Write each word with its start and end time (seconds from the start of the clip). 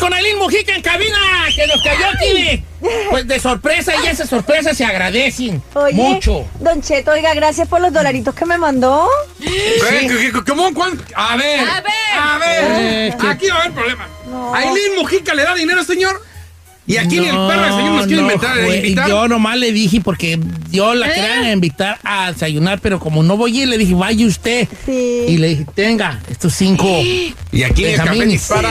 con 0.00 0.12
Aileen 0.14 0.38
Mujica 0.38 0.74
en 0.74 0.82
cabina, 0.82 1.16
que 1.54 1.66
nos 1.66 1.82
cayó 1.82 2.06
aquí 2.08 2.64
pues 3.10 3.28
de 3.28 3.38
sorpresa 3.38 3.92
y 4.02 4.06
esas 4.08 4.28
sorpresas 4.30 4.74
se 4.76 4.84
agradecen 4.84 5.62
Oye, 5.74 5.92
mucho. 5.94 6.46
Don 6.60 6.80
Cheto, 6.82 7.10
oiga, 7.12 7.34
gracias 7.34 7.68
por 7.68 7.80
los 7.80 7.92
dolaritos 7.92 8.34
que 8.34 8.46
me 8.46 8.56
mandó. 8.56 9.06
Ve, 9.38 10.06
¿qué- 10.08 10.32
qué- 10.32 10.44
¿Cómo? 10.46 10.72
¿Cuán- 10.72 10.98
A 11.14 11.36
ver. 11.36 11.60
A 11.60 11.80
ver. 11.82 11.92
A 12.18 12.38
ver. 12.38 12.64
Eh, 13.10 13.14
Aquí 13.28 13.48
va 13.48 13.56
a 13.56 13.60
haber 13.60 13.72
problema. 13.72 14.08
No. 14.26 14.54
Aileen 14.54 14.94
Mujica 14.96 15.34
le 15.34 15.42
da 15.42 15.54
dinero, 15.54 15.84
señor. 15.84 16.20
Y 16.86 16.96
aquí 16.96 17.20
ni 17.20 17.26
el 17.28 17.36
perro 17.36 17.76
señor 17.76 17.92
nos 17.92 18.06
quiere 18.06 18.22
no, 18.22 18.32
inventar, 18.32 18.64
güey, 18.64 18.78
invitar. 18.78 19.08
Yo 19.08 19.28
nomás 19.28 19.56
le 19.58 19.70
dije 19.70 20.00
porque 20.00 20.40
yo 20.72 20.92
la 20.94 21.08
¿Eh? 21.08 21.12
quería 21.14 21.52
invitar 21.52 21.98
a 22.02 22.32
desayunar, 22.32 22.80
pero 22.80 22.98
como 22.98 23.22
no 23.22 23.36
voy 23.36 23.56
a 23.58 23.62
ir, 23.62 23.68
le 23.68 23.78
dije, 23.78 23.94
vaya 23.94 24.26
usted. 24.26 24.66
Sí. 24.86 25.24
Y 25.28 25.36
le 25.36 25.48
dije, 25.50 25.66
tenga, 25.74 26.20
estos 26.28 26.54
cinco. 26.54 26.86
Y 27.52 27.64
aquí 27.64 27.84
en 27.84 27.90
el 27.90 27.96
café 27.96 28.10
Benjamines. 28.10 28.32
dispara. 28.40 28.70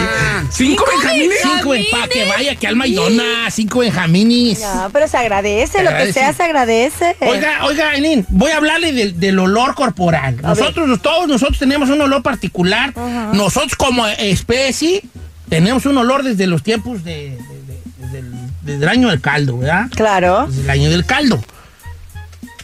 ¿Cinco 0.51 0.85
Benjamines? 0.89 1.37
Cinco 1.41 1.73
para 1.91 2.07
que 2.07 2.25
vaya, 2.25 2.55
que 2.55 2.65
alma 2.65 2.87
y 2.87 2.93
dona, 2.93 3.51
cinco 3.51 3.79
benjamines. 3.79 4.59
Ya, 4.59 4.89
pero 4.93 5.05
se 5.09 5.17
agradece, 5.17 5.79
Se 5.79 5.83
lo 5.83 5.89
que 5.97 6.13
sea 6.13 6.31
se 6.31 6.43
agradece. 6.43 7.17
Oiga, 7.19 7.65
oiga, 7.65 7.89
Aileen, 7.89 8.25
voy 8.29 8.51
a 8.51 8.57
hablarle 8.57 8.93
del, 8.93 9.19
del 9.19 9.37
olor 9.37 9.75
corporal. 9.75 10.37
A 10.43 10.53
ver. 10.53 10.59
Nosotros, 10.59 11.01
todos 11.01 11.27
nosotros 11.27 11.59
tenemos 11.59 11.89
un 11.89 11.99
olor 11.99 12.23
particular. 12.23 12.93
Nosotros 13.33 13.75
como 13.75 14.07
especie 14.07 15.03
tenemos 15.49 15.85
un 15.85 15.97
olor 15.97 16.23
desde 16.23 16.47
los 16.47 16.63
tiempos 16.63 17.03
de, 17.03 17.31
de- 17.31 17.58
de- 18.69 18.73
desde 18.73 18.75
el, 18.75 18.79
desde 18.79 18.83
el 18.83 18.89
año 18.89 19.09
del 19.09 19.21
caldo, 19.21 19.57
¿verdad? 19.57 19.87
Claro. 19.95 20.45
Desde 20.47 20.61
el 20.63 20.69
año 20.69 20.89
del 20.89 21.05
caldo. 21.05 21.43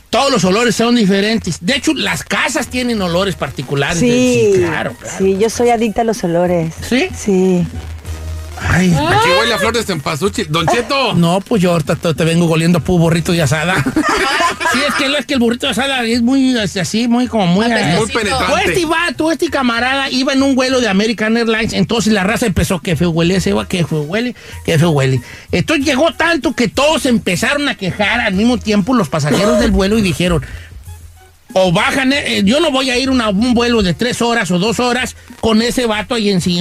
Todos 0.09 0.31
los 0.31 0.45
olores 0.45 0.75
son 0.75 0.95
diferentes. 0.95 1.57
De 1.59 1.75
hecho, 1.75 1.93
las 1.93 2.23
casas 2.23 2.67
tienen 2.67 3.01
olores 3.01 3.35
particulares. 3.35 3.99
Sí, 3.99 4.53
claro, 4.57 4.93
claro. 4.97 5.17
sí, 5.17 5.37
yo 5.37 5.49
soy 5.49 5.69
adicta 5.69 6.01
a 6.01 6.03
los 6.05 6.23
olores. 6.23 6.73
¿Sí? 6.87 7.07
Sí. 7.17 7.67
Ay, 8.57 8.91
Aquí 8.93 9.29
huele 9.39 9.53
a 9.53 9.57
flor 9.57 9.73
de 9.73 9.83
cempasúchil. 9.83 10.47
Don 10.49 10.65
Cheto. 10.67 11.13
No, 11.13 11.41
pues 11.41 11.61
yo 11.61 11.71
ahorita 11.71 11.95
te, 11.95 12.23
vengo 12.23 12.47
goliendo 12.47 12.79
pu 12.79 12.97
burrito 12.97 13.31
de 13.31 13.41
asada. 13.41 13.75
sí, 14.73 14.79
es 14.87 14.93
que, 14.95 15.05
es 15.17 15.25
que 15.25 15.33
el 15.35 15.39
burrito 15.39 15.67
de 15.67 15.71
asada 15.71 16.03
es 16.03 16.21
muy 16.21 16.57
es 16.57 16.75
así, 16.77 17.07
muy 17.07 17.27
como 17.27 17.47
muy... 17.47 17.65
eh, 17.65 17.95
Muy 17.97 18.07
penetrante. 18.07 18.63
Este 18.65 18.85
vato, 18.85 19.31
este 19.31 19.49
camarada 19.49 20.09
iba 20.09 20.33
en 20.33 20.43
un 20.43 20.55
vuelo 20.55 20.79
de 20.81 20.87
American 20.87 21.37
Airlines, 21.37 21.73
entonces 21.73 22.13
la 22.13 22.23
raza 22.23 22.45
empezó, 22.45 22.79
que 22.79 22.95
feo 22.95 23.09
huele 23.09 23.35
ese, 23.35 23.53
que 23.67 23.85
feo 23.85 24.01
huele, 24.01 24.35
que 24.65 24.77
feo 24.79 24.91
huele. 24.91 25.21
Entonces 25.51 25.85
llegó 25.85 26.13
tanto 26.13 26.53
que 26.53 26.67
todos 26.67 27.05
empezaron 27.05 27.67
a 27.69 27.75
quejar 27.75 28.19
al 28.21 28.33
mismo 28.33 28.57
tiempo 28.57 28.93
los 28.93 29.09
pasajeros 29.09 29.59
del 29.59 29.71
vuelo 29.71 29.97
y 29.97 30.01
dijeron, 30.01 30.43
o 31.57 31.71
bajan, 31.71 32.11
eh, 32.11 32.41
yo 32.43 32.59
no 32.59 32.69
voy 32.69 32.89
a 32.89 32.97
ir 32.97 33.07
a 33.07 33.29
un 33.29 33.53
vuelo 33.53 33.81
de 33.81 33.93
tres 33.93 34.21
horas 34.21 34.51
o 34.51 34.59
dos 34.59 34.81
horas 34.81 35.15
con 35.39 35.61
ese 35.61 35.85
vato 35.85 36.17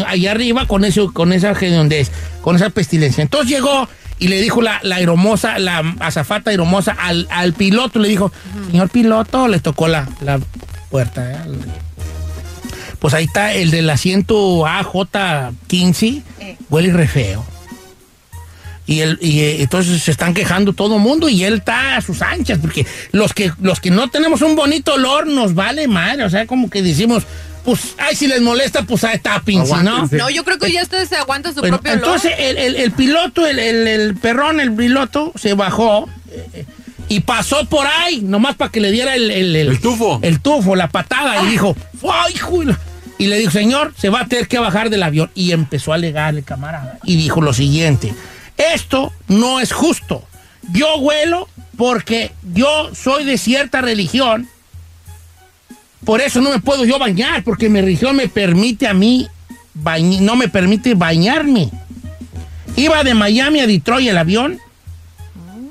ahí 0.07 0.29
arriba, 0.29 0.69
con, 0.69 0.85
ese, 0.85 1.09
con 1.13 1.33
esa 1.33 1.53
es, 1.99 2.13
con 2.43 2.55
esa 2.55 2.71
pestilencia. 2.71 3.23
Entonces 3.23 3.51
llegó 3.51 3.89
y 4.21 4.29
le 4.29 4.41
dijo 4.41 4.63
la, 4.63 4.79
la 4.85 4.97
aeromosa, 4.97 5.59
la 5.59 5.97
azafata 5.99 6.51
aeromosa 6.51 6.93
al, 6.93 7.27
al 7.33 7.55
piloto, 7.55 7.99
le 7.99 8.09
dijo, 8.09 8.31
señor 8.71 8.89
piloto, 8.89 9.49
le 9.49 9.59
tocó 9.59 9.89
la, 9.89 10.09
la 10.21 10.39
puerta. 10.91 11.29
¿eh? 11.29 11.39
Pues 13.01 13.15
ahí 13.15 13.25
está 13.25 13.53
el 13.53 13.73
del 13.73 13.91
asiento 13.91 14.65
AJ15, 14.65 16.23
huele 16.71 16.93
re 16.93 17.09
feo. 17.09 17.45
Y, 18.87 19.01
él, 19.01 19.19
y 19.23 19.41
eh, 19.41 19.63
entonces 19.63 20.03
se 20.03 20.11
están 20.11 20.35
quejando 20.35 20.73
todo 20.75 20.97
el 20.97 21.01
mundo 21.03 21.29
y 21.31 21.43
él 21.45 21.55
está 21.55 21.97
a 21.97 22.01
sus 22.03 22.21
anchas, 22.21 22.59
porque 22.61 22.87
los 23.13 23.33
que, 23.33 23.51
los 23.63 23.81
que 23.81 23.91
no 23.91 24.09
tenemos 24.11 24.43
un 24.43 24.57
bonito 24.57 24.95
olor 24.95 25.27
nos 25.27 25.55
vale 25.55 25.89
madre, 25.89 26.25
o 26.25 26.29
sea, 26.31 26.47
como 26.47 26.69
que 26.69 26.83
decimos, 26.83 27.23
pues, 27.65 27.95
ay, 27.97 28.15
si 28.15 28.27
les 28.27 28.43
molesta, 28.43 28.83
pues 28.83 29.03
ahí 29.05 29.19
tápense, 29.19 29.75
¿no? 29.83 30.07
No, 30.13 30.29
yo 30.29 30.45
creo 30.45 30.59
que 30.59 30.71
ya 30.71 30.83
ustedes 30.83 31.09
se 31.09 31.17
aguantan 31.17 31.55
su 31.55 31.61
Bueno, 31.61 31.79
propio 31.81 31.93
olor. 31.95 32.05
entonces 32.05 32.33
el, 32.39 32.59
el- 32.59 32.77
el 32.77 32.93
piloto, 32.93 33.47
el, 33.47 33.59
el- 33.59 33.87
el 33.89 34.17
perrón, 34.17 34.61
el 34.61 34.71
piloto, 34.75 35.33
se 35.35 35.55
bajó 35.55 36.07
eh, 36.31 36.67
y 37.09 37.21
pasó 37.21 37.65
por 37.65 37.87
ahí, 37.87 38.21
nomás 38.21 38.55
para 38.57 38.71
que 38.71 38.81
le 38.81 38.91
diera 38.91 39.15
el, 39.15 39.31
el, 39.31 39.57
El 39.57 39.81
tufo. 39.81 40.19
El 40.23 40.41
tufo, 40.41 40.77
la 40.77 40.89
patada, 40.89 41.43
y 41.43 41.53
dijo, 41.53 41.75
¡ay, 42.07 42.35
hijo 42.35 42.59
de 42.61 42.67
la-". 42.67 42.79
Y 43.17 43.29
le 43.29 43.39
dijo, 43.39 43.51
señor, 43.51 43.95
se 43.97 44.11
va 44.11 44.21
a 44.23 44.27
tener 44.27 44.47
que 44.47 44.59
bajar 44.59 44.91
del 44.91 45.03
avión. 45.03 45.31
Y 45.35 45.53
empezó 45.53 45.93
a 45.93 45.95
alegar 45.95 46.35
el 46.35 46.45
camarada. 46.45 46.99
Y 47.05 47.17
dijo 47.17 47.41
lo 47.41 47.55
siguiente, 47.55 48.13
esto 48.57 49.13
no 49.29 49.61
es 49.61 49.73
justo. 49.73 50.25
Yo 50.73 50.97
huelo 50.97 51.49
porque 51.77 52.33
yo 52.55 52.95
soy 52.95 53.25
de 53.25 53.39
cierta 53.39 53.81
religión. 53.81 54.49
Por 56.05 56.21
eso 56.21 56.41
no 56.41 56.51
me 56.51 56.61
puedo 56.61 56.85
yo 56.85 56.99
bañar, 56.99 57.43
porque 57.45 57.69
mi 57.69 57.81
religión 57.81 58.17
me 58.17 58.29
permite 58.29 58.87
a 58.87 58.95
mí, 58.95 59.27
no 60.21 60.37
me 60.37 60.49
permite 60.49 60.95
bañarme. 60.95 61.71
Iba 62.77 63.05
de 63.05 63.15
Miami 63.15 63.61
a 63.61 63.67
Detroit 63.67 64.09
el 64.09 64.19
avión. 64.19 64.59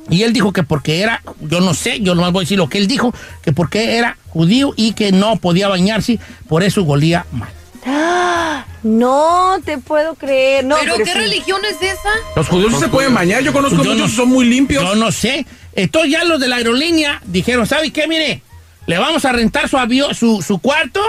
Y 0.09 0.23
él 0.23 0.33
dijo 0.33 0.51
que 0.51 0.63
porque 0.63 1.01
era, 1.01 1.21
yo 1.41 1.61
no 1.61 1.73
sé, 1.73 2.01
yo 2.01 2.13
no 2.13 2.29
voy 2.31 2.41
a 2.41 2.43
decir 2.43 2.57
lo 2.57 2.67
que 2.67 2.77
él 2.77 2.87
dijo, 2.87 3.13
que 3.41 3.53
porque 3.53 3.97
era 3.97 4.17
judío 4.27 4.73
y 4.75 4.93
que 4.93 5.11
no 5.11 5.37
podía 5.37 5.69
bañarse, 5.69 6.19
por 6.49 6.61
eso 6.61 6.83
golía 6.83 7.25
mal. 7.31 7.49
¡Ah! 7.85 8.65
No 8.83 9.57
te 9.63 9.77
puedo 9.77 10.15
creer. 10.15 10.65
No, 10.65 10.75
¿Pero 10.79 10.95
qué 10.97 11.05
sí. 11.05 11.11
religión 11.13 11.61
es 11.65 11.81
esa? 11.81 12.09
Los 12.35 12.47
judíos 12.47 12.71
no 12.71 12.79
se 12.79 12.87
pueden 12.89 13.13
bañar. 13.13 13.41
Yo 13.43 13.53
conozco 13.53 13.77
yo 13.77 13.83
muchos 13.83 13.97
no- 13.97 14.05
que 14.05 14.11
son 14.11 14.29
muy 14.29 14.45
limpios. 14.45 14.83
Yo 14.83 14.95
no 14.95 15.11
sé. 15.11 15.45
Entonces 15.73 16.11
ya 16.11 16.23
los 16.25 16.39
de 16.39 16.47
la 16.47 16.57
aerolínea 16.57 17.21
dijeron, 17.25 17.65
¿sabe 17.65 17.91
qué? 17.91 18.07
Mire, 18.07 18.41
le 18.85 18.97
vamos 18.97 19.23
a 19.25 19.31
rentar 19.31 19.69
su 19.69 19.77
avión, 19.77 20.13
su, 20.13 20.41
su 20.41 20.59
cuarto 20.59 21.01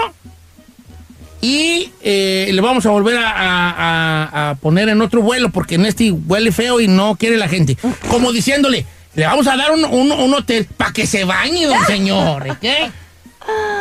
y 1.41 1.91
eh, 2.01 2.49
le 2.51 2.61
vamos 2.61 2.85
a 2.85 2.89
volver 2.89 3.17
a, 3.17 3.29
a- 3.29 3.71
a- 3.73 4.49
a 4.51 4.55
poner 4.55 4.89
en 4.89 5.01
otro 5.01 5.21
vuelo 5.21 5.49
porque 5.49 5.75
en 5.75 5.85
este 5.85 6.11
huele 6.11 6.51
feo 6.51 6.79
y 6.79 6.87
no 6.87 7.15
quiere 7.17 7.37
la 7.37 7.47
gente. 7.47 7.77
Como 8.09 8.31
diciéndole, 8.31 8.85
le 9.15 9.25
vamos 9.25 9.47
a 9.47 9.55
dar 9.55 9.71
un, 9.71 9.85
un- 9.85 10.11
un 10.11 10.33
hotel 10.33 10.65
para 10.77 10.91
que 10.93 11.05
se 11.05 11.23
bañe, 11.25 11.65
don 11.67 11.85
señor. 11.85 12.47
¿eh? 12.47 12.53
¿Qué? 12.61 12.89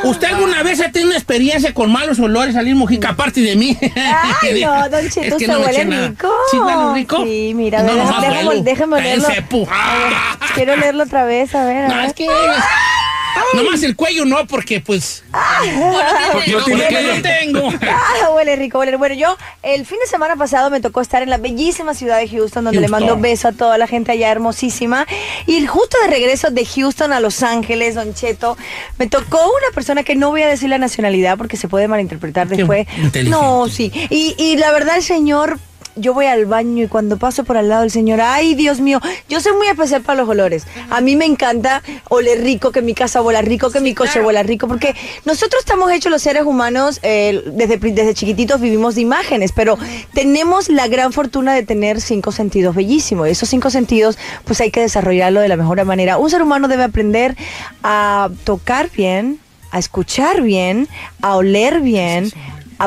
¿Usted 0.05 0.26
alguna 0.28 0.62
vez 0.62 0.81
ha 0.81 0.90
tenido 0.90 1.08
una 1.08 1.16
experiencia 1.16 1.72
con 1.72 1.90
malos 1.90 2.19
olores, 2.20 2.55
Salir 2.55 2.75
Mujica, 2.75 3.11
aparte 3.11 3.40
de 3.40 3.56
mí? 3.56 3.76
Ay, 4.43 4.61
no, 4.64 4.88
Don 4.90 5.08
Cheto, 5.08 5.22
Es 5.22 5.34
que 5.34 5.46
se 5.46 5.52
no 5.52 5.61
me 5.61 5.66
huele 5.66 5.84
nada. 5.87 6.08
rico. 6.08 6.28
¿Sí 6.50 6.58
huele 6.58 6.94
rico? 6.94 7.25
Sí, 7.25 7.52
mira, 7.55 7.82
No, 7.82 7.93
déjame- 7.93 8.05
nomás 8.05 8.22
déjame- 8.22 8.62
déjame 8.62 8.96
olerlo. 8.96 9.25
Cállese, 9.25 9.49
pu- 9.49 9.69
A 9.70 9.94
ver, 9.99 10.12
quiero 10.55 10.76
leerlo 10.76 11.05
otra 11.05 11.25
vez, 11.25 11.55
a 11.55 11.64
ver. 11.64 11.84
a 11.84 11.88
No, 11.88 11.96
ver. 11.96 12.05
es 12.06 12.12
que... 12.12 12.26
Nomás 13.55 13.82
el 13.82 13.96
cuello 13.96 14.25
no, 14.25 14.46
porque 14.46 14.81
pues. 14.81 15.25
Porque 16.32 16.52
no 16.52 16.58
Porque 16.58 16.87
tiene 16.88 17.16
no 17.16 17.22
tengo. 17.22 17.70
Ah, 18.44 18.46
huele 18.46 18.56
rico, 18.56 18.79
huele. 18.79 18.96
Bueno, 18.96 19.14
yo 19.14 19.37
el 19.62 19.87
fin 19.87 19.99
de 20.00 20.06
semana 20.06 20.37
pasado 20.37 20.70
me 20.70 20.81
tocó 20.81 21.00
estar 21.00 21.23
en 21.23 21.31
la 21.31 21.38
bellísima 21.38 21.94
ciudad 21.94 22.19
de 22.19 22.29
Houston, 22.29 22.64
donde 22.64 22.81
le 22.81 22.88
mando 22.88 23.17
beso 23.17 23.49
a 23.49 23.52
toda 23.52 23.79
la 23.79 23.87
gente 23.87 24.12
allá 24.12 24.31
hermosísima. 24.31 25.06
Y 25.46 25.67
justo 25.67 25.96
de 26.02 26.08
regreso 26.08 26.50
de 26.50 26.64
Houston 26.67 27.12
a 27.12 27.20
Los 27.20 27.43
Ángeles, 27.43 27.94
Don 27.94 28.12
Cheto, 28.14 28.56
me 28.99 29.06
tocó 29.06 29.38
una 29.38 29.75
persona 29.75 30.02
que 30.02 30.14
no 30.14 30.31
voy 30.31 30.43
a 30.43 30.49
decir 30.49 30.69
la 30.69 30.79
nacionalidad 30.79 31.38
porque 31.38 31.56
se 31.56 31.69
puede 31.69 31.88
malinterpretar 31.88 32.49
Qué 32.49 32.56
después. 32.56 32.87
No, 33.26 33.69
sí. 33.69 33.91
Y, 34.11 34.35
y 34.38 34.56
la 34.56 34.73
verdad, 34.73 34.97
el 34.97 35.02
señor. 35.02 35.58
Yo 35.96 36.12
voy 36.14 36.26
al 36.26 36.46
baño 36.46 36.85
y 36.85 36.88
cuando 36.88 37.19
paso 37.19 37.44
por 37.44 37.56
al 37.56 37.69
lado 37.69 37.82
del 37.82 37.91
señor, 37.91 38.20
ay 38.20 38.55
Dios 38.55 38.81
mío, 38.81 39.00
yo 39.29 39.41
soy 39.41 39.52
muy 39.52 39.69
especial 39.69 40.02
para 40.02 40.20
los 40.20 40.29
olores. 40.29 40.67
A 40.91 41.00
mí 41.00 41.14
me 41.14 41.25
encanta 41.25 41.82
oler 42.08 42.43
rico, 42.43 42.73
que 42.73 42.82
mi 42.82 42.94
casa 42.94 43.23
huela 43.23 43.43
rico, 43.43 43.70
que 43.70 43.81
mi 43.81 43.94
coche 43.94 44.20
huela 44.20 44.43
rico, 44.43 44.67
porque 44.67 44.96
nosotros 45.25 45.61
estamos 45.61 45.93
hechos 45.93 46.11
los 46.11 46.23
seres 46.23 46.43
humanos, 46.43 46.99
eh, 47.02 47.43
desde, 47.46 47.76
desde 47.76 48.14
chiquititos 48.14 48.61
vivimos 48.61 48.96
de 48.96 49.02
imágenes, 49.02 49.52
pero 49.52 49.79
tenemos 50.12 50.69
la 50.69 50.88
gran 50.88 51.12
fortuna 51.12 51.55
de 51.55 51.62
tener 51.62 52.00
cinco 52.00 52.32
sentidos 52.32 52.75
bellísimos. 52.75 53.29
Esos 53.29 53.49
cinco 53.49 53.70
sentidos, 53.70 54.19
pues 54.44 54.61
hay 54.61 54.70
que 54.70 54.81
desarrollarlo 54.81 55.40
de 55.40 55.49
la 55.49 55.56
mejor 55.56 55.85
manera. 55.85 56.19
Un 56.19 56.31
ser 56.31 56.43
humano 56.43 56.69
debe 56.69 56.85
aprender 56.85 57.37
a 57.82 58.31
tocar 58.44 58.90
bien, 58.90 59.38
a 59.70 59.79
escuchar 59.79 60.43
bien, 60.43 60.88
a 61.20 61.37
oler 61.37 61.81
bien, 61.81 62.31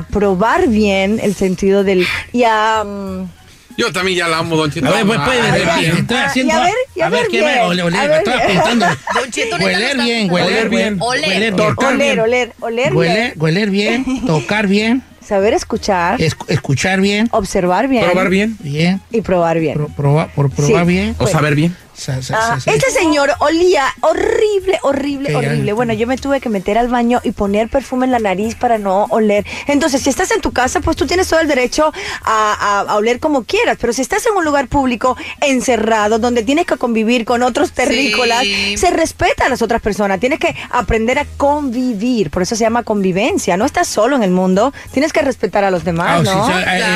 probar 0.09 0.67
bien 0.67 1.19
el 1.21 1.35
sentido 1.35 1.83
del... 1.83 2.05
y 2.33 2.43
a... 2.43 2.83
mm, 2.85 3.29
Yo 3.77 3.91
también 3.93 4.17
ya 4.17 4.27
la 4.27 4.39
amo, 4.39 4.55
Don 4.55 4.71
Chito. 4.71 4.87
A 4.87 4.91
ver, 4.91 5.05
pues 5.05 5.19
puede 5.19 5.39
ay. 5.41 5.85
Estoy 5.85 6.17
haciendo. 6.17 6.53
a 6.53 6.63
ver, 6.63 6.73
y 6.95 7.01
a 7.01 7.09
ver 7.09 7.27
qué 7.27 7.39
bien, 7.39 7.45
me 7.55 7.61
ole, 7.61 7.81
ole, 7.83 7.97
a 7.97 8.07
me 8.07 8.17
estaba 8.17 8.37
apuntando. 8.43 8.85
Don 9.13 9.31
Cheto, 9.31 9.55
Hueler 9.57 9.97
bien, 9.97 10.31
hueler 10.31 10.49
Oler 10.51 10.69
bien. 10.69 10.97
Oler. 10.99 11.53
Oler, 11.53 12.19
oler, 12.19 12.53
oler 12.59 12.93
bien, 12.93 13.33
Hueler, 13.37 13.69
bien, 13.69 14.05
tocar 14.25 14.67
bien, 14.67 15.03
saber 15.23 15.53
escuchar, 15.53 16.19
esc- 16.19 16.45
escuchar 16.47 17.01
bien, 17.01 17.27
observar 17.31 17.87
bien, 17.87 18.05
Probar 18.05 18.29
bien. 18.29 18.57
bien, 18.61 19.01
y 19.11 19.21
probar 19.21 19.59
bien. 19.59 19.73
pro- 19.75 19.89
probar, 19.89 20.33
por 20.33 20.49
probar 20.49 20.85
bien. 20.85 21.15
O 21.19 21.27
saber 21.27 21.53
bien. 21.55 21.75
Sa- 21.97 22.21
sa- 22.21 22.37
Ah, 22.37 22.47
sa- 22.55 22.59
sa- 22.59 22.71
este 22.71 22.91
señor 22.91 23.31
olía 23.39 23.83
horrible, 24.01 24.77
horrible, 24.83 25.35
horrible. 25.35 25.73
Bueno, 25.73 25.93
yo 25.93 26.05
me 26.05 26.15
tuve 26.17 26.39
que 26.39 26.47
meter 26.49 26.77
al 26.77 26.89
baño 26.89 27.19
y 27.23 27.31
poner 27.31 27.69
perfume 27.69 28.05
en 28.05 28.11
la 28.11 28.19
nariz 28.19 28.53
para 28.55 28.77
no 28.77 29.05
oler. 29.09 29.45
Entonces, 29.65 30.03
si 30.03 30.09
estás 30.11 30.29
en 30.31 30.39
tu 30.41 30.51
casa, 30.51 30.79
pues 30.79 30.95
tú 30.95 31.07
tienes 31.07 31.27
todo 31.27 31.39
el 31.39 31.47
derecho 31.47 31.91
a, 32.23 32.53
a- 32.53 32.79
a 32.81 32.95
oler 32.97 33.19
como 33.19 33.43
quieras. 33.45 33.77
Pero 33.81 33.93
si 33.93 34.03
estás 34.03 34.25
en 34.27 34.33
un 34.37 34.45
lugar 34.45 34.67
público, 34.67 35.17
encerrado, 35.41 36.19
donde 36.19 36.43
tienes 36.43 36.65
que 36.67 36.77
convivir 36.77 37.25
con 37.25 37.41
otros 37.41 37.71
terrícolas, 37.71 38.43
Sí. 38.43 38.77
se 38.77 38.91
respeta 38.91 39.45
a 39.45 39.49
las 39.49 39.61
otras 39.63 39.81
personas. 39.81 40.19
Tienes 40.19 40.39
que 40.39 40.55
aprender 40.69 41.17
a 41.17 41.25
convivir. 41.37 42.29
Por 42.29 42.43
eso 42.43 42.55
se 42.55 42.63
llama 42.63 42.83
convivencia. 42.83 43.57
No 43.57 43.65
estás 43.65 43.87
solo 43.87 44.15
en 44.15 44.21
el 44.23 44.31
mundo. 44.31 44.71
Tienes 44.91 45.11
que 45.13 45.21
respetar 45.23 45.63
a 45.63 45.71
los 45.71 45.81
Ah, 45.81 45.85
demás, 45.85 46.27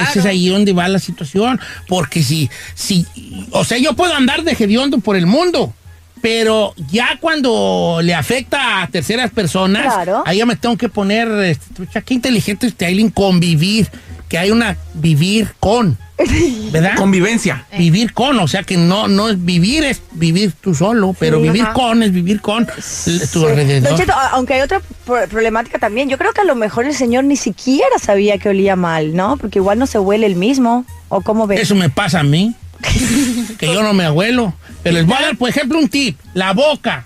ese 0.10 0.20
es 0.20 0.26
ahí 0.26 0.50
donde 0.50 0.74
va 0.74 0.88
la 0.88 1.00
situación. 1.00 1.60
Porque 1.88 2.22
si, 2.22 2.50
si, 2.76 3.06
o 3.52 3.64
sea, 3.64 3.78
yo 3.80 3.94
puedo 3.96 4.14
andar 4.14 4.44
de 4.44 4.54
por 5.00 5.16
el 5.16 5.26
mundo, 5.26 5.74
pero 6.22 6.74
ya 6.92 7.18
cuando 7.20 8.00
le 8.04 8.14
afecta 8.14 8.82
a 8.84 8.88
terceras 8.88 9.32
personas, 9.32 9.94
Claro. 9.94 10.24
ahí 10.26 10.38
ya 10.38 10.46
me 10.46 10.56
tengo 10.56 10.78
que 10.78 10.90
poner, 10.90 11.28
este, 11.44 11.74
trucha, 11.74 12.02
qué 12.02 12.14
inteligente 12.14 12.68
este 12.68 12.86
Aileen, 12.86 13.10
convivir, 13.10 13.88
que 14.30 14.38
hay 14.38 14.52
una 14.52 14.78
vivir 14.94 15.50
con, 15.60 15.98
¿verdad? 16.72 16.96
Convivencia. 16.96 17.66
Vivir 17.78 18.14
con, 18.14 18.40
o 18.40 18.48
sea 18.48 18.62
que 18.64 18.78
no, 18.78 19.08
no 19.08 19.30
es 19.30 19.44
vivir, 19.44 19.84
es 19.84 20.02
vivir 20.12 20.52
tú 20.62 20.76
solo, 20.76 21.16
pero 21.20 21.38
Sí, 21.38 21.44
vivir 21.44 21.64
ajá. 21.64 21.74
con 21.74 22.04
es 22.04 22.12
vivir 22.12 22.40
con 22.40 22.66
tu 22.68 22.72
Sí. 22.80 23.20
alrededor. 23.44 23.98
Cheto, 23.98 24.14
aunque 24.32 24.54
hay 24.54 24.62
otra 24.62 24.80
pro- 25.06 25.28
problemática 25.28 25.80
también, 25.80 26.08
yo 26.08 26.18
creo 26.20 26.32
que 26.34 26.42
a 26.42 26.46
lo 26.46 26.56
mejor 26.56 26.86
el 26.86 26.94
señor 26.94 27.24
ni 27.24 27.36
siquiera 27.36 27.98
sabía 28.00 28.38
que 28.38 28.50
olía 28.50 28.76
mal, 28.76 29.16
¿no? 29.16 29.38
Porque 29.38 29.58
igual 29.60 29.80
no 29.80 29.88
se 29.88 29.98
huele 30.00 30.28
el 30.28 30.36
mismo. 30.36 30.86
¿O 31.10 31.22
cómo 31.22 31.46
ves? 31.48 31.60
Eso 31.62 31.76
me 31.76 31.90
pasa 31.90 32.20
a 32.22 32.24
mí. 32.24 32.54
que 33.58 33.68
yo 33.68 33.82
no 33.84 33.94
me 33.94 34.06
abuelo. 34.06 34.54
Pero 34.84 34.96
les 34.98 35.06
voy 35.06 35.16
a 35.18 35.22
dar, 35.22 35.38
por 35.38 35.50
ejemplo, 35.50 35.78
un 35.80 35.88
tip. 35.90 36.18
La 36.34 36.54
boca. 36.54 37.06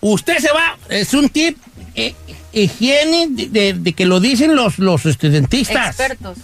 Usted 0.00 0.38
se 0.38 0.48
va, 0.52 0.76
es 0.88 1.14
un 1.14 1.28
tip 1.30 1.56
eh, 1.94 2.14
higiene 2.52 3.28
de, 3.30 3.46
de- 3.48 3.72
de 3.74 3.92
que 3.94 4.04
lo 4.04 4.20
dicen 4.20 4.54
los, 4.54 4.78
los 4.78 5.06
este, 5.06 5.30
dentistas. 5.30 5.88
Expertos. 5.88 6.38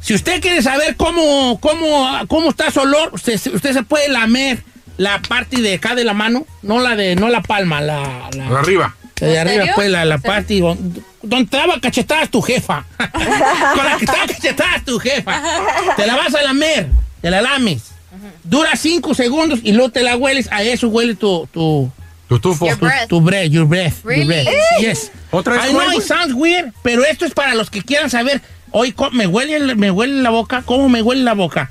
Si 0.00 0.14
usted 0.14 0.40
quiere 0.40 0.62
saber 0.62 0.96
cómo, 0.96 1.58
cómo, 1.60 2.08
cómo 2.28 2.50
está 2.50 2.70
su 2.70 2.80
olor, 2.80 3.10
usted, 3.12 3.36
se- 3.38 3.50
usted 3.50 3.72
se 3.72 3.82
puede 3.82 4.08
lamer 4.08 4.62
la 4.96 5.20
parte 5.22 5.60
de 5.60 5.74
acá 5.74 5.94
de 5.94 6.04
la 6.04 6.14
mano, 6.14 6.46
no 6.62 6.78
la 6.80 6.94
de, 6.94 7.16
no 7.16 7.28
la 7.28 7.42
palma, 7.42 7.80
la, 7.80 8.30
la- 8.36 8.58
arriba. 8.58 8.94
la 9.20 9.26
de 9.26 9.32
¿En 9.34 9.38
arriba, 9.40 9.60
serio? 9.62 9.72
pues, 9.74 9.90
la, 9.90 10.04
la 10.04 10.18
parte 10.18 10.60
donde, 10.60 11.00
donde 11.22 11.50
te 11.50 11.56
daba 11.56 11.80
cachetadas 11.80 12.30
tu 12.30 12.40
jefa. 12.42 12.84
Con 12.98 13.84
la 13.84 13.96
que 13.98 14.04
estaba 14.04 14.26
cachetadas 14.26 14.84
tu 14.84 14.98
jefa. 15.00 15.42
Te 15.96 16.06
la 16.06 16.16
vas 16.16 16.34
a 16.34 16.42
lamer, 16.42 16.88
te 17.20 17.30
la 17.30 17.42
lames. 17.42 17.82
Dura 18.44 18.70
cinco 18.76 19.14
segundos 19.14 19.60
y 19.62 19.72
luego 19.72 19.90
te 19.90 20.02
la 20.02 20.16
hueles. 20.16 20.48
A 20.50 20.62
eso 20.62 20.88
huele 20.88 21.14
tu, 21.14 21.48
tu, 21.52 21.90
Tu 22.28 22.38
tufo. 22.40 22.66
Your 22.66 22.78
tu, 22.78 22.84
breath. 22.86 23.08
tu 23.08 23.20
breath, 23.20 23.50
your 23.50 23.66
breath. 23.66 23.94
your 24.02 24.12
Really? 24.12 24.26
breath. 24.26 24.48
Yes. 24.80 25.10
¿Otra 25.30 25.54
vez 25.54 25.64
I 25.64 25.68
know 25.68 25.76
cuál, 25.80 25.88
it 25.88 25.94
güey? 25.96 26.06
sounds 26.08 26.34
weird, 26.34 26.72
pero 26.82 27.04
esto 27.04 27.24
es 27.26 27.32
para 27.32 27.54
los 27.54 27.68
que 27.70 27.82
quieran 27.82 28.08
saber. 28.10 28.40
Hoy 28.70 28.94
me 29.12 29.26
huele, 29.26 29.56
el- 29.56 29.76
me 29.76 29.90
huele 29.90 30.22
la 30.22 30.30
boca. 30.30 30.62
¿Cómo 30.64 30.88
me 30.88 31.02
huele 31.02 31.22
la 31.22 31.34
boca? 31.34 31.70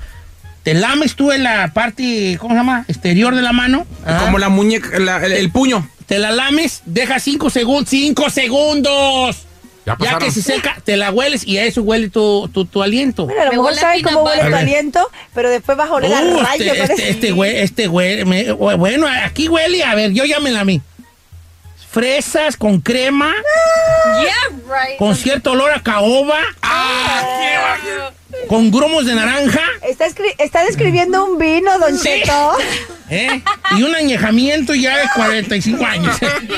Te 0.62 0.72
lames 0.72 1.14
tú 1.16 1.30
en 1.32 1.42
la 1.42 1.72
parte, 1.74 2.38
¿cómo 2.40 2.54
se 2.54 2.58
llama? 2.60 2.84
Exterior 2.88 3.34
de 3.34 3.42
la 3.42 3.52
mano. 3.52 3.86
Ah. 4.06 4.20
Como 4.24 4.38
la 4.38 4.48
muñeca, 4.48 4.98
la- 4.98 5.24
el, 5.24 5.32
el 5.32 5.50
puño. 5.50 5.86
Te 6.06 6.18
la 6.18 6.30
lames, 6.32 6.82
deja 6.86 7.18
cinco 7.18 7.50
segundos. 7.50 7.88
¡Cinco 7.90 8.30
segundos! 8.30 9.44
Ya 9.86 10.18
que 10.18 10.30
se 10.30 10.40
seca, 10.40 10.78
te 10.82 10.96
la 10.96 11.10
hueles 11.10 11.46
y 11.46 11.58
a 11.58 11.64
eso 11.64 11.82
huele 11.82 12.08
tu, 12.08 12.48
tu, 12.52 12.64
tu 12.64 12.82
aliento. 12.82 13.26
Bueno, 13.26 13.42
a 13.42 13.44
lo 13.44 13.50
Me 13.50 13.56
mejor 13.58 13.70
huele 13.72 13.80
sabes 13.80 14.02
cómo 14.02 14.22
huele 14.22 14.44
tu 14.48 14.54
aliento, 14.56 15.10
pero 15.34 15.50
después 15.50 15.76
vas 15.76 15.90
a 15.90 15.94
oler 15.94 16.10
Uh, 16.10 16.14
a 16.40 16.42
rayo. 16.44 16.72
este, 16.72 16.82
este, 16.94 17.10
este 17.10 17.30
güey, 17.32 17.56
este 17.58 17.86
güey, 17.86 18.24
me- 18.24 18.52
bueno, 18.52 19.06
aquí 19.24 19.48
huele, 19.48 19.84
a 19.84 19.94
ver, 19.94 20.12
yo 20.12 20.24
ya 20.24 20.40
me 20.40 20.50
la 20.52 20.64
mí. 20.64 20.80
Fresas 21.90 22.56
con 22.56 22.80
crema, 22.80 23.32
Yeah, 24.22 24.34
right. 24.66 24.98
con 24.98 25.14
cierto 25.14 25.52
olor 25.52 25.70
a 25.70 25.80
caoba, 25.82 26.38
con 28.48 28.70
grumos 28.70 29.06
de 29.06 29.14
naranja, 29.14 29.60
Está, 29.82 30.06
está 30.38 30.64
describiendo 30.64 31.24
un 31.24 31.38
vino, 31.38 31.78
Don 31.78 31.96
Sí. 31.96 32.08
Cheto. 32.08 32.52
¿eh? 33.10 33.42
y 33.78 33.82
un 33.82 33.94
añejamiento 33.94 34.74
ya 34.74 34.96
de 34.98 35.04
45 35.14 35.84
años. 35.84 36.16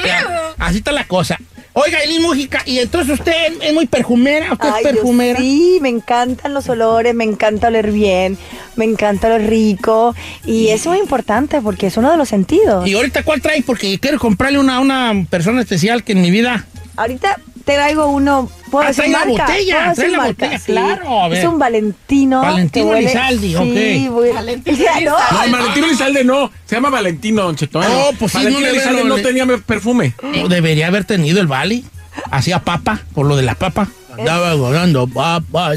Así 0.59 0.79
está 0.79 0.93
la 0.93 1.05
cosa. 1.05 1.39
Oiga, 1.79 1.99
Elin 1.99 2.23
Mújica, 2.23 2.63
y 2.65 2.79
entonces 2.79 3.19
usted 3.21 3.53
es 3.61 3.75
muy 3.75 3.85
perfumera, 3.85 4.51
usted 4.55 4.67
Ay, 4.67 4.83
es 4.83 4.83
yo 4.83 4.95
perfumera. 4.95 5.39
sí, 5.39 5.77
me 5.83 5.91
encantan 5.91 6.55
los 6.55 6.71
olores, 6.71 7.15
me 7.15 7.25
encanta 7.25 7.69
oler 7.69 7.93
bien, 7.93 8.39
me 8.77 8.87
encanta 8.87 9.29
lo 9.29 9.37
rico. 9.37 10.15
Y 10.47 10.69
eso 10.69 10.85
es 10.85 10.87
muy 10.87 10.99
importante 11.01 11.61
porque 11.61 11.89
es 11.89 11.99
uno 11.99 12.11
de 12.11 12.17
los 12.17 12.31
sentidos. 12.31 12.89
Y 12.89 12.95
ahorita, 12.95 13.25
¿cuál 13.25 13.43
trae? 13.43 13.63
Porque 13.63 13.99
quiero 13.99 14.19
comprarle 14.19 14.59
una 14.59 14.77
a 14.77 14.81
una 14.81 15.27
persona 15.29 15.61
especial 15.61 16.03
que 16.03 16.13
en 16.13 16.23
mi 16.23 16.31
vida. 16.31 16.65
Ahorita 16.97 17.37
traigo 17.75 18.07
uno. 18.07 18.49
¿Puedo 18.71 18.85
Ah, 18.85 18.89
decir 18.89 19.09
marca? 19.09 19.29
botella, 19.29 19.47
¿Puedo 19.47 19.67
trae 19.67 19.89
decir 19.95 20.11
la 20.11 20.19
marca? 20.19 20.33
botella, 20.33 20.59
Sí. 20.59 20.65
claro, 20.73 21.23
a 21.23 21.29
ver. 21.29 21.39
Es 21.41 21.45
un 21.49 21.59
Valentino. 21.59 22.41
Valentino 22.41 22.97
sí, 22.97 23.55
ok. 23.55 24.35
Valentino 24.35 24.73
¿no? 24.81 24.97
Elizalde. 24.97 25.05
No, 25.05 25.17
Valentino 25.53 25.87
Elizalde 25.87 26.25
no. 26.25 26.51
Se 26.65 26.75
llama 26.77 26.91
Valentino, 26.91 27.43
Don 27.43 27.57
Cheto. 27.57 27.83
¿eh? 27.83 27.87
Oh, 27.91 28.11
pues 28.19 28.33
sí, 28.33 28.39
Valentino 28.39 28.67
no 28.67 28.95
veo, 28.97 29.05
no 29.05 29.17
le- 29.17 29.23
tenía 29.23 29.47
perfume. 29.67 30.15
No, 30.23 30.49
Debería 30.49 30.87
haber 30.87 31.05
tenido 31.05 31.41
el 31.41 31.47
Valley. 31.47 31.85
Hacía 32.31 32.61
papa, 32.61 33.01
por 33.15 33.27
lo 33.27 33.37
de 33.37 33.43
la 33.43 33.55
papa. 33.55 33.89
Andaba 34.17 34.55
gorando 34.55 35.07
papa. 35.07 35.73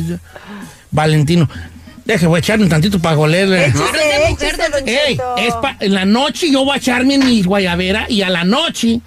Valentino. 0.92 1.50
Deje, 2.06 2.26
voy 2.26 2.38
a 2.38 2.40
echarle 2.40 2.64
un 2.64 2.70
tantito 2.70 3.00
para 3.00 3.16
golerle. 3.16 3.66
Échese, 3.68 3.84
échese, 4.32 4.62
Ey, 4.86 5.16
Cheto. 5.18 5.36
es 5.38 5.54
pa- 5.56 5.78
en 5.80 5.94
la 5.94 6.06
noche 6.06 6.50
yo 6.50 6.66
voy 6.66 6.74
a 6.74 6.78
echarme 6.78 7.16
en 7.16 7.26
mi 7.26 7.44
guayabera 7.44 8.06
y 8.10 8.24
a 8.24 8.30
la 8.30 8.44
noche 8.44 9.02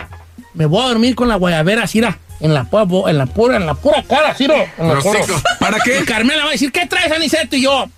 me 0.54 0.66
voy 0.66 0.84
a 0.84 0.88
dormir 0.88 1.14
con 1.16 1.28
la 1.28 1.34
guayabera 1.34 1.82
así, 1.84 2.00
en 2.42 2.52
la, 2.54 2.64
pura 2.64 2.82
bo- 2.84 3.08
en 3.08 3.16
la 3.18 3.26
pura, 3.26 3.56
en 3.56 3.64
la 3.66 3.75
pura 3.75 4.02
cara, 4.02 4.32
ra, 4.34 4.75
en 4.78 4.88
la. 4.88 5.00
¿Para 5.61 5.78
Y 5.78 5.80
qué? 5.84 6.04
Carmela 6.04 6.42
va 6.44 6.49
a 6.50 6.52
decir, 6.52 6.70
¿qué 6.72 6.87
traes, 6.87 7.11
Aniceto? 7.12 7.56
Y 7.56 7.62
yo, 7.62 7.88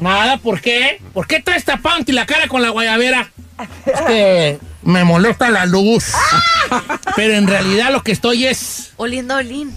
nada, 0.00 0.38
¿por 0.38 0.60
qué? 0.60 1.00
¿Por 1.12 1.26
qué 1.26 1.40
traes 1.42 1.64
tapado 1.64 1.96
ante 1.96 2.12
la 2.12 2.24
cara 2.26 2.48
con 2.48 2.62
la 2.62 2.70
guayabera? 2.70 3.30
Es 3.86 4.00
que 4.06 4.58
me 4.82 5.02
molesta 5.04 5.50
la 5.50 5.66
luz. 5.66 6.12
Pero 7.16 7.34
en 7.34 7.46
realidad 7.46 7.90
lo 7.90 8.02
que 8.02 8.12
estoy 8.12 8.46
es 8.46 8.92
Oliendo 8.96 9.34
a 9.34 9.38
Olin. 9.38 9.72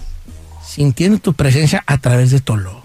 sintiendo 0.66 1.18
tu 1.18 1.32
presencia 1.34 1.82
a 1.86 1.98
través 1.98 2.30
de 2.30 2.40
tu 2.40 2.52
olor. 2.54 2.80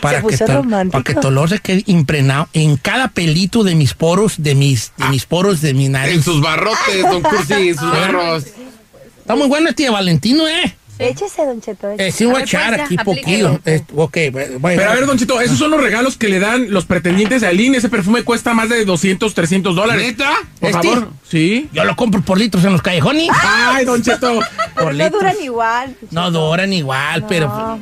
para, 0.00 0.22
que 0.22 0.36
romántico. 0.46 0.92
para 0.92 1.04
que 1.04 1.14
tu 1.20 1.26
olor 1.28 1.48
se 1.48 1.58
quede 1.58 1.82
impregnado 1.86 2.48
en 2.52 2.76
cada 2.76 3.08
pelito 3.08 3.64
de 3.64 3.74
mis 3.74 3.92
poros, 3.94 4.34
de 4.38 4.54
mis, 4.54 4.92
de 4.96 5.06
mis 5.08 5.26
poros, 5.26 5.60
de 5.60 5.74
mi 5.74 5.86
En 5.86 5.92
nariz. 5.92 6.24
sus 6.24 6.40
barrotes, 6.40 7.02
Don 7.02 7.20
Cursi, 7.22 7.68
en 7.70 7.76
sus 7.76 7.90
barros. 7.90 8.44
Está 9.24 9.36
muy 9.36 9.46
bueno 9.48 9.70
este 9.70 9.84
de 9.84 9.90
Valentino, 9.90 10.46
¿eh? 10.46 10.76
Échese, 10.98 11.46
Don 11.46 11.58
Cheto. 11.62 11.88
Eh, 11.96 12.12
sí, 12.12 12.26
voy 12.26 12.34
a 12.34 12.38
A 12.38 12.42
echar 12.42 12.70
pues, 12.74 12.82
aquí 12.82 12.96
poquillo. 12.98 13.58
Eh, 13.64 13.80
ok, 13.96 14.16
voy 14.60 14.76
Pero 14.76 14.90
a 14.90 14.94
ver, 14.94 15.06
Don 15.06 15.16
Chito, 15.18 15.40
esos 15.40 15.56
son 15.56 15.70
los 15.70 15.80
regalos 15.82 16.18
que 16.18 16.28
le 16.28 16.38
dan 16.38 16.70
los 16.70 16.84
pretendientes 16.84 17.40
de 17.40 17.46
Aline. 17.46 17.78
Ese 17.78 17.88
perfume 17.88 18.22
cuesta 18.22 18.52
más 18.52 18.68
de 18.68 18.84
200, 18.84 19.32
300 19.32 19.74
dólares. 19.74 20.06
¿Neta? 20.06 20.30
Por 20.60 20.68
¿Este? 20.70 20.82
favor. 20.88 21.08
Sí. 21.26 21.70
Yo 21.72 21.84
lo 21.84 21.96
compro 21.96 22.20
por 22.20 22.38
litros 22.38 22.62
en 22.66 22.72
los 22.72 22.82
callejones. 22.82 23.28
Ay, 23.42 23.86
Don 23.86 24.02
Cheto. 24.02 24.38
Por 24.74 24.84
no 24.84 24.92
litros. 24.92 25.12
duran 25.12 25.36
igual. 25.42 25.96
No 26.10 26.30
duran 26.30 26.70
igual, 26.74 27.24
pero 27.26 27.80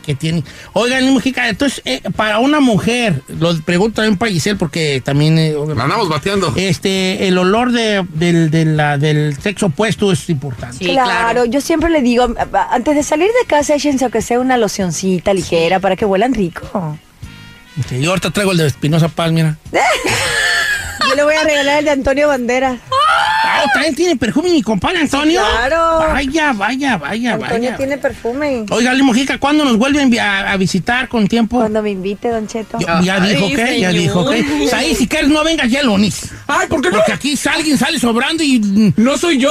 ¿qué 0.00 0.14
tiene? 0.14 0.42
Oigan, 0.72 1.04
Mujica, 1.12 1.48
entonces, 1.48 1.82
eh, 1.84 2.00
para 2.16 2.38
una 2.38 2.60
mujer, 2.60 3.22
lo 3.38 3.56
pregunto 3.62 3.96
también 3.96 4.16
para 4.18 4.32
Giselle, 4.32 4.56
porque 4.58 5.00
también 5.04 5.38
eh, 5.38 5.54
La 5.74 5.84
andamos 5.84 6.08
bateando. 6.08 6.52
este, 6.56 7.28
el 7.28 7.38
olor 7.38 7.72
de, 7.72 8.04
del, 8.14 8.50
de 8.50 8.64
la- 8.64 8.98
del 8.98 9.36
sexo 9.40 9.66
opuesto 9.66 10.10
es 10.12 10.28
importante. 10.30 10.78
Sí, 10.78 10.86
claro, 10.92 11.04
claro. 11.10 11.44
yo 11.44 11.60
siempre 11.60 11.90
le 11.90 12.02
digo, 12.02 12.26
antes 12.70 12.94
de 12.96 13.02
salir 13.02 13.28
de 13.28 13.46
casa, 13.46 13.74
échense 13.74 14.10
que 14.10 14.22
sea 14.22 14.40
una 14.40 14.56
locioncita 14.56 15.32
ligera 15.34 15.80
para 15.80 15.96
que 15.96 16.04
huelan 16.04 16.34
rico. 16.34 16.96
Sí, 17.88 18.00
yo 18.00 18.10
ahorita 18.10 18.30
traigo 18.30 18.52
el 18.52 18.58
de 18.58 18.66
Espinosa 18.66 19.08
Paz, 19.08 19.30
mira. 19.32 19.56
Yo 21.08 21.16
le 21.16 21.24
voy 21.24 21.34
a 21.34 21.42
regalar 21.42 21.78
el 21.80 21.84
de 21.86 21.90
Antonio 21.92 22.28
Banderas. 22.28 22.78
Ah, 23.64 23.70
también 23.72 23.94
tiene 23.94 24.16
perfume 24.16 24.50
mi 24.50 24.62
compadre 24.62 24.98
Antonio. 25.00 25.40
claro. 25.40 25.98
Vaya, 26.12 26.52
vaya, 26.52 26.96
vaya, 26.96 27.34
Antonio 27.34 27.58
vaya. 27.70 27.76
tiene 27.76 27.98
perfume. 27.98 28.64
Oiga, 28.70 28.90
Ali 28.90 29.02
Mojica, 29.02 29.38
¿cuándo 29.38 29.64
nos 29.64 29.76
vuelven 29.76 30.18
a, 30.18 30.52
a 30.52 30.56
visitar 30.56 31.08
con 31.08 31.26
tiempo? 31.28 31.58
Cuando 31.58 31.82
me 31.82 31.90
invite, 31.90 32.28
Don 32.28 32.46
Cheto. 32.46 32.78
Yo- 32.78 32.86
ya 33.02 33.22
Ay, 33.22 33.34
dijo 33.34 33.48
que, 33.48 33.56
ya 33.80 33.90
señor. 33.90 33.92
dijo 33.92 34.30
que. 34.30 34.70
Ahí, 34.74 34.94
si 34.94 35.06
quieres, 35.06 35.28
no 35.30 35.44
vengas 35.44 35.70
ya, 35.70 35.82
Lonis. 35.82 36.30
Ay, 36.46 36.66
¿por 36.68 36.80
qué 36.80 36.90
no? 36.90 36.96
Porque 36.98 37.12
aquí 37.12 37.38
alguien 37.52 37.76
sale 37.78 37.98
sobrando 37.98 38.42
y. 38.42 38.92
¿No 38.96 39.16
soy 39.18 39.38
yo? 39.38 39.50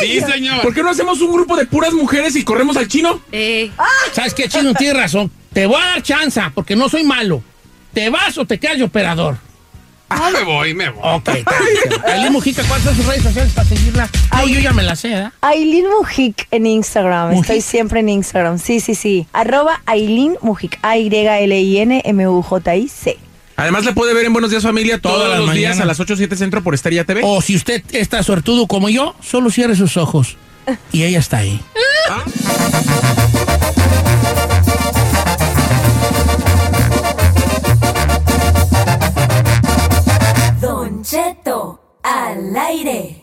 Sí, 0.00 0.20
señor. 0.20 0.62
¿Por 0.62 0.74
qué 0.74 0.82
no 0.82 0.90
hacemos 0.90 1.20
un 1.20 1.32
grupo 1.32 1.56
de 1.56 1.66
puras 1.66 1.92
mujeres 1.92 2.36
y 2.36 2.44
corremos 2.44 2.76
al 2.76 2.88
chino? 2.88 3.20
Eh, 3.32 3.70
¿Sabes 4.12 4.34
qué, 4.34 4.48
Chino? 4.48 4.74
Tienes 4.74 4.96
razón. 4.96 5.30
Te 5.52 5.66
voy 5.66 5.80
a 5.82 5.86
dar 5.86 6.02
chance, 6.02 6.40
porque 6.54 6.76
no 6.76 6.88
soy 6.88 7.02
malo. 7.04 7.42
¿Te 7.92 8.08
vas 8.08 8.38
o 8.38 8.44
te 8.44 8.58
quedas 8.58 8.78
de 8.78 8.84
operador? 8.84 9.36
Ah, 10.22 10.30
me 10.32 10.42
voy, 10.42 10.74
me 10.74 10.88
voy. 10.90 11.00
Ok. 11.04 11.28
Ali 12.04 12.30
Mojica, 12.30 12.64
¿cuáles 12.64 12.84
son 12.84 12.96
sus 12.96 13.06
redes 13.06 13.22
sociales 13.22 13.52
para 13.54 13.68
seguirla? 13.68 14.08
No, 14.32 14.48
yo 14.48 14.58
ya 14.60 14.72
me 14.72 14.82
la 14.82 14.96
sé, 14.96 15.12
¿eh? 15.12 15.30
Aileen 15.40 15.86
Mujic 15.88 16.48
en 16.50 16.66
Instagram. 16.66 17.28
¿Mujic? 17.30 17.42
Estoy 17.42 17.60
siempre 17.60 18.00
en 18.00 18.08
Instagram. 18.08 18.58
Sí, 18.58 18.80
sí, 18.80 18.96
sí. 18.96 19.26
Arroba 19.32 19.80
Aileen 19.86 20.36
Mujic. 20.42 20.78
A-Y-L-I-N-M-U-J-I-C. 20.82 23.18
Además, 23.56 23.84
le 23.84 23.92
puede 23.92 24.14
ver 24.14 24.24
en 24.24 24.32
Buenos 24.32 24.50
Días 24.50 24.62
Familia 24.62 24.98
todos 25.00 25.16
Todas 25.16 25.30
las 25.30 25.40
los 25.46 25.54
días 25.54 25.70
mañanas. 25.76 25.80
a 25.82 25.86
las 25.86 26.00
8 26.00 26.16
7 26.16 26.36
Centro 26.36 26.62
por 26.62 26.74
Esteria 26.74 27.04
TV. 27.04 27.20
O 27.22 27.40
si 27.42 27.54
usted 27.56 27.82
está 27.92 28.22
suertudo 28.22 28.66
como 28.66 28.88
yo, 28.88 29.14
solo 29.22 29.50
cierre 29.50 29.76
sus 29.76 29.96
ojos. 29.96 30.36
Y 30.92 31.04
ella 31.04 31.18
está 31.20 31.38
ahí. 31.38 31.60
Don 32.08 33.59
Cheto, 41.20 41.98
al 42.02 42.56
aire. 42.56 43.20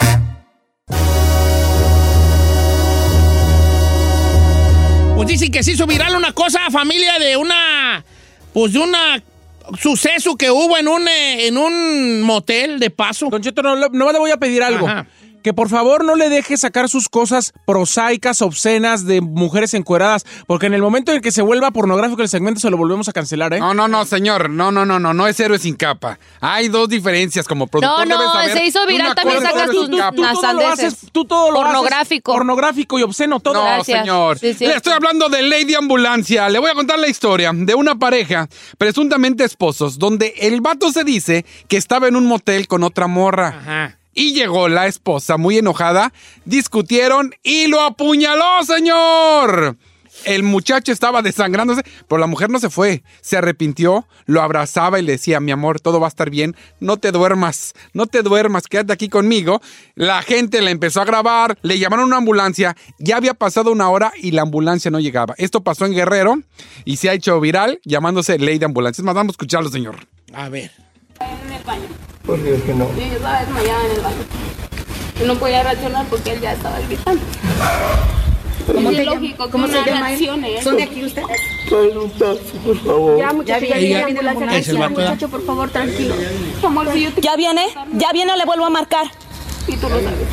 Pues 5.15 5.27
dicen 5.27 5.51
que 5.51 5.63
se 5.63 5.71
hizo 5.71 5.87
viral 5.87 6.15
una 6.15 6.31
cosa, 6.31 6.59
familia, 6.69 7.17
de 7.17 7.37
una. 7.37 8.05
Pues 8.53 8.73
de 8.73 8.79
una. 8.79 9.23
Suceso 9.79 10.35
que 10.35 10.51
hubo 10.51 10.77
en 10.77 10.87
un, 10.87 11.07
eh, 11.07 11.47
en 11.47 11.57
un 11.57 12.21
motel 12.21 12.79
de 12.79 12.91
paso. 12.91 13.29
Don 13.31 13.41
Cheto, 13.41 13.63
no, 13.63 13.75
no 13.75 14.11
le 14.11 14.19
voy 14.19 14.29
a 14.29 14.37
pedir 14.37 14.61
algo. 14.61 14.87
Ajá. 14.87 15.07
Que 15.47 15.53
por 15.53 15.69
favor 15.69 16.03
no 16.03 16.15
le 16.17 16.27
deje 16.27 16.57
sacar 16.57 16.89
sus 16.89 17.07
cosas 17.07 17.53
prosaicas, 17.65 18.41
obscenas 18.41 19.05
de 19.05 19.21
mujeres 19.21 19.73
encueradas, 19.75 20.25
porque 20.45 20.65
en 20.65 20.73
el 20.73 20.81
momento 20.81 21.13
en 21.13 21.21
que 21.21 21.31
se 21.31 21.41
vuelva 21.41 21.71
pornográfico 21.71 22.21
el 22.21 22.27
segmento 22.27 22.59
se 22.59 22.69
lo 22.69 22.75
volvemos 22.75 23.07
a 23.07 23.13
cancelar, 23.13 23.53
¿eh? 23.53 23.59
No, 23.61 23.73
no, 23.73 23.87
no, 23.87 24.03
señor. 24.03 24.49
No, 24.49 24.73
no, 24.73 24.85
no, 24.85 24.99
no. 24.99 25.13
No 25.13 25.25
es 25.25 25.39
héroe 25.39 25.57
sin 25.57 25.77
capa. 25.77 26.19
Hay 26.41 26.67
dos 26.67 26.89
diferencias 26.89 27.47
como 27.47 27.65
productor. 27.67 28.05
No, 28.05 28.17
no, 28.21 28.33
saber 28.33 28.57
se 28.57 28.65
hizo 28.65 28.85
viral, 28.87 29.15
también 29.15 29.41
sacas 29.41 29.69
tus- 29.71 29.87
capa. 29.89 30.11
tú 30.17 30.21
todo 30.21 30.33
lo 30.33 30.41
sandeces. 30.41 30.85
haces, 30.95 31.09
tú 31.13 31.23
todo 31.23 31.51
lo 31.51 31.61
haces 31.61 31.71
Pornográfico. 31.75 32.33
pornográfico 32.33 32.99
y 32.99 33.03
obsceno, 33.03 33.39
todo. 33.39 33.53
No, 33.53 33.63
Gracias. 33.63 33.99
señor. 34.01 34.37
Sí, 34.39 34.53
sí. 34.53 34.65
Le 34.67 34.75
estoy 34.75 34.91
hablando 34.91 35.29
de 35.29 35.43
Lady 35.43 35.75
Ambulancia. 35.75 36.49
Le 36.49 36.59
voy 36.59 36.71
a 36.71 36.73
contar 36.73 36.99
la 36.99 37.07
historia 37.07 37.53
de 37.55 37.73
una 37.73 37.95
pareja, 37.95 38.49
presuntamente 38.77 39.45
esposos, 39.45 39.97
donde 39.97 40.33
el 40.39 40.59
vato 40.59 40.91
se 40.91 41.05
dice 41.05 41.45
que 41.69 41.77
estaba 41.77 42.09
en 42.09 42.17
un 42.17 42.25
motel 42.25 42.67
con 42.67 42.83
otra 42.83 43.07
morra. 43.07 43.47
Ajá. 43.61 43.93
Y 44.19 44.33
llegó 44.33 44.67
la 44.67 44.87
esposa 44.87 45.37
muy 45.37 45.59
enojada, 45.59 46.11
discutieron 46.43 47.35
y 47.43 47.67
lo 47.67 47.81
apuñaló, 47.81 48.63
señor. 48.63 49.77
El 50.25 50.41
muchacho 50.41 50.91
estaba 50.91 51.21
desangrándose, 51.21 51.83
pero 52.07 52.17
la 52.17 52.25
mujer 52.25 52.49
no 52.49 52.57
se 52.57 52.71
fue. 52.71 53.03
Se 53.21 53.37
arrepintió, 53.37 54.07
lo 54.25 54.41
abrazaba 54.41 54.97
y 54.97 55.03
le 55.03 55.11
decía, 55.11 55.39
mi 55.39 55.51
amor, 55.51 55.79
todo 55.79 55.99
va 55.99 56.07
a 56.07 56.09
estar 56.09 56.31
bien, 56.31 56.55
no 56.79 56.97
te 56.97 57.11
duermas, 57.11 57.75
no 57.93 58.07
te 58.07 58.23
duermas, 58.23 58.65
quédate 58.65 58.91
aquí 58.91 59.07
conmigo. 59.07 59.61
La 59.93 60.23
gente 60.23 60.63
la 60.63 60.71
empezó 60.71 60.99
a 60.99 61.05
grabar, 61.05 61.55
le 61.61 61.77
llamaron 61.77 62.05
a 62.05 62.07
una 62.07 62.17
ambulancia, 62.17 62.75
ya 62.97 63.17
había 63.17 63.35
pasado 63.35 63.71
una 63.71 63.87
hora 63.91 64.11
y 64.19 64.31
la 64.31 64.41
ambulancia 64.41 64.89
no 64.89 64.99
llegaba. 64.99 65.35
Esto 65.37 65.61
pasó 65.61 65.85
en 65.85 65.93
Guerrero 65.93 66.41
y 66.85 66.97
se 66.97 67.11
ha 67.11 67.13
hecho 67.13 67.39
viral 67.39 67.79
llamándose 67.85 68.39
Ley 68.39 68.57
de 68.57 68.65
Ambulancia. 68.65 69.03
Es 69.03 69.05
más, 69.05 69.13
vamos 69.13 69.33
a 69.33 69.35
escucharlo, 69.35 69.69
señor. 69.69 70.07
A 70.33 70.49
ver. 70.49 70.71
Yo 72.97 73.03
estaba 73.15 73.39
desmayada 73.39 73.85
en 73.85 73.91
el 73.91 74.01
baño. 74.01 74.15
Y 75.21 75.25
no 75.27 75.35
podía 75.35 75.63
reaccionar 75.63 76.05
porque 76.07 76.31
él 76.33 76.41
ya 76.41 76.53
estaba 76.53 76.79
gritando. 76.79 77.21
¿Cómo 78.67 78.91
es 78.91 79.05
lógico 79.05 79.49
que 79.49 79.57
una 79.57 79.83
reacción 79.83 80.43
es. 80.43 80.63
¿Son 80.63 80.75
de 80.75 80.83
aquí 80.83 81.05
ustedes? 81.05 81.27
Ya, 83.17 83.31
muchacho, 83.33 83.65
ya, 83.65 83.75
Ella- 83.77 84.05
viene 84.05 84.21
la 84.21 84.31
ambulancia. 84.31 84.59
es 84.59 84.67
el 84.67 84.77
vato, 84.77 84.95
¿verdad? 84.95 85.09
Muchacho, 85.11 85.29
por 85.29 85.45
favor, 85.45 85.69
tranquilo. 85.69 86.15
Yo. 86.93 87.21
Ya 87.21 87.35
viene, 87.37 87.65
ya 87.93 88.11
viene, 88.11 88.35
le 88.37 88.45
vuelvo 88.45 88.65
a 88.65 88.69
marcar. 88.69 89.05
Y 89.67 89.75
tú 89.75 89.89
lo 89.89 89.99
sabes. 90.01 90.27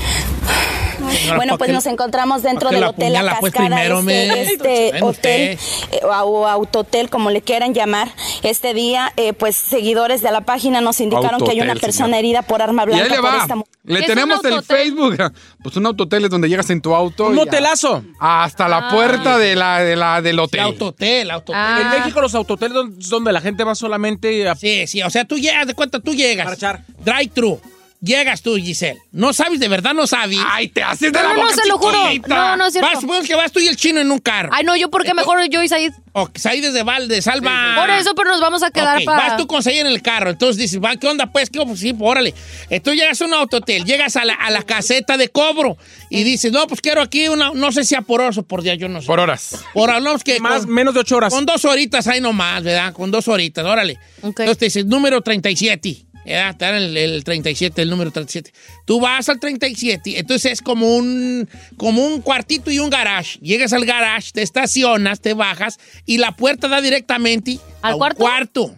Bueno, 1.37 1.59
pues 1.59 1.71
nos 1.73 1.85
encontramos 1.87 2.43
dentro 2.43 2.69
¿Para 2.71 2.71
qué 2.71 2.77
del 2.77 2.85
hotel 2.91 3.13
La 3.13 3.39
pues, 3.41 3.53
Cascada, 3.53 3.77
primero, 3.77 3.99
este, 4.09 4.89
este 4.89 5.03
hotel 5.03 5.59
eh, 5.91 6.01
o 6.05 6.47
autotel, 6.47 7.11
como 7.11 7.31
le 7.31 7.43
quieran 7.43 7.75
llamar. 7.75 8.09
Este 8.43 8.73
día, 8.75 9.13
eh, 9.17 9.33
pues 9.33 9.57
seguidores 9.57 10.23
de 10.23 10.31
la 10.31 10.43
página 10.43 10.81
nos 10.81 11.01
indicaron 11.01 11.41
que 11.45 11.51
hay 11.51 11.61
una 11.61 11.75
persona 11.75 12.07
señor. 12.07 12.19
herida 12.21 12.43
por 12.43 12.63
arma 12.63 12.85
Y 12.85 12.87
blanca 12.87 13.05
ahí 13.05 13.11
le 13.11 13.17
por 13.17 13.25
va. 13.27 13.39
esta 13.43 13.55
Le 13.85 13.95
¿Qué 13.97 14.01
es 14.01 14.07
tenemos 14.07 14.45
el? 14.45 14.63
Facebook. 14.63 15.17
Pues 15.65 15.77
un 15.77 15.87
autotel 15.87 16.25
es 16.25 16.31
donde 16.31 16.49
llegas 16.49 16.69
en 16.71 16.81
tu 16.83 16.95
auto. 16.95 17.27
Un 17.27 17.33
y 17.33 17.37
motelazo. 17.37 18.05
Hasta 18.21 18.69
la 18.69 18.91
puerta 18.91 19.39
de 19.39 19.57
la, 19.57 19.81
de 19.81 19.97
la, 19.97 20.21
del 20.21 20.35
El 20.35 20.41
hotel. 20.41 20.61
autotel, 20.61 21.31
autotel. 21.31 21.57
Ah. 21.59 21.81
En 21.83 22.01
México 22.01 22.21
los 22.21 22.35
autoteles 22.35 22.75
don- 22.75 22.95
donde 22.99 23.33
la 23.33 23.41
gente 23.41 23.65
va 23.65 23.75
solamente 23.75 24.47
a... 24.49 24.55
Sí, 24.57 24.87
sí, 24.87 25.03
o 25.03 25.09
sea, 25.11 25.25
tú 25.25 25.39
llegas, 25.39 25.67
de 25.67 25.73
cuenta, 25.75 26.01
tú 26.01 26.15
llegas. 26.15 26.45
Para 26.45 26.55
echar. 26.57 26.83
Drive-thru. 27.03 27.59
Llegas 28.05 28.43
tú, 28.43 28.57
Giselle. 28.57 29.01
No 29.13 29.33
sabes, 29.33 29.59
de 29.61 29.69
verdad 29.69 29.95
no 29.95 30.07
sabes. 30.07 30.39
Ay, 30.47 30.69
te 30.69 30.83
haces 30.83 31.11
de 31.11 31.23
No, 31.23 31.23
la 31.29 31.35
no, 31.35 31.43
boca 31.43 31.55
se 31.55 31.67
lo 31.67 31.79
juro. 31.79 31.99
No, 32.29 32.57
no 32.57 32.67
es 32.67 32.73
cierto. 32.73 32.91
Vas, 32.91 33.01
supongamos 33.01 33.27
que 33.27 33.35
vas 33.35 33.51
tú 33.51 33.61
y 33.61 33.67
el 33.69 33.77
chino 33.77 33.99
en 34.01 34.11
un 34.13 34.19
carro. 34.19 34.51
Ay, 34.53 34.63
no, 34.65 34.77
yo 34.77 34.91
porque 34.91 35.15
mejor 35.15 35.39
yo 35.49 35.63
y 35.63 35.69
Said. 35.69 35.93
O 36.13 36.29
ahí 36.45 36.61
desde 36.61 36.83
Valde, 36.83 37.23
salva. 37.23 37.77
Por 37.77 37.89
eso, 37.91 38.15
pero 38.15 38.31
nos 38.31 38.41
vamos 38.43 38.63
a 38.63 38.71
quedar 38.71 38.99
Ok, 38.99 39.05
para. 39.07 39.29
Vas 39.29 39.37
tú 39.39 39.47
con 39.47 39.63
Said 39.63 39.81
en 39.81 39.87
el 39.87 40.03
carro. 40.03 40.31
Entonces 40.31 40.59
dices, 40.59 40.81
va, 40.85 40.97
¿qué 40.97 41.07
onda? 41.09 41.33
Pues, 41.33 41.49
¿qué? 41.49 41.61
Pues, 41.65 41.81
sí, 41.81 41.95
pues, 41.95 42.11
órale. 42.11 42.35
Entonces 42.69 43.01
llegas 43.01 43.23
a 43.23 43.25
un 43.25 43.33
autotel, 43.35 43.85
llegas 43.87 44.17
a 44.17 44.25
la, 44.27 44.35
a 44.35 44.51
la 44.51 44.63
caseta 44.65 45.17
de 45.17 45.29
cobro 45.29 45.79
y 46.11 46.25
dices, 46.25 46.53
no, 46.53 46.67
pues 46.67 46.83
quiero 46.83 47.01
aquí 47.01 47.29
una, 47.29 47.53
no 47.55 47.73
sé 47.73 47.85
si 47.85 47.95
a 47.95 48.03
por 48.03 48.21
horas 48.21 48.37
o 48.37 48.43
por 48.43 48.63
día, 48.63 48.75
yo 48.75 48.89
no 48.89 49.01
sé. 49.01 49.07
Por 49.07 49.19
horas. 49.19 49.65
Por 49.73 49.91
hablamos 49.91 50.23
que. 50.23 50.39
Más, 50.41 50.67
con- 50.67 50.75
menos 50.75 50.93
de 50.93 51.01
ocho 51.01 51.17
horas. 51.17 51.33
Con 51.33 51.47
dos 51.47 51.65
horitas 51.65 52.07
ahí 52.07 52.21
nomás, 52.21 52.63
¿verdad? 52.63 52.93
Con 52.93 53.11
dos 53.11 53.29
horitas, 53.29 53.65
órale. 53.65 53.95
Ok. 54.21 54.41
Entonces 54.41 54.59
te 54.59 54.65
dices, 54.67 54.85
número 54.85 55.23
37. 55.23 56.05
Te 56.25 56.33
dan 56.33 56.75
el, 56.75 56.97
el 56.97 57.23
37, 57.25 57.83
el 57.83 57.91
número 57.91 58.11
37. 58.11 58.53
Tú 58.87 59.01
vas 59.01 59.29
al 59.29 59.39
37, 59.41 60.19
entonces 60.19 60.53
es 60.53 60.63
como 60.63 60.97
un, 60.97 61.49
como 61.77 62.05
un 62.07 62.21
cuartito 62.23 62.71
y 62.71 62.79
un 62.79 62.89
garage. 62.91 63.39
Llegas 63.41 63.73
al 63.73 63.85
garage, 63.85 64.31
te 64.33 64.43
estacionas, 64.43 65.21
te 65.21 65.35
bajas 65.35 65.79
y 66.07 66.19
la 66.19 66.33
puerta 66.33 66.69
da 66.69 66.81
directamente 66.81 67.59
¿Al 67.83 67.93
a 67.93 67.95
un 67.95 67.99
cuarto? 67.99 68.19
cuarto. 68.19 68.77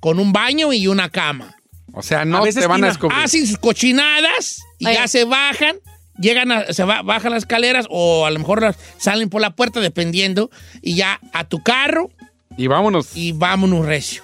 Con 0.00 0.18
un 0.18 0.32
baño 0.32 0.72
y 0.72 0.86
una 0.86 1.08
cama. 1.08 1.56
O 1.92 2.02
sea, 2.02 2.24
no 2.24 2.38
A 2.38 2.40
veces 2.42 2.62
te 2.62 2.66
van 2.68 2.82
a 2.84 2.88
descubrir. 2.88 3.18
Hacen 3.18 3.46
sus 3.46 3.58
cochinadas 3.58 4.60
y 4.78 4.86
Oye. 4.86 4.94
ya 4.94 5.08
se 5.08 5.24
bajan. 5.24 5.76
Llegan 6.18 6.52
a, 6.52 6.72
se 6.72 6.84
va- 6.84 7.02
bajan 7.02 7.32
las 7.32 7.42
escaleras 7.42 7.86
o 7.90 8.24
a 8.26 8.30
lo 8.30 8.38
mejor 8.38 8.62
las- 8.62 8.76
salen 8.98 9.28
por 9.30 9.40
la 9.40 9.50
puerta 9.56 9.80
dependiendo 9.80 10.48
y 10.80 10.94
ya 10.94 11.18
a 11.32 11.44
tu 11.48 11.60
carro 11.62 12.10
Y 12.56 12.68
vámonos. 12.68 13.16
y 13.16 13.32
vámonos 13.32 13.84
recio. 13.86 14.22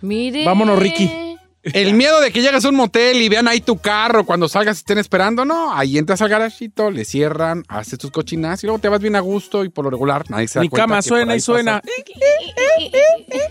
Mire. 0.00 0.44
Vámonos, 0.44 0.78
Ricky. 0.80 1.08
El 1.62 1.94
miedo 1.94 2.20
de 2.20 2.32
que 2.32 2.42
llegues 2.42 2.64
a 2.64 2.68
un 2.68 2.74
motel 2.74 3.22
y 3.22 3.28
vean 3.28 3.48
ahí 3.48 3.60
tu 3.60 3.78
carro 3.78 4.24
cuando 4.24 4.48
salgas 4.48 4.78
y 4.78 4.80
estén 4.80 4.98
esperando, 4.98 5.44
no. 5.44 5.74
Ahí 5.74 5.98
entras 5.98 6.20
al 6.22 6.28
garachito, 6.28 6.90
le 6.90 7.04
cierran, 7.04 7.64
haces 7.68 7.98
tus 7.98 8.10
cochinas 8.10 8.62
y 8.62 8.66
luego 8.66 8.80
te 8.80 8.88
vas 8.88 9.00
bien 9.00 9.16
a 9.16 9.20
gusto 9.20 9.64
y 9.64 9.68
por 9.68 9.84
lo 9.84 9.90
regular 9.90 10.28
nadie 10.30 10.48
se 10.48 10.58
da 10.58 10.62
Mi 10.62 10.68
cuenta 10.68 10.84
cama 10.84 10.96
que 10.96 11.02
suena 11.02 11.36
y 11.36 11.40
suena. 11.40 11.82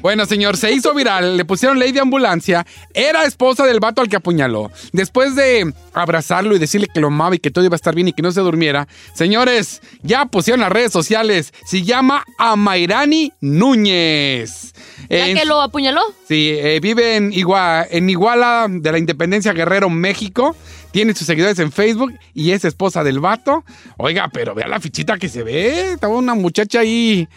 Bueno, 0.01 0.25
señor, 0.25 0.57
se 0.57 0.71
hizo 0.71 0.93
viral, 0.93 1.37
le 1.37 1.45
pusieron 1.45 1.79
ley 1.79 1.91
de 1.91 1.99
ambulancia, 1.99 2.65
era 2.93 3.23
esposa 3.23 3.65
del 3.65 3.79
vato 3.79 4.01
al 4.01 4.09
que 4.09 4.15
apuñaló. 4.15 4.71
Después 4.91 5.35
de 5.35 5.73
abrazarlo 5.93 6.55
y 6.55 6.59
decirle 6.59 6.87
que 6.93 6.99
lo 6.99 7.07
amaba 7.07 7.35
y 7.35 7.39
que 7.39 7.51
todo 7.51 7.63
iba 7.63 7.75
a 7.75 7.77
estar 7.77 7.95
bien 7.95 8.07
y 8.07 8.13
que 8.13 8.21
no 8.21 8.31
se 8.31 8.41
durmiera, 8.41 8.87
señores, 9.13 9.81
ya 10.01 10.25
pusieron 10.25 10.61
las 10.61 10.71
redes 10.71 10.91
sociales, 10.91 11.53
se 11.65 11.83
llama 11.83 12.25
Amairani 12.37 13.31
Núñez. 13.41 14.73
¿Ya 15.11 15.27
En- 15.27 15.37
que 15.37 15.45
lo 15.45 15.61
apuñaló? 15.61 16.01
Sí, 16.27 16.51
eh, 16.57 16.79
vive 16.81 17.17
en, 17.17 17.31
Igua- 17.33 17.85
en 17.91 18.09
Iguala 18.09 18.67
de 18.69 18.91
la 18.91 18.97
Independencia 18.97 19.51
Guerrero, 19.53 19.89
México. 19.89 20.55
Tiene 20.91 21.13
sus 21.13 21.27
seguidores 21.27 21.59
en 21.59 21.71
Facebook 21.71 22.13
y 22.33 22.51
es 22.51 22.63
esposa 22.65 23.03
del 23.03 23.19
vato. 23.19 23.63
Oiga, 23.97 24.29
pero 24.31 24.55
vea 24.55 24.67
la 24.67 24.79
fichita 24.79 25.17
que 25.17 25.29
se 25.29 25.43
ve. 25.43 25.93
Estaba 25.93 26.15
una 26.15 26.33
muchacha 26.35 26.79
ahí 26.79 27.27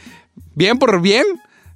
bien 0.54 0.78
por 0.78 1.00
bien. 1.00 1.24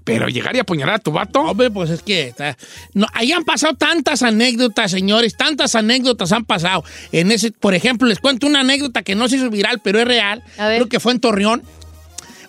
Pero 0.05 0.27
llegar 0.29 0.57
y 0.57 0.59
apuñalar 0.61 0.95
a 0.95 0.99
tu 1.01 1.13
vato. 1.13 1.41
Hombre, 1.43 1.71
pues 1.71 1.91
es 1.91 2.03
que 2.03 2.29
está- 2.29 2.57
no, 2.95 3.07
ahí 3.13 3.31
han 3.33 3.45
pasado 3.45 3.75
tantas 3.75 4.23
anécdotas, 4.23 4.91
señores, 4.91 5.37
tantas 5.37 5.75
anécdotas 5.75 6.33
han 6.33 6.47
pasado. 6.47 6.83
En 7.13 7.31
ese, 7.31 7.53
por 7.53 7.75
ejemplo, 7.75 8.09
les 8.09 8.19
cuento 8.19 8.47
una 8.47 8.61
anécdota 8.61 9.03
que 9.03 9.15
no 9.15 9.29
se 9.29 9.37
hizo 9.37 9.51
viral, 9.51 9.81
pero 9.85 9.99
es 10.01 10.07
real. 10.09 10.43
Creo 10.57 10.89
que 10.89 10.99
fue 10.99 11.13
en 11.13 11.21
Torreón, 11.21 11.63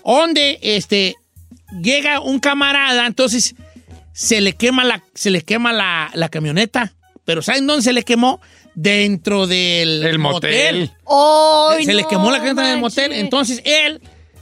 donde 0.05 0.59
este 0.61 1.15
llega 1.81 2.19
un 2.19 2.39
camarada, 2.39 3.05
entonces 3.05 3.55
se 4.13 4.41
le 4.41 4.53
quema 4.53 4.83
la, 4.83 5.03
se 5.13 5.29
le 5.31 5.41
quema 5.43 5.73
la, 5.73 6.11
la 6.13 6.29
camioneta. 6.29 6.93
Pero 7.25 7.41
¿saben 7.41 7.67
dónde 7.67 7.83
se 7.83 7.93
le 7.93 8.03
quemó? 8.03 8.41
Dentro 8.75 9.45
del 9.45 10.17
motel. 10.19 10.91
¡Ay, 11.07 11.85
se 11.85 11.93
le 11.93 12.05
quemó 12.05 12.31
la 12.31 12.37
camioneta 12.37 12.67
en 12.69 12.75
el 12.75 12.79
motel. 12.79 13.13
Entonces 13.13 13.61
él 13.65 14.01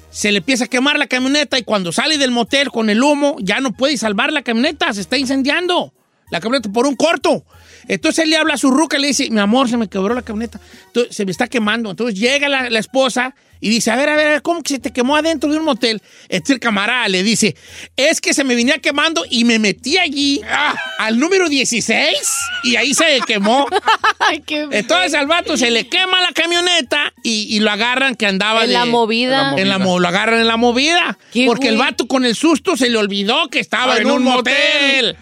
se 0.10 0.32
le 0.32 0.40
empieza 0.40 0.66
a 0.66 0.68
quemar 0.68 0.98
la 0.98 1.08
camioneta 1.08 1.60
y 1.60 1.64
cuando 1.64 1.92
sale 1.92 2.18
del 2.18 2.32
motel 2.32 2.72
con 2.72 2.90
el 2.90 3.04
humo 3.04 3.36
ya 3.40 3.60
no 3.60 3.74
puede 3.74 3.98
salvar 3.98 4.32
la 4.32 4.42
camioneta, 4.42 4.94
se 4.94 5.02
está 5.02 5.18
incendiando 5.18 5.94
la 6.32 6.40
camioneta 6.40 6.72
por 6.72 6.88
un 6.88 6.96
corto. 6.96 7.46
Entonces 7.88 8.24
él 8.24 8.32
le 8.32 8.38
habla 8.38 8.56
a 8.56 8.58
su 8.58 8.72
ruca 8.72 8.98
y 8.98 9.02
le 9.02 9.08
dice, 9.08 9.30
mi 9.30 9.40
amor, 9.40 9.70
se 9.70 9.78
me 9.78 9.88
quebró 9.88 10.14
la 10.14 10.22
camioneta, 10.22 10.60
Entonces, 10.88 11.16
se 11.16 11.26
me 11.26 11.32
está 11.32 11.48
quemando. 11.48 11.92
Entonces 11.92 12.20
llega 12.20 12.50
la, 12.50 12.70
la 12.70 12.80
esposa 12.80 13.36
y 13.60 13.70
dice, 13.70 13.92
a 13.92 13.96
ver, 13.96 14.10
a 14.10 14.16
ver, 14.16 14.28
a 14.28 14.30
ver, 14.32 14.42
¿cómo 14.42 14.62
que 14.64 14.76
se 14.76 14.80
te 14.80 14.92
quemó 14.92 15.16
adentro 15.16 15.50
de 15.52 15.58
un 15.58 15.66
motel? 15.66 16.02
Este 16.30 16.54
el 16.54 16.60
camarada 16.60 17.08
le 17.08 17.24
dice, 17.24 17.56
es 17.96 18.22
que 18.22 18.34
se 18.34 18.44
me 18.44 18.56
venía 18.56 18.80
quemando 18.80 19.26
y 19.30 19.44
me 19.46 19.60
metí 19.60 19.98
allí 19.98 20.42
ah, 20.50 20.76
al 21.00 21.18
número 21.20 21.50
16 21.50 22.18
y 22.64 22.76
ahí 22.76 22.94
se 22.94 23.20
quemó. 23.26 23.68
Ay, 24.20 24.42
qué 24.46 24.68
Entonces 24.72 25.14
al 25.14 25.28
vato 25.28 25.58
se 25.58 25.70
le 25.72 25.88
quema 25.88 26.22
la 26.22 26.32
camioneta 26.34 27.14
y, 27.24 27.48
y 27.56 27.60
lo 27.60 27.72
agarran 27.72 28.16
que 28.16 28.26
andaba 28.26 28.62
En 28.62 28.68
de- 28.68 28.74
la 28.74 28.86
movida. 28.86 29.54
En 29.58 29.70
la 29.70 29.78
lo 29.78 30.08
agarran 30.08 30.40
en 30.40 30.48
la 30.48 30.58
movida. 30.58 31.18
Qué 31.32 31.46
Porque 31.46 31.70
el 31.70 31.78
vato 31.78 32.08
con 32.08 32.26
el 32.26 32.36
susto 32.36 32.78
se 32.78 32.90
le 32.90 32.98
olvidó 32.98 33.48
que 33.50 33.60
estaba 33.60 33.94
Ah, 33.94 33.98
en, 33.98 34.04
en 34.04 34.08
un 34.12 34.18
un 34.18 34.24
motel. 34.24 34.56
motel. 34.56 35.18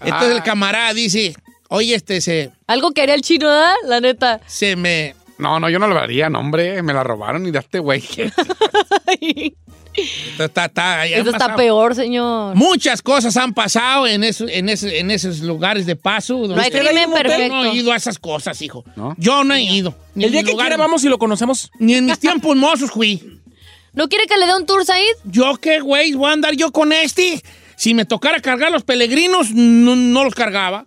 Entonces 0.00 0.30
Ah. 0.32 0.36
el 0.36 0.42
camarada 0.42 0.92
dice, 0.94 1.34
oye, 1.68 1.94
este 1.94 2.20
se, 2.20 2.50
Algo 2.66 2.90
que 2.92 3.02
haría 3.02 3.14
el 3.14 3.22
chino, 3.22 3.46
¿verdad? 3.46 3.74
La 3.86 4.00
neta. 4.00 4.40
se 4.46 4.74
me... 4.76 5.14
No, 5.38 5.58
no, 5.58 5.68
yo 5.70 5.78
no 5.78 5.86
lo 5.88 5.98
haría, 5.98 6.28
no, 6.30 6.38
hombre. 6.40 6.82
Me 6.82 6.92
la 6.92 7.02
robaron 7.02 7.46
y 7.46 7.50
daste, 7.50 7.78
güey. 7.78 8.02
Está, 10.38 10.54
está- 11.44 11.56
peor, 11.56 11.94
señor. 11.94 12.54
Muchas 12.54 13.02
cosas 13.02 13.36
han 13.36 13.52
pasado 13.52 14.06
en, 14.06 14.24
eso- 14.24 14.46
en, 14.48 14.68
ese- 14.70 14.98
en 14.98 15.10
esos 15.10 15.40
lugares 15.40 15.84
de 15.84 15.96
paso. 15.96 16.34
donde 16.38 16.56
No 16.56 16.62
hay 16.62 16.70
Yo 17.48 17.54
no 17.54 17.64
he 17.64 17.74
ido 17.74 17.92
a 17.92 17.96
esas 17.96 18.18
cosas, 18.18 18.62
hijo. 18.62 18.84
¿No? 18.96 19.14
Yo 19.18 19.44
no 19.44 19.52
he 19.54 19.62
ido. 19.62 19.94
Ni 20.14 20.24
El 20.24 20.28
en 20.28 20.32
día 20.32 20.42
que 20.44 20.52
lugares- 20.52 20.70
quiera 20.70 20.82
vamos 20.82 21.04
y 21.04 21.08
lo 21.08 21.18
conocemos. 21.18 21.70
Ni 21.78 21.94
en 21.94 22.06
mis 22.06 22.18
tiempos 22.18 22.56
mozos 22.56 22.90
fui. 22.90 23.40
¿No 23.92 24.08
quiere 24.08 24.26
que 24.26 24.38
le 24.38 24.46
dé 24.46 24.56
un 24.56 24.64
tour, 24.64 24.84
Said? 24.86 25.02
¿Yo 25.24 25.56
qué, 25.60 25.80
güey? 25.80 26.14
¿Voy 26.14 26.30
a 26.30 26.32
andar 26.32 26.54
yo 26.54 26.72
con 26.72 26.92
este? 26.94 27.42
Si 27.76 27.92
me 27.92 28.06
tocara 28.06 28.40
cargar 28.40 28.72
los 28.72 28.84
peregrinos, 28.84 29.50
no, 29.52 29.94
no 29.94 30.24
los 30.24 30.34
cargaba. 30.34 30.86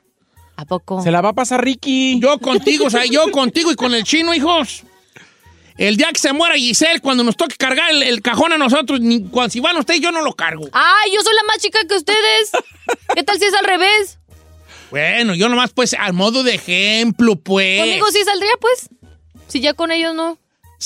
¿A 0.58 0.66
poco? 0.66 1.02
Se 1.02 1.12
la 1.12 1.22
va 1.22 1.30
a 1.30 1.34
pasar 1.34 1.64
Ricky. 1.64 2.20
Yo 2.20 2.40
contigo, 2.40 2.86
o 2.86 2.90
sea, 2.90 3.06
yo 3.06 3.30
contigo 3.32 3.72
y 3.72 3.76
con 3.76 3.94
el 3.94 4.04
chino, 4.04 4.34
hijos. 4.34 4.84
El 5.78 5.98
día 5.98 6.10
que 6.14 6.20
se 6.20 6.32
muera 6.32 6.56
Giselle, 6.56 7.02
cuando 7.02 7.24
nos 7.24 7.36
toque 7.36 7.56
cargar 7.58 7.92
el, 7.92 8.02
el 8.04 8.22
cajón 8.22 8.54
a 8.54 8.58
nosotros, 8.58 9.02
ni, 9.02 9.24
cuando, 9.24 9.52
si 9.52 9.60
van 9.60 9.76
ustedes, 9.76 10.00
yo 10.00 10.12
no 10.12 10.22
lo 10.22 10.34
cargo. 10.34 10.70
¡Ay, 10.72 11.12
yo 11.14 11.22
soy 11.22 11.36
la 11.36 11.44
más 11.44 11.58
chica 11.58 11.80
que 11.88 11.96
ustedes! 11.96 12.52
¿Qué 13.14 13.24
tal 13.24 13.38
si 13.38 13.46
es 13.46 13.54
al 13.54 13.66
revés? 13.66 14.18
Bueno, 14.90 15.36
yo 15.36 15.50
nomás, 15.50 15.72
pues, 15.74 15.94
al 15.94 16.14
modo 16.14 16.44
de 16.44 16.56
ejemplo, 16.56 17.36
pues. 17.36 17.82
Conmigo 17.82 18.08
sí 18.12 18.24
saldría, 18.24 18.54
pues. 18.62 18.90
Si 19.48 19.60
ya 19.60 19.74
con 19.74 19.92
ellos 19.92 20.16
no. 20.16 20.38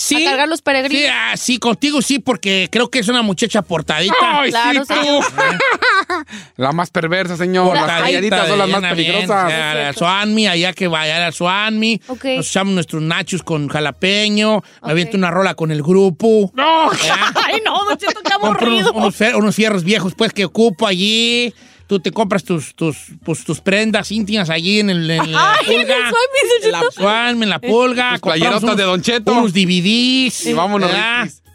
Sí. 0.01 0.25
A 0.25 0.29
cargar 0.29 0.47
los 0.47 0.61
peregrinos. 0.61 0.97
Sí, 0.97 1.11
ah, 1.11 1.35
sí, 1.35 1.59
contigo 1.59 2.01
sí, 2.01 2.19
porque 2.19 2.69
creo 2.71 2.89
que 2.89 2.99
es 2.99 3.09
una 3.09 3.21
muchacha 3.21 3.61
portadita. 3.61 4.15
Ay, 4.21 4.49
Claro, 4.49 4.85
sí. 4.85 4.93
La 6.55 6.71
más 6.71 6.89
perversa, 6.89 7.35
señor. 7.35 7.73
Las 7.73 7.79
Portadita, 7.83 8.05
calladitas 8.05 8.47
son 8.47 8.57
las 8.59 8.69
más 8.69 8.81
peligrosas. 8.81 9.45
o 9.45 9.49
sea, 9.49 9.89
al 9.89 9.95
Suanmi, 9.95 10.47
allá 10.47 10.71
que 10.71 10.87
vaya 10.87 11.25
al 11.25 11.33
Suanmi. 11.33 12.01
Nos 12.07 12.47
echamos 12.47 12.73
nuestros 12.73 13.01
nachos 13.01 13.43
con 13.43 13.67
jalapeño. 13.67 14.63
Me 14.83 14.91
aviento 14.91 15.17
una 15.17 15.31
rola 15.31 15.55
con 15.55 15.69
el 15.69 15.83
grupo. 15.83 16.49
¡No! 16.55 16.93
¿Ya? 16.93 17.33
Ay, 17.45 17.61
no, 17.65 17.83
Don 17.83 17.97
Cheto, 17.97 18.21
qué 18.23 18.37
unos, 18.37 18.55
aburrido. 18.57 18.93
unos 18.93 19.19
unos 19.35 19.55
fierros 19.55 19.83
viejos, 19.83 20.13
pues, 20.15 20.31
que 20.31 20.45
ocupo 20.45 20.87
allí. 20.87 21.53
Tú 21.89 21.99
te 21.99 22.11
compras 22.11 22.43
tus, 22.43 22.75
tus, 22.75 22.97
pues, 23.25 23.43
tus 23.43 23.59
prendas 23.61 24.11
íntimas 24.11 24.49
allí 24.51 24.79
en, 24.79 24.91
el, 24.91 25.09
en 25.09 25.31
la 25.31 25.53
Ay, 25.55 25.65
en 25.73 25.79
el 25.81 25.87
pulga. 25.87 25.95
Don 26.11 26.61
Cheto. 26.61 26.91
Suanmi, 26.91 27.43
en 27.43 27.49
la 27.49 27.59
pulga. 27.59 28.11
Tus 28.11 28.19
compramos 28.21 28.21
playerotas 28.21 28.63
unos- 28.63 28.77
de 28.77 28.83
Don 28.83 29.01
Cheto. 29.01 29.31
Unos 29.33 29.53
DVDs. 29.53 30.45
Y 30.45 30.53
vámonos. 30.53 30.91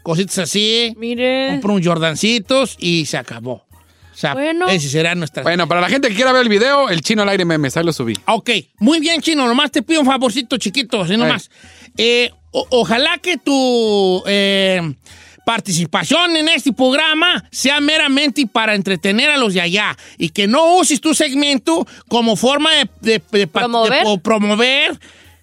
Cositas 0.03 0.37
así. 0.39 0.93
Mire. 0.97 1.47
Compro 1.51 1.73
unos 1.73 1.87
Jordancitos 1.87 2.75
y 2.79 3.05
se 3.05 3.17
acabó. 3.17 3.53
O 4.13 4.17
sea, 4.17 4.33
Bueno. 4.33 4.67
ese 4.67 4.89
será 4.89 5.15
nuestra... 5.15 5.41
Bueno, 5.43 5.67
para 5.69 5.79
la 5.81 5.87
gente 5.89 6.09
que 6.09 6.15
quiera 6.15 6.31
ver 6.33 6.41
el 6.43 6.49
video, 6.49 6.89
el 6.89 7.01
chino 7.01 7.21
al 7.23 7.29
aire 7.29 7.43
memes, 7.45 7.75
ahí 7.77 7.83
lo 7.85 7.91
subí. 7.93 8.13
Ok, 8.27 8.49
muy 8.79 8.99
bien, 8.99 9.21
Chino. 9.21 9.47
Nomás 9.47 9.71
te 9.71 9.81
pido 9.83 9.99
un 10.01 10.05
favorcito 10.05 10.57
chiquito, 10.57 11.01
así 11.01 11.17
nomás. 11.17 11.49
Eh, 11.97 12.29
o- 12.51 12.67
ojalá 12.71 13.17
que 13.19 13.37
tu 13.37 14.21
eh, 14.27 14.81
participación 15.45 16.35
en 16.35 16.49
este 16.49 16.73
programa 16.73 17.45
sea 17.51 17.79
meramente 17.79 18.45
para 18.47 18.75
entretener 18.75 19.29
a 19.29 19.37
los 19.37 19.53
de 19.53 19.61
allá 19.61 19.95
y 20.17 20.29
que 20.29 20.47
no 20.47 20.75
uses 20.75 20.99
tu 20.99 21.13
segmento 21.13 21.87
como 22.09 22.35
forma 22.35 22.71
de, 22.73 22.89
de- 23.01 23.21
de 23.31 23.47
pa- 23.47 23.61
¿Promover? 23.61 23.93
de 23.99 24.03
po- 24.03 24.17
promover 24.19 24.99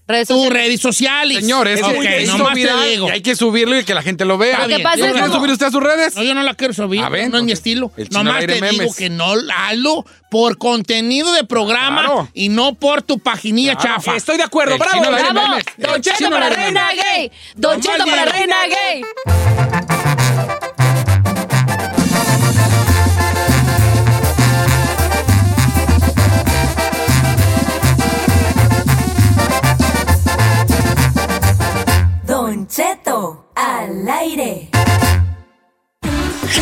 Redes 0.08 0.28
redes 0.50 0.80
sociales. 0.80 1.38
Señor, 1.38 1.68
es 1.68 1.80
Ok, 1.82 2.00
que 2.02 2.22
hizo 2.22 2.36
nomás 2.36 2.54
te 2.54 2.60
digo. 2.88 3.06
y 3.08 3.10
hay 3.12 3.20
que 3.22 3.36
subirlo 3.36 3.78
y 3.78 3.84
que 3.84 3.94
la 3.94 4.02
gente 4.02 4.24
lo 4.24 4.36
vea. 4.36 4.58
Lo 4.62 4.66
¿Tiene 4.66 4.82
pasa 4.82 4.96
que 5.12 5.20
como- 5.20 5.34
subir 5.34 5.50
usted 5.52 5.66
a 5.66 5.70
sus 5.70 5.82
redes? 5.82 6.16
No, 6.16 6.22
yo 6.24 6.34
no 6.34 6.42
la 6.42 6.54
quiero 6.54 6.74
subir. 6.74 7.00
A 7.02 7.08
ver, 7.08 7.30
no 7.30 7.38
es 7.38 7.44
mi 7.44 7.52
estilo. 7.52 7.92
el 7.96 8.08
chino 8.08 8.18
al 8.20 8.24
Nomás 8.26 8.44
te 8.46 8.52
digo 8.54 8.66
memes. 8.66 8.96
que 8.96 9.08
no 9.10 9.32
hazlo 9.56 10.04
por 10.30 10.58
contenido 10.58 11.32
de 11.32 11.44
programa 11.44 12.00
Claro. 12.02 12.28
y 12.34 12.48
no 12.48 12.74
por 12.74 13.02
tu 13.02 13.20
paginilla 13.20 13.76
chafa. 13.76 14.16
Estoy 14.16 14.36
de 14.38 14.42
acuerdo, 14.42 14.74
El 14.74 14.80
bravo. 14.80 15.00
¡Bravo! 15.02 15.56
¡Don 15.78 16.02
Cheto 16.02 16.30
para 16.30 16.48
Reina. 16.50 16.88
Gay! 17.14 17.30
¡Don 17.54 17.80
Cheto 17.80 18.04
para 18.04 18.24
digo. 18.24 18.36
Reina 18.36 18.56
Gay! 18.66 20.01
Don 32.62 32.68
Cheto 32.68 33.46
al 33.56 34.08
aire. 34.08 34.68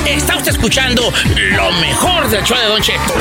Está 0.06 0.36
usted 0.36 0.52
escuchando 0.52 1.12
lo 1.52 1.72
mejor 1.72 2.26
del 2.30 2.42
show 2.42 2.56
de 2.56 2.66
Don 2.68 2.80
Cheto. 2.80 3.12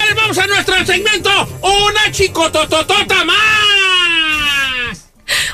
Ahora 0.00 0.14
Vamos 0.16 0.38
a 0.38 0.46
nuestro 0.46 0.86
segmento, 0.86 1.30
una 1.62 2.10
chicotototota 2.12 3.24
más. 3.24 3.36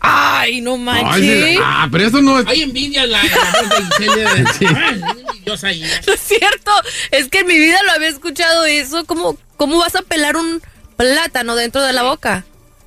Ay, 0.00 0.60
no 0.60 0.72
No, 0.72 0.76
manches. 0.78 1.58
ah, 1.62 1.88
pero 1.90 2.06
eso 2.06 2.20
no 2.20 2.38
es. 2.40 2.46
Hay 2.46 2.62
envidia 2.62 3.04
en 3.04 3.12
la, 3.12 3.20
ahí. 5.62 5.82
No 6.06 6.12
es 6.14 6.20
cierto. 6.20 6.70
Es 7.10 7.28
que 7.28 7.40
en 7.40 7.46
mi 7.46 7.58
vida 7.58 7.78
lo 7.86 7.92
había 7.92 8.08
escuchado 8.08 8.64
eso. 8.66 9.04
¿Cómo, 9.06 9.38
cómo 9.56 9.78
vas 9.78 9.94
a 9.96 10.02
pelar 10.02 10.36
un 10.36 10.60
plátano 10.96 11.56
dentro 11.56 11.82
de 11.82 11.92
la 11.92 12.02
boca? 12.02 12.44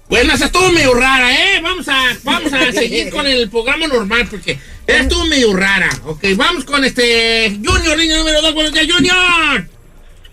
Bueno, 0.10 0.34
esa 0.34 0.46
estuvo 0.46 0.70
medio 0.72 0.94
rara, 0.94 1.32
¿eh? 1.34 1.62
Vamos 1.62 1.88
a, 1.88 2.00
vamos 2.24 2.54
a 2.54 2.72
seguir 2.72 3.10
con 3.10 3.26
el 3.26 3.50
programa 3.50 3.88
normal 3.88 4.28
porque 4.30 4.60
esa 4.86 5.02
estuvo 5.02 5.26
medio 5.26 5.56
rara. 5.56 5.90
Ok, 6.06 6.24
vamos 6.36 6.66
con 6.66 6.84
este 6.84 7.50
Junior, 7.64 7.98
línea 7.98 8.18
número 8.18 8.42
2. 8.42 8.54
Buenos 8.54 8.74
días, 8.74 8.88
Junior. 8.92 9.68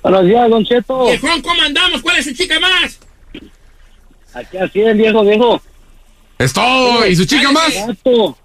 Buenos 0.02 0.26
días, 0.26 0.50
Don 0.50 0.64
Cheto. 0.64 1.06
Viejón, 1.06 1.40
¿cómo 1.42 1.62
andamos? 1.62 2.02
¿Cuál 2.02 2.18
es 2.18 2.24
su 2.26 2.34
chica 2.34 2.58
más? 2.60 2.98
Aquí 4.34 4.56
así 4.58 4.80
es, 4.80 4.96
viejo, 4.96 5.24
viejo. 5.24 5.62
Es 6.38 6.52
todo. 6.52 7.06
¿Y 7.06 7.16
su 7.16 7.24
chica 7.24 7.50
más? 7.52 7.72
Vato, 7.86 8.38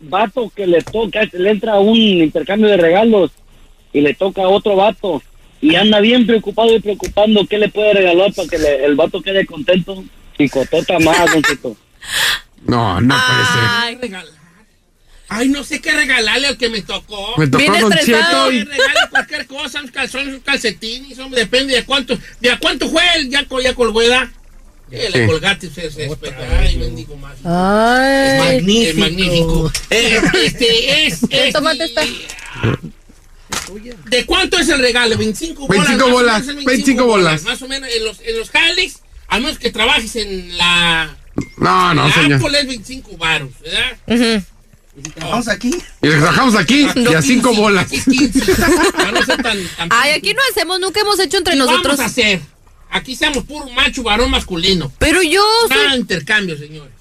vato 0.00 0.52
que 0.54 0.66
le 0.66 0.82
toca, 0.82 1.20
le 1.32 1.50
entra 1.50 1.78
un 1.78 1.96
intercambio 1.96 2.68
de 2.70 2.76
regalos 2.78 3.30
y 3.92 4.00
le 4.00 4.14
toca 4.14 4.42
a 4.42 4.48
otro 4.48 4.76
vato 4.76 5.22
y 5.60 5.76
anda 5.76 6.00
bien 6.00 6.26
preocupado 6.26 6.74
y 6.74 6.80
preocupando 6.80 7.46
qué 7.46 7.58
le 7.58 7.68
puede 7.68 7.94
regalar 7.94 8.32
para 8.34 8.48
que 8.48 8.58
le- 8.58 8.84
el 8.84 8.96
vato 8.96 9.22
quede 9.22 9.46
contento. 9.46 10.04
Picotota 10.36 10.98
más, 10.98 11.30
Don 11.32 11.42
Cheto. 11.42 11.76
No, 12.66 13.00
no 13.00 13.14
puede 13.14 13.44
ser. 13.46 13.68
Ay, 13.70 13.96
regalar. 13.96 14.34
Ay, 15.28 15.48
no 15.48 15.64
sé 15.64 15.80
qué 15.80 15.92
regalarle 15.92 16.48
al 16.48 16.56
que 16.58 16.68
me 16.68 16.82
tocó. 16.82 17.34
Me 17.38 17.46
tocó 17.46 17.58
Viene 17.58 17.80
Don 17.80 17.92
estresado. 17.92 18.50
Cheto 18.50 18.52
y- 18.52 18.64
regala 18.64 19.08
cualquier 19.10 19.46
cosa, 19.46 19.80
unos 19.80 19.90
calzones, 19.90 20.34
un 20.34 20.40
calcetines, 20.40 21.18
hombre, 21.18 21.40
depende 21.40 21.74
de 21.74 21.84
cuánto, 21.84 22.16
de 22.40 22.50
a 22.50 22.58
cuánto 22.58 22.88
fue 22.88 23.02
el, 23.16 23.30
ya, 23.30 23.44
col- 23.46 23.62
ya 23.62 23.74
colgó, 23.74 24.00
¿verdad? 24.00 24.28
Eh, 24.90 25.08
Le 25.12 25.20
Sí. 25.22 25.26
colgaste, 25.26 25.70
se, 25.70 25.90
se. 25.90 26.10
Ay, 26.60 26.76
bendigo 26.78 27.16
más. 27.16 27.36
Ay. 27.44 28.38
Magnífico. 28.38 28.90
Es 28.90 28.96
magnífico. 28.96 29.72
Eh, 29.90 30.20
este 30.44 31.06
es. 31.06 31.20
¿Qué 31.28 31.48
es- 31.48 31.54
tomate 31.54 31.84
está? 31.84 32.02
¿De 34.06 34.26
cuánto 34.26 34.58
es 34.58 34.68
el 34.68 34.78
regalo? 34.78 35.16
25 35.16 35.66
bolas. 35.66 35.86
25 35.86 36.04
más 36.06 36.08
o 36.08 36.12
bolas, 36.12 36.48
es 36.48 36.64
25 36.64 37.04
bolas. 37.06 37.42
Más 37.44 37.62
o 37.62 37.68
menos 37.68 37.88
en 37.92 38.04
los, 38.04 38.20
en 38.20 38.38
los 38.38 38.50
jales, 38.50 39.00
a 39.28 39.38
menos 39.40 39.58
que 39.58 39.70
trabajes 39.70 40.14
en 40.16 40.56
la. 40.56 41.16
No, 41.56 41.94
no, 41.94 42.08
la 42.08 42.14
señor. 42.14 42.34
Apple 42.40 42.60
es 42.60 42.66
25 42.66 43.16
baros, 43.16 43.50
¿verdad? 43.60 44.42
Trabajamos 45.16 45.48
aquí. 45.48 45.70
Y 46.02 46.08
trabajamos 46.08 46.54
aquí 46.54 46.86
y 46.94 47.14
a 47.14 47.20
cinco 47.22 47.52
bolas. 47.54 47.88
Para 48.96 49.10
no 49.10 49.22
ser 49.24 49.42
tan- 49.42 49.66
tan- 49.76 49.88
Ay, 49.90 50.12
aquí 50.12 50.32
no 50.34 50.40
hacemos, 50.50 50.78
nunca 50.78 51.00
hemos 51.00 51.18
hecho 51.18 51.38
entre 51.38 51.54
¿Qué 51.54 51.58
nosotros. 51.58 51.96
vamos 51.96 52.00
a 52.00 52.04
hacer? 52.06 52.40
Aquí 52.90 53.16
seamos 53.16 53.42
puro 53.44 53.68
macho, 53.70 54.04
varón 54.04 54.30
masculino. 54.30 54.92
Pero 55.00 55.20
yo 55.22 55.42
Nada 55.68 55.90
soy, 55.90 55.98
intercambio, 56.00 56.56
señores. 56.56 56.92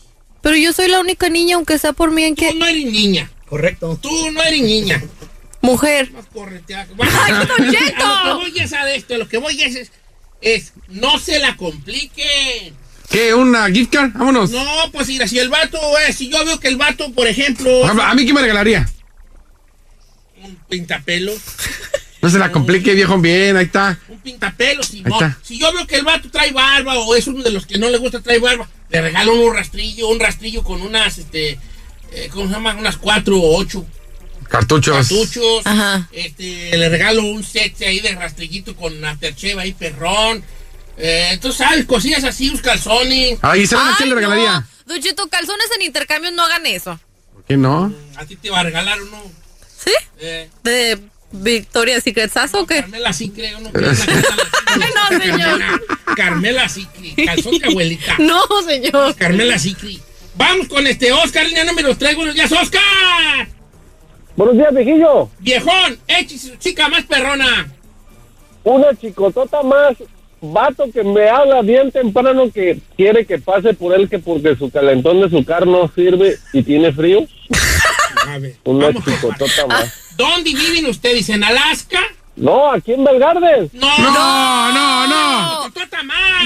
pero 0.41 0.55
yo 0.55 0.73
soy 0.73 0.87
la 0.87 0.99
única 1.01 1.29
niña, 1.29 1.55
aunque 1.57 1.77
sea 1.77 1.93
por 1.93 2.09
mí 2.09 2.23
en 2.23 2.35
que. 2.35 2.49
Tú 2.51 2.57
no 2.57 2.65
eres 2.65 2.85
niña. 2.85 3.29
Correcto. 3.47 3.99
Tú 4.01 4.31
no 4.31 4.41
eres 4.41 4.61
niña. 4.63 5.03
Mujer. 5.61 6.11
Corretea. 6.33 6.87
¡Ay, 6.99 7.33
Don 7.47 7.71
Cheto! 7.71 8.05
A 8.05 8.23
lo 8.33 8.39
que 8.39 8.49
voy 8.49 8.59
es 8.59 8.73
a 8.73 8.91
esto, 8.91 9.13
a 9.13 9.17
lo 9.19 9.27
que 9.29 9.37
voy 9.37 9.61
es, 9.61 9.91
es, 10.43 10.73
no 10.89 11.17
se 11.19 11.39
la 11.39 11.55
compliquen. 11.57 12.75
¿Qué? 13.09 13.33
¿Una 13.33 13.67
gift 13.69 13.93
card? 13.93 14.11
Vámonos. 14.13 14.51
No, 14.51 14.65
pues 14.91 15.07
mira, 15.07 15.27
si 15.27 15.39
el 15.39 15.49
vato, 15.49 15.79
eh, 15.99 16.13
si 16.13 16.29
yo 16.29 16.43
veo 16.45 16.59
que 16.59 16.67
el 16.67 16.77
vato, 16.77 17.11
por 17.13 17.27
ejemplo, 17.27 17.85
¿A 17.85 18.13
mí 18.13 18.25
qué 18.25 18.33
me 18.33 18.41
regalaría? 18.41 18.89
un 20.43 20.55
pintapelos, 20.67 21.39
No 22.21 22.29
se 22.29 22.39
la 22.39 22.51
complique, 22.51 22.93
viejo. 22.93 23.17
Bien, 23.17 23.57
ahí 23.57 23.65
está. 23.65 23.99
un 24.07 24.19
pintapelos, 24.19 24.87
si, 24.87 25.03
si 25.41 25.59
yo 25.59 25.73
veo 25.73 25.85
que 25.85 25.97
el 25.97 26.05
vato 26.05 26.29
trae 26.31 26.51
barba 26.53 26.97
o 26.99 27.15
es 27.15 27.27
uno 27.27 27.43
de 27.43 27.51
los 27.51 27.65
que 27.65 27.77
no 27.77 27.89
le 27.89 27.97
gusta 27.97 28.21
traer 28.21 28.39
barba, 28.39 28.69
le 28.89 29.01
regalo 29.01 29.33
un 29.33 29.53
rastrillo, 29.53 30.07
un 30.07 30.19
rastrillo 30.21 30.63
con 30.63 30.81
unas, 30.81 31.17
este, 31.17 31.59
eh, 32.13 32.29
¿cómo 32.31 32.47
se 32.47 32.53
llama? 32.53 32.75
Unas 32.75 32.95
cuatro 32.97 33.37
o 33.37 33.57
ocho 33.57 33.85
Cartuchos. 34.53 34.95
cartuchos. 35.09 35.63
Este, 36.11 36.77
le 36.77 36.87
regalo 36.87 37.23
un 37.23 37.43
set 37.43 37.81
ahí 37.81 37.99
de 38.01 38.11
rastrillito 38.13 38.75
con 38.75 39.03
aftershave 39.03 39.59
ahí, 39.59 39.73
perrón. 39.73 40.43
Eh, 40.95 41.29
entonces, 41.31 41.65
¿sabes? 41.65 41.85
Cosillas 41.85 42.23
así, 42.23 42.49
unos 42.49 42.61
calzones. 42.61 43.39
A 43.41 43.55
Gisela, 43.55 43.95
¿qué 43.97 44.03
Ay, 44.03 44.09
le 44.09 44.15
regalaría? 44.15 44.59
no. 44.59 44.67
Don 44.85 45.01
Cheto, 45.01 45.27
calzones 45.27 45.65
en 45.75 45.81
intercambio 45.81 46.29
no 46.29 46.43
hagan 46.43 46.67
eso. 46.67 46.99
¿Por 47.33 47.43
qué 47.45 47.57
no? 47.57 47.91
A 48.15 48.25
ti 48.25 48.35
te 48.35 48.51
va 48.51 48.59
a 48.59 48.63
regalar 48.63 49.01
uno. 49.01 49.23
¿Sí? 49.83 49.91
Eh, 50.19 50.47
¿De 50.63 50.99
Victoria 51.31 51.99
Secretsazo 51.99 52.61
o 52.61 52.67
qué? 52.67 52.81
Carmela 52.81 53.11
sí 53.11 53.29
creo, 53.31 53.59
¿no? 53.59 53.71
no, 53.71 55.19
señor. 55.19 55.83
Carmela 56.15 56.69
Sicri, 56.69 57.15
calzón 57.25 57.57
de 57.57 57.65
abuelita. 57.65 58.15
No, 58.19 58.43
señor. 58.67 59.15
Carmela 59.15 59.57
Sicri. 59.57 59.99
Vamos 60.35 60.67
con 60.67 60.85
este 60.85 61.11
Oscar, 61.11 61.43
línea 61.47 61.63
número 61.63 61.97
3. 61.97 62.15
Buenos 62.15 62.35
días, 62.35 62.51
Oscar. 62.51 63.47
Buenos 64.35 64.55
días, 64.57 64.73
viejillo. 64.73 65.29
Viejón, 65.39 65.99
échese 66.07 66.49
su 66.49 66.55
chica 66.55 66.89
más 66.89 67.03
perrona. 67.03 67.67
Una 68.63 68.95
chicotota 68.95 69.61
más, 69.61 69.95
vato 70.41 70.85
que 70.91 71.03
me 71.03 71.29
habla 71.29 71.61
bien 71.61 71.91
temprano 71.91 72.49
que 72.51 72.79
quiere 72.97 73.25
que 73.25 73.37
pase 73.37 73.73
por 73.73 73.93
él 73.93 74.09
que 74.09 74.19
porque 74.19 74.55
su 74.55 74.71
calentón 74.71 75.21
de 75.21 75.29
su 75.29 75.45
carro 75.45 75.65
no 75.67 75.91
sirve 75.93 76.37
y 76.51 76.63
tiene 76.63 76.91
frío. 76.91 77.27
A 78.27 78.39
ver, 78.39 78.55
Una 78.63 78.91
chicotota 78.93 79.67
más. 79.67 80.15
¿Dónde 80.17 80.51
viven 80.53 80.87
ustedes? 80.87 81.29
¿En 81.29 81.43
Alaska? 81.43 81.99
No, 82.35 82.71
aquí 82.71 82.93
en 82.93 83.03
Belgardes. 83.03 83.73
No, 83.73 83.97
no, 83.99 84.71
no, 84.71 85.07
no. 85.07 85.69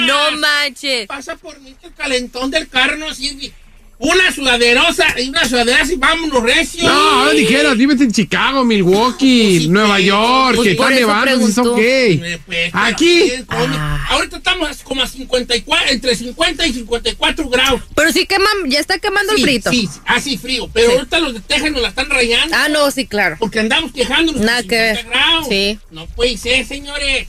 No 0.05 0.37
manches. 0.37 1.07
Pasa 1.07 1.37
por 1.37 1.59
mí 1.61 1.73
que 1.79 1.87
el 1.87 1.93
calentón 1.93 2.51
del 2.51 2.67
carro 2.67 2.97
no 2.97 3.13
sirve. 3.13 3.53
Una 3.99 4.31
sudaderosa 4.31 5.05
y 5.19 5.29
una 5.29 5.43
sudadera 5.49 5.83
y 5.91 5.95
vámonos 5.95 6.43
recio. 6.43 6.83
No, 6.83 6.91
ahora 6.91 7.31
dijeras, 7.31 7.75
vives 7.77 7.99
en 7.99 8.11
Chicago, 8.11 8.63
Milwaukee, 8.63 9.67
Nueva 9.69 9.99
York, 9.99 10.55
Pues 10.57 10.67
que 10.67 10.73
eso 10.75 10.89
nevando, 10.91 11.47
es 11.47 11.57
ok. 11.57 11.75
Pues, 11.75 12.39
pero 12.47 12.69
Aquí. 12.73 13.23
bien, 13.23 13.45
coño. 13.45 13.99
Ahorita 14.09 14.37
estamos 14.37 14.77
como 14.83 15.01
a 15.01 15.07
54, 15.07 15.89
entre 15.89 16.15
50 16.15 16.67
y 16.67 16.73
54 16.73 17.49
grados. 17.49 17.81
Pero 17.95 18.11
sí 18.11 18.27
queman, 18.27 18.47
ya 18.67 18.79
está 18.79 18.99
quemando 18.99 19.33
Sí, 19.33 19.41
el 19.41 19.47
frito. 19.47 19.71
Sí, 19.71 19.89
sí, 19.91 19.99
así 20.05 20.37
frío. 20.37 20.69
Pero 20.71 20.91
Sí. 20.91 20.95
ahorita 20.97 21.19
los 21.19 21.33
de 21.33 21.39
Texas 21.39 21.71
nos 21.71 21.81
la 21.81 21.87
están 21.87 22.09
rayando. 22.11 22.55
Ah, 22.55 22.69
no, 22.69 22.91
sí, 22.91 23.07
claro. 23.07 23.37
Porque 23.39 23.61
andamos 23.61 23.91
quejándonos. 23.93 24.41
Nada 24.41 24.61
que 24.61 24.75
ver. 24.75 24.97
50 24.97 25.09
grados. 25.19 25.47
Sí. 25.49 25.79
No 25.89 26.05
puede 26.05 26.37
ser, 26.37 26.65
señores. 26.67 27.27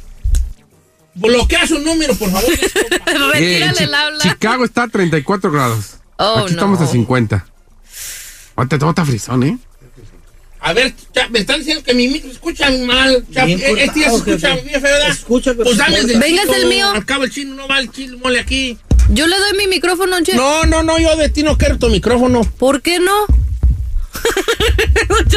Bloquea 1.14 1.66
su 1.66 1.78
número, 1.80 2.14
por 2.14 2.30
favor. 2.30 2.52
Eh, 3.34 3.70
Chi- 3.76 4.28
Chicago 4.30 4.64
está 4.64 4.84
a 4.84 4.88
34 4.88 5.50
grados. 5.50 5.97
Oh, 6.18 6.38
Aquí 6.40 6.52
estamos 6.52 6.80
no. 6.80 6.86
a 6.86 6.88
50. 6.88 7.46
Ahorita 8.56 8.78
todo 8.78 8.90
está 8.90 9.04
frisón, 9.04 9.42
¿eh? 9.44 9.58
A 10.60 10.72
ver, 10.72 10.92
cha- 11.14 11.28
me 11.28 11.38
están 11.38 11.60
diciendo 11.60 11.84
que 11.84 11.94
mi 11.94 12.08
micro 12.08 12.30
escucha 12.30 12.68
mal. 12.84 13.24
cha- 13.32 13.46
eh, 13.46 13.54
este 13.78 14.00
ya 14.00 14.10
se 14.10 14.16
escucha 14.16 14.54
bien 14.56 14.80
feo, 14.80 14.82
¿verdad? 14.82 15.10
Escucha, 15.10 15.52
pero 15.52 15.64
Pues 15.64 15.76
dame 15.76 16.02
Véngase 16.02 16.46
chino. 16.46 16.54
el 16.56 16.66
mío. 16.66 16.90
Al 16.90 17.04
cabo 17.06 17.24
el 17.24 17.30
chino 17.30 17.54
no 17.54 17.68
va 17.68 17.78
el 17.78 17.90
chino 17.92 18.18
mole 18.18 18.40
aquí. 18.40 18.76
Yo 19.10 19.26
le 19.28 19.38
doy 19.38 19.56
mi 19.56 19.68
micrófono, 19.68 20.20
Che. 20.22 20.34
No, 20.34 20.64
no, 20.64 20.82
no, 20.82 20.98
yo 20.98 21.16
de 21.16 21.28
ti 21.28 21.44
no 21.44 21.56
quiero 21.56 21.78
tu 21.78 21.88
micrófono. 21.88 22.42
¿Por 22.42 22.82
qué 22.82 22.98
no? 22.98 23.12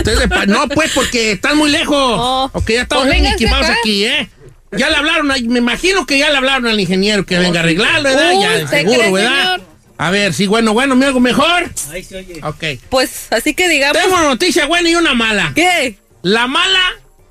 De 0.04 0.48
no, 0.48 0.68
pues, 0.70 0.92
porque 0.94 1.34
están 1.34 1.58
muy 1.58 1.70
lejos. 1.70 2.50
ok, 2.54 2.70
ya 2.70 2.82
estamos 2.82 3.04
Pues 3.06 3.14
bien 3.14 3.24
véngase 3.26 3.44
equipados 3.44 3.70
acá. 3.70 3.78
aquí, 3.80 4.06
¿eh? 4.06 4.30
Ya 4.76 4.90
le 4.90 4.96
hablaron, 4.96 5.28
me 5.28 5.60
imagino 5.60 6.06
que 6.06 6.18
ya 6.18 6.30
le 6.32 6.38
hablaron 6.38 6.66
al 6.68 6.80
ingeniero 6.80 7.26
que 7.26 7.38
venga 7.38 7.60
a 7.60 7.64
arreglarlo, 7.64 8.04
¿verdad? 8.04 8.32
Uy, 8.34 8.42
ya, 8.42 8.64
¿usted 8.64 8.78
seguro, 8.80 9.00
cree, 9.00 9.12
¿verdad? 9.12 9.56
señor? 9.56 9.71
A 10.02 10.10
ver, 10.10 10.34
sí, 10.34 10.48
bueno, 10.48 10.74
bueno, 10.74 10.96
¿me 10.96 11.06
hago 11.06 11.20
mejor? 11.20 11.70
Ahí 11.92 12.04
se 12.04 12.18
oye. 12.18 12.42
Ok. 12.44 12.82
Pues 12.90 13.28
así 13.30 13.54
que 13.54 13.70
digamos. 13.70 14.02
Tengo 14.02 14.16
una 14.16 14.30
noticia 14.30 14.66
buena 14.66 14.90
y 14.90 14.96
una 14.96 15.14
mala. 15.14 15.52
¿Qué? 15.54 15.96
La 16.24 16.48
mala 16.48 16.80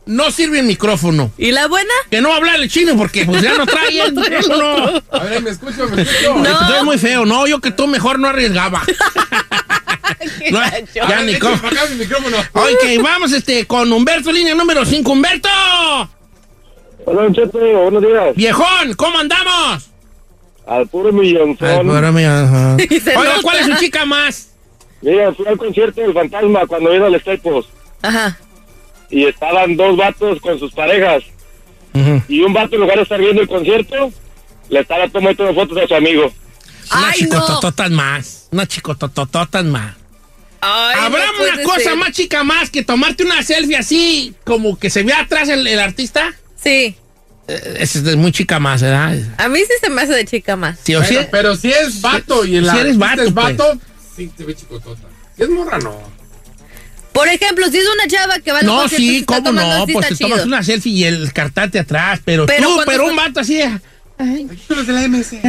no 0.07 0.31
sirve 0.31 0.61
el 0.61 0.67
micrófono. 0.67 1.33
¿Y 1.37 1.51
la 1.51 1.67
buena? 1.67 1.93
Que 2.13 2.21
no 2.21 2.33
hablar 2.33 2.61
el 2.61 2.71
chino 2.71 2.97
porque 2.97 3.25
pues 3.25 3.43
ya 3.43 3.59
no 3.59 3.67
trae 3.67 4.01
el 4.01 4.13
micrófono. 4.15 5.03
A 5.11 5.25
ver, 5.25 5.43
me 5.43 5.51
escucho, 5.51 5.89
me 5.89 6.03
escucho. 6.03 6.37
No. 6.37 6.49
Estoy 6.49 6.85
muy 6.85 6.97
feo, 6.99 7.27
no, 7.27 7.45
yo 7.49 7.61
que 7.61 7.73
tú 7.73 7.89
mejor 7.89 8.21
no 8.21 8.29
arriesgaba. 8.29 8.83
No, 10.51 10.61
ya 10.95 11.23
ni 11.23 11.39
cómo. 11.39 11.55
Acá 11.55 11.87
mi 11.89 11.97
micrófono. 11.97 12.37
Ok, 12.53 13.03
vamos 13.03 13.33
este, 13.33 13.67
con 13.67 13.91
Humberto, 13.93 14.31
línea 14.31 14.55
número 14.55 14.85
5. 14.85 15.11
¡Humberto! 15.11 15.49
Hola, 17.07 17.33
Cheto, 17.33 17.59
buenos 17.59 18.03
días. 18.03 18.35
Viejón, 18.35 18.95
¿cómo 18.97 19.19
andamos? 19.19 19.89
Al 20.71 20.87
puro 20.87 21.13
millonzón. 21.13 21.69
Ay, 21.69 21.85
puro 21.85 22.13
millonzón. 22.13 22.77
Oiga. 23.17 23.35
¿cuál 23.43 23.59
es 23.59 23.67
su 23.67 23.75
chica 23.75 24.05
más? 24.07 24.51
Mira, 25.03 25.35
fui 25.35 25.45
al 25.49 25.59
concierto 25.59 26.01
del 26.01 26.13
Fantasma 26.15 26.65
cuando 26.69 26.91
vino 26.93 27.07
al 27.07 27.21
Staples 27.21 27.67
Ajá. 28.03 28.39
y 29.11 29.25
estaban 29.25 29.77
dos 29.77 29.97
vatos 29.97 30.41
con 30.41 30.61
sus 30.61 30.73
parejas. 30.73 31.25
Y 32.29 32.41
un 32.43 32.53
vato, 32.53 32.77
en 32.77 32.83
lugar 32.83 32.99
de 32.99 33.03
estar 33.03 33.19
viendo 33.19 33.43
el 33.43 33.49
concierto, 33.49 34.13
le 34.69 34.79
estaba 34.79 35.09
tomando 35.09 35.53
fotos 35.53 35.77
a 35.77 35.89
su 35.89 35.95
amigo. 35.97 36.33
Una 36.97 37.13
chicotototas 37.15 37.91
más. 37.91 38.49
Una 38.53 38.65
chicototototas 38.67 39.65
más. 39.65 39.97
Ay, 40.61 40.97
¿Habrá 41.01 41.25
no 41.37 41.43
una 41.53 41.63
cosa 41.65 41.81
ser. 41.81 41.97
más 41.97 42.13
chica 42.13 42.45
más 42.45 42.71
que 42.71 42.85
tomarte 42.85 43.25
una 43.25 43.43
selfie 43.43 43.77
así, 43.77 44.35
como 44.45 44.79
que 44.79 44.89
se 44.89 45.03
ve 45.03 45.13
atrás 45.15 45.49
el, 45.49 45.67
el 45.67 45.81
artista? 45.81 46.33
Sí. 46.55 46.95
Eh, 47.53 47.77
Esa 47.81 47.99
es 47.99 48.17
muy 48.17 48.33
chica 48.33 48.59
más, 48.61 48.83
¿verdad? 48.83 49.17
A 49.39 49.49
mí 49.49 49.59
sí 49.61 49.73
se 49.81 49.91
me 49.91 50.03
hace 50.03 50.13
de 50.13 50.25
chica 50.25 50.57
más. 50.57 50.79
Sí, 50.83 50.95
o 50.95 51.03
sí. 51.05 51.19
pero 51.31 51.57
si 51.57 51.71
es 51.71 52.01
vato 52.01 52.45
y 52.45 52.57
el 52.57 52.71
Si 52.71 52.77
eres 52.79 52.97
vato, 52.99 53.23
es 53.23 53.33
pues. 53.33 53.57
vato, 53.57 53.79
sí 54.17 54.31
te 54.37 54.45
ve 54.45 54.55
chicotota. 54.55 55.03
Si 55.37 55.43
es 55.43 55.49
morra, 55.49 55.79
no. 55.79 55.99
Por 57.13 57.27
ejemplo, 57.29 57.69
si 57.71 57.79
es 57.79 57.85
una 57.93 58.07
chava 58.07 58.39
que 58.39 58.53
va 58.53 58.61
al 58.61 58.67
No, 58.67 58.89
sí, 58.89 59.25
cómo 59.27 59.51
no, 59.53 59.83
así, 59.83 59.93
pues 59.93 60.07
te 60.09 60.13
está 60.15 60.25
tomas 60.27 60.39
chido. 60.39 60.47
una 60.47 60.63
selfie 60.63 60.93
y 60.93 61.05
el 61.05 61.33
cartate 61.33 61.79
atrás, 61.81 62.21
pero, 62.25 62.47
Pero 62.47 62.63
tú, 62.69 62.75
cuando 62.77 62.85
pero 62.93 63.03
son- 63.03 63.11
un 63.11 63.17
vato 63.17 63.41
así. 63.41 63.61
Los 64.69 64.87
de 64.87 64.93
la 64.93 65.03
MC. 65.09 65.41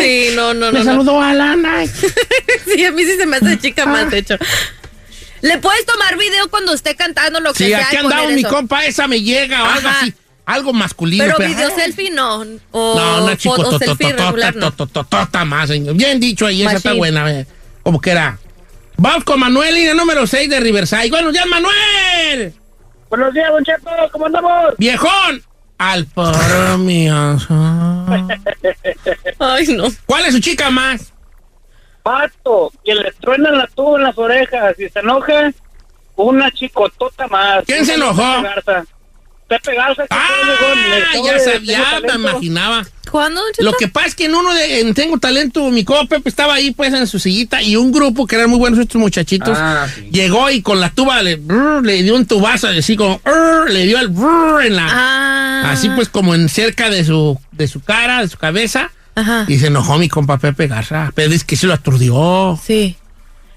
Sí, 0.00 0.28
no, 0.36 0.54
no, 0.54 0.72
Me 0.72 0.78
no. 0.78 0.84
no. 0.84 0.84
saludó 0.84 1.20
a 1.20 1.34
Lana. 1.34 1.84
Sí, 2.74 2.84
a 2.84 2.92
mí 2.92 3.04
sí 3.04 3.16
se 3.16 3.26
me 3.26 3.36
hace 3.36 3.46
de 3.46 3.58
chica 3.60 3.84
más, 3.86 4.10
de 4.10 4.18
hecho. 4.18 4.36
Le 5.42 5.58
puedes 5.58 5.84
tomar 5.84 6.16
video 6.16 6.48
cuando 6.48 6.72
esté 6.72 6.94
cantando 6.96 7.38
lo 7.40 7.52
que 7.52 7.64
Sí, 7.64 7.70
sea. 7.70 7.80
aquí 7.86 7.96
y 7.96 7.98
poner 7.98 8.12
andamos, 8.18 8.34
mi 8.36 8.42
compa, 8.44 8.86
esa 8.86 9.06
me 9.06 9.20
llega 9.20 9.62
o 9.62 9.66
algo 9.66 9.88
así. 9.88 10.14
Algo 10.46 10.72
masculino. 10.72 11.24
Pero 11.24 11.36
pero- 11.38 11.48
video 11.48 11.70
selfie 11.74 12.10
no. 12.10 12.44
O, 12.70 12.94
No, 12.98 13.24
una 13.24 13.36
chico 13.36 13.54
o 13.62 13.78
selfie 13.78 14.12
regular 14.12 14.54
no. 14.56 14.72
más, 15.46 15.68
señor. 15.68 15.94
Bien 15.94 16.20
dicho 16.20 16.46
ahí, 16.46 16.62
esa 16.62 16.76
está 16.76 16.92
buena. 16.92 17.32
eh. 17.32 17.46
Como 17.82 18.00
que 18.00 18.10
era. 18.10 18.38
Vamos 18.96 19.24
con 19.24 19.40
Manuel, 19.40 19.74
línea 19.74 19.94
número 19.94 20.26
6 20.26 20.48
de 20.48 20.60
Riverside. 20.60 21.10
Buenos 21.10 21.32
días, 21.32 21.46
Manuel. 21.46 22.54
Buenos 23.10 23.32
días, 23.34 23.48
Don 23.50 23.64
Cheto, 23.64 23.90
¿cómo 24.12 24.26
andamos? 24.26 24.74
Viejón. 24.78 25.42
Al 25.78 26.06
poro 26.06 26.78
mío. 26.78 27.36
Ay, 29.38 29.66
no. 29.68 29.84
¿Cuál 30.06 30.26
es 30.26 30.34
su 30.34 30.40
chica 30.40 30.70
más? 30.70 31.12
Pato, 32.02 32.70
que 32.84 32.94
le 32.94 33.10
truenan 33.12 33.58
la 33.58 33.66
tuba 33.74 33.98
en 33.98 34.04
las 34.04 34.16
orejas 34.18 34.78
y 34.78 34.88
se 34.88 35.00
enoja, 35.00 35.52
una 36.16 36.50
chicotota 36.52 37.26
más. 37.28 37.64
¿Quién 37.66 37.84
se 37.86 37.94
enojó? 37.94 38.22
Pepe 39.48 39.74
Garza. 39.74 40.02
Que 40.02 40.08
Ah, 40.10 40.28
acabo 41.10 41.26
ya 41.26 41.38
sabía, 41.38 41.84
me 42.06 42.14
imaginaba. 42.14 42.84
¿Cuándo? 43.10 43.40
Lo 43.58 43.72
que 43.74 43.86
pasa 43.88 44.06
es 44.08 44.14
que 44.14 44.24
en 44.24 44.34
uno 44.34 44.52
de 44.54 44.80
en 44.80 44.92
Tengo 44.94 45.18
Talento, 45.18 45.70
mi 45.70 45.84
copa 45.84 46.06
Pepe 46.06 46.28
estaba 46.28 46.54
ahí 46.54 46.72
pues 46.72 46.92
en 46.92 47.06
su 47.06 47.18
sillita 47.20 47.62
y 47.62 47.76
un 47.76 47.92
grupo 47.92 48.26
que 48.26 48.34
eran 48.36 48.50
muy 48.50 48.58
buenos 48.58 48.78
estos 48.80 49.00
muchachitos 49.00 49.56
Ah, 49.60 49.86
sí. 49.94 50.08
llegó 50.10 50.50
y 50.50 50.62
con 50.62 50.80
la 50.80 50.90
tuba 50.90 51.22
le, 51.22 51.36
brr, 51.36 51.84
le 51.84 52.02
dio 52.02 52.16
un 52.16 52.26
tubazo 52.26 52.66
así 52.68 52.96
como 52.96 53.20
brr, 53.24 53.70
le 53.70 53.86
dio 53.86 53.98
el 54.00 54.08
brr 54.08 54.64
en 54.66 54.76
la 54.76 54.86
Ah. 54.90 55.70
así 55.70 55.88
pues 55.90 56.08
como 56.08 56.34
en 56.34 56.48
cerca 56.48 56.90
de 56.90 57.04
su 57.04 57.38
de 57.52 57.68
su 57.68 57.80
cara, 57.80 58.22
de 58.22 58.28
su 58.28 58.38
cabeza 58.38 58.90
Ajá. 59.14 59.44
y 59.46 59.58
se 59.60 59.68
enojó 59.68 59.96
mi 59.98 60.08
compa 60.08 60.38
Pepe 60.38 60.66
Garza, 60.66 61.12
pero 61.14 61.32
es 61.32 61.44
que 61.44 61.54
se 61.56 61.68
lo 61.68 61.74
aturdió 61.74 62.58
Sí. 62.64 62.96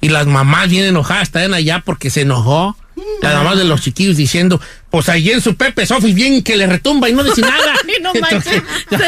y 0.01 0.09
las 0.09 0.27
mamás 0.27 0.69
bien 0.69 0.85
enojadas 0.85 1.23
están 1.23 1.53
allá 1.55 1.81
porque 1.83 2.11
se 2.11 2.21
enojó. 2.21 2.75
Las 3.21 3.35
mamás 3.35 3.57
de 3.57 3.63
los 3.63 3.81
chiquillos 3.81 4.17
diciendo, 4.17 4.59
pues 4.89 5.09
ahí 5.09 5.31
en 5.31 5.41
su 5.41 5.55
Pepe 5.55 5.85
Sofi 5.85 6.13
bien 6.13 6.41
que 6.43 6.55
le 6.55 6.67
retumba 6.67 7.09
y 7.09 7.13
no 7.13 7.23
dice 7.23 7.41
nada. 7.41 7.73
No 8.01 8.13
manches. 8.13 8.61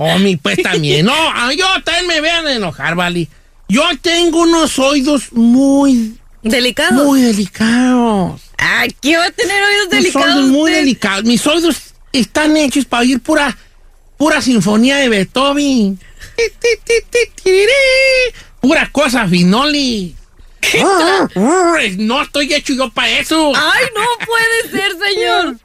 Oh, 0.00 0.16
mi, 0.18 0.36
pues 0.36 0.62
también. 0.62 1.06
No, 1.06 1.52
yo 1.52 1.66
también 1.82 2.06
me 2.06 2.20
vean 2.20 2.46
enojar, 2.46 2.94
Vali. 2.94 3.28
Yo 3.68 3.82
tengo 4.00 4.42
unos 4.42 4.78
oídos 4.78 5.32
muy, 5.32 6.16
¿Delicado? 6.42 7.04
muy 7.04 7.20
delicados. 7.20 8.40
Ay, 8.56 8.94
¿qué 9.00 9.16
va 9.16 9.24
a 9.24 9.30
tener 9.32 9.60
oídos 9.60 9.90
delicados? 9.90 10.28
oídos 10.36 10.48
muy 10.50 10.70
delicados. 10.70 11.24
Mis 11.24 11.44
oídos 11.48 11.76
están 12.12 12.56
hechos 12.56 12.84
para 12.84 13.00
oír 13.02 13.18
pura, 13.20 13.58
pura 14.16 14.40
sinfonía 14.40 14.98
de 14.98 15.08
Beethoven. 15.08 15.98
Pura 18.60 18.88
cosa, 18.92 19.26
Finoli. 19.26 20.14
Ah, 20.84 21.28
No 21.98 22.22
estoy 22.22 22.52
hecho 22.52 22.72
yo 22.74 22.90
para 22.90 23.10
eso. 23.10 23.52
Ay, 23.54 23.84
no 23.94 24.26
puede 24.26 24.70
ser, 24.70 24.92
señor. 25.08 25.56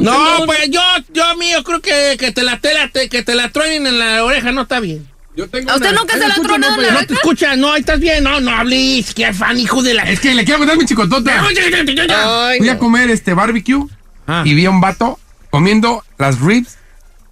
No, 0.00 0.44
pues 0.46 0.70
yo, 0.70 0.80
yo 1.12 1.36
mío, 1.36 1.64
creo 1.64 1.80
que, 1.80 2.16
que 2.18 2.32
te 2.32 2.42
la 2.42 2.58
tela, 2.60 2.88
te- 2.92 3.08
que 3.08 3.22
te 3.22 3.34
la 3.34 3.50
truenen 3.50 3.86
en 3.86 3.98
la 3.98 4.24
oreja 4.24 4.52
no 4.52 4.62
está 4.62 4.80
bien. 4.80 5.08
Yo 5.36 5.48
tengo 5.48 5.70
¿A 5.70 5.76
usted 5.76 5.90
una- 5.90 6.00
nunca 6.00 6.14
se 6.14 6.20
la 6.20 6.26
ha 6.26 6.28
escucho, 6.30 6.48
tronado 6.48 6.76
no, 6.76 6.78
en 6.78 6.82
la 6.82 6.88
pero 6.88 7.00
No 7.00 7.06
te 7.06 7.14
escuchas, 7.14 7.56
no, 7.58 7.72
ahí 7.72 7.80
estás 7.80 8.00
bien, 8.00 8.24
no, 8.24 8.40
no 8.40 8.50
hables, 8.50 9.14
que 9.14 9.32
fan, 9.32 9.58
hijo 9.58 9.82
de 9.82 9.94
la... 9.94 10.02
Es 10.02 10.20
que 10.20 10.34
le 10.34 10.44
quiero 10.44 10.58
contar 10.58 10.76
mi 10.76 10.84
chicotota. 10.84 11.44
Ay, 11.46 12.58
Fui 12.58 12.68
a 12.68 12.74
no. 12.74 12.78
comer 12.78 13.10
este 13.10 13.34
barbecue 13.34 13.84
Ah. 14.26 14.42
y 14.44 14.52
vi 14.54 14.66
a 14.66 14.70
un 14.70 14.80
vato 14.80 15.18
comiendo 15.48 16.04
las 16.18 16.38
ribs 16.40 16.76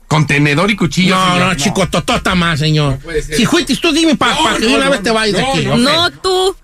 con 0.09 0.27
tenedor 0.27 0.71
y 0.71 0.77
cuchillo. 0.77 1.15
No, 1.17 1.33
señor. 1.35 1.47
no, 1.49 1.55
chico, 1.57 1.89
totota 1.89 2.35
más, 2.35 2.59
señor. 2.61 2.99
puede 3.01 3.21
ser. 3.23 3.37
si 3.37 3.45
fuiste 3.45 3.77
tú, 3.77 3.93
dime 3.93 4.15
para 4.17 4.35
No, 4.35 4.57
que 4.57 4.67
una 4.69 4.85
no, 4.87 4.91
vez 4.93 5.03
te 5.03 5.09
no, 5.11 5.15
vayas 5.15 5.37
de 5.37 5.43
aquí. 5.45 5.65
no. 5.67 5.75
ok. 5.75 5.79
No, 5.81 6.11
tú. 6.23 6.57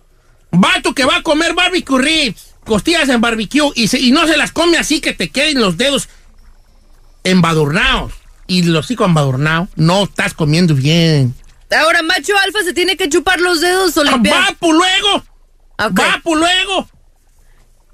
Vato 0.52 0.94
que 0.94 1.04
va 1.04 1.16
a 1.16 1.22
comer 1.22 1.54
barbecue 1.54 1.98
ribs, 2.00 2.54
costillas 2.64 3.08
en 3.08 3.20
barbecue, 3.20 3.70
y, 3.74 3.88
se- 3.88 3.98
y 3.98 4.12
no 4.12 4.26
se 4.26 4.36
las 4.36 4.52
come 4.52 4.76
así 4.78 5.00
que 5.00 5.12
te 5.14 5.30
queden 5.30 5.60
los 5.60 5.76
dedos 5.76 6.08
embadurnados. 7.24 8.12
Y 8.46 8.62
los 8.64 8.90
hijos 8.90 9.06
embadurnados, 9.06 9.68
no 9.76 10.04
estás 10.04 10.34
comiendo 10.34 10.74
bien. 10.74 11.34
Ahora, 11.74 12.02
macho 12.02 12.32
alfa 12.44 12.58
se 12.64 12.74
tiene 12.74 12.96
que 12.96 13.08
chupar 13.08 13.40
los 13.40 13.60
dedos 13.60 13.96
o 13.96 14.04
limpiar. 14.04 14.36
¡Va, 14.50 14.56
pues 14.58 14.72
luego! 14.72 15.16
Ok. 15.78 15.98
¡Va, 15.98 16.20
pues 16.22 16.38
luego! 16.38 16.88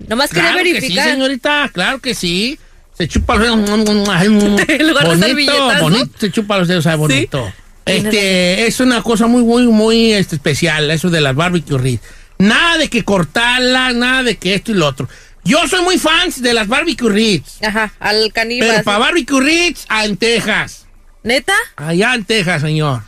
Nomás 0.09 0.31
quería 0.31 0.51
Claro 0.53 0.59
que 0.64 0.64
sí, 0.68 0.73
verificar. 0.75 1.11
señorita, 1.11 1.71
claro 1.73 2.01
que 2.01 2.14
sí. 2.14 2.59
Se 2.97 3.07
chupa 3.07 3.37
los 3.37 3.44
dedos. 3.47 3.68
En 4.68 4.88
lugar 4.88 5.09
de 5.16 5.33
bonito, 5.33 5.53
bonito, 5.81 6.11
se 6.18 6.33
chupa 6.33 6.59
los 6.59 6.66
dedos, 6.66 6.85
sabe 6.85 6.97
bonito. 6.97 7.53
Este, 7.85 8.66
es 8.66 8.81
una 8.81 9.03
cosa 9.03 9.27
muy, 9.29 9.42
muy, 9.44 9.66
muy 9.68 10.12
este, 10.12 10.37
especial, 10.37 10.90
eso 10.90 11.09
de 11.09 11.21
las 11.21 11.35
barbecue 11.37 11.79
ribs. 11.79 12.03
Nada 12.38 12.79
de 12.79 12.88
que 12.88 13.05
cortarla, 13.05 13.92
nada 13.92 14.22
de 14.22 14.37
que 14.37 14.55
esto 14.55 14.72
y 14.72 14.74
lo 14.74 14.87
otro. 14.87 15.09
Yo 15.44 15.66
soy 15.66 15.83
muy 15.83 15.98
fan 15.98 16.31
de 16.37 16.55
las 16.55 16.68
barbecue 16.68 17.11
ribs. 17.11 17.62
Ajá, 17.62 17.92
al 17.98 18.33
caníbal. 18.33 18.68
Pero 18.68 18.85
para 18.85 18.98
barbecue 18.98 19.40
ribs, 19.40 19.87
en 20.05 20.16
Texas. 20.16 20.87
¿Neta? 21.22 21.55
Allá 21.77 22.14
en 22.14 22.24
Texas, 22.24 22.62
señor. 22.62 23.03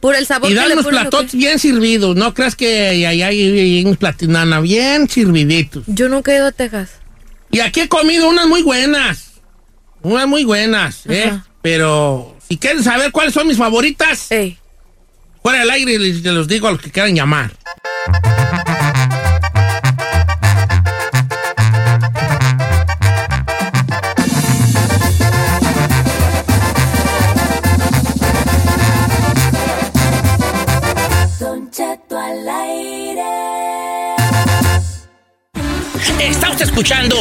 Por 0.00 0.14
el 0.14 0.26
sabor 0.26 0.50
Y 0.50 0.54
dan 0.54 0.72
unos 0.72 0.84
ponen, 0.84 1.00
¿o 1.00 1.10
platotes 1.10 1.34
bien 1.34 1.58
servidos. 1.58 2.14
No 2.14 2.34
creas 2.34 2.54
que 2.54 3.06
allá 3.06 3.26
hay, 3.28 3.82
unos 3.84 3.96
platinana 3.96 4.60
bien 4.60 5.08
serviditos. 5.08 5.84
Yo 5.86 6.08
nunca 6.08 6.32
he 6.32 6.36
ido 6.36 6.46
a 6.46 6.52
Texas. 6.52 6.90
Y 7.50 7.60
aquí 7.60 7.80
he 7.80 7.88
comido 7.88 8.28
unas 8.28 8.46
muy 8.46 8.62
buenas. 8.62 9.40
Unas 10.02 10.28
muy 10.28 10.44
buenas, 10.44 11.02
¿eh? 11.06 11.32
Pero 11.62 12.36
si 12.48 12.58
quieren 12.58 12.84
saber 12.84 13.10
cuáles 13.10 13.34
son 13.34 13.48
mis 13.48 13.56
favoritas, 13.56 14.30
Ey. 14.30 14.58
fuera 15.42 15.60
del 15.60 15.70
aire 15.70 15.98
les, 15.98 16.22
les 16.22 16.34
los 16.34 16.46
digo 16.46 16.68
a 16.68 16.72
los 16.72 16.80
que 16.80 16.90
quieran 16.90 17.14
llamar. 17.14 17.52
Escuchando 36.66 37.16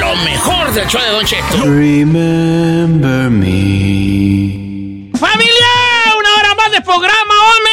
lo 0.00 0.16
mejor 0.16 0.72
del 0.72 0.86
show 0.88 1.00
de 1.00 1.10
Don 1.10 1.24
Cheto. 1.24 1.62
Remember 1.64 3.30
me. 3.30 5.10
¡Familia! 5.18 5.72
¡Una 6.18 6.34
hora 6.38 6.54
más 6.56 6.72
de 6.72 6.80
programa, 6.80 7.34
hombre! 7.46 7.72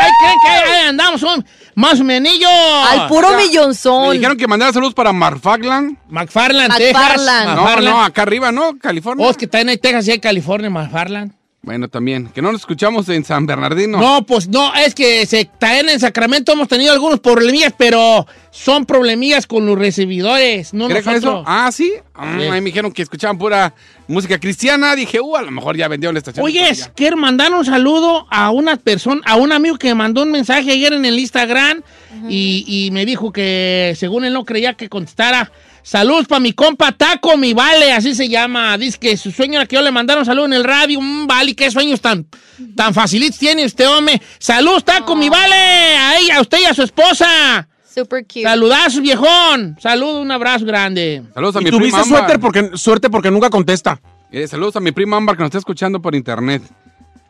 ¡Ay, 0.00 0.10
creen 0.20 0.36
que 0.42 0.48
ahí 0.48 0.88
andamos 0.88 1.22
un 1.22 1.44
más 1.74 1.98
o 2.00 2.04
menillo! 2.04 2.48
Al 2.48 3.08
puro 3.08 3.30
Me 3.30 3.44
millonzón. 3.44 4.12
dijeron 4.12 4.36
que 4.36 4.46
mandara 4.46 4.72
saludos 4.72 4.94
para 4.94 5.12
Marfaglan. 5.12 5.98
McFarland, 6.08 6.76
Texas. 6.76 7.02
McFarland. 7.02 7.56
No, 7.56 7.80
no, 7.80 8.02
acá 8.02 8.22
arriba, 8.22 8.52
¿no? 8.52 8.78
California. 8.78 9.26
Oh, 9.26 9.30
es 9.30 9.36
que 9.36 9.46
también 9.46 9.70
hay 9.70 9.78
Texas 9.78 10.06
y 10.08 10.12
hay 10.12 10.18
California, 10.20 10.70
McFarland. 10.70 11.32
Bueno, 11.64 11.88
también. 11.88 12.28
Que 12.28 12.42
no 12.42 12.52
nos 12.52 12.60
escuchamos 12.60 13.08
en 13.08 13.24
San 13.24 13.46
Bernardino. 13.46 13.98
No, 13.98 14.26
pues 14.26 14.48
no, 14.48 14.74
es 14.74 14.94
que 14.94 15.24
se, 15.24 15.46
también 15.46 15.88
en 15.88 15.98
Sacramento 15.98 16.52
hemos 16.52 16.68
tenido 16.68 16.92
algunos 16.92 17.20
problemillas, 17.20 17.72
pero 17.76 18.26
son 18.50 18.84
problemillas 18.84 19.46
con 19.46 19.64
los 19.64 19.78
recibidores, 19.78 20.74
no 20.74 20.88
¿Crees 20.88 21.06
nosotros. 21.06 21.40
eso? 21.40 21.44
Ah, 21.46 21.70
sí. 21.72 21.90
Mm, 22.16 22.40
Ahí 22.52 22.60
me 22.60 22.66
dijeron 22.66 22.92
que 22.92 23.00
escuchaban 23.00 23.38
pura 23.38 23.74
música 24.06 24.38
cristiana. 24.38 24.94
Dije, 24.94 25.20
uh, 25.20 25.36
a 25.36 25.42
lo 25.42 25.50
mejor 25.50 25.74
ya 25.76 25.88
vendieron 25.88 26.14
la 26.14 26.18
estación. 26.18 26.44
Oye, 26.44 26.70
quiero 26.94 27.16
mandar 27.16 27.52
un 27.54 27.64
saludo 27.64 28.26
a 28.30 28.50
una 28.50 28.76
persona, 28.76 29.22
a 29.24 29.36
un 29.36 29.50
amigo 29.50 29.78
que 29.78 29.88
me 29.88 29.94
mandó 29.94 30.22
un 30.22 30.30
mensaje 30.30 30.70
ayer 30.70 30.92
en 30.92 31.06
el 31.06 31.18
Instagram 31.18 31.82
y, 32.28 32.64
y 32.68 32.90
me 32.90 33.06
dijo 33.06 33.32
que 33.32 33.94
según 33.96 34.26
él 34.26 34.34
no 34.34 34.44
creía 34.44 34.74
que 34.74 34.90
contestara. 34.90 35.50
Saludos 35.86 36.26
para 36.26 36.40
mi 36.40 36.54
compa 36.54 36.92
Taco, 36.92 37.36
mi 37.36 37.52
vale, 37.52 37.92
así 37.92 38.14
se 38.14 38.26
llama. 38.26 38.76
Dice 38.78 38.98
que 38.98 39.18
su 39.18 39.30
sueño 39.30 39.56
era 39.56 39.66
que 39.66 39.76
yo 39.76 39.82
le 39.82 39.92
mandara 39.92 40.18
un 40.20 40.24
saludo 40.24 40.46
en 40.46 40.54
el 40.54 40.64
radio. 40.64 40.98
Mm, 40.98 41.26
vale, 41.26 41.54
qué 41.54 41.70
sueños 41.70 42.00
tan, 42.00 42.26
tan 42.74 42.94
facilitos 42.94 43.38
tiene 43.38 43.66
usted, 43.66 43.86
hombre. 43.86 44.20
Saludos, 44.38 44.82
Taco, 44.82 45.14
mi 45.14 45.28
vale, 45.28 45.54
a 45.54 46.18
ella, 46.18 46.38
a 46.38 46.40
usted 46.40 46.58
y 46.62 46.64
a 46.64 46.72
su 46.72 46.82
esposa. 46.82 47.68
Super 47.94 48.24
cute. 48.24 48.44
Saludazos, 48.44 49.02
viejón. 49.02 49.76
Saludos, 49.78 50.22
un 50.22 50.30
abrazo 50.30 50.64
grande. 50.64 51.22
Saludos 51.34 51.56
a 51.56 51.60
mi 51.60 51.70
prima 51.70 52.00
Ámbar. 52.00 52.18
suerte 52.20 52.38
porque, 52.38 52.70
suerte 52.78 53.10
porque 53.10 53.30
nunca 53.30 53.50
contesta. 53.50 54.00
Eh, 54.32 54.48
saludos 54.48 54.76
a 54.76 54.80
mi 54.80 54.90
prima 54.90 55.18
Ámbar 55.18 55.36
que 55.36 55.42
nos 55.42 55.48
está 55.48 55.58
escuchando 55.58 56.00
por 56.00 56.14
internet. 56.14 56.62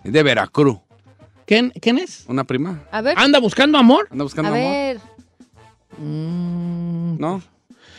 Es 0.04 0.12
de 0.12 0.22
Veracruz. 0.22 0.78
¿Quién, 1.44 1.72
quién 1.82 1.98
es? 1.98 2.24
Una 2.28 2.44
prima. 2.44 2.84
A 2.92 3.02
ver. 3.02 3.18
¿Anda 3.18 3.40
buscando 3.40 3.76
amor? 3.78 4.06
Anda 4.12 4.22
buscando 4.22 4.52
A 4.52 4.54
amor. 4.54 4.70
ver. 4.70 5.00
¿No? 5.98 7.42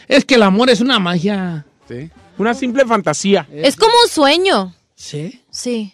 Es 0.08 0.26
que 0.26 0.36
el 0.36 0.44
amor 0.44 0.70
es 0.70 0.82
una 0.82 1.00
magia. 1.00 1.66
Sí. 1.88 2.10
Una 2.38 2.54
simple 2.54 2.86
fantasía. 2.86 3.48
Es 3.52 3.76
como 3.76 3.94
un 4.04 4.10
sueño. 4.10 4.76
¿Sí? 4.96 5.42
Sí. 5.50 5.94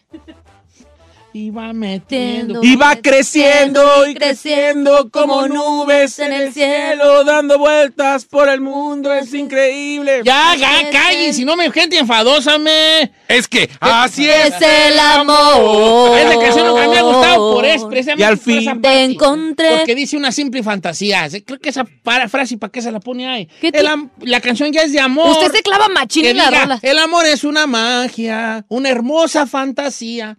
Iba 1.34 1.72
metiendo. 1.72 2.60
Y 2.62 2.76
va 2.76 2.98
creciendo 2.98 4.06
y 4.08 4.14
creciendo 4.16 5.10
como 5.12 5.48
nubes 5.48 6.20
en 6.20 6.34
el 6.34 6.52
cielo, 6.54 7.24
dando 7.24 7.58
vueltas 7.58 8.26
por 8.26 8.50
el 8.50 8.60
mundo, 8.60 9.14
es 9.14 9.34
increíble. 9.34 10.22
Ya, 10.26 10.56
ya, 10.58 10.90
callen, 10.92 11.34
si 11.34 11.46
no 11.46 11.56
me 11.56 11.72
gente 11.72 11.98
enfadosa, 11.98 12.58
me. 12.58 13.12
Es 13.30 13.48
que 13.48 13.70
así 13.80 14.28
Es 14.30 14.54
el 14.62 15.00
amor. 15.00 16.18
Esa 16.18 16.38
canción 16.40 16.68
nunca 16.68 16.88
me 16.90 16.98
ha 16.98 17.02
gustado 17.02 17.54
por 17.56 17.66
eso, 17.66 17.88
precisamente 17.88 18.24
Y 18.24 18.26
al 18.26 18.38
por 18.38 18.52
esa 18.52 18.62
fin 18.72 18.82
parte. 18.82 18.88
Te 18.98 19.04
encontré. 19.04 19.78
Porque 19.78 19.96
dice 19.96 20.18
una 20.18 20.32
simple 20.34 20.64
fantasía. 20.64 21.28
Creo 21.46 21.60
que 21.60 21.70
esa 21.70 21.86
para- 22.04 22.28
frase, 22.28 22.58
¿para 22.58 22.72
qué 22.72 22.82
se 22.82 22.92
la 22.92 23.00
pone 23.00 23.28
ahí? 23.28 23.48
¿Qué 23.62 23.68
El 23.68 23.74
ti- 23.74 23.86
am- 23.88 24.10
la 24.22 24.42
canción 24.42 24.72
ya 24.74 24.82
es 24.82 24.92
de 24.92 25.00
amor. 25.00 25.30
Usted 25.32 25.52
se 25.54 25.64
clava 25.64 25.88
machín 25.88 26.26
en 26.26 26.36
la 26.38 26.50
diga, 26.50 26.62
rola. 26.64 26.80
El 26.82 26.98
amor 27.00 27.26
es 27.26 27.44
una 27.46 27.68
magia, 27.68 28.66
una 28.68 28.90
hermosa 28.90 29.48
fantasía. 29.48 30.38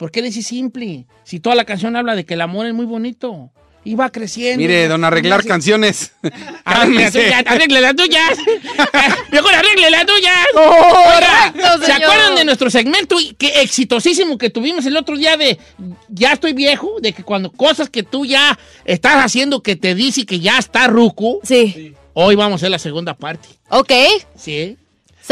¿Por 0.00 0.10
qué 0.10 0.22
dice 0.22 0.40
simple? 0.42 1.04
Si 1.24 1.40
toda 1.40 1.54
la 1.54 1.66
canción 1.66 1.94
habla 1.94 2.16
de 2.16 2.24
que 2.24 2.32
el 2.32 2.40
amor 2.40 2.64
es 2.64 2.72
muy 2.72 2.86
bonito. 2.86 3.50
Y 3.84 3.96
va 3.96 4.08
creciendo. 4.10 4.56
Mire, 4.56 4.88
don 4.88 5.04
Arreglar 5.04 5.44
canciones. 5.44 6.12
Arregle 6.64 7.02
la 7.04 7.12
Cálmese. 7.12 7.20
tuya, 7.24 7.38
arregle 7.46 7.80
la 7.82 7.92
tuya. 7.94 8.22
Mejor 9.30 9.54
arregle 9.54 9.90
la 9.90 10.06
tuya. 10.06 10.32
Correcto, 10.54 11.84
¿Se 11.84 11.92
acuerdan 11.92 12.34
de 12.34 12.46
nuestro 12.46 12.70
segmento 12.70 13.20
y- 13.20 13.34
que 13.34 13.48
exitosísimo 13.60 14.38
que 14.38 14.48
tuvimos 14.48 14.86
el 14.86 14.96
otro 14.96 15.18
día 15.18 15.36
de 15.36 15.58
ya 16.08 16.32
estoy 16.32 16.54
viejo? 16.54 16.96
De 17.02 17.12
que 17.12 17.22
cuando 17.22 17.52
cosas 17.52 17.90
que 17.90 18.02
tú 18.02 18.24
ya 18.24 18.58
estás 18.86 19.22
haciendo 19.22 19.62
que 19.62 19.76
te 19.76 19.94
dice 19.94 20.24
que 20.24 20.40
ya 20.40 20.56
está 20.56 20.86
ruco. 20.86 21.40
Sí. 21.42 21.94
Hoy 22.14 22.36
vamos 22.36 22.52
a 22.52 22.56
hacer 22.56 22.70
la 22.70 22.78
segunda 22.78 23.12
parte. 23.12 23.50
Ok. 23.68 23.92
Sí. 24.34 24.78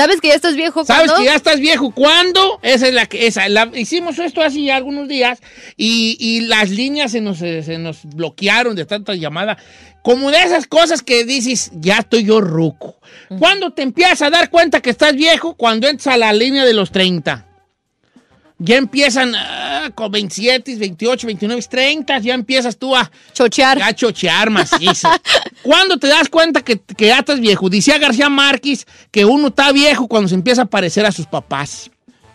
¿Sabes 0.02 0.20
que 0.20 0.28
ya 0.28 0.34
estás 0.34 0.54
viejo 0.56 0.84
¿Sabes 0.84 1.06
cuando? 1.10 1.16
que 1.22 1.24
ya 1.30 1.34
estás 1.36 1.60
viejo? 1.60 1.90
¿Cuándo? 1.90 2.60
Esa 2.62 2.88
es 2.88 2.94
la 2.94 3.06
que. 3.06 3.26
Esa, 3.26 3.48
la- 3.48 3.70
hicimos 3.74 4.18
esto 4.18 4.42
hace 4.42 4.62
ya 4.62 4.76
algunos 4.76 5.08
días 5.08 5.40
y, 5.76 6.16
y 6.20 6.40
las 6.42 6.70
líneas 6.70 7.12
se 7.12 7.20
nos, 7.20 7.42
eh, 7.42 7.62
se 7.62 7.78
nos 7.78 8.04
bloquearon 8.04 8.76
de 8.76 8.84
tanta 8.86 9.14
llamada. 9.14 9.58
Como 10.02 10.30
de 10.30 10.38
esas 10.38 10.66
cosas 10.66 11.02
que 11.02 11.24
dices, 11.24 11.70
ya 11.74 11.98
estoy 11.98 12.24
yo 12.24 12.40
ruco. 12.40 12.96
¿Cuándo 13.38 13.72
te 13.72 13.82
empiezas 13.82 14.22
a 14.22 14.30
dar 14.30 14.48
cuenta 14.50 14.80
que 14.80 14.90
estás 14.90 15.14
viejo? 15.14 15.54
Cuando 15.56 15.88
entras 15.88 16.14
a 16.14 16.16
la 16.16 16.32
línea 16.32 16.64
de 16.64 16.72
los 16.74 16.90
30. 16.92 17.46
Ya 18.58 18.76
empiezan 18.76 19.34
ah, 19.36 19.90
con 19.94 20.10
27, 20.10 20.76
28, 20.76 21.26
29, 21.26 21.62
30, 21.62 22.18
ya 22.18 22.34
empiezas 22.34 22.76
tú 22.76 22.96
a 22.96 23.10
chochear. 23.32 23.80
A 23.80 23.94
chochear 23.94 24.50
macizo. 24.50 25.08
¿Cuándo 25.62 25.96
te 25.96 26.08
das 26.08 26.28
cuenta 26.28 26.62
que, 26.62 26.80
que 26.80 27.06
ya 27.06 27.20
estás 27.20 27.40
viejo? 27.40 27.68
Decía 27.68 27.98
García 27.98 28.28
Márquez 28.28 28.86
que 29.10 29.24
uno 29.24 29.48
está 29.48 29.70
viejo 29.72 30.08
cuando 30.08 30.28
se 30.28 30.34
empieza 30.34 30.62
a 30.62 30.66
parecer 30.66 31.06
a 31.06 31.12
sus 31.12 31.26
papás. 31.26 31.90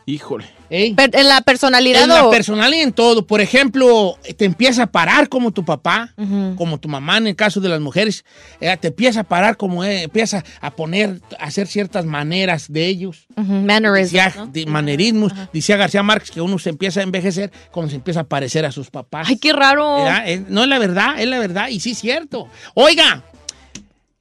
Híjole. 0.05 0.45
¿Eh? 0.75 0.95
En 0.97 1.27
la 1.27 1.41
personalidad 1.41 2.01
En 2.03 2.09
la 2.09 2.25
o- 2.25 2.31
personalidad 2.31 2.77
y 2.79 2.81
en 2.81 2.93
todo. 2.93 3.27
Por 3.27 3.41
ejemplo, 3.41 4.17
te 4.37 4.45
empieza 4.45 4.83
a 4.83 4.87
parar 4.87 5.29
como 5.29 5.51
tu 5.51 5.63
papá, 5.63 6.13
como 6.57 6.79
tu 6.79 6.89
mamá 6.89 7.17
en 7.17 7.27
el 7.27 7.35
caso 7.35 7.61
de 7.61 7.69
las 7.69 7.79
mujeres. 7.79 8.25
Eh, 8.59 8.75
te 8.81 8.87
empieza 8.87 9.19
a 9.19 9.23
parar 9.23 9.55
como 9.55 9.83
eh, 9.83 10.03
empieza 10.03 10.43
a 10.61 10.71
poner, 10.75 11.21
a 11.39 11.45
hacer 11.45 11.67
ciertas 11.67 12.05
maneras 12.05 12.71
de 12.71 12.87
ellos. 12.87 13.27
Ujú, 13.37 13.53
mannerisms, 13.53 14.11
Decía- 14.13 14.33
¿no? 14.35 14.47
de 14.47 14.65
manerismos. 14.65 15.31
Decía 15.53 15.77
García 15.77 16.01
Márquez 16.01 16.31
que 16.31 16.41
uno 16.41 16.57
se 16.57 16.69
empieza 16.71 17.01
a 17.01 17.03
envejecer 17.03 17.51
cuando 17.71 17.91
se 17.91 17.97
empieza 17.97 18.21
a 18.21 18.23
parecer 18.23 18.65
a 18.65 18.71
sus 18.71 18.89
papás. 18.89 19.27
Ay, 19.29 19.37
qué 19.37 19.53
raro. 19.53 19.97
¿Verdad? 19.97 20.27
Es- 20.27 20.49
no 20.49 20.63
es 20.63 20.69
la 20.69 20.79
verdad, 20.79 21.19
es 21.19 21.27
la 21.27 21.37
verdad. 21.37 21.67
Y 21.69 21.79
sí 21.81 21.91
es 21.91 21.99
cierto. 21.99 22.47
Oiga, 22.73 23.23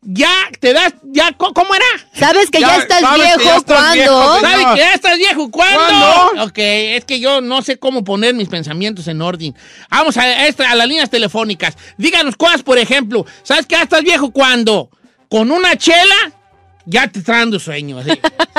ya 0.02 0.30
te 0.58 0.72
das, 0.72 0.94
ya, 1.04 1.32
¿cómo 1.36 1.74
era? 1.74 1.84
¿Sabes 2.14 2.50
que 2.50 2.60
ya, 2.60 2.66
Ya, 2.68 2.76
estás 2.78 3.00
viejo 3.14 3.40
ya 3.44 3.56
estás 3.56 3.76
cuando? 3.78 3.94
viejo, 3.94 4.40
¿Sabes 4.40 4.66
que 4.74 4.78
ya 4.80 4.92
estás 4.94 5.18
viejo? 5.18 5.50
¿Cuándo? 5.50 5.78
¿Cuándo? 5.78 6.44
Ok, 6.44 6.58
es 6.58 7.04
que 7.04 7.20
yo 7.20 7.40
no 7.40 7.62
sé 7.62 7.78
cómo 7.78 8.02
poner 8.02 8.34
mis 8.34 8.48
pensamientos 8.48 9.06
en 9.08 9.22
orden. 9.22 9.54
Vamos 9.90 10.16
a, 10.16 10.46
esta- 10.46 10.70
a 10.70 10.74
las 10.74 10.88
líneas 10.88 11.08
telefónicas. 11.10 11.76
Díganos 11.98 12.36
cosas, 12.36 12.62
por 12.62 12.78
ejemplo. 12.78 13.24
¿Sabes 13.44 13.66
que 13.66 13.76
ya 13.76 13.82
estás 13.82 14.02
viejo 14.02 14.32
cuando? 14.32 14.90
Con 15.28 15.50
una 15.50 15.76
chela 15.76 16.32
ya 16.84 17.06
te 17.06 17.20
está 17.20 17.38
dando 17.38 17.60
sueño. 17.60 17.98
así. 17.98 18.10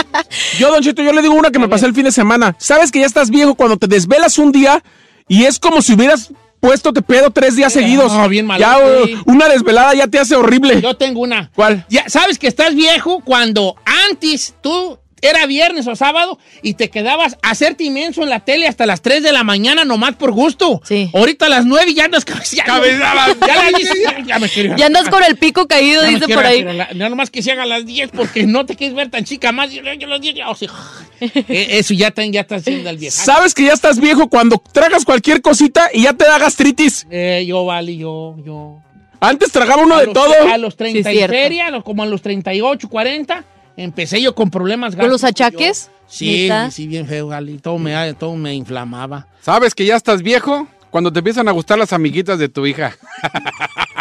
Yo, 0.58 0.71
Don 0.71 0.82
Cheto, 0.82 1.03
yo 1.03 1.12
le 1.12 1.21
digo 1.21 1.34
una 1.36 1.51
que 1.51 1.60
me 1.60 1.67
pasó 1.67 1.86
el 1.86 1.93
fin 1.93 2.06
de 2.06 2.12
semana. 2.12 2.56
¿Sabes 2.58 2.91
que 2.91 2.99
ya 2.99 3.06
estás 3.06 3.29
viejo 3.29 3.56
cuando 3.56 3.77
te 3.77 3.88
desvelas 3.88 4.38
un 4.38 4.51
día 4.51 4.82
y 5.27 5.43
es 5.43 5.60
como 5.60 5.82
si 5.82 5.93
hubieras 5.93 6.32
puesto 6.63 6.93
te 6.93 7.02
pedo 7.02 7.30
tres 7.30 7.58
días 7.58 7.73
seguidos? 7.73 8.13
no, 8.13 8.30
bien 8.30 8.45
malo, 8.45 8.62
Ya 8.62 8.78
sí. 9.06 9.15
uh, 9.26 9.32
una 9.32 9.49
desvelada 9.49 9.93
ya 9.95 10.08
te 10.08 10.17
hace 10.17 10.34
horrible. 10.34 10.82
Yo 10.82 10.95
tengo 10.95 11.19
una. 11.19 11.52
¿Cuál? 11.54 11.86
Ya, 11.89 12.08
¿Sabes 12.08 12.39
que 12.39 12.47
estás 12.47 12.73
viejo 12.73 13.19
cuando 13.19 13.76
antes 14.10 14.54
tú 14.62 14.97
era 15.23 15.45
viernes 15.45 15.88
o 15.88 15.95
sábado 15.95 16.38
y 16.62 16.73
te 16.75 16.89
quedabas 16.89 17.38
a 17.41 17.51
hacerte 17.51 17.83
inmenso 17.83 18.21
en 18.23 18.29
la 18.29 18.41
tele 18.41 18.67
hasta 18.67 18.86
las 18.86 19.01
3 19.01 19.23
de 19.23 19.31
la 19.31 19.43
mañana 19.43 19.86
nomás 19.86 20.15
por 20.15 20.31
gusto? 20.31 20.81
Sí. 20.86 21.09
Ahorita 21.13 21.47
a 21.47 21.49
las 21.49 21.65
9 21.65 21.93
ya 21.93 22.05
andas. 22.05 22.25
Ya, 22.53 22.65
ya, 22.65 24.39
ya 24.39 24.75
Ya 24.77 24.86
andas 24.86 25.09
con 25.09 25.23
el 25.23 25.38
pico 25.38 25.67
caído, 25.67 26.03
dice 26.03 26.25
quiero 26.25 26.41
por 26.41 26.45
ahí. 26.49 26.63
la- 26.63 26.89
No 26.93 27.09
nomás 27.09 27.29
que 27.29 27.41
se 27.41 27.51
haga 27.51 27.63
a 27.63 27.65
las 27.65 27.86
10 27.86 28.12
porque 28.12 28.45
no 28.45 28.65
te 28.65 28.75
quieres 28.75 28.95
ver 28.95 29.09
tan 29.09 29.23
chica 29.25 29.51
más. 29.51 29.71
Yo, 29.71 29.81
yo 29.93 30.19
10 30.19 30.36
ya, 30.36 30.49
o 30.49 30.55
sea, 30.55 30.69
eh, 31.21 31.67
eso 31.71 31.93
ya, 31.93 32.07
está- 32.09 32.25
ya 32.25 32.41
está 32.41 32.55
haciendo 32.55 32.89
el 32.89 32.97
viejo. 32.97 33.15
¿Sabes 33.15 33.53
que 33.53 33.63
ya 33.63 33.73
estás 33.73 33.99
viejo 33.99 34.29
cuando 34.29 34.62
tragas 34.71 35.05
cualquier 35.05 35.41
cosita 35.41 35.89
y 35.93 36.03
ya 36.03 36.13
te 36.13 36.25
da 36.25 36.38
gastritis? 36.38 37.07
Eh, 37.09 37.43
yo, 37.47 37.65
vale, 37.65 37.95
yo, 37.97 38.36
yo. 38.45 38.79
Antes 39.19 39.51
tragaba 39.51 39.81
uno 39.83 39.95
A 39.95 39.99
de 40.01 40.05
los- 40.07 40.13
todo. 40.13 40.33
A 40.51 40.57
los 40.57 40.75
30 40.75 41.09
Sí, 41.09 41.17
y 41.17 41.27
feria, 41.27 41.81
como 41.83 42.03
a 42.03 42.05
los 42.05 42.21
38, 42.21 42.89
40, 42.89 43.43
empecé 43.77 44.21
yo 44.21 44.36
con 44.36 44.49
problemas 44.49 44.95
¿Con 44.95 45.09
los 45.09 45.23
achaques? 45.23 45.88
yo. 45.88 45.93
Sí, 46.07 46.49
sí, 46.71 46.88
bien 46.88 47.07
feo, 47.07 47.27
Gali. 47.27 47.57
Todo 47.57 47.79
me, 47.79 48.13
todo 48.13 48.36
me 48.36 48.53
inflamaba. 48.53 49.27
¿Sabes 49.41 49.73
que 49.73 49.86
ya 49.86 49.95
estás 49.95 50.21
viejo? 50.21 50.67
Cuando 50.91 51.12
te 51.12 51.19
empiezan 51.19 51.47
a 51.47 51.51
gustar 51.51 51.79
las 51.79 51.91
amiguitas 51.91 52.38
de 52.38 52.49
tu 52.49 52.67
hija. 52.67 52.95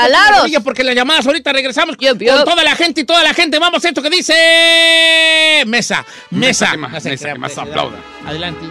Porque 0.63 0.83
las 0.83 0.93
llamadas 0.93 1.25
ahorita 1.25 1.51
regresamos 1.53 1.97
con 1.97 2.19
toda 2.19 2.63
la 2.63 2.75
gente 2.75 3.01
y 3.01 3.03
toda 3.03 3.23
la 3.23 3.33
gente. 3.33 3.57
Vamos 3.57 3.83
a 3.83 3.89
esto 3.89 4.03
que 4.03 4.11
dice... 4.11 4.58
Mesa, 5.65 6.05
mesa. 6.31 6.71
que 6.71 6.77
más- 6.77 7.03
mesa 7.03 7.33
que 7.33 7.39
más 7.39 7.57
aplauda. 7.57 7.97
Adelante. 8.25 8.65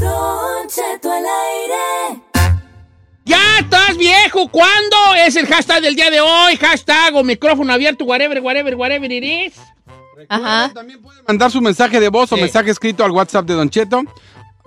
Don 0.00 0.68
Cheto 0.68 1.12
al 1.12 1.24
aire. 1.24 2.22
¡Ya 3.24 3.58
estás 3.60 3.96
viejo! 3.96 4.48
¿Cuándo? 4.48 4.96
Es 5.16 5.36
el 5.36 5.46
hashtag 5.46 5.82
del 5.82 5.94
día 5.94 6.10
de 6.10 6.20
hoy. 6.20 6.56
Hashtag 6.56 7.14
o 7.14 7.22
micrófono 7.24 7.72
abierto, 7.72 8.04
whatever, 8.04 8.40
whatever, 8.40 8.74
whatever 8.74 9.10
it 9.10 9.24
is. 9.24 9.54
Ajá. 10.28 10.72
Mandar 11.26 11.50
su 11.50 11.60
mensaje 11.60 12.00
de 12.00 12.08
voz 12.08 12.32
o 12.32 12.36
Sí. 12.36 12.42
mensaje 12.42 12.70
escrito 12.70 13.04
al 13.04 13.10
WhatsApp 13.12 13.46
de 13.46 13.54
Don 13.54 13.70
Cheto. 13.70 14.02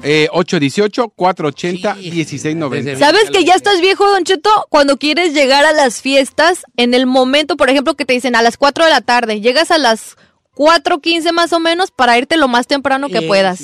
Eh, 0.04 0.28
818-480-1690. 0.32 2.98
¿Sabes 2.98 3.30
que 3.30 3.44
ya 3.44 3.54
estás 3.56 3.82
viejo, 3.82 4.08
Don 4.10 4.24
Cheto? 4.24 4.50
Cuando 4.70 4.98
quieres 4.98 5.34
llegar 5.34 5.66
a 5.66 5.74
las 5.74 6.02
fiestas, 6.02 6.64
en 6.78 6.94
el 6.94 7.06
momento, 7.06 7.58
por 7.58 7.70
ejemplo, 7.70 7.96
que 7.96 8.06
te 8.06 8.14
dicen 8.14 8.36
a 8.36 8.42
las 8.42 8.58
4 8.58 8.86
de 8.86 8.92
la 8.92 9.02
tarde, 9.02 9.42
llegas 9.42 9.72
a 9.72 9.78
las 9.78 10.16
4.15 10.56 11.32
más 11.34 11.54
o 11.54 11.60
menos 11.60 11.92
para 11.92 12.18
irte 12.18 12.38
lo 12.38 12.48
más 12.48 12.68
temprano 12.68 13.10
que 13.10 13.20
Sí, 13.20 13.28
puedas. 13.28 13.60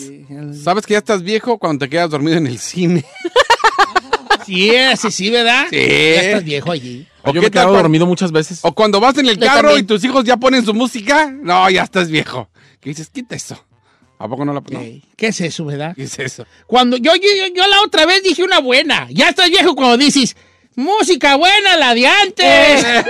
¿Sabes 0.64 0.86
que 0.86 0.94
ya 0.94 1.00
estás 1.00 1.24
viejo 1.24 1.58
cuando 1.58 1.86
te 1.86 1.90
quedas 1.90 2.10
dormido 2.10 2.38
en 2.38 2.48
el 2.48 2.60
cine? 2.60 3.06
Sí, 4.46 4.72
sí, 4.96 5.12
sí, 5.12 5.30
¿verdad? 5.30 5.68
Sí. 5.70 5.76
Ya 5.76 6.22
estás 6.22 6.44
viejo 6.44 6.72
allí. 6.72 7.08
¿O 7.30 7.34
Yo 7.34 7.34
qué 7.34 7.40
me 7.42 7.48
he 7.48 7.52
quedado 7.52 7.68
tal 7.68 7.74
cuando- 7.74 7.84
dormido 7.84 8.06
muchas 8.06 8.32
veces. 8.32 8.60
O 8.64 8.72
cuando 8.74 9.00
vas 9.00 9.18
en 9.18 9.28
el 9.28 9.38
Yo 9.38 9.46
carro 9.46 9.70
también. 9.70 9.84
y 9.86 9.88
tus 9.88 10.04
hijos 10.04 10.24
ya 10.24 10.38
ponen 10.38 10.66
su 10.66 10.74
música. 10.74 11.30
No, 11.32 11.70
ya 11.70 11.84
estás 11.84 12.10
viejo. 12.10 12.50
¿Qué 12.80 12.90
dices? 12.90 13.10
Quita 13.10 13.36
eso. 13.36 13.64
¿A 14.20 14.28
poco 14.28 14.46
no 14.46 14.54
la 14.54 14.62
no? 14.62 14.80
¿Qué 15.16 15.28
es 15.28 15.42
eso, 15.42 15.66
verdad? 15.66 15.94
¿Qué 15.96 16.04
es 16.04 16.18
eso? 16.18 16.46
Cuando 16.66 16.98
yo, 16.98 17.14
yo, 17.16 17.22
yo 17.56 17.68
la 17.68 17.82
otra 17.86 18.06
vez 18.08 18.24
dije 18.24 18.44
una 18.44 18.60
buena. 18.60 19.08
Ya 19.12 19.30
estás 19.30 19.50
viejo 19.50 19.76
cuando 19.76 19.98
dices, 19.98 20.36
música 20.78 21.36
buena, 21.36 21.76
la 21.76 21.94
de 21.94 22.08
antes. 22.08 22.86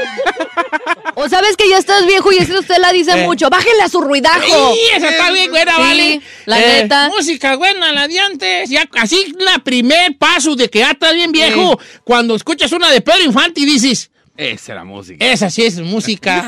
O 1.19 1.27
sabes 1.27 1.57
que 1.57 1.67
ya 1.67 1.79
estás 1.79 2.05
viejo 2.05 2.31
y 2.31 2.37
eso 2.37 2.59
usted 2.59 2.77
la 2.77 2.91
dice 2.91 3.11
Eh. 3.11 3.25
mucho. 3.25 3.49
Bájenle 3.49 3.81
a 3.81 3.89
su 3.89 4.01
ruidajo. 4.01 4.73
Sí, 4.73 4.79
esa 4.95 5.09
está 5.09 5.31
bien 5.31 5.49
buena, 5.49 5.75
Sí, 5.75 5.81
vale. 5.81 6.21
la 6.45 6.59
Eh, 6.59 6.81
neta. 6.83 7.09
Música 7.09 7.55
buena, 7.55 7.91
la 7.91 8.07
de 8.07 8.19
antes. 8.19 8.69
Ya, 8.69 8.87
así 8.99 9.33
la 9.39 9.57
primer 9.59 10.15
paso 10.17 10.55
de 10.55 10.69
que 10.69 10.79
ya 10.79 10.91
estás 10.91 11.15
bien 11.15 11.31
viejo. 11.31 11.79
Cuando 12.03 12.35
escuchas 12.35 12.71
una 12.71 12.91
de 12.91 13.01
Pedro 13.01 13.23
Infante 13.23 13.61
y 13.61 13.65
dices, 13.65 14.11
Esa 14.35 14.73
era 14.73 14.83
música. 14.83 15.25
esa 15.25 15.49
sí 15.49 15.65
es 15.65 15.79
música. 15.79 16.45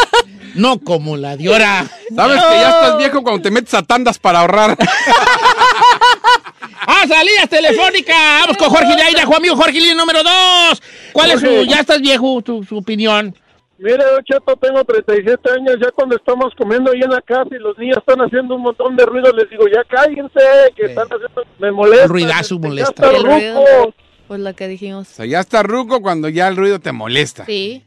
no 0.54 0.78
como 0.78 1.18
la 1.18 1.36
de 1.36 1.48
ahora. 1.52 1.86
¿Sabes 2.14 2.42
que 2.42 2.54
ya 2.54 2.70
estás 2.70 2.96
viejo 2.98 3.22
cuando 3.22 3.42
te 3.42 3.50
metes 3.50 3.74
a 3.74 3.82
tandas 3.82 4.18
para 4.18 4.40
ahorrar? 4.40 4.78
¡Ah, 6.86 7.04
salidas 7.08 7.48
telefónicas! 7.48 8.16
Vamos 8.40 8.56
con 8.56 8.68
Jorge 8.68 8.96
de 8.96 9.02
Aira, 9.02 9.26
Juan 9.26 9.38
amigo 9.38 9.56
Jorge, 9.56 9.72
línea 9.72 9.94
número 9.94 10.22
dos. 10.22 10.82
¿Cuál 11.12 11.32
es 11.32 11.40
su, 11.40 11.64
ya 11.64 11.80
estás 11.80 12.00
viejo, 12.00 12.40
tu, 12.42 12.62
su 12.64 12.78
opinión? 12.78 13.34
Mire, 13.78 14.02
Don 14.04 14.24
Cheto, 14.24 14.56
tengo 14.56 14.82
37 14.84 15.50
años, 15.52 15.76
ya 15.82 15.90
cuando 15.90 16.16
estamos 16.16 16.54
comiendo 16.56 16.92
ahí 16.92 17.00
en 17.02 17.10
la 17.10 17.20
casa 17.20 17.50
y 17.50 17.58
los 17.58 17.76
niños 17.76 17.98
están 17.98 18.20
haciendo 18.20 18.54
un 18.54 18.62
montón 18.62 18.96
de 18.96 19.04
ruido, 19.04 19.30
les 19.32 19.50
digo, 19.50 19.64
ya 19.68 19.84
cállense, 19.84 20.40
que 20.74 20.86
están 20.86 21.06
haciendo, 21.06 21.44
me 21.58 21.70
molesta. 21.72 22.04
El 22.04 22.08
ruidazo 22.08 22.58
molesta. 22.58 23.02
Ya 23.02 23.18
está 23.18 23.28
ruco. 23.28 23.94
Pues 24.28 24.40
lo 24.40 24.54
que 24.56 24.68
dijimos. 24.68 25.08
O 25.10 25.14
sea, 25.14 25.26
ya 25.26 25.40
está 25.40 25.62
ruco 25.62 26.00
cuando 26.00 26.28
ya 26.30 26.48
el 26.48 26.56
ruido 26.56 26.80
te 26.80 26.92
molesta. 26.92 27.44
Sí. 27.44 27.84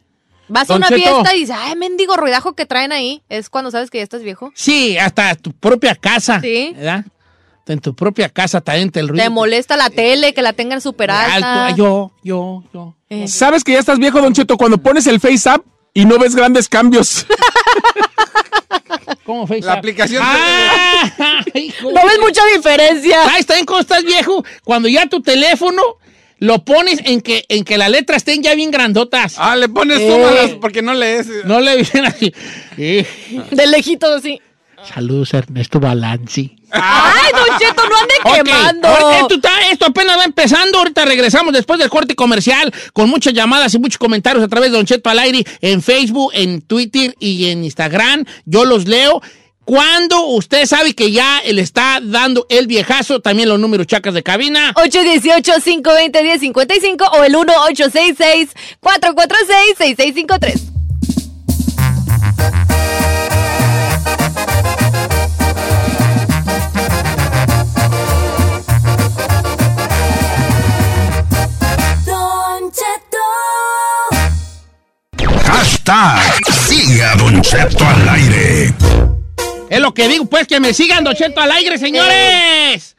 Vas 0.48 0.70
a 0.70 0.76
una 0.76 0.88
Cheto. 0.88 1.02
fiesta 1.02 1.36
y 1.36 1.40
dices, 1.40 1.56
ay, 1.60 1.76
mendigo 1.76 2.16
ruidajo 2.18 2.54
que 2.54 2.66
traen 2.66 2.92
ahí. 2.92 3.24
Es 3.28 3.50
cuando 3.50 3.72
sabes 3.72 3.90
que 3.90 3.98
ya 3.98 4.04
estás 4.04 4.24
viejo. 4.24 4.52
Sí, 4.54 4.98
hasta 4.98 5.36
tu 5.36 5.52
propia 5.52 5.96
casa. 5.96 6.40
Sí. 6.40 6.74
¿Verdad? 6.76 7.06
En 7.70 7.80
tu 7.80 7.96
propia 7.96 8.30
casa 8.30 8.62
también 8.62 8.90
te 8.92 9.00
el 9.00 9.08
ruido. 9.08 9.24
Te 9.24 9.30
molesta 9.30 9.78
la 9.78 9.90
tele, 9.90 10.34
que 10.34 10.42
la 10.42 10.54
tengan 10.54 10.82
súper 10.82 11.12
alta. 11.12 11.68
Alto. 11.68 11.78
Yo, 11.78 12.12
yo, 12.24 12.64
yo. 12.74 12.96
Eh. 13.10 13.28
¿Sabes 13.28 13.64
que 13.64 13.74
ya 13.74 13.80
estás 13.80 14.00
viejo, 14.00 14.20
Don 14.22 14.34
Cheto, 14.34 14.58
cuando 14.58 14.78
pones 14.80 15.06
el 15.08 15.20
Face 15.20 15.48
App 15.50 15.64
y 15.94 16.06
no 16.06 16.18
ves 16.18 16.36
grandes 16.36 16.68
cambios? 16.68 17.26
¿Cómo 19.24 19.46
fue? 19.46 19.62
La 19.62 19.74
aplicación. 19.74 20.24
Ah, 20.26 21.44
hijo 21.54 21.92
No 21.92 22.06
ves 22.06 22.20
mucha 22.20 22.42
diferencia. 22.56 23.24
¿Sabes 23.26 23.46
también 23.46 23.66
cómo 23.66 23.80
estás 23.80 24.04
viejo? 24.04 24.44
Cuando 24.64 24.88
ya 24.90 25.06
tu 25.08 25.22
teléfono 25.22 25.82
lo 26.40 26.64
pones 26.64 27.00
en 27.04 27.22
que, 27.22 27.44
en 27.50 27.64
que 27.66 27.78
las 27.78 27.90
letras 27.92 28.18
estén 28.18 28.42
ya 28.42 28.56
bien 28.56 28.72
grandotas. 28.72 29.36
Ah, 29.38 29.56
le 29.56 29.70
pones 29.70 30.00
Eh. 30.00 30.10
súmalas 30.12 30.52
porque 30.62 30.82
no 30.82 30.94
lees. 30.94 31.28
No 31.46 31.60
le 31.60 31.76
dicen 31.78 32.06
así. 32.06 32.34
Eh, 32.78 33.06
De 33.52 33.68
lejito, 33.68 34.12
así. 34.14 34.42
Saludos 34.86 35.34
Ernesto 35.34 35.80
Balanzi. 35.80 36.56
Ay, 36.72 37.32
Don 37.34 37.58
Cheto, 37.58 37.82
no 37.88 37.98
ande 37.98 38.14
quemando. 38.36 38.88
Esto, 39.72 39.86
apenas 39.86 40.18
va 40.18 40.24
empezando. 40.24 40.80
Ahorita 40.80 41.06
regresamos 41.06 41.54
después 41.54 41.80
del 41.80 41.90
corte 41.90 42.16
comercial 42.16 42.74
con 42.94 43.10
muchas 43.10 43.34
llamadas 43.34 43.74
y 43.74 43.80
muchos 43.80 43.98
comentarios 43.98 44.44
a 44.44 44.48
través 44.48 44.72
de 44.72 44.78
Don 44.78 44.86
Cheto 44.86 45.10
al 45.10 45.20
aire 45.20 45.44
en 45.62 45.82
Facebook, 45.82 46.32
en 46.34 46.62
Twitter 46.62 47.16
y 47.20 47.50
en 47.50 47.64
Instagram. 47.64 48.26
Yo 48.46 48.66
los 48.66 48.88
leo. 48.88 49.22
Cuando 49.66 50.26
usted 50.26 50.66
sabe 50.66 50.96
que 50.96 51.12
ya 51.12 51.42
le 51.46 51.62
está 51.62 52.00
dando 52.02 52.48
el 52.50 52.66
viejazo, 52.66 53.20
también 53.20 53.50
los 53.50 53.60
números 53.60 53.86
chacas 53.86 54.16
de 54.16 54.24
cabina. 54.24 54.74
818-520-1055 54.74 57.08
o 57.12 57.24
el 57.24 57.34
1866 57.34 58.50
446 58.80 59.78
6653 59.78 60.79
Hashtag 75.60 76.42
Sigue 76.54 77.04
a 77.04 77.16
Don 77.16 77.42
Cheto 77.42 77.84
al 77.86 78.08
aire. 78.08 78.74
Es 79.70 79.82
lo 79.82 79.94
que 79.94 80.08
digo, 80.08 80.26
pues 80.26 80.48
que 80.48 80.58
me 80.62 80.74
sigan 80.74 81.04
Don 81.04 81.14
Cheto 81.14 81.42
al 81.42 81.52
aire, 81.52 81.78
señores. 81.78 82.96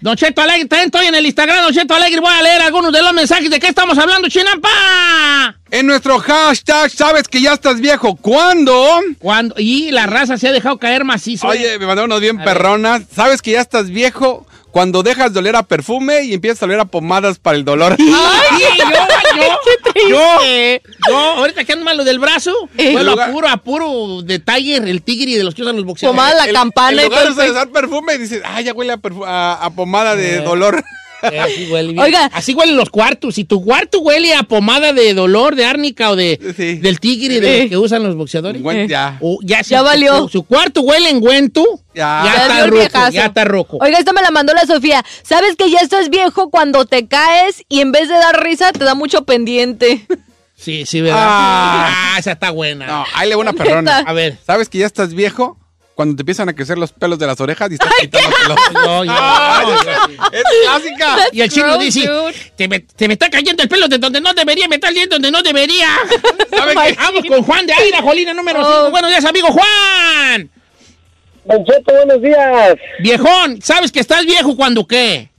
Don 0.00 0.16
Cheto 0.16 0.40
Alegre, 0.40 0.66
también 0.66 0.86
estoy 0.86 1.08
en 1.08 1.14
el 1.14 1.26
Instagram, 1.26 1.62
Don 1.62 1.74
Cheto 1.74 1.92
Alegre. 1.92 2.20
Voy 2.20 2.32
a 2.32 2.42
leer 2.42 2.62
algunos 2.62 2.90
de 2.90 3.02
los 3.02 3.12
mensajes. 3.12 3.50
¿De 3.50 3.60
qué 3.60 3.68
estamos 3.68 3.98
hablando, 3.98 4.30
Chinampa? 4.30 4.70
En 5.70 5.86
nuestro 5.86 6.18
hashtag, 6.18 6.90
sabes 6.90 7.28
que 7.28 7.42
ya 7.42 7.52
estás 7.52 7.82
viejo. 7.82 8.16
¿Cuándo? 8.16 9.02
Cuando 9.18 9.56
Y 9.58 9.90
la 9.90 10.06
raza 10.06 10.38
se 10.38 10.48
ha 10.48 10.52
dejado 10.52 10.78
caer 10.78 11.04
macizo. 11.04 11.48
Oye, 11.48 11.78
me 11.78 11.84
mandaron 11.84 12.10
unos 12.10 12.22
bien 12.22 12.38
perronas. 12.38 13.02
¿Sabes 13.14 13.42
que 13.42 13.50
ya 13.50 13.60
estás 13.60 13.90
viejo? 13.90 14.46
Cuando 14.70 15.02
dejas 15.02 15.32
de 15.32 15.38
oler 15.40 15.56
a 15.56 15.62
perfume 15.64 16.22
y 16.22 16.34
empiezas 16.34 16.62
a 16.62 16.66
oler 16.66 16.80
a 16.80 16.84
pomadas 16.84 17.38
para 17.38 17.56
el 17.56 17.64
dolor. 17.64 17.96
Sí, 17.96 18.06
yo, 18.08 18.16
yo, 19.36 20.08
yo, 20.08 20.80
yo, 21.08 21.16
ahorita 21.18 21.64
que 21.64 21.72
ando 21.72 21.84
mal 21.84 21.96
lo 21.96 22.04
del 22.04 22.18
brazo, 22.18 22.52
Eh. 22.78 22.92
lugar- 23.02 23.30
a 23.30 23.32
puro, 23.32 23.48
a 23.48 23.56
puro 23.58 24.22
de 24.22 24.38
Tiger, 24.38 24.86
el 24.86 25.02
tigre 25.02 25.36
de 25.36 25.44
los 25.44 25.54
que 25.54 25.62
usan 25.62 25.76
los 25.76 25.84
boxeadores. 25.84 26.16
Pomada, 26.20 26.46
la 26.46 26.52
campana 26.52 26.90
En 27.02 27.06
y 27.06 27.10
lugar 27.10 27.24
todo 27.28 27.34
de 27.34 27.44
el 27.46 27.50
usar 27.52 27.68
perfume, 27.70 28.18
dices, 28.18 28.42
ah, 28.44 28.60
ya 28.60 28.72
huele 28.72 28.92
a- 29.26 29.58
a 29.64 29.70
pomada 29.70 30.14
de 30.16 30.36
Eh. 30.36 30.40
dolor. 30.42 30.82
Eh, 31.22 31.38
así 31.40 31.68
huele 31.70 31.88
bien. 31.92 32.00
Oiga. 32.04 32.30
Así 32.32 32.54
huelen 32.54 32.76
los 32.76 32.90
cuartos. 32.90 33.34
Si 33.34 33.44
tu 33.44 33.62
cuarto 33.64 34.00
huele 34.00 34.34
a 34.34 34.42
pomada 34.44 34.92
de 34.92 35.12
dolor, 35.14 35.54
de 35.54 35.64
árnica 35.66 36.10
o 36.10 36.16
de, 36.16 36.36
del 36.82 37.00
tigre 37.00 37.40
de 37.40 37.54
Sí. 37.54 37.60
los 37.62 37.68
que 37.70 37.76
usan 37.76 38.02
los 38.02 38.14
boxeadores. 38.16 38.62
Ya. 38.88 39.18
O 39.20 39.38
ya, 39.42 39.62
si 39.62 39.70
Ya 39.70 39.80
tu- 39.80 39.84
valió. 39.84 40.28
Su, 40.28 40.42
cuarto 40.44 40.80
huele 40.82 41.10
en 41.10 41.20
güento. 41.20 41.64
Ya. 41.94 42.22
Ya, 42.24 42.34
Ya 42.34 42.42
está 42.42 42.66
rojo. 42.66 43.10
Ya 43.12 43.26
está 43.26 43.44
rojo. 43.44 43.78
Oiga, 43.80 43.98
esta 43.98 44.12
me 44.12 44.22
la 44.22 44.30
mandó 44.30 44.54
la 44.54 44.64
Sofía. 44.66 45.04
¿Sabes 45.22 45.56
que 45.56 45.70
ya 45.70 45.78
estás 45.80 46.08
viejo 46.10 46.50
cuando 46.50 46.84
te 46.86 47.06
caes 47.06 47.64
y 47.68 47.80
en 47.80 47.92
vez 47.92 48.08
de 48.08 48.14
dar 48.14 48.42
risa 48.42 48.72
te 48.72 48.84
da 48.84 48.94
mucho 48.94 49.24
pendiente? 49.24 50.06
Sí, 50.56 50.84
sí, 50.86 51.00
¿verdad? 51.00 51.18
Ah. 51.22 52.12
Ah, 52.14 52.18
esa 52.18 52.32
está 52.32 52.50
buena. 52.50 52.86
No, 52.86 53.04
ahí 53.14 53.28
le 53.28 53.34
voy 53.34 53.42
una 53.42 53.52
perrona. 53.54 53.98
A 54.06 54.12
ver. 54.12 54.36
¿Sabes 54.46 54.68
que 54.68 54.78
ya 54.78 54.86
estás 54.86 55.14
viejo? 55.14 55.56
Cuando 56.00 56.16
te 56.16 56.22
empiezan 56.22 56.48
a 56.48 56.54
crecer 56.54 56.78
los 56.78 56.92
pelos 56.92 57.18
de 57.18 57.26
las 57.26 57.38
orejas 57.42 57.70
y 57.70 57.74
estás 57.74 57.92
quitándotelos. 58.00 58.58
Yo, 58.72 59.04
yo. 59.04 59.12
¡Es 60.32 60.42
clásica! 60.64 61.16
Y 61.30 61.42
el 61.42 61.50
chino 61.50 61.66
Gross, 61.66 61.80
dice, 61.80 62.08
te 62.56 62.68
me, 62.68 62.80
te 62.80 63.06
me 63.06 63.12
está 63.12 63.28
cayendo 63.28 63.62
el 63.62 63.68
pelo 63.68 63.86
de 63.86 63.98
donde 63.98 64.18
no 64.18 64.32
debería, 64.32 64.66
me 64.66 64.76
está 64.76 64.86
saliendo 64.86 65.16
donde 65.16 65.30
no 65.30 65.42
debería. 65.42 65.88
¿Sabe 66.56 66.74
my 66.74 66.82
qué? 66.84 66.94
Vamos 66.94 67.24
con 67.28 67.42
Juan 67.42 67.66
de 67.66 67.74
Aira, 67.74 68.00
Jolina 68.00 68.32
número 68.32 68.60
Oh. 68.62 68.84
5. 68.86 68.90
Buenos 68.92 69.10
días, 69.10 69.24
amigo 69.26 69.48
Juan. 69.48 70.50
Don 71.44 71.64
Cheto, 71.66 71.92
buenos 71.92 72.22
días. 72.22 72.76
Viejón, 73.00 73.60
¿sabes 73.60 73.92
que 73.92 74.00
estás 74.00 74.24
viejo 74.24 74.56
cuando 74.56 74.86
qué? 74.86 75.29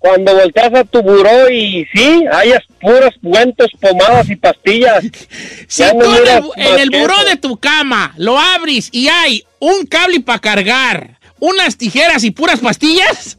Cuando 0.00 0.34
volteas 0.34 0.72
a 0.74 0.84
tu 0.84 1.02
buró 1.02 1.48
y 1.50 1.86
sí, 1.94 2.24
hayas 2.32 2.62
puros 2.80 3.14
cuentos, 3.22 3.70
pomadas 3.80 4.28
y 4.30 4.34
pastillas. 4.36 5.04
Si 5.68 5.82
no 5.84 5.92
tú 5.92 6.52
en 6.56 6.80
el, 6.80 6.94
en 6.94 7.00
buró 7.02 7.14
de 7.28 7.36
tu 7.36 7.56
cama 7.58 8.12
lo 8.16 8.36
abres 8.38 8.88
y 8.92 9.06
hay 9.08 9.44
un 9.60 9.86
cable 9.86 10.20
para 10.20 10.40
cargar, 10.40 11.18
unas 11.38 11.76
tijeras 11.76 12.24
y 12.24 12.30
puras 12.32 12.58
pastillas 12.60 13.38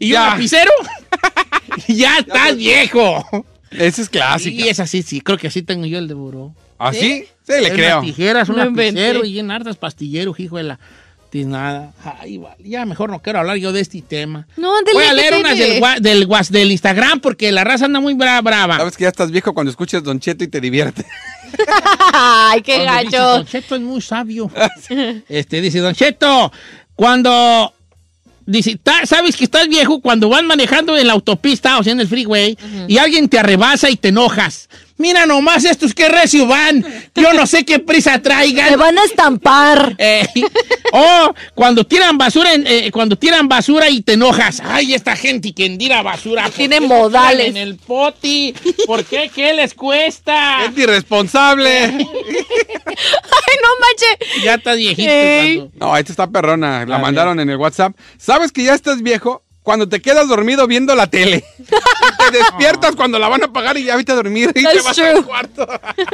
y 0.00 0.06
un 0.08 0.12
Ya. 0.12 0.26
lapicero, 0.30 0.72
ya 1.88 2.18
estás 2.18 2.56
viejo. 2.56 3.46
Esa 3.70 4.02
es 4.02 4.08
clásica. 4.08 4.64
Y 4.64 4.68
es 4.68 4.80
así, 4.80 5.02
sí, 5.02 5.20
creo 5.20 5.38
que 5.38 5.46
así 5.46 5.62
tengo 5.62 5.86
yo 5.86 5.98
el 5.98 6.08
de 6.08 6.14
buró. 6.14 6.54
¿Así? 6.78 7.24
Sí, 7.46 7.52
le 7.60 7.66
Hay 7.66 7.70
creo. 7.70 7.98
Unas 8.00 8.06
tijeras, 8.06 8.48
un 8.48 8.56
No 8.56 8.64
lapicero 8.64 9.08
inventé. 9.18 9.28
y 9.28 9.38
en 9.38 9.50
hartas 9.50 9.76
pastilleros, 9.76 10.40
hijo 10.40 10.56
de 10.56 10.64
la 10.64 10.80
tiznada. 11.32 11.92
Ay, 12.20 12.36
vale, 12.36 12.56
ya 12.62 12.84
mejor 12.84 13.08
no 13.10 13.20
quiero 13.22 13.38
hablar 13.38 13.56
yo 13.56 13.72
de 13.72 13.80
este 13.80 14.02
tema. 14.02 14.46
No, 14.58 14.74
Voy 14.92 15.02
a 15.02 15.08
¿qué 15.08 15.14
leer 15.14 15.34
unas 16.26 16.50
del, 16.50 16.70
Instagram 16.70 17.20
porque 17.20 17.50
la 17.50 17.64
raza 17.64 17.86
anda 17.86 18.00
muy 18.00 18.12
bra- 18.12 18.42
brava. 18.42 18.76
¿Sabes 18.76 18.98
que 18.98 19.04
ya 19.04 19.08
estás 19.08 19.30
viejo 19.30 19.54
cuando 19.54 19.70
escuchas 19.70 20.02
Don 20.04 20.20
Cheto 20.20 20.44
y 20.44 20.48
te 20.48 20.60
divierte? 20.60 21.06
Ay, 22.12 22.60
qué 22.60 22.74
Cuando 22.84 22.92
dice, 23.04 23.16
gacho. 23.16 23.28
Don 23.28 23.46
Cheto 23.46 23.74
es 23.76 23.80
muy 23.80 24.00
sabio. 24.02 24.50
este 25.28 25.60
dice, 25.62 25.78
Don 25.78 25.94
Cheto, 25.94 26.52
cuando 26.94 27.72
dice, 28.44 28.78
"Ta- 28.82 29.06
sabes 29.06 29.34
que 29.36 29.44
estás 29.44 29.68
viejo 29.68 30.00
cuando 30.02 30.28
vas 30.28 30.42
manejando 30.42 30.96
en 30.98 31.06
la 31.06 31.14
autopista, 31.14 31.78
o 31.78 31.82
sea, 31.82 31.94
en 31.94 32.00
el 32.00 32.08
freeway, 32.08 32.58
y 32.88 32.98
alguien 32.98 33.28
te 33.30 33.38
arrebasa 33.38 33.88
y 33.88 33.96
te 33.96 34.08
enojas. 34.08 34.68
Mira 34.98 35.26
nomás 35.26 35.64
estos 35.64 35.94
que 35.94 36.08
recio 36.08 36.46
van. 36.46 36.84
Yo 37.14 37.32
no 37.32 37.46
sé 37.46 37.64
qué 37.64 37.78
prisa 37.78 38.20
traigan. 38.22 38.68
Se 38.68 38.76
van 38.76 38.98
a 38.98 39.04
estampar. 39.04 39.94
Eh, 39.98 40.26
o 40.92 41.34
cuando 41.54 41.84
tiran 41.84 42.18
basura, 42.18 42.52
en- 42.52 42.66
eh, 42.66 42.90
cuando 42.92 43.16
tiran 43.16 43.48
basura 43.48 43.88
y 43.90 44.02
te 44.02 44.12
enojas. 44.14 44.60
Ay, 44.64 44.94
esta 44.94 45.16
gente 45.16 45.52
que 45.52 45.68
tira 45.70 46.02
basura. 46.02 46.44
¿por 46.44 46.52
Tiene 46.52 46.80
modales. 46.80 47.48
En 47.48 47.56
el 47.56 47.76
poti. 47.76 48.54
¿Por 48.86 49.04
qué? 49.04 49.30
¿Qué 49.34 49.52
les 49.54 49.74
cuesta? 49.74 50.60
¡Gente 50.62 50.82
irresponsable! 50.82 51.84
Ay, 51.86 53.56
no 53.62 53.68
manches. 53.80 54.44
Ya 54.44 54.54
estás 54.54 54.76
viejito. 54.76 55.70
No, 55.74 55.96
esta 55.96 56.12
está 56.12 56.26
perrona. 56.30 56.84
La 56.86 56.96
A 56.96 56.98
mandaron 56.98 57.40
en 57.40 57.50
el 57.50 57.56
WhatsApp. 57.56 57.96
¿Sabes 58.18 58.52
que 58.52 58.62
ya 58.64 58.74
estás 58.74 59.02
viejo? 59.02 59.41
Cuando 59.62 59.88
te 59.88 60.00
quedas 60.02 60.28
dormido 60.28 60.66
viendo 60.66 60.94
la 60.94 61.06
tele. 61.08 61.44
Y 61.58 62.30
te 62.32 62.38
despiertas 62.38 62.94
cuando 62.96 63.18
la 63.18 63.28
van 63.28 63.42
a 63.42 63.46
apagar 63.46 63.76
y 63.76 63.84
ya 63.84 63.96
viste 63.96 64.12
a 64.12 64.16
dormir 64.16 64.50
y 64.54 64.62
te 64.62 64.80
vas 64.82 64.94
true. 64.96 65.08
al 65.08 65.24
cuarto. 65.24 65.66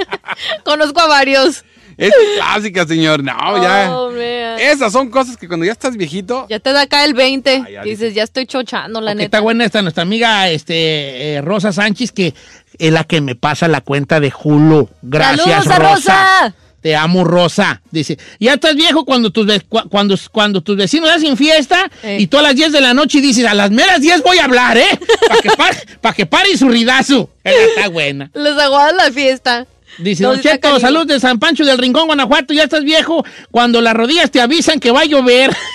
Conozco 0.64 1.00
a 1.00 1.06
varios. 1.06 1.64
Es 1.96 2.12
clásica, 2.36 2.86
señor. 2.86 3.22
No, 3.24 3.62
ya. 3.62 3.90
Oh, 3.96 4.10
man. 4.10 4.20
Esas 4.60 4.92
son 4.92 5.10
cosas 5.10 5.36
que 5.36 5.48
cuando 5.48 5.66
ya 5.66 5.72
estás 5.72 5.96
viejito. 5.96 6.46
Ya 6.48 6.60
te 6.60 6.72
da 6.72 6.82
acá 6.82 7.04
el 7.04 7.14
20. 7.14 7.64
ya 7.72 7.82
Dices, 7.82 8.14
ya 8.14 8.22
estoy 8.22 8.46
chochando, 8.46 9.00
la 9.00 9.10
Ok, 9.12 9.16
neta. 9.16 9.24
está 9.26 9.40
buena 9.40 9.64
esta 9.64 9.82
nuestra 9.82 10.02
amiga 10.02 10.48
este, 10.48 11.34
eh, 11.34 11.40
Rosa 11.40 11.72
Sánchez, 11.72 12.12
que 12.12 12.34
es 12.78 12.92
la 12.92 13.02
que 13.04 13.20
me 13.20 13.34
pasa 13.34 13.66
la 13.66 13.80
cuenta 13.80 14.20
de 14.20 14.32
Hulu. 14.42 14.88
Gracias, 15.02 15.64
¡Saludos 15.64 15.68
a 15.68 15.78
Rosa! 15.78 16.54
Te 16.80 16.94
amo, 16.94 17.24
Rosa. 17.24 17.82
Dice, 17.90 18.18
ya 18.38 18.54
estás 18.54 18.76
viejo 18.76 19.04
cuando 19.04 19.30
tus, 19.30 19.46
cuando, 19.88 20.16
cuando 20.30 20.60
tus 20.62 20.76
vecinos 20.76 21.10
hacen 21.10 21.36
fiesta 21.36 21.90
Ey. 22.02 22.22
y 22.22 22.26
tú 22.28 22.38
a 22.38 22.42
las 22.42 22.54
10 22.54 22.70
de 22.72 22.80
la 22.80 22.94
noche 22.94 23.20
dices, 23.20 23.44
a 23.46 23.54
las 23.54 23.70
meras 23.70 24.00
10 24.00 24.22
voy 24.22 24.38
a 24.38 24.44
hablar, 24.44 24.78
¿eh? 24.78 24.86
Para 25.28 25.40
que, 25.40 25.50
pare, 25.50 25.78
pa' 26.00 26.12
que 26.12 26.26
pare 26.26 26.56
su 26.56 26.68
ridazo. 26.68 27.30
Está 27.42 27.88
buena. 27.88 28.30
Les 28.34 28.56
aguadas 28.56 28.94
la 28.94 29.10
fiesta. 29.10 29.66
Dice, 29.98 30.22
Don 30.22 30.40
Cheto, 30.40 30.78
salud 30.78 31.06
de 31.06 31.18
San 31.18 31.40
Pancho 31.40 31.64
del 31.64 31.78
Rincón, 31.78 32.06
Guanajuato. 32.06 32.54
Ya 32.54 32.64
estás 32.64 32.84
viejo 32.84 33.24
cuando 33.50 33.80
las 33.80 33.94
rodillas 33.94 34.30
te 34.30 34.40
avisan 34.40 34.78
que 34.78 34.92
va 34.92 35.00
a 35.00 35.04
llover. 35.04 35.56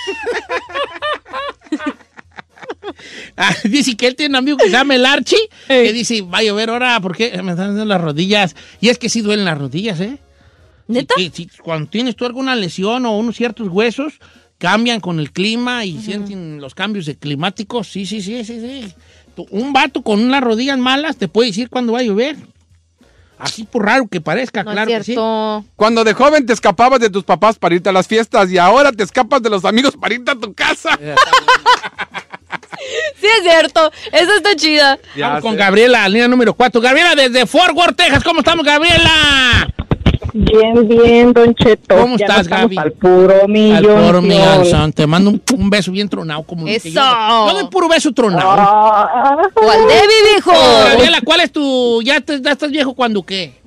Ah, 3.36 3.54
dice 3.64 3.96
que 3.96 4.06
él 4.06 4.14
tiene 4.14 4.32
un 4.32 4.36
amigo 4.36 4.56
que 4.56 4.66
se 4.66 4.70
llama 4.70 4.94
el 4.94 5.04
Archie, 5.06 5.38
que 5.66 5.92
dice, 5.92 6.22
va 6.22 6.38
a 6.38 6.42
llover 6.42 6.70
ahora 6.70 7.00
porque 7.00 7.30
me 7.42 7.52
están 7.52 7.68
dando 7.68 7.84
las 7.84 8.00
rodillas. 8.00 8.54
Y 8.80 8.88
es 8.88 8.98
que 8.98 9.08
sí 9.08 9.22
duelen 9.22 9.44
las 9.44 9.58
rodillas, 9.58 10.00
¿eh? 10.00 10.18
¿Neta? 10.86 11.14
Sí, 11.16 11.30
sí, 11.34 11.48
cuando 11.62 11.88
tienes 11.88 12.14
tú 12.16 12.24
alguna 12.26 12.54
lesión 12.54 13.06
o 13.06 13.16
unos 13.16 13.36
ciertos 13.36 13.68
huesos, 13.68 14.14
cambian 14.58 15.00
con 15.00 15.18
el 15.20 15.32
clima 15.32 15.84
y 15.84 15.98
sienten 16.00 16.60
los 16.60 16.74
cambios 16.74 17.06
de 17.06 17.16
climáticos. 17.16 17.88
Sí, 17.88 18.06
sí, 18.06 18.20
sí, 18.22 18.44
sí, 18.44 18.60
sí. 18.60 18.92
Tú- 19.34 19.46
Un 19.50 19.72
vato 19.72 20.02
con 20.02 20.20
unas 20.20 20.42
rodillas 20.42 20.78
malas 20.78 21.16
te 21.16 21.26
puede 21.28 21.48
decir 21.48 21.68
cuándo 21.70 21.92
va 21.94 22.00
a 22.00 22.02
llover. 22.02 22.36
Así 23.36 23.64
por 23.64 23.84
raro 23.84 24.06
que 24.06 24.20
parezca, 24.20 24.62
No 24.62 24.70
claro 24.72 24.90
es 24.90 24.96
que 24.98 25.02
sí. 25.02 25.12
cierto. 25.12 25.64
Cuando 25.74 26.04
de 26.04 26.14
joven 26.14 26.46
te 26.46 26.52
escapabas 26.52 27.00
de 27.00 27.10
tus 27.10 27.24
papás 27.24 27.58
para 27.58 27.74
irte 27.74 27.88
a 27.88 27.92
las 27.92 28.06
fiestas 28.06 28.50
y 28.50 28.58
ahora 28.58 28.92
te 28.92 29.02
escapas 29.02 29.42
de 29.42 29.50
los 29.50 29.64
amigos 29.64 29.94
para 30.00 30.14
irte 30.14 30.30
a 30.30 30.34
tu 30.36 30.54
casa. 30.54 30.98
Sí, 33.20 33.26
es 33.38 33.42
cierto. 33.44 33.90
Esa 34.12 34.36
está 34.36 34.54
chida. 34.56 34.98
Vamos 35.18 35.40
con 35.40 35.56
Gabriela, 35.56 36.06
línea 36.08 36.28
número 36.28 36.52
4. 36.52 36.80
Gabriela, 36.80 37.14
desde 37.14 37.46
Fort 37.46 37.74
Worth, 37.74 37.96
Texas. 37.96 38.22
¿Cómo 38.22 38.40
estamos, 38.40 38.64
Gabriela? 38.64 39.72
Bien, 40.36 40.88
bien, 40.88 41.32
Don 41.32 41.54
Cheto. 41.54 41.96
¿Cómo 41.96 42.16
Ya 42.16 42.26
estás, 42.26 42.48
Gaby? 42.48 42.76
Al 42.76 42.90
puro 42.92 43.46
millón. 43.46 43.76
Al 43.76 44.06
puro 44.06 44.20
millón. 44.20 44.92
Te 44.92 45.06
mando 45.06 45.30
un, 45.30 45.40
un 45.56 45.70
beso 45.70 45.92
bien 45.92 46.08
tronado. 46.08 46.42
Como 46.42 46.66
Eso. 46.66 46.88
Yo, 46.88 47.00
yo 47.48 47.54
doy 47.54 47.68
puro 47.70 47.88
beso 47.88 48.10
tronado. 48.12 48.50
Ah, 48.58 49.36
¿Cuál 49.54 49.78
Debbie, 49.86 50.32
viejo? 50.32 50.50
Gabriela, 50.50 51.20
¿cuál 51.24 51.40
es 51.40 51.52
tu... 51.52 52.02
Ya, 52.02 52.20
te- 52.20 52.40
ya 52.42 52.50
estás 52.50 52.70
viejo 52.72 52.94
cuando 52.94 53.22
qué? 53.22 53.62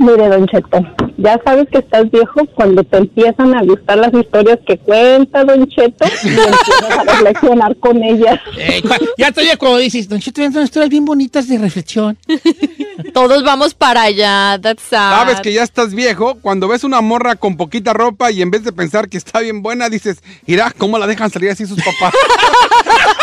Mire, 0.00 0.28
Don 0.28 0.46
Cheto, 0.46 0.80
ya 1.18 1.40
sabes 1.44 1.68
que 1.70 1.78
estás 1.78 2.10
viejo 2.10 2.46
cuando 2.54 2.82
te 2.82 2.96
empiezan 2.96 3.54
a 3.54 3.62
gustar 3.62 3.98
las 3.98 4.12
historias 4.12 4.58
que 4.66 4.78
cuenta 4.78 5.44
Don 5.44 5.66
Cheto 5.68 6.06
y 6.24 6.28
empiezas 6.28 6.98
a 6.98 7.04
reflexionar 7.04 7.76
con 7.76 8.02
ellas. 8.02 8.40
Eh, 8.58 8.82
ya 9.16 9.28
estoy 9.28 9.44
viejo 9.44 9.58
cuando 9.58 9.78
dices, 9.78 10.08
Don 10.08 10.18
Cheto, 10.20 10.42
son 10.52 10.64
historias 10.64 10.90
bien 10.90 11.04
bonitas 11.04 11.46
de 11.48 11.58
reflexión. 11.58 12.18
Todos 13.14 13.44
vamos 13.44 13.74
para 13.74 14.02
allá. 14.02 14.58
That's 14.60 14.82
sad. 14.82 15.10
Sabes 15.10 15.40
que 15.40 15.52
ya 15.52 15.62
estás 15.62 15.94
viejo 15.94 16.36
cuando 16.40 16.68
ves 16.68 16.84
una 16.84 17.00
morra 17.00 17.36
con 17.36 17.56
poquita 17.56 17.92
ropa 17.92 18.30
y 18.30 18.42
en 18.42 18.50
vez 18.50 18.64
de 18.64 18.72
pensar 18.72 19.08
que 19.08 19.18
está 19.18 19.40
bien 19.40 19.62
buena, 19.62 19.88
dices, 19.88 20.22
mira 20.46 20.72
cómo 20.76 20.98
la 20.98 21.06
dejan 21.06 21.30
salir 21.30 21.50
así 21.50 21.66
sus 21.66 21.78
papás. 21.78 22.14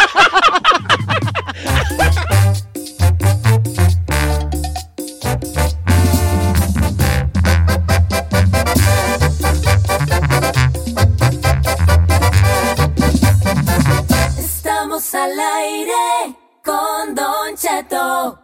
Estamos 14.98 15.14
al 15.14 15.40
aire 15.40 16.36
con 16.66 17.14
Don 17.14 17.56
Cheto. 17.56 18.40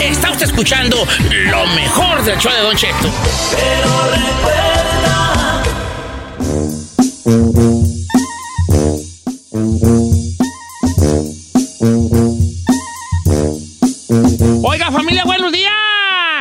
Está 0.00 0.30
usted 0.30 0.46
escuchando 0.46 0.96
lo 1.50 1.66
mejor 1.66 2.24
del 2.24 2.38
show 2.38 2.50
de 2.50 2.60
Don 2.62 2.76
Cheto. 2.76 3.10
Oiga, 14.62 14.90
familia, 14.90 15.24
buenos 15.26 15.52
días. 15.52 15.59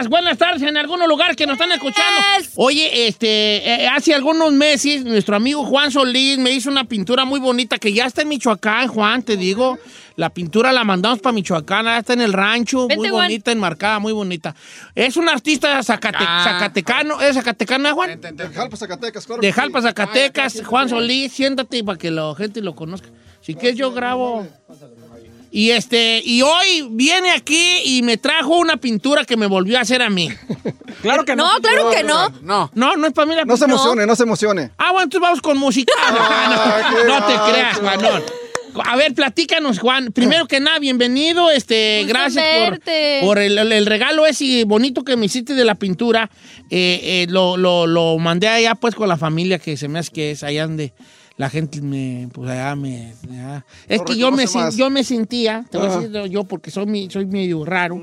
Buenas 0.09 0.37
tardes 0.39 0.63
en 0.63 0.75
algún 0.75 0.99
lugar 1.07 1.35
que 1.35 1.45
nos 1.45 1.53
están 1.53 1.71
escuchando. 1.71 2.19
Oye, 2.55 3.07
este, 3.07 3.57
eh, 3.83 3.87
hace 3.87 4.13
algunos 4.13 4.51
meses 4.51 5.05
nuestro 5.05 5.35
amigo 5.35 5.63
Juan 5.65 5.91
Solís 5.91 6.39
me 6.39 6.51
hizo 6.51 6.69
una 6.71 6.85
pintura 6.85 7.25
muy 7.25 7.39
bonita 7.39 7.77
que 7.77 7.93
ya 7.93 8.05
está 8.05 8.23
en 8.23 8.29
Michoacán, 8.29 8.87
Juan, 8.87 9.21
te 9.21 9.37
digo. 9.37 9.77
La 10.15 10.31
pintura 10.31 10.73
la 10.73 10.83
mandamos 10.83 11.19
para 11.19 11.31
Michoacán, 11.33 11.85
ya 11.85 11.99
está 11.99 12.13
en 12.13 12.21
el 12.21 12.33
rancho, 12.33 12.81
Vente, 12.87 12.95
muy 12.97 13.09
Juan. 13.09 13.25
bonita, 13.27 13.51
enmarcada, 13.51 13.99
muy 13.99 14.11
bonita. 14.11 14.55
Es 14.95 15.15
un 15.15 15.29
artista 15.29 15.79
zacate- 15.81 16.17
Ah. 16.27 16.41
zacatecano, 16.43 17.21
¿es 17.21 17.35
zacatecano, 17.35 17.93
Juan? 17.93 18.19
De 18.19 18.49
Jalpa, 18.49 18.75
Zacatecas, 18.77 19.25
claro 19.27 19.41
De. 19.41 19.53
Jalpa, 19.53 19.81
Zacatecas, 19.81 20.61
Juan 20.65 20.89
Solís, 20.89 21.31
siéntate 21.31 21.83
para 21.83 21.97
que 21.97 22.09
la 22.11 22.33
gente 22.35 22.61
lo 22.61 22.75
conozca. 22.75 23.07
Si 23.41 23.53
quieres 23.55 23.77
yo 23.77 23.91
grabo. 23.93 24.45
Y 25.51 25.71
este, 25.71 26.21
y 26.23 26.41
hoy 26.43 26.87
viene 26.91 27.31
aquí 27.31 27.77
y 27.85 28.01
me 28.03 28.17
trajo 28.17 28.55
una 28.57 28.77
pintura 28.77 29.25
que 29.25 29.35
me 29.35 29.47
volvió 29.47 29.77
a 29.77 29.81
hacer 29.81 30.01
a 30.01 30.09
mí. 30.09 30.29
Claro 31.01 31.23
que 31.23 31.33
No, 31.35 31.47
claro 31.61 31.89
que 31.91 32.03
no. 32.03 32.29
No. 32.41 32.69
No, 32.73 32.97
no 32.97 33.07
es 33.07 33.13
para 33.13 33.25
mí 33.25 33.33
la 33.33 33.45
No 33.45 33.55
se 33.55 33.63
pintura. 33.65 33.81
emocione, 33.83 34.05
no 34.05 34.15
se 34.17 34.23
emocione. 34.23 34.71
Ah, 34.77 34.91
bueno, 34.91 35.03
entonces 35.05 35.21
vamos 35.21 35.41
con 35.41 35.57
música. 35.57 35.93
Ah, 36.05 36.91
no, 36.91 36.97
qué 36.97 37.07
no 37.07 37.25
te 37.25 37.51
creas, 37.51 37.77
Juanón. 37.79 38.23
A 38.85 38.95
ver, 38.97 39.13
platícanos, 39.13 39.79
Juan. 39.79 40.11
Primero 40.11 40.45
que 40.47 40.59
nada, 40.59 40.77
bienvenido. 40.79 41.49
Este, 41.51 41.99
Gusto 42.03 42.13
gracias 42.13 42.45
por, 42.45 42.69
verte. 42.71 43.19
por 43.21 43.39
el, 43.39 43.57
el- 43.57 43.71
el 43.71 43.85
regalo 43.85 44.25
ese 44.25 44.63
bonito 44.65 45.03
que 45.05 45.15
me 45.15 45.25
hiciste 45.27 45.53
de 45.53 45.63
la 45.65 45.75
pintura. 45.75 46.29
Eh, 46.69 46.99
eh, 47.01 47.27
lo, 47.29 47.55
lo- 47.55 47.87
lo 47.87 48.17
mandé 48.17 48.47
allá 48.49 48.75
pues 48.75 48.93
con 48.93 49.07
la 49.07 49.17
familia 49.17 49.57
que 49.57 49.77
se 49.77 49.87
me 49.87 49.99
hace 49.99 50.11
que 50.11 50.31
es 50.31 50.43
allá 50.43 50.67
donde 50.67 50.91
la 51.39 51.49
gente 51.49 51.79
me, 51.81 52.27
pues 52.33 52.49
allá 52.51 52.75
me... 52.75 53.13
allá. 53.31 53.65
Es 53.87 54.01
que 54.01 54.17
yo 54.17 54.29
me, 54.29 54.45
yo 54.75 54.89
me 54.89 55.03
sentía, 55.05 55.65
te 55.71 55.77
voy 55.77 55.87
a 55.87 55.97
decir 55.99 56.29
yo 56.29 56.43
porque 56.43 56.69
soy, 56.69 56.85
mi- 56.85 57.09
soy 57.09 57.25
medio 57.25 57.63
raro, 57.63 57.97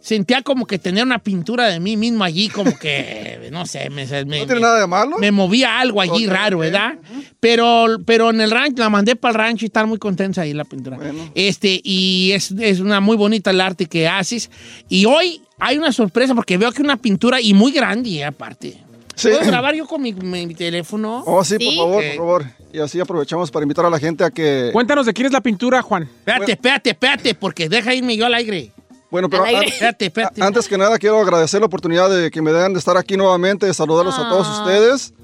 sentía 0.00 0.42
como 0.42 0.66
que 0.66 0.78
tenía 0.78 1.02
una 1.02 1.18
pintura 1.18 1.66
de 1.68 1.80
mí 1.80 1.96
mismo 1.96 2.24
allí, 2.24 2.50
como 2.50 2.78
que, 2.78 3.48
no 3.52 3.64
sé, 3.64 3.88
me, 3.88 4.04
me- 4.26 4.40
No 4.40 4.46
tiene 4.46 4.60
nada 4.60 4.80
de 4.80 4.86
malo. 4.86 5.16
me 5.18 5.32
movía 5.32 5.80
algo 5.80 6.02
allí 6.02 6.26
Ok, 6.26 6.30
raro. 6.32 6.58
¿verdad? 6.58 6.98
Pero, 7.40 7.86
pero 8.04 8.28
en 8.30 8.40
el 8.42 8.50
rancho, 8.50 8.82
la 8.82 8.90
mandé 8.90 9.16
para 9.16 9.32
el 9.32 9.38
rancho 9.38 9.64
y 9.64 9.68
estar 9.68 9.86
muy 9.86 9.98
contenta 9.98 10.42
ahí 10.42 10.52
la 10.52 10.64
pintura. 10.66 10.98
Bueno. 10.98 11.30
Este, 11.34 11.80
y 11.82 12.32
es, 12.32 12.50
es 12.52 12.80
una 12.80 13.00
muy 13.00 13.16
bonita 13.16 13.50
el 13.50 13.62
arte 13.62 13.86
que 13.86 14.06
haces. 14.06 14.50
Y 14.90 15.06
hoy 15.06 15.40
hay 15.58 15.78
una 15.78 15.90
sorpresa 15.92 16.34
porque 16.34 16.58
veo 16.58 16.70
que 16.72 16.82
una 16.82 16.98
pintura 16.98 17.40
y 17.40 17.54
muy 17.54 17.72
grande, 17.72 18.24
aparte. 18.24 18.78
Sí. 19.18 19.28
¿Puedo 19.30 19.44
grabar 19.46 19.74
yo 19.74 19.86
con 19.86 20.00
mi, 20.00 20.12
mi- 20.12 20.46
mi 20.46 20.54
teléfono? 20.54 21.22
Oh, 21.26 21.42
sí, 21.44 21.56
Sí. 21.58 21.66
por 21.66 21.74
favor, 21.74 22.04
por 22.04 22.16
favor. 22.16 22.44
Y 22.72 22.78
así 22.80 23.00
aprovechamos 23.00 23.50
para 23.50 23.64
invitar 23.64 23.84
a 23.84 23.90
la 23.90 23.98
gente 23.98 24.22
a 24.24 24.30
que... 24.30 24.70
Cuéntanos 24.72 25.06
de 25.06 25.12
quién 25.12 25.26
es 25.26 25.32
la 25.32 25.40
pintura, 25.40 25.82
Juan. 25.82 26.04
Espérate, 26.04 26.52
espérate, 26.52 26.90
espérate, 26.90 27.34
porque 27.34 27.68
deja 27.68 27.94
irme 27.94 28.16
yo 28.16 28.26
al 28.26 28.34
aire. 28.34 28.72
Bueno, 29.10 29.28
pero 29.30 29.44
an- 29.44 29.64
Espérate, 29.64 30.06
espérate. 30.06 30.42
antes 30.42 30.68
que 30.68 30.76
nada 30.78 30.98
quiero 30.98 31.18
agradecer 31.18 31.60
la 31.60 31.66
oportunidad 31.66 32.08
de 32.10 32.30
que 32.30 32.42
me 32.42 32.52
den 32.52 32.74
de 32.74 32.78
estar 32.78 32.96
aquí 32.96 33.16
nuevamente, 33.16 33.66
de 33.66 33.72
saludarlos 33.74 34.18
a 34.18 34.28
todos 34.28 34.46
Ah. 34.48 34.60
ustedes 34.62 35.14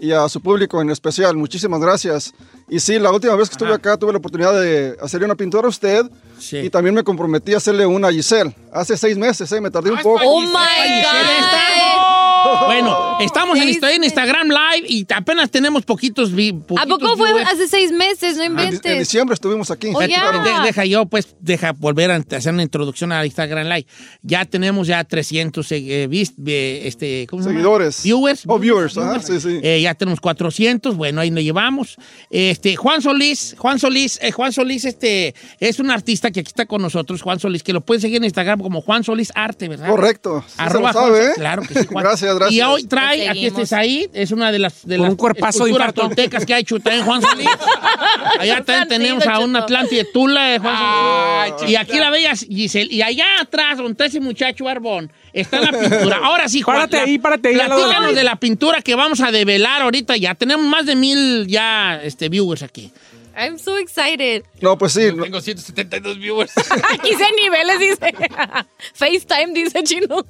y 0.00 0.10
a 0.12 0.28
su 0.28 0.40
público 0.40 0.82
en 0.82 0.90
especial. 0.90 1.36
Muchísimas 1.36 1.80
gracias. 1.80 2.32
Y 2.68 2.80
sí, 2.80 2.98
la 2.98 3.12
última 3.12 3.36
vez 3.36 3.48
que 3.48 3.54
estuve 3.54 3.68
Ajá. 3.68 3.76
acá 3.76 3.96
tuve 3.96 4.12
la 4.12 4.18
oportunidad 4.18 4.60
de 4.60 4.96
hacerle 5.00 5.26
una 5.26 5.34
pintura 5.36 5.66
a 5.66 5.70
usted 5.70 6.06
Sí. 6.40 6.56
y 6.58 6.70
también 6.70 6.94
me 6.94 7.04
comprometí 7.04 7.54
a 7.54 7.58
hacerle 7.58 7.86
una 7.86 8.08
a 8.08 8.12
Giselle. 8.12 8.54
Hace 8.72 8.96
seis 8.96 9.16
meses, 9.16 9.50
¿eh? 9.52 9.60
Me 9.60 9.70
tardé 9.70 9.90
un 9.92 9.98
Ah, 9.98 10.02
poco. 10.02 10.20
Oh 10.24 10.40
my 10.40 10.46
God. 10.48 12.39
Está- 12.54 12.66
Bueno, 12.66 13.18
estamos 13.20 13.58
en, 13.58 13.68
estoy. 13.68 13.94
Instagram 14.02 14.48
Live 14.48 14.86
y 14.88 15.06
apenas 15.14 15.50
tenemos 15.50 15.84
poquitos. 15.84 16.32
vi- 16.32 16.50
¿A 16.50 16.52
poquitos 16.66 16.98
poco 16.98 17.16
fue 17.16 17.32
viewers. 17.32 17.50
hace 17.52 17.68
seis 17.68 17.92
meses? 17.92 18.36
no 18.36 18.42
En, 18.44 18.52
inventes. 18.52 18.92
en 18.92 18.98
diciembre 18.98 19.34
estuvimos 19.34 19.70
aquí. 19.70 19.92
Oh, 19.94 20.02
ya. 20.02 20.32
De- 20.42 20.66
deja 20.66 20.84
yo, 20.84 21.06
pues, 21.06 21.34
deja 21.40 21.72
volver 21.72 22.10
a 22.10 22.16
hacer 22.36 22.52
una 22.52 22.62
introducción 22.62 23.12
a 23.12 23.24
Instagram 23.26 23.66
Live. 23.68 23.86
Ya 24.22 24.44
tenemos 24.44 24.86
ya 24.86 25.04
300 25.04 25.70
eh, 25.72 26.06
vis- 26.08 26.34
eh, 26.46 26.82
este, 26.84 27.26
¿cómo 27.28 27.42
se 27.42 27.48
llama? 27.48 27.58
Seguidores. 27.60 28.02
Viewers. 28.02 28.42
Oh, 28.46 28.58
viewers, 28.58 28.96
ajá, 28.98 29.20
sí, 29.20 29.40
sí. 29.40 29.60
Eh, 29.62 29.80
ya 29.82 29.94
tenemos 29.94 30.20
400, 30.20 30.96
bueno, 30.96 31.20
ahí 31.20 31.30
lo 31.30 31.40
llevamos. 31.40 31.96
Este, 32.30 32.76
Juan 32.76 33.02
Solís, 33.02 33.54
Juan 33.58 33.78
Solís, 33.78 34.18
eh, 34.22 34.32
Juan 34.32 34.52
Solís, 34.52 34.84
este, 34.84 35.34
es 35.58 35.78
un 35.78 35.90
artista 35.90 36.30
que 36.30 36.40
aquí 36.40 36.48
está 36.48 36.66
con 36.66 36.80
nosotros, 36.82 37.22
Juan 37.22 37.38
Solís, 37.40 37.62
que 37.62 37.72
lo 37.72 37.80
pueden 37.80 38.00
seguir 38.00 38.16
en 38.18 38.24
Instagram 38.24 38.60
como 38.60 38.80
Juan 38.80 39.04
Solís 39.04 39.32
Arte, 39.34 39.68
¿verdad? 39.68 39.88
Correcto. 39.88 40.44
Sí 40.46 40.54
se 40.56 40.62
Arroba 40.62 40.92
lo 40.92 41.00
sabe, 41.00 41.18
Juan- 41.18 41.28
¿eh? 41.30 41.32
Claro 41.36 41.62
que 41.62 41.74
sí, 41.74 41.86
Juan. 41.86 42.04
Gracias, 42.10 42.29
gracias. 42.36 42.56
Y 42.58 42.62
hoy 42.62 42.84
trae, 42.84 43.28
aquí 43.28 43.46
este. 43.46 43.66
Said, 43.66 44.10
es 44.14 44.30
una 44.30 44.50
de 44.52 44.58
las, 44.58 44.86
de 44.86 44.96
Con 44.96 45.04
las 45.04 45.10
un 45.10 45.16
cuerpazo 45.16 45.64
toltecas 45.94 46.44
que 46.44 46.54
ha 46.54 46.58
hecho 46.58 46.78
también 46.80 47.04
Juan 47.04 47.22
Solís. 47.22 47.48
Allá 48.38 48.62
también 48.64 48.88
tenemos 48.88 49.26
a 49.26 49.38
un 49.40 49.54
Atlante 49.56 49.96
de 49.96 50.04
Tula 50.04 50.44
de 50.46 50.58
Juan 50.58 51.58
Solís. 51.58 51.70
Y 51.70 51.76
aquí 51.76 51.98
la 51.98 52.10
bella 52.10 52.34
Giselle. 52.34 52.92
Y 52.92 53.02
allá 53.02 53.40
atrás, 53.40 53.78
donde 53.78 54.06
ese 54.06 54.20
muchacho 54.20 54.64
barbón, 54.64 55.12
está 55.32 55.60
la 55.60 55.70
pintura. 55.72 56.20
Ahora 56.22 56.48
sí, 56.48 56.62
Juan. 56.62 56.76
Párate 56.76 56.96
la- 56.96 57.02
ahí, 57.04 57.18
párate 57.18 57.48
ahí, 57.48 57.54
Platícanos 57.54 58.14
de 58.14 58.24
la 58.24 58.36
pintura 58.36 58.82
que 58.82 58.94
vamos 58.94 59.20
a 59.20 59.30
develar 59.30 59.82
ahorita 59.82 60.16
ya. 60.16 60.34
Tenemos 60.34 60.66
más 60.66 60.86
de 60.86 60.96
mil 60.96 61.46
ya 61.46 62.00
este, 62.02 62.28
viewers 62.28 62.62
aquí. 62.62 62.90
I'm 63.36 63.58
so 63.58 63.76
excited. 63.76 64.44
No, 64.60 64.76
pues 64.76 64.92
sí. 64.92 65.12
no- 65.14 65.22
Tengo 65.24 65.40
172 65.40 66.18
viewers. 66.18 66.52
Aquí 66.92 67.14
se 67.14 67.32
niveles, 67.32 67.78
dice. 67.78 68.12
FaceTime, 68.94 69.52
dice 69.54 69.82
Chino. 69.84 70.24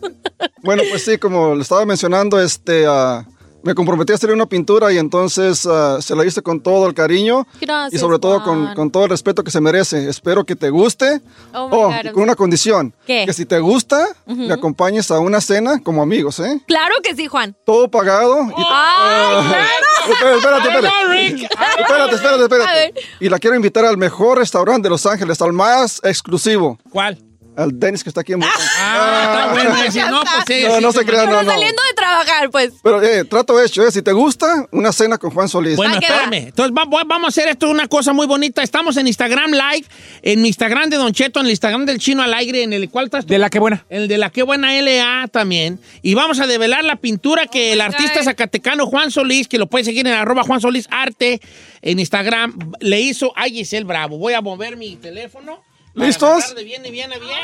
Bueno, 0.63 0.83
pues 0.91 1.05
sí, 1.05 1.19
como 1.19 1.55
le 1.55 1.63
estaba 1.63 1.85
mencionando, 1.87 2.41
este, 2.41 2.87
ah, 2.87 3.27
me 3.63 3.75
comprometí 3.75 4.13
a 4.13 4.17
hacer 4.17 4.31
una 4.33 4.47
pintura 4.47 4.93
y 4.93 4.99
entonces 4.99 5.67
ah, 5.67 5.99
se 6.01 6.15
la 6.17 6.25
hice 6.25 6.43
con 6.43 6.61
todo 6.61 6.87
el 6.87 6.95
cariño 6.95 7.47
Gracias, 7.61 7.95
y 7.95 7.99
sobre 7.99 8.19
todo 8.19 8.43
con, 8.43 8.75
con 8.75 8.91
todo 8.91 9.05
el 9.05 9.11
respeto 9.11 9.45
que 9.45 9.51
se 9.51 9.61
merece. 9.61 10.09
Espero 10.09 10.45
que 10.45 10.57
te 10.57 10.71
guste. 10.71 11.21
Oh, 11.55 11.69
God, 11.69 11.91
I'm 12.05 12.13
con 12.13 12.23
una 12.23 12.35
condición. 12.35 12.95
¿Qué? 13.07 13.25
Que 13.27 13.33
si 13.33 13.45
te 13.47 13.59
gusta, 13.61 14.07
Ujú. 14.27 14.37
me 14.43 14.53
acompañes 14.55 15.11
a 15.11 15.19
una 15.19 15.41
cena 15.41 15.81
como 15.83 16.03
amigos, 16.03 16.41
¿eh? 16.41 16.61
Claro 16.67 16.95
que 17.03 17.15
sí, 17.15 17.27
Juan. 17.27 17.57
Todo 17.65 17.91
pagado. 17.91 18.43
Y 18.45 18.53
¡Ay, 18.57 18.65
Ah, 18.67 19.45
claro! 19.49 20.15
espérate, 20.39 20.69
espérate, 20.69 20.89
espérate. 20.89 22.15
Espérate, 22.15 22.43
espérate. 22.43 22.95
Y 23.21 23.29
la 23.29 23.39
quiero 23.39 23.57
invitar 23.57 23.85
al 23.85 23.97
mejor 23.99 24.39
restaurante 24.39 24.87
de 24.87 24.91
Los 24.91 25.07
Ángeles, 25.07 25.41
al 25.43 25.53
más 25.53 26.01
exclusivo. 26.05 26.79
¿Cuál? 26.91 27.19
Al 27.57 27.79
Dennis 27.79 28.03
que 28.03 28.11
está 28.11 28.23
aquí 28.23 28.33
en 28.33 28.41
Brooklyn. 28.41 28.67
Ah, 28.79 29.51
está 29.53 29.53
bueno. 29.71 29.85
ese. 29.85 30.01
No, 30.11 30.21
pues 30.23 30.45
sí, 30.47 30.65
No, 30.67 30.77
sí, 30.77 30.83
no 30.83 30.93
se 30.93 31.05
crean, 31.05 31.27
no, 31.29 31.43
no. 31.43 31.51
saliendo 31.51 31.83
de 31.83 31.95
trabajar, 31.95 32.51
pues. 32.51 32.73
Pero, 32.83 33.03
eh, 33.03 33.25
trato 33.25 33.61
hecho, 33.63 33.87
¿eh? 33.87 33.91
Si 33.93 34.03
te 34.03 34.13
gusta, 34.13 34.67
una 34.71 34.93
cena 34.93 35.19
con 35.19 35.31
Juan 35.31 35.49
Solís. 35.49 35.77
Bueno, 35.77 35.95
Ah, 35.97 35.99
espérame. 36.01 36.47
Entonces 36.49 36.75
va- 36.77 36.85
va- 36.85 37.05
vamos 37.05 37.27
a 37.27 37.29
hacer 37.29 37.49
esto 37.49 37.69
una 37.69 37.87
cosa 37.89 38.13
muy 38.13 38.27
bonita. 38.27 38.63
Estamos 38.63 38.97
en 38.97 39.07
Instagram 39.09 39.51
Live, 39.51 39.87
en 40.23 40.41
mi 40.43 40.49
Instagram 40.49 40.89
de 40.91 40.97
Don 40.97 41.13
Cheto, 41.13 41.41
en 41.41 41.47
el 41.47 41.51
Instagram 41.53 41.85
del 41.87 41.99
Chino 41.99 42.23
al 42.23 42.33
aire, 42.35 42.63
en 42.63 42.73
el 42.73 42.89
cual 42.89 43.07
estás 43.07 43.27
tú? 43.27 43.33
De 43.33 43.39
la 43.39 43.51
que 43.51 43.59
buena. 43.59 43.85
El 43.91 44.09
de 44.09 44.17
la 44.19 44.31
que 44.31 44.43
buena 44.43 44.73
LA 44.81 45.29
también. 45.29 45.81
Y 46.03 46.15
vamos 46.15 46.41
a 46.41 46.47
develar 46.47 46.85
la 46.85 46.97
pintura 46.97 47.47
que 47.47 47.73
el 47.73 47.81
artista 47.81 48.21
God. 48.21 48.25
zacatecano 48.25 48.87
Juan 48.87 49.11
Solís, 49.11 49.49
que 49.49 49.59
lo 49.59 49.67
puede 49.67 49.85
seguir 49.85 50.07
en 50.07 50.15
arroba 50.15 50.45
Juan 50.45 50.61
Solís 50.61 50.87
Arte 50.91 51.41
en 51.83 51.99
Instagram, 51.99 52.57
le 52.81 53.01
hizo 53.01 53.33
a 53.37 53.45
Giselle 53.45 53.85
Bravo. 53.85 54.19
Voy 54.19 54.35
a 54.35 54.41
mover 54.41 54.77
mi 54.77 54.97
teléfono. 54.97 55.63
¿Listos? 56.01 56.55
De 56.55 56.65
bien, 56.65 56.83
de 56.83 56.91
bien, 56.91 57.11
de 57.11 57.19
bien. 57.19 57.39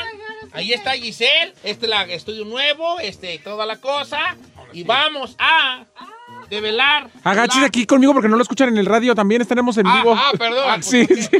Ahí 0.53 0.73
está 0.73 0.91
Giselle. 0.93 1.53
Este 1.63 1.85
es 1.85 1.91
el 1.91 2.11
estudio 2.11 2.45
nuevo, 2.45 2.99
este, 2.99 3.37
toda 3.39 3.65
la 3.65 3.77
cosa. 3.77 4.35
Y 4.73 4.83
vamos 4.83 5.35
a 5.39 5.85
develar. 6.49 7.09
Agachis 7.23 7.61
la- 7.61 7.67
aquí 7.67 7.85
conmigo 7.85 8.13
porque 8.13 8.27
no 8.29 8.35
lo 8.37 8.43
escuchan 8.43 8.69
en 8.69 8.77
el 8.77 8.85
radio 8.85 9.13
también. 9.15 9.41
Estaremos 9.41 9.77
en 9.77 9.87
Ah, 9.87 9.97
vivo. 9.97 10.15
ah, 10.17 10.31
perdón. 10.37 10.65
Ah, 10.69 10.77
sí, 10.81 11.05
sí. 11.05 11.29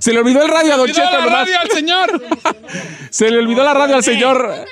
Se 0.00 0.12
le 0.12 0.20
olvidó 0.20 0.42
el 0.42 0.48
radio 0.48 0.74
a 0.74 0.76
Don 0.76 0.86
¡Cuidado 0.90 1.10
Cheto. 1.10 1.20
la 1.20 1.26
nomás. 1.26 1.46
radio 1.46 1.60
al 1.60 1.70
señor! 1.70 2.22
Se 3.10 3.30
le 3.30 3.38
olvidó 3.38 3.64
la 3.64 3.74
radio 3.74 3.96
al 3.96 4.04
señor. 4.04 4.64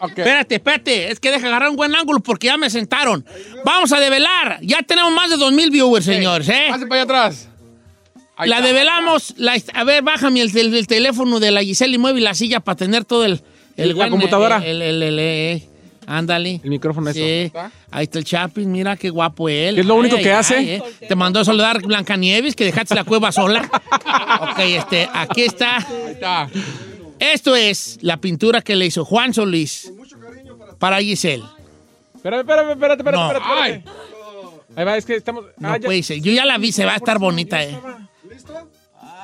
Espérate, 0.00 0.54
espérate. 0.56 1.10
Es 1.10 1.20
que 1.20 1.30
deja 1.30 1.48
agarrar 1.48 1.70
un 1.70 1.76
buen 1.76 1.94
ángulo 1.94 2.20
porque 2.20 2.46
ya 2.46 2.56
me 2.56 2.70
sentaron. 2.70 3.24
Vamos 3.64 3.92
a 3.92 4.00
develar. 4.00 4.58
Ya 4.62 4.82
tenemos 4.82 5.12
más 5.12 5.28
de 5.30 5.36
dos 5.36 5.52
mil 5.52 5.70
viewers, 5.70 6.04
señores, 6.04 6.48
¿eh? 6.48 6.66
Pase 6.70 6.86
para 6.86 7.02
allá 7.02 7.24
atrás. 7.24 7.48
Ahí 8.38 8.48
La 8.48 8.56
está. 8.56 8.68
develamos. 8.68 9.34
La, 9.36 9.56
a 9.74 9.84
ver, 9.84 10.02
bájame 10.02 10.40
el, 10.40 10.56
el- 10.56 10.74
el 10.74 10.86
teléfono 10.86 11.40
de 11.40 11.50
la 11.50 11.62
Giselle 11.62 11.94
y 11.94 11.98
mueve 11.98 12.20
la 12.20 12.34
silla 12.34 12.60
para 12.60 12.76
tener 12.76 13.04
todo 13.04 13.24
el... 13.24 13.42
el 13.76 13.88
La 13.90 13.94
buen, 13.94 14.10
computadora. 14.10 14.58
El, 14.64 14.80
el- 14.80 15.02
el- 15.02 15.02
el- 15.02 15.18
eh, 15.18 15.68
ándale. 16.06 16.60
El 16.62 16.70
micrófono 16.70 17.12
Sí. 17.12 17.20
eso. 17.22 17.58
Ahí 17.90 18.04
está 18.04 18.18
el 18.18 18.24
Chapin, 18.24 18.70
mira 18.70 18.96
qué 18.96 19.10
guapo 19.10 19.48
él. 19.48 19.78
Es 19.78 19.84
lo 19.86 19.96
único 19.96 20.16
Ay, 20.16 20.22
que 20.22 20.30
ay, 20.30 20.36
hace. 20.38 20.56
ay, 20.56 20.68
eh. 20.70 20.82
Te 21.08 21.14
mandó 21.16 21.40
a 21.40 21.44
saludar 21.44 21.82
Blancanieves, 21.82 22.54
que 22.54 22.64
dejaste 22.64 22.94
la 22.94 23.04
cueva 23.04 23.32
sola. 23.32 23.68
ok, 24.40 24.58
este, 24.60 25.08
aquí 25.12 25.42
está. 25.42 25.78
Ahí 25.78 26.12
está. 26.12 26.48
Esto 27.18 27.56
es 27.56 27.98
la 28.02 28.18
pintura 28.18 28.62
que 28.62 28.76
le 28.76 28.86
hizo 28.86 29.04
Juan 29.04 29.34
Solís 29.34 29.92
para 30.78 31.00
Giselle. 31.00 31.42
Espérame, 32.14 32.40
espérame, 32.40 32.70
espérate, 32.70 33.00
espérate, 33.02 33.16
No. 33.18 33.32
espérate. 33.32 33.74
espérate. 33.74 33.98
Ahí 34.76 34.84
va, 34.84 34.96
es 34.96 35.04
que 35.04 35.14
estamos. 35.16 35.44
No 35.58 35.70
ah, 35.72 35.78
ya- 35.78 35.86
puede 35.86 36.02
ser. 36.04 36.20
Yo 36.20 36.30
ya 36.30 36.44
la 36.44 36.56
vi, 36.58 36.70
se 36.70 36.84
va 36.84 36.92
a 36.92 36.96
estar 36.96 37.18
bonita, 37.18 37.62
eh. 37.64 37.76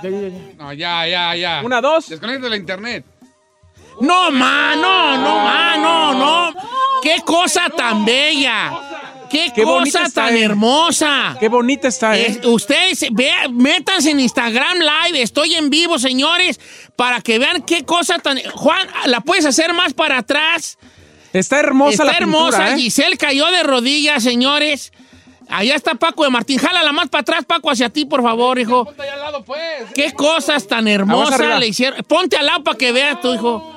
Ya, 0.02 0.10
ya, 0.10 0.28
ya. 0.28 0.54
No, 0.58 0.72
ya, 0.72 1.06
ya, 1.06 1.34
ya. 1.36 1.62
Una, 1.64 1.80
dos. 1.80 2.08
Desconecta 2.08 2.48
la 2.48 2.56
internet. 2.56 3.04
No, 4.00 4.30
ma, 4.30 4.74
no, 4.76 5.16
no, 5.16 5.38
ma, 5.44 5.76
no, 5.76 6.14
no. 6.14 6.54
Qué 7.02 7.22
cosa 7.24 7.70
tan 7.76 8.04
bella. 8.04 8.72
Qué, 9.30 9.50
cosa 9.64 10.08
tan 10.10 10.36
eh. 10.36 10.44
hermosa. 10.44 11.36
Qué 11.40 11.48
bonita 11.48 11.88
está, 11.88 12.16
¿eh? 12.16 12.26
Es- 12.26 12.46
ustedes 12.46 13.06
vean, 13.10 13.56
métanse 13.56 14.10
en 14.12 14.20
Instagram 14.20 14.78
Live, 14.78 15.20
estoy 15.22 15.54
en 15.54 15.70
vivo, 15.70 15.98
señores, 15.98 16.60
para 16.94 17.20
que 17.20 17.40
vean 17.40 17.62
qué 17.62 17.84
cosa 17.84 18.18
tan... 18.20 18.38
Juan, 18.52 18.86
¿la 19.06 19.20
puedes 19.22 19.44
hacer 19.44 19.72
más 19.74 19.92
para 19.92 20.18
atrás? 20.18 20.78
Está 21.32 21.58
hermosa 21.58 21.90
Está 21.90 22.04
la 22.04 22.12
hermosa. 22.16 22.58
pintura, 22.58 22.74
¿eh? 22.76 22.80
Giselle 22.80 23.16
cayó 23.16 23.50
de 23.50 23.64
rodillas, 23.64 24.22
señores. 24.22 24.92
Allá 25.48 25.74
está 25.74 25.94
Paco 25.94 26.24
de 26.24 26.30
Martín. 26.30 26.58
Jálala 26.58 26.92
más 26.92 27.08
para 27.08 27.22
atrás, 27.22 27.44
Paco, 27.44 27.70
hacia 27.70 27.88
ti, 27.88 28.04
por 28.04 28.22
favor, 28.22 28.58
hijo. 28.58 28.84
Ponte 28.84 29.02
allá 29.02 29.14
al 29.14 29.20
lado, 29.20 29.44
pues. 29.44 29.60
Qué 29.94 30.12
cosas 30.12 30.66
tan 30.66 30.86
Aguas 30.88 30.94
hermosas 31.30 31.60
le 31.60 31.68
hicieron. 31.68 32.02
Ponte 32.04 32.36
al 32.36 32.46
lado 32.46 32.64
para 32.64 32.78
que 32.78 32.92
veas 32.92 33.20
tu 33.20 33.32
hijo. 33.34 33.70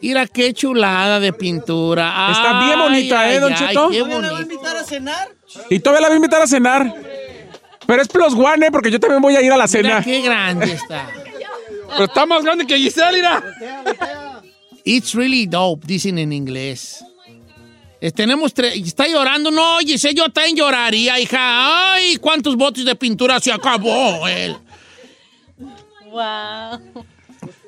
Mira 0.00 0.26
qué 0.26 0.52
chulada 0.52 1.18
de 1.18 1.32
pintura. 1.32 2.30
Está 2.30 2.64
bien 2.66 2.78
Ay, 2.78 2.82
bonita, 2.82 3.26
¿eh, 3.30 3.34
ay, 3.34 3.38
Don 3.38 3.52
ay, 3.52 3.58
Cheto? 3.58 3.90
¿No 3.90 4.06
me 4.20 4.20
la 4.26 4.32
va 4.32 4.38
a 4.38 4.42
invitar 4.42 4.76
a 4.76 4.84
cenar? 4.84 5.28
Y 5.70 5.78
todavía 5.78 6.02
la 6.02 6.08
voy 6.08 6.14
a 6.14 6.16
invitar 6.16 6.42
a 6.42 6.46
cenar. 6.46 6.94
Pero 7.86 8.02
es 8.02 8.08
plus 8.08 8.34
one, 8.34 8.66
¿eh? 8.66 8.70
Porque 8.70 8.90
yo 8.90 9.00
también 9.00 9.22
voy 9.22 9.34
a 9.36 9.40
ir 9.40 9.50
a 9.52 9.56
la 9.56 9.66
Mira 9.66 9.68
cena. 9.68 10.02
qué 10.02 10.20
grande 10.20 10.72
está. 10.72 11.08
Pero 11.88 12.04
está 12.04 12.26
más 12.26 12.42
grande 12.42 12.66
que 12.66 12.76
Giselle, 12.76 13.12
mira. 13.12 13.42
It's 14.84 15.14
really 15.14 15.46
dope, 15.46 15.86
dicen 15.86 16.18
en 16.18 16.32
inglés. 16.32 17.02
Eh, 18.04 18.12
tenemos 18.12 18.52
tres. 18.52 18.74
Está 18.76 19.08
llorando. 19.08 19.50
No, 19.50 19.78
Giselle, 19.78 20.14
yo 20.14 20.28
también 20.28 20.56
lloraría, 20.56 21.18
hija. 21.18 21.94
Ay, 21.94 22.18
cuántos 22.18 22.54
botes 22.54 22.84
de 22.84 22.94
pintura 22.96 23.40
se 23.40 23.50
acabó 23.50 24.28
él. 24.28 24.54
Wow. 26.10 27.02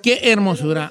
Qué 0.03 0.21
hermosura. 0.25 0.91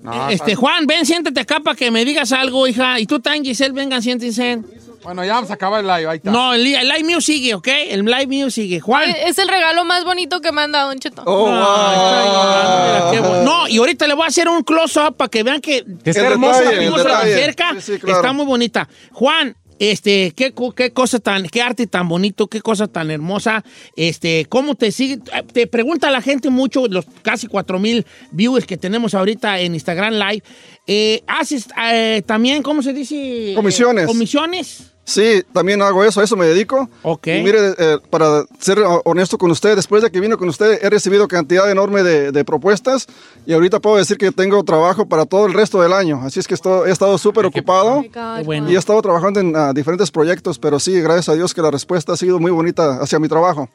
No, 0.00 0.30
este, 0.30 0.54
Juan, 0.54 0.86
ven, 0.86 1.04
siéntate 1.04 1.38
acá 1.38 1.60
para 1.60 1.76
que 1.76 1.90
me 1.90 2.02
digas 2.02 2.32
algo, 2.32 2.66
hija. 2.66 2.98
Y 2.98 3.04
tú 3.04 3.20
también, 3.20 3.44
Giselle, 3.44 3.74
vengan, 3.74 4.00
siéntense. 4.02 4.62
Bueno, 5.06 5.24
ya 5.24 5.34
vamos 5.34 5.50
a 5.52 5.54
acabar 5.54 5.80
el 5.82 5.86
live. 5.86 6.08
Ahí 6.08 6.16
está. 6.16 6.32
No, 6.32 6.52
el, 6.52 6.66
el 6.66 6.88
live 6.88 7.04
mío 7.04 7.20
sigue, 7.20 7.54
¿ok? 7.54 7.68
El 7.90 8.04
live 8.04 8.26
mío 8.26 8.50
sigue. 8.50 8.80
Juan. 8.80 9.08
Es 9.24 9.38
el 9.38 9.46
regalo 9.46 9.84
más 9.84 10.04
bonito 10.04 10.40
que 10.40 10.50
me 10.50 10.62
han 10.62 10.72
dado, 10.72 10.88
Don 10.88 10.98
Cheto. 10.98 11.22
Oh, 11.24 11.46
Ay, 11.48 11.94
está 11.94 12.24
wow. 12.24 12.32
llorando, 12.34 12.86
mira, 12.86 13.10
qué 13.12 13.20
bueno. 13.20 13.42
No, 13.44 13.68
y 13.68 13.78
ahorita 13.78 14.08
le 14.08 14.14
voy 14.14 14.24
a 14.24 14.26
hacer 14.26 14.48
un 14.48 14.64
close-up 14.64 15.16
para 15.16 15.28
que 15.28 15.44
vean 15.44 15.60
que 15.60 15.78
El 15.78 16.16
hermosa 16.16 16.64
la 16.64 17.22
cerca. 17.22 17.70
Sí, 17.74 17.92
sí, 17.92 17.98
claro. 18.00 18.16
Está 18.18 18.32
muy 18.32 18.46
bonita. 18.46 18.88
Juan, 19.12 19.56
este, 19.78 20.32
qué, 20.34 20.52
qué 20.74 20.92
cosa 20.92 21.18
tan, 21.20 21.46
qué 21.48 21.62
arte 21.62 21.86
tan 21.86 22.08
bonito, 22.08 22.48
qué 22.48 22.60
cosa 22.60 22.88
tan 22.88 23.10
hermosa. 23.10 23.64
Este, 23.94 24.46
¿cómo 24.48 24.74
te 24.74 24.90
sigue? 24.90 25.18
Te 25.52 25.66
pregunta 25.66 26.10
la 26.10 26.20
gente 26.20 26.50
mucho, 26.50 26.86
los 26.88 27.06
casi 27.22 27.46
cuatro 27.46 27.78
mil 27.78 28.04
viewers 28.32 28.66
que 28.66 28.76
tenemos 28.76 29.14
ahorita 29.14 29.60
en 29.60 29.74
Instagram 29.74 30.14
Live. 30.14 30.42
Eh, 30.86 31.22
¿Haces 31.26 31.68
eh, 31.92 32.22
también, 32.26 32.62
cómo 32.62 32.82
se 32.82 32.92
dice? 32.92 33.52
Comisiones. 33.54 34.04
Eh, 34.04 34.06
comisiones. 34.06 34.95
Sí, 35.08 35.44
también 35.52 35.80
hago 35.82 36.02
eso, 36.02 36.20
a 36.20 36.24
eso 36.24 36.36
me 36.36 36.46
dedico. 36.46 36.90
Ok. 37.04 37.28
Y 37.28 37.40
mire, 37.42 37.74
eh, 37.78 37.98
para 38.10 38.44
ser 38.58 38.80
honesto 39.04 39.38
con 39.38 39.52
usted, 39.52 39.76
después 39.76 40.02
de 40.02 40.10
que 40.10 40.18
vino 40.18 40.36
con 40.36 40.48
usted, 40.48 40.80
he 40.82 40.90
recibido 40.90 41.28
cantidad 41.28 41.70
enorme 41.70 42.02
de, 42.02 42.32
de 42.32 42.44
propuestas 42.44 43.06
y 43.46 43.52
ahorita 43.52 43.78
puedo 43.78 43.96
decir 43.98 44.18
que 44.18 44.32
tengo 44.32 44.64
trabajo 44.64 45.06
para 45.06 45.24
todo 45.24 45.46
el 45.46 45.54
resto 45.54 45.80
del 45.80 45.92
año. 45.92 46.20
Así 46.24 46.40
es 46.40 46.48
que 46.48 46.54
esto- 46.54 46.86
he 46.86 46.90
estado 46.90 47.16
súper 47.18 47.46
ocupado 47.46 48.02
bueno. 48.44 48.68
y 48.68 48.74
he 48.74 48.78
estado 48.78 49.00
trabajando 49.00 49.38
en 49.38 49.54
ah, 49.54 49.72
diferentes 49.72 50.10
proyectos, 50.10 50.58
pero 50.58 50.80
sí, 50.80 51.00
gracias 51.00 51.28
a 51.28 51.34
Dios 51.34 51.54
que 51.54 51.62
la 51.62 51.70
respuesta 51.70 52.12
ha 52.14 52.16
sido 52.16 52.40
muy 52.40 52.50
bonita 52.50 52.98
hacia 53.00 53.20
mi 53.20 53.28
trabajo. 53.28 53.68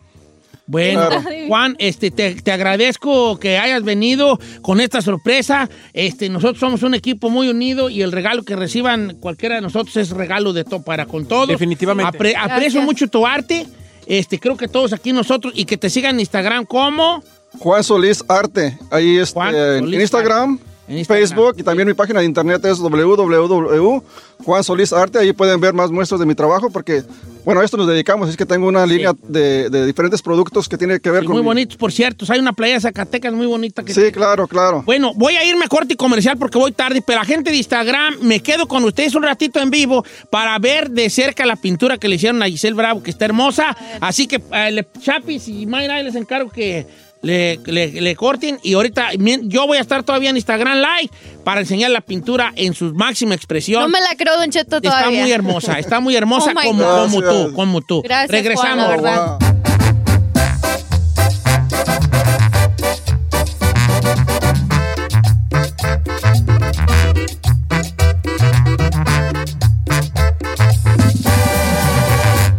Bueno, 0.72 1.10
Claro. 1.10 1.24
Juan, 1.48 1.76
este, 1.80 2.12
te, 2.12 2.34
te 2.36 2.52
agradezco 2.52 3.38
que 3.38 3.58
hayas 3.58 3.84
venido 3.84 4.40
con 4.62 4.80
esta 4.80 5.02
sorpresa. 5.02 5.70
Este, 5.92 6.30
nosotros 6.30 6.60
somos 6.62 6.82
un 6.84 6.94
equipo 6.94 7.30
muy 7.30 7.50
unido 7.50 7.90
y 7.90 8.02
el 8.02 8.12
regalo 8.14 8.44
que 8.44 8.56
reciban 8.56 9.18
cualquiera 9.20 9.56
de 9.56 9.62
nosotros 9.62 9.98
es 9.98 10.12
regalo 10.12 10.54
de 10.54 10.64
todo 10.64 10.82
para 10.82 11.06
con 11.06 11.26
todos. 11.28 11.50
Definitivamente. 11.50 12.18
Apre- 12.18 12.36
aprecio 12.38 12.80
Gracias. 12.80 12.86
mucho 12.86 13.08
tu 13.10 13.28
arte. 13.28 13.68
Este, 14.08 14.40
creo 14.40 14.56
que 14.56 14.68
todos 14.70 14.94
aquí 14.94 15.12
nosotros 15.14 15.54
y 15.56 15.66
que 15.66 15.76
te 15.78 15.90
sigan 15.90 16.16
en 16.16 16.22
Instagram 16.22 16.66
como 16.66 17.22
Juan 17.60 17.84
Solís 17.84 18.24
Arte. 18.30 18.78
Ahí 18.90 19.18
este, 19.18 19.34
Juan 19.34 19.54
en 19.56 19.80
Solís 19.82 20.02
Instagram, 20.02 20.60
En. 21.00 21.06
Facebook 21.06 21.56
y 21.58 21.64
también 21.64 21.88
mi 21.88 21.94
página 21.94 22.20
de 22.20 22.26
internet 22.26 22.64
es 22.66 22.80
www.juan 22.80 24.64
Solís 24.64 24.94
Arte. 24.94 25.20
Ahí 25.20 25.34
pueden 25.34 25.60
ver 25.60 25.74
más 25.74 25.92
muestras 25.92 26.20
de 26.20 26.26
mi 26.26 26.36
trabajo 26.36 26.70
porque, 26.70 27.04
bueno, 27.46 27.62
a 27.62 27.66
esto 27.66 27.78
nos 27.78 27.88
dedicamos. 27.88 28.30
Es 28.30 28.38
que 28.38 28.46
tengo 28.46 28.68
una 28.68 28.86
línea 28.86 29.14
de, 29.24 29.70
de 29.70 29.86
diferentes 29.86 30.22
productos 30.22 30.68
que 30.68 30.78
tiene 30.78 31.00
que 31.00 31.10
ver 31.12 31.24
y 31.24 31.26
con... 31.26 31.34
muy 31.36 31.42
mi- 31.42 31.48
bonitos, 31.48 31.78
por 31.78 31.92
cierto. 31.92 32.26
Hay 32.30 32.40
una 32.40 32.54
playa 32.54 32.76
de 32.76 32.82
Zacatecas 32.82 33.34
muy 33.34 33.46
bonita 33.48 33.84
que 33.84 33.94
Sí, 33.94 34.12
claro, 34.12 34.48
claro. 34.48 34.84
Bueno, 34.86 35.14
voy 35.16 35.36
a 35.36 35.46
irme 35.46 35.66
a 35.66 35.68
corte 35.68 35.96
comercial 35.96 36.38
porque 36.38 36.58
voy 36.58 36.72
tarde, 36.72 37.02
pero 37.06 37.20
la 37.20 37.26
gente 37.26 37.52
de 37.52 37.58
Instagram 37.58 38.16
me 38.22 38.42
quedo 38.42 38.68
con 38.68 38.84
ustedes 38.84 39.16
un 39.16 39.24
ratito 39.24 39.60
en 39.60 39.70
vivo 39.70 40.04
para 40.30 40.58
ver 40.60 40.90
de 40.92 41.10
cerca 41.10 41.46
la 41.46 41.56
pintura 41.56 41.98
que 41.98 42.08
le 42.08 42.16
hicieron 42.16 42.42
a 42.44 42.48
Giselle 42.48 42.76
Bravo, 42.76 43.02
que 43.04 43.12
está 43.12 43.26
hermosa. 43.26 43.76
Así 44.00 44.28
que, 44.28 44.42
eh, 44.54 44.84
Chapis 45.02 45.48
y 45.48 45.66
Mayra, 45.66 46.02
les 46.04 46.16
encargo 46.16 46.50
que 46.50 46.86
le, 47.22 47.60
le- 47.66 48.02
le 48.02 48.16
corten. 48.16 48.60
Y 48.64 48.74
ahorita 48.74 49.10
yo 49.44 49.68
voy 49.68 49.78
a 49.78 49.82
estar 49.82 50.04
todavía 50.04 50.30
en 50.30 50.38
Instagram 50.38 50.78
Live 50.78 51.12
para 51.44 51.62
enseñar 51.62 51.92
la 51.92 52.02
pintura 52.02 52.54
en 52.56 52.74
su 52.74 52.94
máxima 52.94 53.36
expresión. 53.36 53.82
No 53.82 53.88
me 53.90 54.00
la 54.02 54.16
creo, 54.18 54.38
Don 54.38 54.50
Cheto, 54.50 54.82
todavía. 54.82 55.08
Está 55.10 55.22
muy 55.22 55.32
hermosa, 55.32 55.80
está 55.80 56.00
muy 56.00 56.16
hermosa 56.16 56.52
Oh, 56.56 56.62
como, 56.68 56.84
como 56.84 57.22
tú, 57.22 57.54
como 57.54 57.82
tú. 57.82 58.02
Gracias, 58.02 58.32
Regresamos. 58.32 58.74
Juan, 58.74 58.78
la 58.78 58.88
verdad. 58.90 59.38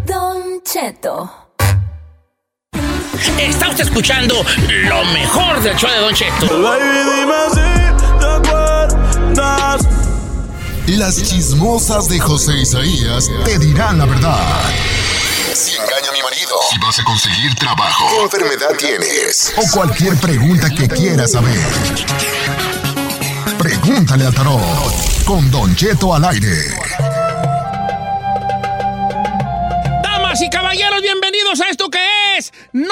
Don 0.07 0.61
Cheto. 0.65 1.42
Está 3.39 3.69
usted 3.69 3.85
escuchando 3.85 4.45
lo 4.69 5.05
mejor 5.07 5.61
del 5.63 5.77
show 5.77 5.91
de 5.91 5.99
Don 5.99 6.15
Cheto. 6.15 6.47
Las 10.87 11.23
chismosas 11.23 12.09
de 12.09 12.19
José 12.19 12.59
Isaías 12.59 13.31
te 13.45 13.59
dirán 13.59 13.99
la 13.99 14.07
verdad. 14.07 14.61
Si 15.55 15.73
engaña 15.73 16.09
a 16.09 16.13
mi 16.13 16.23
marido, 16.23 16.55
si 16.71 16.79
vas 16.79 16.99
a 16.99 17.05
conseguir 17.05 17.55
trabajo, 17.55 18.07
qué 18.11 18.23
enfermedad 18.23 18.77
tienes 18.79 19.53
o 19.57 19.71
cualquier 19.73 20.17
pregunta 20.17 20.69
que 20.71 20.89
quieras 20.89 21.33
saber. 21.33 21.61
Pregúntale 23.59 24.27
al 24.27 24.35
tarot 24.35 25.25
con 25.25 25.51
Don 25.51 25.75
Cheto 25.77 26.15
al 26.15 26.25
aire. 26.25 26.75
Damas 30.33 30.49
y 30.49 30.49
caballeros, 30.49 31.03
bienvenidos 31.03 31.61
a 31.61 31.69
esto 31.69 31.91
que 31.91 31.99
es. 32.39 32.55
No. 32.73 32.91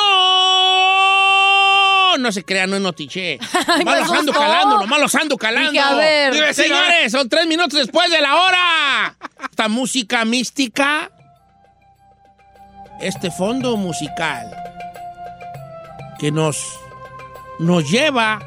No 2.18 2.32
se 2.32 2.45
crean, 2.45 2.68
no 2.68 2.76
es 2.76 2.82
notiche. 2.82 3.38
Nomás 3.78 4.01
los 4.01 4.12
ando 4.12 4.32
calando, 4.34 4.78
nomás 4.80 5.01
los 5.01 5.14
ando 5.14 5.38
calando. 5.38 5.70
Dije, 5.70 5.82
a 5.82 5.95
ver. 5.95 6.34
Dime, 6.34 6.53
Señores, 6.53 7.11
son 7.11 7.30
tres 7.30 7.47
minutos 7.47 7.78
después 7.78 8.11
de 8.11 8.20
la 8.20 8.43
hora. 8.43 9.16
Esta 9.49 9.68
música 9.68 10.26
mística. 10.26 11.11
Este 13.01 13.30
fondo 13.30 13.74
musical 13.78 14.55
que 16.18 16.30
nos, 16.30 16.78
nos 17.59 17.91
lleva 17.91 18.47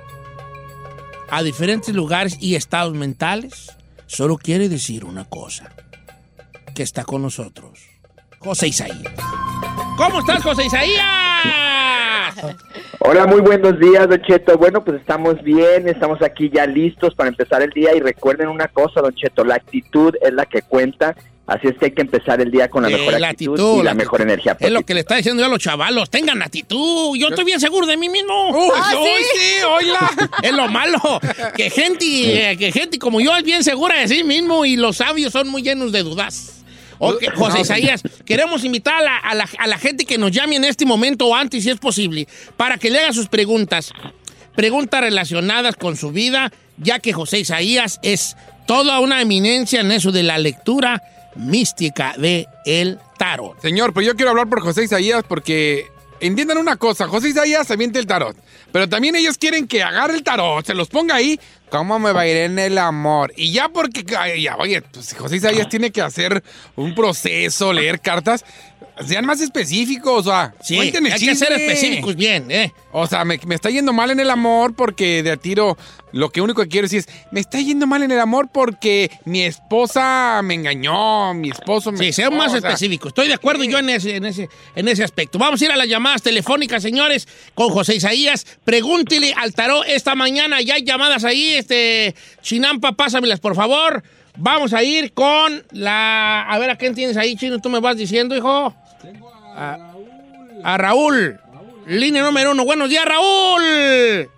a 1.32 1.42
diferentes 1.42 1.96
lugares 1.96 2.38
y 2.40 2.54
estados 2.54 2.94
mentales, 2.94 3.72
solo 4.06 4.38
quiere 4.38 4.70
decir 4.70 5.04
una 5.04 5.26
cosa, 5.26 5.72
que 6.76 6.84
está 6.84 7.04
con 7.06 7.24
nosotros, 7.24 7.93
José 8.44 8.68
Isaías. 8.68 9.00
¿Cómo 9.98 10.20
estás, 10.20 10.44
José 10.44 10.66
Isaías? 10.66 11.04
Hola, 13.00 13.26
muy 13.28 13.42
buenos 13.42 13.80
días, 13.80 14.08
Don 14.10 14.22
Cheto. 14.22 14.58
Bueno, 14.58 14.84
pues 14.84 15.00
estamos 15.00 15.42
bien, 15.44 15.88
estamos 15.88 16.22
aquí 16.22 16.50
ya 16.54 16.66
listos 16.66 17.14
para 17.16 17.30
empezar 17.30 17.62
el 17.62 17.70
día 17.72 17.96
y 17.96 18.00
recuerden 18.00 18.48
una 18.48 18.68
cosa, 18.68 19.02
Don 19.02 19.14
Cheto, 19.14 19.44
la 19.44 19.56
actitud 19.56 20.14
es 20.22 20.34
la 20.34 20.46
que 20.46 20.62
cuenta, 20.62 21.16
así 21.46 21.68
es 21.68 21.78
que 21.78 21.86
hay 21.86 21.92
que 21.92 22.02
empezar 22.02 22.42
el 22.42 22.50
día 22.50 22.70
con 22.70 22.84
la 22.84 22.90
Eh, 22.90 22.98
mejor 22.98 23.20
la 23.20 23.30
actitud, 23.30 23.54
actitud, 23.54 23.74
y 23.76 23.78
la, 23.78 23.84
la 23.84 23.94
mejor 23.94 24.22
energía. 24.22 24.58
Es 24.60 24.72
lo 24.72 24.84
que 24.84 24.94
le 24.94 25.02
está 25.02 25.16
diciendo 25.16 25.42
yo 25.42 25.48
a 25.48 25.50
los 25.50 25.60
chavalos. 25.60 26.10
Tengan 26.10 26.42
actitud. 26.42 27.16
Yo 27.18 27.28
estoy 27.28 27.44
bien 27.46 27.60
seguro 27.60 27.86
de 27.86 27.98
mí 27.98 28.10
mismo. 28.10 28.34
Ah, 28.74 28.94
hoy 28.98 29.24
sí, 29.36 29.64
oíla. 29.64 30.12
Es 30.42 30.54
lo 30.54 30.68
malo. 30.70 31.00
Que 31.56 31.70
gente, 31.70 32.52
eh, 32.52 32.58
que 32.58 32.72
gente 32.72 32.98
como 33.00 33.20
yo 33.22 33.36
es 33.36 33.44
bien 33.44 33.64
segura 33.64 34.00
de 34.00 34.08
sí 34.08 34.24
mismo 34.24 34.66
y 34.66 34.76
los 34.78 34.98
sabios 34.98 35.32
son 35.34 35.50
muy 35.50 35.62
llenos 35.62 35.92
de 35.92 36.04
dudas. 36.04 36.63
José 37.36 37.62
Isaías, 37.62 38.02
queremos 38.26 38.64
invitar 38.64 38.96
a 38.96 39.02
la, 39.04 39.18
a 39.18 39.36
la- 39.36 39.50
a 39.60 39.68
la 39.68 39.78
gente 39.78 40.06
que 40.06 40.18
nos 40.18 40.32
llame 40.32 40.56
en 40.56 40.66
este 40.66 40.86
momento 40.86 41.28
o 41.28 41.36
antes, 41.36 41.64
si 41.64 41.70
es 41.70 41.78
posible, 41.80 42.28
para 42.58 42.78
que 42.78 42.90
le 42.90 43.00
haga 43.00 43.14
sus 43.14 43.28
preguntas. 43.28 43.92
Preguntas 44.56 45.02
relacionadas 45.02 45.76
con 45.76 45.98
su 45.98 46.12
vida, 46.12 46.52
ya 46.78 47.00
que 47.00 47.12
José 47.14 47.40
Isaías 47.40 48.00
es 48.04 48.36
toda 48.68 49.00
una 49.00 49.22
eminencia 49.22 49.82
en 49.82 49.92
eso 49.92 50.12
de 50.12 50.24
la 50.24 50.38
lectura 50.38 51.02
mística 51.36 52.14
de 52.18 52.48
el 52.66 53.00
tarot. 53.18 53.60
Señor, 53.62 53.94
pero 53.94 54.06
yo 54.06 54.16
quiero 54.16 54.30
hablar 54.32 54.48
por 54.50 54.62
José 54.62 54.84
Isaías 54.84 55.24
porque 55.28 55.88
entiendan 56.20 56.58
una 56.58 56.76
cosa, 56.78 57.08
José 57.08 57.30
Isaías 57.30 57.70
avienta 57.72 58.00
el 58.00 58.06
tarot, 58.08 58.38
pero 58.72 58.88
también 58.88 59.16
ellos 59.16 59.38
quieren 59.38 59.68
que 59.68 59.82
agarre 59.84 60.16
el 60.16 60.24
tarot, 60.24 60.66
se 60.66 60.74
los 60.74 60.88
ponga 60.88 61.16
ahí, 61.16 61.40
¿cómo 61.74 61.98
me 61.98 62.12
va 62.12 62.22
a 62.22 62.28
ir 62.28 62.38
en 62.38 62.60
el 62.60 62.78
amor? 62.78 63.34
Y 63.36 63.52
ya 63.52 63.68
porque, 63.68 64.06
ya, 64.40 64.58
oye, 64.58 64.84
pues 64.84 65.16
José 65.18 65.38
Isaías 65.38 65.68
tiene 65.70 65.90
que 65.90 66.02
hacer 66.02 66.44
un 66.76 66.94
proceso, 66.94 67.74
leer 67.74 68.00
cartas, 68.00 68.46
sean 69.08 69.26
más 69.26 69.42
específicos, 69.42 70.28
o 70.28 70.30
sea, 70.30 70.54
Sí, 70.62 70.78
hay 70.78 70.92
que 70.92 71.36
ser 71.36 71.52
específicos 71.52 72.16
bien, 72.16 72.52
¿eh? 72.52 72.72
O 72.92 73.08
sea, 73.08 73.26
me, 73.26 73.40
me 73.48 73.56
está 73.56 73.72
yendo 73.72 73.92
mal 73.92 74.12
en 74.12 74.20
el 74.20 74.30
amor 74.30 74.76
porque 74.76 75.24
de 75.24 75.32
a 75.32 75.38
tiro 75.38 75.76
lo 76.14 76.30
que 76.30 76.42
único 76.42 76.62
que 76.62 76.70
quiero 76.70 76.86
decir 76.86 77.00
es, 77.00 77.10
me 77.32 77.40
está 77.40 77.60
yendo 77.60 77.88
mal 77.88 78.04
en 78.04 78.12
el 78.12 78.20
amor 78.20 78.50
porque 78.54 79.10
mi 79.26 79.42
esposa 79.42 80.42
me 80.44 80.54
engañó, 80.54 81.34
mi 81.34 81.50
esposo 81.50 81.92
me... 81.92 81.98
Sí, 81.98 82.14
sean 82.14 82.38
más 82.38 82.54
específicos. 82.54 83.10
Estoy 83.10 83.28
de 83.28 83.34
acuerdo 83.34 83.64
yo 83.64 83.80
en 83.80 83.90
ese, 83.90 84.16
en, 84.16 84.26
ese, 84.26 84.48
en 84.76 84.88
ese 84.88 85.04
aspecto. 85.04 85.40
Vamos 85.40 85.60
a 85.60 85.66
ir 85.66 85.72
a 85.72 85.76
las 85.76 85.88
llamadas 85.88 86.22
telefónicas, 86.22 86.84
señores, 86.84 87.28
con 87.56 87.70
José 87.70 87.96
Isaías. 87.96 88.46
Pregúntele 88.64 89.34
al 89.34 89.56
tarot 89.56 89.86
esta 89.88 90.14
mañana. 90.14 90.62
Ya 90.62 90.76
hay 90.76 90.84
llamadas 90.84 91.24
ahí. 91.24 91.54
Este, 91.64 92.14
Chinampa, 92.42 92.92
pásamelas, 92.92 93.40
por 93.40 93.56
favor. 93.56 94.04
Vamos 94.36 94.74
a 94.74 94.84
ir 94.84 95.14
con 95.14 95.64
la... 95.72 96.42
A 96.44 96.58
ver, 96.60 96.70
¿a 96.70 96.76
quién 96.76 96.94
tienes 96.94 97.16
ahí, 97.18 97.36
Chino? 97.38 97.60
¿Tú 97.60 97.70
me 97.70 97.80
vas 97.80 97.96
diciendo, 97.96 98.36
hijo? 98.36 98.74
a, 99.56 99.94
a 100.64 100.78
Raúl. 100.78 101.40
Línea 101.86 102.24
número 102.24 102.52
uno. 102.52 102.66
Buenos 102.66 102.90
días, 102.90 103.06
Raúl. 103.06 104.30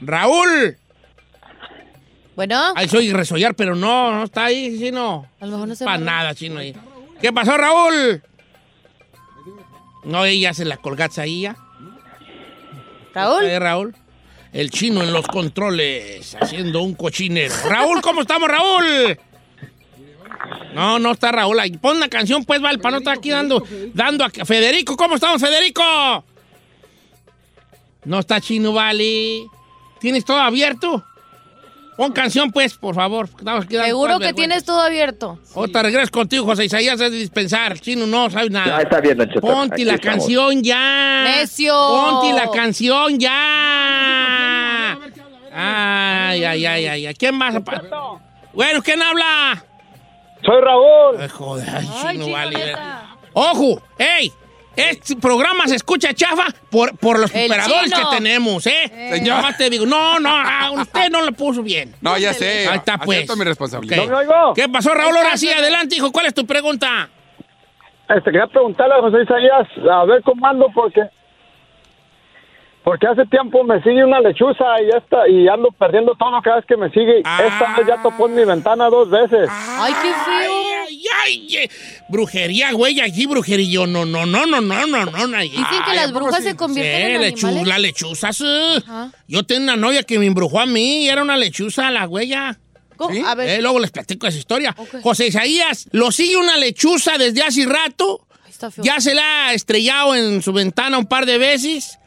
Raúl. 0.00 0.76
Bueno. 2.36 2.72
Ahí 2.76 2.88
soy 2.88 3.12
resollar, 3.12 3.54
pero 3.54 3.74
no, 3.74 4.12
no 4.12 4.24
está 4.24 4.44
ahí, 4.46 4.78
chino. 4.78 5.26
A 5.40 5.46
lo 5.46 5.52
mejor 5.52 5.68
no 5.68 5.74
se 5.74 5.84
Para 5.84 5.98
va. 5.98 6.04
nada, 6.04 6.34
chino. 6.34 6.60
ahí. 6.60 6.74
¿Qué 7.20 7.32
pasó, 7.32 7.56
Raúl? 7.56 8.22
No, 10.04 10.24
ella 10.24 10.54
se 10.54 10.64
la 10.64 10.76
colgaste 10.76 11.20
ahí 11.20 11.42
ya. 11.42 11.56
¿Raúl? 13.12 13.44
Ahí, 13.44 13.58
Raúl. 13.58 13.96
El 14.52 14.70
chino 14.70 15.02
en 15.02 15.12
los 15.12 15.26
controles, 15.26 16.36
haciendo 16.40 16.82
un 16.82 16.94
cochinero. 16.94 17.54
Raúl, 17.68 18.00
¿cómo 18.00 18.22
estamos, 18.22 18.48
Raúl? 18.48 19.18
No, 20.74 20.98
no 20.98 21.12
está 21.12 21.32
Raúl 21.32 21.58
ahí. 21.60 21.72
Pon 21.72 21.96
una 21.96 22.08
canción, 22.08 22.44
pues, 22.44 22.60
Val, 22.60 22.78
para 22.78 22.92
no 22.92 22.98
estar 22.98 23.18
aquí 23.18 23.30
dando, 23.30 23.62
dando 23.92 24.24
a... 24.24 24.30
Federico, 24.30 24.96
¿cómo 24.96 25.16
estamos, 25.16 25.40
Federico? 25.40 25.82
No 28.04 28.20
está 28.20 28.40
chino, 28.40 28.72
vale. 28.72 29.44
¿Tienes 30.00 30.24
todo 30.24 30.38
abierto? 30.38 31.04
Pon 31.98 32.12
canción, 32.12 32.52
pues, 32.52 32.74
por 32.78 32.94
favor. 32.94 33.28
Seguro 33.68 34.20
que 34.20 34.32
tienes 34.32 34.62
todo 34.64 34.80
abierto. 34.80 35.40
Otra 35.54 35.82
regreso 35.82 36.12
contigo, 36.12 36.44
José 36.44 36.66
Isaías, 36.66 37.00
es 37.00 37.10
de 37.10 37.18
dispensar. 37.18 37.76
Chino 37.80 38.06
no 38.06 38.30
sabe 38.30 38.50
nada. 38.50 38.76
Ya 38.76 38.82
está 38.84 39.00
bien. 39.00 39.18
Ponte 39.40 39.74
Aquí 39.74 39.84
la 39.84 39.94
estamos. 39.94 40.18
canción 40.18 40.62
ya. 40.62 41.24
¡Necio! 41.24 41.74
Ponte 41.74 42.32
la 42.34 42.50
canción 42.52 43.18
ya. 43.18 44.96
Ay, 45.52 46.44
ay, 46.44 46.66
ay, 46.66 46.86
ay. 46.86 47.06
ay. 47.06 47.14
¿Quién 47.16 47.34
más? 47.34 47.56
Bueno, 48.54 48.80
¿quién 48.80 49.02
habla? 49.02 49.64
Soy 50.44 50.60
Raúl. 50.60 51.16
Ay, 51.20 51.28
joder, 51.28 51.68
ay, 51.68 51.90
Ay, 52.04 52.12
chino, 52.18 52.30
vale. 52.30 52.56
neta. 52.64 53.06
¡Ojo! 53.32 53.82
¡Ey! 53.98 54.32
Este 54.78 55.16
programa 55.16 55.66
se 55.66 55.76
escucha 55.76 56.14
chafa 56.14 56.46
por, 56.70 56.96
por 56.98 57.18
los 57.18 57.34
El 57.34 57.46
operadores 57.50 57.92
chino. 57.92 58.10
que 58.10 58.16
tenemos, 58.16 58.66
¿eh? 58.66 59.10
Señor, 59.12 59.42
más 59.42 59.56
te 59.56 59.68
digo, 59.70 59.86
no, 59.86 60.18
no, 60.20 60.30
ah, 60.32 60.70
usted 60.72 61.10
no 61.10 61.22
lo 61.24 61.32
puso 61.32 61.62
bien. 61.62 61.94
No, 62.00 62.16
ya 62.16 62.32
sé. 62.32 62.68
Ahí 62.68 62.78
está, 62.78 62.98
pues. 62.98 63.18
Acepto 63.18 63.36
mi 63.36 63.44
responsabilidad. 63.44 64.04
Ok. 64.48 64.54
¿Qué 64.54 64.68
pasó, 64.68 64.94
Raúl? 64.94 65.16
Ahora 65.16 65.36
sí, 65.36 65.50
adelante, 65.50 65.96
hijo. 65.96 66.12
¿Cuál 66.12 66.26
es 66.26 66.34
tu 66.34 66.46
pregunta? 66.46 67.08
este, 68.08 68.30
quería 68.30 68.46
preguntarle 68.46 68.94
a 68.94 69.00
José 69.00 69.22
Isaías, 69.22 69.68
a 69.90 70.04
ver 70.06 70.22
cómo 70.22 70.46
ando, 70.46 70.68
porque 70.74 71.02
porque 72.84 73.06
hace 73.06 73.26
tiempo 73.26 73.62
me 73.64 73.82
sigue 73.82 74.02
una 74.02 74.18
lechuza 74.20 74.64
y 74.80 74.88
esta 74.96 75.28
y 75.28 75.46
ando 75.46 75.70
perdiendo 75.72 76.14
todo 76.14 76.40
cada 76.42 76.56
vez 76.56 76.64
que 76.64 76.76
me 76.76 76.88
sigue. 76.88 77.18
Esta 77.18 77.76
vez 77.76 77.86
ya 77.86 78.02
topó 78.02 78.28
en 78.28 78.34
mi 78.36 78.44
ventana 78.46 78.88
dos 78.88 79.10
veces. 79.10 79.50
Ay, 79.50 79.92
qué 80.00 80.08
feo. 80.08 80.67
Ay, 81.24 81.56
ay, 81.56 81.70
brujería, 82.08 82.72
güey, 82.72 83.00
aquí 83.00 83.26
brujería. 83.26 83.86
No, 83.86 84.04
no, 84.04 84.26
no, 84.26 84.46
no, 84.46 84.60
no, 84.60 84.86
no, 84.86 84.86
no. 84.86 85.26
no. 85.26 85.40
Dicen 85.40 85.64
que 85.86 85.94
las 85.94 86.12
brujas 86.12 86.42
se 86.42 86.56
convierten 86.56 87.22
en 87.22 87.24
animales. 87.24 87.66
La 87.66 87.78
lechuza, 87.78 88.32
sí. 88.32 88.44
Yo 89.26 89.44
tengo 89.44 89.62
una 89.64 89.76
novia 89.76 90.02
que 90.02 90.18
me 90.18 90.26
embrujó 90.26 90.60
a 90.60 90.66
mí 90.66 91.04
y 91.04 91.08
era 91.08 91.22
una 91.22 91.36
lechuza, 91.36 91.90
la 91.90 92.06
huella. 92.06 92.58
¿Cómo? 92.96 93.26
A 93.26 93.34
ver. 93.34 93.48
Eh, 93.48 93.62
luego 93.62 93.78
les 93.78 93.90
platico 93.90 94.26
esa 94.26 94.38
historia. 94.38 94.74
José 95.02 95.28
Isaías, 95.28 95.88
lo 95.92 96.10
sigue 96.10 96.36
una 96.36 96.56
lechuza 96.56 97.16
desde 97.16 97.42
hace 97.42 97.64
rato. 97.64 98.26
Ya 98.78 99.00
se 99.00 99.14
la 99.14 99.48
ha 99.48 99.54
estrellado 99.54 100.16
en 100.16 100.42
su 100.42 100.52
ventana 100.52 100.98
un 100.98 101.06
par 101.06 101.26
de 101.26 101.38
veces. 101.38 101.98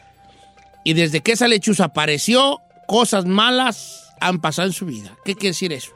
Y 0.84 0.94
desde 0.94 1.22
que 1.22 1.34
esa 1.34 1.48
lechuza 1.48 1.86
apareció, 1.86 2.60
cosas 2.88 3.26
malas 3.26 4.10
han 4.20 4.42
pasado 4.42 4.68
en 4.68 4.74
su 4.74 4.86
vida. 4.86 5.16
¿Qué 5.24 5.36
quiere 5.36 5.50
decir 5.50 5.72
eso? 5.72 5.92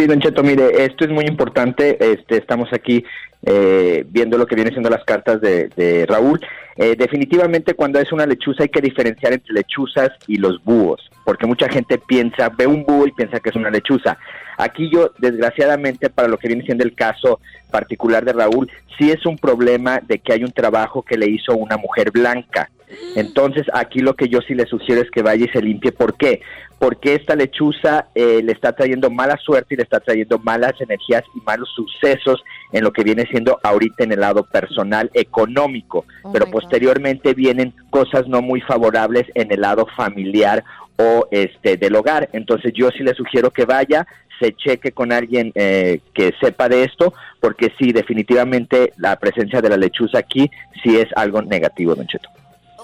Sí, 0.00 0.06
Don 0.06 0.18
Cheto, 0.18 0.42
mire, 0.42 0.82
esto 0.86 1.04
es 1.04 1.10
muy 1.10 1.26
importante. 1.26 1.98
Este, 2.00 2.38
estamos 2.38 2.72
aquí 2.72 3.04
eh, 3.42 4.02
viendo 4.08 4.38
lo 4.38 4.46
que 4.46 4.54
viene 4.54 4.70
siendo 4.70 4.88
las 4.88 5.04
cartas 5.04 5.42
de, 5.42 5.68
de 5.76 6.06
Raúl. 6.06 6.40
Eh, 6.76 6.96
definitivamente, 6.96 7.74
cuando 7.74 8.00
es 8.00 8.10
una 8.10 8.24
lechuza, 8.24 8.62
hay 8.62 8.70
que 8.70 8.80
diferenciar 8.80 9.34
entre 9.34 9.52
lechuzas 9.52 10.08
y 10.26 10.36
los 10.36 10.64
búhos, 10.64 11.10
porque 11.26 11.46
mucha 11.46 11.68
gente 11.68 11.98
piensa, 11.98 12.48
ve 12.48 12.66
un 12.66 12.86
búho 12.86 13.08
y 13.08 13.12
piensa 13.12 13.40
que 13.40 13.50
es 13.50 13.56
una 13.56 13.68
lechuza. 13.68 14.16
Aquí 14.56 14.88
yo, 14.90 15.12
desgraciadamente, 15.18 16.08
para 16.08 16.28
lo 16.28 16.38
que 16.38 16.48
viene 16.48 16.64
siendo 16.64 16.82
el 16.82 16.94
caso 16.94 17.38
particular 17.70 18.24
de 18.24 18.32
Raúl, 18.32 18.70
sí 18.98 19.10
es 19.10 19.26
un 19.26 19.36
problema 19.36 20.00
de 20.00 20.18
que 20.20 20.32
hay 20.32 20.44
un 20.44 20.52
trabajo 20.52 21.02
que 21.02 21.18
le 21.18 21.28
hizo 21.28 21.54
una 21.54 21.76
mujer 21.76 22.10
blanca. 22.10 22.70
Entonces, 23.16 23.66
aquí 23.72 24.00
lo 24.00 24.14
que 24.14 24.28
yo 24.28 24.40
sí 24.40 24.54
le 24.54 24.66
sugiero 24.66 25.00
es 25.00 25.10
que 25.10 25.22
vaya 25.22 25.44
y 25.44 25.48
se 25.48 25.62
limpie. 25.62 25.92
¿Por 25.92 26.16
qué? 26.16 26.40
Porque 26.78 27.14
esta 27.14 27.36
lechuza 27.36 28.06
eh, 28.14 28.40
le 28.42 28.52
está 28.52 28.72
trayendo 28.72 29.10
mala 29.10 29.36
suerte 29.36 29.74
y 29.74 29.76
le 29.76 29.82
está 29.82 30.00
trayendo 30.00 30.38
malas 30.38 30.72
energías 30.80 31.22
y 31.34 31.40
malos 31.40 31.68
sucesos 31.74 32.42
en 32.72 32.84
lo 32.84 32.92
que 32.92 33.04
viene 33.04 33.26
siendo 33.30 33.58
ahorita 33.62 34.04
en 34.04 34.12
el 34.12 34.20
lado 34.20 34.44
personal 34.44 35.10
económico. 35.14 36.04
Oh 36.22 36.32
Pero 36.32 36.46
God. 36.46 36.52
posteriormente 36.52 37.34
vienen 37.34 37.74
cosas 37.90 38.26
no 38.28 38.40
muy 38.40 38.60
favorables 38.60 39.26
en 39.34 39.52
el 39.52 39.60
lado 39.60 39.86
familiar 39.96 40.64
o 40.96 41.26
este 41.30 41.76
del 41.76 41.96
hogar. 41.96 42.28
Entonces, 42.32 42.72
yo 42.74 42.90
sí 42.90 43.02
le 43.02 43.14
sugiero 43.14 43.50
que 43.50 43.64
vaya, 43.64 44.06
se 44.40 44.54
cheque 44.54 44.92
con 44.92 45.12
alguien 45.12 45.52
eh, 45.54 46.00
que 46.14 46.32
sepa 46.40 46.68
de 46.68 46.84
esto, 46.84 47.12
porque 47.40 47.72
sí, 47.78 47.92
definitivamente 47.92 48.92
la 48.96 49.16
presencia 49.16 49.60
de 49.60 49.68
la 49.68 49.76
lechuza 49.76 50.18
aquí 50.18 50.50
sí 50.82 50.96
es 50.96 51.08
algo 51.14 51.42
negativo, 51.42 51.94
Don 51.94 52.06
Cheto. 52.06 52.28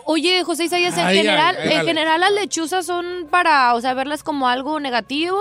Oye, 0.07 0.45
José 0.45 0.65
Isaías, 0.65 0.97
en 0.97 1.09
general, 1.09 1.57
ay, 1.61 1.73
en 1.73 1.85
general 1.85 2.21
las 2.21 2.33
lechuzas 2.33 2.87
son 2.87 3.27
para, 3.29 3.75
o 3.75 3.81
sea, 3.81 3.93
verlas 3.93 4.23
como 4.23 4.49
algo 4.49 4.79
negativo. 4.79 5.39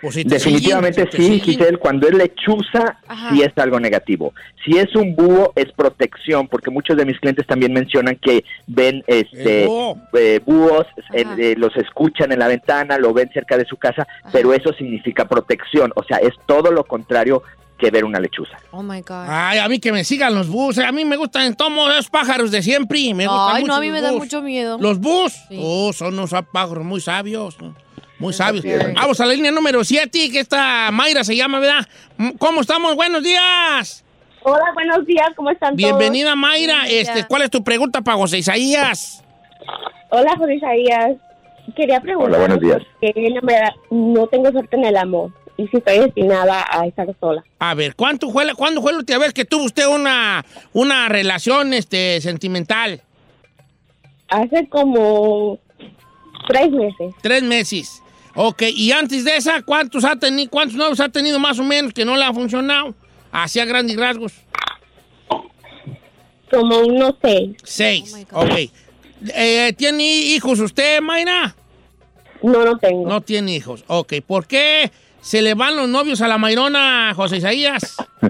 Definitivamente 0.00 1.08
sí, 1.10 1.40
Giselle, 1.40 1.76
cuando 1.76 2.06
es 2.06 2.14
lechuza 2.14 2.98
Ajá. 3.08 3.30
sí 3.30 3.42
es 3.42 3.50
algo 3.56 3.80
negativo. 3.80 4.32
Si 4.64 4.78
es 4.78 4.94
un 4.94 5.16
búho 5.16 5.52
es 5.56 5.72
protección, 5.72 6.46
porque 6.46 6.70
muchos 6.70 6.96
de 6.96 7.04
mis 7.04 7.18
clientes 7.18 7.44
también 7.48 7.72
mencionan 7.72 8.14
que 8.14 8.44
ven 8.68 9.02
este 9.08 9.62
El 9.62 9.68
búho. 9.68 9.96
eh, 10.12 10.40
búhos, 10.46 10.86
eh, 11.12 11.54
los 11.56 11.76
escuchan 11.76 12.30
en 12.30 12.38
la 12.38 12.46
ventana, 12.46 12.96
lo 12.98 13.12
ven 13.12 13.28
cerca 13.32 13.58
de 13.58 13.64
su 13.64 13.76
casa, 13.76 14.06
pero 14.30 14.54
eso 14.54 14.72
significa 14.74 15.24
protección, 15.28 15.92
o 15.96 16.04
sea, 16.04 16.18
es 16.18 16.34
todo 16.46 16.70
lo 16.70 16.84
contrario 16.84 17.42
que 17.78 17.90
ver 17.90 18.04
una 18.04 18.18
lechuza. 18.20 18.58
Oh 18.72 18.82
my 18.82 19.00
God. 19.02 19.26
Ay, 19.28 19.58
a 19.58 19.68
mí 19.68 19.78
que 19.78 19.92
me 19.92 20.04
sigan 20.04 20.34
los 20.34 20.48
bus. 20.48 20.78
A 20.78 20.90
mí 20.92 21.04
me 21.04 21.16
gustan 21.16 21.54
todos 21.54 21.72
los 21.94 22.08
pájaros 22.10 22.50
de 22.50 22.62
siempre. 22.62 22.98
y 22.98 23.14
Me 23.14 23.26
gustan 23.26 23.56
Ay, 23.56 23.62
no, 23.62 23.68
mucho 23.68 23.74
a 23.74 23.80
mí 23.80 23.86
los 23.88 23.94
me 23.94 24.00
da 24.02 24.12
mucho 24.12 24.42
miedo. 24.42 24.78
¿Los 24.80 24.98
bus? 24.98 25.34
Oh, 25.58 25.92
son 25.92 26.14
unos 26.14 26.30
pájaros 26.52 26.84
muy 26.84 27.00
sabios. 27.00 27.56
Muy 28.18 28.32
sabios. 28.34 28.64
Vamos 28.96 29.20
a 29.20 29.26
la 29.26 29.32
línea 29.34 29.52
número 29.52 29.84
7, 29.84 30.30
que 30.32 30.40
esta 30.40 30.90
Mayra 30.90 31.22
se 31.22 31.36
llama, 31.36 31.60
¿verdad? 31.60 31.86
¿Cómo 32.38 32.60
estamos? 32.62 32.96
Buenos 32.96 33.22
días. 33.22 34.04
Hola, 34.42 34.64
buenos 34.74 35.04
días, 35.04 35.28
¿cómo 35.36 35.50
están 35.50 35.76
Bienvenida, 35.76 36.28
todos? 36.30 36.38
Mayra. 36.38 36.88
Este, 36.88 37.24
¿Cuál 37.26 37.42
es 37.42 37.50
tu 37.50 37.62
pregunta 37.62 38.00
para 38.02 38.16
José 38.16 38.38
Isaías? 38.38 39.22
Hola, 40.10 40.34
José 40.38 40.54
Isaías. 40.56 41.16
Quería 41.76 42.00
preguntar. 42.00 42.30
Hola, 42.30 42.38
buenos 42.38 42.60
días. 42.60 42.78
Que 43.00 43.12
no, 43.30 43.42
me 43.42 43.52
da- 43.52 43.74
no 43.90 44.26
tengo 44.28 44.50
suerte 44.50 44.76
en 44.76 44.84
el 44.86 44.96
amor 44.96 45.30
y 45.58 45.66
si 45.66 45.76
estoy 45.76 45.98
destinada 45.98 46.64
a 46.70 46.86
estar 46.86 47.06
sola. 47.18 47.44
A 47.58 47.74
ver, 47.74 47.96
¿cuánto 47.96 48.30
fue 48.30 48.44
la, 48.44 48.54
¿cuándo 48.54 48.80
fue 48.80 48.92
la 48.92 48.98
última 48.98 49.18
vez 49.18 49.34
que 49.34 49.44
tuvo 49.44 49.64
usted 49.64 49.88
una, 49.88 50.44
una 50.72 51.08
relación 51.08 51.74
este, 51.74 52.20
sentimental? 52.20 53.02
Hace 54.28 54.68
como 54.68 55.58
tres 56.46 56.70
meses. 56.70 57.14
Tres 57.20 57.42
meses. 57.42 58.02
Ok, 58.36 58.62
y 58.72 58.92
antes 58.92 59.24
de 59.24 59.36
esa, 59.36 59.62
¿cuántos 59.62 60.04
ha 60.04 60.14
tenido, 60.14 60.48
cuántos 60.48 60.76
nuevos 60.76 61.00
ha 61.00 61.08
tenido 61.08 61.40
más 61.40 61.58
o 61.58 61.64
menos 61.64 61.92
que 61.92 62.04
no 62.04 62.16
le 62.16 62.24
ha 62.24 62.32
funcionado? 62.32 62.94
Hacia 63.32 63.64
grandes 63.64 63.96
rasgos. 63.96 64.34
Como 66.50 66.78
unos 66.78 67.14
seis. 67.20 67.56
Seis. 67.64 68.26
ok. 68.32 68.70
Eh, 69.34 69.74
¿Tiene 69.76 70.04
hijos 70.04 70.60
usted, 70.60 71.00
Mayra? 71.00 71.56
No, 72.42 72.64
no 72.64 72.78
tengo. 72.78 73.08
No 73.08 73.20
tiene 73.22 73.56
hijos. 73.56 73.84
Ok, 73.88 74.14
¿por 74.24 74.46
qué 74.46 74.92
se 75.20 75.42
le 75.42 75.54
van 75.54 75.76
los 75.76 75.88
novios 75.88 76.20
a 76.20 76.28
la 76.28 76.38
Mayrona, 76.38 77.12
José 77.14 77.38
Isaías? 77.38 77.96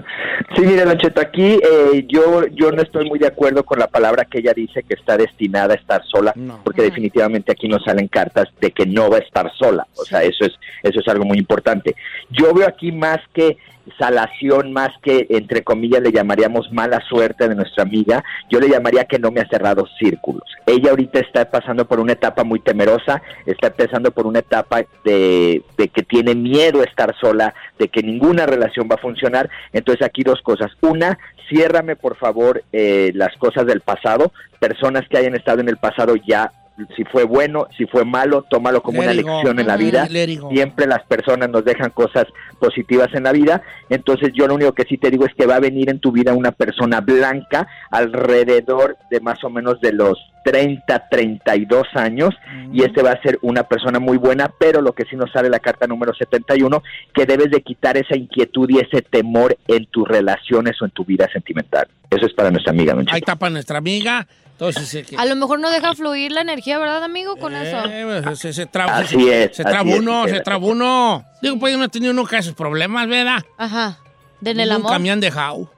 Sí, 0.55 0.65
mire, 0.65 0.83
Don 0.83 0.97
Cheto, 0.97 1.21
aquí 1.21 1.43
eh, 1.43 2.05
yo, 2.07 2.47
yo 2.47 2.71
no 2.71 2.81
estoy 2.81 3.07
muy 3.07 3.19
de 3.19 3.27
acuerdo 3.27 3.63
con 3.63 3.77
la 3.77 3.87
palabra 3.87 4.25
que 4.25 4.39
ella 4.39 4.51
dice 4.53 4.81
que 4.81 4.95
está 4.95 5.15
destinada 5.15 5.73
a 5.73 5.77
estar 5.77 6.03
sola, 6.05 6.33
porque 6.63 6.81
definitivamente 6.81 7.51
aquí 7.51 7.67
nos 7.67 7.83
salen 7.83 8.07
cartas 8.07 8.47
de 8.59 8.71
que 8.71 8.85
no 8.87 9.09
va 9.09 9.17
a 9.17 9.21
estar 9.21 9.51
sola. 9.57 9.85
O 9.95 10.03
sea, 10.03 10.23
eso 10.23 10.45
es, 10.45 10.53
eso 10.81 10.99
es 10.99 11.07
algo 11.07 11.23
muy 11.23 11.37
importante. 11.37 11.95
Yo 12.29 12.51
veo 12.53 12.67
aquí 12.67 12.91
más 12.91 13.19
que 13.31 13.57
salación, 13.97 14.73
más 14.73 14.89
que, 15.01 15.27
entre 15.29 15.63
comillas, 15.63 16.01
le 16.01 16.11
llamaríamos 16.11 16.71
mala 16.71 16.99
suerte 17.07 17.47
de 17.47 17.55
nuestra 17.55 17.83
amiga, 17.83 18.23
yo 18.49 18.59
le 18.59 18.69
llamaría 18.69 19.05
que 19.05 19.19
no 19.19 19.31
me 19.31 19.41
ha 19.41 19.47
cerrado 19.47 19.87
círculos. 19.99 20.43
Ella 20.65 20.91
ahorita 20.91 21.19
está 21.19 21.49
pasando 21.49 21.87
por 21.87 21.99
una 21.99 22.13
etapa 22.13 22.43
muy 22.43 22.59
temerosa, 22.59 23.21
está 23.45 23.67
empezando 23.67 24.11
por 24.11 24.27
una 24.27 24.39
etapa 24.39 24.81
de, 25.03 25.63
de 25.77 25.87
que 25.87 26.03
tiene 26.03 26.35
miedo 26.35 26.83
estar 26.83 27.15
sola, 27.19 27.53
de 27.77 27.87
que 27.87 28.03
ninguna 28.03 28.45
relación 28.45 28.87
va 28.89 28.95
a 28.95 29.01
funcionar. 29.01 29.49
Entonces 29.73 30.05
aquí 30.05 30.23
dos 30.23 30.41
cosas. 30.41 30.71
Una, 30.81 31.17
ciérrame 31.49 31.95
por 31.95 32.15
favor 32.17 32.63
eh, 32.71 33.11
las 33.15 33.35
cosas 33.37 33.65
del 33.65 33.81
pasado, 33.81 34.31
personas 34.59 35.07
que 35.09 35.17
hayan 35.17 35.35
estado 35.35 35.61
en 35.61 35.69
el 35.69 35.77
pasado 35.77 36.15
ya. 36.15 36.51
Si 36.95 37.03
fue 37.05 37.23
bueno, 37.23 37.67
si 37.77 37.85
fue 37.85 38.05
malo, 38.05 38.45
tómalo 38.49 38.81
como 38.81 38.99
una 38.99 39.13
lección 39.13 39.59
en 39.59 39.67
la 39.67 39.75
Ujú, 39.75 39.83
vida. 39.83 40.07
Siempre 40.51 40.87
las 40.87 41.03
personas 41.03 41.49
nos 41.49 41.65
dejan 41.65 41.91
cosas 41.91 42.25
positivas 42.59 43.09
en 43.13 43.23
la 43.23 43.31
vida. 43.31 43.61
Entonces 43.89 44.31
yo 44.33 44.47
lo 44.47 44.55
único 44.55 44.73
que 44.73 44.83
sí 44.83 44.97
te 44.97 45.09
digo 45.09 45.25
es 45.25 45.33
que 45.33 45.45
va 45.45 45.55
a 45.55 45.59
venir 45.59 45.89
en 45.89 45.99
tu 45.99 46.11
vida 46.11 46.33
una 46.33 46.51
persona 46.51 47.01
blanca 47.01 47.67
alrededor 47.91 48.97
de 49.09 49.19
más 49.19 49.43
o 49.43 49.49
menos 49.49 49.79
de 49.81 49.93
los 49.93 50.17
30, 50.43 51.09
32 51.09 51.87
años 51.95 52.33
y 52.71 52.83
este 52.83 53.03
va 53.03 53.11
a 53.11 53.21
ser 53.21 53.37
una 53.41 53.63
persona 53.63 53.99
muy 53.99 54.17
buena, 54.17 54.51
pero 54.57 54.81
lo 54.81 54.93
que 54.93 55.03
sí 55.05 55.15
nos 55.15 55.31
sale 55.31 55.49
la 55.49 55.59
carta 55.59 55.85
número 55.85 56.13
71, 56.13 56.81
que 57.13 57.25
debes 57.25 57.51
de 57.51 57.61
quitar 57.61 57.97
esa 57.97 58.15
inquietud 58.15 58.69
y 58.69 58.79
ese 58.79 59.01
temor 59.01 59.57
en 59.67 59.85
tus 59.87 60.07
relaciones 60.07 60.81
o 60.81 60.85
en 60.85 60.91
tu 60.91 61.03
vida 61.05 61.27
sentimental. 61.31 61.87
Eso 62.09 62.25
es 62.25 62.33
para 62.33 62.51
nuestra 62.51 62.71
amiga, 62.71 62.93
don. 62.93 63.05
Ahí 63.09 63.19
está 63.19 63.35
para 63.35 63.51
nuestra 63.51 63.77
amiga. 63.77 64.27
Entonces, 64.59 65.07
que- 65.07 65.15
A 65.17 65.23
lo 65.25 65.35
mejor 65.37 65.59
no 65.61 65.69
deja 65.69 65.93
fluir 65.95 66.33
la 66.33 66.41
energía, 66.41 66.77
¿verdad, 66.79 67.01
amigo? 67.03 67.37
Con 67.37 67.55
eso. 67.55 67.77
Eh, 67.89 68.21
pues, 68.25 68.39
se, 68.39 68.51
se 68.51 68.65
traba, 68.65 68.97
Así 68.97 69.15
se, 69.15 69.43
es, 69.45 69.55
se 69.55 69.63
traba 69.63 69.89
es, 69.89 69.99
uno, 69.99 70.21
Gisela. 70.23 70.37
se 70.37 70.43
traba 70.43 70.65
uno. 70.65 71.23
Digo, 71.41 71.57
pues 71.59 71.71
yo 71.71 71.77
no 71.79 71.85
he 71.85 71.89
tenido 71.89 72.11
nunca 72.11 72.37
esos 72.39 72.53
problemas, 72.55 73.07
¿verdad? 73.07 73.41
Ajá. 73.57 73.97
De 74.41 74.51
en 74.51 74.59
el 74.59 74.69
Nunca 74.69 74.89
amor. 74.89 74.99
me 74.99 75.11
han 75.11 75.19
dejado. 75.21 75.71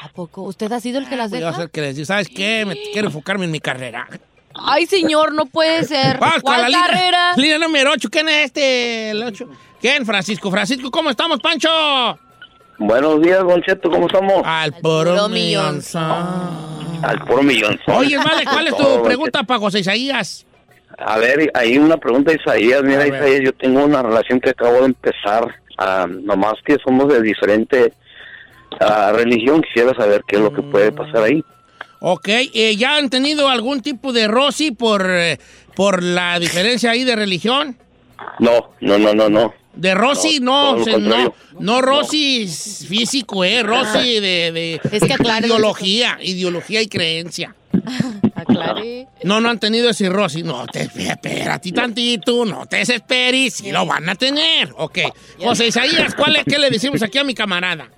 ¿A 0.00 0.08
poco? 0.10 0.42
¿Usted 0.42 0.70
ha 0.72 0.78
sido 0.80 0.98
el 1.00 1.08
que 1.08 1.16
las 1.16 1.30
Voy 1.30 1.42
a 1.42 1.46
deja? 1.46 1.56
ser 1.58 1.70
que 1.70 1.80
les 1.80 1.96
digo, 1.96 2.06
¿sabes 2.06 2.28
qué? 2.28 2.64
Me 2.66 2.76
quiero 2.92 3.08
enfocarme 3.08 3.44
en 3.46 3.50
mi 3.50 3.60
carrera. 3.60 4.06
Ay, 4.54 4.86
señor, 4.86 5.34
no 5.34 5.46
puede 5.46 5.82
ser. 5.88 6.20
La 6.20 6.34
¿Cuál 6.40 6.66
línea, 6.66 6.86
carrera? 6.86 7.32
línea 7.36 7.58
número 7.58 7.90
8. 7.92 8.08
¿Quién 8.10 8.28
es 8.28 8.44
este? 8.46 9.10
El? 9.10 9.34
¿Quién? 9.80 10.06
Francisco. 10.06 10.50
Francisco, 10.52 10.88
¿cómo 10.90 11.10
estamos, 11.10 11.40
Pancho? 11.40 11.68
Buenos 12.78 13.20
días, 13.20 13.40
Don 13.40 13.60
Cheto, 13.62 13.90
¿cómo 13.90 14.06
estamos? 14.06 14.40
Al 14.44 14.72
puro 14.74 15.10
puro 15.14 15.28
millón. 15.28 15.82
Al 17.02 17.18
puro 17.24 17.42
millón. 17.42 17.78
Oye, 17.86 18.16
vale, 18.18 18.44
¿cuál 18.44 18.66
es 18.68 18.76
tu 18.76 19.02
pregunta 19.02 19.42
para 19.42 19.60
José 19.60 19.80
Isaías? 19.80 20.46
A 20.98 21.18
ver, 21.18 21.50
hay 21.54 21.78
una 21.78 21.96
pregunta, 21.96 22.32
Isaías. 22.32 22.82
Mira. 22.82 23.06
Isaías, 23.06 23.40
yo 23.42 23.52
tengo 23.52 23.84
una 23.84 24.02
relación 24.02 24.40
que 24.40 24.50
acabo 24.50 24.80
de 24.80 24.86
empezar. 24.86 25.54
ah, 25.78 26.06
nomás 26.08 26.54
que 26.64 26.76
somos 26.84 27.08
de 27.08 27.22
diferente 27.22 27.92
ah, 28.80 29.12
religión. 29.14 29.62
Quisiera 29.62 29.94
saber 29.94 30.22
qué 30.26 30.36
es 30.36 30.42
lo 30.42 30.52
que 30.52 30.62
puede 30.62 30.92
pasar 30.92 31.22
ahí. 31.24 31.42
Ok, 32.00 32.28
eh, 32.28 32.76
¿ya 32.76 32.96
han 32.96 33.10
tenido 33.10 33.48
algún 33.48 33.82
tipo 33.82 34.12
de 34.12 34.26
roci 34.26 34.70
por, 34.70 35.06
eh, 35.08 35.38
por 35.74 36.02
la 36.02 36.38
diferencia 36.38 36.90
ahí 36.90 37.04
de 37.04 37.14
religión? 37.14 37.76
No, 38.38 38.70
no, 38.80 38.98
no, 38.98 39.14
no, 39.14 39.28
no. 39.28 39.54
De 39.74 39.94
Rosy, 39.94 40.40
No, 40.40 40.76
no, 40.76 40.84
se- 40.84 40.98
no, 41.58 41.80
Rosy 41.80 42.46
físico, 42.48 43.44
eh, 43.44 43.62
Rosy 43.62 44.20
de, 44.20 44.52
de 44.52 44.80
Es 44.92 45.04
que 45.04 45.14
aclare, 45.14 45.46
ideología, 45.46 46.18
ideología 46.22 46.82
y 46.82 46.88
creencia. 46.88 47.54
Aclare. 48.34 49.06
No, 49.24 49.40
no 49.40 49.48
han 49.48 49.58
tenido 49.60 49.90
ese 49.90 50.08
Rosy. 50.08 50.42
No, 50.42 50.66
te 50.66 50.82
espérate 50.82 51.72
tantito, 51.72 52.44
no 52.44 52.66
te 52.66 52.76
desesperes, 52.78 53.54
sí 53.54 53.70
lo 53.70 53.86
van 53.86 54.08
a 54.08 54.14
tener. 54.16 54.72
Ok. 54.76 54.98
José 55.40 55.68
Isaías, 55.68 56.14
¿cuál 56.14 56.36
es, 56.36 56.44
¿qué 56.44 56.58
le 56.58 56.70
decimos 56.70 57.02
aquí 57.02 57.18
a 57.18 57.24
mi 57.24 57.34
camarada? 57.34 57.88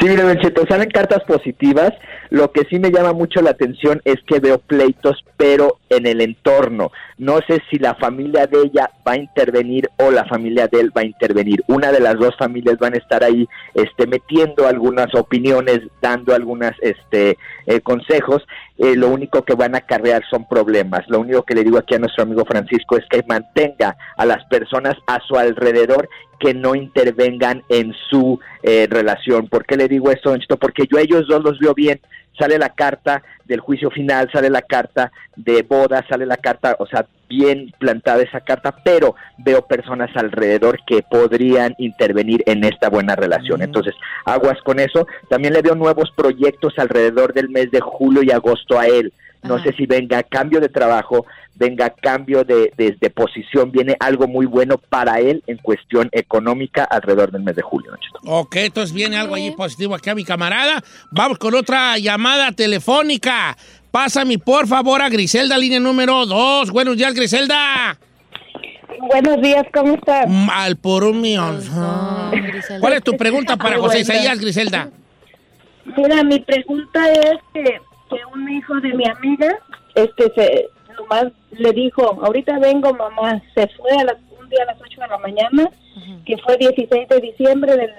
Sí, 0.00 0.08
mire, 0.08 0.22
Don 0.22 0.38
Cheto, 0.38 0.64
salen 0.68 0.90
cartas 0.90 1.22
positivas. 1.24 1.92
Lo 2.30 2.52
que 2.52 2.62
sí 2.68 2.78
me 2.78 2.90
llama 2.90 3.12
mucho 3.12 3.40
la 3.40 3.50
atención 3.50 4.00
es 4.04 4.16
que 4.26 4.40
veo 4.40 4.58
pleitos, 4.58 5.24
pero 5.36 5.78
en 5.88 6.06
el 6.06 6.20
entorno. 6.20 6.90
No 7.16 7.38
sé 7.46 7.60
si 7.70 7.78
la 7.78 7.94
familia 7.94 8.46
de 8.46 8.62
ella 8.62 8.90
va 9.06 9.12
a 9.12 9.18
intervenir 9.18 9.88
o 9.96 10.10
la 10.10 10.24
familia 10.24 10.68
de 10.68 10.80
él 10.80 10.92
va 10.96 11.02
a 11.02 11.06
intervenir. 11.06 11.62
Una 11.68 11.92
de 11.92 12.00
las 12.00 12.16
dos 12.16 12.36
familias 12.36 12.78
van 12.78 12.94
a 12.94 12.98
estar 12.98 13.22
ahí 13.24 13.46
este, 13.74 14.06
metiendo 14.06 14.66
algunas 14.66 15.14
opiniones, 15.14 15.80
dando 16.02 16.34
algunos 16.34 16.72
este, 16.80 17.38
eh, 17.66 17.80
consejos. 17.80 18.46
Eh, 18.78 18.94
lo 18.94 19.08
único 19.08 19.42
que 19.42 19.54
van 19.54 19.74
a 19.74 19.78
acarrear 19.78 20.22
son 20.30 20.46
problemas. 20.46 21.04
Lo 21.08 21.20
único 21.20 21.42
que 21.42 21.54
le 21.54 21.64
digo 21.64 21.78
aquí 21.78 21.96
a 21.96 21.98
nuestro 21.98 22.22
amigo 22.22 22.44
Francisco 22.44 22.96
es 22.96 23.04
que 23.10 23.24
mantenga 23.26 23.96
a 24.16 24.24
las 24.24 24.44
personas 24.44 24.94
a 25.08 25.18
su 25.26 25.36
alrededor 25.36 26.08
que 26.38 26.54
no 26.54 26.76
intervengan 26.76 27.64
en 27.68 27.92
su 28.08 28.38
eh, 28.62 28.86
relación. 28.88 29.48
¿Por 29.48 29.66
qué 29.66 29.76
le 29.76 29.88
digo 29.88 30.10
esto, 30.12 30.30
Don 30.30 30.38
Cheto? 30.38 30.56
Porque 30.56 30.84
yo 30.90 30.98
a 30.98 31.02
ellos 31.02 31.26
dos 31.28 31.42
los 31.42 31.58
veo 31.58 31.74
bien. 31.74 32.00
Sale 32.38 32.58
la 32.58 32.70
carta 32.70 33.22
del 33.44 33.60
juicio 33.60 33.90
final, 33.90 34.30
sale 34.32 34.50
la 34.50 34.62
carta 34.62 35.10
de 35.36 35.62
boda, 35.62 36.04
sale 36.08 36.26
la 36.26 36.36
carta, 36.36 36.76
o 36.78 36.86
sea, 36.86 37.06
bien 37.28 37.72
plantada 37.78 38.22
esa 38.22 38.40
carta, 38.40 38.74
pero 38.84 39.14
veo 39.36 39.62
personas 39.62 40.10
alrededor 40.16 40.78
que 40.86 41.02
podrían 41.02 41.74
intervenir 41.78 42.42
en 42.46 42.64
esta 42.64 42.88
buena 42.88 43.14
relación. 43.16 43.62
Entonces, 43.62 43.94
aguas 44.24 44.58
con 44.62 44.80
eso. 44.80 45.06
También 45.28 45.52
le 45.52 45.62
veo 45.62 45.74
nuevos 45.74 46.10
proyectos 46.16 46.74
alrededor 46.78 47.32
del 47.32 47.48
mes 47.50 47.70
de 47.70 47.80
julio 47.80 48.22
y 48.22 48.30
agosto 48.30 48.78
a 48.78 48.86
él. 48.86 49.12
No 49.42 49.62
sé 49.62 49.72
si 49.72 49.86
venga 49.86 50.22
cambio 50.24 50.60
de 50.60 50.68
trabajo, 50.68 51.24
venga 51.54 51.90
cambio 51.90 52.42
de, 52.44 52.72
de- 52.76 52.96
de 53.00 53.10
posición, 53.10 53.70
viene 53.70 53.96
algo 54.00 54.26
muy 54.26 54.46
bueno 54.46 54.78
para 54.78 55.20
él 55.20 55.42
en 55.46 55.56
cuestión 55.58 56.08
económica 56.12 56.84
alrededor 56.84 57.30
del 57.30 57.42
mes 57.42 57.54
de 57.56 57.62
julio. 57.62 57.92
Cheto. 58.00 58.18
Ok, 58.24 58.56
entonces 58.56 58.92
viene 58.94 59.16
algo 59.16 59.34
ahí 59.36 59.50
positivo 59.52 59.94
aquí 59.94 60.10
a 60.10 60.14
mi 60.14 60.24
camarada. 60.24 60.82
Vamos 61.12 61.38
con 61.38 61.54
otra 61.54 61.96
llamada 61.98 62.50
telefónica. 62.52 63.56
Pásame, 63.90 64.38
por 64.38 64.66
favor, 64.66 65.00
a 65.00 65.08
Griselda, 65.08 65.56
línea 65.56 65.80
número 65.80 66.26
2. 66.26 66.70
Buenos 66.72 66.96
días, 66.96 67.14
Griselda. 67.14 67.96
Buenos 69.00 69.40
días, 69.40 69.64
¿cómo 69.72 69.94
estás? 69.94 70.28
Mal 70.28 70.76
por 70.76 71.04
un 71.04 71.20
millón. 71.20 71.60
¿Cuál 72.80 72.92
es 72.94 73.02
tu 73.02 73.16
pregunta 73.16 73.56
para 73.56 73.78
José. 73.80 74.00
Isaías, 74.00 74.38
Griselda? 74.40 74.90
Mira, 75.96 76.22
mi 76.22 76.38
pregunta 76.40 77.10
es 77.12 77.38
que, 77.54 77.78
que 78.08 78.16
un 78.34 78.48
hijo 78.50 78.74
de 78.80 78.94
mi 78.94 79.04
amiga, 79.08 79.58
este, 79.94 80.32
se, 80.34 80.68
nomás 80.96 81.26
le 81.52 81.72
dijo, 81.72 82.02
ahorita 82.24 82.58
vengo 82.58 82.92
mamá, 82.94 83.42
se 83.54 83.66
fue 83.68 83.90
a 83.98 84.04
las, 84.04 84.16
un 84.40 84.48
día 84.48 84.62
a 84.62 84.72
las 84.72 84.80
8 84.80 85.00
de 85.00 85.06
la 85.08 85.18
mañana, 85.18 85.70
que 86.24 86.36
fue 86.38 86.56
16 86.56 87.08
de 87.08 87.20
diciembre 87.20 87.76
del 87.76 87.90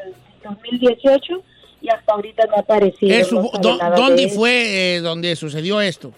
2018, 0.44 1.44
y 1.82 1.90
hasta 1.90 2.14
ahorita 2.14 2.46
no 2.48 2.56
ha 2.56 2.60
aparecido. 2.60 3.14
Eso, 3.16 3.36
no 3.36 3.50
sabe 3.50 3.60
¿dó- 3.64 3.78
nada 3.78 3.96
de 3.96 4.02
¿Dónde 4.02 4.30
fue 4.30 4.96
eh, 4.96 5.00
donde 5.02 5.36
sucedió 5.36 5.80
esto? 5.82 6.12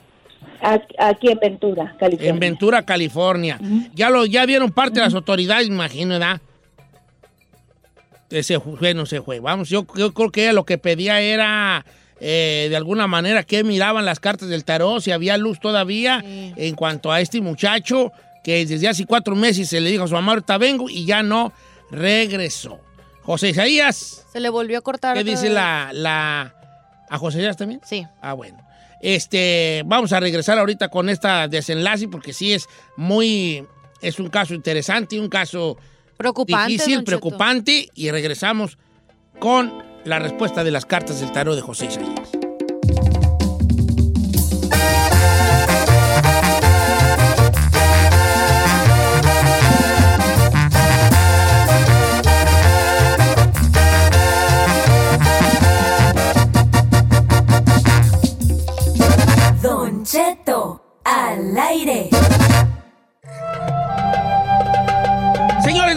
Aquí, 0.97 1.29
en 1.29 1.39
Ventura, 1.39 1.95
California. 1.99 2.29
En 2.29 2.39
Ventura, 2.39 2.85
California. 2.85 3.59
Ya 3.93 4.09
lo 4.11 4.25
ya 4.25 4.45
vieron 4.45 4.71
parte 4.71 4.99
de 4.99 5.05
las 5.05 5.13
autoridades, 5.15 5.67
imagino, 5.67 6.13
¿verdad? 6.13 6.39
Ese 8.29 8.59
fue, 8.59 8.93
no 8.93 9.05
se 9.05 9.21
fue. 9.21 9.39
Vamos, 9.39 9.69
yo, 9.69 9.85
yo 9.95 10.13
creo 10.13 10.31
que 10.31 10.43
ella 10.43 10.53
lo 10.53 10.63
que 10.63 10.77
pedía 10.77 11.19
era, 11.19 11.85
eh, 12.23 12.67
de 12.69 12.75
alguna 12.75 13.07
manera, 13.07 13.43
que 13.43 13.63
miraban 13.63 14.05
las 14.05 14.19
cartas 14.19 14.47
del 14.47 14.63
tarot, 14.63 15.01
si 15.01 15.11
había 15.11 15.37
luz 15.37 15.59
todavía 15.59 16.23
en 16.23 16.75
cuanto 16.75 17.11
a 17.11 17.19
este 17.19 17.41
muchacho, 17.41 18.11
que 18.43 18.63
desde 18.63 18.87
hace 18.87 19.07
cuatro 19.07 19.35
meses 19.35 19.67
se 19.69 19.81
le 19.81 19.89
dijo 19.89 20.03
a 20.03 20.07
su 20.07 20.13
mamá, 20.13 20.33
ahorita 20.33 20.59
vengo, 20.59 20.87
y 20.87 21.05
ya 21.05 21.23
no 21.23 21.51
regresó. 21.89 22.79
José 23.23 23.49
Isaías, 23.49 24.25
Se 24.31 24.39
le 24.39 24.49
volvió 24.49 24.77
a 24.77 24.81
cortar. 24.81 25.17
¿qué 25.17 25.23
dice 25.23 25.49
la, 25.49 25.89
la... 25.93 26.53
¿A 27.09 27.17
José 27.17 27.39
Isaías 27.39 27.57
también? 27.57 27.81
Sí. 27.83 28.05
Ah, 28.21 28.33
bueno. 28.33 28.57
Este, 29.01 29.81
vamos 29.87 30.13
a 30.13 30.19
regresar 30.19 30.59
ahorita 30.59 30.89
con 30.89 31.09
esta 31.09 31.47
desenlace 31.47 32.07
porque 32.07 32.33
sí 32.33 32.53
es 32.53 32.67
muy, 32.97 33.65
es 33.99 34.19
un 34.19 34.29
caso 34.29 34.53
interesante, 34.53 35.19
un 35.19 35.27
caso 35.27 35.75
Preocupante, 36.17 36.71
difícil, 36.71 37.03
preocupante 37.03 37.89
y 37.95 38.11
regresamos 38.11 38.77
con 39.39 39.90
la 40.05 40.19
respuesta 40.19 40.63
de 40.63 40.71
las 40.71 40.85
cartas 40.85 41.19
del 41.19 41.31
tarot 41.31 41.55
de 41.55 41.61
José 41.61 41.85
Isaías. 41.85 42.29
Don 59.61 60.03
Cheto, 60.03 60.81
al 61.03 61.57
aire. 61.57 62.09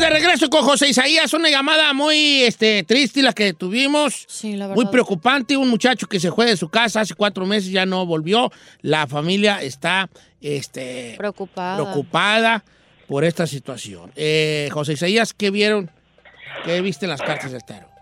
De 0.04 0.10
regreso 0.10 0.50
con 0.50 0.62
José 0.64 0.88
Isaías, 0.90 1.32
una 1.32 1.48
llamada 1.48 1.94
muy 1.94 2.42
este, 2.42 2.82
triste 2.82 3.22
la 3.22 3.32
que 3.32 3.54
tuvimos. 3.54 4.26
la 4.42 4.68
muy 4.68 4.76
verdad. 4.84 4.90
preocupante. 4.90 5.56
Un 5.56 5.68
muchacho 5.68 6.06
que 6.06 6.20
se 6.20 6.30
fue 6.30 6.44
de 6.44 6.58
su 6.58 6.68
casa 6.68 7.00
hace 7.00 7.14
cuatro 7.14 7.46
meses, 7.46 7.70
ya 7.70 7.86
no 7.86 8.04
volvió. 8.04 8.52
La 8.82 9.06
familia 9.06 9.62
está 9.62 10.10
este, 10.42 11.14
Preocupada. 11.16 11.76
preocupada 11.82 12.64
por 13.08 13.24
esta 13.24 13.46
situación. 13.46 14.12
Eh, 14.14 14.68
José 14.72 14.92
Isaías, 14.92 15.32
¿qué 15.32 15.50
vieron? 15.50 15.90
¿Qué 16.66 16.82
viste 16.82 17.06
en 17.06 17.10
las 17.10 17.22
cartas 17.22 17.52
del 17.52 17.64
tarot? 17.64 17.93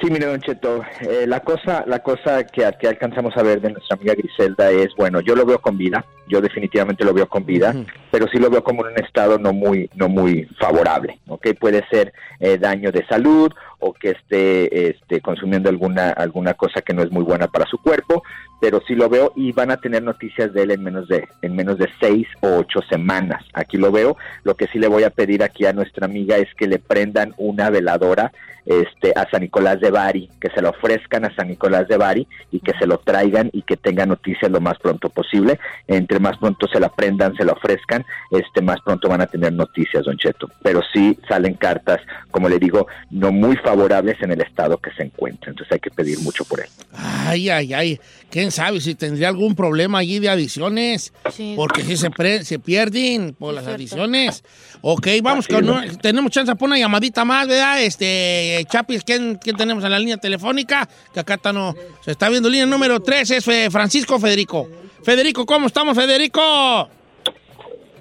Sí, 0.00 0.10
mire, 0.10 0.26
Don 0.26 0.40
Cheto, 0.40 0.82
eh, 1.00 1.26
la 1.26 1.40
cosa, 1.40 1.82
la 1.86 2.00
cosa 2.00 2.44
que, 2.44 2.68
que 2.78 2.88
alcanzamos 2.88 3.34
a 3.36 3.42
ver 3.42 3.60
de 3.60 3.72
nuestra 3.72 3.96
amiga 3.96 4.14
Griselda 4.14 4.70
es, 4.70 4.88
bueno, 4.96 5.20
yo 5.20 5.34
lo 5.34 5.46
veo 5.46 5.60
con 5.60 5.78
vida, 5.78 6.04
yo 6.28 6.42
definitivamente 6.42 7.04
lo 7.04 7.14
veo 7.14 7.26
con 7.26 7.46
vida, 7.46 7.74
pero 8.10 8.26
sí 8.28 8.38
lo 8.38 8.50
veo 8.50 8.62
como 8.62 8.86
en 8.86 8.92
un 8.92 9.02
estado 9.02 9.38
no 9.38 9.54
muy, 9.54 9.88
no 9.94 10.10
muy 10.10 10.44
favorable, 10.60 11.18
¿ok? 11.26 11.48
Puede 11.58 11.84
ser 11.88 12.12
eh, 12.38 12.58
daño 12.58 12.92
de 12.92 13.06
salud 13.06 13.50
o 13.78 13.94
que 13.94 14.10
esté 14.10 14.90
este, 14.90 15.22
consumiendo 15.22 15.70
alguna, 15.70 16.10
alguna 16.10 16.52
cosa 16.52 16.82
que 16.82 16.92
no 16.92 17.02
es 17.02 17.10
muy 17.10 17.22
buena 17.22 17.48
para 17.48 17.64
su 17.64 17.78
cuerpo, 17.78 18.22
pero 18.60 18.82
sí 18.86 18.94
lo 18.94 19.08
veo 19.08 19.32
y 19.36 19.52
van 19.52 19.70
a 19.70 19.78
tener 19.78 20.02
noticias 20.02 20.52
de 20.52 20.64
él 20.64 20.72
en 20.72 20.82
menos 20.82 21.08
de, 21.08 21.26
en 21.42 21.56
menos 21.56 21.78
de 21.78 21.88
seis 22.00 22.26
o 22.40 22.58
ocho 22.58 22.80
semanas. 22.90 23.42
Aquí 23.54 23.76
lo 23.76 23.90
veo. 23.92 24.16
Lo 24.42 24.54
que 24.56 24.66
sí 24.66 24.78
le 24.78 24.88
voy 24.88 25.04
a 25.04 25.10
pedir 25.10 25.42
aquí 25.42 25.64
a 25.64 25.72
nuestra 25.72 26.06
amiga 26.06 26.36
es 26.36 26.48
que 26.56 26.66
le 26.66 26.78
prendan 26.78 27.34
una 27.38 27.70
veladora 27.70 28.32
este, 28.68 29.12
a 29.16 29.26
San 29.30 29.40
Nicolás 29.40 29.80
de 29.80 29.90
Bari, 29.90 30.28
que 30.40 30.50
se 30.50 30.60
lo 30.60 30.68
ofrezcan 30.70 31.24
a 31.24 31.34
San 31.34 31.48
Nicolás 31.48 31.88
de 31.88 31.96
Bari 31.96 32.26
y 32.52 32.60
que 32.60 32.72
se 32.78 32.86
lo 32.86 32.98
traigan 32.98 33.48
y 33.54 33.62
que 33.62 33.78
tenga 33.78 34.04
noticias 34.04 34.50
lo 34.50 34.60
más 34.60 34.78
pronto 34.78 35.08
posible. 35.08 35.58
Entre 35.86 36.18
más 36.20 36.36
pronto 36.36 36.68
se 36.68 36.78
la 36.78 36.90
prendan, 36.90 37.34
se 37.34 37.44
la 37.46 37.52
ofrezcan, 37.54 38.04
este, 38.30 38.60
más 38.60 38.80
pronto 38.84 39.08
van 39.08 39.22
a 39.22 39.26
tener 39.26 39.54
noticias, 39.54 40.04
Don 40.04 40.18
Cheto. 40.18 40.50
Pero 40.62 40.82
sí 40.92 41.18
salen 41.26 41.54
cartas, 41.54 42.00
como 42.30 42.48
le 42.48 42.58
digo, 42.58 42.86
no 43.10 43.32
muy 43.32 43.56
favorables 43.56 44.20
en 44.20 44.32
el 44.32 44.42
estado 44.42 44.76
que 44.76 44.90
se 44.92 45.04
encuentra. 45.04 45.50
Entonces 45.50 45.72
hay 45.72 45.80
que 45.80 45.90
pedir 45.90 46.18
mucho 46.20 46.44
por 46.44 46.60
él. 46.60 46.66
Ay, 46.92 47.48
ay, 47.48 47.72
ay. 47.72 48.00
¿Quién 48.30 48.50
sabe 48.50 48.82
si 48.82 48.94
tendría 48.94 49.28
algún 49.28 49.54
problema 49.54 49.98
allí 49.98 50.18
de 50.18 50.28
adicciones? 50.28 51.14
Sí. 51.32 51.54
Porque 51.56 51.82
si 51.82 51.96
se, 51.96 52.10
pre- 52.10 52.44
se 52.44 52.58
pierden 52.58 53.34
por 53.38 53.54
las 53.54 53.66
adicciones. 53.66 54.44
Ok, 54.82 55.06
vamos 55.22 55.46
Así 55.46 55.54
con... 55.54 55.64
es, 55.64 55.70
una- 55.70 55.98
tenemos 55.98 56.30
chance 56.30 56.54
para 56.54 56.66
una 56.66 56.78
llamadita 56.78 57.24
más, 57.24 57.48
¿verdad? 57.48 57.82
Este, 57.82 58.57
Chapis, 58.64 59.04
¿quién, 59.04 59.36
quién 59.36 59.56
tenemos 59.56 59.84
en 59.84 59.90
la 59.90 59.98
línea 59.98 60.16
telefónica? 60.16 60.88
Que 61.12 61.20
acá 61.20 61.34
está 61.34 61.52
no... 61.52 61.74
Se 62.04 62.12
está 62.12 62.28
viendo 62.28 62.48
línea 62.48 62.66
número 62.66 63.00
3, 63.00 63.30
es 63.30 63.48
eh, 63.48 63.68
Francisco 63.70 64.18
Federico. 64.18 64.68
Federico, 65.02 65.46
¿cómo 65.46 65.66
estamos, 65.66 65.96
Federico? 65.96 66.88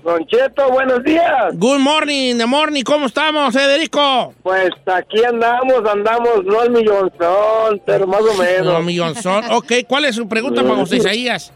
Don 0.03 0.25
Cheto, 0.25 0.69
buenos 0.71 1.03
días. 1.03 1.53
Good 1.53 1.79
morning, 1.79 2.37
the 2.37 2.45
morning, 2.45 2.83
¿cómo 2.83 3.07
estamos, 3.07 3.53
Federico? 3.53 4.33
Pues 4.41 4.69
aquí 4.85 5.21
andamos, 5.23 5.83
andamos, 5.85 6.45
no 6.45 6.61
al 6.61 6.69
millonzón, 6.69 7.81
pero 7.85 8.07
más 8.07 8.21
o 8.21 8.33
menos. 8.35 8.73
No, 8.73 8.81
millonzón. 8.81 9.43
Ok, 9.51 9.73
¿cuál 9.85 10.05
es 10.05 10.15
su 10.15 10.27
pregunta 10.29 10.63
para 10.63 10.75
José 10.75 10.97
Isaías? 10.97 11.51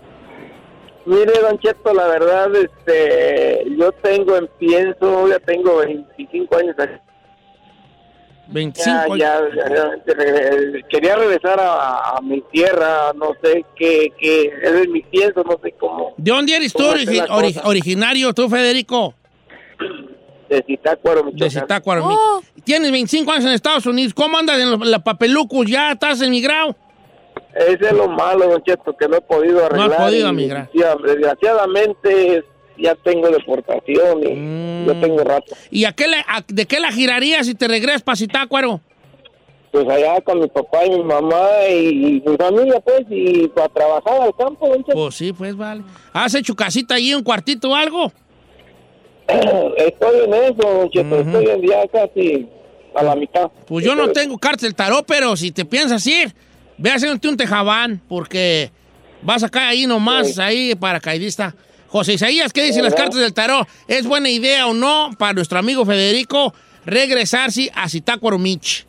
Mire, 1.06 1.32
Don 1.42 1.58
Cheto, 1.60 1.94
la 1.94 2.08
verdad, 2.08 2.50
este, 2.54 3.66
yo 3.78 3.92
tengo 4.04 4.36
en 4.36 4.48
pienso, 4.60 5.30
ya 5.30 5.40
tengo 5.40 5.78
25 5.78 6.58
años 6.58 6.76
aquí. 6.78 7.11
25 8.52 9.16
Ya, 9.16 9.40
ya, 9.56 9.70
ya, 9.70 9.76
ya, 9.76 10.88
quería 10.90 11.16
regresar 11.16 11.60
a, 11.60 12.18
a 12.18 12.22
mi 12.22 12.42
tierra, 12.52 13.12
no 13.16 13.32
sé 13.44 13.66
qué, 13.76 14.12
qué, 14.20 14.52
es 14.62 14.90
mi 14.90 15.02
pienso, 15.04 15.44
no 15.44 15.58
sé 15.64 15.74
cómo. 15.80 16.14
¿De 16.18 16.32
dónde 16.32 16.56
eres 16.56 16.74
tú, 16.74 16.84
originario, 17.64 18.34
tú, 18.34 18.50
Federico? 18.50 19.14
de 20.50 20.62
Zitácuaro, 20.68 21.22
De 21.24 21.32
Michoacán. 21.32 21.62
Zitácuaro, 21.62 22.06
Oh. 22.06 22.42
Tienes 22.66 22.92
25 22.92 23.32
años 23.32 23.46
en 23.46 23.52
Estados 23.54 23.86
Unidos. 23.86 24.14
¿Cómo 24.14 24.38
andas 24.38 24.60
en 24.60 24.70
los- 24.72 24.86
la 24.86 25.00
papelucos? 25.00 25.66
¿Ya 25.66 25.94
estás 25.94 26.22
emigrado? 26.22 26.76
Ese 27.56 27.86
es 27.86 27.94
lo 27.94 28.10
malo, 28.10 28.48
Don 28.50 28.62
Cheto, 28.64 28.96
que 28.98 29.08
no 29.08 29.18
he 29.18 29.22
podido 29.22 29.66
arreglar. 29.66 29.98
podido 29.98 30.28
y, 30.28 30.30
emigrar. 30.30 30.70
ya, 30.74 30.96
desgraciadamente 30.96 32.44
ya 32.78 32.96
tengo 32.96 33.30
deportación 33.30 34.24
y 34.24 34.34
Mm. 34.34 34.86
yo 34.88 35.00
tengo 35.02 35.24
rato. 35.24 35.54
¿Y 35.70 35.86
a 35.86 35.92
qué 35.94 36.08
le- 36.08 36.18
a- 36.28 36.44
de 36.48 36.66
qué 36.66 36.80
la 36.80 36.92
girarías 36.92 37.46
si 37.48 37.56
te 37.56 37.68
regresas 37.68 38.02
para 38.02 38.16
Zitácuaro? 38.16 38.80
Pues 39.72 39.88
allá 39.88 40.20
con 40.22 40.40
mi 40.42 40.48
papá 40.48 40.86
y 40.86 40.90
mi 40.90 41.04
mamá 41.04 41.48
y, 41.70 42.22
mi 42.26 42.36
familia, 42.38 42.80
pues, 42.82 43.04
y 43.10 43.48
para 43.50 43.70
trabajar 43.70 44.22
al 44.22 44.36
campo, 44.36 44.76
Cheto. 44.76 44.92
Pues 44.92 45.16
sí, 45.16 45.32
pues 45.32 45.56
vale. 45.56 45.84
¿Has 46.12 46.36
hecho 46.36 46.56
casita 46.56 46.96
allí, 46.96 47.14
un 47.14 47.24
cuartito 47.24 47.70
o 47.70 47.76
algo? 47.76 48.12
Estoy 49.78 50.20
en 50.26 50.34
eso, 50.34 50.90
Cheto, 50.92 51.20
estoy 51.22 51.46
en 51.50 51.62
ya 51.68 51.88
casi 51.88 52.48
a 52.94 53.04
la 53.04 53.16
mitad. 53.16 53.50
Pues 53.66 53.86
yo 53.86 53.96
no 53.96 54.10
tengo 54.12 54.38
carta 54.38 54.66
del 54.66 54.76
tarot, 54.76 55.06
pero 55.08 55.36
si 55.38 55.52
te 55.52 55.64
piensas 55.64 56.06
ir, 56.06 56.34
ve 56.78 56.92
haciéndote 56.92 57.30
un 57.30 57.38
tejabán, 57.38 58.02
porque 58.10 58.72
vas 59.22 59.44
a 59.44 59.50
caer 59.50 59.70
ahí 59.70 59.88
nomás, 59.88 60.38
ahí 60.38 60.76
paracaidista. 60.76 61.56
José 61.92 62.14
Isaías, 62.14 62.54
¿qué 62.54 62.64
dicen 62.64 62.86
las 62.86 62.96
cartas 62.96 63.20
del 63.20 63.34
tarot? 63.34 63.68
¿Es 63.86 64.08
buena 64.08 64.30
idea 64.30 64.66
o 64.66 64.74
no 64.74 65.10
para 65.20 65.34
nuestro 65.34 65.60
amigo 65.60 65.86
Federico 65.86 66.54
regresarse 66.86 67.70
a 67.76 67.90
Zitácuaro 67.90 68.40
Mich? 68.40 68.86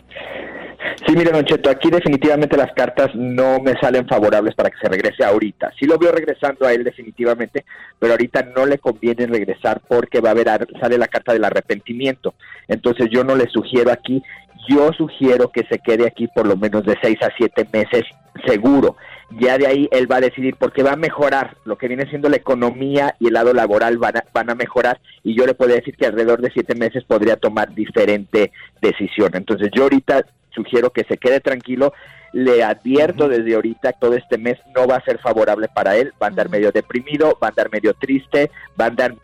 Sí, 1.04 1.16
mire, 1.16 1.32
Don 1.32 1.44
Cheto, 1.44 1.68
aquí 1.68 1.90
definitivamente 1.90 2.56
las 2.56 2.72
cartas 2.74 3.10
no 3.16 3.58
me 3.58 3.74
salen 3.80 4.06
favorables 4.06 4.54
para 4.54 4.70
que 4.70 4.76
se 4.80 4.88
regrese 4.88 5.24
ahorita. 5.24 5.72
Sí 5.80 5.86
lo 5.86 5.98
veo 5.98 6.12
regresando 6.12 6.64
a 6.64 6.72
él 6.72 6.84
definitivamente, 6.84 7.64
pero 7.98 8.12
ahorita 8.12 8.44
no 8.54 8.66
le 8.66 8.78
conviene 8.78 9.26
regresar 9.26 9.80
porque 9.88 10.20
va 10.20 10.28
a 10.28 10.32
haber, 10.32 10.68
sale 10.80 10.96
la 10.96 11.08
carta 11.08 11.32
del 11.32 11.42
arrepentimiento. 11.42 12.34
Entonces 12.68 13.08
yo 13.10 13.24
no 13.24 13.34
le 13.34 13.48
sugiero 13.48 13.90
aquí, 13.90 14.22
yo 14.68 14.92
sugiero 14.92 15.50
que 15.50 15.66
se 15.68 15.80
quede 15.80 16.06
aquí 16.06 16.28
por 16.28 16.46
lo 16.46 16.56
menos 16.56 16.84
de 16.84 16.96
seis 17.02 17.18
a 17.22 17.30
siete 17.36 17.66
meses 17.72 18.04
seguro. 18.46 18.96
Ya 19.40 19.56
de 19.58 19.66
ahí 19.66 19.88
él 19.92 20.10
va 20.10 20.16
a 20.16 20.20
decidir 20.20 20.56
porque 20.56 20.82
va 20.82 20.92
a 20.92 20.96
mejorar 20.96 21.56
lo 21.64 21.76
que 21.78 21.88
viene 21.88 22.08
siendo 22.08 22.28
la 22.28 22.36
economía 22.36 23.14
y 23.18 23.28
el 23.28 23.34
lado 23.34 23.52
laboral 23.54 23.98
van 23.98 24.16
a, 24.18 24.24
van 24.32 24.50
a 24.50 24.54
mejorar 24.54 25.00
y 25.24 25.34
yo 25.36 25.46
le 25.46 25.54
puedo 25.54 25.74
decir 25.74 25.96
que 25.96 26.06
alrededor 26.06 26.40
de 26.42 26.50
siete 26.52 26.74
meses 26.74 27.04
podría 27.04 27.36
tomar 27.36 27.74
diferente 27.74 28.52
decisión. 28.80 29.30
Entonces 29.34 29.68
yo 29.74 29.84
ahorita 29.84 30.24
sugiero 30.54 30.90
que 30.90 31.04
se 31.04 31.16
quede 31.16 31.40
tranquilo. 31.40 31.92
Le 32.34 32.62
advierto 32.64 33.28
desde 33.28 33.54
ahorita, 33.54 33.92
todo 33.92 34.14
este 34.14 34.38
mes 34.38 34.58
no 34.74 34.86
va 34.86 34.96
a 34.96 35.04
ser 35.04 35.18
favorable 35.18 35.68
para 35.74 35.96
él. 35.96 36.12
Va 36.22 36.26
a 36.26 36.30
andar 36.30 36.48
medio 36.48 36.72
deprimido, 36.72 37.36
va 37.42 37.48
a 37.48 37.50
andar 37.50 37.70
medio 37.70 37.92
triste, 37.94 38.50
va 38.80 38.86
a 38.86 38.88
andar 38.88 39.14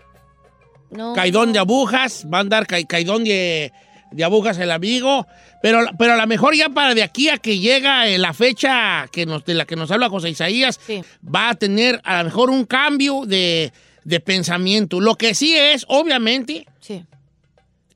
Caidón 1.15 1.53
de 1.53 1.59
agujas, 1.59 2.27
va 2.33 2.39
a 2.39 2.41
andar 2.41 2.67
ca- 2.67 2.83
caidón 2.87 3.25
de, 3.25 3.73
de 4.11 4.25
agujas 4.25 4.59
el 4.59 4.71
amigo, 4.71 5.27
pero, 5.63 5.81
pero 5.99 6.15
a 6.15 6.17
lo 6.17 6.27
mejor 6.27 6.55
ya 6.55 6.69
para 6.69 6.95
de 6.95 7.03
aquí 7.03 7.29
a 7.29 7.39
que 7.39 7.59
llega 7.59 8.09
eh, 8.09 8.19
la 8.19 8.33
fecha 8.33 9.07
que 9.13 9.27
nos, 9.27 9.45
de 9.45 9.55
la 9.55 9.67
que 9.67 9.77
nos 9.77 9.91
habla 9.91 10.09
José 10.09 10.31
Isaías, 10.31 10.81
va 11.23 11.51
a 11.51 11.55
tener 11.55 12.01
a 12.05 12.19
lo 12.19 12.25
mejor 12.25 12.51
un 12.51 12.65
cambio 12.65 13.25
de, 13.27 13.73
de 14.05 14.21
pensamiento. 14.21 15.01
Lo 15.01 15.17
que 15.17 15.35
sí 15.35 15.55
es, 15.57 15.85
obviamente, 15.89 16.67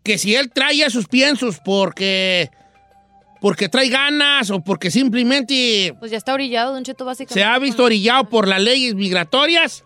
que 0.02 0.18
si 0.18 0.34
él 0.34 0.50
trae 0.52 0.90
sus 0.90 1.06
piensos 1.08 1.60
porque, 1.64 2.50
porque 3.40 3.68
trae 3.68 3.88
ganas 3.88 4.50
o 4.50 4.60
porque 4.60 4.90
simplemente 4.90 5.94
Pues 5.98 6.10
ya 6.10 6.18
está 6.18 6.34
orillado, 6.34 6.72
Don 6.72 6.84
Cheto, 6.84 7.04
básicamente. 7.04 7.34
se 7.34 7.44
ha 7.44 7.58
visto 7.58 7.84
orillado 7.84 8.28
por 8.28 8.48
las 8.48 8.60
leyes 8.60 8.94
migratorias, 8.94 9.84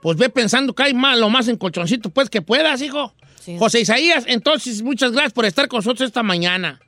pues 0.00 0.16
ve 0.16 0.30
pensando 0.30 0.74
que 0.74 0.84
hay 0.84 0.94
más, 0.94 1.18
lo 1.18 1.28
más 1.28 1.48
en 1.48 1.56
colchoncito, 1.56 2.10
pues 2.10 2.30
que 2.30 2.40
puedas, 2.42 2.80
hijo. 2.82 3.12
José 3.58 3.80
Isaías, 3.80 4.24
entonces, 4.26 4.82
muchas 4.82 5.12
gracias 5.12 5.32
por 5.32 5.44
estar 5.44 5.68
con 5.68 5.78
nosotros 5.78 6.06
esta 6.06 6.22
mañana. 6.22 6.80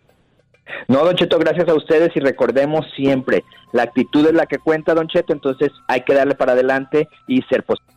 No, 0.88 1.04
Don 1.04 1.16
Cheto, 1.16 1.38
gracias 1.38 1.68
a 1.68 1.74
ustedes 1.74 2.10
y 2.14 2.20
recordemos 2.20 2.86
siempre, 2.94 3.44
la 3.72 3.84
actitud 3.84 4.26
es 4.26 4.34
la 4.34 4.46
que 4.46 4.58
cuenta, 4.58 4.94
Don 4.94 5.08
Cheto, 5.08 5.32
entonces 5.32 5.70
hay 5.88 6.02
que 6.02 6.14
darle 6.14 6.34
para 6.34 6.52
adelante 6.52 7.08
y 7.26 7.42
ser 7.42 7.64
positivos. 7.64 7.90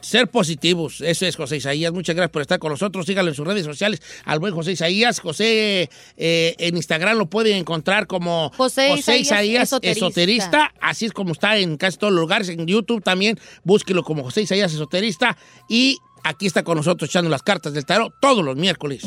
Ser 0.00 0.28
positivos, 0.28 1.02
eso 1.02 1.26
es 1.26 1.36
José 1.36 1.58
Isaías. 1.58 1.92
Muchas 1.92 2.16
gracias 2.16 2.32
por 2.32 2.40
estar 2.40 2.58
con 2.58 2.70
nosotros. 2.70 3.04
Síganlo 3.04 3.32
en 3.32 3.34
sus 3.34 3.46
redes 3.46 3.66
sociales 3.66 4.00
al 4.24 4.38
buen 4.38 4.54
José 4.54 4.72
Isaías. 4.72 5.20
José 5.20 5.90
eh, 6.16 6.54
en 6.58 6.76
Instagram 6.76 7.18
lo 7.18 7.26
pueden 7.26 7.58
encontrar 7.58 8.06
como 8.06 8.50
José 8.56 8.94
Isaías 9.18 9.64
Esoterista. 9.64 10.06
Esoterista. 10.06 10.74
Así 10.80 11.04
es 11.04 11.12
como 11.12 11.32
está 11.32 11.58
en 11.58 11.76
casi 11.76 11.98
todos 11.98 12.14
los 12.14 12.22
lugares. 12.22 12.48
En 12.48 12.66
YouTube 12.66 13.02
también 13.02 13.38
búsquelo 13.62 14.02
como 14.02 14.22
José 14.22 14.40
Isaías 14.40 14.72
Esoterista. 14.72 15.36
Y 15.68 15.98
aquí 16.24 16.46
está 16.46 16.62
con 16.62 16.76
nosotros 16.76 17.10
echando 17.10 17.30
las 17.30 17.42
cartas 17.42 17.72
del 17.72 17.84
tarot 17.84 18.14
todos 18.20 18.44
los 18.44 18.56
miércoles. 18.56 19.02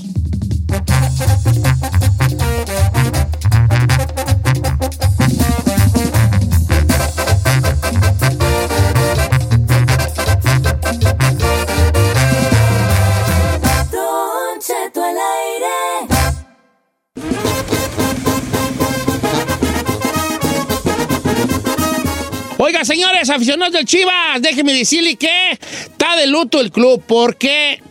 Oiga, 22.65 22.85
señores, 22.85 23.29
aficionados 23.29 23.73
del 23.73 23.83
Chivas, 23.85 24.41
déjenme 24.41 24.71
decirle 24.73 25.17
que 25.17 25.51
está 25.51 26.15
de 26.15 26.27
luto 26.27 26.61
el 26.61 26.71
club 26.71 27.03
porque 27.05 27.81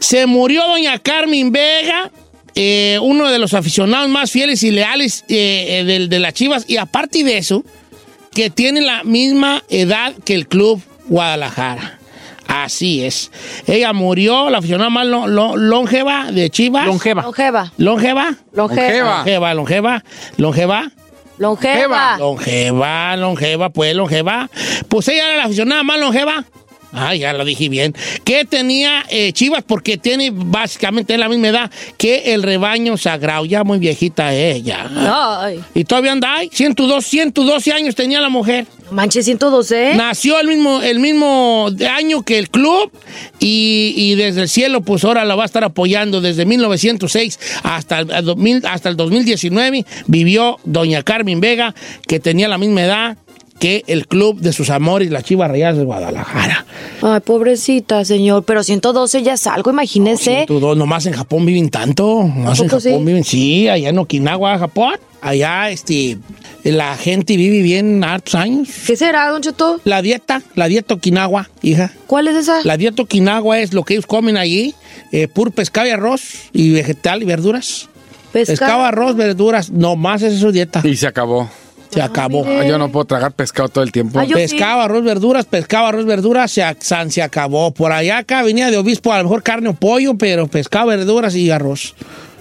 se 0.00 0.26
murió 0.26 0.66
doña 0.68 0.98
Carmen 0.98 1.50
Vega, 1.50 2.10
eh, 2.54 2.98
uno 3.00 3.30
de 3.30 3.38
los 3.38 3.54
aficionados 3.54 4.10
más 4.10 4.30
fieles 4.30 4.62
y 4.64 4.70
leales 4.70 5.24
eh, 5.30 5.78
eh, 5.80 5.84
del- 5.84 6.10
de, 6.10 6.18
las 6.18 6.34
Chivas, 6.34 6.66
y 6.68 6.76
aparte 6.76 7.24
de 7.24 7.38
eso, 7.38 7.64
que 8.34 8.50
tiene 8.50 8.82
la 8.82 9.02
misma 9.02 9.64
edad 9.70 10.12
que 10.26 10.34
el 10.34 10.46
club 10.46 10.82
Guadalajara. 11.08 11.98
Así 12.46 13.02
es. 13.02 13.30
Ella 13.66 13.94
murió, 13.94 14.50
la 14.50 14.58
aficionada 14.58 14.90
más 14.90 15.06
lo- 15.06 15.26
lo- 15.26 15.56
longeva 15.56 16.30
de 16.32 16.50
Chivas. 16.50 16.84
Longeva. 16.86 17.22
Longeva. 17.22 17.72
¿Longeva? 17.78 18.36
Longeva. 18.52 19.16
Longeva, 19.24 19.54
longeva. 19.54 19.54
Longeva. 19.54 20.04
Longeva. 20.36 20.92
Longeva, 22.18 23.16
longeva, 23.16 23.70
pues 23.70 23.94
longeva. 23.94 24.50
Pues 24.88 25.08
ella 25.08 25.28
era 25.28 25.36
la 25.38 25.44
aficionada 25.44 25.82
más 25.82 25.98
longeva. 26.00 26.44
Ah, 26.92 27.14
ya 27.14 27.32
lo 27.32 27.44
dije 27.44 27.68
bien. 27.68 27.94
Que 28.24 28.44
tenía 28.44 29.04
eh, 29.10 29.32
Chivas 29.32 29.62
porque 29.66 29.98
tiene 29.98 30.30
básicamente 30.32 31.16
la 31.18 31.28
misma 31.28 31.48
edad 31.48 31.70
que 31.96 32.34
el 32.34 32.42
rebaño 32.42 32.96
sagrado. 32.96 33.44
Ya 33.44 33.64
muy 33.64 33.78
viejita 33.78 34.34
ella. 34.34 34.88
Ay. 35.40 35.60
Y 35.74 35.84
todavía 35.84 36.12
anda 36.12 36.36
ahí. 36.36 36.50
102, 36.52 37.04
112 37.04 37.72
años 37.72 37.94
tenía 37.94 38.20
la 38.20 38.28
mujer. 38.28 38.66
Manche, 38.90 39.22
112. 39.22 39.94
Nació 39.96 40.40
el 40.40 40.48
mismo, 40.48 40.80
el 40.82 40.98
mismo 40.98 41.70
año 41.90 42.22
que 42.22 42.38
el 42.38 42.48
club 42.48 42.90
y, 43.38 43.92
y 43.96 44.14
desde 44.14 44.42
el 44.42 44.48
cielo, 44.48 44.80
pues 44.80 45.04
ahora 45.04 45.24
la 45.24 45.36
va 45.36 45.42
a 45.42 45.46
estar 45.46 45.64
apoyando 45.64 46.20
desde 46.20 46.46
1906 46.46 47.38
hasta 47.62 48.00
el, 48.00 48.24
2000 48.24 48.66
hasta 48.66 48.88
el 48.88 48.96
2019. 48.96 49.84
Vivió 50.06 50.58
doña 50.64 51.02
Carmen 51.02 51.40
Vega, 51.40 51.74
que 52.06 52.18
tenía 52.18 52.48
la 52.48 52.56
misma 52.56 52.82
edad 52.82 53.18
que 53.58 53.84
el 53.86 54.06
club 54.06 54.40
de 54.40 54.52
sus 54.52 54.70
amores, 54.70 55.10
las 55.10 55.24
Chivas 55.24 55.50
Rayadas 55.50 55.78
de 55.78 55.84
Guadalajara. 55.84 56.64
Ay, 57.02 57.20
pobrecita, 57.20 58.04
señor. 58.04 58.44
Pero 58.44 58.62
112 58.62 59.22
ya 59.22 59.34
es 59.34 59.46
algo, 59.46 59.70
imagínese. 59.70 60.44
Tú, 60.46 60.60
nomás 60.74 61.06
en 61.06 61.14
Japón 61.14 61.44
viven 61.46 61.70
tanto. 61.70 62.22
Nomás 62.22 62.60
en 62.60 62.68
Japón 62.68 62.80
sí? 62.80 63.04
viven, 63.04 63.24
sí, 63.24 63.68
allá 63.68 63.88
en 63.88 63.98
Okinawa, 63.98 64.58
Japón. 64.58 64.94
Allá, 65.20 65.70
este, 65.70 66.18
la 66.62 66.96
gente 66.96 67.36
vive 67.36 67.60
bien 67.62 68.04
hartos 68.04 68.36
años. 68.36 68.68
¿Qué 68.86 68.96
será, 68.96 69.28
Don 69.30 69.42
Cheto? 69.42 69.80
La 69.84 70.00
dieta, 70.00 70.42
la 70.54 70.68
dieta 70.68 70.94
Okinawa, 70.94 71.50
hija. 71.62 71.92
¿Cuál 72.06 72.28
es 72.28 72.36
esa? 72.36 72.60
La 72.62 72.76
dieta 72.76 73.02
Okinawa 73.02 73.58
es 73.58 73.72
lo 73.72 73.82
que 73.82 73.94
ellos 73.94 74.06
comen 74.06 74.36
allí, 74.36 74.74
eh, 75.10 75.26
puro 75.26 75.50
pescado 75.50 75.88
y 75.88 75.90
arroz 75.90 76.22
y 76.52 76.72
vegetal 76.72 77.22
y 77.22 77.26
verduras. 77.26 77.88
Pescado, 78.32 78.84
arroz, 78.84 79.16
verduras, 79.16 79.70
nomás 79.70 80.22
esa 80.22 80.34
es 80.34 80.40
su 80.40 80.52
dieta. 80.52 80.82
Y 80.84 80.96
se 80.96 81.06
acabó. 81.06 81.48
Se 81.90 82.02
acabó. 82.02 82.44
Ah, 82.46 82.64
Yo 82.66 82.78
no 82.78 82.90
puedo 82.90 83.04
tragar 83.06 83.32
pescado 83.32 83.68
todo 83.68 83.84
el 83.84 83.92
tiempo. 83.92 84.20
pescado, 84.32 84.82
arroz, 84.82 85.02
verduras, 85.04 85.46
pescado, 85.46 85.86
arroz, 85.86 86.04
verduras, 86.04 86.50
se, 86.50 86.62
se 87.08 87.22
acabó. 87.22 87.72
Por 87.72 87.92
allá 87.92 88.18
acá 88.18 88.42
venía 88.42 88.70
de 88.70 88.76
obispo, 88.76 89.12
a 89.12 89.18
lo 89.18 89.24
mejor 89.24 89.42
carne 89.42 89.70
o 89.70 89.74
pollo, 89.74 90.14
pero 90.16 90.46
pescado, 90.48 90.86
verduras 90.88 91.34
y 91.34 91.50
arroz. 91.50 91.94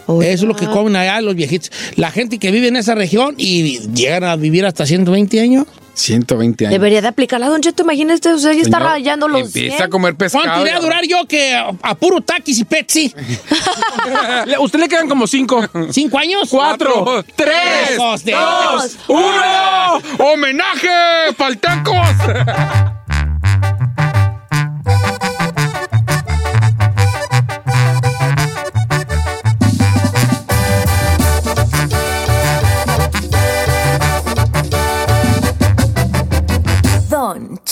Eso 0.07 0.21
es 0.21 0.41
lo 0.43 0.55
que 0.55 0.67
comen 0.67 0.95
allá 0.95 1.19
los 1.21 1.35
viejitos. 1.35 1.71
La 1.95 2.11
gente 2.11 2.39
que 2.39 2.51
vive 2.51 2.67
en 2.69 2.77
esa 2.77 2.95
región 2.95 3.35
y 3.37 3.79
llegan 3.93 4.23
a 4.23 4.35
vivir 4.37 4.65
hasta 4.65 4.85
120 4.85 5.39
años. 5.41 5.65
120 5.97 6.65
años. 6.67 6.71
Debería 6.73 7.01
de 7.01 7.07
aplicarla, 7.07 7.47
Don 7.49 7.61
Cheto. 7.61 7.83
Imagínese, 7.83 8.33
usted 8.33 8.53
ya 8.53 8.61
está 8.61 8.79
rayando 8.79 9.27
los 9.27 9.41
empieza 9.47 9.77
100. 9.77 9.87
a 9.87 9.89
comer 9.89 10.15
pescado. 10.15 10.43
¿Cuánto 10.45 10.61
iré 10.67 10.71
a 10.75 10.79
durar 10.79 11.03
yo 11.07 11.25
que 11.27 11.53
a, 11.55 11.71
a 11.81 11.95
puro 11.95 12.21
taquis 12.21 12.59
y 12.59 12.65
Pepsi? 12.65 13.13
Le- 14.45 14.57
Usted 14.59 14.79
le 14.79 14.87
quedan 14.87 15.09
como 15.09 15.27
cinco. 15.27 15.63
¿Cinco 15.91 16.17
años? 16.19 16.49
Cuatro. 16.49 17.23
tres, 17.35 17.91
Hijos 17.95 18.23
de- 18.23 18.31
dos, 18.33 18.97
uno. 19.07 20.01
¡Homenaje! 20.19 20.87
¡Faltacos! 21.35 21.95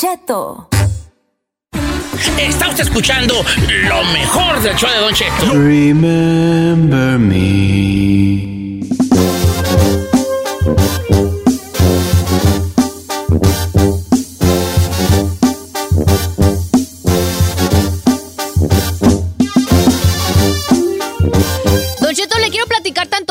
Cheto. 0.06 0.70
Está 2.38 2.70
usted 2.70 2.84
escuchando 2.84 3.44
lo 3.90 4.04
mejor 4.14 4.62
del 4.62 4.76
show 4.76 4.88
de 4.88 5.00
Don 5.00 5.14
Cheto. 5.16 5.52
Remember 5.52 7.18
me. 7.18 8.55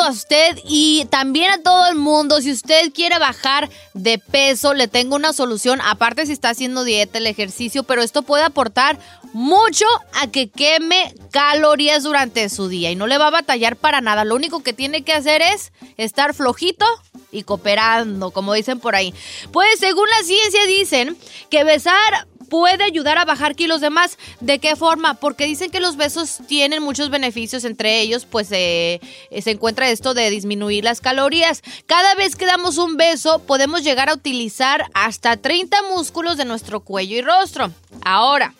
A 0.04 0.10
usted 0.10 0.58
y 0.64 1.06
también 1.10 1.50
a 1.50 1.62
todo 1.62 1.86
el 1.86 1.96
mundo. 1.96 2.40
Si 2.40 2.52
usted 2.52 2.92
quiere 2.92 3.18
bajar 3.18 3.70
de 3.94 4.18
peso, 4.18 4.74
le 4.74 4.88
tengo 4.88 5.16
una 5.16 5.32
solución. 5.32 5.80
Aparte 5.82 6.26
si 6.26 6.32
está 6.32 6.50
haciendo 6.50 6.84
dieta, 6.84 7.18
el 7.18 7.26
ejercicio, 7.26 7.82
pero 7.82 8.02
esto 8.02 8.22
puede 8.22 8.44
aportar 8.44 8.98
mucho 9.32 9.86
a 10.12 10.28
que 10.28 10.48
queme 10.48 11.14
calorías 11.30 12.04
durante 12.04 12.48
su 12.48 12.68
día 12.68 12.90
y 12.90 12.96
no 12.96 13.06
le 13.06 13.18
va 13.18 13.28
a 13.28 13.30
batallar 13.30 13.76
para 13.76 14.00
nada. 14.00 14.24
Lo 14.24 14.36
único 14.36 14.62
que 14.62 14.72
tiene 14.72 15.02
que 15.02 15.12
hacer 15.12 15.42
es 15.42 15.72
estar 15.96 16.34
flojito 16.34 16.86
y 17.32 17.42
cooperando, 17.42 18.30
como 18.30 18.54
dicen 18.54 18.78
por 18.78 18.94
ahí. 18.94 19.12
Pues 19.52 19.80
según 19.80 20.06
la 20.10 20.24
ciencia 20.24 20.66
dicen 20.66 21.16
que 21.50 21.64
besar 21.64 22.28
puede 22.44 22.84
ayudar 22.84 23.18
a 23.18 23.24
bajar 23.24 23.54
kilos 23.54 23.80
de 23.80 23.90
más. 23.90 24.18
¿De 24.40 24.58
qué 24.58 24.76
forma? 24.76 25.14
Porque 25.14 25.46
dicen 25.46 25.70
que 25.70 25.80
los 25.80 25.96
besos 25.96 26.38
tienen 26.46 26.82
muchos 26.82 27.10
beneficios, 27.10 27.64
entre 27.64 28.00
ellos 28.00 28.26
pues 28.26 28.48
eh, 28.50 29.00
se 29.42 29.50
encuentra 29.50 29.90
esto 29.90 30.14
de 30.14 30.30
disminuir 30.30 30.84
las 30.84 31.00
calorías. 31.00 31.62
Cada 31.86 32.14
vez 32.14 32.36
que 32.36 32.46
damos 32.46 32.78
un 32.78 32.96
beso 32.96 33.40
podemos 33.40 33.82
llegar 33.82 34.08
a 34.08 34.14
utilizar 34.14 34.86
hasta 34.94 35.36
30 35.36 35.76
músculos 35.94 36.36
de 36.36 36.44
nuestro 36.44 36.80
cuello 36.80 37.16
y 37.16 37.22
rostro. 37.22 37.72
Ahora, 38.04 38.54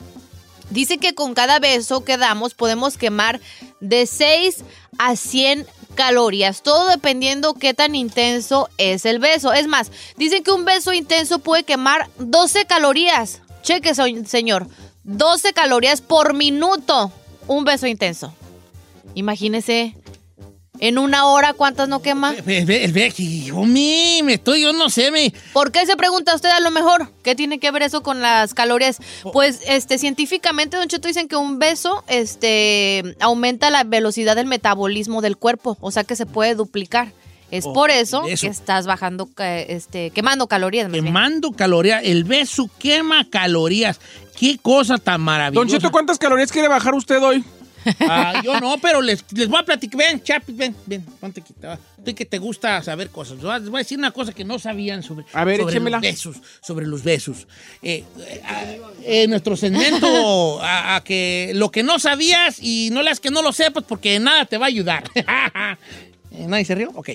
dice 0.70 0.98
que 0.98 1.14
con 1.14 1.34
cada 1.34 1.58
beso 1.58 2.04
que 2.04 2.16
damos 2.16 2.54
podemos 2.54 2.96
quemar 2.96 3.40
de 3.80 4.06
6 4.06 4.64
a 4.98 5.16
100 5.16 5.66
calorías, 5.94 6.62
todo 6.62 6.88
dependiendo 6.88 7.54
qué 7.54 7.72
tan 7.72 7.94
intenso 7.94 8.68
es 8.78 9.06
el 9.06 9.18
beso. 9.18 9.52
Es 9.52 9.66
más, 9.66 9.90
dicen 10.16 10.42
que 10.42 10.50
un 10.50 10.64
beso 10.64 10.92
intenso 10.92 11.38
puede 11.38 11.64
quemar 11.64 12.10
12 12.18 12.66
calorías. 12.66 13.40
Cheque, 13.64 13.92
señor. 14.26 14.68
12 15.04 15.52
calorías 15.54 16.00
por 16.00 16.34
minuto. 16.34 17.10
Un 17.48 17.64
beso 17.64 17.86
intenso. 17.86 18.32
Imagínese. 19.14 19.96
En 20.80 20.98
una 20.98 21.26
hora, 21.26 21.54
¿cuántas 21.54 21.88
no 21.88 22.02
quema? 22.02 22.34
Hijo 23.18 23.64
mío, 23.64 24.24
me 24.24 24.34
estoy, 24.34 24.62
yo 24.62 24.72
no 24.72 24.90
sé, 24.90 25.12
me... 25.12 25.32
¿Por 25.52 25.70
qué 25.70 25.86
se 25.86 25.96
pregunta 25.96 26.34
usted 26.34 26.50
a 26.50 26.58
lo 26.58 26.72
mejor? 26.72 27.12
¿Qué 27.22 27.36
tiene 27.36 27.60
que 27.60 27.70
ver 27.70 27.82
eso 27.82 28.02
con 28.02 28.20
las 28.20 28.54
calorías? 28.54 28.98
Pues, 29.32 29.60
este, 29.66 29.98
científicamente, 29.98 30.76
Don 30.76 30.88
Cheto, 30.88 31.06
dicen 31.06 31.28
que 31.28 31.36
un 31.36 31.60
beso, 31.60 32.02
este, 32.08 33.16
aumenta 33.20 33.70
la 33.70 33.84
velocidad 33.84 34.34
del 34.34 34.46
metabolismo 34.46 35.22
del 35.22 35.36
cuerpo, 35.36 35.78
o 35.80 35.92
sea 35.92 36.02
que 36.02 36.16
se 36.16 36.26
puede 36.26 36.56
duplicar. 36.56 37.12
Es 37.50 37.64
Oh, 37.66 37.72
por 37.72 37.90
eso, 37.90 38.24
eso. 38.26 38.46
que 38.46 38.50
estás 38.50 38.86
bajando, 38.86 39.28
este, 39.38 40.10
quemando 40.10 40.46
calorías. 40.48 40.90
Quemando 40.90 41.52
calorías. 41.52 42.02
El 42.04 42.24
beso 42.24 42.68
quema 42.78 43.28
calorías. 43.30 44.00
Qué 44.38 44.58
cosa 44.60 44.98
tan 44.98 45.20
maravillosa. 45.20 45.60
Don 45.60 45.68
Cheto, 45.68 45.92
¿cuántas 45.92 46.18
calorías 46.18 46.50
quiere 46.50 46.66
bajar 46.68 46.94
usted 46.94 47.22
hoy? 47.22 47.44
Ah, 48.00 48.40
yo 48.42 48.58
no, 48.60 48.78
pero 48.78 49.02
les, 49.02 49.22
les 49.32 49.46
voy 49.46 49.60
a 49.60 49.62
platicar. 49.62 49.98
Ven, 49.98 50.22
Chapi, 50.22 50.52
ven, 50.54 50.74
ven, 50.86 51.02
ponte 51.20 51.42
aquí. 51.42 51.52
te 51.52 51.66
va. 51.66 51.78
Tú 52.02 52.14
que 52.14 52.24
te 52.24 52.38
gusta 52.38 52.82
saber 52.82 53.10
cosas. 53.10 53.34
Les 53.36 53.68
voy 53.68 53.78
a- 53.78 53.82
decir 53.82 53.98
una 53.98 54.10
cosa 54.10 54.32
que 54.32 54.42
no 54.44 54.58
sabían 54.58 55.02
sobre, 55.02 55.26
A 55.34 55.44
ver, 55.44 55.60
sobre 55.60 55.80
los 55.90 56.00
besos. 56.00 56.36
Sobre 56.62 56.86
los 56.86 57.02
besos. 57.04 57.46
Eh, 57.82 58.02
eh, 58.18 58.42
ah, 58.46 58.64
eh, 59.04 59.26
nuestro 59.28 59.54
segmento 59.56 60.06
a, 60.62 60.96
a 60.96 61.04
que 61.04 61.52
lo 61.54 61.70
que 61.70 61.82
no 61.82 61.98
sabías 61.98 62.56
y 62.58 62.88
no 62.90 63.02
las 63.02 63.20
que 63.20 63.30
no 63.30 63.42
lo 63.42 63.52
sepas 63.52 63.84
porque 63.86 64.18
nada 64.18 64.46
te 64.46 64.56
va 64.58 64.64
a 64.64 64.68
ayudar. 64.68 65.04
Eh, 66.34 66.46
¿Nadie 66.46 66.64
se 66.64 66.74
rió? 66.74 66.90
Ok. 66.94 67.10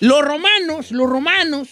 Los 0.00 0.22
romanos, 0.22 0.90
los 0.90 1.08
romanos, 1.08 1.68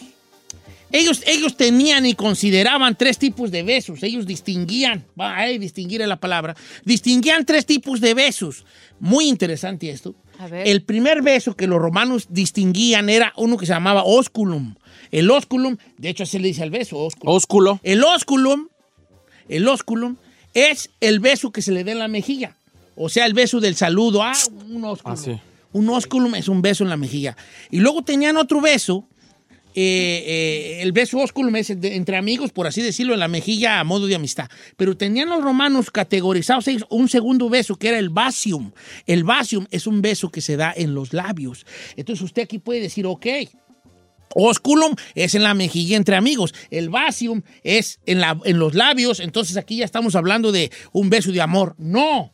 ellos, 0.93 1.23
ellos 1.27 1.57
tenían 1.57 2.05
y 2.07 2.15
consideraban 2.15 2.97
tres 2.97 3.19
tipos 3.19 3.51
de 3.51 3.63
besos. 3.63 4.03
Ellos 4.03 4.27
distinguían, 4.27 5.05
va, 5.19 5.37
ahí 5.37 5.59
distinguir 5.59 6.01
la 6.07 6.19
palabra, 6.19 6.57
distinguían 6.85 7.45
tres 7.45 7.67
tipos 7.67 8.01
de 8.01 8.15
besos. 8.15 8.65
Muy 8.99 9.29
interesante 9.29 9.91
esto. 9.91 10.15
A 10.39 10.49
ver. 10.49 10.67
El 10.67 10.83
primer 10.83 11.23
beso 11.23 11.55
que 11.55 11.67
los 11.67 11.81
romanos 11.81 12.27
distinguían 12.31 13.09
era 13.09 13.33
uno 13.37 13.57
que 13.57 13.67
se 13.67 13.73
llamaba 13.73 14.03
osculum. 14.05 14.75
El 15.11 15.31
osculum, 15.31 15.77
de 15.99 16.09
hecho 16.09 16.23
así 16.23 16.39
le 16.39 16.49
dice 16.49 16.63
al 16.63 16.71
beso, 16.71 16.99
ósculo. 16.99 17.33
Ósculo. 17.33 17.81
El 17.83 18.03
osculum, 18.03 18.69
el 19.49 19.69
osculum 19.69 20.17
es 20.55 20.91
el 21.01 21.21
beso 21.21 21.53
que 21.53 21.63
se 21.63 21.73
le 21.73 21.85
da 21.85 21.93
en 21.93 21.99
la 21.99 22.09
mejilla. 22.09 22.57
O 22.97 23.09
sea, 23.09 23.27
el 23.27 23.35
beso 23.35 23.61
del 23.61 23.77
saludo. 23.77 24.23
Ah, 24.23 24.33
un 24.69 24.85
ósculum. 24.85 25.19
Ah, 25.19 25.23
sí. 25.23 25.41
Un 25.73 25.89
ósculum 25.89 26.35
es 26.35 26.49
un 26.49 26.63
beso 26.63 26.85
en 26.85 26.91
la 26.91 26.97
mejilla. 26.97 27.37
Y 27.71 27.81
luego 27.81 28.03
tenían 28.03 28.37
otro 28.37 28.61
beso. 28.61 29.07
eh, 29.73 30.25
eh, 30.27 30.83
el 30.83 30.91
beso 30.91 31.19
ósculum 31.19 31.55
es 31.55 31.71
entre 31.71 32.17
amigos, 32.17 32.51
por 32.51 32.67
así 32.67 32.83
decirlo, 32.83 33.15
en 33.15 33.21
la 33.21 33.29
mejilla 33.29 33.79
a 33.79 33.85
modo 33.85 34.09
de 34.09 34.17
amistad. 34.17 34.49
Pero 34.77 34.97
tenían 34.97 35.29
los 35.29 35.45
romanos 35.45 35.91
categorizados 35.93 36.67
un 36.89 37.09
segundo 37.09 37.49
beso 37.49 37.77
que 37.77 37.89
era 37.89 37.99
el 37.99 38.11
basium. 38.11 38.73
El 39.07 39.23
basium 39.23 39.67
es 39.71 39.87
un 39.87 40.03
beso 40.03 40.31
que 40.31 40.41
se 40.41 40.57
da 40.57 40.73
en 40.77 40.95
los 40.95 41.13
labios. 41.13 41.67
Entonces 41.97 42.25
usted 42.25 42.43
aquí 42.43 42.59
puede 42.59 42.81
decir, 42.81 43.07
ok, 43.07 43.27
Osculum 44.35 44.95
es 45.15 45.35
en 45.35 45.43
la 45.43 45.55
mejilla 45.55 45.97
entre 45.97 46.17
amigos. 46.17 46.55
El 46.71 46.89
basium 46.89 47.43
es 47.63 48.01
en, 48.07 48.23
en 48.45 48.59
los 48.59 48.75
labios. 48.75 49.21
Entonces 49.21 49.57
aquí 49.57 49.77
ya 49.77 49.85
estamos 49.85 50.15
hablando 50.15 50.53
de 50.53 50.71
un 50.93 51.11
beso 51.11 51.33
de 51.33 51.41
amor. 51.41 51.75
No. 51.79 52.33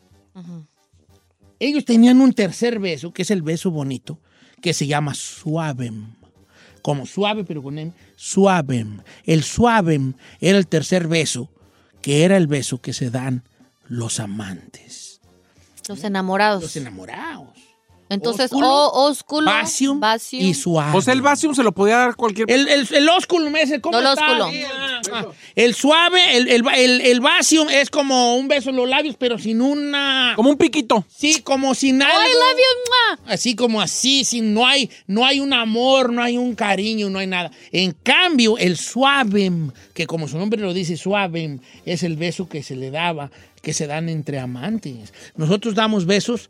Ellos 1.59 1.85
tenían 1.85 2.20
un 2.20 2.33
tercer 2.33 2.78
beso, 2.78 3.12
que 3.12 3.23
es 3.23 3.31
el 3.31 3.43
beso 3.43 3.70
bonito, 3.70 4.19
que 4.61 4.74
se 4.74 4.87
llama 4.87 5.15
suavem. 5.15 6.15
Como 6.83 7.07
suave, 7.07 7.45
pero 7.45 7.62
con 7.62 7.78
M. 7.78 7.93
Suavem. 8.15 9.03
El 9.24 9.43
suavem 9.43 10.15
era 10.41 10.59
el 10.59 10.69
tercer 10.69 11.09
beso, 11.09 11.51
que 12.01 12.24
era 12.24 12.37
el 12.37 12.47
beso 12.47 12.81
que 12.81 12.93
se 12.93 13.11
dan 13.11 13.43
los 13.89 14.20
amantes. 14.20 15.20
Los 15.89 16.05
enamorados. 16.05 16.62
Los 16.62 16.77
enamorados. 16.77 17.66
Entonces, 18.09 18.53
Ósculo, 18.53 18.69
o, 18.69 19.09
ósculo, 19.09 19.47
Basium 19.51 19.99
basium. 19.99 20.43
y 20.45 20.55
suave. 20.55 20.97
O 20.97 21.03
sea, 21.03 21.12
el 21.12 21.23
Vasium 21.23 21.55
se 21.55 21.62
lo 21.62 21.73
podía 21.73 21.97
dar 21.97 22.15
cualquier... 22.16 22.51
El, 22.51 22.69
el, 22.69 22.87
el 22.95 23.09
ósculum 23.09 23.55
es 23.57 23.70
el, 23.73 23.81
¿cómo 23.81 24.01
No, 24.01 24.12
el 24.12 24.19
está? 24.19 24.45
ósculo. 24.45 24.51
Ah, 24.73 25.01
ah. 25.12 25.27
El 25.57 25.74
suave, 25.74 26.37
el, 26.37 26.49
el, 26.49 26.62
el, 26.74 27.01
el 27.01 27.20
basium 27.20 27.69
es 27.69 27.91
como 27.91 28.37
un 28.37 28.47
beso 28.49 28.70
en 28.70 28.77
los 28.77 28.89
labios, 28.89 29.16
pero 29.19 29.39
sin 29.39 29.61
una... 29.61 30.35
Como 30.37 30.51
un 30.51 30.57
piquito. 30.57 31.05
Sí, 31.09 31.41
como 31.43 31.74
sin 31.74 32.03
algo. 32.03 32.16
¡Ay, 32.20 32.33
you! 32.33 33.23
Así 33.27 33.57
como 33.57 33.81
así, 33.81 34.24
sin, 34.24 34.55
no, 34.55 34.66
hay, 34.66 34.91
no 35.07 35.24
hay 35.24 35.41
un 35.41 35.53
amor, 35.53 36.12
no 36.12 36.23
hay 36.23 36.39
un 36.39 36.55
cariño, 36.55 37.11
no 37.11 37.19
hay 37.19 37.27
nada. 37.27 37.51
En 37.73 37.93
cambio, 37.93 38.59
el 38.59 38.77
suavem, 38.77 39.73
que 39.95 40.07
como 40.07 40.28
su 40.28 40.39
nombre 40.39 40.61
lo 40.61 40.73
dice, 40.73 40.97
suavem, 40.97 41.59
es 41.85 42.03
el 42.03 42.16
beso 42.16 42.49
que 42.49 42.62
se 42.62 42.77
le 42.77 42.91
daba, 42.91 43.31
que 43.62 43.73
se 43.73 43.87
dan 43.87 44.09
entre 44.09 44.39
amantes. 44.39 45.12
Nosotros 45.37 45.74
damos 45.74 46.07
besos 46.07 46.49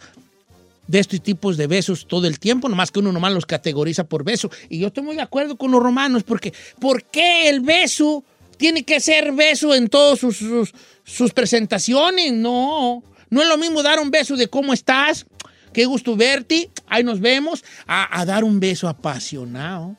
de 0.86 0.98
estos 0.98 1.20
tipos 1.22 1.56
de 1.56 1.66
besos 1.66 2.06
todo 2.06 2.26
el 2.26 2.38
tiempo, 2.38 2.68
nomás 2.68 2.90
que 2.90 3.00
uno 3.00 3.12
nomás 3.12 3.32
los 3.32 3.46
categoriza 3.46 4.04
por 4.04 4.24
beso. 4.24 4.50
Y 4.68 4.78
yo 4.78 4.88
estoy 4.88 5.02
muy 5.02 5.16
de 5.16 5.22
acuerdo 5.22 5.56
con 5.56 5.70
los 5.70 5.82
romanos, 5.82 6.22
porque 6.22 6.52
¿por 6.80 7.02
qué 7.04 7.48
el 7.48 7.60
beso 7.60 8.24
tiene 8.56 8.84
que 8.84 9.00
ser 9.00 9.32
beso 9.32 9.74
en 9.74 9.88
todas 9.88 10.18
sus, 10.18 10.36
sus, 10.36 10.72
sus 11.04 11.32
presentaciones? 11.32 12.32
No, 12.32 13.02
no 13.30 13.42
es 13.42 13.48
lo 13.48 13.58
mismo 13.58 13.82
dar 13.82 13.98
un 14.00 14.10
beso 14.10 14.36
de 14.36 14.48
cómo 14.48 14.72
estás, 14.72 15.26
qué 15.72 15.84
gusto 15.86 16.16
verte, 16.16 16.70
ahí 16.86 17.02
nos 17.04 17.20
vemos, 17.20 17.64
a, 17.86 18.20
a 18.20 18.24
dar 18.24 18.44
un 18.44 18.60
beso 18.60 18.88
apasionado. 18.88 19.96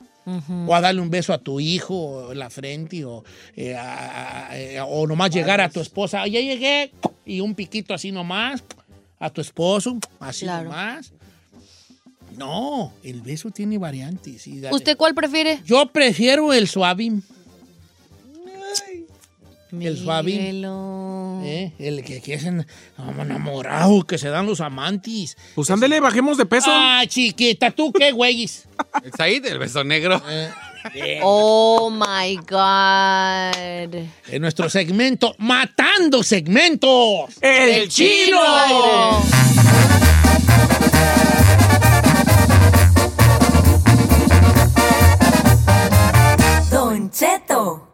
O 0.66 0.74
a 0.74 0.82
darle 0.82 1.00
un 1.00 1.08
beso 1.08 1.32
a 1.32 1.38
tu 1.38 1.58
hijo 1.58 2.32
en 2.32 2.38
la 2.38 2.50
frente, 2.50 3.02
o, 3.02 3.24
eh, 3.56 3.74
a- 3.74 4.50
a- 4.78 4.84
o 4.84 5.06
nomás 5.06 5.30
llegar 5.30 5.58
a 5.62 5.70
tu 5.70 5.80
esposa, 5.80 6.26
ya 6.26 6.38
llegué, 6.38 6.92
y 7.24 7.40
un 7.40 7.54
piquito 7.54 7.94
así 7.94 8.12
nomás, 8.12 8.62
a 9.20 9.30
tu 9.30 9.40
esposo, 9.40 9.98
así 10.20 10.44
Claro. 10.44 10.64
nomás. 10.70 11.12
No, 12.36 12.92
el 13.02 13.20
beso 13.22 13.50
tiene 13.50 13.78
variantes. 13.78 14.46
y 14.46 14.60
dale. 14.60 14.76
¿Usted 14.76 14.96
cuál 14.96 15.14
prefiere? 15.14 15.60
Yo 15.64 15.86
prefiero 15.90 16.52
el 16.52 16.68
suavim. 16.68 17.22
El 19.78 19.98
suavim. 19.98 20.40
¿eh? 21.44 21.72
El 21.78 22.02
que, 22.02 22.22
que 22.22 22.34
es 22.34 22.44
en- 22.44 22.66
enamorado, 22.96 24.02
que 24.04 24.16
se 24.16 24.28
dan 24.28 24.46
los 24.46 24.60
amantes. 24.60 25.36
Pues 25.54 25.70
ándele, 25.70 26.00
bajemos 26.00 26.38
de 26.38 26.46
peso. 26.46 26.70
Ah, 26.70 27.02
chiquita, 27.06 27.70
¿tú 27.70 27.92
qué, 27.92 28.12
güeyes? 28.12 28.66
El 29.04 29.12
Said, 29.12 29.44
el 29.44 29.58
beso 29.58 29.84
negro. 29.84 30.22
Oh 31.22 31.90
my 31.90 32.36
God. 32.36 33.94
En 34.28 34.42
nuestro 34.42 34.68
segmento, 34.68 35.34
Matando 35.38 36.22
Segmentos. 36.22 37.30
¡El 37.40 37.88
chino! 37.88 39.22
Don 46.70 47.10
Cheto. 47.10 47.88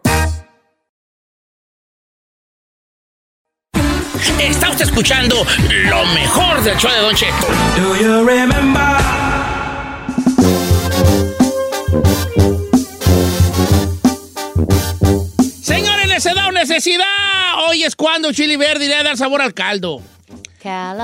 Está 4.40 4.70
usted 4.70 4.85
escuchando 4.85 5.36
lo 5.89 6.06
mejor 6.06 6.62
del 6.62 6.77
show 6.77 6.90
de 6.90 7.01
Don 7.01 7.15
Cheto. 7.15 7.47
Do 7.77 7.97
you 7.97 8.27
remember? 8.27 9.14
Necesidad. 16.69 17.05
Hoy 17.69 17.85
es 17.85 17.95
cuando 17.95 18.32
Chili 18.32 18.57
Verde 18.57 18.86
irá 18.86 19.01
a 19.01 19.03
dar 19.03 19.19
sabor 19.19 19.43
al 19.43 19.53
caldo. 19.53 20.01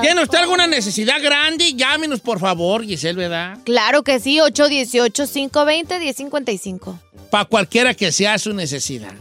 ¿Tiene 0.01 0.23
usted 0.23 0.39
alguna 0.39 0.67
necesidad 0.67 1.23
grande? 1.23 1.75
Llámenos, 1.75 2.21
por 2.21 2.41
favor, 2.41 2.83
Giselle, 2.83 3.21
¿verdad? 3.21 3.59
Claro 3.65 4.03
que 4.03 4.19
sí, 4.19 4.39
818-520-1055. 4.39 6.99
Para 7.31 7.45
cualquiera 7.45 7.93
que 7.93 8.11
sea 8.11 8.39
su 8.39 8.55
necesidad. 8.55 9.13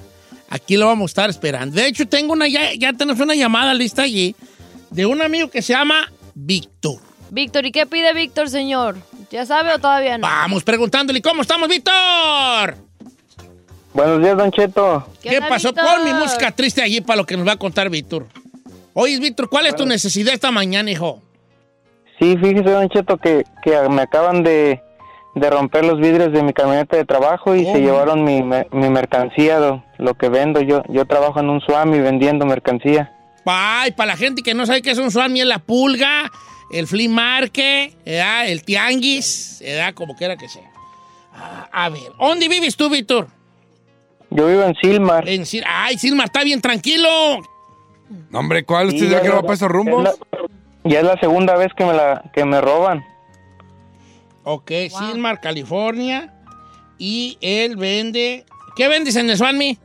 Aquí 0.48 0.78
lo 0.78 0.86
vamos 0.86 1.10
a 1.10 1.12
estar 1.12 1.30
esperando. 1.30 1.76
De 1.76 1.88
hecho, 1.88 2.08
tengo 2.08 2.32
una, 2.32 2.48
ya, 2.48 2.74
ya 2.74 2.94
tenemos 2.94 3.22
una 3.22 3.36
llamada 3.36 3.74
lista 3.74 4.04
allí 4.04 4.34
de 4.92 5.06
un 5.06 5.22
amigo 5.22 5.50
que 5.50 5.62
se 5.62 5.74
llama 5.74 6.10
Víctor. 6.34 7.02
Víctor, 7.32 7.66
¿y 7.66 7.74
qué 7.74 7.86
pide 7.86 8.14
Víctor, 8.14 8.50
señor? 8.50 8.96
¿Ya 9.30 9.46
sabe 9.46 9.74
o 9.74 9.80
todavía 9.80 10.18
no? 10.18 10.26
Vamos 10.26 10.64
preguntándole, 10.64 11.22
¿cómo 11.22 11.42
estamos, 11.42 11.68
Víctor? 11.68 12.89
Buenos 14.00 14.22
días, 14.22 14.38
Don 14.38 14.50
Cheto. 14.52 15.06
¿Qué, 15.22 15.42
pasó? 15.42 15.74
Pon 15.74 16.06
mi 16.06 16.14
música 16.14 16.52
triste 16.52 16.82
allí 16.82 17.02
para 17.02 17.18
lo 17.18 17.26
que 17.26 17.36
nos 17.36 17.46
va 17.46 17.52
a 17.52 17.58
contar 17.58 17.90
Víctor. 17.90 18.28
Oye, 18.94 19.20
Víctor, 19.20 19.50
¿cuál 19.50 19.66
es 19.66 19.76
tu 19.76 19.86
necesidad 19.86 20.34
esta 20.34 20.52
mañana, 20.52 20.90
hijo? 20.90 21.22
Sí, 22.18 22.38
fíjese, 22.38 22.70
Don 22.70 22.88
Cheto, 22.88 23.18
que, 23.18 23.44
que 23.62 23.78
me 23.90 24.04
acaban 24.04 24.42
de, 24.44 24.82
de 25.36 25.50
romper 25.50 25.84
los 25.84 26.00
vidrios 26.00 26.32
de 26.32 26.44
mi 26.44 26.54
camioneta 26.54 26.96
de 26.96 27.04
trabajo 27.04 27.54
y 27.56 27.66
se 27.66 27.80
llevaron 27.82 28.24
mi, 28.24 28.42
mi 28.42 28.90
mercancía, 28.90 29.60
do- 29.60 29.84
lo 29.98 30.14
que 30.14 30.30
vendo. 30.30 30.62
Yo 30.62 30.82
yo 30.88 31.04
trabajo 31.06 31.42
en 31.42 31.50
un 31.50 31.60
Swami 31.60 32.00
vendiendo 32.00 32.46
mercancía. 32.46 33.14
Ay, 33.44 33.92
para 33.92 34.14
la 34.14 34.18
gente 34.18 34.44
que 34.44 34.54
no 34.54 34.66
sabe 34.66 34.82
qué 34.82 34.92
es 34.92 34.98
un 34.98 35.12
Swami, 35.12 35.42
es 35.42 35.46
la 35.48 35.60
pulga, 35.60 36.32
el 36.72 36.88
flea 36.88 37.10
market, 37.10 37.94
¿verdad? 38.06 38.48
el 38.48 38.64
tianguis, 38.64 39.60
¿verdad? 39.62 39.94
como 39.94 40.16
quiera 40.16 40.38
que 40.38 40.48
sea. 40.48 40.72
Ah, 41.34 41.68
a 41.72 41.90
ver, 41.90 42.14
¿dónde 42.18 42.48
vives 42.48 42.78
tú, 42.78 42.90
Víctor? 42.90 43.28
Yo 44.32 44.48
vivo 44.48 44.64
en 44.64 44.76
Silmar. 44.76 45.28
En 45.28 45.42
Sil- 45.48 45.66
Ay, 45.68 45.98
Silmar, 45.98 46.26
está 46.28 46.44
bien 46.44 46.62
tranquilo. 46.62 47.10
No, 48.30 48.40
hombre, 48.40 48.64
¿cuál? 48.66 48.88
¿Usted 48.88 49.00
Sí, 49.00 49.10
ya 49.10 49.22
que 49.22 49.28
no 49.30 49.36
va 49.36 49.42
para 49.42 49.54
esos 49.54 49.70
rumbos? 49.70 50.08
es 50.08 50.20
la- 50.20 50.50
ya 50.90 51.00
es 51.00 51.06
la 51.06 51.20
segunda 51.20 51.56
vez 51.58 51.70
que 51.76 51.86
me, 51.86 51.94
la, 51.94 52.24
que 52.34 52.46
me 52.46 52.62
roban. 52.62 53.04
Ok, 54.44 54.72
Silmar, 54.90 55.40
California. 55.42 56.34
Y 56.98 57.38
él 57.42 57.76
vende... 57.76 58.46
¿Qué 58.76 58.88
vendes 58.88 59.16
en 59.16 59.30
el 59.30 59.38
Swami? 59.38 59.78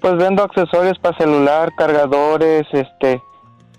Pues 0.00 0.16
vendo 0.16 0.42
accesorios 0.42 0.98
para 0.98 1.16
celular, 1.16 1.72
cargadores, 1.76 2.66
este, 2.72 3.20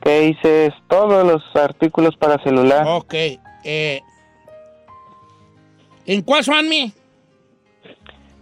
cases, 0.01 0.73
todos 0.87 1.25
los 1.25 1.41
artículos 1.55 2.15
para 2.17 2.41
celular. 2.43 2.85
Ok. 2.87 3.13
eh, 3.65 4.01
¿En 6.05 6.21
cuál 6.21 6.43
Swami? 6.43 6.93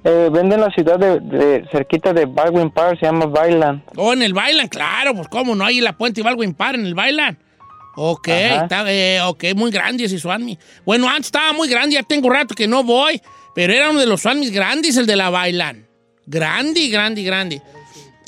Eh, 0.04 0.30
vendo 0.32 0.56
en 0.56 0.62
la 0.62 0.72
ciudad 0.72 0.98
de, 0.98 1.20
de- 1.20 1.68
cerquita 1.72 2.12
de 2.12 2.26
Baldwin 2.26 2.72
Park, 2.72 3.00
se 3.00 3.06
llama 3.06 3.26
Bailan. 3.28 3.84
Oh, 3.96 4.14
en 4.14 4.24
el 4.24 4.34
Bailan, 4.34 4.68
claro, 4.68 5.14
pues 5.14 5.28
cómo 5.28 5.54
no, 5.56 5.64
ahí 5.64 5.78
en 5.78 5.84
la 5.84 5.96
Puente 5.98 6.22
y 6.22 6.24
Baldwin 6.24 6.54
Park, 6.56 6.76
en 6.80 6.86
el 6.88 6.96
Bailan. 6.96 7.38
Ok, 7.96 8.30
está, 8.30 8.84
eh, 8.92 9.22
ok, 9.22 9.44
muy 9.56 9.70
grande 9.70 10.06
ese 10.06 10.18
Swami. 10.18 10.58
Bueno, 10.86 11.08
antes 11.08 11.26
estaba 11.28 11.54
muy 11.54 11.68
grande, 11.68 11.96
ya 11.96 12.04
tengo 12.04 12.30
rato 12.30 12.56
que 12.56 12.68
no 12.68 12.84
voy, 12.84 13.22
pero 13.54 13.74
era 13.74 13.90
uno 13.92 14.00
de 14.00 14.06
los 14.08 14.22
Swamis 14.22 14.50
grandes, 14.52 14.98
el 14.98 15.06
de 15.06 15.16
la 15.18 15.30
Bailan. 15.30 15.86
Grande, 16.26 16.88
grande, 16.88 17.22
grande. 17.24 17.62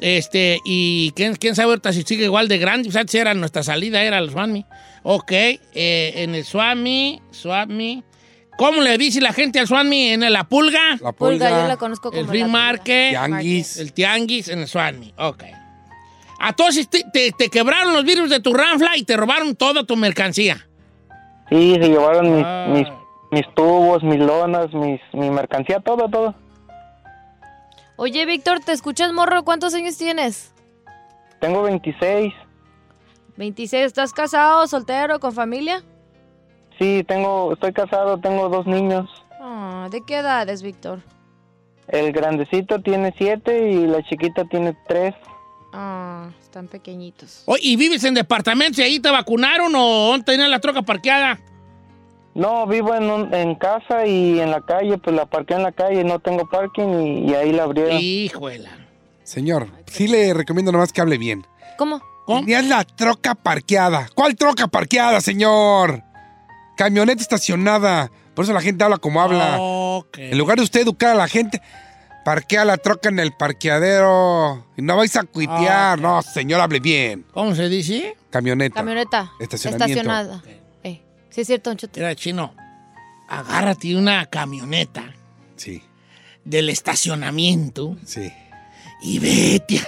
Este, 0.02 0.60
y 0.66 1.12
quién, 1.16 1.36
quién 1.38 1.56
sabe 1.56 1.70
ahorita 1.70 1.94
si 1.94 2.04
sigue 2.04 2.26
igual 2.26 2.50
de 2.50 2.58
grande, 2.58 2.86
pues 2.90 2.98
antes 2.98 3.16
era 3.16 3.34
nuestra 3.34 3.64
salida, 3.64 4.04
era 4.04 4.18
el 4.20 4.30
Swami. 4.32 4.66
Ok, 5.04 5.32
eh, 5.32 5.60
en 6.18 6.36
el 6.36 6.44
Swami, 6.44 7.22
Swami. 7.32 8.04
¿Cómo 8.58 8.82
le 8.82 8.98
dice 8.98 9.20
la 9.20 9.34
gente 9.34 9.60
al 9.60 9.68
Swami? 9.68 10.10
¿En 10.10 10.32
la 10.32 10.44
pulga? 10.44 10.80
La 11.02 11.12
Pulga, 11.12 11.50
yo 11.50 11.68
la 11.68 11.78
conozco 11.78 12.10
como 12.12 12.22
El 12.22 12.28
flea 12.28 12.46
la 12.46 12.52
market. 12.52 13.10
Tianguis. 13.10 13.78
El 13.78 13.94
tianguis 13.94 14.48
en 14.50 14.60
el 14.60 14.68
Swami. 14.68 15.14
Ok. 15.18 15.44
Entonces 16.46 16.90
te, 16.90 17.04
te- 17.12 17.32
te 17.32 17.50
quebraron 17.50 17.94
los 17.94 18.04
virus 18.04 18.30
de 18.30 18.40
tu 18.40 18.54
ranfla 18.54 18.96
y 18.98 19.04
te 19.04 19.16
robaron 19.18 19.56
toda 19.56 19.84
tu 19.86 19.96
mercancía. 19.96 20.68
Sí, 21.50 21.74
se 21.82 21.88
llevaron 21.90 22.36
mis, 22.36 22.44
Ah. 22.46 22.68
mis, 22.70 22.88
mis 23.32 23.56
tubos, 23.56 24.04
mis 24.04 24.20
lonas, 24.20 24.72
mis, 24.74 25.00
mi 25.14 25.30
mercancía, 25.30 25.80
todo, 25.80 26.08
todo. 26.10 26.36
Oye, 27.96 28.26
Víctor, 28.26 28.60
¿te 28.60 28.72
escuchas, 28.72 29.14
morro? 29.14 29.44
¿Cuántos 29.44 29.74
años 29.74 29.98
tienes? 29.98 30.54
Tengo 31.40 31.62
26. 31.64 32.34
26. 33.38 33.86
¿Estás 33.86 34.14
casado, 34.14 34.68
soltero, 34.68 35.20
con 35.20 35.32
familia? 35.34 35.84
Sí, 36.84 37.02
tengo, 37.08 37.54
estoy 37.54 37.72
casado, 37.72 38.18
tengo 38.20 38.50
dos 38.50 38.68
niños. 38.68 39.10
Ah, 39.40 39.88
¿De 39.90 40.02
qué 40.06 40.18
edades, 40.18 40.62
Víctor? 40.62 41.00
El 41.88 42.12
grandecito 42.12 42.82
tiene 42.82 43.14
siete 43.18 43.72
y 43.72 43.88
la 43.88 44.04
chiquita 44.04 44.44
tiene 44.44 44.76
tres. 44.86 45.16
Ah, 45.72 46.28
están 46.42 46.68
pequeñitos. 46.68 47.44
Oye, 47.46 47.62
¿y 47.64 47.76
vives 47.78 48.04
en 48.04 48.16
departamentos 48.16 48.80
y 48.80 48.82
ahí 48.82 49.00
te 49.00 49.10
vacunaron 49.10 49.74
o 49.78 50.08
dónde 50.10 50.26
tenías 50.26 50.50
la 50.50 50.60
troca 50.60 50.82
parqueada? 50.82 51.40
No, 52.36 52.68
vivo 52.68 52.94
en, 52.96 53.10
un- 53.10 53.34
en 53.34 53.56
casa 53.56 54.06
y 54.06 54.42
en 54.42 54.52
la 54.52 54.60
calle, 54.60 54.98
pues 54.98 55.16
la 55.16 55.26
parqué 55.26 55.54
en 55.54 55.64
la 55.64 55.72
calle, 55.72 56.04
no 56.04 56.20
tengo 56.20 56.50
parking 56.50 57.00
y, 57.00 57.32
y 57.32 57.34
ahí 57.34 57.54
la 57.54 57.64
abrieron. 57.64 57.98
Híjuela. 58.02 58.72
Señor, 59.24 59.70
sí 59.86 60.10
le 60.10 60.34
recomiendo 60.34 60.74
nomás 60.74 60.92
que 60.92 61.00
hable 61.00 61.18
bien. 61.18 61.46
¿Cómo? 61.78 62.02
Tenías 62.28 62.66
la 62.68 62.84
troca 62.84 63.36
parqueada. 63.36 64.10
¿Cuál 64.14 64.36
troca 64.36 64.68
parqueada, 64.68 65.22
señor? 65.22 66.04
Camioneta 66.78 67.22
estacionada. 67.22 68.12
Por 68.34 68.46
eso 68.46 68.54
la 68.54 68.62
gente 68.62 68.84
habla 68.84 68.98
como 68.98 69.22
habla. 69.22 69.58
Ok. 69.60 70.18
En 70.18 70.38
lugar 70.38 70.58
de 70.58 70.64
usted 70.64 70.82
educar 70.82 71.12
a 71.12 71.16
la 71.16 71.28
gente, 71.28 71.62
parquea 72.26 72.66
la 72.66 72.78
troca 72.78 73.10
en 73.10 73.20
el 73.20 73.32
parqueadero. 73.34 74.66
Y 74.76 74.82
no 74.82 74.98
vais 74.98 75.16
a 75.16 75.24
cuitear. 75.24 76.00
No, 76.00 76.22
señor, 76.22 76.60
hable 76.62 76.80
bien. 76.80 77.26
¿Cómo 77.32 77.54
se 77.56 77.70
dice? 77.70 78.16
Camioneta. 78.32 78.74
Camioneta. 78.76 79.32
Estacionamiento. 79.40 79.86
Estacionada. 80.02 80.44
Eh, 80.84 81.02
sí 81.30 81.42
es 81.42 81.48
cierto, 81.48 81.70
Don. 81.74 81.90
Era 81.96 82.16
chino. 82.16 82.54
Agárrate 83.30 83.96
una 83.96 84.26
camioneta 84.28 85.14
Sí, 85.56 85.82
del 86.44 86.70
estacionamiento 86.70 87.96
sí. 88.06 88.32
y 89.02 89.18
vete 89.20 89.80
a, 89.80 89.88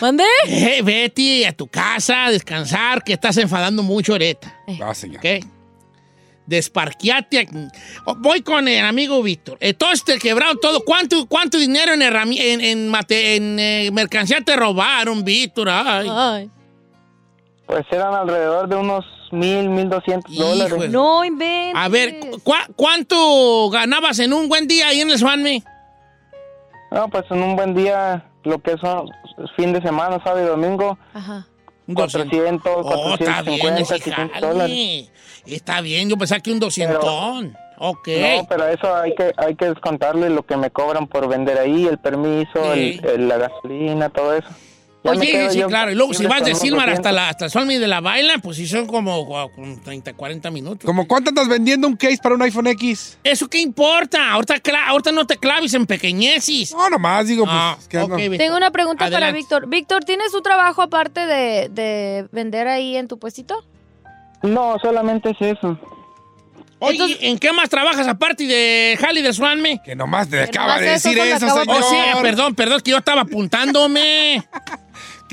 ¿Mande? 0.00 0.24
eh, 0.46 0.80
vete 0.82 1.46
a 1.46 1.52
tu 1.52 1.66
casa 1.66 2.26
a 2.26 2.30
descansar, 2.30 3.02
que 3.02 3.14
estás 3.14 3.36
enfadando 3.38 3.82
mucho 3.82 4.12
ahorita. 4.12 4.54
Ah, 4.80 4.94
señor. 4.94 5.18
¿Ok? 5.18 5.44
Oh, 8.06 8.14
Voy 8.16 8.42
con 8.42 8.68
el 8.68 8.84
amigo 8.84 9.22
Víctor. 9.22 9.56
Entonces 9.60 10.04
te 10.04 10.18
quebraron 10.18 10.58
todo. 10.60 10.80
¿Cuánto, 10.84 11.26
cuánto 11.26 11.58
dinero 11.58 11.92
en, 11.94 12.02
en, 12.02 12.60
en 12.60 12.88
mate- 12.90 13.36
en, 13.36 13.58
eh, 13.58 13.90
mercancía 13.92 14.40
te 14.42 14.54
robaron, 14.56 15.24
Víctor? 15.24 15.68
Ay. 15.70 16.08
Ay. 16.10 16.50
Pues 17.66 17.84
eran 17.90 18.12
alrededor 18.14 18.68
de 18.68 18.76
unos 18.76 19.04
mil, 19.32 19.70
mil 19.70 19.88
doscientos 19.88 20.36
dólares. 20.36 20.90
No 20.90 21.24
inventes. 21.24 21.74
A 21.82 21.88
ver, 21.88 22.20
¿cu- 22.42 22.52
¿cuánto 22.76 23.70
ganabas 23.70 24.18
en 24.18 24.32
un 24.34 24.48
buen 24.48 24.66
día 24.68 24.88
ahí 24.88 25.00
en 25.00 25.10
el 25.10 25.18
Swanme? 25.18 25.62
No, 26.90 27.08
pues 27.08 27.24
en 27.30 27.42
un 27.42 27.56
buen 27.56 27.74
día, 27.74 28.30
lo 28.44 28.58
que 28.60 28.76
son 28.76 29.08
fin 29.56 29.72
de 29.72 29.80
semana, 29.80 30.20
sábado 30.22 30.44
y 30.44 30.46
domingo, 30.48 30.98
Ajá. 31.14 31.46
Un 31.86 31.94
400, 31.94 32.62
Oh, 32.76 33.14
está 33.18 33.42
bien 33.42 33.58
450, 33.60 33.80
ese 33.82 34.00
500 34.04 34.32
jale. 34.34 34.46
dólares. 34.46 35.10
Está 35.46 35.80
bien, 35.82 36.08
yo 36.08 36.16
pensaba 36.16 36.40
que 36.40 36.52
un 36.52 36.60
200. 36.60 37.04
Ok. 37.76 38.08
No, 38.08 38.46
pero 38.48 38.68
eso 38.68 38.94
hay 38.94 39.14
que 39.14 39.32
hay 39.36 39.54
que 39.56 39.66
descontarle 39.66 40.30
lo 40.30 40.44
que 40.46 40.56
me 40.56 40.70
cobran 40.70 41.06
por 41.08 41.28
vender 41.28 41.58
ahí, 41.58 41.86
el 41.86 41.98
permiso, 41.98 42.72
Sí. 42.74 43.00
el- 43.02 43.06
el- 43.10 43.28
la 43.28 43.36
gasolina, 43.36 44.08
todo 44.08 44.34
eso. 44.34 44.48
Ya 45.04 45.10
Oye, 45.10 45.50
sí, 45.50 45.58
yo 45.58 45.66
claro. 45.68 45.90
Y 45.92 45.94
luego 45.94 46.14
si 46.14 46.24
vas 46.24 46.42
de 46.42 46.54
Silmar 46.54 46.88
hasta, 46.88 47.10
200. 47.10 47.12
la, 47.14 47.28
hasta 47.28 47.44
el 47.44 47.50
Solmi 47.50 47.76
de 47.76 47.86
la 47.86 48.00
Baila, 48.00 48.38
pues 48.38 48.56
sí 48.56 48.66
son 48.66 48.86
como, 48.86 49.26
como 49.26 49.78
30, 49.82 50.14
40 50.14 50.50
minutos. 50.50 50.86
¿Cómo 50.86 51.06
cuánto 51.06 51.28
andas 51.28 51.46
vendiendo 51.46 51.86
un 51.86 51.94
case 51.96 52.16
para 52.22 52.34
un 52.36 52.40
iPhone 52.42 52.68
X? 52.68 53.18
¿Eso 53.22 53.46
qué 53.48 53.58
importa? 53.60 54.30
Ahorita, 54.32 54.54
ahorita 54.86 55.12
no 55.12 55.26
te 55.26 55.36
claves 55.36 55.74
en 55.74 55.84
pequeñeces. 55.86 56.72
No, 56.72 56.88
nomás 56.88 57.26
digo, 57.28 57.44
pues, 57.44 57.54
Ah, 57.54 57.76
es 57.78 57.86
que 57.86 57.98
ando- 57.98 58.14
ok, 58.14 58.16
Víctor. 58.16 58.38
Tengo 58.38 58.56
una 58.56 58.70
pregunta 58.70 59.10
para. 59.10 59.30
Víctor. 59.30 59.68
Víctor, 59.68 60.04
¿tienes 60.04 60.32
tu 60.32 60.40
trabajo 60.40 60.80
aparte 60.80 61.26
de, 61.26 61.68
de 61.68 62.26
vender 62.32 62.66
ahí 62.66 62.96
en 62.96 63.06
tu 63.06 63.18
puestito? 63.18 63.62
No, 64.42 64.76
solamente 64.80 65.30
es 65.30 65.36
eso. 65.58 65.78
Oye, 66.80 67.16
¿en 67.28 67.38
qué 67.38 67.50
más 67.52 67.70
trabajas 67.70 68.06
aparte 68.08 68.46
de 68.46 68.98
Jali 69.00 69.22
de 69.22 69.32
Swanme? 69.32 69.80
Que 69.84 69.94
nomás 69.96 70.28
te 70.28 70.42
acaba 70.42 70.78
de 70.78 70.94
eso 70.94 71.08
decir 71.08 71.18
eso, 71.22 71.46
de- 71.46 71.50
señor. 71.62 71.66
Oh, 71.82 71.90
sí, 71.90 71.96
perdón, 72.20 72.54
perdón, 72.54 72.80
que 72.82 72.90
yo 72.90 72.98
estaba 72.98 73.22
apuntándome. 73.22 74.42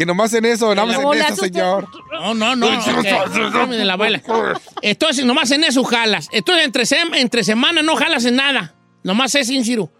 Que 0.01 0.05
nomás 0.07 0.33
en 0.33 0.45
eso, 0.45 0.73
nada 0.73 0.87
más 0.87 0.95
¿Cómo 0.95 1.13
en 1.13 1.19
le 1.19 1.25
eso, 1.25 1.33
usted? 1.35 1.47
señor. 1.53 1.87
No, 2.11 2.33
no, 2.33 2.55
no. 2.55 2.65
ok. 2.65 3.51
Solmi 3.51 3.77
de 3.77 3.85
la 3.85 3.97
Baila. 3.97 4.19
Entonces, 4.81 5.23
nomás 5.25 5.51
en 5.51 5.63
eso 5.63 5.83
jalas. 5.83 6.27
Entonces, 6.31 6.65
entre, 6.65 6.85
sem- 6.85 7.15
entre 7.17 7.43
semana 7.43 7.83
no 7.83 7.95
jalas 7.95 8.25
en 8.25 8.37
nada. 8.37 8.73
Nomás 9.03 9.35
es 9.35 9.47
Inciru. 9.51 9.91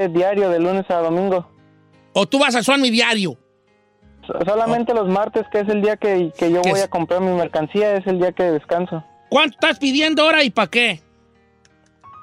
Es 0.00 0.12
diario, 0.12 0.50
de 0.50 0.58
lunes 0.58 0.84
a 0.90 0.94
domingo. 0.96 1.48
O 2.12 2.26
tú 2.26 2.40
vas 2.40 2.56
al 2.56 2.64
Swanme 2.64 2.90
diario. 2.90 3.38
Solamente 4.26 4.92
los 4.94 5.08
martes, 5.08 5.44
que 5.52 5.60
es 5.60 5.68
el 5.68 5.80
día 5.80 5.96
que, 5.96 6.32
que 6.36 6.50
yo 6.50 6.60
¿Qué 6.62 6.70
voy 6.70 6.80
es? 6.80 6.86
a 6.86 6.88
comprar 6.90 7.20
mi 7.20 7.30
mercancía, 7.36 7.94
es 7.94 8.06
el 8.08 8.18
día 8.18 8.32
que 8.32 8.42
descanso. 8.42 9.04
¿Cuánto 9.28 9.54
estás 9.54 9.78
pidiendo 9.78 10.22
ahora 10.24 10.42
y 10.42 10.50
para 10.50 10.66
qué? 10.68 11.00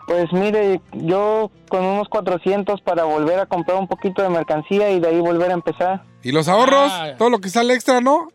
Pues 0.09 0.33
mire, 0.33 0.81
yo 0.93 1.51
con 1.69 1.85
unos 1.85 2.09
400 2.09 2.81
para 2.81 3.03
volver 3.03 3.39
a 3.39 3.45
comprar 3.45 3.77
un 3.77 3.87
poquito 3.87 4.23
de 4.23 4.29
mercancía 4.29 4.89
y 4.89 4.99
de 4.99 5.07
ahí 5.07 5.19
volver 5.19 5.51
a 5.51 5.53
empezar. 5.53 6.01
¿Y 6.23 6.31
los 6.31 6.47
ahorros? 6.47 6.91
Ah. 6.91 7.13
Todo 7.15 7.29
lo 7.29 7.39
que 7.39 7.49
sale 7.49 7.75
extra, 7.75 8.01
¿no? 8.01 8.27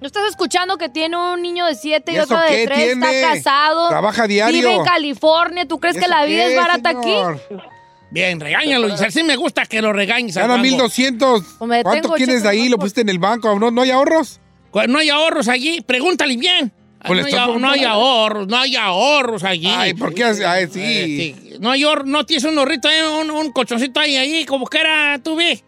¿No 0.00 0.06
estás 0.08 0.28
escuchando 0.28 0.78
que 0.78 0.88
tiene 0.88 1.16
un 1.16 1.40
niño 1.40 1.64
de 1.66 1.76
7 1.76 2.10
y, 2.10 2.16
¿Y 2.16 2.18
otro 2.18 2.40
de 2.40 2.48
qué 2.48 2.66
3? 2.66 2.76
tiene? 2.76 3.20
Está 3.20 3.34
casado. 3.34 3.88
Trabaja 3.88 4.26
diario. 4.26 4.52
Vive 4.62 4.74
en 4.74 4.84
California. 4.84 5.68
¿Tú 5.68 5.78
crees 5.78 5.96
¿Y 5.96 6.00
que 6.00 6.08
la 6.08 6.24
vida 6.24 6.42
qué, 6.42 6.54
es 6.54 6.60
barata 6.60 6.90
señor? 6.90 7.34
aquí? 7.34 7.54
Bien, 8.10 8.40
regáñalo, 8.40 8.88
Giselle. 8.90 9.12
Sí 9.12 9.22
me 9.22 9.36
gusta 9.36 9.64
que 9.66 9.80
lo 9.80 9.92
regañes. 9.92 10.34
Gana 10.34 10.54
Armando. 10.54 10.70
1200. 10.70 11.42
Pues 11.60 11.82
¿Cuánto 11.84 12.08
quieres 12.14 12.34
cheque 12.34 12.42
de 12.42 12.48
ahí? 12.48 12.68
¿Lo 12.68 12.78
pusiste 12.78 13.02
en 13.02 13.10
el 13.10 13.20
banco? 13.20 13.56
¿No, 13.60 13.70
no 13.70 13.82
hay 13.82 13.92
ahorros? 13.92 14.40
No 14.88 14.98
hay 14.98 15.08
ahorros 15.08 15.46
allí. 15.46 15.82
Pregúntale 15.82 16.36
bien. 16.36 16.72
Pues 17.06 17.24
le 17.24 17.30
no, 17.32 17.68
hay, 17.68 17.80
no 17.82 17.88
ahorros, 17.90 18.46
no 18.48 18.56
hay 18.56 18.76
ahorros 18.76 19.44
allí. 19.44 19.68
Ay, 19.68 19.94
¿por 19.94 20.14
qué? 20.14 20.24
Ay, 20.24 20.66
sí. 20.70 20.80
Eh, 20.82 21.04
sí. 21.06 21.56
No 21.60 21.70
hay 21.70 21.82
ahorros, 21.84 22.06
no 22.06 22.24
tienes 22.24 22.44
un 22.44 22.56
horrito 22.58 22.88
ahí, 22.88 22.98
un, 23.20 23.30
un 23.30 23.52
colchoncito 23.52 24.00
ahí, 24.00 24.16
ahí, 24.16 24.44
como 24.44 24.66
que 24.66 24.78
era, 24.80 25.18
tú 25.22 25.36
vi. 25.36 25.62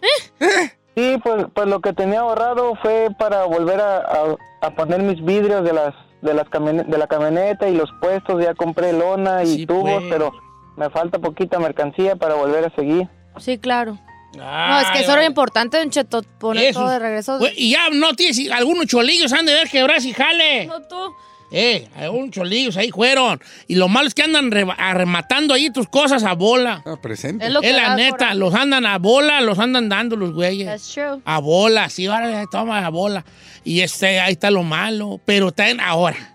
Sí, 0.97 1.17
pues, 1.23 1.47
pues 1.55 1.67
lo 1.67 1.81
que 1.81 1.93
tenía 1.93 2.21
ahorrado 2.21 2.75
fue 2.81 3.09
para 3.19 3.45
volver 3.45 3.81
a, 3.81 3.97
a- 3.99 4.37
a 4.67 4.71
poner 4.75 5.03
mis 5.03 5.23
vidrios 5.25 5.65
de 5.65 5.73
las 5.73 5.93
de 6.23 6.33
las 6.35 6.47
de 6.51 6.99
la 6.99 7.07
camioneta 7.07 7.69
y 7.69 7.75
los 7.77 7.91
puestos. 8.01 8.43
Ya 8.43 8.55
compré 8.55 8.93
lona 8.93 9.43
y 9.43 9.57
Sí, 9.59 9.67
tubos, 9.67 10.01
pues. 10.03 10.05
pero 10.11 10.33
me 10.77 10.89
falta 10.91 11.19
poquita 11.19 11.59
mercancía 11.59 12.17
para 12.17 12.35
volver 12.35 12.65
a 12.65 12.75
seguir. 12.75 13.09
Sí, 13.39 13.59
claro. 13.59 13.99
No, 14.37 14.81
es 14.81 14.91
que 14.91 15.01
eso 15.01 15.13
era 15.13 15.25
importante, 15.25 15.79
Don 15.79 15.91
Cheto, 15.91 16.23
poner 16.39 16.67
Eso. 16.67 16.81
todo 16.81 16.91
de 16.91 16.99
regreso. 16.99 17.39
Y 17.57 17.71
ya 17.71 17.91
no 17.91 18.15
tienes 18.15 18.51
algunos 18.51 18.87
cholillos 18.87 19.33
han 19.33 19.47
de 19.47 19.55
ver 19.55 19.69
quebrar 19.69 20.05
y 20.05 20.13
jale. 20.13 20.67
No 20.67 20.83
tú. 20.83 21.15
Eh, 21.57 21.89
algunos 21.95 22.31
cholillos 22.31 22.77
ahí 22.77 22.91
fueron. 22.91 23.41
Y 23.69 23.77
lo 23.77 23.89
malo 23.89 24.09
es 24.09 24.15
que 24.15 24.25
andan 24.25 24.51
arrematando 24.77 25.55
ahí 25.55 25.71
tus 25.71 25.89
cosas 25.89 26.25
a 26.25 26.35
bola. 26.35 26.83
Ah, 26.85 26.97
presente. 27.01 27.47
Es 27.47 27.53
lo 27.53 27.61
que 27.61 27.71
Es 27.71 27.77
la 27.77 27.95
neta, 27.95 28.35
los 28.35 28.53
andan 28.55 28.87
a 28.87 28.99
bola, 28.99 29.41
los 29.41 29.61
andan 29.61 29.89
dando 29.89 30.17
los 30.17 30.33
güeyes. 30.33 30.67
That's 30.67 30.93
true. 30.93 31.23
A 31.25 31.39
bola, 31.39 31.89
sí, 31.91 32.07
ahora 32.07 32.45
toma 32.51 32.85
a 32.85 32.89
bola. 32.89 33.25
Y 33.63 33.83
este, 33.83 34.19
ahí 34.19 34.33
está 34.33 34.51
lo 34.51 34.65
malo. 34.65 35.21
Pero 35.25 35.53
también 35.53 35.81
ahora. 35.81 36.35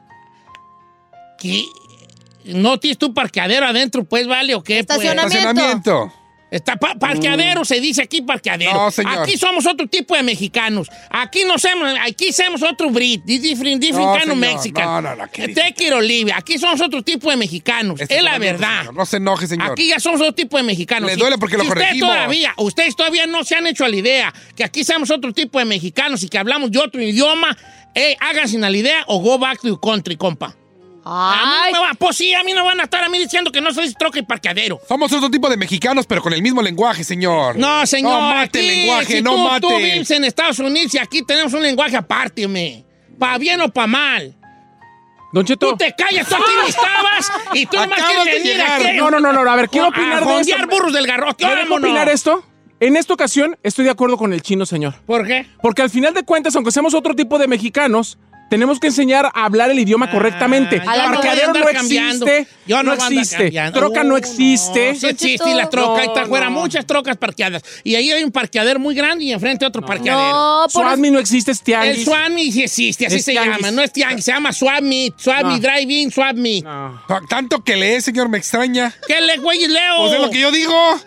¿Qué? 1.38 1.66
¿No 2.46 2.80
tienes 2.80 2.98
tu 2.98 3.14
parqueadero 3.14 3.66
adentro, 3.66 4.06
pues, 4.06 4.26
vale? 4.26 4.56
¿O 4.56 4.64
qué? 4.64 4.86
pues? 4.86 5.00
Estacionamiento. 5.00 6.14
Está 6.52 6.78
pa- 6.78 6.96
parqueadero, 6.96 7.64
se 7.64 7.80
dice 7.80 8.02
aquí 8.02 8.22
parqueadero. 8.24 8.74
No, 8.74 8.90
señor. 8.92 9.20
Aquí 9.20 9.38
somos 9.38 9.66
otro 9.68 9.88
tipo 9.88 10.16
de 10.16 10.24
mexicanos. 10.24 10.88
Aquí 11.12 11.44
no 11.46 11.60
somos, 11.60 11.94
aquí 12.02 12.34
somos 12.34 12.64
otro 12.64 12.90
breed, 12.90 13.22
different, 13.24 13.80
different 13.82 14.08
No, 14.10 14.18
kind 14.18 14.32
of. 14.32 14.38
Mexican. 14.38 14.84
No, 14.86 15.02
no, 15.02 15.16
no. 15.16 15.28
Take 15.28 15.86
it 15.86 15.94
or 15.94 16.02
leave 16.04 16.30
it. 16.32 16.36
Aquí 16.36 16.58
somos 16.58 16.82
otro 16.82 17.04
tipo 17.04 17.30
de 17.30 17.38
mexicanos. 17.38 18.02
Este 18.02 18.18
es 18.18 18.24
la 18.24 18.32
estacionamiento, 18.38 18.62
verdad. 18.62 18.80
señor. 18.80 18.94
No 18.96 19.06
se 19.06 19.18
enoje, 19.18 19.48
señor. 19.48 19.72
Aquí 19.74 19.88
ya 19.90 20.00
somos 20.00 20.22
otro 20.22 20.34
tipo 20.34 20.58
de 20.58 20.64
mexicanos. 20.64 21.08
Le 21.10 21.14
Si- 21.16 21.20
duele 21.20 21.38
porque 21.38 21.58
lo 21.58 21.64
si 21.64 21.70
corregimos. 21.70 22.10
todavía, 22.10 22.54
ustedes 22.58 22.96
todavía 22.96 23.28
no 23.28 23.44
se 23.44 23.56
han 23.56 23.68
hecho 23.68 23.86
a 23.86 23.90
la 23.90 23.96
idea 23.98 24.34
que 24.56 24.64
aquí 24.64 24.84
somos 24.84 25.12
otro 25.12 25.32
tipo 25.34 25.60
de 25.60 25.66
mexicanos 25.66 26.24
y 26.24 26.30
que 26.30 26.38
hablamos 26.40 26.72
de 26.72 26.80
otro 26.80 27.02
idioma, 27.02 27.56
eh, 27.94 28.16
háganse 28.20 28.58
a 28.58 28.70
la 28.70 28.76
idea 28.78 29.04
o 29.08 29.20
go 29.20 29.38
back 29.38 29.62
to 29.62 29.68
your 29.68 29.80
country, 29.80 30.16
compa. 30.16 30.56
A 31.12 31.66
mí 31.66 31.72
no 31.74 31.82
me 31.82 31.88
va- 31.88 31.94
pues 31.98 32.16
sí, 32.18 32.34
a 32.34 32.44
mí 32.44 32.54
no 32.54 32.64
van 32.66 32.80
a 32.80 32.84
estar 32.84 33.04
a 33.04 33.10
mí 33.10 33.18
diciendo 33.20 33.52
que 33.52 33.62
no 33.62 33.74
soy 33.74 33.92
troca 33.94 34.20
y 34.20 34.24
parqueadero. 34.24 34.80
Somos 34.88 35.12
otro 35.12 35.30
tipo 35.30 35.50
de 35.50 35.58
mexicanos, 35.58 36.06
pero 36.06 36.22
con 36.22 36.34
el 36.34 36.42
mismo 36.42 36.62
lenguaje, 36.62 37.04
señor. 37.04 37.58
No, 37.58 37.86
señor. 37.86 38.12
No 38.14 38.22
mate 38.22 38.60
aquí, 38.60 38.60
el 38.60 38.68
lenguaje, 38.78 39.18
si 39.18 39.22
no 39.22 39.32
tú, 39.32 39.38
mate. 39.40 39.62
Tú 39.62 39.78
vives 39.78 40.12
en 40.12 40.24
Estados 40.26 40.60
Unidos 40.60 40.94
y 40.94 40.98
aquí 41.00 41.24
tenemos 41.26 41.54
un 41.54 41.62
lenguaje 41.64 41.98
aparte, 41.98 42.48
me. 42.48 42.86
Pa' 43.18 43.38
bien 43.38 43.60
o 43.62 43.70
pa' 43.70 43.88
mal. 43.88 44.36
Don 45.32 45.46
Cheto. 45.46 45.72
Tú 45.72 45.78
te 45.78 45.94
callas, 45.96 46.28
tú 46.28 46.36
aquí 46.36 46.44
ni 46.64 46.70
estabas 46.70 47.32
y 47.54 47.66
tú 47.68 47.78
nomás 47.78 48.00
Acabas 48.00 48.24
quieres 48.24 48.44
de 48.44 48.50
venir 48.50 48.62
aquí. 48.64 48.98
No, 48.98 49.12
no, 49.12 49.20
no, 49.20 49.32
no, 49.34 49.50
a 49.52 49.56
ver, 49.56 49.70
quiero 49.70 49.88
a 49.88 49.90
opinar 49.90 50.20
de 50.22 50.26
jondear 50.26 50.60
esto. 50.62 50.76
burros 50.76 50.94
del 50.94 51.06
garrote. 51.08 51.44
¿Me 51.46 51.52
dejo 51.52 51.64
vámonos. 51.64 51.90
opinar 51.90 52.10
esto? 52.10 52.44
En 52.80 52.96
esta 52.96 53.14
ocasión 53.14 53.58
estoy 53.62 53.86
de 53.86 53.92
acuerdo 53.92 54.18
con 54.18 54.32
el 54.34 54.42
chino, 54.42 54.66
señor. 54.66 54.96
¿Por 55.06 55.28
qué? 55.28 55.46
Porque 55.62 55.82
al 55.82 55.90
final 55.90 56.14
de 56.14 56.24
cuentas, 56.24 56.56
aunque 56.56 56.72
seamos 56.72 56.94
otro 56.94 57.14
tipo 57.14 57.38
de 57.38 57.48
mexicanos, 57.48 58.18
tenemos 58.50 58.80
que 58.80 58.88
enseñar 58.88 59.26
a 59.34 59.46
hablar 59.46 59.72
el 59.72 59.80
idioma 59.80 60.10
correctamente. 60.12 60.82
Ah, 60.86 60.94
a 61.08 61.12
Parqueadero 61.12 61.54
no 61.54 61.70
existe. 61.70 62.48
Yo 62.66 62.78
no 62.84 62.84
no 62.84 62.94
existe. 62.94 63.52
Troca 63.74 64.02
Uh, 64.02 64.04
no 64.04 64.18
existe. 64.18 64.96
Sí 64.96 65.08
existe 65.08 65.54
la 65.56 65.70
troca, 65.70 66.02
ahí 66.02 66.08
está 66.08 66.22
No, 66.22 66.26
afuera, 66.26 66.46
no. 66.50 66.52
muchas 66.60 66.86
trocas 66.86 67.18
parqueadas. 67.18 67.64
Y 67.84 67.96
ahí 67.96 68.12
hay 68.12 68.24
un 68.24 68.32
parqueadero 68.32 68.80
muy 68.80 68.96
grande 68.96 69.24
y 69.26 69.32
enfrente 69.32 69.66
otro 69.66 69.82
parqueadero. 69.82 70.32
No, 70.32 70.66
Swami 70.70 71.12
no 71.12 71.20
existe, 71.20 71.52
es 71.52 71.60
El 71.60 71.64
tianguis. 71.64 72.06
Swami 72.06 72.52
sí 72.52 72.64
existe, 72.64 73.06
así 73.08 73.18
Es 73.18 73.26
se 73.26 73.32
tianguis. 73.32 73.58
llama. 73.58 73.72
No 73.72 73.82
es 73.82 73.92
tianguis, 73.94 74.26
se 74.26 74.32
llama 74.32 74.52
Swami. 74.54 75.14
Swami 75.18 75.56
No. 75.56 75.60
Drive-In, 75.60 76.12
Swami. 76.12 76.64
Tanto 77.30 77.64
que 77.64 77.76
lee, 77.76 78.02
señor, 78.02 78.30
me 78.30 78.38
extraña. 78.38 78.94
¿Qué 79.08 79.20
le, 79.22 79.38
güey, 79.38 79.68
Leo? 79.68 79.98
Pues 79.98 80.14
es 80.14 80.20
lo 80.20 80.30
que 80.30 80.40
yo 80.40 80.52
digo. 80.52 81.00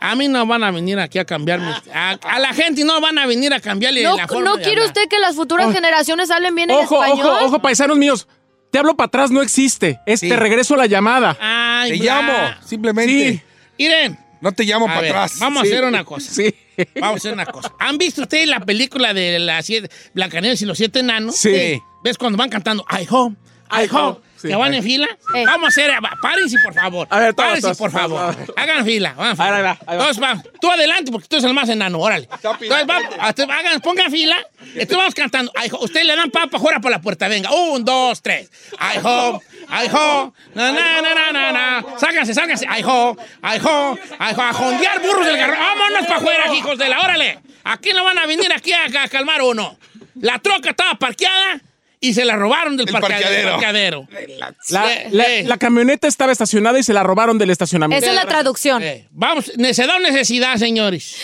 A 0.00 0.14
mí 0.14 0.28
no 0.28 0.46
van 0.46 0.62
a 0.62 0.70
venir 0.70 0.98
aquí 1.00 1.18
a 1.18 1.24
cambiarme. 1.24 1.72
A, 1.92 2.10
a 2.22 2.38
la 2.38 2.54
gente 2.54 2.84
no 2.84 3.00
van 3.00 3.18
a 3.18 3.26
venir 3.26 3.52
a 3.52 3.60
cambiarle 3.60 4.02
¿No, 4.04 4.16
la 4.16 4.28
forma 4.28 4.50
¿no 4.50 4.56
quiere 4.62 4.84
usted 4.84 5.08
que 5.08 5.18
las 5.18 5.34
futuras 5.34 5.72
generaciones 5.72 6.30
hablen 6.30 6.54
bien 6.54 6.70
en 6.70 6.76
Ojo, 6.76 7.02
español? 7.04 7.26
ojo, 7.26 7.44
ojo, 7.46 7.58
paisanos 7.60 7.96
míos. 7.98 8.28
Te 8.70 8.78
hablo 8.78 8.94
para 8.96 9.06
atrás, 9.06 9.30
no 9.30 9.42
existe. 9.42 9.98
Es 10.06 10.20
Sí. 10.20 10.28
te 10.28 10.36
regreso 10.36 10.76
la 10.76 10.86
llamada. 10.86 11.36
Ay, 11.40 11.92
Te 11.92 11.98
bla. 11.98 12.20
llamo, 12.22 12.54
simplemente. 12.66 13.32
Sí. 13.32 13.42
Miren, 13.78 14.18
No 14.40 14.52
te 14.52 14.62
llamo 14.64 14.84
a 14.84 14.88
para 14.88 15.00
ver, 15.00 15.10
atrás. 15.16 15.38
vamos 15.40 15.62
Sí. 15.62 15.68
a 15.68 15.72
hacer 15.74 15.84
una 15.84 16.04
cosa. 16.04 16.30
Sí. 16.32 16.54
Vamos 17.00 17.14
a 17.14 17.16
hacer 17.16 17.32
una 17.32 17.46
cosa. 17.46 17.72
¿Han 17.80 17.98
visto 17.98 18.22
ustedes 18.22 18.46
la 18.46 18.60
película 18.60 19.12
de 19.12 19.40
las 19.40 19.66
siete, 19.66 19.88
Blancanieves 20.14 20.62
y 20.62 20.66
los 20.66 20.78
siete 20.78 21.00
enanos? 21.00 21.34
Sí. 21.36 21.82
¿Ves 22.04 22.16
cuando 22.18 22.38
van 22.38 22.50
cantando 22.50 22.84
I 22.88 23.04
home, 23.10 23.34
I 23.72 23.84
I 23.84 23.88
home? 23.90 24.00
home. 24.00 24.16
Sí. 24.40 24.48
¿Que 24.48 24.54
van 24.56 24.72
en 24.72 24.82
fila? 24.84 25.08
Eh. 25.34 25.44
Vamos 25.46 25.64
a 25.64 25.68
hacer, 25.68 25.90
párense 26.22 26.56
por 26.64 26.72
favor. 26.74 27.08
A 27.10 27.18
ver, 27.18 27.34
todos, 27.34 27.46
párense 27.48 27.62
todos, 27.62 27.78
por 27.78 27.90
todos, 27.90 28.02
favor. 28.36 28.54
Hagan 28.56 28.84
fila. 28.84 29.14
Hagan 29.18 29.36
fila. 29.36 29.56
Ahí 29.56 29.62
va, 29.62 29.78
ahí 29.86 29.96
va. 29.96 30.02
Todos 30.04 30.18
van. 30.18 30.42
Tú 30.60 30.70
adelante 30.70 31.10
porque 31.10 31.26
tú 31.26 31.36
eres 31.36 31.44
el 31.44 31.54
más 31.54 31.68
enano, 31.68 31.98
órale. 31.98 32.28
Entonces, 32.32 32.70
hasta- 33.18 33.42
hagan, 33.44 33.80
pongan 33.80 34.10
fila. 34.10 34.36
Entonces 34.60 34.96
vamos 34.96 35.14
cantando. 35.14 35.52
Ustedes 35.80 36.06
le 36.06 36.14
dan 36.16 36.30
papa 36.30 36.58
fuera 36.58 36.78
por 36.80 36.90
la 36.90 37.00
puerta. 37.00 37.26
Venga, 37.28 37.50
un, 37.52 37.84
dos, 37.84 38.22
tres. 38.22 38.48
I 38.74 38.98
home, 39.02 39.40
I 39.70 39.88
home. 39.92 40.32
Na, 40.54 40.70
na, 40.72 41.02
na, 41.02 41.14
na, 41.14 41.32
na, 41.32 41.52
na. 41.52 41.84
Sáquense, 41.98 42.32
sáquense. 42.34 42.64
I 42.66 42.82
home, 42.84 43.18
I 43.42 43.58
home, 43.58 43.98
I 44.20 44.34
home. 44.34 44.48
A 44.48 44.52
jondear 44.52 45.00
burros 45.02 45.26
del 45.26 45.36
garro. 45.36 45.56
Vámonos 45.58 46.06
para 46.06 46.16
afuera, 46.16 46.54
hijos 46.54 46.78
de 46.78 46.88
la. 46.88 47.00
Órale. 47.00 47.38
Aquí 47.64 47.90
no 47.92 48.04
van 48.04 48.18
a 48.18 48.26
venir 48.26 48.52
aquí 48.52 48.72
a, 48.72 48.84
a 49.02 49.08
calmar 49.08 49.42
uno. 49.42 49.76
La 50.20 50.38
troca 50.38 50.70
estaba 50.70 50.94
parqueada 50.94 51.60
y 52.00 52.14
se 52.14 52.24
la 52.24 52.36
robaron 52.36 52.76
del 52.76 52.86
El 52.88 52.92
parqueadero. 52.92 53.50
parqueadero. 53.52 54.02
parqueadero. 54.06 54.56
La, 54.70 54.86
la- 55.10 55.42
la 55.44 55.58
camioneta 55.58 56.06
estaba 56.08 56.32
estacionada 56.32 56.78
y 56.78 56.82
se 56.82 56.92
la 56.92 57.02
robaron 57.02 57.38
del 57.38 57.50
estacionamiento. 57.50 58.04
Esa 58.06 58.14
es 58.14 58.24
la 58.24 58.28
traducción. 58.28 58.82
Eh, 58.82 59.06
vamos, 59.10 59.46
se 59.72 59.86
da 59.86 59.98
necesidad, 59.98 60.56
señores. 60.56 61.16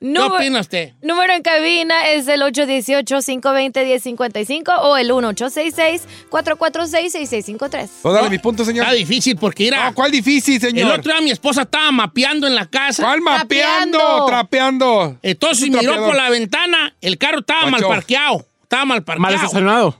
¿Qué 0.00 0.06
Número- 0.10 0.34
opina 0.36 0.60
usted? 0.60 0.92
Número 1.00 1.32
en 1.32 1.40
cabina 1.42 2.08
es 2.10 2.28
el 2.28 2.42
818-520-1055 2.42 4.78
o 4.82 4.96
el 4.98 5.10
1866-446-6653. 5.10 7.88
¿Puedo 8.02 8.14
darle 8.14 8.30
mi 8.30 8.38
punto, 8.38 8.64
señor? 8.64 8.84
Está 8.84 8.94
difícil 8.94 9.36
porque 9.36 9.66
era. 9.68 9.86
No, 9.90 9.94
¿cuál 9.94 10.10
difícil, 10.10 10.60
señor? 10.60 10.92
el 10.92 11.00
otro 11.00 11.12
día 11.12 11.20
mi 11.22 11.30
esposa 11.30 11.62
estaba 11.62 11.90
mapeando 11.90 12.46
en 12.46 12.54
la 12.54 12.66
casa. 12.66 13.02
¿Cuál 13.02 13.20
mapeando? 13.22 13.98
Trapeando. 13.98 14.26
Trapeando. 14.26 15.18
Entonces 15.22 15.68
miró 15.68 15.80
trapeador. 15.80 16.06
por 16.08 16.16
la 16.16 16.30
ventana, 16.30 16.94
el 17.00 17.18
carro 17.18 17.40
estaba 17.40 17.66
mal 17.66 17.82
parqueado. 17.82 18.46
Estaba 18.62 18.84
mal 18.84 19.02
parqueado. 19.04 19.22
Mal 19.22 19.34
estacionado. 19.34 19.98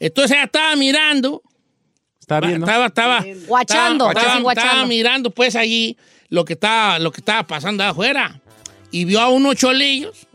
Entonces 0.00 0.32
ella 0.36 0.44
estaba 0.44 0.74
mirando. 0.76 1.42
Está 2.20 2.40
bien, 2.40 2.60
¿no? 2.60 2.66
Estaba, 2.66 2.86
estaba. 2.86 3.24
Guachando, 3.46 4.08
Estaba, 4.08 4.12
estaba- 4.26 4.40
guachando. 4.42 4.50
estaba 4.70 4.86
mirando 4.86 5.30
pues 5.30 5.54
allí 5.56 5.96
lo 6.28 6.44
que 6.44 6.54
estaba, 6.54 6.98
lo 6.98 7.12
que 7.12 7.20
estaba 7.20 7.46
pasando 7.46 7.84
afuera. 7.84 8.40
Y 8.90 9.04
vio 9.04 9.20
a 9.20 9.28
unos 9.28 9.54
cholillos 9.56 10.26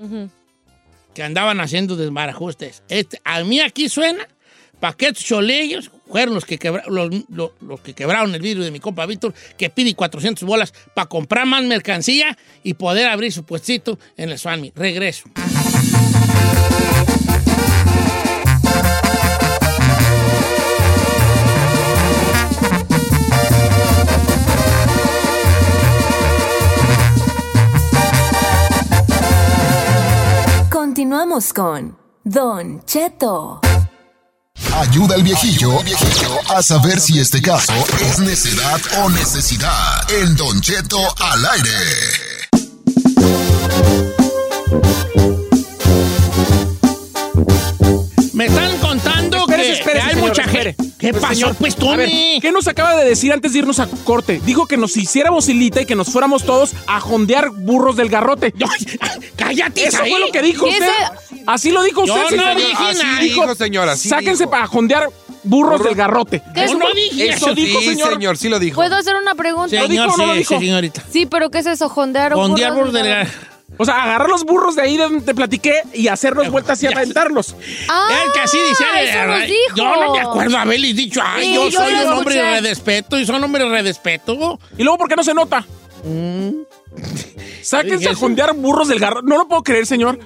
que 1.13 1.23
andaban 1.23 1.59
haciendo 1.59 1.95
desmarajustes. 1.95 2.83
Este, 2.89 3.19
a 3.25 3.43
mí 3.43 3.59
aquí 3.59 3.89
suena 3.89 4.27
para 4.79 4.93
que 4.93 5.07
estos 5.07 5.23
cholillos 5.25 5.89
fueron 6.07 6.35
los 6.35 6.45
que, 6.45 6.59
quebra- 6.59 6.83
los, 6.87 7.09
los- 7.29 7.51
los 7.61 7.79
que 7.79 7.93
quebraron 7.93 8.35
el 8.35 8.41
vidrio 8.41 8.63
de 8.63 8.71
mi 8.71 8.79
compa 8.79 9.05
Víctor, 9.05 9.33
que 9.57 9.69
pide 9.69 9.95
400 9.95 10.43
bolas 10.47 10.73
para 10.93 11.07
comprar 11.07 11.45
más 11.47 11.63
mercancía 11.63 12.37
y 12.63 12.73
poder 12.75 13.07
abrir 13.07 13.31
su 13.31 13.43
puestito 13.45 13.97
en 14.17 14.29
el 14.29 14.37
Swami. 14.37 14.71
Regreso. 14.75 15.29
Continuamos 31.05 31.53
con 31.53 31.95
Don 32.23 32.83
Cheto. 32.83 33.61
Ayuda 34.73 35.13
al 35.13 35.21
viejillo, 35.21 35.69
a 36.49 36.63
saber 36.63 36.99
si 36.99 37.19
este 37.19 37.43
caso 37.43 37.73
es 38.01 38.17
necedad 38.17 38.81
o 39.03 39.09
necesidad. 39.11 40.09
En 40.09 40.35
Don 40.35 40.59
Cheto 40.61 40.97
al 41.19 41.45
aire. 41.45 42.25
¿Qué 50.97 51.13
pasó, 51.13 51.53
pues, 51.53 51.75
Tony? 51.75 51.93
A 51.93 51.97
ver, 51.97 52.09
¿qué 52.41 52.51
nos 52.51 52.67
acaba 52.67 52.95
de 52.95 53.05
decir 53.07 53.31
antes 53.33 53.53
de 53.53 53.59
irnos 53.59 53.79
a 53.79 53.87
corte? 54.05 54.41
Dijo 54.45 54.65
que 54.65 54.77
nos 54.77 54.95
hiciéramos 54.97 55.47
hilita 55.49 55.81
y 55.81 55.85
que 55.85 55.95
nos 55.95 56.07
fuéramos 56.09 56.43
todos 56.45 56.71
a 56.87 56.99
jondear 56.99 57.49
burros 57.51 57.95
del 57.97 58.09
garrote. 58.09 58.53
¡Cállate, 59.35 59.85
Eso 59.87 59.97
Isaí! 59.97 60.11
fue 60.11 60.19
lo 60.19 60.31
que 60.31 60.41
dijo 60.41 60.65
¿Qué 60.65 60.71
usted. 60.71 61.41
Así 61.47 61.71
lo 61.71 61.83
dijo 61.83 62.05
Yo 62.05 62.13
usted. 62.15 62.37
no 62.37 62.43
señor. 62.43 62.55
dije 62.57 62.73
Así 62.79 63.03
nada. 63.03 63.19
Dijo, 63.19 63.55
señora, 63.55 63.91
así 63.91 64.09
Sáquense 64.09 64.43
dijo. 64.43 64.49
para 64.51 64.67
jondear 64.67 65.09
burros 65.43 65.83
del 65.83 65.93
garrote. 65.95 66.41
¿Qué 66.55 66.63
Eso 66.63 66.73
es? 66.73 66.79
no 66.79 66.85
dije 66.95 67.27
Eso 67.29 67.45
eso. 67.47 67.55
dijo, 67.55 67.79
sí, 67.79 67.85
señor. 67.89 68.13
señor, 68.13 68.37
sí 68.37 68.49
lo 68.49 68.59
dijo. 68.59 68.75
¿Puedo 68.75 68.95
hacer 68.95 69.15
una 69.21 69.35
pregunta? 69.35 69.75
¿Lo 69.75 69.87
dijo 69.87 70.03
Señor, 70.03 70.09
o 70.09 70.17
no 70.17 70.25
lo 70.27 70.33
sí, 70.33 70.39
dijo? 70.39 70.53
sí, 70.59 70.65
señorita. 70.65 71.03
Sí, 71.11 71.25
pero 71.27 71.51
¿qué 71.51 71.59
es 71.59 71.65
eso? 71.67 71.87
¿Jondear 71.89 72.33
o 72.33 72.37
Jondear 72.37 72.71
burros 72.73 72.87
burros 72.91 72.93
del 73.03 73.11
gar- 73.13 73.25
gar- 73.27 73.54
O 73.77 73.83
sea, 73.83 74.03
agarrar 74.03 74.29
los 74.29 74.43
burros 74.45 74.75
de 74.75 74.83
ahí 74.83 74.95
de 74.95 75.03
donde 75.03 75.21
te 75.21 75.35
platiqué 75.35 75.81
y 75.93 76.07
hacerlos 76.07 76.49
vueltas 76.49 76.81
y 76.83 76.87
aventarlos. 76.87 77.55
Ah, 77.89 78.09
Es 78.25 78.33
que 78.33 78.39
así 78.39 78.57
dice. 78.69 78.83
eso 79.01 79.25
nos 79.27 79.41
dijo. 79.41 79.75
Yo 79.75 79.95
no 79.95 80.13
me 80.13 80.19
acuerdo 80.21 80.57
haberles 80.57 80.95
dicho, 80.95 81.21
ay, 81.23 81.45
Sí, 81.47 81.53
yo, 81.55 81.67
yo 81.69 81.79
soy 81.81 81.93
un 81.93 82.13
hombre 82.13 82.35
de 82.35 82.61
respeto 82.61 83.19
y 83.19 83.25
son 83.25 83.43
hombres 83.43 83.69
de 83.69 83.81
respeto. 83.81 84.59
¿Y 84.77 84.83
luego 84.83 84.97
por 84.97 85.09
qué 85.09 85.15
no 85.17 85.23
se 85.23 85.33
nota? 85.33 85.65
Sáquense 87.61 87.97
¿Dije 87.97 88.09
a 88.09 88.11
eso? 88.11 88.19
jondear 88.19 88.53
burros 88.53 88.87
del 88.87 88.99
garrote. 88.99 89.27
No 89.27 89.37
lo 89.37 89.47
puedo 89.47 89.63
creer, 89.63 89.85
señor. 89.85 90.19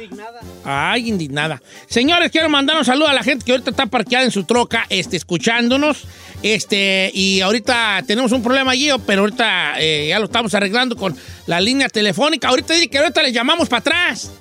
Ay, 0.71 1.09
indignada. 1.09 1.59
Señores, 1.87 2.29
quiero 2.31 2.47
mandar 2.47 2.77
un 2.77 2.85
saludo 2.85 3.07
a 3.07 3.13
la 3.13 3.23
gente 3.23 3.43
que 3.43 3.51
ahorita 3.53 3.71
está 3.71 3.87
parqueada 3.87 4.23
en 4.25 4.31
su 4.31 4.43
troca, 4.43 4.85
este, 4.89 5.17
escuchándonos. 5.17 6.03
Este, 6.43 7.11
y 7.13 7.41
ahorita 7.41 8.01
tenemos 8.07 8.31
un 8.31 8.41
problema 8.41 8.71
allí, 8.71 8.89
pero 9.05 9.21
ahorita 9.21 9.73
eh, 9.79 10.07
ya 10.09 10.19
lo 10.19 10.25
estamos 10.25 10.53
arreglando 10.53 10.95
con 10.95 11.17
la 11.47 11.59
línea 11.59 11.89
telefónica. 11.89 12.47
Ahorita 12.49 12.73
dice 12.75 12.87
que 12.87 12.97
ahorita 12.99 13.21
le 13.23 13.31
llamamos 13.33 13.67
para 13.67 13.79
atrás. 13.79 14.31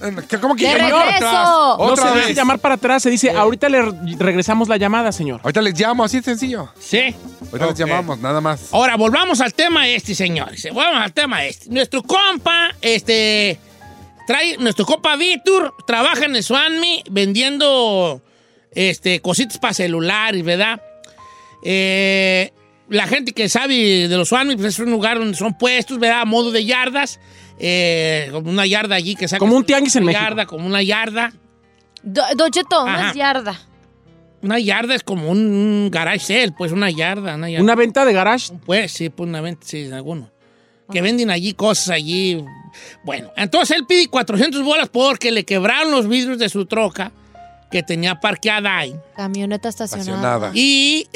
¿Cómo 0.40 0.54
que 0.54 0.64
¡De 0.68 0.74
llamar 0.74 0.90
para 0.92 1.04
regreso! 1.06 1.26
atrás? 1.26 1.44
No 1.48 1.74
Otra 1.78 2.08
se 2.08 2.14
vez. 2.14 2.22
dice 2.28 2.34
llamar 2.34 2.58
para 2.60 2.74
atrás, 2.76 3.02
se 3.02 3.10
dice, 3.10 3.30
ahorita 3.30 3.68
le 3.68 3.82
re- 3.82 3.92
regresamos 4.18 4.68
la 4.68 4.76
llamada, 4.76 5.10
señor. 5.10 5.40
Ahorita 5.42 5.60
les 5.62 5.80
llamo, 5.80 6.04
así 6.04 6.18
de 6.18 6.22
sencillo. 6.24 6.68
Sí. 6.78 7.14
Ahorita 7.50 7.66
les 7.66 7.78
llamamos, 7.78 8.18
nada 8.20 8.40
más. 8.40 8.72
Ahora, 8.72 8.96
volvamos 8.96 9.40
al 9.40 9.52
tema 9.54 9.88
este, 9.88 10.14
señores. 10.14 10.68
Volvamos 10.72 11.02
al 11.02 11.12
tema 11.12 11.44
este. 11.46 11.68
Nuestro 11.70 12.02
compa, 12.04 12.68
este, 12.80 13.58
trae, 14.28 14.56
nuestro 14.58 14.84
compa 14.86 15.16
Víctor 15.16 15.74
trabaja 15.86 16.26
en 16.26 16.36
el 16.36 16.42
Swanmi 16.44 17.02
vendiendo, 17.10 18.22
este, 18.72 19.20
cositas 19.20 19.58
para 19.58 19.74
celulares, 19.74 20.44
¿verdad? 20.44 20.80
Eh, 21.64 22.52
la 22.88 23.06
gente 23.06 23.32
que 23.32 23.48
sabe 23.48 24.06
de 24.08 24.16
los 24.16 24.28
Swanmi, 24.28 24.54
pues 24.56 24.66
es 24.74 24.78
un 24.78 24.90
lugar 24.90 25.18
donde 25.18 25.36
son 25.36 25.56
puestos, 25.58 25.98
¿verdad? 25.98 26.20
A 26.20 26.24
modo 26.24 26.50
de 26.52 26.64
yardas. 26.64 27.18
Eh, 27.58 28.28
como 28.32 28.50
una 28.50 28.66
yarda 28.66 28.94
allí 28.94 29.16
que 29.16 29.26
saca. 29.26 29.40
Como 29.40 29.56
un 29.56 29.64
tianguis 29.64 29.96
en 29.96 30.04
una 30.04 30.12
México. 30.12 30.24
yarda, 30.24 30.46
como 30.46 30.66
una 30.66 30.82
yarda. 30.82 31.32
Do- 32.02 32.22
Don 32.36 32.50
Cheto, 32.52 32.86
no 32.86 33.08
es 33.08 33.14
yarda. 33.14 33.60
Una 34.40 34.60
yarda 34.60 34.94
es 34.94 35.02
como 35.02 35.28
un, 35.30 35.38
un 35.38 35.90
garage 35.90 36.20
sale, 36.20 36.52
pues 36.56 36.70
una 36.70 36.88
yarda, 36.90 37.34
una 37.34 37.50
yarda. 37.50 37.64
Una 37.64 37.74
venta 37.74 38.04
de 38.04 38.12
garage. 38.12 38.52
Pues 38.64 38.92
sí, 38.92 39.08
pues 39.10 39.28
una 39.28 39.40
venta, 39.40 39.66
sí, 39.66 39.90
alguno. 39.90 40.30
Que 40.90 41.02
venden 41.02 41.30
allí 41.30 41.52
cosas 41.54 41.90
allí. 41.90 42.44
Bueno, 43.04 43.30
entonces 43.36 43.76
él 43.76 43.86
pide 43.86 44.08
400 44.08 44.62
bolas 44.62 44.88
porque 44.88 45.30
le 45.30 45.44
quebraron 45.44 45.90
los 45.90 46.08
vidrios 46.08 46.38
de 46.38 46.48
su 46.48 46.64
troca 46.66 47.12
que 47.70 47.82
tenía 47.82 48.20
parqueada 48.20 48.78
ahí. 48.78 48.94
Camioneta 49.16 49.68
estacionada. 49.68 50.48
Estacionada. 50.48 50.50
Y 50.54 51.06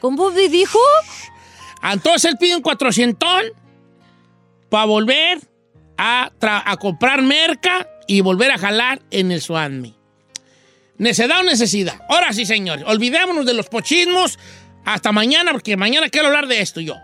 ¿Cómo 0.00 0.30
di- 0.30 0.48
dijo? 0.48 0.78
entonces 1.82 2.30
él 2.30 2.36
pide 2.38 2.56
un 2.56 2.62
400 2.62 3.28
para 4.68 4.84
volver 4.84 5.38
a, 5.96 6.30
tra- 6.40 6.62
a 6.64 6.76
comprar 6.76 7.22
merca 7.22 7.86
y 8.06 8.20
volver 8.20 8.50
a 8.50 8.58
jalar 8.58 9.00
en 9.10 9.30
el 9.32 9.40
Suanmi. 9.40 9.96
¿Necedad 10.98 11.40
o 11.40 11.42
necesidad? 11.42 12.00
Ahora 12.08 12.32
sí, 12.32 12.46
señores, 12.46 12.84
olvidémonos 12.86 13.44
de 13.44 13.54
los 13.54 13.68
pochismos 13.68 14.38
hasta 14.84 15.12
mañana, 15.12 15.52
porque 15.52 15.76
mañana 15.76 16.08
quiero 16.08 16.28
hablar 16.28 16.46
de 16.46 16.60
esto 16.60 16.80
yo. 16.80 16.94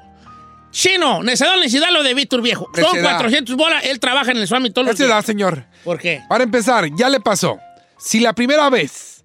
Chino, 0.70 1.22
necedad 1.22 1.54
o 1.54 1.56
necesidad 1.58 1.90
lo 1.90 2.02
de 2.02 2.14
Víctor 2.14 2.40
Viejo. 2.40 2.70
Son 2.74 2.94
Necedad. 2.94 3.16
400 3.16 3.56
bolas, 3.56 3.84
él 3.84 4.00
trabaja 4.00 4.30
en 4.30 4.38
el 4.38 4.48
Suanmi 4.48 4.70
todos 4.70 4.88
los 4.88 4.96
días. 4.98 5.24
señor. 5.24 5.66
¿Por 5.84 5.98
qué? 5.98 6.22
Para 6.28 6.44
empezar, 6.44 6.88
ya 6.96 7.10
le 7.10 7.20
pasó. 7.20 7.58
Si 7.98 8.20
la 8.20 8.32
primera 8.32 8.70
vez, 8.70 9.24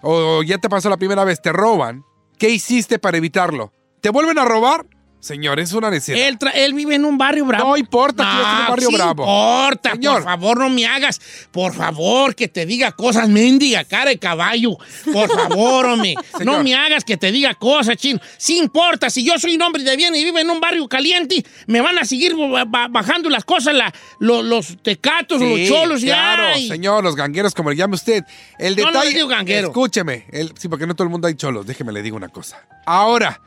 o 0.00 0.42
ya 0.42 0.58
te 0.58 0.68
pasó 0.70 0.88
la 0.88 0.96
primera 0.96 1.24
vez, 1.24 1.42
te 1.42 1.52
roban, 1.52 2.04
¿qué 2.38 2.48
hiciste 2.48 2.98
para 2.98 3.18
evitarlo? 3.18 3.72
¿Te 4.00 4.08
vuelven 4.08 4.38
a 4.38 4.44
robar? 4.44 4.86
Señor, 5.22 5.60
es 5.60 5.72
una 5.72 5.88
necesidad. 5.88 6.18
Él, 6.26 6.36
él 6.52 6.74
vive 6.74 6.96
en 6.96 7.04
un 7.04 7.16
barrio 7.16 7.44
bravo. 7.44 7.68
No 7.70 7.76
importa 7.76 8.24
que 8.24 8.36
yo 8.36 8.42
esté 8.42 8.50
en 8.54 8.60
un 8.62 8.66
barrio 8.68 8.88
sí 8.88 8.94
bravo. 8.96 9.22
importa, 9.22 9.92
Señor. 9.92 10.14
por 10.14 10.24
favor, 10.24 10.58
no 10.58 10.68
me 10.68 10.84
hagas. 10.84 11.20
Por 11.52 11.72
favor, 11.72 12.34
que 12.34 12.48
te 12.48 12.66
diga 12.66 12.90
cosas, 12.90 13.28
mendiga, 13.28 13.84
cara 13.84 14.10
de 14.10 14.18
caballo. 14.18 14.76
Por 15.12 15.30
favor, 15.32 15.86
hombre. 15.86 16.16
No 16.44 16.60
me 16.64 16.74
hagas 16.74 17.04
que 17.04 17.16
te 17.16 17.30
diga 17.30 17.54
cosas, 17.54 17.96
chino. 17.98 18.18
Sí 18.36 18.58
importa, 18.58 19.10
si 19.10 19.24
yo 19.24 19.38
soy 19.38 19.54
un 19.54 19.62
hombre 19.62 19.84
de 19.84 19.96
bien 19.96 20.12
y 20.16 20.24
vivo 20.24 20.40
en 20.40 20.50
un 20.50 20.58
barrio 20.58 20.88
caliente, 20.88 21.44
me 21.68 21.80
van 21.80 21.98
a 21.98 22.04
seguir 22.04 22.34
ba- 22.34 22.64
ba- 22.64 22.88
bajando 22.88 23.30
las 23.30 23.44
cosas, 23.44 23.74
la- 23.74 23.94
lo- 24.18 24.42
los 24.42 24.76
tecatos, 24.82 25.40
los 25.40 25.56
Sí, 25.56 25.68
cholos, 25.68 26.02
claro, 26.02 26.58
señor, 26.58 27.04
los 27.04 27.14
gangueros, 27.14 27.54
como 27.54 27.70
le 27.70 27.76
llame 27.76 27.94
usted. 27.94 28.24
El 28.58 28.74
Yo 28.74 28.86
no 28.86 28.90
detalle. 28.90 29.10
le 29.10 29.14
digo 29.18 29.28
ganguero. 29.28 29.68
Escúcheme. 29.68 30.26
el- 30.32 30.52
sí, 30.58 30.66
porque 30.68 30.88
no 30.88 30.96
todo 30.96 31.04
el 31.04 31.10
mundo 31.10 31.28
hay 31.28 31.34
cholos. 31.36 31.64
Déjeme 31.64 31.92
le 31.92 32.02
digo 32.02 32.16
una 32.16 32.28
cosa. 32.28 32.58
Ahora, 32.86 33.40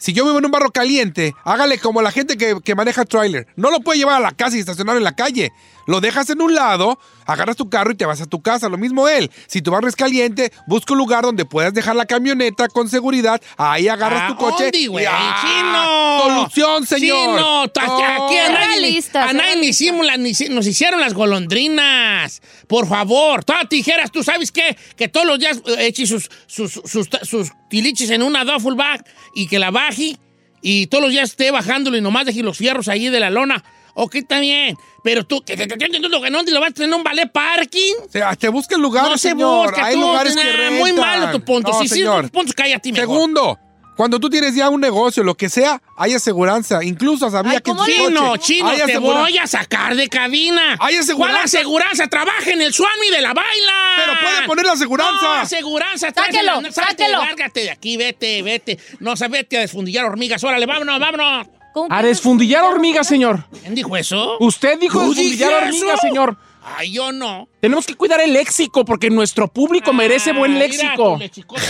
si 0.00 0.14
yo 0.14 0.24
vivo 0.24 0.38
en 0.38 0.46
un 0.46 0.50
barro 0.50 0.70
caliente, 0.70 1.34
hágale 1.44 1.78
como 1.78 2.00
la 2.00 2.10
gente 2.10 2.38
que, 2.38 2.56
que 2.64 2.74
maneja 2.74 3.04
trailer. 3.04 3.46
No 3.54 3.70
lo 3.70 3.80
puede 3.80 3.98
llevar 3.98 4.16
a 4.16 4.20
la 4.20 4.32
casa 4.32 4.56
y 4.56 4.60
estacionar 4.60 4.96
en 4.96 5.04
la 5.04 5.14
calle. 5.14 5.52
Lo 5.90 6.00
dejas 6.00 6.30
en 6.30 6.40
un 6.40 6.54
lado, 6.54 7.00
agarras 7.26 7.56
tu 7.56 7.68
carro 7.68 7.90
y 7.90 7.96
te 7.96 8.06
vas 8.06 8.20
a 8.20 8.26
tu 8.26 8.40
casa. 8.40 8.68
Lo 8.68 8.78
mismo 8.78 9.08
él. 9.08 9.28
Si 9.48 9.60
tu 9.60 9.72
barrio 9.72 9.88
es 9.88 9.96
caliente, 9.96 10.52
busca 10.68 10.92
un 10.92 10.98
lugar 11.00 11.24
donde 11.24 11.44
puedas 11.44 11.74
dejar 11.74 11.96
la 11.96 12.06
camioneta 12.06 12.68
con 12.68 12.88
seguridad. 12.88 13.42
Ahí 13.56 13.88
agarras 13.88 14.22
¿A 14.22 14.28
tu 14.28 14.36
coche. 14.36 14.70
y- 14.72 14.88
¡Ah! 15.08 15.42
¡Chino! 15.42 16.36
Solución, 16.36 16.86
señor. 16.86 17.18
Chino, 17.18 17.36
No. 17.36 17.62
aquí 17.64 18.36
a 18.36 18.48
nadie, 18.52 19.02
a 19.14 19.32
nadie 19.32 19.56
le 19.56 19.66
hicimos 19.66 20.06
nos 20.50 20.66
hicieron 20.68 21.00
las 21.00 21.12
golondrinas. 21.12 22.40
Por 22.68 22.86
favor, 22.86 23.42
todas 23.44 23.68
tijeras, 23.68 24.12
¿tú 24.12 24.22
sabes 24.22 24.52
qué? 24.52 24.76
Que 24.96 25.08
todos 25.08 25.26
los 25.26 25.40
días 25.40 25.58
eh, 25.66 25.86
eche 25.86 26.06
sus, 26.06 26.30
sus, 26.46 26.72
sus, 26.84 27.08
sus 27.22 27.50
tiliches 27.68 28.10
en 28.10 28.22
una 28.22 28.44
duffel 28.44 28.76
bag 28.76 29.04
y 29.34 29.48
que 29.48 29.58
la 29.58 29.72
baje 29.72 30.16
y 30.62 30.86
todos 30.86 31.02
los 31.02 31.10
días 31.10 31.30
esté 31.30 31.50
bajándolo 31.50 31.96
y 31.96 32.00
nomás 32.00 32.26
deje 32.26 32.42
los 32.44 32.56
fierros 32.58 32.86
ahí 32.86 33.08
de 33.08 33.18
la 33.18 33.30
lona. 33.30 33.64
Ok, 34.02 34.14
está 34.14 34.40
bien. 34.40 34.78
Pero 35.04 35.24
tú, 35.24 35.42
que 35.42 35.58
te 35.58 35.68
que, 35.68 35.76
que, 35.76 35.90
que, 35.90 36.00
no 36.00 36.08
te 36.42 36.50
lo 36.52 36.60
vas 36.60 36.70
a 36.70 36.72
tener 36.72 36.88
en 36.88 36.94
un 36.94 37.04
ballet 37.04 37.30
parking. 37.30 37.92
O 38.06 38.10
sea, 38.10 38.34
te 38.34 38.48
busca 38.48 38.76
el 38.76 38.80
lugar, 38.80 39.04
No 39.04 39.18
se 39.18 39.28
señor. 39.28 39.66
busca, 39.68 39.84
Hay 39.84 39.94
tú, 39.94 40.00
lugares 40.00 40.34
nah, 40.34 40.42
que 40.42 40.52
rentan. 40.52 40.78
Muy 40.78 40.92
malo 40.94 41.30
tu 41.32 41.44
punto. 41.44 41.70
No, 41.70 41.80
sí, 41.80 41.88
señor. 41.88 42.22
tus 42.22 42.30
puntos, 42.30 42.54
cállate 42.54 42.92
mejor. 42.92 43.06
Segundo, 43.06 43.58
cuando 43.98 44.18
tú 44.18 44.30
tienes 44.30 44.54
ya 44.54 44.70
un 44.70 44.80
negocio, 44.80 45.22
lo 45.22 45.34
que 45.34 45.50
sea, 45.50 45.82
hay 45.98 46.14
aseguranza. 46.14 46.82
Incluso 46.82 47.30
sabía 47.30 47.52
Ay, 47.52 47.58
que 47.60 47.70
en 47.72 47.76
¿cómo 47.76 47.84
tu 47.86 47.92
Chino, 47.92 48.30
coche 48.30 48.54
chino, 48.54 48.70
te 48.86 48.96
voy 48.98 49.36
a 49.36 49.46
sacar 49.46 49.94
de 49.94 50.08
cabina. 50.08 50.78
¿Hay 50.80 50.96
aseguranza? 50.96 51.34
¿Cuál 51.34 51.44
aseguranza? 51.44 52.06
Trabaja 52.06 52.50
en 52.50 52.62
el 52.62 52.72
Swami 52.72 53.10
de 53.10 53.20
la 53.20 53.34
baila. 53.34 53.72
Pero 53.96 54.12
puede 54.22 54.46
poner 54.46 54.64
la 54.64 54.72
aseguranza. 54.72 55.20
No, 55.20 55.32
aseguranza. 55.32 56.10
Sáquelo, 56.14 56.62
sáquelo. 56.72 57.18
Lárgate 57.18 57.60
de 57.64 57.70
aquí, 57.70 57.98
vete, 57.98 58.40
vete. 58.40 58.78
No 59.00 59.14
sabes, 59.14 59.40
vete 59.40 59.58
a 59.58 59.60
desfundillar 59.60 60.06
hormigas. 60.06 60.42
Órale, 60.42 60.64
vámonos, 60.64 60.98
vámonos. 60.98 61.59
¿Cómo 61.72 61.88
que 61.88 61.94
A 61.94 61.98
eso? 62.00 62.08
desfundillar 62.08 62.64
hormigas, 62.64 63.06
señor. 63.06 63.44
¿Quién 63.62 63.74
dijo 63.74 63.96
eso? 63.96 64.36
Usted 64.40 64.78
dijo 64.78 64.98
¿Tú 65.00 65.08
desfundillar 65.14 65.64
hormigas, 65.64 66.00
señor. 66.00 66.36
Ay, 66.76 66.92
yo 66.92 67.10
no. 67.10 67.48
Tenemos 67.60 67.86
que 67.86 67.94
cuidar 67.94 68.20
el 68.20 68.34
léxico 68.34 68.84
porque 68.84 69.08
nuestro 69.08 69.48
público 69.48 69.92
merece 69.94 70.32
buen 70.32 70.52
Ah, 70.52 70.54
mira, 70.54 70.66
léxico. 70.66 71.16
lechicote. 71.18 71.62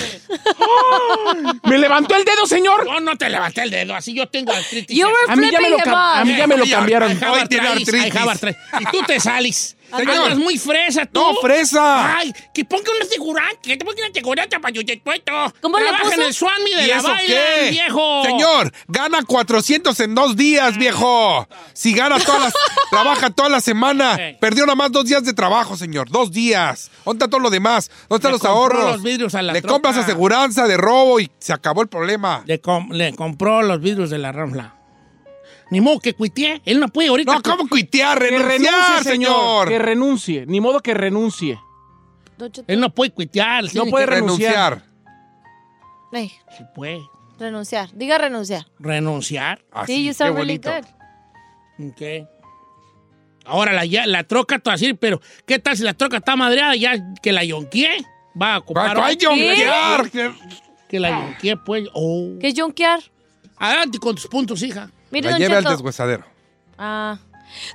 Me 1.65 1.79
levantó 1.79 2.17
el 2.17 2.25
dedo, 2.25 2.45
señor. 2.47 2.85
Yo 2.87 3.01
no 3.01 3.17
te 3.17 3.29
levanté 3.29 3.63
el 3.63 3.71
dedo, 3.71 3.95
así 3.95 4.13
yo 4.15 4.27
tengo 4.29 4.53
artritis. 4.53 4.97
You 4.97 5.07
were 5.07 5.17
A 5.29 5.37
mí 5.37 5.49
ya 5.51 5.61
me 5.61 5.71
lo, 5.71 5.79
a 5.87 6.25
mí 6.25 6.37
ya 6.37 6.47
me 6.47 6.57
lo 6.57 6.67
cambiaron. 6.69 7.13
Hoy 7.13 7.47
tiene 7.49 7.69
artritis. 7.69 8.15
Y 8.81 8.85
tú 8.91 9.03
te 9.07 9.21
sales. 9.21 9.77
Señor. 9.97 10.17
Andas 10.25 10.39
muy 10.39 10.59
fresa 10.59 11.07
tú. 11.07 11.21
No, 11.21 11.35
fresa. 11.41 12.17
Ay, 12.19 12.33
que 12.55 12.65
ponga 12.65 12.91
una 12.97 13.07
figurante, 13.07 13.59
que 13.63 13.77
te 13.77 13.85
ponga 13.85 13.99
una 14.05 14.13
figurante 14.15 14.59
para 14.61 14.73
yo 14.73 14.85
te. 14.85 15.01
¿Cómo 15.61 15.79
le 15.79 15.85
puso? 16.03 16.15
en 16.15 16.23
el 16.23 16.35
Swami 16.35 16.75
de 16.75 16.85
¿Y 16.85 16.89
la 16.89 16.97
eso 16.97 17.09
baila, 17.09 17.35
qué? 17.65 17.71
viejo. 17.71 18.23
Señor, 18.25 18.73
gana 18.89 19.23
400 19.23 19.99
en 20.01 20.15
dos 20.15 20.37
días, 20.37 20.77
viejo. 20.79 21.49
Si 21.73 21.93
gana 21.95 22.19
todas 22.19 22.41
las... 22.43 22.53
trabaja 22.91 23.31
toda 23.31 23.49
la 23.49 23.61
semana. 23.61 24.19
Perdió 24.41 24.65
nada 24.67 24.77
más 24.77 24.93
dos 24.93 25.05
días 25.05 25.25
de 25.25 25.33
trabajo, 25.33 25.77
señor. 25.77 26.11
Dos 26.11 26.31
días. 26.33 26.91
¿Dónde 27.05 27.25
está 27.25 27.31
todo 27.31 27.41
lo 27.41 27.51
demás? 27.51 27.91
¿Dónde 28.09 28.17
están 28.17 28.31
Le 28.31 28.33
los 28.33 28.41
compró 28.41 28.57
ahorros? 28.79 28.93
los 28.93 29.03
vidrios 29.03 29.35
a 29.35 29.43
la 29.43 29.53
Le 29.53 29.61
troca. 29.63 29.73
compras 29.75 29.97
aseguranza 29.97 30.67
de 30.67 30.77
robo 30.77 31.21
y 31.21 31.31
se 31.39 31.53
acabó 31.53 31.83
el 31.83 31.89
problema. 31.89 32.43
Le, 32.47 32.61
com- 32.61 32.91
le 32.93 33.15
compró 33.15 33.63
los 33.63 33.81
vidrios 33.81 34.11
de 34.11 34.19
la 34.19 34.33
Ramla. 34.33 34.75
Ni 35.71 35.81
modo 35.81 36.01
que 36.01 36.15
cuité. 36.15 36.61
Él 36.65 36.81
no 36.81 36.89
puede 36.89 37.09
ahorita. 37.09 37.35
No, 37.35 37.43
¿cómo 37.43 37.69
cuitear? 37.69 38.19
Que 38.19 38.31
Renunciar, 38.31 38.59
renuncie, 38.75 39.13
señor. 39.13 39.33
señor. 39.33 39.69
Que 39.69 39.79
renuncie. 39.79 40.47
Ni 40.47 40.61
modo 40.61 40.81
que 40.81 40.95
renuncie. 40.95 41.59
Él 42.67 42.81
no 42.81 42.91
puede 42.91 43.13
cuitear. 43.13 43.65
No 43.75 43.87
puede 43.87 44.07
que- 44.07 44.11
renunciar. 44.13 44.83
Renunciar. 44.83 44.91
Ey, 46.13 46.33
Sí 46.57 46.65
puede. 46.75 47.01
renunciar. 47.39 47.89
Diga 47.95 48.19
renunciar. 48.19 48.67
Renunciar. 48.79 49.63
Así, 49.71 49.95
sí, 49.95 50.05
you 50.07 50.13
sound 50.15 50.37
really 50.37 50.59
good. 50.59 50.85
Ok. 51.89 52.27
Ahora 53.47 53.73
la, 53.73 53.85
ya- 53.85 54.07
la 54.07 54.25
troca, 54.25 54.59
te 54.59 54.69
va 54.71 54.75
a 54.75 54.77
decir, 54.77 54.97
pero 54.99 55.21
¿qué 55.47 55.59
tal 55.59 55.77
si 55.77 55.83
la 55.83 55.95
troca 55.95 56.19
está 56.19 56.37
madreada 56.37 56.75
ya 56.77 56.97
que 57.23 57.33
la 57.33 57.45
yonquee? 57.45 58.05
Va 58.41 58.57
a 58.57 58.59
ocupar. 58.59 58.95
¿Cuál 58.97 59.13
otra. 59.17 59.29
yonquear? 59.31 60.11
Que 60.89 61.01
la 61.01 61.11
yonquee, 61.11 61.57
pues. 61.57 61.89
Oh. 61.95 62.31
¿Qué 62.41 62.49
es 62.49 62.55
yonkear? 62.55 63.01
Adelante 63.57 63.99
con 63.99 64.15
tus 64.17 64.27
puntos, 64.27 64.63
hija. 64.63 64.91
Mire, 65.11 65.27
La 65.27 65.33
Don 65.33 65.41
lleve 65.41 65.57
al 65.57 65.65
deshuesadero. 65.65 66.25
Ah. 66.79 67.19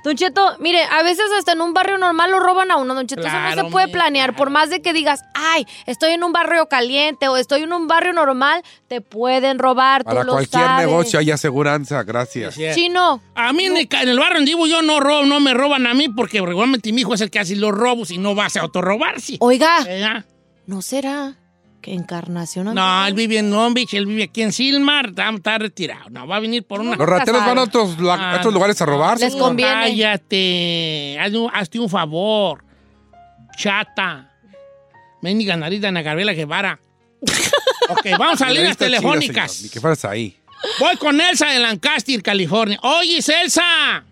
Don 0.04 0.16
Cheto, 0.16 0.56
mire, 0.58 0.82
a 0.84 1.02
veces 1.02 1.26
hasta 1.38 1.52
en 1.52 1.60
un 1.60 1.74
barrio 1.74 1.98
normal 1.98 2.30
lo 2.30 2.40
roban 2.40 2.70
a 2.70 2.76
uno, 2.76 2.94
Don 2.94 3.06
Cheto. 3.06 3.26
Eso 3.26 3.38
no 3.38 3.54
se 3.54 3.64
puede 3.70 3.88
planear. 3.88 4.34
Por 4.34 4.50
más 4.50 4.70
de 4.70 4.80
que 4.80 4.92
digas, 4.92 5.22
ay, 5.34 5.66
estoy 5.86 6.12
en 6.12 6.24
un 6.24 6.32
barrio 6.32 6.66
caliente 6.68 7.28
o 7.28 7.36
estoy 7.36 7.62
en 7.62 7.72
un 7.72 7.86
barrio 7.86 8.12
normal, 8.12 8.62
te 8.88 9.00
pueden 9.00 9.58
robar, 9.58 10.04
Para 10.04 10.20
tú 10.22 10.26
lo 10.26 10.32
cualquier 10.32 10.62
sabes. 10.62 10.86
negocio 10.86 11.18
hay 11.18 11.30
aseguranza, 11.30 12.02
gracias. 12.02 12.56
Chino. 12.74 13.22
A 13.34 13.52
mí 13.52 13.64
en 13.66 13.76
el, 13.76 13.88
en 13.90 14.16
barrio 14.16 14.36
donde 14.36 14.50
vivo 14.50 14.66
yo 14.66 14.82
no 14.82 15.00
robo, 15.00 15.24
no 15.24 15.40
me 15.40 15.54
roban 15.54 15.86
a 15.86 15.94
mí 15.94 16.08
porque 16.08 16.40
regularmente 16.40 16.92
mi 16.92 17.02
hijo 17.02 17.14
es 17.14 17.20
el 17.20 17.30
que 17.30 17.38
hace 17.38 17.56
los 17.56 17.72
robos 17.72 18.10
y 18.10 18.18
no 18.18 18.34
va 18.34 18.46
a 18.46 18.60
autorrobarse. 18.60 19.36
Oiga, 19.40 19.78
¿Eh? 19.86 20.22
¿no 20.66 20.82
será 20.82 21.36
Encarnación 21.86 22.74
No, 22.74 23.06
él 23.06 23.14
vive 23.14 23.38
en 23.38 23.50
Long 23.50 23.72
Beach, 23.72 23.94
él 23.94 24.06
vive 24.06 24.24
aquí 24.24 24.42
en 24.42 24.52
Silmar, 24.52 25.06
está, 25.06 25.30
está 25.30 25.58
retirado. 25.58 26.10
No, 26.10 26.26
va 26.26 26.36
a 26.36 26.40
venir 26.40 26.64
por 26.64 26.80
una... 26.80 26.96
Los 26.96 27.08
rateros 27.08 27.44
van 27.46 27.58
a 27.58 27.62
otros, 27.62 27.98
la- 28.00 28.32
a 28.32 28.36
otros 28.38 28.52
lugares 28.52 28.80
a 28.82 28.86
robar. 28.86 29.18
Les 29.20 29.34
conviene. 29.34 29.72
Cállate. 29.72 31.18
Un- 31.32 31.50
hazte 31.52 31.78
un 31.78 31.88
favor. 31.88 32.64
Chata. 33.56 34.32
Mendiga 35.22 35.56
nariz 35.56 35.80
de 35.80 35.88
Ana 35.88 36.02
Gabriela 36.02 36.32
Guevara. 36.32 36.78
ok, 37.88 38.06
vamos 38.18 38.42
a 38.42 38.50
líneas 38.50 38.76
chida, 38.76 38.86
telefónicas. 38.86 39.62
Ni 39.62 39.68
que 39.68 39.80
fueras 39.80 40.04
ahí. 40.04 40.36
Voy 40.78 40.96
con 40.96 41.20
Elsa 41.20 41.46
de 41.46 41.58
Lancaster, 41.58 42.22
California. 42.22 42.78
Oye, 42.82 43.18
Elsa. 43.18 44.04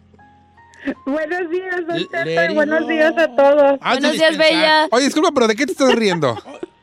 Buenos 1.06 1.50
días, 1.50 1.76
don 1.88 2.54
buenos 2.54 2.86
días 2.88 3.14
a 3.16 3.28
todos. 3.34 3.78
Has 3.80 4.00
de 4.00 4.12
dispensar. 4.12 4.88
Oye, 4.90 5.04
disculpa, 5.06 5.30
pero 5.34 5.46
¿de 5.48 5.56
qué 5.56 5.66
te 5.66 5.72
estás 5.72 5.94
riendo? 5.94 6.38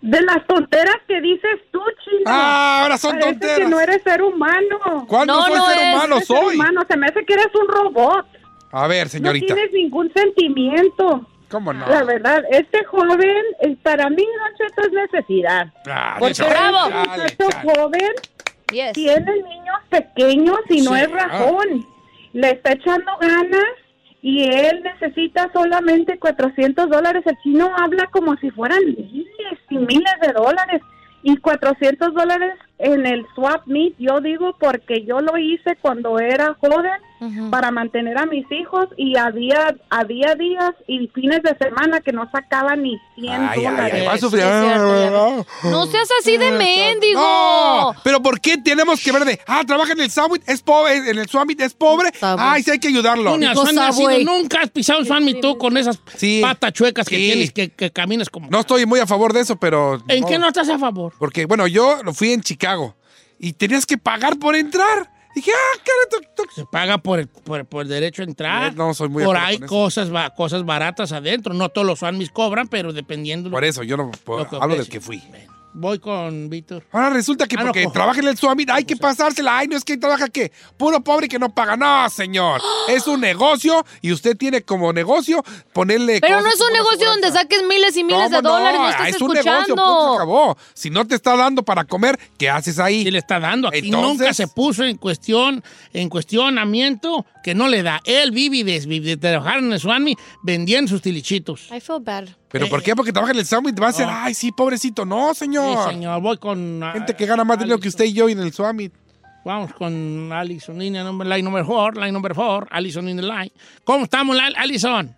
De 0.00 0.20
las 0.22 0.44
tonteras 0.48 0.96
que 1.06 1.20
dices 1.20 1.60
tú, 1.70 1.80
chino. 2.04 2.24
Ah, 2.26 2.80
ahora 2.82 2.98
son 2.98 3.12
Parece 3.12 3.30
tonteras. 3.30 3.58
que 3.58 3.64
no 3.66 3.80
eres 3.80 4.02
ser 4.02 4.20
humano. 4.22 5.06
¿Cuándo 5.06 5.34
No, 5.34 5.42
soy 5.46 5.54
no 5.56 5.66
ser 5.68 5.78
es. 5.78 5.94
humano? 5.94 6.16
eres 6.16 6.26
ser 6.26 6.36
Soy. 6.36 6.54
humano, 6.56 6.80
se 6.90 6.96
me 6.96 7.06
hace 7.06 7.24
que 7.24 7.34
eres 7.34 7.46
un 7.54 7.68
robot. 7.68 8.26
A 8.72 8.86
ver, 8.88 9.06
No 9.06 9.10
señorita. 9.10 9.54
tienes 9.54 9.72
ningún 9.72 10.12
sentimiento. 10.12 11.24
¿Cómo 11.48 11.72
no? 11.72 11.86
La 11.86 12.02
verdad, 12.02 12.42
este 12.50 12.82
joven, 12.84 13.44
para 13.82 14.08
mí, 14.10 14.24
Cheto, 14.58 14.82
es 14.88 14.92
necesidad. 14.92 15.66
Ah, 15.86 16.16
Porque 16.18 16.42
Bravo. 16.42 16.86
un 16.86 16.92
Chale, 16.92 17.08
muchacho 17.22 17.50
chale. 17.50 17.72
joven, 17.76 18.12
tiene 18.94 19.32
niños 19.42 19.78
pequeños 19.90 20.58
y 20.70 20.80
no 20.80 20.94
Sí, 20.94 21.00
es 21.00 21.10
rajón. 21.12 21.86
Le 22.32 22.50
está 22.50 22.72
echando 22.72 23.12
ganas 23.20 23.64
y 24.22 24.44
él 24.44 24.84
necesita 24.84 25.50
solamente 25.52 26.16
400 26.16 26.88
dólares. 26.88 27.24
El 27.26 27.36
chino 27.42 27.68
habla 27.76 28.06
como 28.12 28.36
si 28.36 28.50
fueran 28.52 28.78
miles 28.86 29.58
y 29.68 29.78
miles 29.78 30.14
de 30.22 30.32
dólares. 30.32 30.80
Y 31.24 31.36
400 31.36 32.14
dólares 32.14 32.54
en 32.78 33.06
el 33.06 33.24
swap 33.34 33.66
meet, 33.66 33.94
yo 33.98 34.20
digo 34.20 34.56
porque 34.58 35.04
yo 35.04 35.20
lo 35.20 35.38
hice 35.38 35.76
cuando 35.80 36.18
era 36.18 36.56
joven 36.60 36.90
para 37.52 37.70
mantener 37.70 38.18
a 38.18 38.26
mis 38.26 38.44
hijos 38.50 38.86
y 38.96 39.16
había, 39.16 39.76
había 39.90 40.34
días 40.34 40.72
y 40.88 41.06
fines 41.14 41.40
de 41.44 41.56
semana 41.56 42.00
que 42.00 42.10
no 42.10 42.28
sacaba 42.32 42.74
ni 42.74 42.98
100 43.14 43.30
Ay, 43.32 43.48
ay, 43.52 43.62
dólares. 43.64 44.08
ay. 44.10 45.70
No 45.70 45.86
seas 45.86 46.08
así 46.20 46.36
de 46.36 46.50
mendigo. 46.50 47.20
No, 47.20 47.94
pero 48.02 48.20
¿por 48.20 48.40
qué 48.40 48.58
tenemos 48.58 49.00
que 49.04 49.12
ver 49.12 49.24
de, 49.24 49.40
ah, 49.46 49.62
trabaja 49.64 49.92
en 49.92 50.00
el 50.00 50.10
Summit, 50.10 50.42
es 50.48 50.62
pobre, 50.62 50.96
en 50.96 51.16
el 51.18 51.28
Summit 51.28 51.60
es 51.60 51.74
pobre, 51.74 52.10
ay, 52.20 52.64
sí 52.64 52.72
hay 52.72 52.80
que 52.80 52.88
ayudarlo. 52.88 53.36
Ido, 53.38 53.52
nunca 54.24 54.62
has 54.62 54.70
pisado 54.70 54.98
un 54.98 55.06
Suan 55.06 55.24
tú 55.40 55.56
con 55.58 55.76
esas 55.76 56.00
patas 56.42 56.72
chuecas 56.72 57.08
que 57.08 57.16
Sí. 57.16 57.22
tienes, 57.30 57.52
que, 57.52 57.70
que 57.70 57.92
caminas 57.92 58.30
como... 58.30 58.48
No 58.50 58.58
estoy 58.60 58.84
muy 58.84 58.98
a 58.98 59.06
favor 59.06 59.32
de 59.32 59.40
eso, 59.40 59.54
pero... 59.56 60.02
¿En 60.08 60.24
qué 60.24 60.38
no 60.40 60.48
estás 60.48 60.68
a 60.70 60.78
favor? 60.78 61.12
Porque, 61.20 61.46
bueno, 61.46 61.68
yo 61.68 62.02
lo 62.02 62.12
fui 62.12 62.32
en 62.32 62.40
Chicago 62.40 62.71
y 63.38 63.52
tenías 63.54 63.86
que 63.86 63.98
pagar 63.98 64.38
por 64.38 64.54
entrar. 64.56 65.10
Dije, 65.34 65.50
ah, 65.54 65.78
cara. 65.84 66.46
Se 66.54 66.64
paga 66.66 66.98
por 66.98 67.18
el, 67.18 67.26
por, 67.28 67.64
por 67.64 67.82
el 67.82 67.88
derecho 67.88 68.20
a 68.22 68.26
entrar. 68.26 68.74
No, 68.74 68.92
soy 68.92 69.08
muy 69.08 69.22
de 69.22 69.26
Por 69.26 69.36
eso. 69.36 69.66
cosas, 69.66 70.10
ba- 70.10 70.30
cosas 70.34 70.64
baratas 70.64 71.12
adentro. 71.12 71.54
No 71.54 71.70
todos 71.70 71.86
los 71.86 72.00
Suanmis 72.00 72.30
cobran, 72.30 72.68
pero 72.68 72.92
dependiendo... 72.92 73.50
Por 73.50 73.64
eso, 73.64 73.82
yo 73.82 73.96
no 73.96 74.10
puedo- 74.24 74.46
hablo 74.62 74.76
del 74.76 74.88
que 74.90 75.00
fui. 75.00 75.22
Voy 75.74 75.98
con 75.98 76.50
Víctor. 76.50 76.84
Ahora 76.92 77.10
resulta 77.10 77.46
que 77.46 77.56
Ah, 77.56 77.60
no, 77.60 77.64
porque 77.66 77.84
cojo. 77.84 77.94
trabaja 77.94 78.20
en 78.20 78.28
el 78.28 78.36
Summit 78.36 78.68
hay 78.70 78.84
que 78.84 78.94
pasársela. 78.96 79.56
Ay, 79.58 79.68
no 79.68 79.76
es 79.76 79.84
que 79.84 79.96
trabaja 79.96 80.28
qué. 80.28 80.52
Puro 80.76 81.00
pobre 81.02 81.28
que 81.28 81.38
no 81.38 81.54
paga. 81.54 81.76
No, 81.76 82.08
señor. 82.10 82.60
Es 82.88 83.06
un 83.06 83.20
negocio 83.20 83.84
y 84.02 84.12
usted 84.12 84.36
tiene 84.36 84.62
como 84.62 84.92
negocio 84.92 85.42
ponerle. 85.72 86.20
Pero 86.20 86.38
cosas 86.38 86.44
no 86.44 86.50
es 86.50 86.68
un 86.70 86.72
negocio 86.76 87.08
donde 87.08 87.32
saques 87.32 87.62
miles 87.66 87.96
y 87.96 88.04
miles 88.04 88.30
de 88.30 88.36
¿Cómo 88.36 88.48
no? 88.48 88.54
dólares, 88.58 88.80
no 88.80 88.86
Ah, 88.86 88.90
estás 88.90 89.08
es 89.08 89.22
un 89.22 89.32
negocio, 89.32 89.74
punto, 89.74 90.08
se 90.10 90.14
acabó. 90.16 90.56
Si 90.74 90.90
no 90.90 91.06
te 91.06 91.14
está 91.14 91.36
dando 91.36 91.62
para 91.62 91.84
comer, 91.84 92.18
¿qué 92.36 92.50
haces 92.50 92.78
ahí? 92.78 93.00
Y 93.06 93.10
le 93.10 93.18
está 93.18 93.40
dando. 93.40 93.68
Aquí 93.68 93.78
Entonces- 93.86 94.18
nunca 94.18 94.34
se 94.34 94.48
puso 94.48 94.84
en 94.84 94.96
cuestión, 94.98 95.62
en 95.94 96.08
cuestionamiento 96.10 97.24
que 97.42 97.54
no 97.54 97.68
le 97.68 97.82
da. 97.82 98.00
Él 98.04 98.30
vive 98.30 98.62
de, 98.64 98.78
vive 98.86 99.06
de 99.10 99.16
trabajar 99.16 99.58
en 99.58 99.72
el 99.72 99.80
Suanmi 99.80 100.16
vendiendo 100.42 100.90
sus 100.90 101.00
tilichitos. 101.02 101.68
I 101.74 101.80
feel 101.80 101.98
bad. 102.00 102.28
¿Pero 102.52 102.68
por 102.68 102.82
qué? 102.82 102.94
Porque 102.94 103.12
trabaja 103.12 103.32
en 103.32 103.38
el 103.38 103.46
Summit. 103.46 103.82
Va 103.82 103.88
a 103.88 103.92
ser, 103.92 104.06
ay, 104.08 104.34
sí, 104.34 104.52
pobrecito. 104.52 105.04
No, 105.06 105.32
señor. 105.34 105.88
Sí, 105.88 105.94
señor. 105.94 106.20
Voy 106.20 106.36
con... 106.36 106.82
Gente 106.92 107.16
que 107.16 107.26
gana 107.26 107.44
más 107.44 107.58
dinero 107.58 107.80
que 107.80 107.88
usted 107.88 108.04
y 108.04 108.12
yo 108.12 108.28
en 108.28 108.40
el 108.40 108.52
Summit. 108.52 108.92
Vamos 109.44 109.72
con 109.72 110.32
Alison, 110.32 110.78
línea 110.78 111.02
number, 111.02 111.26
line 111.26 111.42
number 111.42 111.64
four, 111.64 111.96
line 111.96 112.12
number 112.12 112.32
four, 112.32 112.68
Alison 112.70 113.08
in 113.08 113.16
the 113.16 113.22
line. 113.22 113.50
¿Cómo 113.82 114.04
estamos, 114.04 114.38
Alison? 114.56 115.16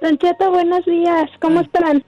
Don 0.00 0.16
Cheto, 0.16 0.50
buenos 0.50 0.84
días. 0.84 1.28
¿Cómo 1.40 1.60
están? 1.60 2.04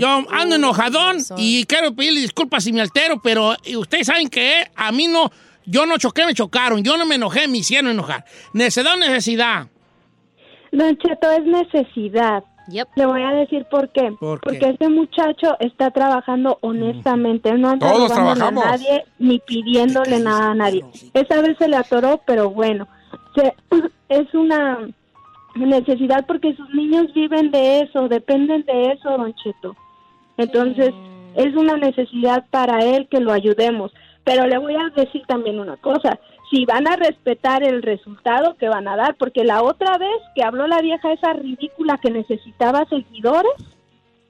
Yo 0.00 0.24
ando 0.30 0.54
enojadón 0.54 1.18
y 1.36 1.64
quiero 1.64 1.94
pedirle 1.94 2.20
disculpas 2.20 2.64
si 2.64 2.72
me 2.72 2.80
altero, 2.80 3.20
pero 3.20 3.54
eh, 3.64 3.76
ustedes 3.76 4.06
saben 4.06 4.28
que 4.28 4.70
a 4.74 4.92
mí 4.92 5.08
no, 5.08 5.30
yo 5.66 5.84
no 5.86 5.98
choqué, 5.98 6.24
me 6.24 6.34
chocaron, 6.34 6.82
yo 6.82 6.96
no 6.96 7.04
me 7.04 7.16
enojé, 7.16 7.48
me 7.48 7.58
hicieron 7.58 7.90
enojar. 7.90 8.24
Necesidad 8.52 8.94
o 8.94 8.96
necesidad. 8.96 9.66
Don 10.70 10.96
Cheto, 10.98 11.30
es 11.32 11.44
necesidad. 11.44 12.44
Le 12.96 13.06
voy 13.06 13.22
a 13.22 13.30
decir 13.32 13.64
por 13.70 13.88
qué. 13.90 14.12
¿Por 14.18 14.40
qué? 14.40 14.48
Porque 14.48 14.68
ese 14.70 14.88
muchacho 14.88 15.56
está 15.60 15.90
trabajando 15.90 16.58
honestamente. 16.62 17.52
No 17.52 17.70
anda 17.70 17.90
Todos 17.92 18.12
trabajamos. 18.12 18.64
a 18.64 18.70
nadie 18.72 19.04
ni 19.18 19.38
pidiéndole 19.38 20.18
nada 20.20 20.50
a 20.50 20.54
nadie. 20.54 20.84
Esa 21.14 21.40
vez 21.42 21.56
se 21.58 21.68
le 21.68 21.76
atoró, 21.76 22.20
pero 22.26 22.50
bueno. 22.50 22.88
Se- 23.34 23.54
es 24.08 24.34
una 24.34 24.78
necesidad 25.54 26.26
porque 26.26 26.54
sus 26.54 26.68
niños 26.74 27.06
viven 27.14 27.50
de 27.50 27.80
eso, 27.80 28.08
dependen 28.08 28.64
de 28.64 28.92
eso, 28.92 29.10
Don 29.16 29.34
Cheto. 29.34 29.74
Entonces, 30.36 30.92
es 31.34 31.54
una 31.54 31.76
necesidad 31.76 32.44
para 32.50 32.80
él 32.84 33.06
que 33.10 33.20
lo 33.20 33.32
ayudemos. 33.32 33.92
Pero 34.24 34.46
le 34.46 34.58
voy 34.58 34.74
a 34.74 34.90
decir 35.00 35.22
también 35.28 35.60
una 35.60 35.76
cosa, 35.76 36.18
si 36.50 36.64
van 36.64 36.86
a 36.86 36.96
respetar 36.96 37.62
el 37.64 37.82
resultado 37.82 38.56
que 38.56 38.68
van 38.68 38.86
a 38.88 38.96
dar, 38.96 39.16
porque 39.16 39.44
la 39.44 39.62
otra 39.62 39.98
vez 39.98 40.16
que 40.34 40.42
habló 40.44 40.66
la 40.66 40.80
vieja 40.80 41.12
esa 41.12 41.32
ridícula 41.32 41.98
que 42.00 42.10
necesitaba 42.10 42.84
seguidores, 42.88 43.52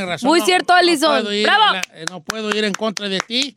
Razón. 0.05 0.29
Muy 0.29 0.39
No, 0.39 0.45
cierto, 0.45 0.73
no 0.73 0.79
Alison. 0.79 1.11
puedo 1.21 1.33
ir 1.33 1.45
¡Bravo! 1.45 1.63
en 1.65 1.73
la- 1.73 1.81
eh, 2.01 2.05
no 2.09 2.19
puedo 2.21 2.49
ir 2.55 2.63
en 2.63 2.73
contra 2.73 3.07
de 3.09 3.19
ti. 3.19 3.55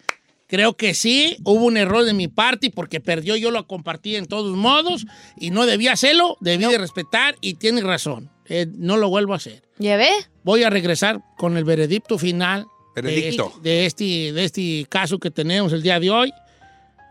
Creo 0.48 0.76
que 0.76 0.94
sí, 0.94 1.36
hubo 1.44 1.64
un 1.64 1.76
error 1.76 2.04
de 2.04 2.14
mi 2.14 2.28
parte 2.28 2.70
porque 2.70 3.00
perdió, 3.00 3.36
yo 3.36 3.50
lo 3.50 3.66
compartí 3.66 4.14
en 4.14 4.26
todos 4.26 4.56
modos 4.56 5.06
y 5.36 5.50
no 5.50 5.66
debía 5.66 5.92
hacerlo, 5.92 6.36
debí 6.40 6.64
de 6.66 6.78
respetar 6.78 7.36
y 7.40 7.54
tienes 7.54 7.82
razón, 7.82 8.30
eh, 8.44 8.66
no 8.76 8.96
lo 8.96 9.08
vuelvo 9.08 9.32
a 9.32 9.36
hacer. 9.36 9.62
¿Llevé? 9.78 10.08
Voy 10.44 10.62
a 10.62 10.70
regresar 10.70 11.20
con 11.36 11.56
el 11.56 11.64
veredicto 11.64 12.16
final 12.16 12.66
de 12.94 13.02
Veredicto. 13.02 13.48
este, 13.56 13.60
de 13.60 13.86
este, 13.86 14.04
de 14.32 14.44
este 14.44 14.86
caso 14.88 15.18
que 15.18 15.32
tenemos 15.32 15.72
el 15.72 15.82
día 15.82 15.98
de 15.98 16.10
hoy, 16.10 16.32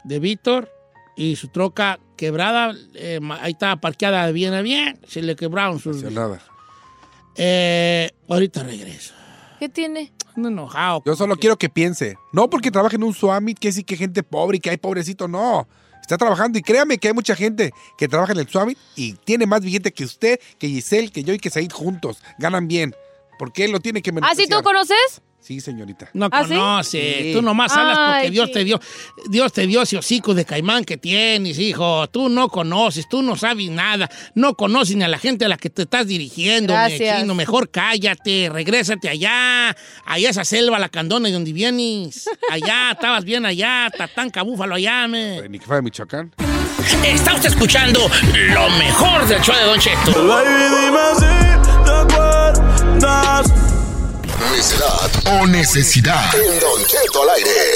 de 0.06 0.20
Víctor 0.20 0.72
y 1.18 1.36
su 1.36 1.50
troca 1.50 2.00
quebrada, 2.16 2.74
eh, 2.94 3.20
ahí 3.42 3.52
estaba 3.52 3.76
parqueada 3.82 4.26
de 4.26 4.32
bien 4.32 4.54
a 4.54 4.62
bien, 4.62 4.98
se 5.08 5.22
le 5.22 5.36
quebraron 5.36 5.80
sus... 5.80 6.02
Nada. 6.04 6.42
Eh, 7.36 8.10
ahorita 8.30 8.64
regreso. 8.64 9.14
¿Qué 9.60 9.68
tiene? 9.68 10.14
Ando 10.36 10.50
enojado. 10.50 11.02
Yo 11.06 11.16
solo 11.16 11.36
quiero 11.38 11.58
que 11.58 11.70
piense. 11.70 12.18
No 12.34 12.50
porque 12.50 12.72
trabaje 12.72 12.96
en 12.96 13.04
un 13.04 13.14
Summit, 13.14 13.58
que 13.58 13.72
sí 13.72 13.84
que 13.84 13.96
gente 13.96 14.24
pobre 14.24 14.58
y 14.58 14.60
que 14.60 14.70
hay 14.70 14.78
pobrecito, 14.78 15.28
no. 15.28 15.68
Está 16.02 16.18
trabajando 16.18 16.60
y 16.60 16.62
créame 16.62 16.98
que 17.00 17.08
hay 17.08 17.14
mucha 17.14 17.36
gente 17.36 17.74
que 17.98 18.08
trabaja 18.08 18.34
en 18.34 18.40
el 18.40 18.48
Summit 18.48 18.78
y 18.96 19.14
tiene 19.14 19.48
más 19.48 19.62
billete 19.62 19.92
que 19.92 20.04
usted, 20.04 20.40
que 20.60 20.68
Giselle, 20.68 21.10
que 21.10 21.24
yo 21.24 21.34
y 21.34 21.40
que 21.40 21.50
Said 21.50 21.72
juntos. 21.72 22.22
Ganan 22.38 22.68
bien. 22.68 22.94
¿Por 23.40 23.52
qué 23.52 23.68
lo 23.68 23.80
tiene 23.80 24.02
que 24.02 24.10
¿Ah, 24.10 24.14
sí 24.14 24.16
menospreciar? 24.16 24.60
tú 24.60 24.64
conoces? 24.64 25.22
Sí, 25.46 25.62
señorita. 25.62 26.10
No 26.14 26.28
¿Ah, 26.32 26.42
conoces. 26.42 27.18
Sí. 27.22 27.32
Tú 27.32 27.44
nomás 27.44 27.72
hablas 27.78 27.96
porque 28.00 28.28
Ay, 28.28 28.30
Dios 28.32 28.48
sí. 28.48 28.54
te 28.54 28.64
dio, 28.64 28.80
Dios 29.30 29.54
te 29.54 29.68
dio 29.68 29.84
ese 29.84 29.96
hocico 29.96 30.34
de 30.34 30.44
caimán 30.44 30.84
que 30.84 30.98
tienes, 30.98 31.60
hijo. 31.60 32.08
Tú 32.08 32.30
no 32.30 32.50
conoces, 32.50 33.08
tú 33.08 33.22
no 33.22 33.36
sabes 33.36 33.70
nada. 33.70 34.10
No 34.34 34.56
conoces 34.56 34.96
ni 34.96 35.04
a 35.04 35.08
la 35.08 35.20
gente 35.20 35.46
a 35.46 35.48
la 35.48 35.58
que 35.58 35.70
te 35.70 35.84
estás 35.84 36.08
dirigiendo, 36.08 36.74
Gracias. 36.74 37.22
chino. 37.22 37.36
Mejor 37.36 37.70
cállate, 37.70 38.50
regrésate 38.52 39.08
allá. 39.08 39.76
Allá 40.06 40.30
esa 40.32 40.44
selva, 40.46 40.80
la 40.80 40.90
candona, 40.90 41.28
de 41.28 41.34
donde 41.36 41.54
vienes. 41.54 42.28
Allá, 42.50 42.92
estabas 42.94 43.24
bien 43.24 43.46
allá, 43.46 43.92
Tatanca, 43.96 44.42
Búfalo, 44.42 44.74
allá, 44.74 45.08
me. 45.08 45.48
Ni 45.48 45.60
que 45.60 45.66
fuera 45.66 45.78
de 45.78 45.84
Michoacán. 45.84 46.34
Está 47.06 47.36
usted 47.36 47.50
escuchando 47.50 48.00
lo 48.52 48.70
mejor 48.80 49.28
del 49.28 49.42
show 49.44 49.56
de 49.56 49.64
Don 49.64 49.80
Cheto. 49.80 50.12
Necedad 54.52 55.10
o 55.32 55.48
necesidad. 55.48 56.36
En 56.36 56.60
Don 56.60 56.86
Cheto 56.86 57.24
al 57.24 57.30
aire. 57.30 57.75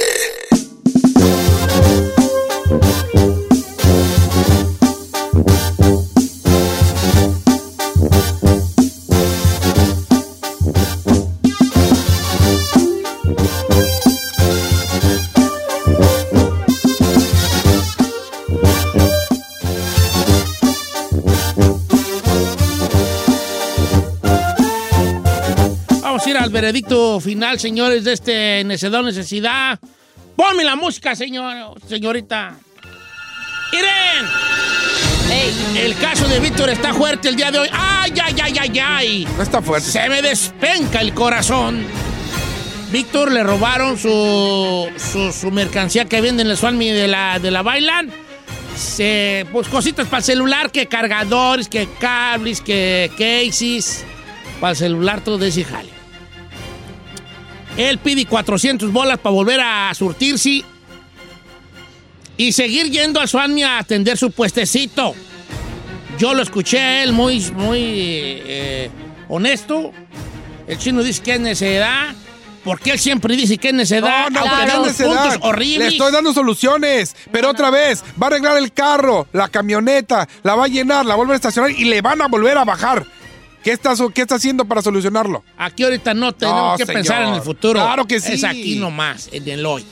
Al 26.39 26.49
veredicto 26.49 27.19
final, 27.19 27.59
señores, 27.59 28.03
de 28.03 28.13
este 28.13 28.63
necedad 28.63 29.03
necesidad. 29.03 29.79
Ponme 30.35 30.63
la 30.63 30.75
música, 30.75 31.15
señor, 31.15 31.75
señorita. 31.87 32.57
¡Miren! 33.71 34.25
El 35.75 35.95
caso 35.97 36.27
de 36.27 36.39
Víctor 36.39 36.69
está 36.69 36.93
fuerte 36.93 37.29
el 37.29 37.35
día 37.35 37.51
de 37.51 37.59
hoy. 37.59 37.69
¡Ay, 37.71 38.13
ay, 38.23 38.35
ay, 38.41 38.57
ay, 38.59 38.79
ay! 38.79 39.27
No 39.37 39.43
está 39.43 39.61
fuerte. 39.61 39.89
Se 39.89 40.09
me 40.09 40.21
despenca 40.21 41.01
el 41.01 41.13
corazón. 41.13 41.85
Víctor 42.91 43.31
le 43.31 43.43
robaron 43.43 43.97
su, 43.97 44.89
su, 44.97 45.31
su 45.31 45.51
mercancía 45.51 46.05
que 46.05 46.21
vende 46.21 46.41
en 46.41 46.49
el 46.49 46.57
Swami 46.57 46.89
de 46.89 47.07
la, 47.07 47.37
de 47.37 47.51
la 47.51 47.61
Bailan. 47.61 48.11
Se, 48.75 49.45
pues 49.51 49.67
cositas 49.67 50.07
para 50.07 50.19
el 50.19 50.23
celular, 50.23 50.71
que 50.71 50.87
cargadores, 50.87 51.67
que 51.67 51.87
cables, 51.99 52.61
que 52.61 53.11
cases. 53.17 54.05
Para 54.59 54.71
el 54.71 54.77
celular, 54.77 55.21
todo 55.21 55.37
de 55.37 55.49
ese 55.49 55.63
jale. 55.63 55.98
Él 57.77 57.97
pide 57.99 58.25
400 58.25 58.91
bolas 58.91 59.19
para 59.19 59.33
volver 59.33 59.59
a 59.61 59.93
surtirse 59.93 60.63
y 62.37 62.51
seguir 62.53 62.89
yendo 62.89 63.19
al 63.19 63.27
Swami 63.27 63.63
a 63.63 63.79
atender 63.79 64.17
su 64.17 64.31
puestecito. 64.31 65.13
Yo 66.17 66.33
lo 66.33 66.41
escuché 66.41 66.79
a 66.79 67.03
él 67.03 67.13
muy, 67.13 67.39
muy 67.51 67.79
eh, 67.81 68.89
honesto. 69.27 69.91
El 70.67 70.77
chino 70.77 71.03
dice 71.03 71.21
que 71.21 71.33
es 71.33 71.39
necedad. 71.39 72.15
Porque 72.63 72.91
él 72.91 72.99
siempre 72.99 73.35
dice 73.35 73.57
que 73.57 73.69
es 73.69 73.73
necedad. 73.73 74.29
No, 74.29 74.41
no, 74.41 74.83
puntos 74.83 75.37
horribles. 75.41 75.79
Le 75.79 75.87
estoy 75.95 76.11
dando 76.11 76.33
soluciones. 76.33 77.15
Pero 77.31 77.49
otra 77.49 77.69
vez, 77.69 78.03
va 78.21 78.27
a 78.27 78.29
arreglar 78.31 78.57
el 78.57 78.73
carro, 78.73 79.27
la 79.31 79.47
camioneta, 79.47 80.27
la 80.43 80.55
va 80.55 80.65
a 80.65 80.67
llenar, 80.67 81.05
la 81.05 81.15
volver 81.15 81.33
a 81.33 81.35
estacionar 81.37 81.71
y 81.71 81.85
le 81.85 82.01
van 82.01 82.21
a 82.21 82.27
volver 82.27 82.57
a 82.57 82.65
bajar. 82.65 83.05
¿Qué 83.63 83.71
está, 83.71 83.93
qué 84.13 84.21
está 84.21 84.35
haciendo 84.35 84.65
para 84.65 84.81
solucionarlo? 84.81 85.43
Aquí 85.57 85.83
ahorita 85.83 86.13
no 86.13 86.31
tenemos 86.33 86.71
No, 86.71 86.77
que 86.77 86.85
señor. 86.85 86.93
pensar 87.01 87.23
en 87.23 87.33
el 87.35 87.41
futuro. 87.41 87.79
Claro 87.81 88.05
que 88.05 88.19
sí. 88.19 88.33
Es 88.33 88.43
aquí 88.43 88.75
nomás, 88.77 89.29
en 89.31 89.47
el 89.49 89.65
hoy. 89.65 89.85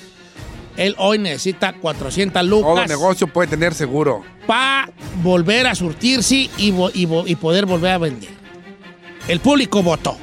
Él 0.77 0.95
hoy 0.99 1.18
necesita 1.18 1.73
400 1.73 2.39
Todo 2.41 2.49
lucas 2.49 2.88
negocio 2.88 3.27
puede 3.27 3.48
tener 3.49 3.73
seguro. 3.73 4.23
para 4.45 4.89
volver 5.23 5.68
a 5.68 5.76
surtirse 5.76 6.49
y, 6.57 6.72
vo- 6.72 6.91
y 6.94 7.06
vo- 7.07 7.23
y 7.27 7.35
poder 7.35 7.65
volver 7.65 7.91
a 7.91 7.98
vender. 7.98 8.30
El 9.27 9.39
público 9.41 9.81
votó. 9.84 10.18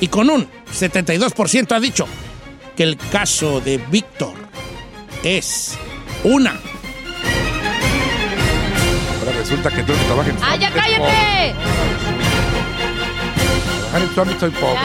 Y 0.00 0.08
con 0.08 0.28
un 0.28 0.46
72% 0.72 1.72
ha 1.76 1.80
dicho 1.80 2.06
que 2.76 2.82
el 2.82 2.96
caso 2.96 3.60
de 3.60 3.78
Víctor 3.78 4.34
es 5.22 5.78
una. 6.24 6.58
Ahora 9.20 9.32
resulta 9.38 9.70
que 9.70 9.82
tú 9.84 9.92
que 9.92 10.04
trabajas 10.04 10.28
en 10.34 10.36
¡Ah, 10.42 10.56
ya 10.56 10.70
Swami, 10.72 10.88
eres 10.88 10.98
cállate! 10.98 12.13
Swami 14.14 14.34
soy 14.40 14.50
pobre. 14.50 14.78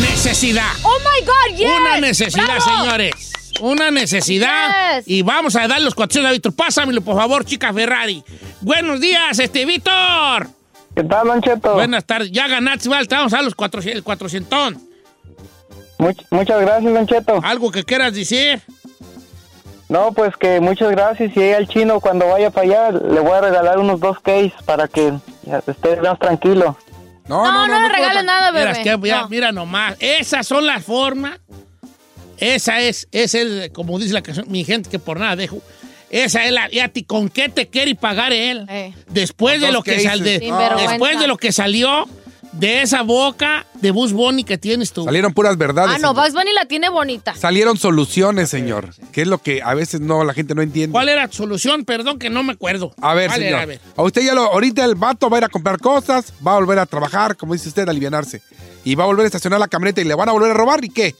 Necesidad. 0.00 0.70
¡Oh, 0.82 0.98
my 0.98 1.24
God, 1.26 1.56
yes! 1.58 1.70
Una 1.80 2.00
necesidad, 2.00 2.44
¡Bravo! 2.44 2.60
señores. 2.82 3.32
Una 3.60 3.90
necesidad. 3.90 4.96
Yes. 4.98 5.04
Y 5.08 5.22
vamos 5.22 5.56
a 5.56 5.66
dar 5.66 5.80
los 5.80 5.94
400 5.94 6.28
a 6.28 6.32
Víctor. 6.32 6.54
Pásamelo, 6.54 7.00
por 7.00 7.16
favor, 7.16 7.44
chica 7.44 7.72
Ferrari. 7.72 8.22
Buenos 8.60 9.00
días, 9.00 9.38
este 9.38 9.64
Víctor. 9.64 10.48
¿Qué 10.94 11.04
tal, 11.04 11.26
Don 11.26 11.40
Cheto? 11.40 11.74
Buenas 11.74 12.04
tardes. 12.04 12.30
Ya 12.32 12.48
ganaste, 12.48 12.88
vale. 12.88 13.06
Te 13.06 13.14
vamos 13.14 13.32
a 13.32 13.36
dar 13.36 13.44
los 13.44 13.54
400, 13.54 13.96
el 13.98 14.04
400. 14.04 14.74
Much- 15.98 16.26
muchas 16.30 16.60
gracias, 16.60 16.92
Don 16.92 17.06
Cheto. 17.06 17.40
¿Algo 17.42 17.70
que 17.72 17.84
quieras 17.84 18.12
decir? 18.14 18.60
No, 19.88 20.12
pues 20.12 20.36
que 20.36 20.60
muchas 20.60 20.90
gracias. 20.90 21.36
Y 21.36 21.52
al 21.52 21.66
chino, 21.68 22.00
cuando 22.00 22.28
vaya 22.28 22.50
para 22.50 22.66
allá, 22.66 22.90
le 22.90 23.20
voy 23.20 23.32
a 23.32 23.40
regalar 23.40 23.78
unos 23.78 24.00
dos 24.00 24.18
case 24.20 24.52
para 24.64 24.86
que 24.88 25.12
esté 25.66 25.96
más 26.02 26.18
tranquilo. 26.18 26.76
No, 27.26 27.42
No, 27.44 27.66
no, 27.66 27.80
le 27.80 27.88
regales 27.88 28.24
nada, 28.24 28.50
bebé. 28.50 28.82
que 28.82 29.08
ya- 29.08 29.22
No. 29.22 29.28
mira 29.28 29.50
nomás. 29.52 29.96
Esas 30.00 30.46
son 30.46 30.66
las 30.66 30.84
formas. 30.84 31.38
Esa 32.38 32.80
es, 32.80 33.08
es 33.12 33.34
el, 33.34 33.70
como 33.72 33.98
dice 33.98 34.12
la 34.12 34.22
canción, 34.22 34.46
mi 34.50 34.64
gente 34.64 34.90
que 34.90 34.98
por 34.98 35.18
nada 35.18 35.36
dejo. 35.36 35.62
Esa 36.10 36.44
es 36.44 36.52
la, 36.52 36.68
y 36.70 36.80
a 36.80 36.88
ti, 36.88 37.02
¿con 37.04 37.28
qué 37.28 37.48
te 37.48 37.68
quiere 37.68 37.94
pagar 37.94 38.32
él? 38.32 38.66
Eh. 38.68 38.92
Después 39.08 39.60
de 39.60 39.72
lo 39.72 39.82
que 39.82 40.00
sal- 40.00 40.20
de- 40.22 40.38
después 40.76 41.18
de 41.18 41.26
lo 41.26 41.36
que 41.36 41.50
salió 41.52 42.06
de 42.58 42.82
esa 42.82 43.02
boca 43.02 43.66
de 43.80 43.90
Bus 43.90 44.12
Bunny 44.12 44.44
que 44.44 44.58
tienes 44.58 44.92
tú. 44.92 45.04
Salieron 45.04 45.32
puras 45.32 45.56
verdades. 45.58 45.90
Ah, 45.96 45.98
no, 45.98 46.08
señor. 46.08 46.16
Bugs 46.16 46.34
Bunny 46.34 46.52
la 46.54 46.66
tiene 46.66 46.88
bonita. 46.88 47.34
Salieron 47.34 47.76
soluciones, 47.76 48.48
señor. 48.48 48.90
Que 49.12 49.22
es 49.22 49.28
lo 49.28 49.38
que 49.38 49.62
a 49.62 49.74
veces 49.74 50.00
no 50.00 50.24
la 50.24 50.34
gente 50.34 50.54
no 50.54 50.62
entiende. 50.62 50.92
¿Cuál 50.92 51.08
era 51.08 51.28
tu 51.28 51.36
solución? 51.36 51.84
Perdón 51.84 52.18
que 52.18 52.30
no 52.30 52.42
me 52.42 52.52
acuerdo. 52.52 52.94
A 53.00 53.14
ver, 53.14 53.28
¿Cuál 53.28 53.40
señor. 53.40 53.52
era? 53.54 53.62
A 53.62 53.66
ver. 53.66 53.80
A 53.96 54.02
usted 54.02 54.22
ya 54.22 54.34
lo. 54.34 54.44
Ahorita 54.52 54.84
el 54.84 54.94
vato 54.94 55.28
va 55.28 55.36
a 55.36 55.40
ir 55.40 55.44
a 55.44 55.48
comprar 55.48 55.78
cosas, 55.80 56.32
va 56.46 56.52
a 56.52 56.56
volver 56.56 56.78
a 56.78 56.86
trabajar, 56.86 57.36
como 57.36 57.52
dice 57.54 57.68
usted, 57.68 57.86
a 57.88 57.90
alivianarse. 57.90 58.40
Y 58.84 58.94
va 58.94 59.04
a 59.04 59.06
volver 59.06 59.24
a 59.24 59.26
estacionar 59.26 59.58
la 59.60 59.68
camioneta 59.68 60.00
y 60.00 60.04
le 60.04 60.14
van 60.14 60.28
a 60.28 60.32
volver 60.32 60.50
a 60.50 60.54
robar. 60.54 60.84
¿Y 60.84 60.90
qué? 60.90 61.14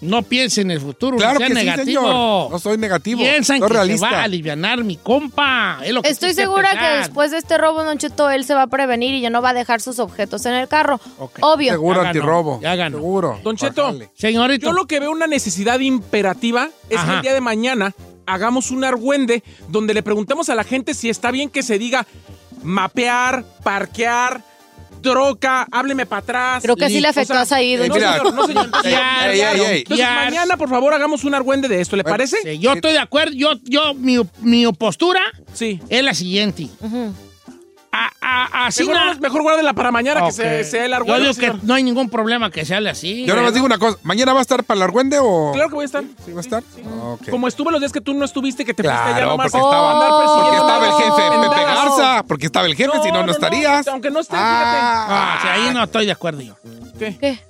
No 0.00 0.22
piense 0.22 0.60
en 0.60 0.70
el 0.70 0.80
futuro, 0.80 1.16
Claro 1.16 1.34
no 1.34 1.38
sea 1.38 1.48
que 1.48 1.54
sí, 1.54 1.64
negativo. 1.64 2.02
señor. 2.02 2.50
No 2.50 2.58
soy 2.58 2.76
negativo. 2.78 3.20
Piensan 3.22 3.58
soy 3.60 3.68
que 3.68 3.74
realista. 3.74 4.08
se 4.08 4.14
va 4.14 4.20
a 4.20 4.24
alivianar 4.24 4.84
mi 4.84 4.96
compa. 4.96 5.78
Es 5.82 5.92
lo 5.92 6.02
que 6.02 6.08
Estoy 6.10 6.34
segura 6.34 6.70
que 6.78 6.98
después 6.98 7.30
de 7.30 7.38
este 7.38 7.56
robo, 7.56 7.82
Don 7.82 7.96
Cheto, 7.98 8.28
él 8.30 8.44
se 8.44 8.54
va 8.54 8.62
a 8.62 8.66
prevenir 8.66 9.14
y 9.14 9.20
ya 9.22 9.30
no 9.30 9.40
va 9.40 9.50
a 9.50 9.54
dejar 9.54 9.80
sus 9.80 9.98
objetos 9.98 10.44
en 10.46 10.54
el 10.54 10.68
carro. 10.68 11.00
Ok. 11.18 11.38
Obvio. 11.40 11.72
Seguro 11.72 12.02
Ya 12.02 12.08
antirrobo. 12.08 12.60
ya 12.62 12.76
ganó. 12.76 12.98
Seguro. 12.98 13.40
Don 13.42 13.56
Cheto, 13.56 13.84
Bájale. 13.84 14.10
Señorito. 14.14 14.66
yo 14.66 14.72
lo 14.72 14.86
que 14.86 15.00
veo 15.00 15.10
una 15.10 15.26
necesidad 15.26 15.80
imperativa 15.80 16.68
es 16.90 17.00
que 17.00 17.12
el 17.14 17.22
día 17.22 17.32
de 17.34 17.40
mañana 17.40 17.94
hagamos 18.26 18.70
un 18.70 18.84
argüende 18.84 19.42
donde 19.68 19.94
le 19.94 20.02
preguntemos 20.02 20.48
a 20.50 20.54
la 20.54 20.64
gente 20.64 20.92
si 20.94 21.08
está 21.08 21.30
bien 21.30 21.48
que 21.48 21.62
se 21.62 21.78
diga 21.78 22.06
mapear, 22.62 23.44
parquear, 23.62 24.42
troca, 25.10 25.66
hábleme 25.70 26.06
para 26.06 26.20
atrás. 26.20 26.62
Creo 26.62 26.76
que 26.76 26.88
sí 26.88 27.00
le 27.00 27.08
afectó 27.08 27.34
a 27.34 27.44
Said, 27.46 27.78
No, 27.80 27.86
don 27.86 27.96
Mira. 27.96 28.12
señor, 28.18 28.34
no, 28.34 28.46
señor. 28.46 28.64
Entonces, 28.66 28.92
Ya, 28.92 29.30
ey, 29.32 29.40
ey. 29.40 29.78
entonces, 29.78 29.98
Ya. 29.98 30.14
mañana, 30.14 30.56
por 30.56 30.68
favor, 30.68 30.92
hagamos 30.94 31.24
un 31.24 31.34
argüende 31.34 31.68
de 31.68 31.80
esto, 31.80 31.96
¿le 31.96 32.02
Bueno, 32.02 32.14
parece? 32.14 32.36
Sí, 32.42 32.58
yo 32.58 32.72
estoy 32.72 32.92
de 32.92 32.98
acuerdo. 32.98 33.32
Yo, 33.34 33.50
yo, 33.64 33.94
mi, 33.94 34.18
mi 34.40 34.66
postura 34.72 35.20
Sí. 35.54 35.80
es 35.88 36.02
la 36.02 36.14
siguiente. 36.14 36.66
A- 36.82 37.25
así 38.20 38.82
Mejor, 38.82 38.94
na- 38.94 39.00
vamos- 39.06 39.20
mejor 39.20 39.42
guárdela 39.42 39.72
para 39.72 39.90
mañana 39.90 40.20
Ok. 40.20 40.26
que 40.26 40.32
se- 40.32 40.64
sea 40.64 40.84
el 40.84 40.90
Yo 40.90 40.96
argüende. 40.96 41.20
digo 41.22 41.34
señor. 41.34 41.60
que 41.60 41.66
no 41.66 41.74
hay 41.74 41.82
ningún 41.82 42.08
problema 42.10 42.50
que 42.50 42.64
se 42.64 42.74
hable 42.74 42.90
así. 42.90 43.24
Yo 43.24 43.34
nada 43.34 43.44
más 43.46 43.54
digo 43.54 43.66
una 43.66 43.78
cosa. 43.78 43.98
¿Mañana 44.02 44.32
va 44.32 44.40
a 44.40 44.42
estar 44.42 44.64
para 44.64 44.78
el 44.78 44.82
argüende 44.82 45.18
o.? 45.20 45.52
Claro 45.52 45.68
que 45.68 45.74
voy 45.74 45.82
a 45.82 45.86
estar. 45.86 46.04
¿Sí 46.24 46.32
va 46.32 46.38
a 46.38 46.40
estar? 46.40 46.62
Ok. 47.02 47.30
Como 47.30 47.48
estuve 47.48 47.70
los 47.70 47.80
días 47.80 47.92
que 47.92 48.00
tú 48.00 48.14
no 48.14 48.24
estuviste, 48.24 48.64
que 48.64 48.74
te 48.74 48.82
fuiste 48.82 49.00
allá 49.00 49.12
Claro, 49.16 49.30
nomás. 49.32 49.50
porque 49.52 49.64
estaba, 49.66 49.92
andar 49.92 50.10
porque 50.10 50.56
estaba 50.56 50.86
el 50.86 50.92
jefe 50.94 51.48
Pepe. 51.48 51.64
Garza. 51.64 52.22
Porque 52.26 52.46
estaba 52.46 52.66
el 52.66 52.74
jefe, 52.76 53.02
si 53.02 53.12
no, 53.12 53.22
no 53.24 53.32
estarías. 53.32 53.86
Aunque 53.88 54.10
no 54.10 54.20
esté, 54.20 54.36
Ah, 54.38 55.38
sí, 55.42 55.48
ahí 55.48 55.74
no 55.74 55.84
estoy 55.84 56.06
de 56.06 56.12
acuerdo 56.12 56.40
yo. 56.42 56.54
fíjate. 56.98 57.18
¿Qué? 57.18 57.40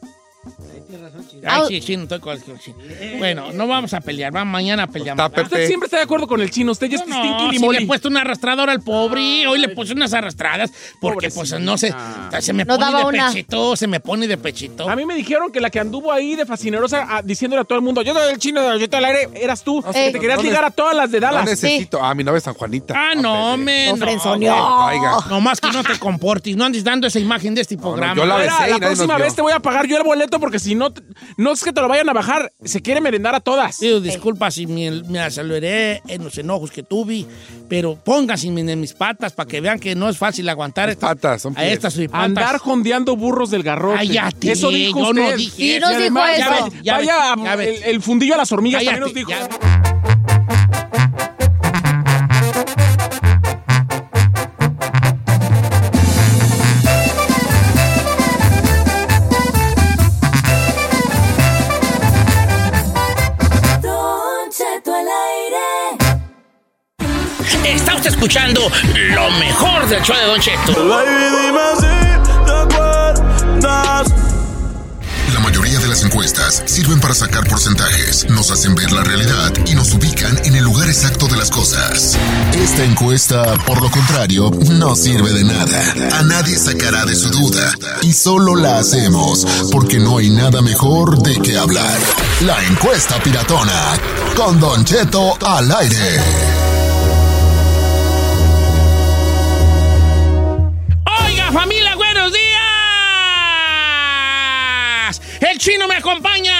Ay, 1.44 1.62
sí, 1.68 1.80
sí, 1.80 1.96
no 1.96 2.04
estoy 2.04 2.20
con 2.20 2.38
sí. 2.38 2.74
Bueno, 3.18 3.52
no 3.52 3.66
vamos 3.66 3.92
a 3.94 4.00
pelear. 4.00 4.32
Vamos 4.32 4.52
mañana 4.52 4.84
a 4.84 4.86
pelear. 4.86 5.18
Está. 5.18 5.42
Usted 5.42 5.66
siempre 5.66 5.86
está 5.86 5.98
de 5.98 6.04
acuerdo 6.04 6.26
con 6.26 6.40
el 6.40 6.50
chino. 6.50 6.72
Usted 6.72 6.88
ya 6.88 6.96
es 6.98 7.06
No, 7.06 7.16
stinky 7.16 7.58
si 7.58 7.68
le 7.68 7.78
he 7.78 7.86
puesto 7.86 8.08
una 8.08 8.20
arrastradora 8.22 8.72
al 8.72 8.80
pobre, 8.82 9.46
hoy 9.46 9.58
le 9.58 9.68
puse 9.70 9.92
unas 9.92 10.12
arrastradas 10.12 10.70
porque 11.00 11.30
pues 11.30 11.58
no 11.60 11.76
sé, 11.78 11.94
se 12.40 12.52
me 12.52 12.64
No 12.64 12.74
pone 12.74 12.84
daba 12.86 12.98
de 13.00 13.04
una. 13.06 13.28
pechito, 13.28 13.76
se 13.76 13.86
me 13.86 14.00
pone 14.00 14.26
de 14.26 14.36
pechito. 14.36 14.88
A 14.88 14.96
mí 14.96 15.04
me 15.04 15.14
dijeron 15.14 15.50
que 15.52 15.60
la 15.60 15.70
que 15.70 15.80
anduvo 15.80 16.12
ahí 16.12 16.36
de 16.36 16.46
fascinerosa 16.46 17.06
ah, 17.08 17.22
diciéndole 17.22 17.62
a 17.62 17.64
todo 17.64 17.78
el 17.78 17.84
mundo, 17.84 18.02
yo 18.02 18.14
soy 18.14 18.32
el 18.32 18.38
chino 18.38 18.62
de 18.62 18.78
Yo 18.78 18.86
al 18.96 19.04
aire, 19.04 19.28
eras 19.34 19.62
tú. 19.62 19.82
No 19.84 19.92
que 19.92 20.10
te 20.12 20.20
querías 20.20 20.38
no 20.38 20.42
ligar 20.42 20.64
a 20.64 20.70
todas 20.70 20.94
las 20.96 21.10
de 21.10 21.20
No 21.20 21.26
Dallas. 21.26 21.44
necesito. 21.44 22.02
Ah, 22.02 22.14
mi 22.14 22.24
novia 22.24 22.38
es 22.38 22.44
San 22.44 22.54
Juanita. 22.54 22.94
Ah, 22.96 23.14
no, 23.14 23.56
me. 23.56 23.92
No. 23.92 25.20
No 25.28 25.40
más 25.40 25.60
que 25.60 25.70
no 25.70 25.82
te 25.82 25.98
comportes, 25.98 26.56
no 26.56 26.64
andes 26.64 26.84
dando 26.84 27.06
esa 27.06 27.18
imagen 27.18 27.54
de 27.54 27.62
este 27.62 27.76
no, 27.76 27.82
programa. 27.82 28.14
yo 28.14 28.24
la 28.26 28.36
besé 28.36 28.68
la 28.70 28.78
próxima 28.78 29.18
vez 29.18 29.34
te 29.34 29.42
voy 29.42 29.52
a 29.52 29.60
pagar 29.60 29.86
yo 29.86 29.96
el 29.96 30.02
boleto 30.04 30.38
porque 30.40 30.58
si 30.58 30.74
no, 30.76 30.92
te- 30.92 31.02
no 31.36 31.52
es 31.52 31.62
que 31.64 31.72
te 31.72 31.80
lo 31.80 31.88
vayan 31.88 32.08
a 32.08 32.12
bajar, 32.12 32.52
se 32.64 32.80
quiere 32.82 33.00
merendar 33.00 33.34
a 33.34 33.40
todas. 33.40 33.78
Pido 33.78 34.00
disculpas 34.00 34.54
si 34.54 34.66
me, 34.66 34.90
me 35.02 35.18
aceleré 35.20 36.02
en 36.08 36.22
los 36.24 36.36
enojos 36.38 36.70
que 36.70 36.82
tuve, 36.82 37.24
pero 37.68 37.96
pónganse 37.96 38.46
en 38.48 38.80
mis 38.80 38.92
patas 38.92 39.32
para 39.32 39.48
que 39.48 39.60
vean 39.60 39.78
que 39.80 39.94
no 39.94 40.08
es 40.08 40.16
fácil 40.18 40.48
aguantar 40.48 40.88
estas 40.90 41.10
patas, 41.10 41.42
son 41.42 41.56
a 41.56 41.66
estas 41.66 41.94
patas. 41.94 42.10
Andar 42.12 42.58
jondeando 42.58 43.16
burros 43.16 43.50
del 43.50 43.62
garrote. 43.62 43.96
Cállate, 43.98 44.52
Eso 44.52 44.70
dijo 44.70 45.00
yo 45.00 45.10
usted. 45.10 45.22
no 45.30 45.36
dije 45.36 45.80
nos 45.80 45.90
Y 45.92 45.94
dijo 45.96 46.00
además, 46.00 46.30
eso. 46.38 46.38
ya 46.38 46.50
ve- 46.50 46.80
Ya 46.82 46.92
vaya 46.94 47.34
ve- 47.36 47.42
ya 47.44 47.56
ve. 47.56 47.76
el, 47.76 47.82
el 47.84 48.02
fundillo 48.02 48.34
a 48.34 48.36
las 48.38 48.52
hormigas 48.52 48.82
Cállate, 48.84 49.00
también 49.00 49.26
nos 49.26 49.28
dijo. 49.28 49.85
Escuchando 68.06 68.60
lo 69.14 69.30
mejor 69.32 69.88
del 69.88 70.00
show 70.00 70.16
de 70.16 70.26
Don 70.26 70.40
Cheto. 70.40 70.72
La 75.34 75.40
mayoría 75.40 75.80
de 75.80 75.88
las 75.88 76.04
encuestas 76.04 76.62
sirven 76.66 77.00
para 77.00 77.14
sacar 77.14 77.48
porcentajes, 77.48 78.30
nos 78.30 78.52
hacen 78.52 78.76
ver 78.76 78.92
la 78.92 79.02
realidad 79.02 79.52
y 79.66 79.74
nos 79.74 79.92
ubican 79.92 80.38
en 80.44 80.54
el 80.54 80.62
lugar 80.62 80.88
exacto 80.88 81.26
de 81.26 81.36
las 81.36 81.50
cosas. 81.50 82.16
Esta 82.54 82.84
encuesta, 82.84 83.58
por 83.66 83.82
lo 83.82 83.90
contrario, 83.90 84.52
no 84.70 84.94
sirve 84.94 85.32
de 85.32 85.42
nada. 85.42 86.18
A 86.18 86.22
nadie 86.22 86.56
sacará 86.56 87.04
de 87.06 87.16
su 87.16 87.28
duda. 87.30 87.72
Y 88.02 88.12
solo 88.12 88.54
la 88.54 88.78
hacemos 88.78 89.44
porque 89.72 89.98
no 89.98 90.18
hay 90.18 90.30
nada 90.30 90.62
mejor 90.62 91.20
de 91.22 91.34
que 91.40 91.58
hablar. 91.58 91.98
La 92.42 92.62
encuesta 92.66 93.20
piratona. 93.20 93.98
Con 94.36 94.60
Don 94.60 94.84
Cheto 94.84 95.36
al 95.44 95.72
aire. 95.72 96.85
Familia, 101.52 101.94
buenos 101.96 102.32
días. 102.32 102.42
El 105.40 105.58
chino 105.58 105.86
me 105.88 105.94
acompaña. 105.96 106.54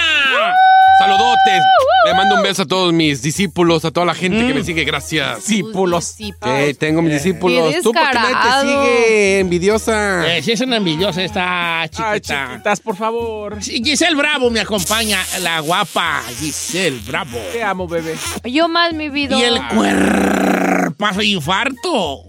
Saludotes. 0.99 1.61
Le 2.07 2.13
mando 2.15 2.35
un 2.35 2.41
beso 2.43 2.63
a 2.63 2.65
todos 2.65 2.91
mis 2.93 3.21
discípulos, 3.21 3.83
a 3.85 3.91
toda 3.91 4.05
la 4.05 4.15
gente 4.15 4.43
Mm. 4.43 4.47
que 4.47 4.53
me 4.53 4.63
sigue. 4.63 4.83
Gracias. 4.85 5.45
Discípulos. 5.45 6.05
Sí, 6.17 6.33
tengo 6.79 7.01
mis 7.03 7.13
discípulos. 7.13 7.75
Qué 7.75 7.81
Tú 7.81 7.91
porque 7.91 8.13
nadie 8.13 8.27
te 8.29 8.33
descarado. 8.33 8.63
sigue, 8.83 9.39
envidiosa. 9.39 10.37
Eh, 10.37 10.41
sí, 10.41 10.53
es 10.53 10.61
una 10.61 10.77
envidiosa 10.77 11.21
esta 11.21 11.83
chiquita. 11.89 12.11
Ay, 12.11 12.19
chiquitas, 12.21 12.79
por 12.79 12.95
favor. 12.95 13.61
Sí, 13.61 13.81
Giselle 13.83 14.15
Bravo 14.15 14.49
me 14.49 14.61
acompaña, 14.61 15.19
la 15.41 15.59
guapa 15.59 16.23
Giselle 16.39 16.99
Bravo. 17.05 17.37
Te 17.51 17.61
amo, 17.61 17.87
bebé. 17.87 18.15
Yo 18.45 18.67
más 18.69 18.93
mi 18.93 19.09
vida. 19.09 19.37
Y 19.37 19.43
el 19.43 19.61
cuerpazo 19.67 21.21
infarto. 21.21 22.26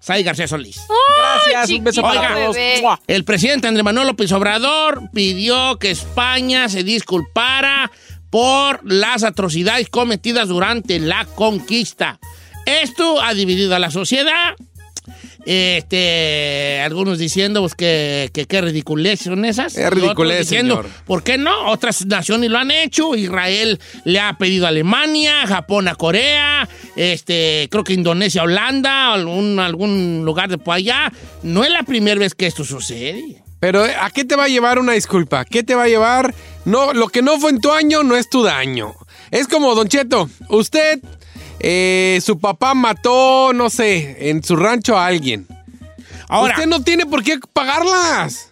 Sai 0.00 0.22
García 0.22 0.48
Solís. 0.48 0.80
Gracias, 1.18 1.78
un 1.78 1.84
beso 1.84 2.02
para 2.02 2.20
Oiga, 2.20 2.34
todos. 2.34 2.98
El 3.06 3.24
presidente 3.24 3.68
Andrés 3.68 3.84
Manuel 3.84 4.06
López 4.08 4.32
Obrador 4.32 5.10
pidió 5.12 5.78
que 5.78 5.90
España 5.90 6.68
se 6.70 6.82
disculpara 6.82 7.92
por 8.30 8.80
las 8.90 9.24
atrocidades 9.24 9.90
cometidas 9.90 10.48
durante 10.48 10.98
la 10.98 11.26
conquista. 11.26 12.18
Esto 12.64 13.20
ha 13.20 13.34
dividido 13.34 13.74
a 13.74 13.78
la 13.78 13.90
sociedad. 13.90 14.56
Este, 15.46 16.80
algunos 16.84 17.18
diciendo 17.18 17.60
pues, 17.60 17.74
que 17.74 18.30
que 18.32 18.46
qué 18.46 18.60
ridiculez 18.60 19.20
son 19.20 19.44
esas. 19.44 19.76
Es 19.76 19.90
ridiculez, 19.90 20.40
diciendo, 20.40 20.76
señor. 20.76 20.90
¿por 21.06 21.22
qué 21.22 21.38
no? 21.38 21.70
Otras 21.70 22.04
naciones 22.06 22.50
lo 22.50 22.58
han 22.58 22.70
hecho. 22.70 23.14
Israel 23.14 23.80
le 24.04 24.20
ha 24.20 24.34
pedido 24.34 24.66
a 24.66 24.68
Alemania, 24.68 25.46
Japón 25.46 25.88
a 25.88 25.94
Corea, 25.94 26.68
este, 26.96 27.68
creo 27.70 27.84
que 27.84 27.94
Indonesia 27.94 28.42
a 28.42 28.44
Holanda, 28.44 29.12
algún, 29.12 29.58
algún 29.58 30.22
lugar 30.24 30.48
de 30.48 30.58
por 30.58 30.74
allá. 30.74 31.12
No 31.42 31.64
es 31.64 31.70
la 31.70 31.82
primera 31.82 32.18
vez 32.18 32.34
que 32.34 32.46
esto 32.46 32.64
sucede. 32.64 33.42
Pero 33.60 33.84
¿a 33.84 34.10
qué 34.10 34.24
te 34.24 34.36
va 34.36 34.44
a 34.44 34.48
llevar 34.48 34.78
una 34.78 34.92
disculpa? 34.92 35.44
¿Qué 35.44 35.62
te 35.62 35.74
va 35.74 35.84
a 35.84 35.88
llevar? 35.88 36.34
No, 36.64 36.94
lo 36.94 37.08
que 37.08 37.20
no 37.20 37.38
fue 37.38 37.50
en 37.50 37.60
tu 37.60 37.70
año 37.72 38.02
no 38.02 38.16
es 38.16 38.28
tu 38.30 38.42
daño. 38.42 38.94
Es 39.30 39.46
como, 39.48 39.74
Don 39.74 39.86
Cheto, 39.86 40.28
usted, 40.48 41.00
eh, 41.60 42.18
su 42.24 42.38
papá 42.38 42.74
mató, 42.74 43.52
no 43.52 43.70
sé, 43.70 44.30
en 44.30 44.42
su 44.42 44.56
rancho 44.56 44.96
a 44.98 45.06
alguien. 45.06 45.46
Ahora, 46.28 46.54
Usted 46.54 46.66
no 46.68 46.82
tiene 46.82 47.06
por 47.06 47.22
qué 47.22 47.38
pagarlas. 47.52 48.48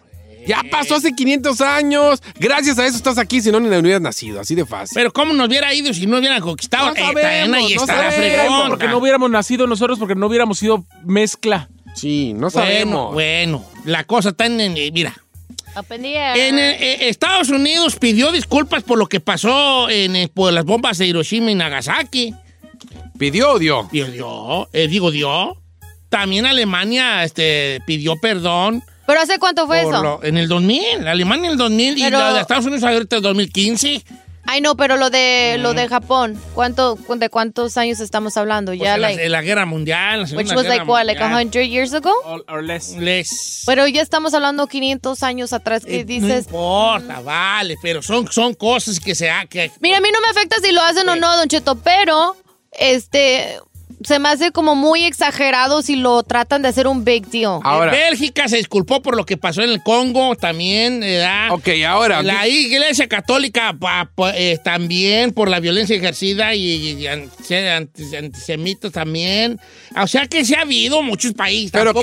Ya 0.47 0.63
pasó 0.71 0.95
hace 0.95 1.13
500 1.13 1.61
años. 1.61 2.21
Gracias 2.39 2.79
a 2.79 2.85
eso 2.87 2.97
estás 2.97 3.17
aquí, 3.17 3.41
si 3.41 3.51
no, 3.51 3.59
ni 3.59 3.67
hubieras 3.67 4.01
nacido. 4.01 4.39
Así 4.39 4.55
de 4.55 4.65
fácil. 4.65 4.95
pero 4.95 5.13
¿cómo 5.13 5.33
nos 5.33 5.47
hubiera 5.47 5.73
ido 5.73 5.93
si 5.93 6.07
no 6.07 6.17
hubieran 6.17 6.41
conquistado? 6.41 6.87
No 6.87 6.93
Eh, 6.95 6.99
sabemos, 7.01 7.57
ahí 7.57 7.75
no 7.75 7.85
sabemos. 7.85 8.69
Porque 8.69 8.87
no 8.87 8.97
hubiéramos 8.97 9.29
nacido 9.29 9.67
nosotros, 9.67 9.99
porque 9.99 10.15
no 10.15 10.25
hubiéramos 10.27 10.57
sido 10.57 10.85
mezcla. 11.03 11.69
Sí, 11.95 12.33
no 12.35 12.49
sabemos. 12.49 13.13
bueno, 13.13 13.63
la 13.85 14.05
cosa 14.05 14.29
está 14.29 14.45
en, 14.45 14.59
en- 14.59 14.93
mira. 14.93 15.15
En 16.35 16.57
eh, 16.57 16.71
eh, 16.79 17.09
Estados 17.09 17.49
Unidos 17.49 17.95
pidió 17.97 18.31
disculpas 18.31 18.83
por 18.83 18.97
lo 18.97 19.07
que 19.07 19.19
pasó 19.19 19.89
en, 19.89 20.15
eh, 20.15 20.29
por 20.33 20.51
las 20.51 20.65
bombas 20.65 20.97
de 20.97 21.05
Hiroshima 21.07 21.51
y 21.51 21.55
Nagasaki. 21.55 22.33
¿Pidió 23.19 23.51
o 23.51 23.59
dio? 23.59 23.87
Pidió, 23.91 24.67
eh, 24.73 24.87
digo, 24.87 25.11
dio. 25.11 25.55
También 26.09 26.45
Alemania 26.47 27.23
este, 27.23 27.81
pidió 27.85 28.15
perdón. 28.15 28.81
¿Pero 29.05 29.19
hace 29.21 29.37
cuánto 29.39 29.67
fue 29.67 29.83
por 29.83 29.93
eso? 29.93 30.03
lo- 30.03 30.23
en 30.23 30.37
el 30.37 30.47
2000. 30.47 31.07
Alemania 31.07 31.47
en 31.47 31.51
el 31.51 31.57
2000 31.57 31.97
y 31.97 32.01
Pero- 32.03 32.17
la 32.19 32.33
de 32.33 32.41
Estados 32.41 32.65
Unidos 32.65 32.83
ahorita 32.83 33.17
en 33.17 33.19
el 33.19 33.23
2015. 33.23 34.03
Ay, 34.45 34.61
no, 34.61 34.75
pero 34.75 34.97
lo 34.97 35.11
de 35.11 35.57
lo 35.59 35.73
Mm. 35.73 35.75
de 35.75 35.87
Japón, 35.89 36.41
¿cuánto, 36.55 36.97
¿de 37.17 37.29
cuántos 37.29 37.77
años 37.77 37.99
estamos 37.99 38.35
hablando? 38.37 38.71
Pues 38.71 38.79
ya, 38.81 38.95
en, 38.95 39.01
la, 39.01 39.09
like, 39.09 39.29
la 39.29 39.41
guerra 39.43 39.65
mundial. 39.67 40.21
la 40.21 40.23
which 40.23 40.29
Segunda 40.29 40.55
was 40.55 40.63
Guerra 40.63 40.75
like 40.77 40.89
what, 40.91 41.05
like 41.05 41.19
Mundial. 41.19 41.49
100 41.51 41.69
years 41.69 41.93
ago? 41.93 42.11
Or, 42.25 42.43
or 42.47 42.63
less. 42.63 42.95
Les- 42.97 43.63
Pero 43.67 43.85
ya 43.87 44.01
estamos 44.01 44.33
hablando 44.33 44.65
500 44.65 45.21
años 45.21 45.53
atrás 45.53 45.85
que 45.85 45.99
eh, 45.99 46.03
dices, 46.05 46.45
No 46.47 46.57
importa, 46.57 47.19
vale, 47.19 47.75
pero 47.83 48.01
son, 48.01 48.31
son 48.31 48.55
cosas 48.55 48.99
que 48.99 49.13
se 49.13 49.29
ha... 49.29 49.45
Que, 49.45 49.71
mira, 49.81 49.97
a 49.97 50.01
mí 50.01 50.07
no 50.11 50.19
me 50.21 50.29
afecta 50.29 50.55
si 50.63 50.71
lo 50.71 50.81
hacen 50.81 51.07
o 51.09 51.15
no, 51.15 51.35
Don 51.37 51.47
Cheto, 51.47 51.75
pero 51.75 52.35
este 52.79 53.57
se 54.01 54.17
me 54.17 54.29
hace 54.29 54.51
como 54.53 54.75
muy 54.75 55.03
exagerado 55.03 55.81
si 55.81 55.97
lo 55.97 56.23
tratan 56.23 56.61
de 56.61 56.69
hacer 56.69 56.87
un 56.87 57.03
big 57.03 57.25
deal. 57.27 57.59
Ahora. 57.63 57.91
Bélgica 57.91 58.47
se 58.47 58.55
disculpó 58.55 59.01
por 59.01 59.17
lo 59.17 59.25
que 59.25 59.35
pasó 59.35 59.61
en 59.61 59.71
el 59.71 59.83
Congo 59.83 60.35
también, 60.37 61.01
¿verdad? 61.01 61.51
Ok, 61.51 61.67
ahora. 61.85 62.23
La 62.23 62.47
Iglesia 62.47 63.09
Católica 63.09 63.75
pa- 63.77 64.09
pa- 64.15 64.31
eh, 64.37 64.57
también 64.63 65.33
por 65.33 65.49
la 65.49 65.59
violencia 65.59 65.97
ejercida 65.97 66.55
y, 66.55 66.65
y 66.93 67.07
antisemitas 67.07 68.91
también. 68.91 69.59
O 70.01 70.07
sea 70.07 70.27
que 70.27 70.45
se 70.45 70.55
ha 70.55 70.61
habido 70.61 71.01
muchos 71.01 71.33
países. 71.33 71.71
¿Pero 71.71 71.93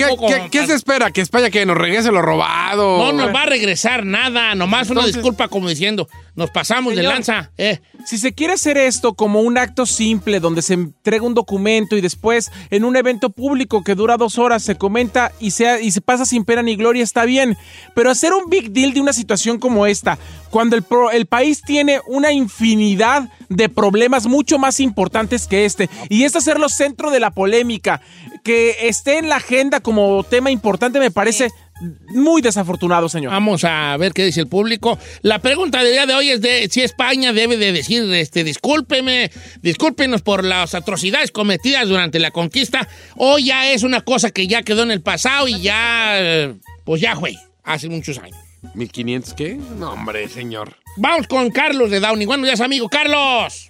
qué, 0.51 0.67
se 0.67 0.75
espera? 0.75 1.11
¿Que 1.11 1.21
España 1.21 1.51
que 1.51 1.65
nos 1.67 1.79
regrese 1.79 2.11
lo 2.13 2.21
robado? 2.23 2.99
No 2.99 3.13
nos 3.13 3.35
va 3.35 3.45
a 3.45 3.47
regresar 3.47 4.05
nada, 4.05 4.55
nomás 4.55 4.91
una 4.91 5.01
Entonces- 5.01 5.15
disculpa 5.17 5.49
como 5.49 5.69
diciendo, 5.69 6.09
nos 6.37 6.51
pasamos 6.51 6.95
de 6.95 7.03
lanza. 7.03 7.51
Eh. 7.59 7.81
Si 8.05 8.19
se 8.19 8.33
quiere 8.33 8.53
hacer 8.53 8.77
esto 8.77 9.15
como 9.15 9.41
un 9.41 9.59
acto 9.59 9.87
simple 9.87 10.39
donde 10.39 10.63
se 10.63 10.75
entrega 10.75 11.25
un 11.25 11.35
documento 11.35 11.97
y 11.97 12.01
después 12.01 12.51
en 12.71 12.85
un 12.85 12.95
evento 12.95 13.31
público 13.31 13.83
que 13.83 13.95
dura 13.95 14.17
dos 14.17 14.39
horas 14.39 14.63
se 14.63 14.77
comenta 14.77 15.33
y 15.41 15.51
se, 15.51 15.83
y 15.83 15.91
se 15.91 16.01
pasa 16.01 16.25
sin 16.25 16.45
pena 16.45 16.63
ni 16.63 16.77
gloria, 16.77 17.03
está 17.03 17.25
bien. 17.25 17.57
Pero 17.95 18.11
hacer 18.11 18.33
un 18.33 18.49
big 18.51 18.71
deal 18.71 18.93
de 18.93 19.01
una 19.01 19.13
situación 19.13 19.59
como 19.59 19.87
esta, 19.87 20.19
cuando 20.51 20.77
el, 20.77 20.83
pro- 20.83 21.11
el 21.11 21.27
país 21.27 21.63
tiene 21.63 22.01
una 22.07 22.33
infinidad 22.33 23.29
de 23.49 23.69
problemas 23.69 24.27
mucho 24.27 24.59
más 24.59 24.79
importantes 24.81 25.47
que 25.47 25.65
este, 25.65 25.89
y 26.09 26.25
es 26.25 26.37
hacerlo 26.37 26.69
centro 26.69 27.11
de 27.11 27.21
la 27.21 27.31
polémica, 27.31 28.01
que 28.45 28.89
esté 28.89 29.19
en 29.19 29.29
la 29.29 29.37
agenda 29.37 29.81
como 29.81 30.23
tema 30.23 30.51
importante, 30.51 31.01
me 31.01 31.11
parece 31.11 31.51
muy 31.81 32.43
desafortunado, 32.43 33.09
señor. 33.09 33.33
Vamos 33.33 33.65
a 33.65 33.97
ver 33.97 34.13
qué 34.13 34.25
dice 34.25 34.41
el 34.41 34.49
público. 34.49 34.99
La 35.23 35.41
pregunta 35.41 35.83
del 35.83 35.93
día 35.93 36.07
de 36.07 36.15
hoy 36.15 36.31
es 36.31 36.41
de 36.41 36.69
si 36.71 36.83
España 36.83 37.33
debe 37.33 37.57
de 37.57 37.73
decir, 37.73 38.03
este, 38.15 38.45
discúlpeme, 38.45 39.31
discúlpenos 39.63 40.23
por 40.23 40.45
las 40.45 40.75
atrocidades 40.75 41.31
cometidas 41.31 41.89
durante 41.89 42.19
la 42.19 42.31
conquista, 42.31 42.89
o 43.17 43.39
ya 43.39 43.71
es 43.71 43.83
una 43.83 44.01
cosa 44.01 44.31
que 44.31 44.47
ya 44.47 44.63
quedó 44.63 44.83
en 44.83 44.91
el 44.91 45.03
pasado 45.03 45.49
y 45.49 45.61
ya, 45.61 46.55
pues 46.85 47.01
ya 47.01 47.17
fue, 47.17 47.35
hace 47.65 47.89
muchos 47.89 48.19
años. 48.19 48.39
¿1500 48.75 49.35
qué? 49.35 49.59
No, 49.79 49.93
hombre, 49.93 50.29
señor. 50.29 50.77
Vamos 50.97 51.27
con 51.27 51.51
Carlos 51.51 51.91
de 51.91 52.01
Downey. 52.01 52.27
Buenos 52.27 52.47
días, 52.47 52.61
amigo. 52.61 52.89
Carlos. 52.89 53.69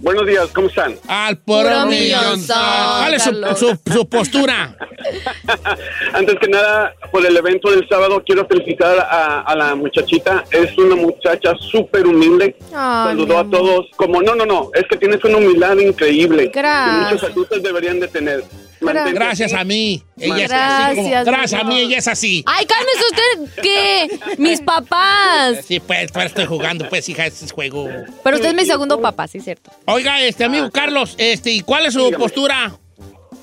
Buenos 0.00 0.26
días, 0.26 0.46
¿cómo 0.54 0.68
están? 0.68 0.94
Al 1.08 1.38
Puro 1.38 1.86
millón. 1.86 2.40
¿Cuál 2.46 3.14
es 3.14 3.22
su, 3.22 3.32
su- 3.56 3.92
su 3.92 4.08
postura? 4.08 4.76
Antes 6.12 6.36
que 6.40 6.48
nada, 6.48 6.94
por 7.10 7.26
el 7.26 7.36
evento 7.36 7.70
del 7.70 7.86
sábado, 7.88 8.22
quiero 8.24 8.46
felicitar 8.46 8.96
a, 9.00 9.40
a 9.40 9.56
la 9.56 9.74
muchachita. 9.74 10.44
Es 10.52 10.76
una 10.78 10.94
muchacha 10.94 11.52
súper 11.72 12.06
humilde. 12.06 12.56
Ay, 12.72 13.08
Saludó 13.08 13.38
a 13.38 13.50
todos. 13.50 13.86
Como, 13.96 14.22
no, 14.22 14.34
no, 14.36 14.46
no, 14.46 14.70
es 14.74 14.84
que 14.88 14.96
tienes 14.96 15.22
una 15.24 15.38
humildad 15.38 15.76
increíble. 15.78 16.50
Gracias. 16.54 17.08
Que 17.08 17.14
muchos 17.14 17.30
adultos 17.30 17.62
deberían 17.62 17.98
de 17.98 18.08
tener. 18.08 18.44
Gracias, 18.80 19.14
gracias 19.14 19.52
a 19.54 19.64
mí. 19.64 20.02
Ella 20.18 20.44
es 20.44 20.52
así 20.52 20.96
como- 20.96 21.08
Gracias, 21.08 21.24
gracias 21.26 21.60
a 21.60 21.64
mí, 21.64 21.78
ella 21.80 21.98
es 21.98 22.08
así. 22.08 22.44
Ay, 22.46 22.66
cálmese 22.66 23.00
usted, 23.10 23.62
¿qué? 23.62 24.20
Mis 24.38 24.60
papás. 24.60 25.64
Sí, 25.66 25.80
pues, 25.80 26.10
pero 26.12 26.26
estoy 26.26 26.46
jugando, 26.46 26.88
pues, 26.88 27.08
hija, 27.08 27.26
este 27.26 27.44
es 27.44 27.52
juego. 27.52 27.88
Pero 28.24 28.36
usted 28.36 28.50
es 28.50 28.54
mi 28.54 28.64
segundo 28.64 29.00
papá, 29.00 29.26
sí, 29.28 29.40
cierto. 29.40 29.70
Oiga, 29.86 30.20
este 30.22 30.44
amigo 30.44 30.70
Carlos, 30.70 31.14
este, 31.18 31.50
¿y 31.50 31.60
cuál 31.62 31.86
es 31.86 31.94
su 31.94 32.10
postura? 32.12 32.72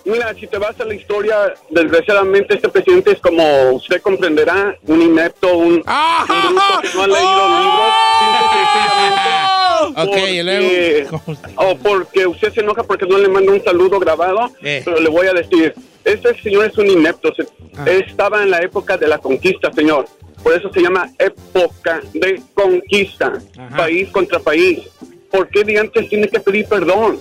Mira, 0.07 0.35
si 0.39 0.45
te 0.45 0.59
vas 0.59 0.79
a 0.79 0.85
la 0.85 0.93
historia, 0.93 1.35
desgraciadamente 1.71 2.53
este 2.53 2.69
presidente 2.69 3.13
es 3.13 3.19
como 3.19 3.71
usted 3.71 3.99
comprenderá, 4.03 4.77
un 4.83 5.01
inepto, 5.01 5.57
un, 5.57 5.65
un 5.73 5.81
bruto 5.81 6.81
que 6.81 6.97
no 6.97 7.03
ha 7.03 7.07
leído 7.07 7.49
libros. 7.59 7.93
simple 8.19 8.39
sencillamente 8.53 9.64
Ok, 9.95 10.17
y 10.31 10.43
luego, 10.43 11.21
porque- 11.25 11.37
O 11.55 11.77
porque 11.77 12.27
usted 12.27 12.53
se 12.53 12.61
enoja 12.61 12.83
porque 12.83 13.05
no 13.05 13.17
le 13.17 13.27
manda 13.27 13.51
un 13.51 13.63
saludo 13.63 13.99
grabado, 13.99 14.49
Eh. 14.61 14.81
pero 14.83 14.99
le 14.99 15.09
voy 15.09 15.27
a 15.27 15.33
decir, 15.33 15.73
este 16.03 16.39
señor 16.41 16.65
es 16.65 16.77
un 16.77 16.87
inepto, 16.87 17.33
se- 17.35 17.47
Ah. 17.77 17.85
estaba 17.89 18.43
en 18.43 18.51
la 18.51 18.59
época 18.61 18.97
de 18.97 19.07
la 19.07 19.17
conquista, 19.17 19.71
señor. 19.73 20.05
Por 20.43 20.53
eso 20.53 20.71
se 20.71 20.81
llama 20.81 21.09
época 21.17 22.01
de 22.13 22.41
conquista, 22.53 23.33
país 23.75 24.09
contra 24.09 24.39
país. 24.39 24.79
¿Por 25.31 25.49
qué 25.49 25.63
de 25.63 25.79
antes 25.79 26.07
tiene 26.07 26.27
que 26.27 26.39
pedir 26.39 26.65
perdón? 26.67 27.19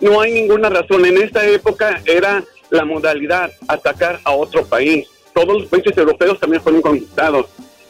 No 0.00 0.20
hay 0.20 0.32
ninguna 0.32 0.68
razón. 0.68 1.04
En 1.06 1.16
esta 1.22 1.46
época 1.46 2.00
era 2.06 2.42
la 2.70 2.84
modalidad 2.84 3.50
atacar 3.68 4.18
a 4.24 4.32
otro 4.32 4.64
país. 4.64 5.06
Todos 5.34 5.60
los 5.62 5.66
países 5.66 5.96
europeos 5.96 6.40
también 6.40 6.62
fueron 6.62 6.82
conquistados. 6.82 7.46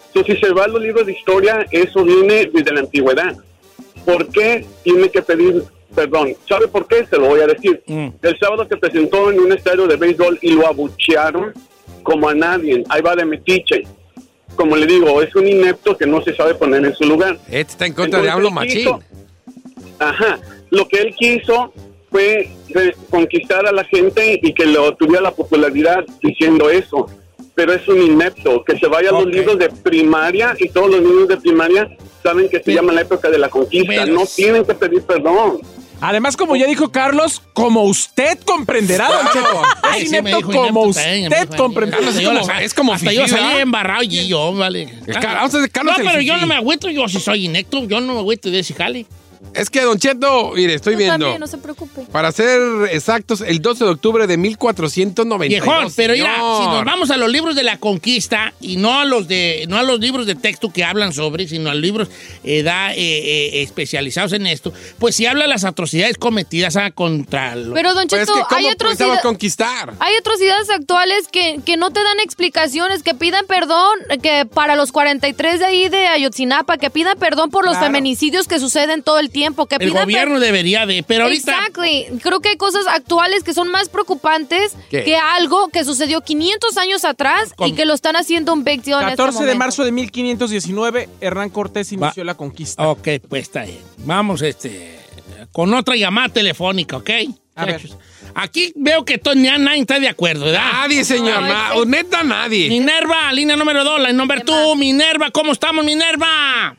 Entonces, 0.09 0.39
si 0.41 0.47
se 0.47 0.53
va 0.53 0.65
a 0.65 0.69
los 0.69 0.83
libros 0.83 1.07
de 1.07 1.12
historia, 1.12 1.67
eso 1.71 2.05
viene 2.05 2.51
desde 2.53 2.73
la 2.73 2.81
antigüedad. 2.81 3.35
¿Por 4.05 4.28
qué 4.28 4.64
tiene 4.82 5.09
que 5.10 5.22
pedir 5.22 5.62
perdón? 5.94 6.35
¿Sabe 6.48 6.68
por 6.68 6.86
qué? 6.86 7.05
Se 7.06 7.16
lo 7.16 7.27
voy 7.28 7.40
a 7.40 7.47
decir. 7.47 7.82
El 7.86 8.39
sábado 8.39 8.66
se 8.68 8.77
presentó 8.77 9.31
en 9.31 9.40
un 9.40 9.52
estadio 9.52 9.86
de 9.86 9.97
béisbol 9.97 10.39
y 10.43 10.52
lo 10.52 10.66
abuchearon 10.66 11.52
como 12.02 12.28
a 12.28 12.35
nadie. 12.35 12.85
Ahí 12.89 13.02
va 13.02 13.14
de 13.16 13.24
metiche. 13.24 13.82
Como 14.56 14.77
le 14.77 14.86
digo, 14.86 15.22
es 15.22 15.35
un 15.36 15.47
inepto 15.47 15.97
que 15.97 16.06
no 16.06 16.22
se 16.22 16.35
sabe 16.35 16.55
poner 16.55 16.85
en 16.85 16.94
su 16.94 17.05
lugar. 17.05 17.39
Este 17.47 17.72
está 17.72 17.86
en 17.86 17.93
contra 17.94 18.20
de 18.20 18.28
Entonces, 18.28 18.48
él 18.48 18.55
Machín. 18.55 18.77
quiso- 18.78 19.01
Ajá. 19.98 20.39
Lo 20.70 20.86
que 20.89 20.98
él 20.98 21.14
quiso 21.16 21.72
fue 22.10 22.48
conquistar 23.10 23.66
a 23.66 23.72
la 23.72 23.85
gente 23.85 24.39
y 24.43 24.52
que 24.52 24.66
lo 24.66 24.94
tuviera 24.97 25.22
la 25.22 25.31
popularidad 25.32 26.05
diciendo 26.22 26.68
eso. 26.70 27.06
Pero 27.61 27.74
es 27.74 27.87
un 27.89 28.01
inepto. 28.01 28.65
Que 28.65 28.78
se 28.78 28.87
vaya 28.87 29.11
a 29.11 29.12
los 29.12 29.27
libros 29.27 29.59
de 29.59 29.69
primaria 29.69 30.55
y 30.59 30.70
todos 30.70 30.91
los 30.91 31.03
niños 31.03 31.28
de 31.28 31.37
primaria 31.37 31.91
saben 32.23 32.49
que 32.49 32.62
se 32.62 32.73
llama 32.73 32.91
la 32.95 33.03
época 33.03 33.28
de 33.28 33.37
la 33.39 33.51
conquista. 33.51 34.07
No 34.07 34.24
tienen 34.24 34.65
que 34.65 34.73
pedir 34.74 35.03
perdón. 35.03 35.61
Además, 36.01 36.35
como 36.39 36.57
ya 36.57 36.66
dijo 36.66 36.91
Carlos, 36.91 37.43
como 37.53 37.82
usted 37.85 38.39
comprenderá, 38.47 39.09
Don 39.09 39.27
Cheto. 39.35 39.62
Ay, 39.82 40.03
Es 40.05 40.11
sí, 40.11 40.16
inepto 40.16 40.41
como 40.41 40.65
inepto 40.65 40.81
usted 40.89 41.57
comprenderá. 41.59 42.32
La- 42.32 42.62
es 42.62 42.73
como 42.73 42.95
Hasta 42.95 43.12
yo 43.12 43.28
salí 43.28 43.59
embarrado 43.61 44.05
y 44.05 44.27
yo, 44.27 44.55
vale. 44.55 44.89
Carlos 45.20 45.53
es 45.53 45.61
de 45.61 45.69
Carlos 45.69 45.99
no, 45.99 46.05
pero 46.11 46.23
yo 46.23 46.39
no 46.39 46.47
me 46.47 46.55
agüito, 46.55 46.89
yo 46.89 47.07
sí 47.09 47.20
soy 47.20 47.45
inecto, 47.45 47.85
yo 47.85 48.01
no 48.01 48.15
me 48.15 48.20
agüito 48.20 48.51
de 48.51 48.61
ese 48.61 48.73
jale. 48.73 49.05
Es 49.55 49.68
que, 49.70 49.82
Don 49.82 49.98
Cheto, 49.98 50.52
mire, 50.55 50.74
estoy 50.74 50.94
Yo 50.94 50.98
viendo. 50.98 51.18
también, 51.27 51.40
no 51.40 51.47
se 51.47 51.59
preocupe. 51.59 52.02
Para 52.12 52.31
ser 52.32 52.60
exactos, 52.93 53.40
el 53.40 53.60
12 53.60 53.85
de 53.85 53.90
octubre 53.90 54.27
de 54.27 54.36
1492. 54.36 55.48
Viejón, 55.64 55.93
pero 55.97 56.14
mira, 56.14 56.35
si 56.36 56.66
nos 56.66 56.85
vamos 56.85 57.10
a 57.10 57.16
los 57.16 57.31
libros 57.31 57.55
de 57.56 57.62
la 57.62 57.78
conquista 57.78 58.52
y 58.60 58.77
no 58.77 59.01
a 59.01 59.05
los 59.05 59.27
de 59.28 59.64
no 59.68 59.77
a 59.77 59.82
los 59.82 59.98
libros 60.01 60.27
de 60.27 60.35
texto 60.35 60.72
que 60.72 60.85
hablan 60.85 61.12
sobre, 61.12 61.48
sino 61.48 61.70
a 61.70 61.74
los 61.74 61.82
libros 61.82 62.09
eh, 62.44 62.62
da, 62.62 62.93
eh, 62.93 62.97
eh, 62.98 63.62
especializados 63.62 64.32
en 64.32 64.47
esto, 64.47 64.72
pues 64.98 65.16
sí 65.16 65.27
habla 65.27 65.43
de 65.44 65.48
las 65.48 65.64
atrocidades 65.64 66.16
cometidas 66.16 66.77
ah, 66.77 66.90
contra 66.90 67.56
los... 67.56 67.74
Pero, 67.74 67.94
Don 67.94 68.06
Pues 68.06 68.27
Cheto, 68.27 68.47
hay 68.51 68.66
atrocidades... 68.66 69.20
conquistar? 69.22 69.94
Hay 69.98 70.14
atrocidades 70.16 70.70
actuales 70.70 71.28
que, 71.28 71.60
que 71.64 71.77
no 71.77 71.90
te 71.90 72.02
dan 72.02 72.20
explicaciones, 72.22 73.02
que 73.02 73.14
pidan 73.14 73.47
perdón, 73.47 73.98
que 74.22 74.47
para 74.47 74.77
los 74.77 74.93
43 74.93 75.59
de 75.60 75.64
ahí 75.66 75.89
de 75.89 76.06
Ayotzinapa, 76.06 76.78
que 76.78 76.90
pidan 76.90 77.18
perdón 77.18 77.51
por 77.51 77.64
los 77.64 77.70
Claro. 77.74 77.86
feminicidios 77.86 78.47
que 78.48 78.59
suceden 78.60 79.02
todo 79.02 79.18
el 79.18 79.31
tiempo, 79.31 79.40
que 79.69 79.77
el 79.85 79.91
gobierno 79.93 80.41
debería 80.41 80.87
de, 80.87 81.03
pero 81.03 81.25
ahorita... 81.25 81.53
Exactly. 81.53 82.07
Creo 82.23 82.41
que 82.41 82.51
hay 82.51 82.57
cosas 82.57 82.87
actuales 82.87 83.43
que 83.45 83.55
son 83.55 83.71
más 83.71 83.89
preocupantes 83.89 84.73
¿Qué? 84.91 85.05
que 85.05 85.17
algo 85.17 85.69
que 85.69 85.85
sucedió 85.85 86.21
500 86.21 86.77
años 86.79 87.05
atrás 87.05 87.55
y 87.67 87.73
que 87.73 87.85
lo 87.85 87.95
están 87.95 88.17
haciendo 88.17 88.53
un 88.53 88.65
big 88.65 88.83
deal 88.83 89.01
en 89.03 89.09
este 89.09 89.17
14 89.17 89.45
de 89.45 89.55
marzo 89.55 89.85
de 89.85 89.93
1519, 89.93 91.09
Hernán 91.21 91.51
Cortés 91.51 91.93
inició 91.93 92.25
la 92.25 92.35
conquista. 92.35 92.87
Ok, 92.89 93.09
pues 93.29 93.43
está 93.43 93.65
bien. 93.65 93.81
Vamos, 93.99 94.43
este, 94.43 94.99
con 95.53 95.73
otra 95.75 95.97
llamada 95.97 96.29
telefónica, 96.29 96.97
¿ok? 96.99 97.11
A 97.57 97.65
ver. 97.65 97.81
Aquí 98.35 98.73
veo 98.77 99.05
que 99.05 99.19
to- 99.19 99.35
ya 99.35 99.59
nadie 99.59 99.81
está 99.81 99.99
de 99.99 100.09
acuerdo, 100.09 100.45
¿verdad? 100.47 100.71
Nadie, 100.73 101.05
señor. 101.05 101.43
na- 101.43 101.75
o 101.75 101.85
neta, 101.85 102.23
nadie. 102.23 102.69
Minerva, 102.69 103.33
línea 103.33 103.57
número 103.57 103.83
dos, 103.83 104.01
la 104.01 104.12
número 104.12 104.43
tú, 104.45 104.77
Minerva, 104.77 105.31
¿cómo 105.31 105.53
estamos, 105.53 105.85
Minerva? 105.85 106.77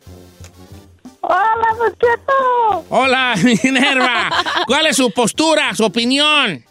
Hola, 1.22 1.76
Don 1.77 1.91
Cheto. 1.91 2.85
Hola, 2.89 3.35
Minerva. 3.64 4.30
¿Cuál 4.65 4.88
es 4.88 4.98
su 4.98 5.11
postura, 5.11 5.73
su 5.76 5.85
opinión? 5.85 6.64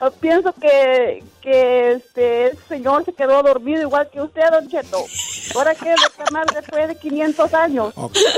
Yo 0.00 0.10
pienso 0.12 0.54
que, 0.54 1.22
que 1.42 1.92
este 1.92 2.46
ese 2.46 2.56
señor 2.68 3.04
se 3.04 3.12
quedó 3.12 3.42
dormido 3.42 3.82
igual 3.82 4.08
que 4.10 4.20
usted, 4.22 4.42
Don 4.50 4.68
Cheto. 4.68 5.04
Ahora 5.54 5.74
que 5.74 5.94
reclamar 5.94 6.46
después 6.54 6.88
de 6.88 6.96
500 6.96 7.54
años. 7.54 7.94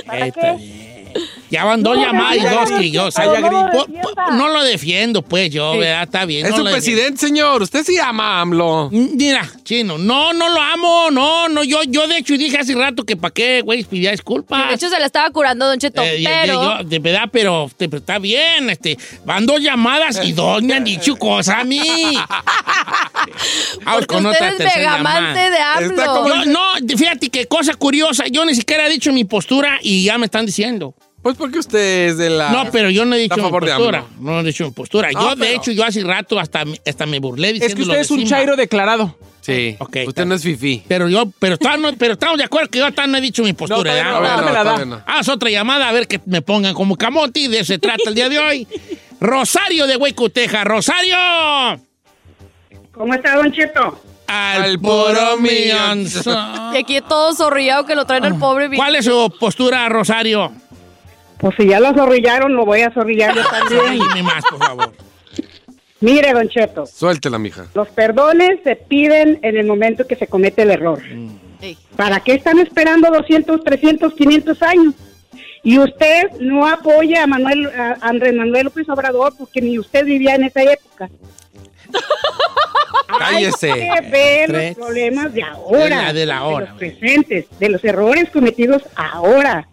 ¿Para 0.07 0.27
está 0.27 0.41
qué? 0.57 1.13
Ya 1.51 1.65
van 1.65 1.83
dos 1.83 1.97
No, 1.97 2.03
llamadas 2.03 2.37
y 2.39 2.41
no, 2.41 2.51
dos 2.51 2.71
yo. 2.91 3.09
no, 3.13 4.31
no 4.31 4.49
lo 4.49 4.55
no 4.55 4.65
defiendo, 4.65 5.23
pues 5.23 5.51
yo, 5.51 5.77
¿verdad? 5.77 6.05
Está 6.05 6.25
bien. 6.25 6.47
Es 6.47 6.53
no 6.53 6.59
su 6.59 6.65
presidente, 6.65 7.19
señor. 7.19 7.63
Usted 7.63 7.85
sí 7.85 7.99
ama 7.99 8.39
a 8.39 8.41
AMLO. 8.41 8.89
Mira, 8.91 9.47
chino, 9.73 9.97
no, 9.97 10.33
no 10.35 10.49
lo 10.51 10.61
amo, 10.61 11.11
no, 11.11 11.49
no, 11.49 11.65
yo, 11.65 11.83
yo 11.85 12.07
de 12.07 12.19
hecho 12.19 12.37
dije 12.37 12.59
hace 12.59 12.75
rato 12.75 13.05
que 13.05 13.17
para 13.17 13.33
qué, 13.33 13.63
güey, 13.63 13.85
pidiera 13.85 14.13
disculpas. 14.13 14.69
De 14.69 14.75
hecho, 14.75 14.91
se 14.91 14.99
la 15.01 15.07
estaba 15.07 15.31
curando, 15.31 15.67
Don 15.67 15.79
Cheto, 15.79 16.03
Eh, 16.03 16.23
pero... 16.25 16.79
yo, 16.81 16.85
de 16.85 16.99
verdad, 16.99 17.29
pero, 17.33 17.71
te- 17.77 17.89
pero 17.89 18.01
está 18.01 18.19
bien, 18.19 18.69
este, 18.69 18.99
van 19.25 19.47
dos 19.47 19.61
llamadas 19.61 20.21
y 20.23 20.33
dos 20.33 20.63
me 20.63 20.75
han 20.75 20.85
dicho 20.85 21.17
cosas 21.17 21.61
a 21.61 21.65
mí. 21.65 21.81
Vamos 23.85 24.07
Porque 24.07 24.17
usted 24.17 24.61
es 24.61 24.77
llamada. 24.77 25.19
amante 25.19 25.51
de 25.51 25.59
AMLO. 25.59 25.91
Está 25.91 26.07
como- 26.07 26.29
Yo- 26.29 26.45
no, 26.47 26.61
fíjate 26.97 27.31
qué 27.31 27.47
cosa 27.47 27.75
curiosa, 27.75 28.25
yo 28.31 28.45
ni 28.45 28.55
siquiera 28.55 28.87
he 28.87 28.91
dicho 28.91 29.13
mi 29.13 29.25
postura 29.25 29.79
y 29.83 30.05
ya 30.05 30.19
me 30.19 30.27
están 30.27 30.45
diciendo. 30.47 30.95
Pues 31.23 31.37
porque 31.37 31.61
usted 31.61 32.09
es 32.09 32.19
de 32.19 32.31
la. 32.31 32.51
No, 32.51 32.71
pero 32.73 32.91
yo 32.91 33.05
no 33.05 33.15
he 33.15 33.19
dicho 33.19 33.37
mi 33.37 33.51
postura. 33.51 34.05
No 34.19 34.41
he 34.41 34.43
dicho 34.43 34.65
mi 34.65 34.73
postura. 34.73 35.11
No, 35.13 35.31
yo, 35.31 35.37
de 35.37 35.55
hecho, 35.55 35.71
yo 35.71 35.85
hace 35.85 36.03
rato 36.03 36.39
hasta, 36.39 36.65
hasta 36.85 37.07
me 37.07 37.21
burlé 37.21 37.53
diciendo 37.53 37.69
Es 37.69 37.75
que 37.77 37.83
usted 37.83 38.01
es 38.01 38.11
un 38.11 38.25
chairo 38.25 38.57
declarado. 38.57 39.17
Sí. 39.41 39.77
Ok, 39.79 39.99
usted 40.07 40.25
no 40.25 40.35
es 40.37 40.43
fifi. 40.43 40.83
Pero 40.87 41.09
yo, 41.09 41.25
pero, 41.39 41.57
no- 41.79 41.93
pero 41.97 42.15
estamos 42.15 42.39
de 42.39 42.45
acuerdo 42.45 42.71
que 42.71 42.79
yo 42.79 42.91
todavía 42.91 43.13
no 43.13 43.19
he 43.19 43.21
dicho 43.21 43.43
mi 43.43 43.53
postura. 43.53 43.91
todavía 43.91 44.03
¿ya? 44.05 44.11
no, 44.13 44.21
no, 44.21 44.37
no 44.37 44.47
me 44.47 44.53
la 44.53 44.65
da. 44.65 45.05
Haz 45.07 45.29
otra 45.29 45.51
llamada 45.51 45.89
a 45.89 45.93
ver 45.93 46.07
que 46.07 46.21
me 46.27 46.43
pongan 46.43 46.75
como 46.75 46.97
camote 46.97 47.41
y 47.41 47.49
de 47.49 47.59
eso 47.59 47.73
se 47.73 47.79
trata 47.79 48.09
el 48.09 48.15
día 48.15 48.29
de 48.29 48.39
hoy. 48.39 48.69
Rosario 49.21 49.87
de 49.87 49.97
Huecuteja. 49.97 50.65
Rosario. 50.65 51.17
¿Cómo 52.93 53.15
está, 53.15 53.37
Don 53.37 53.53
Cheto? 53.53 54.01
Al 54.27 54.79
puro 54.79 55.37
millón. 55.39 56.07
Y 56.75 56.77
aquí 56.79 57.01
todo 57.01 57.35
zorrillado 57.35 57.85
que 57.85 57.95
lo 57.95 58.05
traen 58.07 58.25
al 58.25 58.39
pobre. 58.39 58.71
¿Cuál 58.75 58.97
es 58.97 59.05
su 59.05 59.33
postura, 59.39 59.89
Rosario? 59.89 60.53
Pues 61.43 61.55
si 61.57 61.69
ya 61.69 61.79
lo 61.81 61.93
zorrillaron, 61.93 62.55
lo 62.55 62.65
voy 62.65 62.81
a 62.81 62.91
zorrillar 62.91 63.35
yo 63.35 63.43
también. 63.51 63.99
Dime 64.09 64.23
más, 64.23 64.43
por 64.49 64.59
favor. 64.65 64.93
Mire, 66.01 66.33
Don 66.33 66.49
Cheto, 66.49 66.87
Suéltela, 66.87 67.39
mija. 67.39 67.67
los 67.75 67.89
perdones 67.89 68.61
se 68.65 68.75
piden 68.77 69.39
en 69.43 69.57
el 69.59 69.67
momento 69.67 70.07
que 70.07 70.17
se 70.17 70.27
comete 70.27 70.63
el 70.63 70.71
error. 70.71 71.01
¿Para 71.97 72.19
qué 72.21 72.33
están 72.35 72.59
esperando 72.59 73.09
200, 73.11 73.63
300, 73.63 74.15
500 74.15 74.63
años? 74.63 74.95
Y 75.63 75.79
usted 75.79 76.25
no 76.41 76.67
apoya 76.67 77.23
a 77.23 77.27
Manuel, 77.29 77.67
a 77.69 77.99
Andrés 78.01 78.35
Manuel 78.35 78.65
López 78.65 78.89
Obrador 78.89 79.35
porque 79.39 79.61
ni 79.61 79.79
usted 79.79 80.05
vivía 80.05 80.35
en 80.35 80.45
esa 80.45 80.63
época. 80.63 81.09
Cállese. 83.19 83.71
Hay 83.73 83.81
que 84.01 84.11
ver 84.11 84.49
Tres. 84.51 84.77
los 84.77 84.87
problemas 84.87 85.33
de 85.35 85.43
ahora, 85.43 85.85
De 85.85 85.91
la- 85.91 86.13
de 86.13 86.27
la 86.27 86.45
hora, 86.45 86.67
los 86.71 86.79
presentes, 86.79 87.47
de 87.61 87.69
los 87.69 87.85
errores 87.85 88.29
cometidos 88.31 88.83
ahora. 88.97 89.69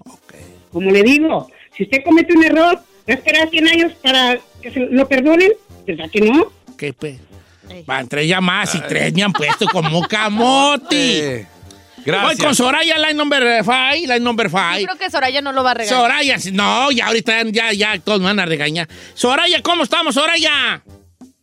Como 0.72 0.92
le 0.92 1.02
digo, 1.02 1.50
si 1.80 1.84
usted 1.86 2.04
comete 2.04 2.36
un 2.38 2.44
error, 2.44 2.76
¿va 2.76 2.82
a 3.08 3.14
esperar 3.14 3.50
100 3.50 3.68
años 3.70 3.94
para 4.04 4.38
que 4.62 4.70
se 4.70 4.82
lo 4.82 5.08
perdonen? 5.08 5.52
¿Verdad 5.88 6.10
que 6.12 6.20
no? 6.22 6.52
¿Qué 6.78 6.92
pues? 6.94 7.18
Van 7.86 8.08
tres 8.08 8.28
llamadas 8.28 8.76
y 8.76 8.82
tres 8.82 9.14
me 9.14 9.24
han 9.24 9.32
puesto 9.34 9.66
como 9.68 10.02
camote. 10.08 11.48
Gracias. 12.06 12.38
Voy 12.38 12.46
con 12.46 12.56
Soraya, 12.56 12.98
line 12.98 13.14
number 13.14 13.64
five, 13.64 14.02
line 14.02 14.20
number 14.20 14.50
Yo 14.50 14.58
five. 14.58 14.84
creo 14.86 14.98
que 14.98 15.10
Soraya 15.10 15.42
no 15.42 15.52
lo 15.54 15.64
va 15.64 15.72
a 15.72 15.74
regalar. 15.76 16.02
Soraya, 16.02 16.38
no, 16.54 16.92
ya 16.92 17.08
ahorita 17.08 17.44
ya, 17.52 17.72
ya 17.74 17.98
todos 18.00 18.20
me 18.20 18.26
van 18.26 18.40
a 18.40 18.46
regañar. 18.46 18.88
Soraya, 19.14 19.62
¿cómo 19.62 19.84
estamos, 19.84 20.16
Soraya? 20.16 20.82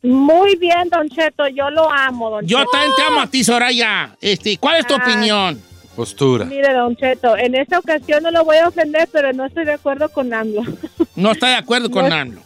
Muy 0.02 0.56
bien, 0.56 0.88
Don 0.90 1.08
Cheto, 1.08 1.48
yo 1.48 1.68
lo 1.70 1.90
amo, 1.90 2.30
Don 2.30 2.46
Yo 2.46 2.58
Cheto. 2.58 2.70
también 2.70 2.92
te 2.96 3.02
amo 3.02 3.20
a 3.20 3.26
ti, 3.30 3.42
Soraya. 3.44 4.16
Este, 4.20 4.56
¿cuál 4.58 4.76
es 4.80 4.86
tu 4.86 4.94
Ah. 4.94 5.02
opinión? 5.04 5.60
Postura. 5.97 6.44
Mire, 6.44 6.73
Don 6.74 6.94
Cheto, 6.94 7.36
en 7.36 7.55
esta 7.55 7.78
ocasión 7.78 8.23
no 8.23 8.31
lo 8.31 8.44
voy 8.44 8.59
a 8.59 8.68
ofender, 8.68 9.09
pero 9.10 9.32
no 9.32 9.47
estoy 9.47 9.64
de 9.64 9.73
acuerdo 9.73 10.09
con 10.10 10.32
AMLO. 10.32 10.62
No 11.16 11.32
está 11.32 11.48
de 11.48 11.55
acuerdo 11.55 11.90
con 11.90 12.09
No. 12.10 12.14
AMLO. 12.14 12.40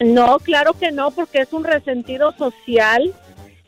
No, 0.00 0.38
claro 0.40 0.74
que 0.74 0.92
no, 0.92 1.10
porque 1.10 1.38
es 1.40 1.52
un 1.54 1.64
resentido 1.64 2.32
social. 2.36 3.14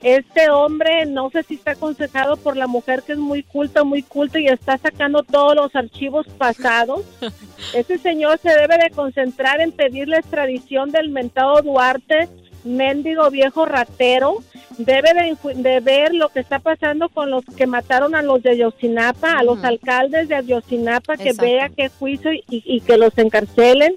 Este 0.03 0.51
hombre 0.51 1.07
no 1.07 1.31
sé 1.31 1.43
si 1.43 1.55
está 1.55 1.71
aconsejado 1.73 2.37
por 2.37 2.57
la 2.57 2.67
mujer 2.67 3.03
que 3.03 3.13
es 3.13 3.19
muy 3.19 3.43
culta, 3.43 3.83
muy 3.83 4.03
culta 4.03 4.39
y 4.39 4.47
está 4.47 4.77
sacando 4.79 5.23
todos 5.23 5.57
los 5.57 5.75
archivos 5.75 6.27
pasados. 6.37 7.01
Ese 7.75 7.97
señor 7.99 8.39
se 8.43 8.51
debe 8.51 8.77
de 8.77 8.91
concentrar 8.91 9.61
en 9.63 9.73
pedirle 9.73 10.19
extradición 10.19 10.91
del 10.91 11.09
mentado 11.09 11.63
Duarte, 11.63 12.29
mendigo 12.63 13.29
viejo 13.31 13.65
ratero. 13.65 14.37
Debe 14.79 15.11
de, 15.13 15.55
de 15.55 15.81
ver 15.81 16.15
lo 16.15 16.29
que 16.29 16.41
está 16.41 16.61
pasando 16.61 17.09
con 17.09 17.31
los 17.31 17.45
que 17.45 17.67
mataron 17.67 18.15
a 18.15 18.23
los 18.23 18.43
de 18.43 18.51
Ayotzinapa, 18.51 19.33
a 19.33 19.43
los 19.43 19.63
alcaldes 19.65 20.29
de 20.29 20.37
Ayotzinapa, 20.37 21.17
que 21.17 21.33
vea 21.33 21.69
qué 21.69 21.89
juicio 21.89 22.33
y, 22.33 22.45
y 22.49 22.81
que 22.81 22.97
los 22.97 23.17
encarcelen 23.19 23.97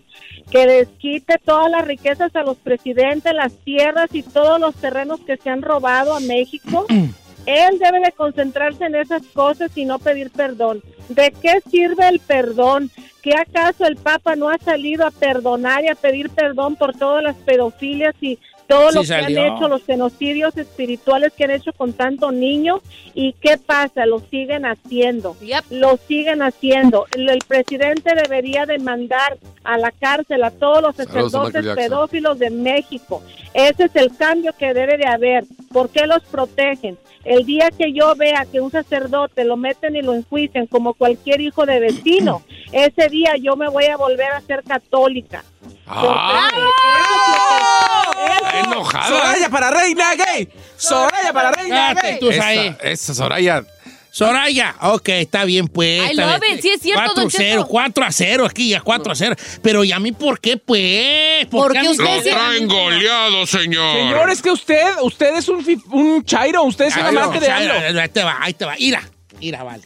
que 0.51 0.65
les 0.65 0.87
quite 0.89 1.37
todas 1.43 1.71
las 1.71 1.85
riquezas 1.85 2.35
a 2.35 2.43
los 2.43 2.57
presidentes, 2.57 3.33
las 3.33 3.53
tierras 3.53 4.09
y 4.11 4.21
todos 4.21 4.59
los 4.59 4.75
terrenos 4.75 5.21
que 5.21 5.37
se 5.37 5.49
han 5.49 5.61
robado 5.61 6.13
a 6.13 6.19
México. 6.19 6.85
Él 7.45 7.79
debe 7.79 8.01
de 8.01 8.11
concentrarse 8.11 8.85
en 8.85 8.95
esas 8.95 9.23
cosas 9.33 9.75
y 9.75 9.85
no 9.85 9.97
pedir 9.97 10.29
perdón. 10.29 10.83
¿De 11.09 11.33
qué 11.41 11.59
sirve 11.71 12.07
el 12.07 12.19
perdón? 12.19 12.91
¿Que 13.23 13.33
acaso 13.35 13.85
el 13.85 13.95
Papa 13.95 14.35
no 14.35 14.49
ha 14.49 14.57
salido 14.59 15.07
a 15.07 15.11
perdonar 15.11 15.83
y 15.83 15.87
a 15.87 15.95
pedir 15.95 16.29
perdón 16.29 16.75
por 16.75 16.95
todas 16.95 17.23
las 17.23 17.35
pedofilias 17.37 18.15
y 18.21 18.37
todo 18.71 18.89
Sí 18.89 18.95
lo 18.95 19.01
que 19.01 19.07
salió. 19.07 19.41
han 19.41 19.55
hecho, 19.55 19.67
los 19.67 19.83
genocidios 19.83 20.57
espirituales 20.57 21.33
que 21.33 21.43
han 21.43 21.51
hecho 21.51 21.73
con 21.73 21.93
tanto 21.93 22.31
niño? 22.31 22.81
¿Y 23.13 23.33
qué 23.33 23.57
pasa? 23.57 24.05
Lo 24.05 24.19
siguen 24.19 24.65
haciendo. 24.65 25.35
Lo 25.69 25.97
siguen 26.07 26.41
haciendo. 26.41 27.05
El, 27.15 27.29
el 27.29 27.39
presidente 27.47 28.15
debería 28.15 28.65
de 28.65 28.79
mandar 28.79 29.37
a 29.63 29.77
la 29.77 29.91
cárcel 29.91 30.43
a 30.43 30.51
todos 30.51 30.81
los 30.81 30.95
sacerdotes 30.95 31.65
pedófilos 31.75 32.39
de 32.39 32.49
México. 32.49 33.21
Ese 33.53 33.85
es 33.85 33.95
el 33.95 34.15
cambio 34.15 34.53
que 34.57 34.73
debe 34.73 34.97
de 34.97 35.07
haber. 35.07 35.43
¿Por 35.71 35.89
qué 35.89 36.07
los 36.07 36.23
protegen? 36.23 36.97
El 37.23 37.45
día 37.45 37.69
que 37.69 37.93
yo 37.93 38.15
vea 38.15 38.45
que 38.51 38.61
un 38.61 38.71
sacerdote 38.71 39.45
lo 39.45 39.55
meten 39.55 39.95
y 39.95 40.01
lo 40.01 40.15
enjuician 40.15 40.65
como 40.65 40.93
cualquier 40.93 41.41
hijo 41.41 41.65
de 41.65 41.79
vecino, 41.79 42.41
ese 42.71 43.09
día 43.09 43.33
yo 43.39 43.55
me 43.55 43.69
voy 43.69 43.85
a 43.85 43.97
volver 43.97 44.31
a 44.31 44.41
ser 44.41 44.63
católica. 44.63 45.43
Enojada. 48.59 49.07
Soraya 49.07 49.49
para 49.49 49.71
reina 49.71 50.15
gay. 50.15 50.49
Soraya 50.77 51.33
para 51.33 51.51
reina 51.51 51.93
gay. 51.93 52.19
tú, 52.19 52.29
Esa, 52.29 52.47
ahí. 52.47 52.75
esa 52.83 53.13
Soraya. 53.13 53.63
Soraya, 54.13 54.75
ok, 54.81 55.07
está 55.09 55.45
bien, 55.45 55.69
pues. 55.69 56.11
I 56.11 56.15
love 56.15 56.41
bien. 56.41 56.57
it, 56.57 56.61
sí 56.61 56.69
es 56.69 56.81
cierto, 56.81 57.01
4 57.13 57.21
don 57.21 57.31
0, 57.31 57.61
Cheto. 57.61 57.67
4 57.67 58.03
a 58.03 58.11
0, 58.11 58.45
aquí 58.45 58.69
ya 58.69 58.81
4 58.81 59.11
a 59.13 59.15
0. 59.15 59.35
Pero 59.61 59.85
¿y 59.85 59.93
a 59.93 59.99
mí 59.99 60.11
por 60.11 60.41
qué, 60.41 60.57
pues? 60.57 61.45
¿Por 61.45 61.67
Porque 61.67 61.79
qué 61.79 61.89
usted 61.89 62.03
Lo 62.17 62.21
traen 62.23 62.67
goleado, 62.67 63.47
señor. 63.47 63.95
Señor, 63.95 64.29
es 64.29 64.41
que 64.41 64.51
usted, 64.51 64.95
usted 65.01 65.37
es 65.37 65.47
un, 65.47 66.25
chairo, 66.25 66.63
usted 66.63 66.85
es 66.85 66.97
un 66.97 67.05
amante 67.05 67.39
de. 67.39 67.49
Ahí 67.49 68.09
te 68.09 68.21
va, 68.23 68.37
ahí 68.41 68.53
te 68.53 68.65
va. 68.65 68.77
Ira, 68.77 69.01
ira, 69.39 69.63
vale. 69.63 69.83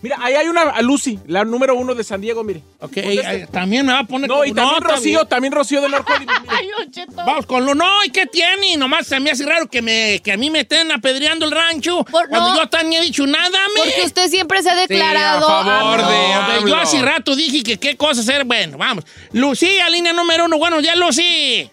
Mira, 0.00 0.16
ahí 0.20 0.34
hay 0.34 0.48
una 0.48 0.62
a 0.62 0.82
Lucy, 0.82 1.18
la 1.26 1.44
número 1.44 1.74
uno 1.74 1.94
de 1.94 2.04
San 2.04 2.20
Diego, 2.20 2.44
mire. 2.44 2.62
Ok, 2.80 2.96
eh, 2.96 3.46
también 3.50 3.84
me 3.84 3.92
va 3.92 4.00
a 4.00 4.04
poner... 4.04 4.28
No, 4.28 4.44
y 4.44 4.52
también 4.52 4.82
Rocío, 4.82 5.24
también 5.24 5.52
Rocío 5.52 5.80
de 5.80 5.88
Norte 5.88 6.12
Hollywood, 6.12 6.34
mire. 6.42 7.06
Vamos 7.16 7.46
con 7.46 7.66
lo 7.66 7.74
no, 7.74 8.04
¿y 8.04 8.10
qué 8.10 8.26
tiene? 8.26 8.76
Nomás 8.76 9.06
se 9.06 9.18
me 9.20 9.30
hace 9.30 9.44
raro 9.44 9.68
que, 9.68 9.82
me, 9.82 10.20
que 10.22 10.32
a 10.32 10.36
mí 10.36 10.50
me 10.50 10.60
estén 10.60 10.92
apedreando 10.92 11.44
el 11.44 11.50
rancho 11.50 12.04
cuando 12.10 12.50
no. 12.50 12.56
yo 12.56 12.68
tan 12.68 12.88
ni 12.88 12.96
he 12.96 13.00
dicho 13.02 13.26
nada, 13.26 13.58
me. 13.74 13.82
Porque 13.82 14.02
usted 14.04 14.28
siempre 14.28 14.62
se 14.62 14.70
ha 14.70 14.74
declarado. 14.74 15.46
Sí, 15.46 15.52
a 15.52 15.64
favor 15.64 16.06
de 16.06 16.32
AMLO. 16.32 16.68
Yo 16.68 16.76
hace 16.76 17.02
rato 17.02 17.34
dije 17.34 17.62
que 17.62 17.78
qué 17.78 17.96
cosa 17.96 18.20
hacer. 18.20 18.44
Bueno, 18.44 18.78
vamos. 18.78 19.04
Lucía, 19.32 19.88
línea 19.90 20.12
número 20.12 20.44
uno. 20.44 20.58
Buenos 20.58 20.82
días, 20.82 20.96
Lucy. 20.96 21.70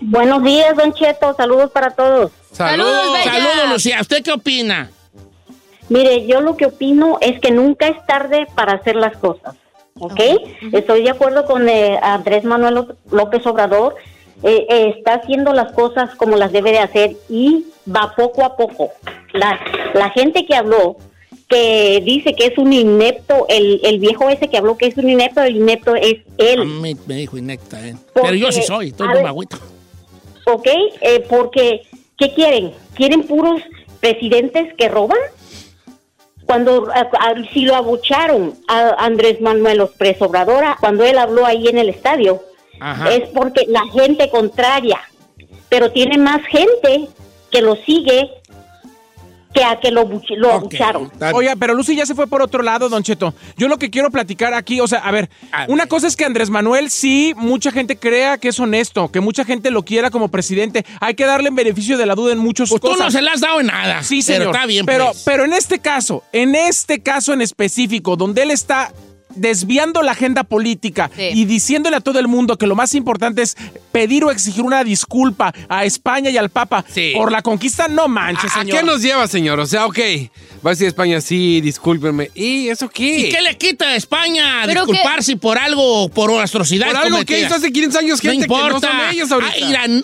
Buenos 0.00 0.42
días, 0.42 0.76
Don 0.76 0.92
Cheto. 0.92 1.34
Saludos 1.36 1.70
para 1.70 1.90
todos. 1.90 2.32
Saludos, 2.52 3.18
Saludos, 3.24 3.68
Lucía. 3.70 4.00
¿Usted 4.00 4.22
qué 4.22 4.32
opina? 4.32 4.90
Mire, 5.92 6.26
yo 6.26 6.40
lo 6.40 6.56
que 6.56 6.66
opino 6.66 7.18
es 7.20 7.38
que 7.40 7.50
nunca 7.50 7.86
es 7.88 8.04
tarde 8.06 8.46
para 8.54 8.72
hacer 8.74 8.96
las 8.96 9.16
cosas. 9.18 9.56
¿Ok? 10.00 10.20
Estoy 10.72 11.02
de 11.04 11.10
acuerdo 11.10 11.44
con 11.44 11.68
eh, 11.68 11.98
Andrés 12.02 12.44
Manuel 12.44 12.74
Ló- 12.74 12.96
López 13.10 13.46
Obrador. 13.46 13.94
Eh, 14.42 14.66
eh, 14.70 14.94
está 14.96 15.14
haciendo 15.14 15.52
las 15.52 15.72
cosas 15.72 16.14
como 16.16 16.36
las 16.36 16.50
debe 16.50 16.72
de 16.72 16.78
hacer 16.80 17.16
y 17.28 17.66
va 17.86 18.14
poco 18.16 18.42
a 18.44 18.56
poco. 18.56 18.90
La, 19.34 19.60
la 19.94 20.10
gente 20.10 20.46
que 20.46 20.54
habló, 20.56 20.96
que 21.48 22.00
dice 22.04 22.34
que 22.34 22.46
es 22.46 22.58
un 22.58 22.72
inepto, 22.72 23.46
el, 23.48 23.80
el 23.84 23.98
viejo 24.00 24.28
ese 24.30 24.48
que 24.48 24.56
habló 24.56 24.76
que 24.78 24.86
es 24.86 24.96
un 24.96 25.08
inepto, 25.10 25.42
el 25.42 25.56
inepto 25.56 25.94
es 25.94 26.14
A 26.16 26.42
él. 26.42 26.64
mí 26.64 26.96
me 27.06 27.14
dijo 27.14 27.36
inecta, 27.36 27.86
¿eh? 27.86 27.94
Porque, 28.14 28.30
Pero 28.30 28.34
yo 28.46 28.50
sí 28.50 28.62
soy, 28.62 28.88
estoy 28.88 29.08
a 29.08 29.10
muy 29.12 29.22
magüito. 29.22 29.58
¿ok? 30.46 30.66
Eh, 31.02 31.24
porque, 31.28 31.82
¿qué 32.16 32.32
quieren? 32.32 32.72
¿Quieren 32.94 33.22
puros 33.24 33.60
presidentes 34.00 34.74
que 34.74 34.88
roban? 34.88 35.18
Cuando, 36.52 36.90
a- 36.92 37.08
a- 37.18 37.34
si 37.54 37.62
lo 37.64 37.74
abucharon 37.74 38.52
a 38.68 38.90
Andrés 39.06 39.40
Manuel 39.40 39.78
López 39.78 40.20
Obrador, 40.20 40.62
a- 40.64 40.76
cuando 40.78 41.02
él 41.02 41.16
habló 41.16 41.46
ahí 41.46 41.66
en 41.66 41.78
el 41.78 41.88
estadio, 41.88 42.42
Ajá. 42.78 43.10
es 43.10 43.26
porque 43.30 43.64
la 43.68 43.80
gente 43.86 44.28
contraria, 44.28 45.00
pero 45.70 45.90
tiene 45.92 46.18
más 46.18 46.42
gente 46.44 47.08
que 47.50 47.62
lo 47.62 47.74
sigue 47.76 48.30
que 49.54 49.62
a 49.64 49.78
que 49.80 49.90
lo, 49.90 50.06
buch- 50.06 50.34
lo 50.36 50.52
abucharon. 50.52 51.10
Oiga, 51.34 51.54
pero 51.56 51.74
Lucy 51.74 51.94
ya 51.96 52.06
se 52.06 52.14
fue 52.14 52.26
por 52.26 52.40
otro 52.42 52.62
lado, 52.62 52.88
Don 52.88 53.02
Cheto. 53.02 53.34
Yo 53.56 53.68
lo 53.68 53.78
que 53.78 53.90
quiero 53.90 54.10
platicar 54.10 54.54
aquí, 54.54 54.80
o 54.80 54.88
sea, 54.88 55.00
a 55.00 55.10
ver, 55.10 55.28
una 55.68 55.86
cosa 55.86 56.06
es 56.06 56.16
que 56.16 56.24
Andrés 56.24 56.48
Manuel 56.50 56.90
sí, 56.90 57.34
mucha 57.36 57.70
gente 57.70 57.96
crea 57.96 58.38
que 58.38 58.48
es 58.48 58.58
honesto, 58.60 59.10
que 59.10 59.20
mucha 59.20 59.44
gente 59.44 59.70
lo 59.70 59.84
quiera 59.84 60.10
como 60.10 60.28
presidente. 60.28 60.84
Hay 61.00 61.14
que 61.14 61.24
darle 61.26 61.48
en 61.48 61.54
beneficio 61.54 61.98
de 61.98 62.06
la 62.06 62.14
duda 62.14 62.32
en 62.32 62.38
muchos 62.38 62.70
Pues 62.70 62.80
tú 62.80 62.96
no 62.96 63.10
se 63.10 63.20
la 63.22 63.32
has 63.32 63.40
dado 63.40 63.60
en 63.60 63.66
nada. 63.66 64.02
Sí, 64.02 64.22
Pero 64.26 64.38
señor. 64.38 64.54
está 64.54 64.66
bien, 64.66 64.86
Pero, 64.86 65.06
pues. 65.06 65.22
pero 65.24 65.44
en 65.44 65.52
este 65.52 65.78
caso, 65.80 66.22
en 66.32 66.54
este 66.54 67.02
caso 67.02 67.32
en 67.32 67.42
específico, 67.42 68.16
donde 68.16 68.42
él 68.42 68.50
está 68.50 68.92
desviando 69.34 70.02
la 70.02 70.12
agenda 70.12 70.44
política 70.44 71.10
Sí. 71.16 71.30
y 71.34 71.44
diciéndole 71.44 71.96
a 71.96 72.00
todo 72.00 72.18
el 72.18 72.28
mundo 72.28 72.56
que 72.58 72.66
lo 72.66 72.74
más 72.74 72.94
importante 72.94 73.42
es 73.42 73.56
pedir 73.92 74.24
o 74.24 74.30
exigir 74.30 74.62
una 74.64 74.84
disculpa 74.84 75.52
a 75.68 75.84
España 75.84 76.30
y 76.30 76.36
al 76.36 76.50
Papa 76.50 76.84
por 77.14 77.30
la 77.32 77.42
conquista, 77.42 77.88
no 77.88 78.08
manches, 78.08 78.50
¿A 78.56 78.60
señor. 78.60 78.78
qué 78.78 78.82
nos 78.84 79.02
lleva, 79.02 79.26
señor? 79.26 79.60
O 79.60 79.66
sea, 79.66 79.86
ok, 79.86 79.98
va 80.64 80.70
a 80.70 80.74
decir 80.74 80.86
España, 80.86 81.20
sí, 81.20 81.60
discúlpenme. 81.60 82.30
¿Y 82.34 82.68
eso 82.68 82.88
qué? 82.88 83.18
¿Y 83.18 83.28
qué 83.30 83.40
le 83.42 83.56
quita 83.58 83.88
a 83.88 83.96
España 83.96 84.66
disculparse 84.66 85.36
por 85.36 85.58
algo, 85.58 86.08
por 86.08 86.30
atrocidades 86.40 86.94
Por 86.94 87.04
algo 87.04 87.18
que 87.18 87.24
cometidas? 87.26 87.50
hizo 87.50 87.54
hace 87.56 87.72
15 87.72 87.98
años 87.98 88.20
gente 88.20 88.46
que 88.46 88.54
no 88.54 88.80
son 88.80 88.90
ellos 89.10 89.30
ahorita. 89.32 89.52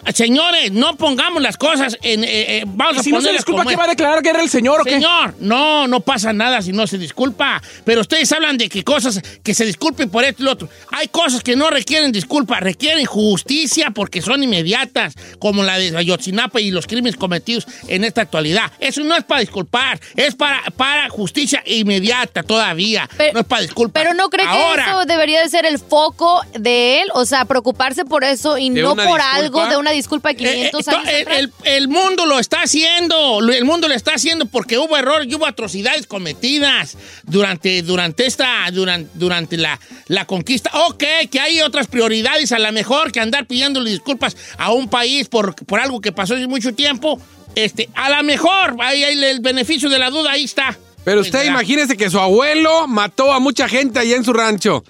Ah, 0.04 0.12
señores, 0.12 0.72
no 0.72 0.96
pongamos 0.96 1.42
las 1.42 1.56
cosas 1.56 1.96
en... 2.02 2.24
eh, 2.24 2.28
eh, 2.58 2.64
vamos 2.66 2.96
¿Y 2.96 3.00
a 3.00 3.02
si 3.02 3.12
no 3.12 3.20
se 3.20 3.32
disculpa, 3.32 3.64
qué 3.64 3.76
va 3.76 3.84
a 3.84 3.88
declarar 3.88 4.22
que 4.22 4.28
era 4.30 4.42
el 4.42 4.48
señor 4.50 4.80
o 4.80 4.84
qué? 4.84 4.92
Señor, 4.92 5.34
no, 5.40 5.86
no 5.88 6.00
pasa 6.00 6.32
nada 6.32 6.60
si 6.62 6.72
no 6.72 6.86
se 6.86 6.98
disculpa. 6.98 7.62
Pero 7.84 8.00
ustedes 8.02 8.30
hablan 8.32 8.56
de 8.58 8.68
que 8.68 8.82
cosas 8.84 9.17
que 9.42 9.54
se 9.54 9.64
disculpen 9.64 10.10
por 10.10 10.24
esto 10.24 10.42
y 10.42 10.44
lo 10.46 10.52
otro. 10.52 10.68
Hay 10.92 11.08
cosas 11.08 11.42
que 11.42 11.56
no 11.56 11.70
requieren 11.70 12.12
disculpa, 12.12 12.60
requieren 12.60 13.04
justicia 13.06 13.90
porque 13.90 14.22
son 14.22 14.42
inmediatas, 14.42 15.14
como 15.38 15.62
la 15.62 15.78
de 15.78 15.96
Ayotzinapa 15.96 16.60
y 16.60 16.70
los 16.70 16.86
crímenes 16.86 17.16
cometidos 17.16 17.66
en 17.88 18.04
esta 18.04 18.22
actualidad. 18.22 18.70
Eso 18.80 19.02
no 19.04 19.16
es 19.16 19.24
para 19.24 19.40
disculpar, 19.40 20.00
es 20.16 20.34
para, 20.34 20.62
para 20.76 21.08
justicia 21.08 21.62
inmediata 21.66 22.42
todavía. 22.42 23.08
no 23.34 23.40
es 23.40 23.46
para 23.46 23.62
disculpar. 23.62 24.02
Pero 24.02 24.14
no 24.14 24.28
cree 24.30 24.46
que 24.46 24.82
eso 24.82 25.04
debería 25.06 25.40
de 25.42 25.48
ser 25.48 25.66
el 25.66 25.78
foco 25.78 26.40
de 26.58 27.02
él, 27.02 27.08
o 27.14 27.24
sea, 27.24 27.44
preocuparse 27.44 28.04
por 28.04 28.24
eso 28.24 28.58
y 28.58 28.70
¿De 28.70 28.82
no 28.82 28.90
por 28.94 29.04
disculpa? 29.04 29.32
algo 29.34 29.66
de 29.66 29.76
una 29.76 29.90
disculpa 29.92 30.32
de 30.32 30.34
Eh, 30.34 30.70
500 30.70 30.86
eh, 30.88 30.90
años. 30.90 31.08
el, 31.08 31.22
atrás. 31.22 31.38
el- 31.38 31.52
el 31.64 31.88
mundo 31.88 32.26
lo 32.26 32.38
está 32.38 32.62
haciendo, 32.62 33.40
el 33.40 33.64
mundo 33.64 33.88
lo 33.88 33.94
está 33.94 34.14
haciendo 34.14 34.46
porque 34.46 34.78
hubo 34.78 34.96
errores 34.96 35.28
y 35.30 35.34
hubo 35.34 35.46
atrocidades 35.46 36.06
cometidas 36.06 36.96
durante, 37.24 37.82
durante 37.82 38.26
esta, 38.26 38.70
durante, 38.72 39.07
durante 39.14 39.56
la, 39.56 39.78
la 40.06 40.24
conquista. 40.26 40.70
Ok, 40.86 41.04
que 41.30 41.40
hay 41.40 41.60
otras 41.60 41.86
prioridades 41.86 42.52
a 42.52 42.58
lo 42.58 42.70
mejor 42.72 43.12
que 43.12 43.20
andar 43.20 43.46
pidiéndole 43.46 43.90
disculpas 43.90 44.36
a 44.56 44.72
un 44.72 44.88
país 44.88 45.28
por, 45.28 45.54
por 45.54 45.80
algo 45.80 46.00
que 46.00 46.12
pasó 46.12 46.34
hace 46.34 46.46
mucho 46.46 46.74
tiempo. 46.74 47.20
Este, 47.54 47.88
a 47.94 48.10
lo 48.10 48.22
mejor, 48.22 48.76
ahí, 48.80 49.02
ahí 49.04 49.22
el 49.24 49.40
beneficio 49.40 49.88
de 49.88 49.98
la 49.98 50.10
duda, 50.10 50.32
ahí 50.32 50.44
está. 50.44 50.78
Pero 51.04 51.20
usted 51.22 51.38
Pues, 51.38 51.48
imagínese 51.48 51.96
que 51.96 52.10
su 52.10 52.18
abuelo 52.20 52.86
mató 52.86 53.32
a 53.32 53.40
mucha 53.40 53.68
gente 53.68 53.98
allá 53.98 54.16
en 54.16 54.24
su 54.24 54.32
rancho. 54.32 54.84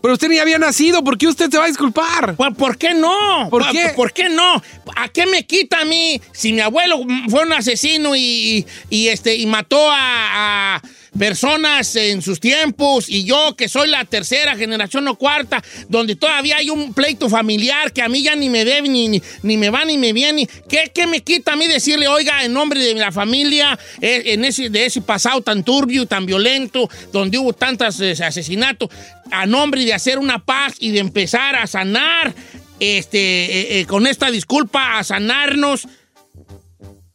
Pero 0.00 0.14
usted 0.14 0.28
ni 0.28 0.38
había 0.38 0.58
nacido, 0.58 1.02
¿por 1.02 1.16
qué 1.16 1.26
usted 1.26 1.50
se 1.50 1.56
va 1.56 1.64
a 1.64 1.68
disculpar? 1.68 2.36
¿Por, 2.36 2.54
por 2.54 2.76
qué 2.76 2.92
no? 2.92 3.48
¿Por 3.50 3.70
qué? 3.70 3.90
¿Por 3.96 4.12
qué 4.12 4.28
no? 4.28 4.62
¿A 4.96 5.08
qué 5.08 5.24
me 5.26 5.46
quita 5.46 5.80
a 5.80 5.84
mí 5.86 6.20
si 6.32 6.52
mi 6.52 6.60
abuelo 6.60 7.00
fue 7.30 7.42
un 7.44 7.52
asesino 7.54 8.14
y, 8.14 8.20
y- 8.20 8.66
y, 8.90 9.08
este, 9.08 9.34
y 9.34 9.46
mató 9.46 9.90
a, 9.90 10.76
a 10.76 10.82
personas 11.18 11.94
en 11.96 12.22
sus 12.22 12.40
tiempos 12.40 13.08
y 13.08 13.24
yo 13.24 13.54
que 13.56 13.68
soy 13.68 13.88
la 13.88 14.04
tercera 14.04 14.56
generación 14.56 15.06
o 15.08 15.16
cuarta, 15.16 15.62
donde 15.88 16.16
todavía 16.16 16.56
hay 16.56 16.70
un 16.70 16.94
pleito 16.94 17.28
familiar 17.28 17.92
que 17.92 18.02
a 18.02 18.08
mí 18.08 18.22
ya 18.22 18.34
ni 18.34 18.48
me 18.48 18.64
debe, 18.64 18.88
ni, 18.88 19.08
ni, 19.08 19.22
ni 19.42 19.56
me 19.56 19.70
va, 19.70 19.84
ni 19.84 19.98
me 19.98 20.12
viene? 20.12 20.48
¿Qué, 20.68 21.06
me 21.06 21.22
quita 21.22 21.52
a 21.52 21.56
mí 21.56 21.66
decirle, 21.66 22.08
oiga, 22.08 22.44
en 22.44 22.52
nombre 22.52 22.80
de 22.80 22.94
la 22.94 23.12
familia, 23.12 23.78
eh, 24.00 24.22
en 24.26 24.44
ese, 24.44 24.70
de 24.70 24.86
ese 24.86 25.00
pasado 25.00 25.40
tan 25.42 25.62
turbio, 25.64 26.06
tan 26.06 26.26
violento, 26.26 26.88
donde 27.12 27.38
hubo 27.38 27.52
tantos 27.52 28.00
eh, 28.00 28.14
asesinatos, 28.24 28.88
a 29.30 29.46
nombre 29.46 29.84
de 29.84 29.92
hacer 29.92 30.18
una 30.18 30.44
paz 30.44 30.74
y 30.78 30.90
de 30.90 31.00
empezar 31.00 31.56
a 31.56 31.66
sanar 31.66 32.34
este, 32.80 33.18
eh, 33.18 33.80
eh, 33.80 33.86
con 33.86 34.06
esta 34.06 34.30
disculpa 34.30 34.98
a 34.98 35.04
sanarnos, 35.04 35.86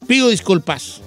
pido 0.08 0.30
disculpas. 0.30 1.02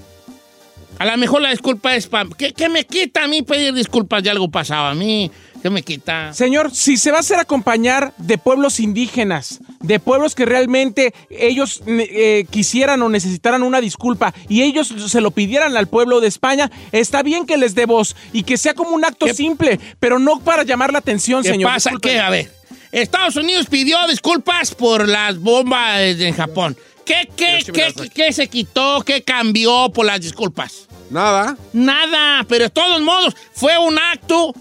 A 1.03 1.05
lo 1.05 1.17
mejor 1.17 1.43
la 1.43 1.51
disculpa 1.51 1.97
es 1.97 2.07
para... 2.07 2.29
¿Qué, 2.39 2.53
qué 2.53 2.69
me 2.69 2.85
quita 2.87 3.25
a 3.25 3.27
mí 3.27 3.43
pedir 3.43 3.75
disculpas 3.75 4.23
de 4.23 4.31
algo 4.31 4.49
pasado? 4.49 4.87
A 4.87 4.95
mí, 4.95 5.33
¿qué 5.61 5.69
me 5.69 5.83
quita? 5.83 6.33
Señor, 6.33 6.73
si 6.73 6.97
se 6.97 7.11
va 7.11 7.17
a 7.17 7.21
hacer 7.21 7.41
acompañar 7.41 8.15
de 8.19 8.39
pueblos 8.39 8.79
indígenas, 8.79 9.59
de 9.81 9.99
pueblos 9.99 10.37
que 10.37 10.45
realmente 10.45 11.13
ellos 11.29 11.83
eh, 11.89 12.47
quisieran 12.51 13.03
o 13.03 13.09
necesitaran 13.09 13.65
una 13.65 13.81
disculpa 13.81 14.33
y 14.49 14.63
ellos 14.63 14.95
se 15.09 15.21
lo 15.21 15.33
pidieran 15.33 15.77
al 15.77 15.89
pueblo 15.89 16.21
de 16.21 16.29
España, 16.29 16.71
está 16.93 17.25
bien 17.25 17.47
que 17.47 17.57
les 17.57 17.75
dé 17.75 17.85
voz 17.85 18.15
y 18.33 18.45
que 18.45 18.57
sea 18.57 18.75
como 18.75 18.91
un 18.91 19.05
acto 19.05 19.27
simple, 19.35 19.81
pero 19.99 20.21
no 20.21 20.39
para 20.39 20.63
llamar 20.63 20.93
la 20.93 21.01
atención, 21.01 21.43
¿Qué 21.43 21.49
señor. 21.49 21.73
pasa? 21.73 21.91
Disculpe. 21.91 22.11
¿Qué? 22.11 22.21
A 22.21 22.31
ver, 22.31 22.53
Estados 22.93 23.35
Unidos 23.35 23.67
pidió 23.69 23.97
disculpas 24.09 24.73
por 24.73 25.09
las 25.09 25.37
bombas 25.37 25.99
en 25.99 26.33
Japón. 26.33 26.77
¿Qué, 27.05 27.29
qué, 27.35 27.59
qué, 27.73 27.93
qué 28.15 28.33
se 28.33 28.47
quitó? 28.47 29.03
¿Qué 29.05 29.23
cambió 29.23 29.91
por 29.93 30.07
las 30.07 30.21
disculpas? 30.21 30.87
Nada. 31.13 31.57
Nada, 31.73 32.45
pero 32.49 32.65
de 32.65 32.71
todos 32.71 33.01
modos 33.03 33.37
fue 33.53 33.77
un 33.79 33.99
acto 33.99 34.55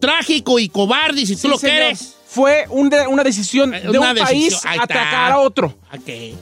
trágico 0.00 0.58
y 0.58 0.68
cobarde, 0.68 1.24
si 1.26 1.34
tú 1.36 1.42
Sí, 1.42 1.48
lo 1.48 1.58
señor. 1.58 1.76
quieres. 1.76 2.16
Fue 2.26 2.66
un 2.70 2.90
de- 2.90 3.06
una 3.06 3.22
decisión 3.22 3.70
de 3.70 3.88
una 3.96 4.10
un 4.10 4.16
país 4.18 4.50
decisión. 4.54 4.80
Atacar 4.80 5.32
a 5.32 5.38
otro. 5.38 5.78
Ok. 5.92 6.36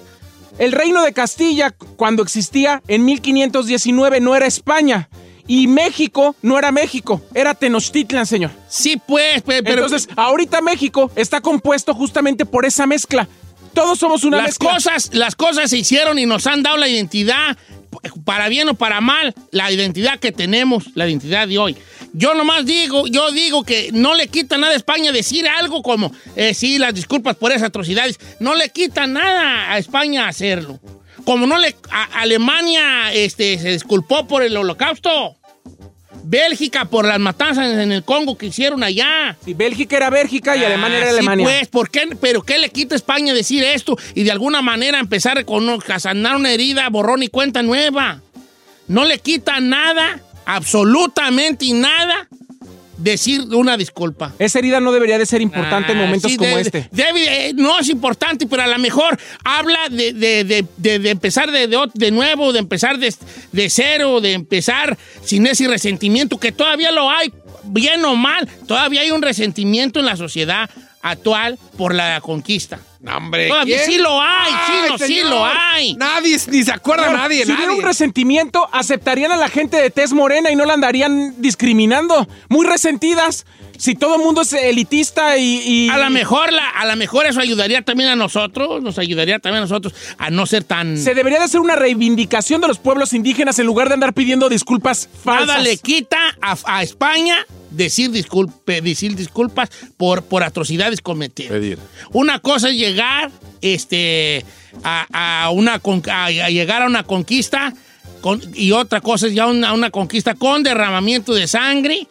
El 0.58 0.72
reino 0.72 1.02
de 1.02 1.12
Castilla, 1.12 1.70
cuando 1.96 2.22
existía 2.22 2.82
en 2.88 3.04
1519, 3.04 4.20
no 4.20 4.34
era 4.34 4.46
España. 4.46 5.08
Y 5.46 5.66
México 5.66 6.36
no 6.40 6.56
era 6.58 6.70
México, 6.72 7.20
era 7.34 7.54
Tenochtitlan, 7.54 8.26
señor. 8.26 8.52
Sí, 8.68 9.00
pues, 9.06 9.42
pero... 9.42 9.84
Entonces, 9.84 10.08
ahorita 10.16 10.60
México 10.62 11.10
está 11.16 11.40
compuesto 11.40 11.94
justamente 11.94 12.46
por 12.46 12.64
esa 12.64 12.86
mezcla. 12.86 13.26
Todos 13.74 13.98
somos 13.98 14.22
una 14.24 14.36
las 14.36 14.46
mezcla. 14.46 14.70
cosas, 14.74 15.10
las 15.12 15.34
cosas 15.34 15.68
se 15.70 15.78
hicieron 15.78 16.18
y 16.18 16.26
nos 16.26 16.46
han 16.46 16.62
dado 16.62 16.76
la 16.76 16.88
identidad, 16.88 17.56
para 18.24 18.48
bien 18.48 18.68
o 18.68 18.74
para 18.74 19.00
mal, 19.00 19.34
la 19.50 19.70
identidad 19.70 20.18
que 20.18 20.32
tenemos, 20.32 20.84
la 20.94 21.06
identidad 21.08 21.46
de 21.48 21.58
hoy. 21.58 21.76
Yo 22.12 22.34
nomás 22.34 22.66
digo, 22.66 23.06
yo 23.06 23.30
digo 23.30 23.64
que 23.64 23.90
no 23.92 24.14
le 24.14 24.28
quita 24.28 24.58
nada 24.58 24.72
a 24.74 24.76
España 24.76 25.12
decir 25.12 25.46
algo 25.48 25.82
como, 25.82 26.12
eh, 26.36 26.54
sí, 26.54 26.78
las 26.78 26.94
disculpas 26.94 27.36
por 27.36 27.52
esas 27.52 27.64
atrocidades. 27.68 28.18
No 28.40 28.54
le 28.54 28.68
quita 28.70 29.06
nada 29.06 29.72
a 29.72 29.78
España 29.78 30.28
hacerlo. 30.28 30.80
Como 31.24 31.46
no 31.46 31.56
le, 31.58 31.76
a- 31.90 32.20
Alemania 32.20 33.12
este, 33.12 33.58
se 33.58 33.70
disculpó 33.70 34.26
por 34.26 34.42
el 34.42 34.56
holocausto. 34.56 35.36
Bélgica 36.24 36.84
por 36.84 37.06
las 37.06 37.18
matanzas 37.18 37.66
en 37.72 37.92
el 37.92 38.04
Congo 38.04 38.36
que 38.38 38.46
hicieron 38.46 38.82
allá. 38.82 39.36
Sí, 39.44 39.54
Bélgica 39.54 39.96
era 39.96 40.10
Bélgica 40.10 40.56
y 40.56 40.64
Alemania 40.64 40.98
era 40.98 41.06
sí, 41.06 41.12
Alemania. 41.18 41.44
pues, 41.44 41.68
¿por 41.68 41.90
qué? 41.90 42.16
¿Pero 42.20 42.42
qué 42.42 42.58
le 42.58 42.70
quita 42.70 42.94
a 42.94 42.96
España 42.96 43.34
decir 43.34 43.64
esto 43.64 43.96
y 44.14 44.22
de 44.22 44.30
alguna 44.30 44.62
manera 44.62 44.98
empezar 44.98 45.44
con 45.44 45.68
a 45.68 46.00
sanar 46.00 46.36
una 46.36 46.50
herida, 46.50 46.88
borrón 46.88 47.22
y 47.22 47.28
cuenta 47.28 47.62
nueva? 47.62 48.20
No 48.88 49.04
le 49.04 49.18
quita 49.18 49.60
nada, 49.60 50.20
absolutamente 50.44 51.72
nada, 51.72 52.28
decir 53.02 53.42
una 53.54 53.76
disculpa. 53.76 54.32
Esa 54.38 54.58
herida 54.58 54.80
no 54.80 54.92
debería 54.92 55.18
de 55.18 55.26
ser 55.26 55.40
importante 55.42 55.92
en 55.92 55.98
Ah, 55.98 56.02
momentos 56.02 56.30
sí, 56.30 56.36
como 56.36 56.54
de- 56.56 56.62
este. 56.62 56.88
debe- 56.92 57.48
eh, 57.48 57.52
no 57.54 57.78
es 57.78 57.88
importante, 57.88 58.46
pero 58.46 58.62
a 58.62 58.66
lo 58.66 58.78
mejor 58.78 59.18
habla 59.44 59.88
de, 59.90 60.12
de- 60.12 60.64
de- 60.76 61.10
empezar 61.10 61.50
de, 61.50 62.10
nuevo, 62.10 62.52
de 62.52 62.58
empezar 62.58 62.98
de, 62.98 63.14
de 63.52 63.70
cero, 63.70 64.20
de 64.20 64.32
empezar 64.32 64.96
sin 65.24 65.46
ese 65.46 65.66
resentimiento, 65.68 66.38
que 66.38 66.52
todavía 66.52 66.92
lo 66.92 67.10
hay, 67.10 67.32
bien 67.64 68.04
o 68.04 68.14
mal, 68.16 68.48
todavía 68.66 69.02
hay 69.02 69.10
un 69.10 69.22
resentimiento 69.22 70.00
en 70.00 70.06
la 70.06 70.16
sociedad 70.16 70.68
actual 71.02 71.58
por 71.76 71.94
la 71.94 72.20
conquista. 72.20 72.78
No, 73.00 73.16
hombre. 73.16 73.48
Todavía 73.48 73.78
¿quién? 73.78 73.90
sí 73.90 73.98
lo 73.98 74.20
hay, 74.20 74.52
sí, 74.52 74.72
no, 74.88 74.98
sí 74.98 75.20
lo 75.24 75.44
hay. 75.44 75.94
Nadie, 75.94 76.38
ni 76.48 76.62
se 76.62 76.70
acuerda 76.70 77.04
Señor, 77.06 77.18
nadie, 77.18 77.44
si 77.44 77.52
hubiera 77.52 77.72
un 77.72 77.82
resentimiento, 77.82 78.68
aceptarían 78.72 79.32
a 79.32 79.36
la 79.36 79.48
gente 79.48 79.76
de 79.76 79.90
tez 79.90 80.12
morena 80.12 80.50
y 80.52 80.56
no 80.56 80.64
la 80.64 80.74
andarían 80.74 81.34
discriminando. 81.42 82.28
Muy 82.48 82.64
resentidas. 82.66 83.44
Si 83.76 83.96
todo 83.96 84.14
el 84.14 84.20
mundo 84.22 84.42
es 84.42 84.52
elitista 84.52 85.36
y... 85.38 85.60
y- 85.66 85.88
A 85.88 85.96
lo 85.98 86.10
mejor, 86.10 86.52
la, 86.52 86.68
a 86.70 86.86
lo 86.86 86.94
mejor 86.94 87.26
eso 87.26 87.40
ayudaría 87.40 87.82
también 87.82 88.10
a 88.10 88.14
nosotros, 88.14 88.80
nos 88.80 88.96
ayudaría 88.98 89.40
también 89.40 89.58
a 89.58 89.60
nosotros 89.62 89.92
a 90.18 90.30
no 90.30 90.46
ser 90.46 90.62
tan... 90.62 90.96
Se 90.98 91.14
debería 91.14 91.38
de 91.40 91.46
hacer 91.46 91.58
una 91.58 91.74
reivindicación 91.74 92.60
de 92.60 92.68
los 92.68 92.78
pueblos 92.78 93.12
indígenas 93.12 93.58
en 93.58 93.66
lugar 93.66 93.88
de 93.88 93.94
andar 93.94 94.12
pidiendo 94.12 94.48
disculpas 94.48 95.08
falsas. 95.24 95.48
Nada 95.48 95.58
le 95.60 95.78
quita 95.78 96.18
a, 96.40 96.56
a 96.66 96.82
España 96.84 97.44
decir, 97.74 98.10
disculpe, 98.10 98.80
decir 98.80 99.14
disculpas 99.16 99.70
por, 99.96 100.22
por 100.22 100.42
atrocidades 100.42 101.00
cometidas. 101.00 101.52
Pedir. 101.52 101.78
Una 102.12 102.38
cosa 102.38 102.68
es 102.70 102.76
llegar 102.76 103.30
este, 103.60 104.44
a, 104.84 105.44
a 105.44 105.50
una, 105.50 105.80
a, 106.10 106.24
a 106.26 106.50
llegar 106.50 106.82
a 106.82 106.86
una 106.86 107.04
conquista 107.04 107.72
con- 108.20 108.40
y 108.54 108.72
otra 108.72 109.00
cosa 109.00 109.26
es 109.26 109.34
ya 109.34 109.46
una, 109.46 109.72
una 109.72 109.90
conquista 109.90 110.34
con 110.34 110.62
derramamiento 110.62 111.34
de 111.34 111.46
sangre 111.46 112.06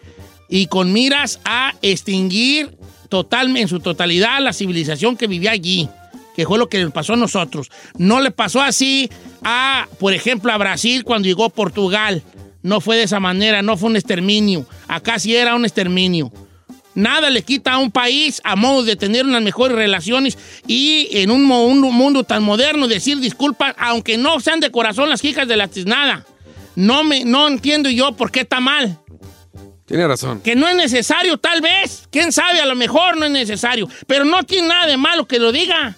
y 0.50 0.68
con 0.68 0.92
miras 0.92 1.40
a 1.46 1.74
extinguir 1.82 2.76
total, 3.10 3.56
en 3.58 3.68
su 3.68 3.80
totalidad 3.80 4.42
la 4.42 4.54
civilización 4.54 5.18
que 5.18 5.28
vivía 5.28 5.52
allí, 5.52 5.88
que 6.36 6.46
fue 6.46 6.58
lo 6.58 6.70
que 6.70 6.78
le 6.80 6.90
pasó 6.92 7.14
a 7.14 7.18
nosotros. 7.18 7.70
No 7.98 8.20
le 8.22 8.32
pasó 8.32 8.62
así 8.62 9.10
a, 9.44 9.88
por 10.00 10.14
ejemplo, 10.14 10.52
a 10.52 10.58
Brasil 10.58 11.04
cuando 11.04 11.28
llegó 11.28 11.50
Portugal. 11.50 12.24
No 12.64 12.82
fue 12.82 12.98
de 12.98 13.04
esa 13.04 13.20
manera, 13.20 13.62
no 13.62 13.78
fue 13.78 13.90
un 13.90 13.96
exterminio. 13.96 14.66
Acá 14.88 15.20
sí 15.20 15.36
era 15.36 15.56
un 15.56 15.66
exterminio. 15.66 16.32
Nada 16.94 17.30
le 17.30 17.44
quita 17.44 17.74
a 17.74 17.78
un 17.78 17.90
país 17.90 18.42
a 18.44 18.56
modo 18.56 18.84
de 18.84 18.96
tener 18.96 19.26
unas 19.26 19.42
mejores 19.42 19.78
relaciones 19.78 20.38
y 20.68 21.08
en 21.12 21.32
un, 21.32 21.46
mundo 21.46 22.24
tan 22.24 22.44
moderno 22.44 22.88
decir 22.88 23.20
disculpas, 23.20 23.74
aunque 23.78 24.18
no 24.18 24.40
sean 24.40 24.60
de 24.60 24.72
corazón 24.72 25.10
las 25.10 25.24
hijas 25.24 25.48
de 25.48 25.58
la 25.58 25.68
tiznada. 25.68 26.26
No, 26.76 27.04
me, 27.04 27.24
no 27.24 27.48
entiendo 27.48 27.90
yo 27.90 28.12
por 28.14 28.32
qué 28.32 28.42
está 28.42 28.60
mal. 28.60 29.00
Tiene 29.86 30.08
razón. 30.08 30.42
Que 30.42 30.56
no 30.56 30.68
es 30.68 30.76
necesario, 30.76 31.38
tal 31.38 31.62
vez. 31.62 32.08
Quién 32.12 32.32
sabe, 32.32 32.62
a 32.62 32.66
lo 32.66 32.76
mejor 32.76 33.18
no 33.18 33.26
es 33.26 33.32
necesario. 33.32 33.90
Pero 34.08 34.24
no 34.26 34.44
tiene 34.44 34.70
nada 34.70 34.88
de 34.88 34.98
malo 34.98 35.28
que 35.28 35.40
lo 35.40 35.52
diga. 35.52 35.96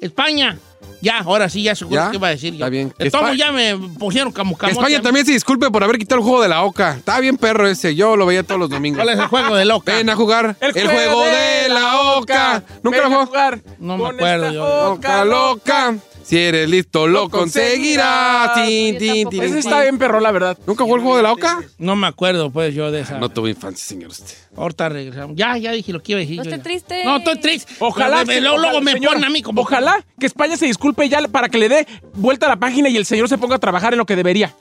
España. 0.00 0.58
Ya, 1.00 1.18
ahora 1.18 1.48
sí, 1.48 1.62
ya 1.62 1.74
seguro 1.74 1.96
¿Ya? 1.96 2.10
que 2.10 2.16
iba 2.16 2.28
a 2.28 2.30
decir. 2.30 2.54
yo. 2.54 2.66
Está 2.66 2.70
bien. 2.70 2.92
De 2.98 3.36
ya 3.36 3.52
me 3.52 3.76
pusieron 3.98 4.32
como 4.32 4.58
España 4.60 5.00
también 5.00 5.24
se 5.24 5.32
disculpe 5.32 5.70
por 5.70 5.84
haber 5.84 5.98
quitado 5.98 6.20
el 6.20 6.24
juego 6.24 6.42
de 6.42 6.48
la 6.48 6.62
oca. 6.62 6.94
Está 6.94 7.20
bien 7.20 7.36
perro 7.36 7.68
ese. 7.68 7.94
Yo 7.94 8.16
lo 8.16 8.26
veía 8.26 8.42
todos 8.42 8.60
los 8.60 8.70
domingos. 8.70 9.02
¿Cuál 9.02 9.14
es 9.14 9.20
el 9.20 9.26
juego 9.26 9.54
de 9.56 9.64
la 9.64 9.76
oca? 9.76 9.94
Ven 9.94 10.10
a 10.10 10.16
jugar. 10.16 10.56
El, 10.60 10.88
juego 10.88 11.24
de 11.24 11.68
la 11.68 12.00
oca. 12.16 12.64
¿Nunca 12.82 13.08
lo 13.08 13.26
jugó? 13.26 13.32
No 13.78 13.96
me 13.96 14.08
acuerdo 14.08 14.52
yo. 14.52 14.92
Oca 14.92 15.24
loca. 15.24 15.96
Si 16.28 16.36
eres 16.36 16.68
listo, 16.68 17.06
lo 17.06 17.30
conseguirás. 17.30 18.52
Tin, 18.52 18.98
tin, 18.98 19.30
tin, 19.30 19.42
Ese 19.42 19.60
está 19.60 19.80
bien 19.80 19.96
perro, 19.96 20.20
la 20.20 20.30
verdad. 20.30 20.58
¿Nunca 20.66 20.84
jugó 20.84 20.96
el 20.96 21.00
juego 21.00 21.16
de 21.16 21.22
la 21.22 21.32
oca? 21.32 21.62
No 21.78 21.96
me 21.96 22.06
acuerdo, 22.06 22.50
pues, 22.50 22.74
yo 22.74 22.90
de 22.90 23.00
esa. 23.00 23.18
No 23.18 23.30
tuve 23.30 23.48
infancia, 23.48 23.82
señor 23.82 24.10
usted. 24.10 24.34
Ahorita 24.58 24.88
regresamos. 24.88 25.36
Ya, 25.36 25.56
ya 25.56 25.72
dije 25.72 25.92
lo 25.92 26.02
que 26.02 26.12
iba 26.12 26.18
a 26.18 26.22
decir. 26.22 26.36
No 26.38 26.44
yo 26.44 26.50
ya. 26.50 26.62
triste. 26.62 27.04
No, 27.04 27.16
estoy 27.18 27.38
triste. 27.40 27.72
Ojalá. 27.78 28.24
Que- 28.24 28.40
luego, 28.40 28.56
ojalá, 28.56 28.80
me 28.80 28.92
señor, 28.92 29.12
ponen 29.12 29.24
a 29.24 29.30
mí 29.30 29.42
como. 29.42 29.62
Ojalá 29.62 30.04
que 30.18 30.26
España 30.26 30.56
se 30.56 30.66
disculpe 30.66 31.08
ya 31.08 31.20
para 31.28 31.48
que 31.48 31.58
le 31.58 31.68
dé 31.68 31.86
vuelta 32.14 32.46
a 32.46 32.48
la 32.50 32.56
página 32.56 32.88
y 32.88 32.96
el 32.96 33.06
señor 33.06 33.28
se 33.28 33.38
ponga 33.38 33.56
a 33.56 33.58
trabajar 33.58 33.94
en 33.94 33.98
lo 33.98 34.06
que 34.06 34.16
debería. 34.16 34.54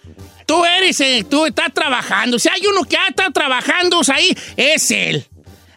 Tú 0.45 0.64
eres, 0.64 0.99
eh, 1.02 1.26
tú 1.30 1.45
estás 1.45 1.74
trabajando. 1.74 2.40
Si 2.40 2.48
hay 2.48 2.61
uno 2.68 2.84
que 2.84 2.95
estado 3.10 3.32
trabajando 3.32 4.02
ahí, 4.14 4.36
es 4.56 4.91
él. 4.91 5.26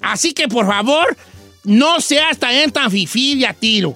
Así 0.01 0.33
que, 0.33 0.47
por 0.49 0.67
favor, 0.67 1.17
no 1.65 2.01
seas 2.01 2.39
tan, 2.39 2.71
tan 2.71 2.91
fifí 2.91 3.39
de 3.39 3.47
a 3.47 3.53
tiro. 3.53 3.95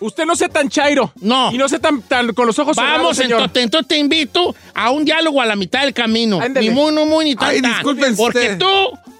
Usted 0.00 0.24
no 0.24 0.34
sea 0.34 0.48
tan 0.48 0.68
chairo. 0.68 1.12
No. 1.20 1.52
Y 1.52 1.58
no 1.58 1.68
sea 1.68 1.78
tan, 1.78 2.02
tan 2.02 2.32
con 2.34 2.46
los 2.46 2.58
ojos 2.58 2.76
cerrados, 2.76 2.98
Vamos, 2.98 3.16
señor. 3.16 3.40
entonces, 3.40 3.64
entonces 3.64 3.88
te 3.88 3.98
invito 3.98 4.54
a 4.74 4.90
un 4.90 5.04
diálogo 5.04 5.40
a 5.40 5.46
la 5.46 5.56
mitad 5.56 5.82
del 5.82 5.94
camino. 5.94 6.40
Ándele. 6.40 6.68
Ni 6.68 6.74
muy, 6.74 6.92
no 6.92 7.06
muy, 7.06 7.24
ni 7.26 7.36
tan, 7.36 7.50
Ay, 7.50 7.62
tan. 7.62 7.82
Porque 7.82 8.10
usted. 8.10 8.58
tú 8.58 8.66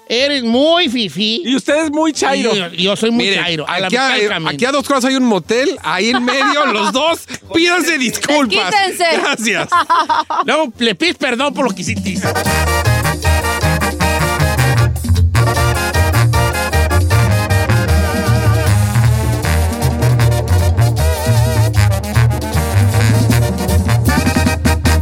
eres 0.08 0.42
muy 0.42 0.88
fifí. 0.88 1.42
Y 1.44 1.56
usted 1.56 1.84
es 1.84 1.90
muy 1.90 2.12
chairo. 2.12 2.54
Y 2.54 2.58
yo, 2.58 2.68
yo 2.70 2.96
soy 2.96 3.10
muy 3.10 3.24
Mire, 3.24 3.36
chairo. 3.36 3.66
A 3.68 3.76
a, 3.76 4.48
aquí 4.48 4.64
a 4.64 4.72
dos 4.72 4.86
cosas 4.86 5.06
hay 5.06 5.16
un 5.16 5.24
motel. 5.24 5.78
Ahí 5.82 6.10
en 6.10 6.24
medio, 6.24 6.66
los 6.72 6.92
dos, 6.92 7.20
pídanse 7.52 7.98
disculpas. 7.98 8.74
Quítense. 8.74 9.04
Gracias. 9.20 9.68
Luego 10.44 10.72
le 10.78 10.94
pides 10.94 11.16
perdón 11.16 11.54
por 11.54 11.68
lo 11.68 11.74
que 11.74 11.82
hiciste. 11.82 12.20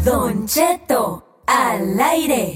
Don 0.04 0.46
Cheto, 0.46 1.42
al 1.46 2.00
aire. 2.00 2.54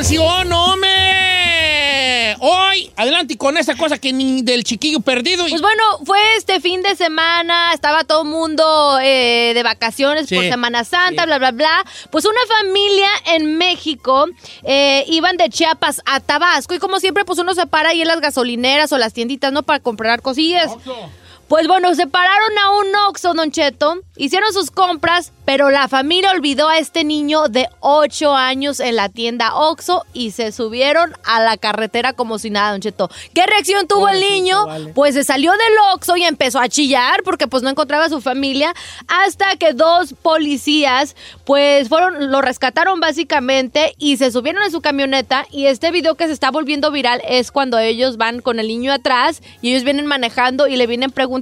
Canción, 0.00 0.50
hombre! 0.50 2.34
Hoy, 2.38 2.90
adelante, 2.96 3.36
con 3.36 3.58
esa 3.58 3.76
cosa 3.76 3.98
que 3.98 4.14
ni 4.14 4.40
del 4.40 4.64
chiquillo 4.64 5.00
perdido. 5.00 5.46
Y... 5.46 5.50
Pues 5.50 5.60
bueno, 5.60 5.82
fue 6.06 6.18
este 6.36 6.58
fin 6.58 6.80
de 6.80 6.96
semana, 6.96 7.74
estaba 7.74 8.04
todo 8.04 8.22
el 8.22 8.28
mundo 8.28 8.98
eh, 9.02 9.52
de 9.52 9.62
vacaciones 9.62 10.26
Sí, 10.26 10.36
por 10.36 10.44
Semana 10.44 10.84
Santa, 10.84 11.24
sí. 11.24 11.26
bla, 11.26 11.38
bla, 11.38 11.50
bla. 11.50 11.84
Pues 12.10 12.24
una 12.24 12.40
familia 12.48 13.10
en 13.34 13.58
México 13.58 14.24
eh, 14.62 15.04
iban 15.08 15.36
de 15.36 15.50
Chiapas 15.50 16.00
a 16.06 16.20
Tabasco 16.20 16.72
y 16.72 16.78
como 16.78 16.98
siempre, 16.98 17.26
pues 17.26 17.38
uno 17.38 17.52
se 17.52 17.66
para 17.66 17.90
ahí 17.90 18.00
en 18.00 18.08
las 18.08 18.22
gasolineras 18.22 18.90
o 18.92 18.96
las 18.96 19.12
tienditas, 19.12 19.52
¿no? 19.52 19.64
Para 19.64 19.80
comprar 19.80 20.22
cosillas. 20.22 20.72
Pues 21.50 21.66
bueno, 21.66 21.92
se 21.96 22.06
pararon 22.06 22.58
a 22.62 22.70
un 22.78 22.86
Oxxo, 23.08 23.34
Don 23.34 23.50
Cheto, 23.50 23.96
hicieron 24.16 24.52
sus 24.52 24.70
compras, 24.70 25.32
pero 25.44 25.70
la 25.70 25.88
familia 25.88 26.30
olvidó 26.30 26.68
a 26.68 26.78
este 26.78 27.02
niño 27.02 27.48
de 27.48 27.68
8 27.80 28.36
años 28.36 28.78
en 28.78 28.94
la 28.94 29.08
tienda 29.08 29.56
Oxxo 29.56 30.06
y 30.12 30.30
se 30.30 30.52
subieron 30.52 31.12
a 31.24 31.40
la 31.40 31.56
carretera 31.56 32.12
como 32.12 32.38
si 32.38 32.50
nada, 32.50 32.70
Don 32.70 32.80
Cheto. 32.80 33.10
¿Qué 33.34 33.44
reacción 33.46 33.88
tuvo 33.88 34.08
el 34.08 34.20
niño? 34.20 34.64
Pues 34.94 35.14
se 35.16 35.24
salió 35.24 35.50
del 35.50 35.72
Oxxo 35.92 36.16
y 36.16 36.22
empezó 36.22 36.60
a 36.60 36.68
chillar 36.68 37.24
porque 37.24 37.48
pues 37.48 37.64
no 37.64 37.68
encontraba 37.68 38.04
a 38.04 38.10
su 38.10 38.20
familia 38.20 38.72
hasta 39.08 39.56
que 39.56 39.72
dos 39.72 40.14
policías 40.22 41.16
pues 41.44 41.88
fueron, 41.88 42.30
lo 42.30 42.42
rescataron 42.42 43.00
básicamente 43.00 43.96
y 43.98 44.18
se 44.18 44.30
subieron 44.30 44.62
a 44.62 44.70
su 44.70 44.82
camioneta 44.82 45.46
y 45.50 45.66
este 45.66 45.90
video 45.90 46.14
que 46.14 46.28
se 46.28 46.32
está 46.32 46.52
volviendo 46.52 46.92
viral 46.92 47.20
es 47.26 47.50
cuando 47.50 47.76
ellos 47.76 48.18
van 48.18 48.40
con 48.40 48.60
el 48.60 48.68
niño 48.68 48.92
atrás 48.92 49.42
y 49.62 49.70
ellos 49.70 49.82
vienen 49.82 50.06
manejando 50.06 50.68
y 50.68 50.76
le 50.76 50.86
vienen 50.86 51.10
preguntando. 51.10 51.39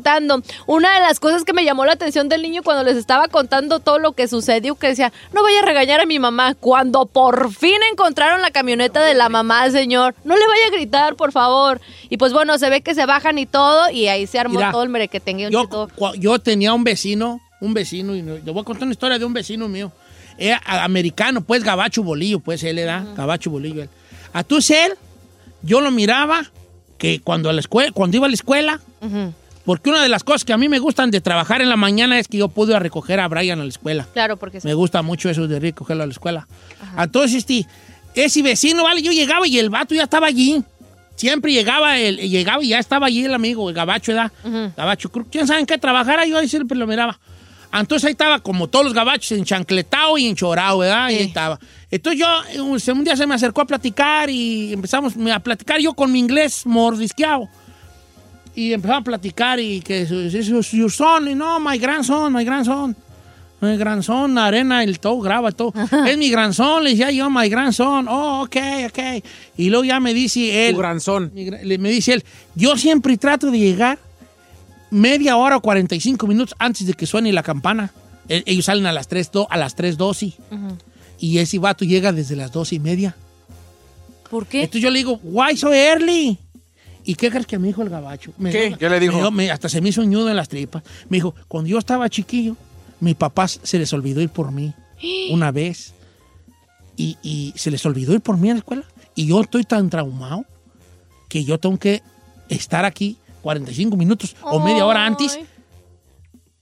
Una 0.67 0.95
de 0.95 1.01
las 1.01 1.21
cosas 1.21 1.45
que 1.45 1.53
me 1.53 1.65
llamó 1.65 1.85
la 1.85 1.93
atención 1.93 2.29
del 2.29 2.43
niño 2.43 2.63
cuando 2.63 2.83
les 2.85 2.97
estaba 2.97 3.29
contando 3.29 3.81
todo 3.81 3.99
lo 3.99 4.13
que 4.13 4.29
sucedió, 4.29 4.75
que 4.77 4.89
decía, 4.89 5.13
no 5.33 5.43
vaya 5.43 5.61
a 5.61 5.65
regañar 5.65 6.01
a 6.01 6.07
mi 6.07 6.19
mamá. 6.19 6.55
Cuando 6.55 7.07
por 7.07 7.53
fin 7.53 7.77
encontraron 7.93 8.43
la 8.43 8.51
camioneta 8.51 9.03
de 9.03 9.15
la 9.15 9.29
mamá, 9.29 9.71
señor, 9.71 10.15
no 10.25 10.37
le 10.37 10.47
vaya 10.47 10.67
a 10.69 10.71
gritar, 10.71 11.17
por 11.17 11.33
favor. 11.33 11.81
Y 12.09 12.17
pues 12.17 12.33
bueno, 12.33 12.59
se 12.59 12.71
ve 12.71 12.81
que 12.81 12.95
se 12.95 13.07
bajan 13.07 13.39
y 13.39 13.47
todo 13.47 13.91
y 13.91 14.09
ahí 14.09 14.27
se 14.27 14.39
armó 14.39 14.55
Mira, 14.59 14.71
todo 14.73 14.83
el 14.83 14.89
merequetengue. 14.89 15.51
Yo, 15.51 15.69
cua- 15.97 16.15
yo 16.19 16.39
tenía 16.39 16.73
un 16.75 16.85
vecino, 16.85 17.41
un 17.61 17.75
vecino, 17.75 18.15
y 18.15 18.23
le 18.23 18.41
voy 18.53 18.61
a 18.61 18.65
contar 18.65 18.85
una 18.85 18.93
historia 18.93 19.19
de 19.19 19.25
un 19.25 19.33
vecino 19.33 19.69
mío. 19.69 19.91
Era 20.41 20.61
americano, 20.85 21.41
pues 21.41 21.65
gabacho 21.65 22.03
bolillo, 22.05 22.39
pues 22.39 22.63
él 22.63 22.79
era 22.79 23.05
gabacho 23.17 23.51
bolillo. 23.51 23.83
él. 23.83 23.89
A 24.33 24.45
tu 24.45 24.61
ser, 24.63 24.97
yo 25.63 25.81
lo 25.81 25.91
miraba 25.91 26.43
que 26.99 27.21
cuando, 27.21 27.51
a 27.51 27.53
la 27.53 27.61
escuela, 27.61 27.91
cuando 27.93 28.17
iba 28.17 28.27
a 28.27 28.29
la 28.29 28.35
escuela, 28.35 28.81
porque 29.69 29.91
una 29.91 30.03
de 30.03 30.09
las 30.09 30.25
cosas 30.25 30.47
que 30.47 30.55
a 30.55 30.57
mí 30.57 30.67
me 30.67 30.79
gustan 30.79 31.11
de 31.11 31.21
trabajar 31.21 31.61
en 31.61 31.69
la 31.69 31.77
mañana 31.77 32.19
es 32.19 32.27
que 32.27 32.39
yo 32.39 32.49
pude 32.49 32.79
recoger 32.79 33.21
a 33.21 33.29
Brian 33.29 33.61
a 33.61 33.65
la 33.65 33.69
escuela. 33.69 34.07
Claro, 34.15 34.39
porque 34.39 34.61
Me 34.63 34.73
gusta 34.73 35.03
mucho 35.03 35.29
eso 35.29 35.47
de 35.47 35.61
recogerlo 35.61 36.05
a 36.05 36.07
la 36.07 36.13
escuela. 36.13 36.49
Entonces, 36.97 37.35
este, 37.35 37.67
ese 38.15 38.41
vecino, 38.41 38.85
vale, 38.85 39.03
yo 39.03 39.13
llegaba 39.13 39.47
y 39.47 39.59
el 39.59 39.69
vato 39.69 39.95
ya 39.95 40.05
estaba 40.05 40.27
allí. 40.27 40.65
Siempre 41.17 41.53
llegaba, 41.53 41.99
el, 41.99 42.17
llegaba 42.17 42.65
y 42.65 42.69
ya 42.69 42.79
estaba 42.79 43.09
allí 43.09 43.27
el 43.27 43.35
amigo, 43.35 43.69
el 43.69 43.75
gabacho, 43.75 44.13
¿verdad? 44.13 44.33
Gabacho, 44.75 45.13
cruz. 45.13 45.27
¿quién 45.31 45.47
sabe 45.47 45.61
en 45.61 45.67
qué 45.67 45.77
trabajara? 45.77 46.25
Yo 46.25 46.39
ahí 46.39 46.49
siempre 46.49 46.79
lo 46.79 46.87
miraba. 46.87 47.21
Entonces 47.71 48.07
ahí 48.07 48.13
estaba 48.13 48.39
como 48.39 48.69
todos 48.69 48.87
los 48.87 48.95
gabachos, 48.95 49.33
enchancletado 49.33 50.17
y 50.17 50.29
enchorado, 50.29 50.79
¿verdad? 50.79 51.11
Y 51.11 51.17
ahí 51.17 51.25
estaba. 51.25 51.61
Entonces 51.91 52.19
yo, 52.19 52.65
un 52.65 52.81
un 52.99 53.05
día 53.05 53.17
se 53.17 53.27
me 53.27 53.35
acercó 53.35 53.61
a 53.61 53.67
platicar 53.67 54.31
y 54.31 54.73
empezamos 54.73 55.13
a 55.31 55.41
platicar 55.41 55.79
yo 55.79 55.93
con 55.93 56.11
mi 56.11 56.21
inglés 56.21 56.65
mordisqueado. 56.65 57.51
Y 58.59 58.73
empezamos 58.73 59.03
a 59.03 59.05
platicar 59.05 59.61
y 59.61 59.81
que 59.81 60.03
es 60.03 60.11
your 60.73 60.91
son, 60.91 61.29
y 61.29 61.35
no, 61.35 61.61
my 61.61 61.79
grandson, 61.79 62.33
my 62.33 62.45
grandson. 62.45 62.97
My 63.61 63.77
grandson, 63.77 64.37
arena, 64.39 64.83
el 64.85 64.99
todo, 65.01 65.21
graba 65.21 65.51
todo. 65.53 65.73
es 66.07 66.17
mi 66.19 66.31
grandson, 66.31 66.83
le 66.85 66.91
decía 66.91 67.11
yo, 67.11 67.29
my 67.31 67.49
grandson. 67.49 68.07
Oh, 68.09 68.43
ok, 68.43 68.57
ok. 68.89 68.99
Y 69.57 69.69
luego 69.71 69.85
ya 69.85 69.99
me 70.01 70.13
dice 70.15 70.69
él. 70.69 70.75
Tu 70.75 70.79
grandson. 70.79 71.31
mi 71.35 71.45
Me 71.79 71.91
dice 71.91 72.15
él, 72.15 72.25
yo 72.55 72.77
siempre 72.77 73.17
trato 73.17 73.51
de 73.51 73.59
llegar 73.59 73.99
media 74.91 75.37
hora 75.37 75.57
o 75.57 75.61
45 75.61 76.27
minutos 76.27 76.55
antes 76.59 76.87
de 76.87 76.95
que 76.95 77.07
suene 77.07 77.33
la 77.33 77.43
campana. 77.43 77.93
E- 78.29 78.43
Ellos 78.47 78.65
salen 78.65 78.87
a 78.87 78.93
las 78.93 79.07
3, 79.09 79.31
do- 79.33 79.47
a 79.51 79.57
las 79.57 79.77
3.12 79.77 80.35
y 81.21 81.39
ese 81.39 81.59
vato 81.59 81.85
llega 81.85 82.13
desde 82.13 82.35
las 82.37 82.51
12 82.53 82.77
y 82.77 82.81
media. 82.81 83.17
¿Por 84.31 84.47
qué? 84.47 84.61
Entonces 84.63 84.83
yo 84.83 84.91
le 84.91 84.99
digo, 84.99 85.21
why 85.23 85.57
so 85.57 85.73
early? 85.73 86.39
¿Y 87.09 87.15
qué 87.15 87.31
crees 87.31 87.47
que 87.47 87.59
me 87.59 87.69
dijo 87.69 87.81
el 87.83 87.89
gabacho? 87.89 88.33
Me 88.37 88.51
¿Qué? 88.51 88.65
dijo- 88.67 88.79
¿Qué 88.79 88.91
le 88.91 89.01
dijo? 89.01 89.13
me 89.15 89.19
dijo- 89.21 89.31
me- 89.31 89.51
hasta 89.51 89.69
se 89.71 89.81
me 89.81 89.89
hizo 89.89 90.03
un 90.03 90.11
nudo 90.11 90.29
en 90.29 90.37
las 90.37 90.49
tripas. 90.51 90.83
Me 91.09 91.17
dijo, 91.17 91.35
cuando 91.49 91.71
yo 91.71 91.79
estaba 91.79 92.09
chiquillo, 92.11 92.55
mi 93.01 93.15
papá 93.15 93.49
se 93.49 93.79
les 93.79 93.91
olvidó 93.95 94.21
ir 94.21 94.29
por 94.29 94.53
mí 94.53 94.75
una 95.31 95.51
vez. 95.51 95.95
Y, 96.97 97.17
y 97.23 97.55
se 97.57 97.71
les 97.71 97.87
olvidó 97.87 98.13
ir 98.13 98.21
por 98.21 98.37
mí 98.37 98.51
a 98.51 98.53
la 98.53 98.59
escuela. 98.59 98.85
Y 99.15 99.27
yo 99.27 99.41
estoy 99.41 99.65
tan 99.65 99.89
traumado 99.89 100.45
que 101.31 101.45
yo 101.45 101.59
tengo 101.59 101.79
que 101.79 102.03
estar 102.51 102.85
aquí 102.85 103.17
45 103.41 103.97
minutos 103.97 104.37
o 104.43 104.61
media 104.61 104.85
hora 104.85 105.07
antes 105.07 105.39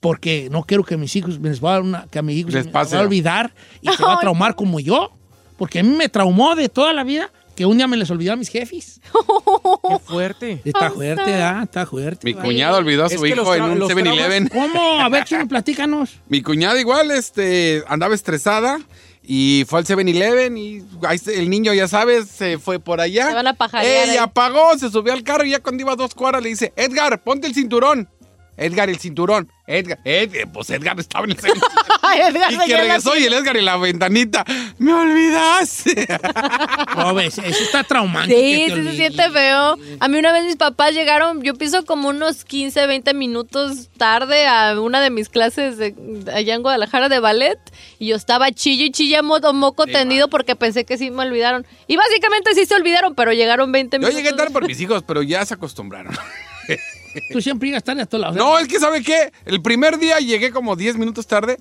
porque 0.01 0.48
no 0.51 0.62
quiero 0.62 0.85
que 0.85 0.97
mis 0.97 1.16
hijos 1.16 1.40
me 1.40 1.48
les 1.48 1.62
va 1.64 1.70
a 1.70 1.73
dar 1.73 1.82
una, 1.82 2.06
que 2.09 2.18
a 2.18 2.23
mis 2.23 2.36
hijos 2.39 2.52
Les 2.55 2.64
se 2.64 2.68
me 2.70 2.73
va 2.74 2.82
a 2.82 3.01
olvidar 3.01 3.52
y 3.81 3.89
se 3.89 4.02
va 4.02 4.14
a 4.14 4.20
traumar 4.20 4.55
como 4.55 4.78
yo. 4.78 5.10
Porque 5.56 5.81
a 5.81 5.82
mí 5.82 5.89
me 5.97 6.09
traumó 6.09 6.55
de 6.55 6.68
toda 6.68 6.93
la 6.93 7.02
vida 7.02 7.31
que 7.57 7.66
un 7.66 7.78
día 7.78 7.89
me 7.89 7.97
les 7.97 8.11
olvidó 8.11 8.35
a 8.35 8.37
mis 8.37 8.49
jefes. 8.49 9.01
Qué 9.89 9.99
fuerte. 10.01 10.61
Está 10.65 10.91
fuerte, 10.91 11.35
¿ah? 11.35 11.62
Está 11.65 11.87
fuerte. 11.87 12.20
Mi 12.24 12.35
vale. 12.35 12.47
cuñado 12.47 12.77
olvidó 12.77 13.07
a 13.07 13.09
su 13.09 13.27
hijo 13.27 13.55
en 13.55 13.62
un 13.62 13.78
los 13.78 13.91
7-Eleven. 13.91 14.49
¿Cómo? 14.49 15.01
A 15.01 15.09
ver, 15.09 15.24
chino, 15.24 15.49
platícanos. 15.49 16.19
Mi 16.28 16.43
cuñada 16.43 16.78
igual, 16.78 17.11
este, 17.11 17.83
andaba 17.89 18.15
estresada 18.15 18.78
y 19.23 19.65
fue 19.66 19.81
al 19.81 19.87
7-Eleven 19.87 20.57
y 20.59 20.85
el 21.35 21.51
niño, 21.51 21.73
ya 21.73 21.89
sabes, 21.89 22.28
se 22.28 22.59
fue 22.59 22.78
por 22.78 23.01
allá. 23.01 23.28
Se 23.28 23.35
van 23.35 23.47
a 23.47 23.55
pajarear 23.55 24.09
Ella 24.11 24.24
apagó, 24.24 24.78
se 24.78 24.91
subió 24.91 25.15
al 25.15 25.24
carro 25.24 25.45
y 25.45 25.51
ya 25.51 25.61
cuando 25.61 25.81
iba 25.81 25.93
a 25.93 25.97
dos 25.97 26.15
cuadras 26.15 26.43
le 26.43 26.51
dice, 26.51 26.73
Edgar, 26.77 27.23
ponte 27.24 27.47
el 27.47 27.55
cinturón. 27.55 28.09
Edgar, 28.57 28.91
el 28.91 28.99
cinturón. 28.99 29.51
Edgar, 29.68 29.98
Edgar, 30.05 30.52
pues 30.52 30.70
Edgar 30.70 30.98
estaba 31.01 31.24
en 31.24 31.32
el 31.32 31.38
7 31.40 31.59
Ay, 32.02 32.20
Edgar, 32.20 32.52
Y 32.52 32.56
se 32.56 32.66
que 32.66 32.76
regresó 32.76 33.16
y 33.16 33.24
el 33.24 33.32
Edgar 33.32 33.56
en 33.56 33.64
la 33.64 33.76
ventanita. 33.76 34.44
¡Me 34.78 34.93
olvidaste! 34.94 36.06
No, 36.97 37.14
ves, 37.14 37.38
eso 37.38 37.62
está 37.64 37.82
traumante. 37.82 38.32
Sí, 38.34 38.40
que 38.40 38.56
te 38.56 38.64
sí 38.64 38.70
se 38.70 38.74
olviden. 38.90 38.97
siente 38.97 39.30
feo. 39.30 39.76
A 39.98 40.09
mí 40.09 40.18
una 40.18 40.32
vez 40.32 40.44
mis 40.44 40.56
papás 40.56 40.93
llegaron, 40.94 41.43
yo 41.43 41.55
pienso 41.55 41.84
como 41.84 42.09
unos 42.10 42.44
15, 42.44 42.86
20 42.86 43.12
minutos 43.14 43.88
tarde 43.97 44.47
a 44.47 44.80
una 44.80 45.01
de 45.01 45.10
mis 45.10 45.28
clases 45.28 45.78
de, 45.78 45.94
allá 46.32 46.55
en 46.55 46.62
Guadalajara 46.62 47.09
de 47.09 47.18
ballet 47.18 47.59
y 47.98 48.06
yo 48.09 48.16
estaba 48.16 48.52
chillo 48.52 48.84
y 48.84 48.90
chilla 48.93 49.22
modo 49.22 49.52
moco 49.52 49.86
tendido 49.86 50.28
porque 50.28 50.55
pensé 50.55 50.84
que 50.84 50.97
sí 50.97 51.10
me 51.10 51.22
olvidaron. 51.24 51.66
Y 51.88 51.97
básicamente 51.97 52.55
sí 52.55 52.66
se 52.66 52.74
olvidaron, 52.76 53.14
pero 53.16 53.32
llegaron 53.32 53.72
20 53.72 53.97
Yo 53.97 53.98
minutos. 54.01 54.16
llegué 54.16 54.32
tarde 54.36 54.52
por 54.52 54.64
mis 54.66 54.80
hijos, 54.80 55.02
pero 55.05 55.22
ya 55.22 55.44
se 55.44 55.55
acostumbraron. 55.55 56.14
Tú 57.32 57.40
siempre 57.40 57.68
llegas 57.68 57.84
tarde 57.84 58.02
a 58.02 58.06
todos 58.06 58.20
lados. 58.22 58.36
No, 58.36 58.59
es 58.59 58.68
que 58.68 58.78
¿sabe 58.78 59.02
qué? 59.02 59.32
El 59.44 59.60
primer 59.62 59.98
día 59.98 60.18
llegué 60.18 60.51
como 60.51 60.76
10 60.76 60.97
minutos 60.97 61.26
tarde. 61.26 61.59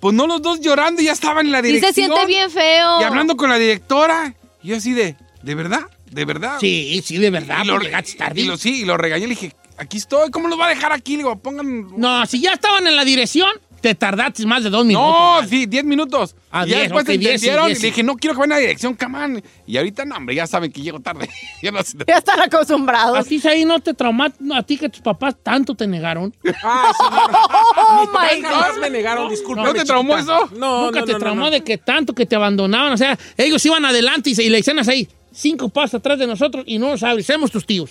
Pues 0.00 0.14
no 0.14 0.26
los 0.26 0.42
dos 0.42 0.60
llorando 0.60 1.00
y 1.00 1.06
ya 1.06 1.12
estaban 1.12 1.46
en 1.46 1.52
la 1.52 1.62
dirección. 1.62 1.94
se 1.94 2.00
siente 2.02 2.26
bien 2.26 2.50
feo. 2.50 3.00
Y 3.00 3.04
hablando 3.04 3.36
con 3.36 3.48
la 3.48 3.58
directora. 3.58 4.34
Y 4.62 4.68
yo 4.68 4.76
así 4.76 4.92
de, 4.92 5.16
¿de 5.42 5.54
verdad? 5.54 5.80
¿De 6.10 6.24
verdad? 6.24 6.58
Sí, 6.60 7.02
sí, 7.04 7.16
de 7.18 7.30
verdad. 7.30 7.60
Y 7.64 7.66
lo, 7.66 7.72
porque 7.74 7.86
llegaste 7.88 8.14
tarde. 8.14 8.40
y 8.40 8.44
lo- 8.44 8.56
sí, 8.56 8.82
y 8.82 8.84
lo 8.84 8.96
regañé. 8.96 9.26
Le 9.26 9.30
dije, 9.34 9.54
aquí 9.78 9.96
estoy. 9.96 10.30
¿Cómo 10.30 10.48
los 10.48 10.58
va 10.60 10.66
a 10.66 10.68
dejar 10.70 10.92
aquí? 10.92 11.12
Le 11.12 11.18
digo, 11.18 11.36
pongan... 11.36 11.88
No, 11.98 12.26
si 12.26 12.40
ya 12.40 12.52
estaban 12.52 12.86
en 12.86 12.96
la 12.96 13.04
dirección, 13.04 13.50
te 13.84 13.94
tardaste 13.94 14.46
más 14.46 14.64
de 14.64 14.70
dos 14.70 14.82
minutos. 14.86 15.10
No, 15.10 15.32
vale. 15.34 15.46
sí, 15.48 15.66
10 15.66 15.84
minutos. 15.84 16.34
Ah, 16.50 16.64
y 16.66 16.70
ya 16.70 16.76
10, 16.76 16.82
después 16.84 17.02
ok, 17.04 17.06
se 17.10 17.18
10, 17.18 17.28
sí, 17.28 17.34
entendieron 17.34 17.66
10, 17.66 17.76
y 17.76 17.80
sí. 17.80 17.82
le 17.82 17.88
dije, 17.90 18.02
no 18.02 18.16
quiero 18.16 18.34
que 18.34 18.38
vayan 18.40 18.52
a 18.52 18.54
la 18.54 18.60
dirección, 18.62 18.94
camán. 18.94 19.42
Y 19.66 19.76
ahorita 19.76 20.06
no, 20.06 20.16
hombre, 20.16 20.34
ya 20.34 20.46
saben 20.46 20.72
que 20.72 20.80
llego 20.80 21.00
tarde. 21.00 21.28
ya 21.62 21.70
no. 21.70 21.80
Ya 22.06 22.16
están 22.16 22.40
acostumbrados. 22.40 23.18
¿A 23.18 23.22
ti, 23.22 23.38
ahí 23.46 23.66
no 23.66 23.78
te 23.80 23.92
traumaste? 23.92 24.42
A 24.54 24.62
ti 24.62 24.78
que 24.78 24.88
tus 24.88 25.02
papás 25.02 25.36
tanto 25.42 25.74
te 25.74 25.86
negaron. 25.86 26.34
Ay, 26.44 26.92
señor. 26.96 27.30
Oh 27.86 28.00
Mis 28.00 28.08
papás 28.08 28.30
my 28.36 28.42
jamás 28.42 28.72
God. 28.76 28.80
me 28.80 28.90
negaron, 28.90 29.28
disculpe. 29.28 29.62
¿No 29.62 29.74
te 29.74 29.84
traumó 29.84 30.16
eso? 30.16 30.48
No, 30.56 30.86
Nunca 30.86 31.00
no, 31.00 31.04
te 31.06 31.14
traumó 31.16 31.40
no. 31.44 31.50
de 31.50 31.60
que 31.62 31.76
tanto 31.76 32.14
que 32.14 32.24
te 32.24 32.36
abandonaban. 32.36 32.92
O 32.92 32.96
sea, 32.96 33.18
ellos 33.36 33.64
iban 33.66 33.84
adelante 33.84 34.30
y, 34.30 34.34
se- 34.34 34.44
y 34.44 34.48
le 34.48 34.56
decían 34.58 34.78
así, 34.78 35.06
cinco 35.30 35.68
pasos 35.68 35.96
atrás 35.96 36.18
de 36.18 36.26
nosotros 36.26 36.64
y 36.66 36.78
no 36.78 36.88
nos 36.88 37.02
avisemos 37.02 37.50
tus 37.50 37.66
tíos. 37.66 37.90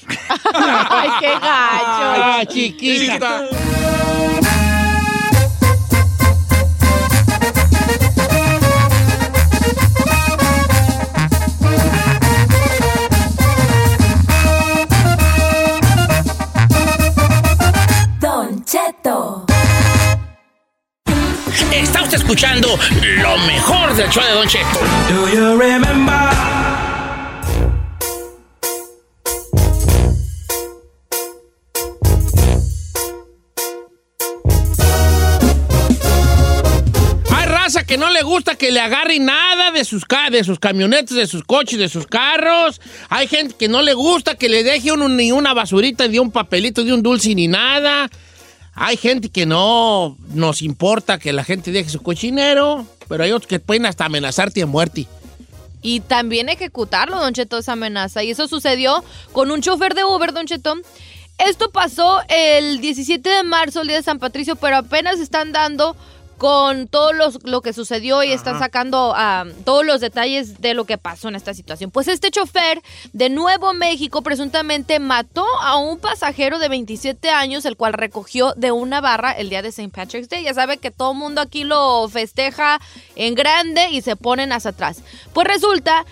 Ay, 0.54 1.10
qué 1.20 1.28
gacho. 1.28 1.42
Ah, 1.44 2.44
chiquita. 2.48 3.42
Don 3.44 4.44
Está 21.74 22.04
usted 22.04 22.18
escuchando 22.18 22.70
lo 23.22 23.38
mejor 23.40 23.94
del 23.96 24.10
show 24.10 24.24
de 24.24 24.32
Don 24.32 24.48
Cheto. 24.48 24.80
Do 25.10 25.28
you 25.30 25.58
remember? 25.60 26.14
Hay 37.36 37.46
raza 37.48 37.84
que 37.86 37.98
no 37.98 38.10
le 38.10 38.22
gusta 38.22 38.56
que 38.56 38.72
le 38.72 38.80
agarren 38.80 39.26
nada 39.26 39.72
de 39.72 39.84
sus, 39.86 40.06
ca- 40.06 40.30
de 40.30 40.44
sus 40.44 40.60
camionetas, 40.60 41.16
de 41.18 41.28
sus 41.28 41.44
coches, 41.44 41.80
de 41.80 41.90
sus 41.90 42.06
carros. 42.06 42.80
Hay 43.10 43.28
gente 43.28 43.56
que 43.58 43.68
no 43.68 43.82
le 43.82 43.94
gusta 43.94 44.36
que 44.36 44.50
le 44.50 44.64
deje 44.64 44.92
uno 44.92 45.10
ni 45.10 45.32
una 45.32 45.54
basurita, 45.54 46.08
ni 46.08 46.20
un 46.20 46.32
papelito, 46.32 46.84
de 46.84 46.94
un 46.94 47.02
dulce, 47.02 47.34
ni 47.34 47.48
nada. 47.48 48.10
Hay 48.76 48.98
gente 48.98 49.30
que 49.30 49.46
no 49.46 50.18
nos 50.34 50.62
importa 50.62 51.20
que 51.20 51.32
la 51.32 51.44
gente 51.44 51.72
deje 51.72 51.90
su 51.90 52.02
cochinero, 52.02 52.86
pero 53.08 53.24
hay 53.24 53.32
otros 53.32 53.48
que 53.48 53.60
pueden 53.60 53.86
hasta 53.86 54.06
amenazarte 54.06 54.62
a 54.64 54.66
muerte. 54.66 55.08
Y 55.82 56.00
también 56.00 56.50
ejecutarlo, 56.50 57.20
Don 57.20 57.34
Cheto, 57.34 57.58
esa 57.58 57.74
amenaza. 57.74 58.24
Y 58.24 58.32
eso 58.32 58.48
sucedió 58.48 59.04
con 59.32 59.52
un 59.52 59.62
chofer 59.62 59.94
de 59.94 60.04
Uber, 60.04 60.34
Don 60.34 60.48
Cheto. 60.48 60.76
Esto 61.38 61.72
pasó 61.72 62.22
el 62.30 62.80
17 62.80 63.28
de 63.28 63.44
marzo, 63.44 63.82
el 63.82 63.88
día 63.88 63.98
de 63.98 64.04
San 64.04 64.20
Patricio, 64.20 64.56
pero 64.56 64.78
apenas 64.78 65.20
están 65.20 65.52
dando 65.52 65.96
con 66.38 66.88
todo 66.88 67.14
los- 67.14 67.44
lo 67.44 67.62
que 67.62 67.74
sucedió 67.74 68.24
y 68.24 68.32
están 68.32 68.60
sacando 68.60 69.14
ah, 69.16 69.46
todos 69.64 69.86
los 69.86 70.02
detalles 70.02 70.60
de 70.60 70.74
lo 70.74 70.86
que 70.86 70.98
pasó 70.98 71.30
en 71.30 71.36
esta 71.36 71.54
situación. 71.54 71.92
Pues 71.92 72.08
este 72.08 72.32
chofer 72.32 72.82
de 73.14 73.30
Nuevo 73.30 73.74
México 73.74 74.22
presuntamente 74.22 75.00
mató 75.00 75.46
a 75.62 75.78
un 75.78 76.00
pasajero 76.00 76.60
de 76.60 76.68
27 76.70 77.30
años, 77.30 77.66
el 77.66 77.78
cual 77.78 77.94
recogió 77.94 78.54
de 78.56 78.72
una 78.72 79.00
barra 79.00 79.32
el 79.32 79.50
día 79.50 79.62
de 79.62 79.70
St. 79.70 79.90
Patrick's 79.90 80.30
Day. 80.30 80.44
Ya 80.44 80.54
sabe 80.54 80.78
que 80.78 80.92
todo 80.92 81.12
el 81.14 81.18
mundo 81.18 81.40
aquí 81.42 81.64
lo 81.64 82.08
festeja 82.10 82.80
en 83.16 83.36
grande 83.36 83.90
y 83.92 84.02
se 84.02 84.16
ponen 84.16 84.52
hacia 84.52 84.72
atrás. 84.72 85.02
Pues 85.34 85.48
resulta 85.48 86.06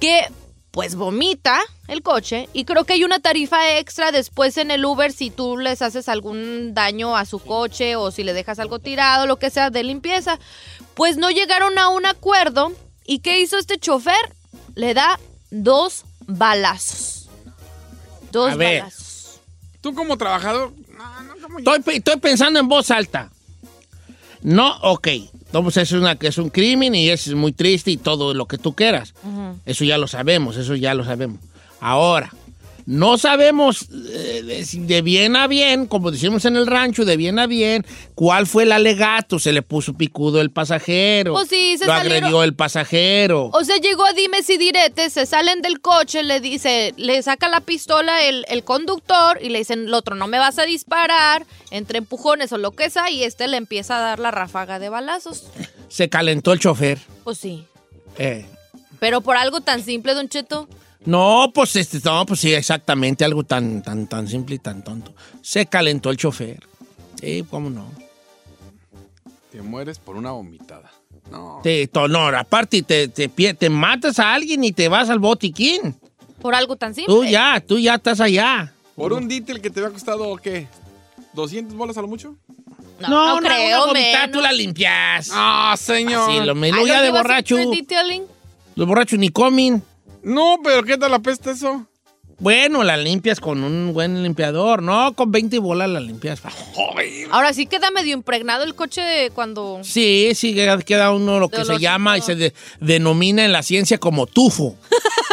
que 0.00 0.28
pues 0.76 0.94
vomita 0.94 1.58
el 1.88 2.02
coche 2.02 2.50
y 2.52 2.66
creo 2.66 2.84
que 2.84 2.92
hay 2.92 3.02
una 3.04 3.18
tarifa 3.18 3.78
extra 3.78 4.12
después 4.12 4.58
en 4.58 4.70
el 4.70 4.84
Uber 4.84 5.10
si 5.10 5.30
tú 5.30 5.56
les 5.56 5.80
haces 5.80 6.06
algún 6.06 6.74
daño 6.74 7.16
a 7.16 7.24
su 7.24 7.38
coche 7.38 7.96
o 7.96 8.10
si 8.10 8.24
le 8.24 8.34
dejas 8.34 8.58
algo 8.58 8.78
tirado, 8.78 9.26
lo 9.26 9.38
que 9.38 9.48
sea 9.48 9.70
de 9.70 9.82
limpieza. 9.82 10.38
Pues 10.92 11.16
no 11.16 11.30
llegaron 11.30 11.78
a 11.78 11.88
un 11.88 12.04
acuerdo 12.04 12.72
y 13.06 13.20
¿qué 13.20 13.40
hizo 13.40 13.56
este 13.56 13.78
chofer? 13.78 14.14
Le 14.74 14.92
da 14.92 15.18
dos 15.50 16.04
balazos. 16.26 17.30
Dos 18.30 18.52
A 18.52 18.56
ver. 18.56 18.80
balazos. 18.80 19.40
Tú 19.80 19.94
como 19.94 20.18
trabajador, 20.18 20.74
Estoy, 21.56 21.80
pe- 21.80 21.96
estoy 21.96 22.16
pensando 22.18 22.60
en 22.60 22.68
voz 22.68 22.90
alta. 22.90 23.30
No, 24.42 24.76
ok. 24.82 25.08
Entonces 25.46 25.90
es, 25.90 25.92
una, 25.92 26.16
es 26.20 26.38
un 26.38 26.50
crimen 26.50 26.94
y 26.94 27.08
es 27.08 27.32
muy 27.34 27.52
triste 27.52 27.90
y 27.90 27.96
todo 27.96 28.34
lo 28.34 28.46
que 28.46 28.58
tú 28.58 28.74
quieras. 28.74 29.14
Eso 29.64 29.84
ya 29.84 29.98
lo 29.98 30.06
sabemos, 30.06 30.56
eso 30.56 30.74
ya 30.74 30.94
lo 30.94 31.04
sabemos. 31.04 31.38
Ahora, 31.80 32.32
no 32.86 33.18
sabemos 33.18 33.88
eh, 33.90 34.42
de, 34.44 34.64
si 34.64 34.78
bien 35.02 35.34
a 35.36 35.48
bien, 35.48 35.86
como 35.86 36.10
decimos 36.12 36.44
en 36.44 36.56
el 36.56 36.66
rancho, 36.68 37.04
de 37.04 37.16
bien 37.16 37.38
a 37.40 37.46
bien, 37.48 37.84
cuál 38.14 38.46
fue 38.46 38.62
el 38.62 38.70
alegato. 38.72 39.38
Se 39.40 39.52
le 39.52 39.62
puso 39.62 39.94
picudo 39.94 40.40
el 40.40 40.50
pasajero. 40.50 41.32
Pues 41.34 41.48
sí, 41.48 41.76
se 41.78 41.84
lo 41.86 41.92
salieron- 41.92 42.18
agredió 42.18 42.42
el 42.44 42.54
pasajero. 42.54 43.50
O 43.52 43.64
sea, 43.64 43.76
llegó 43.78 44.04
a 44.04 44.12
dimes 44.12 44.48
y 44.50 44.56
diretes, 44.56 45.12
se 45.12 45.26
salen 45.26 45.62
del 45.62 45.80
coche, 45.80 46.22
le 46.22 46.40
dice, 46.40 46.94
le 46.96 47.20
saca 47.22 47.48
la 47.48 47.60
pistola 47.60 48.22
el, 48.24 48.44
el 48.48 48.62
conductor 48.64 49.38
y 49.42 49.48
le 49.48 49.58
dicen, 49.58 49.86
el 49.86 49.94
otro, 49.94 50.14
no 50.14 50.28
me 50.28 50.38
vas 50.38 50.58
a 50.58 50.64
disparar, 50.64 51.44
entre 51.72 51.98
empujones 51.98 52.52
o 52.52 52.58
lo 52.58 52.70
que 52.70 52.88
sea, 52.90 53.10
y 53.10 53.24
este 53.24 53.48
le 53.48 53.56
empieza 53.56 53.98
a 53.98 54.00
dar 54.00 54.18
la 54.20 54.30
ráfaga 54.30 54.78
de 54.78 54.88
balazos. 54.88 55.44
Se 55.88 56.08
calentó 56.08 56.52
el 56.52 56.60
chofer. 56.60 56.98
Pues 57.24 57.38
sí. 57.38 57.64
Eh, 58.18 58.46
Pero 59.00 59.20
por 59.20 59.36
algo 59.36 59.60
tan 59.60 59.82
simple, 59.84 60.14
Don 60.14 60.28
Cheto. 60.28 60.68
No, 61.06 61.50
pues 61.54 61.76
este, 61.76 62.00
no, 62.04 62.26
pues 62.26 62.40
sí, 62.40 62.52
exactamente, 62.52 63.24
algo 63.24 63.44
tan, 63.44 63.82
tan, 63.82 64.06
tan 64.08 64.26
simple 64.28 64.56
y 64.56 64.58
tan 64.58 64.82
tonto. 64.82 65.14
Se 65.40 65.66
calentó 65.66 66.10
el 66.10 66.16
chofer. 66.16 66.66
Sí, 67.20 67.44
cómo 67.48 67.70
no. 67.70 67.86
te 69.50 69.62
mueres 69.62 69.98
por 69.98 70.16
una 70.16 70.32
vomitada. 70.32 70.90
No. 71.30 71.60
Te, 71.62 71.88
no, 72.08 72.26
aparte 72.28 72.82
te, 72.82 73.08
te, 73.08 73.28
te 73.28 73.70
matas 73.70 74.18
a 74.18 74.34
alguien 74.34 74.62
y 74.64 74.72
te 74.72 74.88
vas 74.88 75.08
al 75.08 75.18
botiquín. 75.18 75.94
Por 76.40 76.54
algo 76.54 76.76
tan 76.76 76.94
simple. 76.94 77.14
Tú 77.14 77.24
ya, 77.24 77.62
tú 77.66 77.78
ya 77.78 77.94
estás 77.94 78.20
allá. 78.20 78.72
Por 78.94 79.12
un 79.12 79.26
dítel 79.28 79.60
que 79.60 79.70
te 79.70 79.80
había 79.80 79.92
costado, 79.92 80.36
¿qué? 80.36 80.68
¿200 81.34 81.72
bolas 81.74 81.96
a 81.98 82.02
lo 82.02 82.08
mucho? 82.08 82.36
No, 83.00 83.08
no 83.08 83.36
una- 83.38 83.48
creo, 83.48 83.84
una 83.84 83.86
vomitada 83.86 84.26
menos. 84.26 84.32
tú 84.36 84.40
la 84.42 84.52
limpias. 84.52 85.30
Ah, 85.32 85.74
señor. 85.78 86.30
Sí, 86.30 86.40
lo 86.46 86.52
Ay, 86.62 86.86
ya 86.86 86.98
¿lo 86.98 87.02
de 87.02 87.10
borracho. 87.10 87.56
Los 88.74 88.86
borrachos 88.88 89.18
ni 89.18 89.30
comen. 89.30 89.82
No, 90.26 90.58
pero 90.62 90.82
¿qué 90.82 90.98
tal 90.98 91.12
la 91.12 91.20
peste 91.20 91.52
eso? 91.52 91.86
Bueno, 92.38 92.82
la 92.84 92.96
limpias 92.96 93.40
con 93.40 93.62
un 93.64 93.94
buen 93.94 94.22
limpiador. 94.22 94.82
No, 94.82 95.14
con 95.14 95.30
20 95.30 95.58
bolas 95.60 95.88
la 95.88 96.00
limpias. 96.00 96.42
Ahora 97.30 97.52
sí 97.54 97.66
queda 97.66 97.90
medio 97.90 98.12
impregnado 98.14 98.64
el 98.64 98.74
coche 98.74 99.00
de 99.00 99.30
cuando... 99.30 99.78
Sí, 99.82 100.32
sí, 100.34 100.54
queda- 100.54 101.12
uno 101.12 101.38
lo 101.38 101.48
que 101.48 101.58
De 101.58 101.64
se 101.64 101.78
llama 101.78 102.18
y 102.18 102.22
se 102.22 102.34
de- 102.34 102.52
denomina 102.80 103.44
en 103.44 103.52
la 103.52 103.62
ciencia 103.62 103.98
como 103.98 104.26
tufo. 104.26 104.76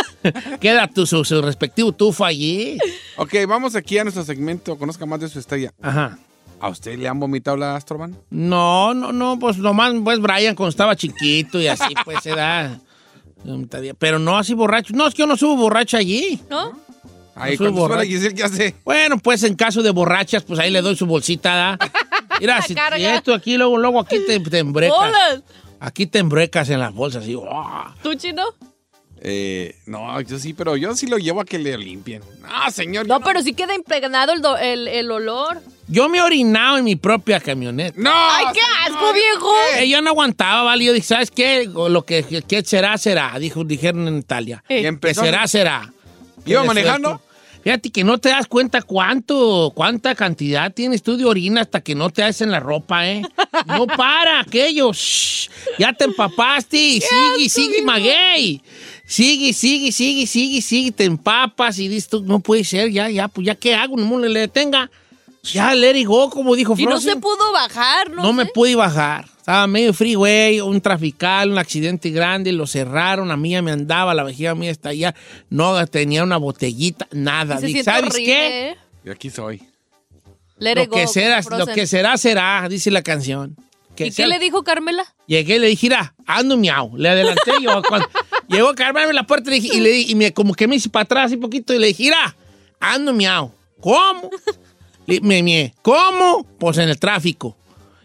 queda 0.62 0.88
tu, 0.88 1.06
su, 1.06 1.26
su 1.26 1.42
respectivo 1.42 1.92
tufo 1.92 2.24
allí. 2.24 2.78
Ok, 3.18 3.34
vamos 3.48 3.76
aquí 3.76 3.98
a 3.98 4.04
nuestro 4.04 4.24
segmento. 4.24 4.78
Conozca 4.78 5.06
más 5.06 5.20
de 5.20 5.28
su 5.28 5.40
estrella. 5.40 5.74
Ajá. 5.82 6.18
¿A 6.62 6.70
usted 6.70 6.98
le 6.98 7.10
han 7.10 7.20
vomitado 7.20 7.58
la 7.58 7.76
Astroban? 7.76 8.16
No, 8.30 8.94
no, 8.94 9.12
no, 9.12 9.38
pues 9.38 9.58
nomás, 9.58 9.92
pues 10.04 10.20
Brian 10.22 10.56
cuando 10.56 10.70
estaba 10.70 10.96
chiquito 10.96 11.60
y 11.60 11.68
así, 11.68 11.94
pues 12.06 12.20
se 12.24 12.30
da. 12.30 12.80
Pero 13.98 14.20
no 14.20 14.38
así 14.38 14.54
borracho. 14.54 14.94
No, 14.94 15.08
es 15.08 15.14
que 15.14 15.20
yo 15.20 15.28
no 15.28 15.38
subo 15.38 15.56
borracho 15.58 15.98
allí. 15.98 16.40
¿No? 16.50 16.72
Ahí, 17.36 17.58
No 17.60 17.72
borracho. 17.72 18.04
Giselle, 18.04 18.36
¿qué 18.36 18.44
hace? 18.44 18.76
Bueno, 18.86 19.18
pues 19.18 19.44
en 19.44 19.56
caso 19.56 19.82
de 19.82 19.92
borrachas, 19.92 20.44
pues 20.44 20.60
ahí 20.60 20.72
le 20.72 20.82
doy 20.82 20.96
su 20.96 21.06
bolsita. 21.06 21.56
¿da? 21.56 21.80
Mira, 22.40 22.62
si, 22.62 22.74
si 22.74 23.06
esto 23.06 23.34
aquí, 23.34 23.58
luego, 23.58 23.78
luego 23.78 24.00
aquí 24.00 24.18
te, 24.26 24.40
te 24.40 24.60
embrecas. 24.60 24.98
¡Bolas! 24.98 25.44
Aquí 25.80 26.06
te 26.06 26.20
embrecas 26.20 26.70
en 26.70 26.80
las 26.80 26.94
bolsas. 26.94 27.28
Y, 27.28 27.38
¡ah! 27.50 27.94
¿Tú, 28.02 28.16
chino? 28.16 28.44
Eh, 29.26 29.76
no, 29.86 30.20
yo 30.20 30.38
sí, 30.38 30.54
pero 30.54 30.76
yo 30.76 30.94
sí 30.98 31.08
lo 31.08 31.18
llevo 31.18 31.40
a 31.40 31.46
que 31.46 31.58
le 31.58 31.78
limpien. 31.78 32.22
No, 32.42 32.70
señor. 32.72 33.08
No, 33.08 33.22
pero 33.22 33.42
sí 33.42 33.54
queda 33.54 33.74
impregnado 33.74 34.34
el, 34.34 34.42
do- 34.42 34.58
el, 34.58 34.88
el 34.90 35.10
olor. 35.10 35.62
Yo 35.88 36.10
me 36.10 36.18
he 36.18 36.22
orinado 36.22 36.78
en 36.78 36.84
mi 36.84 36.98
propia 36.98 37.40
camioneta. 37.40 37.96
¡No! 37.98 38.12
¡Ay, 38.14 38.46
qué 38.54 38.60
asco, 38.86 39.14
viejo! 39.14 39.52
Eh, 39.80 39.88
yo 39.88 40.02
no 40.02 40.10
aguantaba, 40.10 40.64
¿vale? 40.64 40.84
Yo 40.84 40.92
dije, 40.94 41.08
¿sabes 41.08 41.32
qué? 41.32 41.70
Lo 41.74 42.06
que, 42.06 42.44
será, 42.66 42.98
será. 42.98 43.38
Dijo, 43.40 43.64
dijeron 43.64 44.08
en 44.10 44.18
Italia. 44.18 44.62
Y 44.68 44.82
Que 44.82 44.88
empezó. 44.88 45.22
será, 45.22 45.48
será. 45.48 45.94
¿Iba 46.46 46.64
manejando? 46.66 47.22
Fíjate 47.64 47.92
que 47.92 48.04
no 48.04 48.18
te 48.18 48.28
das 48.28 48.46
cuenta 48.48 48.82
cuánto, 48.82 49.72
cuánta 49.74 50.16
cantidad 50.16 50.74
tienes 50.74 51.02
tú 51.02 51.16
de 51.16 51.24
orina 51.24 51.62
hasta 51.62 51.80
que 51.80 51.96
no 51.96 52.10
te 52.10 52.22
hacen 52.22 52.52
la 52.52 52.60
ropa, 52.60 53.08
¿eh? 53.10 53.22
No 53.68 53.88
para 53.88 54.42
aquello. 54.42 54.92
Shh. 54.92 55.48
ya 55.80 55.94
te 55.94 56.04
empapaste 56.04 56.76
y 56.78 57.00
sigue, 57.00 57.50
sigue, 57.50 57.82
maguey. 57.84 58.62
Sigue, 59.14 59.54
sigue, 59.54 59.92
sigue, 59.92 60.26
sigue, 60.26 60.60
sigue, 60.60 60.92
te 60.92 61.04
empapas 61.04 61.78
y 61.78 61.88
dices 61.88 62.10
tú, 62.10 62.24
no 62.24 62.40
puede 62.40 62.64
ser, 62.64 62.90
ya, 62.90 63.12
ya, 63.12 63.28
pues 63.28 63.46
ya, 63.46 63.54
¿qué 63.54 63.76
hago? 63.76 63.96
No 63.96 64.18
le, 64.18 64.28
le 64.28 64.40
detenga. 64.40 64.90
Ya, 65.44 65.76
let 65.76 65.96
it 66.00 66.08
go, 66.08 66.32
como 66.32 66.56
dijo 66.56 66.74
Y 66.76 66.86
no 66.86 66.92
Frozen. 66.92 67.14
se 67.14 67.20
pudo 67.20 67.52
bajar, 67.52 68.10
¿no? 68.10 68.24
No 68.24 68.34
me 68.34 68.48
pude 68.48 68.76
bajar. 68.76 69.26
Estaba 69.38 69.68
medio 69.68 69.94
freeway, 69.94 70.62
un 70.62 70.82
trafical, 70.82 71.52
un 71.52 71.60
accidente 71.60 72.10
grande, 72.10 72.52
lo 72.54 72.66
cerraron, 72.66 73.30
a 73.30 73.38
mí 73.38 73.52
ya 73.52 73.62
me 73.62 73.72
andaba, 73.72 74.16
la 74.16 74.24
vejiga 74.24 74.56
mía 74.56 74.72
está 74.72 74.90
allá, 74.90 75.14
no 75.52 75.86
tenía 75.86 76.24
una 76.24 76.38
botellita, 76.38 77.08
nada. 77.12 77.60
Se 77.60 77.84
¿sabes 77.84 78.10
horrible, 78.16 78.24
qué? 78.26 78.70
¿eh? 78.72 78.78
Y 79.06 79.10
aquí 79.12 79.30
soy. 79.30 79.62
Let 80.58 80.74
Lo 80.76 80.82
it 80.84 80.90
go, 80.90 80.96
que, 80.96 81.08
será, 81.08 81.38
lo 81.38 81.44
Frozen. 81.44 81.76
que 81.76 81.86
será, 81.86 82.18
será, 82.18 82.68
dice 82.68 82.90
la 82.90 83.04
canción. 83.04 83.56
Que 83.96 84.08
¿Y 84.08 84.12
sea- 84.12 84.26
qué 84.26 84.30
le 84.30 84.40
dijo 84.40 84.64
Carmela? 84.64 85.06
Llegué 85.28 85.58
y 85.58 85.60
le 85.60 85.68
dije, 85.68 85.86
mira, 85.88 86.16
ando 86.26 86.58
miau. 86.58 86.98
Le 86.98 87.10
adelanté 87.10 87.52
yo. 87.62 87.80
cuando- 87.88 88.08
llegó 88.48 88.70
a 88.70 88.76
cargarme 88.76 89.14
la 89.14 89.24
puerta 89.24 89.50
y, 89.50 89.54
le 89.54 89.60
dije- 89.62 89.76
y, 89.78 89.80
le 89.80 89.90
di- 89.92 90.06
y 90.12 90.16
me, 90.16 90.34
como 90.34 90.54
que 90.54 90.68
me 90.68 90.76
hice 90.76 90.90
para 90.90 91.04
atrás 91.04 91.32
un 91.32 91.40
poquito 91.40 91.74
y 91.74 91.80
le 91.80 91.88
dije, 91.88 92.04
mira, 92.04 92.36
ando 92.80 93.14
miau. 93.14 93.52
¿Cómo? 93.80 94.30
Le- 95.06 95.22
me 95.22 95.44
mié. 95.44 95.74
¿Cómo? 95.82 96.46
Pues 96.60 96.78
en 96.78 96.90
el 96.90 97.00
tráfico. 97.00 97.58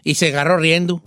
Y 0.03 0.15
se 0.15 0.27
agarró 0.27 0.57
riendo. 0.57 1.01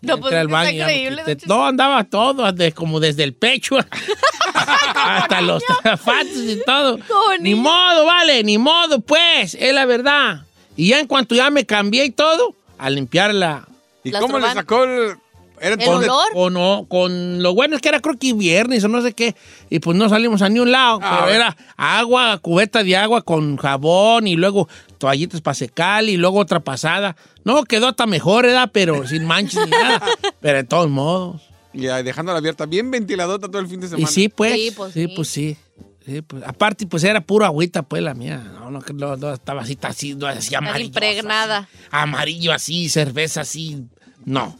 No, 0.00 0.18
pues 0.18 0.34
al 0.34 0.48
baño 0.48 0.70
increíble. 0.80 1.22
No, 1.46 1.64
andaba 1.64 2.02
todo, 2.04 2.50
de- 2.52 2.72
como 2.72 2.98
desde 2.98 3.22
el 3.22 3.34
pecho 3.34 3.76
hasta 4.54 5.40
los 5.40 5.62
zapatos 5.82 6.36
y 6.36 6.60
todo. 6.64 6.98
Ni 7.38 7.50
niño. 7.50 7.62
modo, 7.62 8.04
vale, 8.06 8.42
ni 8.42 8.58
modo, 8.58 9.00
pues, 9.00 9.54
es 9.54 9.72
la 9.74 9.84
verdad. 9.84 10.42
Y 10.76 10.88
ya 10.88 10.98
en 11.00 11.06
cuanto 11.06 11.34
ya 11.34 11.50
me 11.50 11.64
cambié 11.66 12.04
y 12.06 12.10
todo, 12.10 12.54
a 12.78 12.90
limpiar 12.90 13.32
la... 13.34 13.68
¿Y 14.04 14.10
La 14.10 14.18
cómo 14.20 14.38
le 14.40 14.52
sacó 14.52 14.84
el...? 14.84 15.16
Era 15.62 15.74
¿El 15.74 15.80
entonces- 15.80 16.10
olor? 16.10 16.26
O 16.34 16.50
no, 16.50 16.86
con 16.88 17.42
lo 17.42 17.54
bueno 17.54 17.76
es 17.76 17.82
que 17.82 17.88
era 17.88 18.00
creo 18.00 18.18
que 18.18 18.32
viernes 18.32 18.82
o 18.82 18.88
no 18.88 19.00
sé 19.00 19.12
qué, 19.12 19.36
y 19.70 19.78
pues 19.78 19.96
no 19.96 20.08
salimos 20.08 20.42
a 20.42 20.48
ni 20.48 20.58
un 20.58 20.72
lado, 20.72 20.98
Ah, 21.02 21.22
pero 21.24 21.36
era 21.36 21.56
agua, 21.76 22.38
cubeta 22.38 22.82
de 22.82 22.96
agua 22.96 23.22
con 23.22 23.56
jabón 23.56 24.26
y 24.26 24.34
luego 24.34 24.68
toallitas 24.98 25.40
para 25.40 25.54
secar 25.54 26.04
y 26.04 26.16
luego 26.16 26.40
otra 26.40 26.60
pasada. 26.60 27.16
No, 27.44 27.62
quedó 27.64 27.88
hasta 27.88 28.06
mejor, 28.06 28.44
¿verdad? 28.46 28.70
Pero 28.72 29.06
sin 29.06 29.24
manchas 29.24 29.64
ni 29.66 29.70
nada. 29.70 30.02
Pero 30.40 30.58
de 30.58 30.64
todos 30.64 30.90
modos. 30.90 31.42
Y 31.72 31.82
dejándola 31.86 32.38
abierta, 32.38 32.66
bien 32.66 32.90
ventiladota 32.90 33.48
todo 33.48 33.60
el 33.60 33.66
fin 33.68 33.80
de 33.80 33.88
semana. 33.88 34.02
Y 34.08 34.12
sí, 34.12 34.28
pues. 34.28 34.52
Sí, 34.54 34.72
pues, 34.76 34.92
sí. 34.92 35.00
sí. 35.06 35.12
pues 35.14 35.28
sí. 35.28 35.56
Sí, 36.04 36.20
pues, 36.22 36.42
aparte, 36.44 36.84
pues 36.86 37.04
era 37.04 37.20
pura 37.20 37.46
agüita, 37.46 37.82
pues 37.84 38.02
la 38.02 38.12
mía. 38.14 38.42
No, 38.54 38.70
no, 38.72 38.80
que 38.82 38.92
no, 38.92 39.16
no, 39.16 39.32
estaba 39.32 39.62
así, 39.62 39.78
así, 39.82 40.14
no, 40.16 40.26
así 40.26 40.52
amarillo. 40.54 40.86
impregnada. 40.86 41.68
Amarillo 41.92 42.52
así, 42.52 42.88
cerveza 42.88 43.42
así. 43.42 43.84
No. 44.24 44.58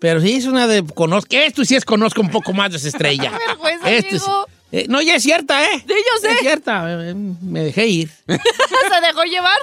Pero 0.00 0.20
sí 0.20 0.34
es 0.34 0.44
una 0.46 0.66
de 0.66 0.84
conozco. 0.84 1.28
Esto 1.36 1.64
sí 1.64 1.74
es 1.76 1.84
conozco 1.84 2.20
un 2.20 2.30
poco 2.30 2.52
más 2.52 2.70
de 2.70 2.76
esa 2.78 2.88
estrella. 2.88 3.32
vergüenza, 3.48 3.90
Esto. 3.90 4.46
Eh, 4.72 4.86
no, 4.88 5.00
ya 5.00 5.14
es 5.16 5.22
cierta, 5.22 5.62
¿eh? 5.64 5.78
Sí, 5.86 5.94
yo 5.94 6.20
sé. 6.20 6.32
Es 6.32 6.40
cierta. 6.40 6.82
Me, 6.82 7.14
me- 7.14 7.36
me 7.40 7.60
dejé 7.64 7.86
ir. 7.86 8.10
¿Se 8.26 9.00
dejó 9.06 9.22
llevar? 9.24 9.58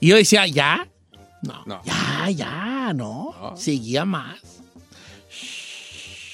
Y 0.00 0.08
yo 0.08 0.16
decía, 0.16 0.46
¿ya? 0.46 0.88
No. 1.42 1.82
Ya, 1.84 2.30
ya, 2.30 2.92
no. 2.94 3.54
Seguía 3.56 4.04
más. 4.04 4.38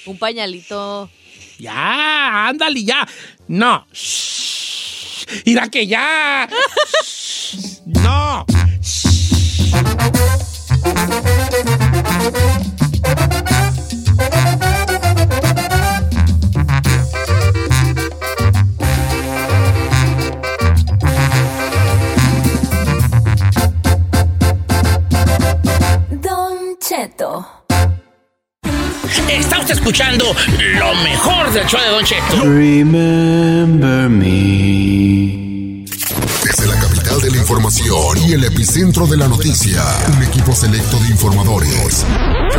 Un 0.05 0.17
pañalito. 0.17 1.09
Ya, 1.59 2.47
ándale, 2.47 2.83
ya. 2.83 3.07
No. 3.47 3.85
Shh. 3.93 5.25
Mira 5.45 5.67
que 5.69 5.87
ya. 5.87 6.47
No. 7.85 8.45
Cheto. 27.15 27.45
Está 29.29 29.59
usted 29.59 29.75
escuchando 29.75 30.35
lo 30.57 30.95
mejor 30.95 31.51
del 31.51 31.65
show 31.65 31.79
de 31.79 31.89
Don 31.89 32.03
Cheto. 32.03 32.41
Remember 32.41 34.09
me. 34.09 35.85
Desde 36.43 36.67
la 36.67 36.77
capital 36.79 37.21
de 37.21 37.31
la 37.31 37.37
información 37.37 38.17
y 38.27 38.33
el 38.33 38.43
epicentro 38.43 39.07
de 39.07 39.17
la 39.17 39.27
noticia, 39.29 39.81
un 40.15 40.23
equipo 40.23 40.53
selecto 40.53 40.97
de 40.99 41.07
informadores. 41.07 42.05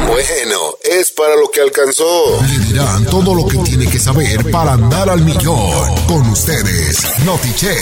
Bueno, 0.06 0.58
es 0.82 1.10
para 1.12 1.36
lo 1.36 1.50
que 1.50 1.60
alcanzó. 1.60 2.40
Le 2.48 2.58
dirán 2.66 3.04
todo 3.04 3.34
lo 3.34 3.46
que 3.46 3.58
tiene 3.58 3.86
que 3.86 3.98
saber 3.98 4.50
para 4.50 4.72
andar 4.72 5.10
al 5.10 5.20
millón. 5.20 5.94
Con 6.06 6.26
ustedes, 6.30 7.18
Notiche, 7.24 7.76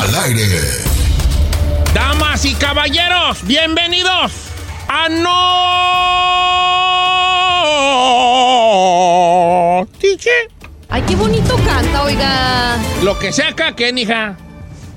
al 0.00 0.14
aire. 0.26 0.60
Damas 1.92 2.44
y 2.44 2.54
caballeros, 2.54 3.44
bienvenidos 3.44 4.51
a 4.94 5.08
No 5.08 5.32
Tiche. 9.98 10.30
Ay, 10.90 11.02
qué 11.08 11.16
bonito 11.16 11.56
canta, 11.64 12.02
oiga. 12.02 12.76
Lo 13.02 13.18
que 13.18 13.32
sea 13.32 13.48
acá, 13.48 13.74
que 13.74 13.88
hija. 13.90 14.36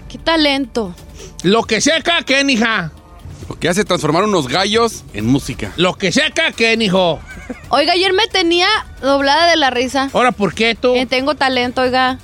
Qué 0.09 0.17
talento. 0.17 0.93
Lo 1.43 1.63
que 1.63 1.79
sea 1.79 1.97
acá, 1.97 2.23
que 2.25 2.41
hija. 2.41 2.91
Lo 3.47 3.57
que 3.57 3.69
hace 3.69 3.85
transformar 3.85 4.23
unos 4.25 4.47
gallos 4.49 5.05
en 5.13 5.27
música. 5.27 5.71
Lo 5.77 5.93
que 5.93 6.11
sea 6.11 6.27
acá, 6.27 6.51
que 6.51 6.73
hijo. 6.73 7.19
Oiga, 7.69 7.93
ayer 7.93 8.11
me 8.11 8.27
tenía 8.27 8.67
doblada 9.01 9.49
de 9.49 9.55
la 9.55 9.69
risa. 9.69 10.09
Ahora, 10.13 10.33
¿por 10.33 10.53
qué 10.53 10.75
tú? 10.75 10.93
Eh, 10.95 11.05
tengo 11.05 11.35
talento, 11.35 11.81
oiga. 11.81 12.19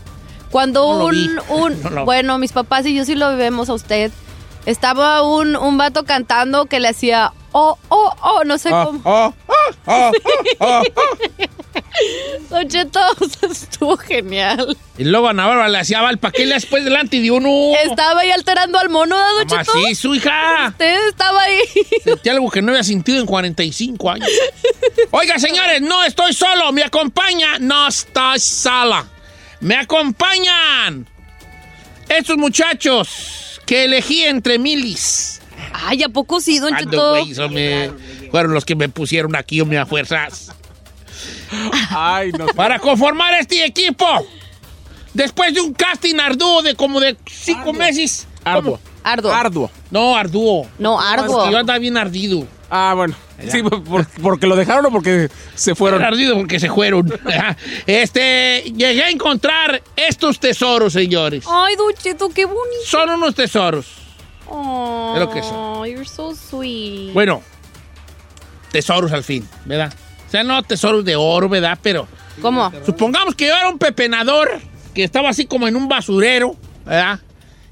Cuando 0.49 0.81
No 0.98 1.06
un, 1.06 1.11
vi. 1.11 1.30
un 1.49 1.81
No 1.84 1.89
lo- 1.91 2.06
bueno, 2.06 2.38
mis 2.38 2.52
papás 2.52 2.85
y 2.85 2.93
yo 2.93 3.06
sí 3.06 3.15
lo 3.15 3.38
vemos 3.38 3.69
a 3.69 3.73
usted. 3.73 4.11
Estaba 4.65 5.23
un, 5.23 5.55
un 5.55 5.77
vato 5.77 6.03
cantando 6.05 6.65
que 6.65 6.79
le 6.79 6.89
hacía 6.89 7.31
oh, 7.51 7.77
oh, 7.89 8.13
oh, 8.21 8.43
no 8.43 8.57
sé 8.57 8.69
Ah, 8.71 8.83
cómo. 8.85 9.01
oh, 9.03 9.33
oh, 9.47 9.53
oh, 9.88 10.11
oh, 10.59 10.83
oh. 10.95 11.07
Don 12.49 12.67
Cheto, 12.67 12.99
estuvo 13.51 13.97
genial. 13.97 14.77
Y 14.97 15.03
luego 15.05 15.29
a 15.29 15.33
Navarra 15.33 15.67
le 15.67 15.79
hacía 15.79 16.07
el 16.09 16.17
pa' 16.19 16.31
qué 16.31 16.45
le 16.45 16.55
después 16.55 16.83
delante 16.83 17.19
de 17.19 17.31
uno. 17.31 17.49
Estaba 17.83 18.21
ahí 18.21 18.31
alterando 18.31 18.77
al 18.77 18.89
mono, 18.89 19.17
¿da, 19.17 19.23
Don 19.33 19.47
Mamá, 19.47 19.63
Cheto? 19.65 19.71
sí, 19.88 19.95
su 19.95 20.15
hija. 20.15 20.67
Usted 20.69 21.07
estaba 21.09 21.41
ahí. 21.41 21.59
Sentí 22.03 22.29
algo 22.29 22.49
que 22.49 22.61
no 22.61 22.71
había 22.71 22.83
sentido 22.83 23.19
en 23.19 23.25
45 23.25 24.09
años. 24.11 24.29
Oiga, 25.11 25.39
señores, 25.39 25.81
no 25.81 26.03
estoy 26.03 26.33
solo. 26.33 26.71
Me 26.71 26.83
acompaña. 26.83 27.57
No 27.59 27.88
estoy 27.88 28.39
sola. 28.39 29.05
Me 29.59 29.75
acompañan 29.75 31.07
estos 32.09 32.38
muchachos 32.38 33.40
que 33.65 33.85
elegí 33.85 34.23
entre 34.23 34.59
milis. 34.59 35.41
Ay, 35.73 36.03
¿a 36.03 36.09
poco 36.09 36.41
sí, 36.41 36.59
Don 36.59 36.75
Cheto? 36.75 37.25
me- 37.49 37.91
fueron 38.31 38.53
los 38.53 38.65
que 38.65 38.75
me 38.75 38.89
pusieron 38.89 39.35
aquí, 39.35 39.61
hombre, 39.61 39.77
a 39.77 39.85
fuerzas. 39.85 40.51
Ay, 41.89 42.31
no. 42.31 42.47
Para 42.47 42.79
conformar 42.79 43.33
este 43.35 43.63
equipo. 43.65 44.05
Después 45.13 45.53
de 45.53 45.61
un 45.61 45.73
casting 45.73 46.15
arduo 46.19 46.61
de 46.61 46.75
como 46.75 46.99
de 46.99 47.17
cinco 47.29 47.73
meses. 47.73 48.27
Arduo. 48.43 48.79
Arduo. 49.03 49.33
Arduo. 49.33 49.71
No, 49.89 50.15
arduo. 50.15 50.67
No, 50.79 50.99
arduo. 50.99 51.51
Yo 51.51 51.57
andaba 51.57 51.77
bien 51.79 51.97
ardido. 51.97 52.47
Ah, 52.73 52.93
bueno. 52.95 53.14
Sí, 53.49 53.61
por- 53.64 54.06
porque 54.22 54.48
lo 54.48 54.56
dejaron 54.56 54.85
o 54.85 54.91
porque 54.91 55.30
se 55.56 55.76
fueron. 55.76 56.02
Ardido 56.03 56.35
porque 56.38 56.57
se 56.60 56.69
fueron. 56.69 57.11
este, 57.85 58.64
llegué 58.76 59.03
a 59.03 59.10
encontrar 59.10 59.81
estos 59.98 60.39
tesoros, 60.39 60.93
señores. 60.93 61.43
Ay, 61.49 61.76
Don 61.76 61.93
Cheto, 61.93 62.30
qué 62.30 62.45
bonito. 62.45 62.65
Son 62.85 63.10
unos 63.10 63.35
tesoros. 63.35 63.88
Oh, 64.48 65.11
Es 65.15 65.19
lo 65.22 65.30
que 65.30 65.41
son. 65.41 65.85
you're 65.88 66.06
so 66.06 66.34
sweet. 66.34 67.11
Bueno, 67.14 67.41
tesoros 68.72 69.11
al 69.11 69.23
fin, 69.23 69.48
¿verdad? 69.65 69.93
O 70.27 70.31
sea, 70.31 70.43
no 70.43 70.61
tesoros 70.64 71.03
de 71.03 71.15
oro, 71.15 71.49
¿verdad? 71.49 71.77
Pero 71.81 72.07
¿Cómo? 72.41 72.72
supongamos 72.85 73.35
que 73.35 73.48
yo 73.48 73.53
era 73.56 73.69
un 73.69 73.77
pepenador 73.80 74.60
que 74.93 75.03
estaba 75.03 75.30
así 75.30 75.45
como 75.45 75.68
en 75.68 75.76
un 75.76 75.88
basurero, 75.89 76.56
¿verdad? 76.85 77.19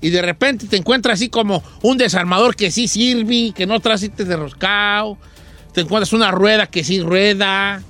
Y 0.01 0.09
de 0.11 0.21
repente 0.21 0.67
te 0.67 0.77
encuentras 0.77 1.15
así 1.15 1.29
como 1.29 1.61
un 1.81 1.97
desarmador 1.97 2.55
que 2.55 2.71
sí 2.71 2.87
sirve, 2.87 3.51
que 3.53 3.65
no 3.65 3.79
trae 3.79 3.97
de 3.97 4.35
roscado. 4.37 5.17
Te 5.73 5.81
encuentras 5.81 6.13
una 6.13 6.31
rueda 6.31 6.67
que 6.67 6.83
sí 6.83 7.01
rueda, 7.01 7.81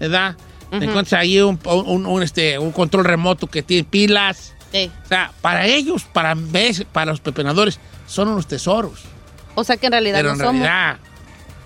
¿verdad? 0.00 0.36
Te 0.70 0.76
Ujú. 0.76 0.84
encuentras 0.84 1.20
ahí 1.20 1.40
un, 1.40 1.58
un- 1.64 2.06
un, 2.06 2.22
este, 2.22 2.58
un 2.58 2.72
control 2.72 3.04
remoto 3.04 3.46
que 3.46 3.62
tiene 3.62 3.84
pilas. 3.84 4.54
Sí. 4.72 4.90
O 5.04 5.08
sea, 5.08 5.32
para 5.40 5.66
ellos, 5.66 6.04
para, 6.04 6.36
para 6.92 7.10
los 7.12 7.20
pepenadores, 7.20 7.78
son 8.06 8.28
unos 8.28 8.46
tesoros. 8.46 9.00
O 9.54 9.64
sea 9.64 9.76
que 9.76 9.86
en 9.86 9.92
realidad 9.92 10.18
Pero 10.18 10.28
no 10.30 10.34
en 10.34 10.38
somos. 10.40 10.62
realidad 10.62 10.98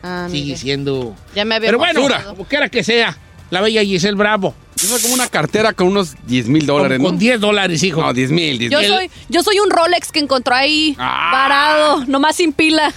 Ah, 0.04 0.26
sigue 0.30 0.56
siendo... 0.56 1.14
Ya 1.34 1.44
me 1.44 1.54
había 1.54 1.68
Pero 1.68 1.78
bueno, 1.78 2.02
como 2.26 2.44
quiera 2.44 2.68
que 2.68 2.82
sea, 2.82 3.16
la 3.50 3.60
bella 3.60 3.82
Giselle 3.84 4.16
Bravo. 4.16 4.52
Eso 4.82 4.96
es 4.96 5.02
como 5.02 5.14
una 5.14 5.28
cartera 5.28 5.72
con 5.72 5.86
unos 5.88 6.14
10 6.26 6.48
mil 6.48 6.66
dólares, 6.66 6.98
Con, 6.98 7.02
¿no? 7.04 7.08
con 7.10 7.18
10 7.18 7.40
dólares, 7.40 7.82
hijo. 7.82 8.00
No, 8.02 8.12
10 8.12 8.30
mil, 8.30 8.58
10 8.58 8.70
Yo 8.72 8.78
mil. 8.80 8.88
soy, 8.88 9.10
yo 9.28 9.42
soy 9.42 9.58
un 9.60 9.70
Rolex 9.70 10.10
que 10.10 10.18
encontró 10.18 10.54
ahí 10.54 10.96
Ah. 10.98 11.28
parado, 11.32 12.04
nomás 12.06 12.36
sin 12.36 12.52
pila. 12.52 12.92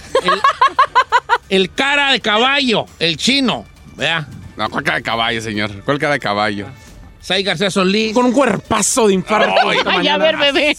El 1.48 1.72
cara 1.72 2.12
de 2.12 2.20
caballo, 2.20 2.86
el 2.98 3.16
chino, 3.16 3.64
¿verdad? 3.96 4.26
No, 4.56 4.68
¿cuál 4.70 4.82
cara 4.84 4.96
de 4.98 5.02
caballo, 5.04 5.40
señor? 5.40 5.70
¿Cuál 5.84 5.98
cara 5.98 6.14
de 6.14 6.18
caballo? 6.20 6.66
Sai 7.20 7.42
García 7.42 7.70
Solís 7.72 8.14
Con 8.14 8.26
un 8.26 8.32
cuerpazo 8.32 9.08
de 9.08 9.14
infarto. 9.14 9.52
Ay, 9.86 10.06
a 10.08 10.16
ver, 10.16 10.36
bebé. 10.36 10.76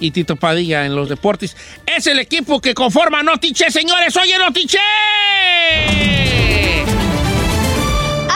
y 0.00 0.10
Tito 0.10 0.34
Padilla 0.36 0.84
en 0.84 0.96
los 0.96 1.08
deportes. 1.08 1.56
Es 1.86 2.06
el 2.08 2.18
equipo 2.18 2.60
que 2.60 2.74
conforma 2.74 3.22
Notiche, 3.22 3.70
señores. 3.70 4.16
¡Oye, 4.16 4.36
Notiche! 4.38 4.78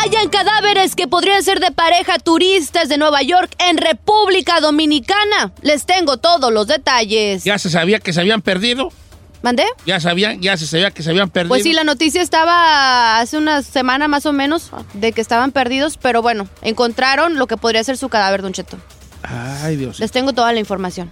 Hayan 0.04 0.28
cadáveres 0.28 0.94
que 0.96 1.08
podrían 1.08 1.42
ser 1.42 1.60
de 1.60 1.70
pareja 1.70 2.18
turistas 2.18 2.90
de 2.90 2.98
Nueva 2.98 3.22
York 3.22 3.54
en 3.58 3.78
República 3.78 4.60
Dominicana. 4.60 5.52
Les 5.62 5.86
tengo 5.86 6.18
todos 6.18 6.52
los 6.52 6.66
detalles. 6.66 7.42
¿Ya 7.44 7.58
se 7.58 7.70
sabía 7.70 8.00
que 8.00 8.12
se 8.12 8.20
habían 8.20 8.42
perdido? 8.42 8.92
¿Mandé? 9.40 9.64
¿Ya, 9.86 10.00
sabían, 10.00 10.42
ya 10.42 10.58
se 10.58 10.66
sabía 10.66 10.90
que 10.90 11.02
se 11.02 11.08
habían 11.08 11.30
perdido? 11.30 11.48
Pues 11.48 11.62
sí, 11.62 11.72
la 11.72 11.84
noticia 11.84 12.20
estaba 12.20 13.18
hace 13.18 13.38
una 13.38 13.62
semana 13.62 14.06
más 14.06 14.26
o 14.26 14.34
menos 14.34 14.72
de 14.92 15.12
que 15.12 15.22
estaban 15.22 15.52
perdidos, 15.52 15.96
pero 15.96 16.20
bueno, 16.20 16.48
encontraron 16.60 17.38
lo 17.38 17.46
que 17.46 17.56
podría 17.56 17.82
ser 17.82 17.96
su 17.96 18.10
cadáver, 18.10 18.42
Don 18.42 18.52
Cheto. 18.52 18.76
Ay, 19.22 19.76
Dios. 19.76 20.00
Les 20.00 20.12
tengo 20.12 20.34
toda 20.34 20.52
la 20.52 20.60
información. 20.60 21.10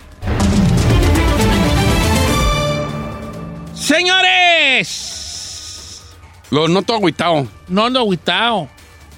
¡Señores! 3.75 5.23
Lo 6.51 6.69
noto 6.69 6.93
agüitado. 6.93 7.49
No 7.69 7.87
ando 7.87 7.99
agüitado. 7.99 8.69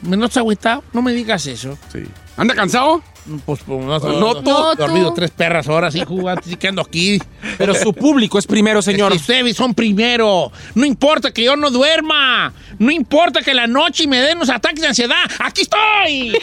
¿Me 0.02 0.16
notas 0.16 0.38
agüitado? 0.38 0.84
No 0.92 1.02
me 1.02 1.12
digas 1.12 1.46
eso. 1.46 1.78
Sí. 1.92 2.04
¿Anda 2.36 2.54
cansado? 2.54 3.02
Pues, 3.46 3.60
pues 3.66 3.80
no, 3.80 3.98
No, 3.98 4.40
no, 4.42 4.74
dormido 4.74 5.12
tres 5.14 5.30
perras 5.30 5.66
horas, 5.68 5.94
hijo, 5.94 6.28
antes 6.28 6.50
de 6.50 6.56
que 6.58 6.68
ando 6.68 6.82
aquí. 6.82 7.18
Pero 7.56 7.74
su 7.74 7.92
público 7.94 8.38
es 8.38 8.46
primero, 8.46 8.82
señor. 8.82 9.12
Es 9.12 9.22
que 9.22 9.32
ustedes 9.32 9.56
son 9.56 9.74
primero. 9.74 10.52
No 10.74 10.84
importa 10.84 11.30
que 11.32 11.42
yo 11.44 11.56
no 11.56 11.70
duerma. 11.70 12.52
No 12.78 12.90
importa 12.90 13.40
que 13.42 13.54
la 13.54 13.66
noche 13.66 14.06
me 14.06 14.20
den 14.20 14.36
unos 14.38 14.50
ataques 14.50 14.80
de 14.80 14.88
ansiedad. 14.88 15.16
¡Aquí 15.38 15.62
estoy! 15.62 16.30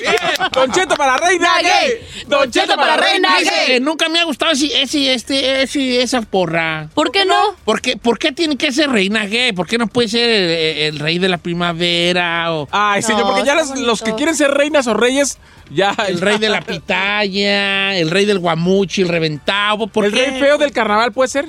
bien. 0.00 0.14
Don 0.52 0.72
Cheto 0.72 0.96
para 0.96 1.16
reina 1.16 1.48
gay. 1.62 1.92
Don 2.26 2.50
Cheto 2.50 2.74
para 2.76 2.96
reina 2.96 3.28
gay. 3.38 3.66
que 3.66 3.80
nunca 3.80 4.08
me 4.08 4.18
ha 4.18 4.24
gustado 4.24 4.52
ese, 4.52 4.82
ese, 4.82 5.14
este, 5.14 5.62
ese- 5.62 6.02
esa 6.02 6.22
porra. 6.22 6.88
¿Por 6.94 7.12
qué 7.12 7.24
no? 7.24 7.54
¿Por 7.64 7.80
qué, 7.80 7.96
por 7.96 8.18
qué 8.18 8.32
tiene 8.32 8.56
que 8.56 8.72
ser 8.72 8.90
reina 8.90 9.26
gay? 9.26 9.52
¿Por 9.52 9.66
qué 9.66 9.78
no 9.78 9.86
puede 9.86 10.08
ser 10.08 10.28
el, 10.28 10.50
el 10.94 10.98
rey 10.98 11.18
de 11.18 11.28
la 11.28 11.38
primavera 11.38 12.52
o 12.52 12.68
Ay, 12.70 13.02
señor, 13.02 13.22
No, 13.22 13.26
porque 13.28 13.44
ya 13.46 13.54
bonito. 13.62 13.86
los 13.86 14.02
que 14.02 14.14
quieren 14.14 14.34
ser 14.34 14.50
reinas 14.52 14.86
o 14.86 14.94
reyes, 14.94 15.38
ya. 15.70 15.94
el 16.08 16.20
rey 16.20 16.38
de 16.38 16.48
la 16.48 16.60
pitaya, 16.60 17.96
el 17.96 18.10
rey 18.10 18.24
del 18.24 18.38
guamuchi, 18.38 19.02
el 19.02 19.08
reventado? 19.08 19.86
¿Por 19.86 20.04
¿El 20.04 20.12
qué? 20.12 20.26
rey 20.26 20.40
feo 20.40 20.58
del 20.58 20.72
carnaval 20.72 21.12
puede 21.12 21.28
ser? 21.28 21.46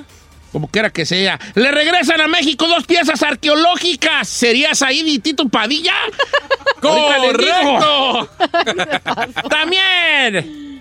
Como 0.52 0.68
quiera 0.68 0.90
que 0.90 1.06
sea. 1.06 1.40
Le 1.54 1.70
regresan 1.70 2.20
a 2.20 2.28
México 2.28 2.68
dos 2.68 2.84
piezas 2.84 3.22
arqueológicas. 3.22 4.28
¿Sería 4.28 4.74
Said 4.74 5.06
y 5.06 5.18
Tito 5.18 5.48
Padilla? 5.48 5.94
Digo. 6.82 8.28
También. 9.48 10.71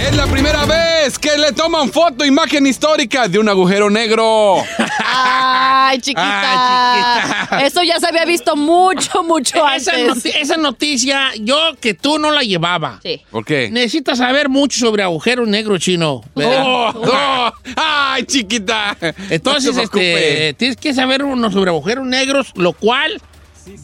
Es 0.00 0.16
la 0.16 0.26
primera 0.26 0.64
vez 0.64 1.18
que 1.18 1.36
le 1.36 1.52
toman 1.52 1.90
foto, 1.90 2.24
imagen 2.24 2.66
histórica 2.66 3.28
de 3.28 3.38
un 3.38 3.48
agujero 3.48 3.90
negro. 3.90 4.56
Ay, 5.04 5.98
chiquita. 6.00 7.60
Eso 7.64 7.82
ya 7.82 7.98
se 7.98 8.06
había 8.06 8.24
visto 8.24 8.56
mucho, 8.56 9.22
mucho 9.22 9.56
Esa, 9.70 9.92
antes. 9.92 10.06
noti- 10.24 10.32
esa 10.40 10.56
noticia, 10.56 11.30
yo 11.40 11.56
que 11.80 11.94
tú 11.94 12.18
no 12.18 12.30
la 12.30 12.42
llevaba. 12.42 13.00
Sí. 13.02 13.20
¿Por 13.30 13.44
qué? 13.44 13.70
Necesitas 13.70 14.18
saber 14.18 14.48
mucho 14.48 14.78
sobre 14.78 15.02
agujeros 15.02 15.48
negros 15.48 15.80
chino. 15.80 16.22
Oh, 16.34 16.92
oh, 16.94 17.52
¡Ay, 17.76 18.24
chiquita! 18.24 18.96
Entonces, 19.30 19.74
No 19.74 19.82
este, 19.82 20.54
tienes 20.58 20.76
que 20.76 20.94
saber 20.94 21.22
uno 21.24 21.50
sobre 21.50 21.70
agujeros 21.70 22.06
negros, 22.06 22.52
lo 22.54 22.72
cual 22.72 23.20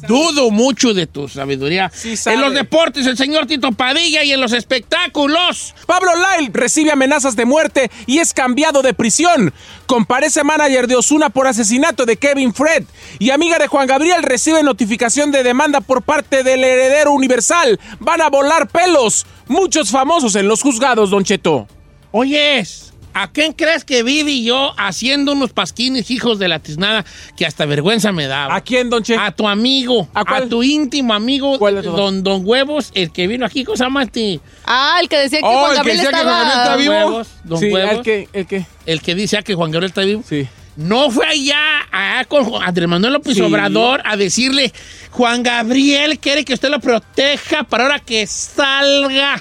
dudo 0.06 0.50
mucho 0.50 0.94
de 0.94 1.06
tu 1.06 1.28
sabiduría. 1.28 1.90
sabe. 1.90 2.36
en 2.36 2.42
los 2.42 2.54
deportes, 2.54 3.06
el 3.06 3.16
señor 3.16 3.46
Tito 3.46 3.72
Padilla 3.72 4.22
y 4.24 4.32
en 4.32 4.40
los 4.40 4.52
espectáculos. 4.52 5.74
Pablo 5.86 6.10
Lyle 6.14 6.50
recibe 6.52 6.92
amenazas 6.92 7.36
de 7.36 7.44
muerte 7.44 7.90
y 8.06 8.18
es 8.18 8.32
cambiado 8.32 8.82
de 8.82 8.94
prisión. 8.94 9.52
Comparece 9.86 10.44
manager 10.44 10.86
de 10.86 10.96
Osuna 10.96 11.30
por 11.30 11.46
asesinato 11.46 12.06
de 12.06 12.16
Kevin 12.16 12.54
Fred. 12.54 12.84
Y 13.18 13.30
amiga 13.30 13.58
de 13.58 13.68
Juan 13.68 13.86
Gabriel 13.86 14.22
recibe 14.22 14.62
notificación 14.62 15.30
de 15.30 15.42
demanda 15.42 15.80
por 15.80 16.02
parte 16.02 16.42
del 16.42 16.64
heredero 16.64 17.12
universal. 17.12 17.78
Van 18.00 18.20
a 18.20 18.28
volar 18.28 18.68
pelos. 18.68 19.26
Muchos 19.46 19.90
famosos 19.90 20.34
en 20.36 20.48
los 20.48 20.62
juzgados, 20.62 21.10
Don 21.10 21.24
Cheto. 21.24 21.66
Oyes, 22.10 22.83
¿a 23.14 23.30
quién 23.30 23.52
crees 23.52 23.84
que 23.84 24.02
vi 24.02 24.44
yo 24.44 24.74
haciendo 24.76 25.32
unos 25.32 25.52
pasquines 25.52 26.10
hijos 26.10 26.38
de 26.38 26.48
la 26.48 26.58
tiznada 26.58 27.04
que 27.36 27.46
hasta 27.46 27.64
vergüenza 27.64 28.12
me 28.12 28.26
daba? 28.26 28.54
¿A 28.54 28.60
quién, 28.60 28.90
Don 28.90 29.02
Cheto? 29.02 29.20
A 29.20 29.30
tu 29.30 29.48
amigo, 29.48 30.08
a, 30.12 30.42
tu 30.46 30.62
íntimo 30.62 31.14
amigo, 31.14 31.58
¿Cuál 31.58 31.82
don, 31.82 32.22
don 32.22 32.42
Huevos, 32.44 32.90
el 32.94 33.12
que 33.12 33.26
vino 33.26 33.46
aquí, 33.46 33.64
¿cómo 33.64 33.76
se 33.76 33.84
llama 33.84 34.02
este? 34.02 34.40
Ah, 34.66 34.98
el 35.00 35.08
que 35.08 35.16
decía 35.16 35.38
que 35.38 35.46
Oh, 35.46 35.50
Juan 35.50 35.70
el 35.70 35.70
que 35.70 35.76
Gabriel 35.76 35.98
que 35.98 36.04
estaba... 36.04 36.22
Juan 36.24 36.48
Gabriel 36.48 36.58
está 36.58 36.76
vivo. 36.76 36.94
Huevos, 36.94 37.28
don 37.44 37.58
Sí, 37.58 37.66
Huevos. 37.70 37.92
el 37.96 38.02
que, 38.02 38.28
el 38.32 38.46
que. 38.46 38.66
El 38.86 39.00
que 39.00 39.14
dice 39.14 39.36
ah, 39.38 39.42
que 39.42 39.54
Juan 39.54 39.70
Gabriel 39.70 39.90
está 39.90 40.02
vivo. 40.02 40.22
Sí. 40.28 40.48
No 40.76 41.10
fue 41.10 41.26
allá, 41.26 41.82
allá 41.92 42.24
con 42.24 42.62
Andrés 42.62 42.88
Manuel 42.88 43.12
López 43.12 43.34
Sí. 43.34 43.40
Obrador 43.42 44.02
a 44.04 44.16
decirle, 44.16 44.72
Juan 45.10 45.42
Gabriel 45.42 46.18
quiere 46.18 46.44
que 46.44 46.54
usted 46.54 46.68
lo 46.68 46.80
proteja 46.80 47.62
para 47.62 47.84
ahora 47.84 48.00
que 48.00 48.26
salga. 48.26 49.40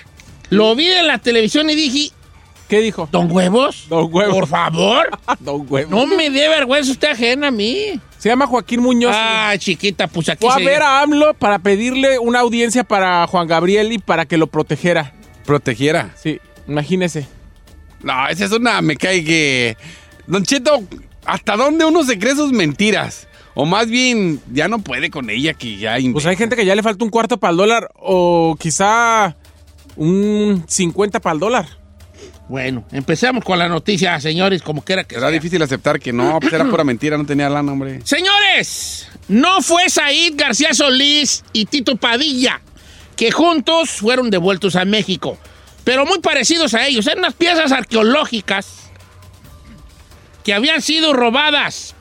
Lo 0.50 0.76
vi 0.76 0.88
en 0.88 1.08
la 1.08 1.18
televisión 1.18 1.70
y 1.72 1.76
dije, 1.76 2.12
¿Qué 2.74 2.82
dijo? 2.82 3.08
¿Don 3.12 3.32
Huevos? 3.32 3.86
Don 3.88 4.12
Huevos. 4.12 4.34
Por 4.36 4.48
favor. 4.48 5.10
Don 5.40 5.66
Huevos. 5.70 5.92
No 5.92 6.08
me 6.08 6.32
dé 6.32 6.50
vergüenza 6.50 6.92
usted 6.92 7.10
ajena 7.12 7.50
a 7.50 7.52
mí. 7.52 8.00
Se 8.18 8.30
llama 8.30 8.48
Joaquín 8.48 8.82
Muñoz. 8.82 9.14
Ah, 9.16 9.54
chiquita, 9.60 10.08
pues 10.08 10.28
aquí 10.30 10.44
Fue 10.48 10.56
a 10.56 10.58
se- 10.58 10.66
ver 10.66 10.82
a 10.82 11.02
AMLO 11.02 11.36
para 11.36 11.60
pedirle 11.60 12.18
una 12.18 12.40
audiencia 12.40 12.84
para 12.84 13.28
Juan 13.28 13.46
Gabriel 13.48 13.92
y 13.92 14.00
para 14.00 14.26
que 14.26 14.38
lo 14.38 14.48
protegiera. 14.48 15.14
Protegiera. 15.46 16.16
Sí, 16.16 16.40
imagínese. 16.68 17.28
No, 18.02 18.28
esa 18.28 18.46
es 18.46 18.52
una. 18.52 18.82
Me 18.82 18.96
cae 18.96 19.24
que. 19.24 19.78
Don 20.26 20.42
Cheto, 20.44 20.82
¿hasta 21.26 21.56
dónde 21.56 21.86
uno 21.86 22.04
se 22.04 22.18
cree 22.18 22.34
sus 22.36 22.52
mentiras? 22.54 23.28
O 23.54 23.68
más 23.68 23.88
bien, 23.88 24.42
ya 24.52 24.68
no 24.68 24.80
puede 24.80 25.12
con 25.12 25.30
ella 25.30 25.54
que 25.54 25.78
ya. 25.78 25.98
Pues 26.12 26.26
hay 26.26 26.38
gente 26.38 26.56
que 26.56 26.66
ya 26.66 26.74
le 26.74 26.82
falta 26.82 27.06
un 27.06 27.12
cuarto 27.12 27.38
para 27.38 27.52
el 27.52 27.58
dólar 27.58 27.92
o 28.00 28.56
quizá 28.60 29.36
un 29.96 30.64
50 30.68 31.20
para 31.20 31.34
el 31.36 31.40
dólar. 31.40 31.83
Bueno, 32.54 32.86
empecemos 32.92 33.44
con 33.44 33.58
la 33.58 33.68
noticia, 33.68 34.20
señores, 34.22 34.62
como 34.62 34.84
quiera 34.84 35.04
que 35.06 35.16
Era 35.16 35.24
sea. 35.30 35.32
difícil 35.32 35.60
aceptar 35.64 36.00
que 36.00 36.14
no, 36.14 36.40
pues 36.40 36.54
era 36.54 36.64
pura 36.66 36.84
mentira, 36.84 37.18
no 37.18 37.26
tenía 37.26 37.50
lana, 37.50 37.72
hombre. 37.72 38.02
Señores, 38.04 39.10
no 39.28 39.64
fue 39.64 39.90
Said 39.90 40.36
García 40.36 40.72
Solís 40.76 41.44
y 41.52 41.66
Tito 41.66 41.96
Padilla, 41.96 42.62
que 43.16 43.32
juntos 43.32 43.90
fueron 43.90 44.30
devueltos 44.30 44.76
a 44.76 44.86
México, 44.86 45.36
pero 45.84 46.06
muy 46.06 46.20
parecidos 46.20 46.76
a 46.76 46.86
ellos. 46.86 47.08
Eran 47.08 47.22
unas 47.22 47.34
piezas 47.34 47.72
arqueológicas 47.72 48.68
que 50.44 50.54
habían 50.54 50.84
sido 50.84 51.14
robadas. 51.14 51.96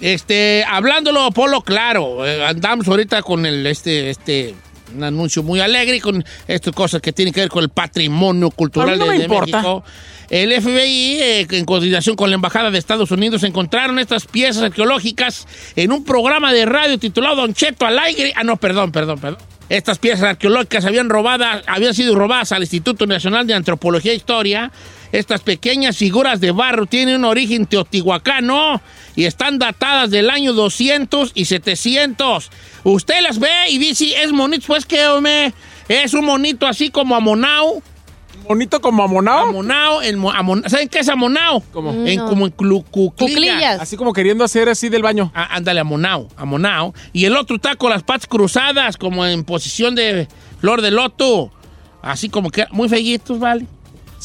Este, 0.00 0.64
hablándolo 0.68 1.30
Polo 1.30 1.60
claro, 1.60 2.26
eh, 2.26 2.44
andamos 2.44 2.88
ahorita 2.88 3.22
con 3.22 3.46
el 3.46 3.68
este 3.68 4.10
este 4.10 4.56
un 4.94 5.04
anuncio 5.04 5.42
muy 5.42 5.60
alegre 5.60 6.00
con 6.00 6.24
estas 6.46 6.74
cosas 6.74 7.00
que 7.00 7.12
tienen 7.12 7.32
que 7.32 7.40
ver 7.40 7.48
con 7.48 7.62
el 7.62 7.70
patrimonio 7.70 8.50
cultural 8.50 8.98
no 8.98 9.06
de, 9.06 9.18
de 9.18 9.24
importa. 9.24 9.58
México. 9.58 9.84
El 10.28 10.60
FBI, 10.60 11.18
eh, 11.20 11.46
en 11.50 11.64
coordinación 11.64 12.16
con 12.16 12.30
la 12.30 12.34
Embajada 12.34 12.70
de 12.70 12.78
Estados 12.78 13.10
Unidos, 13.10 13.44
encontraron 13.44 13.98
estas 13.98 14.26
piezas 14.26 14.64
arqueológicas 14.64 15.46
en 15.76 15.92
un 15.92 16.04
programa 16.04 16.52
de 16.52 16.66
radio 16.66 16.98
titulado 16.98 17.36
Don 17.36 17.54
Cheto 17.54 17.86
al 17.86 17.98
aire. 17.98 18.32
Ah, 18.34 18.42
no, 18.42 18.56
perdón, 18.56 18.90
perdón, 18.90 19.20
perdón. 19.20 19.38
Estas 19.68 19.98
piezas 19.98 20.22
arqueológicas 20.22 20.84
habían, 20.84 21.08
robadas, 21.08 21.62
habían 21.66 21.94
sido 21.94 22.14
robadas 22.14 22.52
al 22.52 22.62
Instituto 22.62 23.06
Nacional 23.06 23.46
de 23.46 23.54
Antropología 23.54 24.12
e 24.12 24.16
Historia. 24.16 24.70
Estas 25.12 25.40
pequeñas 25.40 25.96
figuras 25.96 26.40
de 26.40 26.50
barro 26.50 26.86
tienen 26.86 27.16
un 27.16 27.24
origen 27.24 27.66
teotihuacano 27.66 28.80
y 29.14 29.24
están 29.24 29.58
datadas 29.58 30.10
del 30.10 30.30
año 30.30 30.52
200 30.52 31.32
y 31.34 31.44
700. 31.46 32.50
Usted 32.84 33.20
las 33.22 33.38
ve 33.38 33.48
y 33.70 33.78
dice, 33.78 34.22
es 34.22 34.32
monito, 34.32 34.66
pues 34.66 34.84
que, 34.86 35.06
hombre, 35.06 35.52
es 35.88 36.14
un 36.14 36.24
monito 36.24 36.66
así 36.66 36.90
como 36.90 37.14
amonao. 37.16 37.82
¿Monito 38.48 38.80
como 38.80 39.02
amonao? 39.02 39.48
Amonao, 39.48 40.02
el 40.02 40.16
mo- 40.18 40.32
amon- 40.32 40.68
¿saben 40.68 40.88
qué 40.88 41.00
es 41.00 41.08
amonao? 41.08 41.62
¿Cómo? 41.72 41.90
En, 42.06 42.20
como 42.20 42.46
en 42.46 42.54
clu- 42.56 42.84
cuclillas. 42.84 43.16
Cuclillas. 43.34 43.80
Así 43.80 43.96
como 43.96 44.12
queriendo 44.12 44.44
hacer 44.44 44.68
así 44.68 44.88
del 44.88 45.02
baño. 45.02 45.32
Ah, 45.34 45.48
ándale, 45.56 45.80
amonao, 45.80 46.28
amonao. 46.36 46.94
Y 47.12 47.24
el 47.24 47.36
otro 47.36 47.56
está 47.56 47.74
con 47.74 47.90
las 47.90 48.04
patas 48.04 48.28
cruzadas, 48.28 48.96
como 48.96 49.26
en 49.26 49.42
posición 49.42 49.96
de 49.96 50.28
flor 50.60 50.80
de 50.80 50.92
loto. 50.92 51.50
Así 52.02 52.28
como 52.28 52.50
que 52.50 52.66
muy 52.70 52.88
fellitos, 52.88 53.40
¿vale? 53.40 53.66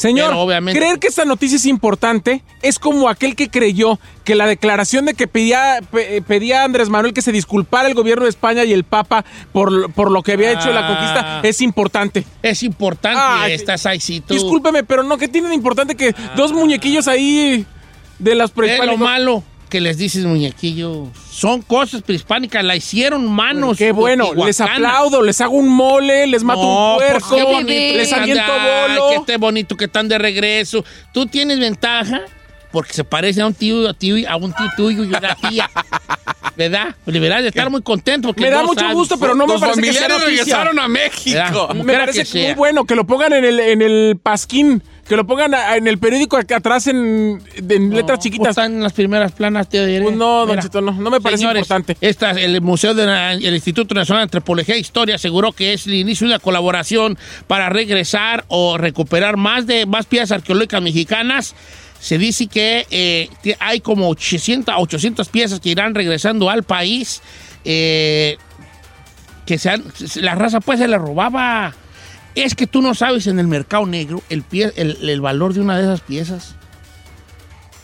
Señor, 0.01 0.33
obviamente- 0.33 0.79
creer 0.79 0.99
que 0.99 1.07
esta 1.07 1.25
noticia 1.25 1.55
es 1.57 1.65
importante 1.65 2.43
es 2.61 2.79
como 2.79 3.07
aquel 3.09 3.35
que 3.35 3.49
creyó 3.49 3.99
que 4.23 4.35
la 4.35 4.45
declaración 4.45 5.05
de 5.05 5.13
que 5.13 5.27
pedía, 5.27 5.79
pe- 5.91 6.21
pedía 6.27 6.61
a 6.61 6.65
Andrés 6.65 6.89
Manuel 6.89 7.13
que 7.13 7.21
se 7.21 7.31
disculpara 7.31 7.87
el 7.87 7.93
gobierno 7.93 8.23
de 8.23 8.29
España 8.29 8.63
y 8.63 8.73
el 8.73 8.83
Papa 8.83 9.23
por, 9.51 9.91
por 9.93 10.11
lo 10.11 10.23
que 10.23 10.33
había 10.33 10.51
hecho 10.51 10.69
en 10.69 10.75
la 10.75 10.85
Ah. 10.85 10.87
conquista 10.87 11.41
es 11.47 11.61
importante. 11.61 12.25
Es 12.41 12.63
importante 12.63 13.19
Ay, 13.21 13.53
estas 13.53 13.85
ahí, 13.85 13.99
sí, 13.99 14.21
tú. 14.21 14.33
Discúlpeme, 14.33 14.83
pero 14.83 15.03
no, 15.03 15.17
¿qué 15.17 15.27
tiene 15.27 15.49
de 15.49 15.55
importante 15.55 15.95
que 15.95 16.13
dos 16.35 16.51
muñequillos 16.53 17.07
ahí 17.07 17.65
de 18.19 18.35
las 18.35 18.49
Es 18.51 18.55
lo 18.55 18.61
prehispánicas? 18.61 18.99
malo 18.99 19.43
que 19.71 19.81
les 19.81 19.97
dices, 19.97 20.23
muñequillo. 20.25 21.07
Son 21.31 21.61
cosas 21.63 22.03
prehispánicas, 22.03 22.63
la 22.63 22.75
hicieron 22.75 23.31
manos. 23.31 23.77
Qué 23.77 23.91
bueno, 23.93 24.33
les 24.35 24.61
aplaudo, 24.61 25.23
les 25.23 25.41
hago 25.41 25.55
un 25.55 25.69
mole, 25.69 26.27
les 26.27 26.43
mato 26.43 26.61
No, 26.61 26.91
un 26.93 26.97
pues 26.97 27.09
puerco, 27.11 27.35
qué 27.35 27.43
bonito. 27.43 27.97
les 27.97 28.13
aviento 28.13 28.43
bolo. 28.51 29.09
Que 29.09 29.15
esté 29.15 29.37
bonito 29.37 29.75
que 29.77 29.85
están 29.85 30.07
de 30.07 30.17
regreso. 30.19 30.83
Tú 31.13 31.25
tienes 31.25 31.59
ventaja 31.59 32.21
porque 32.71 32.93
se 32.93 33.03
parece 33.03 33.41
a 33.41 33.47
un 33.47 33.53
tío, 33.53 33.89
a, 33.89 33.93
tío, 33.93 34.29
a 34.29 34.35
un 34.35 34.53
tío 34.53 34.67
tuyo 34.77 35.03
y 35.05 35.07
una 35.07 35.35
tía. 35.35 35.69
¿Verdad? 36.57 36.93
Pues 37.05 37.13
deberás 37.13 37.41
de 37.41 37.47
estar 37.47 37.69
muy 37.69 37.81
contento 37.81 38.27
porque 38.27 38.41
Me 38.41 38.49
da 38.51 38.63
mucho 38.63 38.81
sabes. 38.81 38.95
gusto, 38.95 39.17
pero 39.17 39.33
no 39.35 39.47
me 39.47 39.53
Los 39.53 39.61
parece 39.61 39.81
que 39.81 39.93
sea 39.93 40.07
regresaron 40.09 40.77
a 40.79 40.87
México. 40.89 41.69
Me 41.73 41.93
parece 41.93 42.25
que 42.25 42.43
muy 42.47 42.53
bueno 42.55 42.83
que 42.85 42.93
lo 42.95 43.07
pongan 43.07 43.31
en 43.33 43.45
el, 43.45 43.59
en 43.59 43.81
el 43.81 44.19
pasquín, 44.21 44.83
que 45.07 45.15
lo 45.17 45.25
pongan 45.27 45.53
a- 45.53 45.75
en 45.75 45.87
el 45.87 45.97
periódico 45.97 46.37
acá 46.37 46.57
atrás 46.57 46.87
en, 46.87 47.41
en 47.57 47.89
No, 47.89 47.95
letras 47.95 48.17
pues 48.17 48.23
chiquitas. 48.23 48.49
Están 48.51 48.73
en 48.75 48.83
las 48.83 48.93
primeras 48.93 49.31
planas, 49.33 49.67
te 49.67 49.85
diré. 49.85 50.03
Pues 50.03 50.15
no, 50.15 50.39
don 50.41 50.49
Mira. 50.51 50.61
Cheto, 50.61 50.79
no, 50.81 50.93
no 50.93 51.09
me 51.09 51.19
parece 51.19 51.39
Señores, 51.39 51.61
importante. 51.63 51.97
esta- 51.99 52.31
el 52.31 52.61
Museo 52.61 52.93
del 52.93 53.53
Instituto 53.53 53.93
Nacional 53.93 54.21
de 54.21 54.23
Antropología 54.23 54.75
e 54.75 54.79
Historia 54.79 55.15
aseguró 55.15 55.51
que 55.51 55.73
es 55.73 55.85
el 55.87 55.95
inicio 55.95 56.27
de 56.27 56.33
una 56.35 56.39
colaboración 56.39 57.17
para 57.47 57.69
regresar 57.69 58.45
o 58.47 58.77
recuperar 58.77 59.35
más 59.37 59.67
de 59.67 59.85
más 59.85 60.05
piezas 60.05 60.31
arqueológicas 60.31 60.81
mexicanas. 60.81 61.55
Se 61.99 62.17
dice 62.17 62.47
que 62.47 62.87
eh, 62.89 63.29
hay 63.59 63.79
como 63.81 64.07
800, 64.09 64.73
800 64.77 65.29
piezas 65.29 65.59
que 65.59 65.69
irán 65.69 65.93
regresando 65.93 66.49
al 66.49 66.63
país. 66.63 67.21
eh, 67.65 68.37
que 69.45 69.57
sean, 69.57 69.83
la 70.15 70.35
raza 70.35 70.61
pues 70.61 70.79
se 70.79 70.87
la 70.87 70.97
robaba. 70.97 71.73
Es 72.35 72.55
que 72.55 72.67
tú 72.67 72.81
no 72.81 72.93
sabes 72.95 73.27
en 73.27 73.39
el 73.39 73.47
mercado 73.47 73.85
negro 73.85 74.21
el, 74.29 74.43
pie- 74.43 74.73
el, 74.75 75.09
el 75.09 75.21
valor 75.21 75.53
de 75.53 75.61
una 75.61 75.77
de 75.77 75.83
esas 75.83 76.01
piezas. 76.01 76.55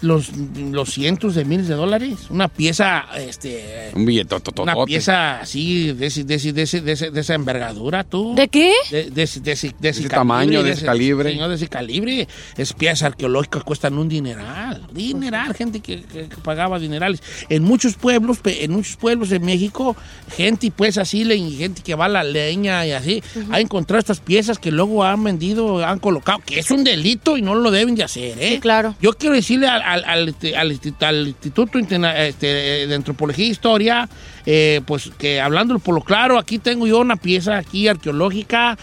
Los, 0.02 0.30
los 0.72 0.92
cientos 0.94 1.34
de 1.34 1.44
miles 1.44 1.68
de 1.68 1.74
dólares. 1.76 2.28
Una 2.30 2.48
pieza, 2.48 3.06
este, 3.18 3.92
Un 3.96 4.06
billetoto. 4.06 4.62
una 4.62 4.86
pieza 4.86 5.40
así, 5.40 5.92
de, 5.94 6.06
ese- 6.08 6.24
de, 6.24 6.36
ese- 6.36 6.54
de, 6.54 6.62
ese- 6.62 6.82
de 6.82 6.92
ese- 6.92 7.10
de 7.12 7.20
esa 7.22 7.34
envergadura, 7.34 8.04
tú. 8.04 8.36
¿De 8.36 8.48
qué? 8.48 8.74
De, 8.92 9.10
de 9.10 9.24
ese- 9.24 9.40
de 9.40 9.52
ese- 9.54 9.74
de 9.80 9.90
ese 9.90 10.02
ese 10.02 10.10
tamaño, 10.10 10.62
de 10.62 10.72
ese 10.74 10.86
calibre. 10.86 11.32
Señor, 11.32 11.50
de 11.50 11.56
ese 11.56 11.68
calibre. 11.68 12.28
Es 12.58 12.74
piezas 12.74 13.04
arqueológicas 13.04 13.64
cuestan 13.64 13.98
un 13.98 14.08
dineral. 14.08 14.86
Dineral, 14.94 15.54
gente 15.56 15.80
que, 15.80 16.04
que- 16.04 16.28
que 16.30 16.38
pagaba 16.44 16.78
dinerales. 16.78 17.22
En 17.50 17.64
muchos 17.64 17.96
pueblos, 17.96 18.38
en 18.46 18.72
muchos 18.72 18.98
pueblos 18.98 19.30
de 19.30 19.40
México, 19.40 19.96
gente 20.36 20.72
pues 20.72 20.98
así, 21.00 21.24
le- 21.24 21.40
gente 21.52 21.82
que 21.82 21.96
va 21.96 22.06
a 22.06 22.10
la 22.10 22.24
leña 22.24 22.86
y 22.86 22.92
así, 22.92 23.24
ha 23.52 23.60
encontrado 23.60 24.00
estas 24.00 24.20
piezas 24.20 24.60
que 24.60 24.70
luego 24.72 25.04
han 25.04 25.24
vendido, 25.24 25.84
han 25.86 25.98
colocado, 26.00 26.40
que 26.46 26.60
es 26.60 26.70
un 26.72 26.84
delito 26.84 27.36
y 27.38 27.42
no 27.42 27.56
lo 27.56 27.72
deben 27.72 27.96
de 27.96 28.04
hacer, 28.04 28.38
¿eh? 28.40 28.54
Sí, 28.56 28.60
claro. 28.60 28.96
Yo 29.02 29.14
quiero 29.14 29.34
decirle 29.36 29.68
a, 29.68 29.87
al, 29.88 30.04
al, 30.06 30.30
este, 30.30 30.54
Instituto 31.28 31.80
este, 31.80 32.48
de 32.88 32.96
Antropología 32.96 33.46
e 33.46 33.50
Historia, 33.50 34.10
eh, 34.46 34.82
pues 34.86 35.12
que 35.18 35.40
hablando 35.40 35.80
por 35.80 35.96
lo 35.96 36.02
claro, 36.02 36.38
aquí 36.38 36.60
tengo 36.60 36.88
yo 36.88 37.00
una 37.00 37.16
pieza 37.16 37.58
aquí 37.58 37.88
arqueológica, 37.88 38.78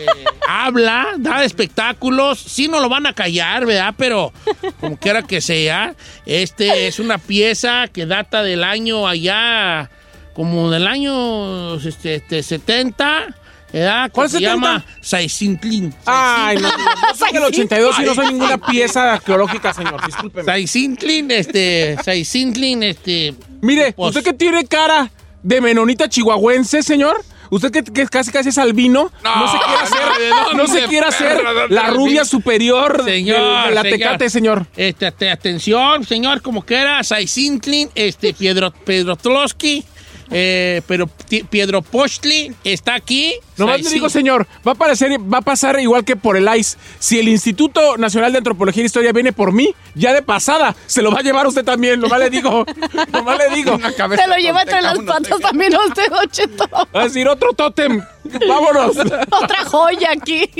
eh, 0.00 0.24
habla, 0.48 1.14
da 1.18 1.44
espectáculos, 1.44 2.38
sí 2.38 2.68
no 2.68 2.80
lo 2.80 2.88
van 2.88 3.06
a 3.06 3.12
callar, 3.12 3.66
¿verdad? 3.66 3.94
Pero 3.96 4.32
como 4.80 4.96
quiera 4.96 5.22
que 5.22 5.40
sea, 5.40 5.94
este 6.24 6.86
es 6.86 6.98
una 6.98 7.18
pieza 7.18 7.88
que 7.88 8.06
data 8.06 8.42
del 8.42 8.64
año 8.64 9.06
allá, 9.06 9.90
como 10.34 10.70
del 10.70 10.86
año 10.86 11.76
este, 11.76 12.16
este, 12.16 12.42
70, 12.42 13.04
¿verdad? 13.04 13.34
¿Cuál 13.70 14.10
Que 14.12 14.28
se 14.28 14.38
70? 14.38 14.40
llama 14.40 14.84
Saisintlin. 15.00 15.94
Ay, 16.06 16.56
no, 16.56 16.68
no 16.68 17.14
soy 17.14 17.32
del 17.32 17.44
82 17.44 17.98
y 17.98 18.02
no 18.02 18.14
soy 18.14 18.26
ninguna 18.28 18.58
pieza 18.58 19.14
arqueológica, 19.14 19.74
señor. 19.74 20.04
Discúlpeme. 20.06 20.44
Saisintlin, 20.44 21.30
este, 21.30 21.96
Saisintlin, 22.04 22.82
este... 22.82 23.34
Mire, 23.60 23.92
pues, 23.92 24.10
usted 24.10 24.24
que 24.24 24.32
tiene 24.34 24.64
cara 24.66 25.10
de 25.42 25.60
menonita 25.60 26.08
chihuahuense, 26.08 26.82
señor. 26.82 27.22
Usted 27.50 27.70
que, 27.70 27.84
que 27.84 28.06
casi 28.06 28.32
casi 28.32 28.48
es 28.48 28.58
albino, 28.58 29.12
no, 29.22 29.48
se 29.48 29.58
quiere 29.58 29.82
hacer, 29.82 30.18
¿de 30.18 30.30
no, 30.30 30.64
dónde, 30.64 30.80
se 30.80 30.86
quiere 30.88 31.06
hacer 31.06 31.40
la 31.68 31.90
rubia 31.90 32.24
superior 32.24 33.04
Señor, 33.04 33.68
de 33.68 33.74
la 33.74 33.82
Tecate, 33.82 34.28
señor. 34.30 34.66
Este, 34.76 35.06
este, 35.06 35.30
atención, 35.30 36.04
señor, 36.04 36.42
como 36.42 36.66
que 36.66 36.74
era 36.74 37.02
Saisintlin, 37.04 37.90
este, 37.94 38.34
Piedro, 38.34 38.72
Pedro 38.72 39.16
Tlosky, 39.16 39.84
eh, 40.30 40.82
pero 40.86 41.08
Piedro 41.50 41.82
Postli 41.82 42.52
está 42.64 42.94
aquí. 42.94 43.34
Nomás 43.56 43.80
le 43.82 43.88
digo, 43.90 44.08
señor, 44.10 44.46
va 44.66 44.72
a, 44.72 44.74
parecer, 44.74 45.12
va 45.32 45.38
a 45.38 45.42
pasar 45.42 45.80
igual 45.80 46.04
que 46.04 46.14
por 46.16 46.36
el 46.36 46.46
ICE. 46.54 46.76
Si 46.98 47.18
el 47.18 47.28
Instituto 47.28 47.96
Nacional 47.96 48.32
de 48.32 48.38
Antropología 48.38 48.82
y 48.82 48.86
Historia 48.86 49.12
viene 49.12 49.32
por 49.32 49.52
mí, 49.52 49.74
ya 49.94 50.12
de 50.12 50.20
pasada, 50.22 50.76
se 50.86 51.00
lo 51.00 51.10
va 51.10 51.20
a 51.20 51.22
llevar 51.22 51.46
usted 51.46 51.64
también. 51.64 51.98
Nomás 52.00 52.18
le 52.20 52.28
digo, 52.30 52.66
nomás 53.12 53.38
le 53.38 53.54
digo. 53.56 53.78
Se 53.80 54.26
lo 54.26 54.36
lleva 54.36 54.62
entre 54.62 54.82
las 54.82 54.98
patas 54.98 55.40
también 55.40 55.74
a 55.74 55.78
usted, 55.86 56.08
Don 56.10 56.28
Cheto. 56.30 56.68
Va 56.94 57.00
a 57.00 57.04
decir 57.04 57.26
otro 57.28 57.52
tótem. 57.54 58.02
Vámonos. 58.48 58.96
Otra 59.30 59.64
joya 59.66 60.08
aquí. 60.12 60.50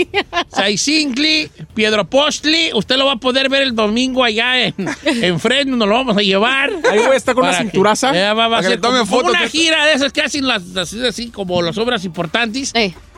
Saisincli, 0.49 1.51
Piedro 1.75 2.05
Postli, 2.09 2.71
usted 2.73 2.97
lo 2.97 3.07
va 3.07 3.13
a 3.13 3.17
poder 3.17 3.49
ver 3.49 3.63
el 3.63 3.75
domingo 3.75 4.23
allá 4.25 4.67
en, 4.67 4.75
en 5.05 5.41
Fresno, 5.41 5.77
nos 5.77 5.89
lo 5.89 5.95
vamos 5.95 6.17
a 6.17 6.21
llevar. 6.21 6.71
Ahí 6.91 6.99
voy 6.99 7.09
a 7.15 7.17
estar 7.17 7.35
con 7.35 7.45
una 7.45 7.59
cinturaza. 7.59 8.17
Eh, 8.17 8.33
va, 8.33 8.49
va 8.49 8.59
a 8.59 8.63
ser 8.63 8.81
tome 8.81 9.01
como- 9.01 9.11
como 9.11 9.23
fotos. 9.23 9.31
una 9.41 9.49
gira 9.57 9.87
de 9.87 9.95
esas 9.95 10.13
que 10.13 10.23
hacen 10.23 10.47
las, 10.47 10.77
así, 10.77 11.05
así 11.05 11.31
como 11.31 11.63
las 11.63 11.79
obras 11.79 12.05
importantes. 12.05 12.73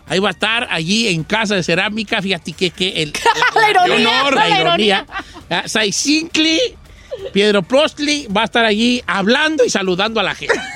Ahí 0.07 0.21
va 0.21 0.29
a 0.29 0.33
estar 0.33 0.67
allí 0.71 1.09
en 1.09 1.23
Casa 1.25 1.55
de 1.55 1.63
Cerámica, 1.63 2.23
fíjate 2.23 2.53
que, 2.53 2.71
que 2.71 3.03
el, 3.03 3.13
La 3.55 3.71
ironía, 3.71 4.23
honor, 4.23 4.35
la 4.35 4.49
la 4.49 4.61
ironía. 4.61 5.07
Ah, 5.51 5.65
Saisincli, 5.67 6.59
Piedro 7.33 7.63
Postli 7.63 8.27
va 8.27 8.43
a 8.43 8.45
estar 8.45 8.65
allí 8.65 9.03
hablando 9.07 9.65
y 9.65 9.71
saludando 9.71 10.21
a 10.21 10.23
la 10.23 10.35
gente. 10.35 10.59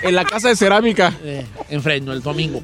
En 0.00 0.14
la 0.14 0.24
casa 0.24 0.46
de 0.46 0.54
cerámica. 0.54 1.12
Eh, 1.24 1.44
en 1.70 1.82
Fresno, 1.82 2.12
el 2.12 2.22
domingo. 2.22 2.62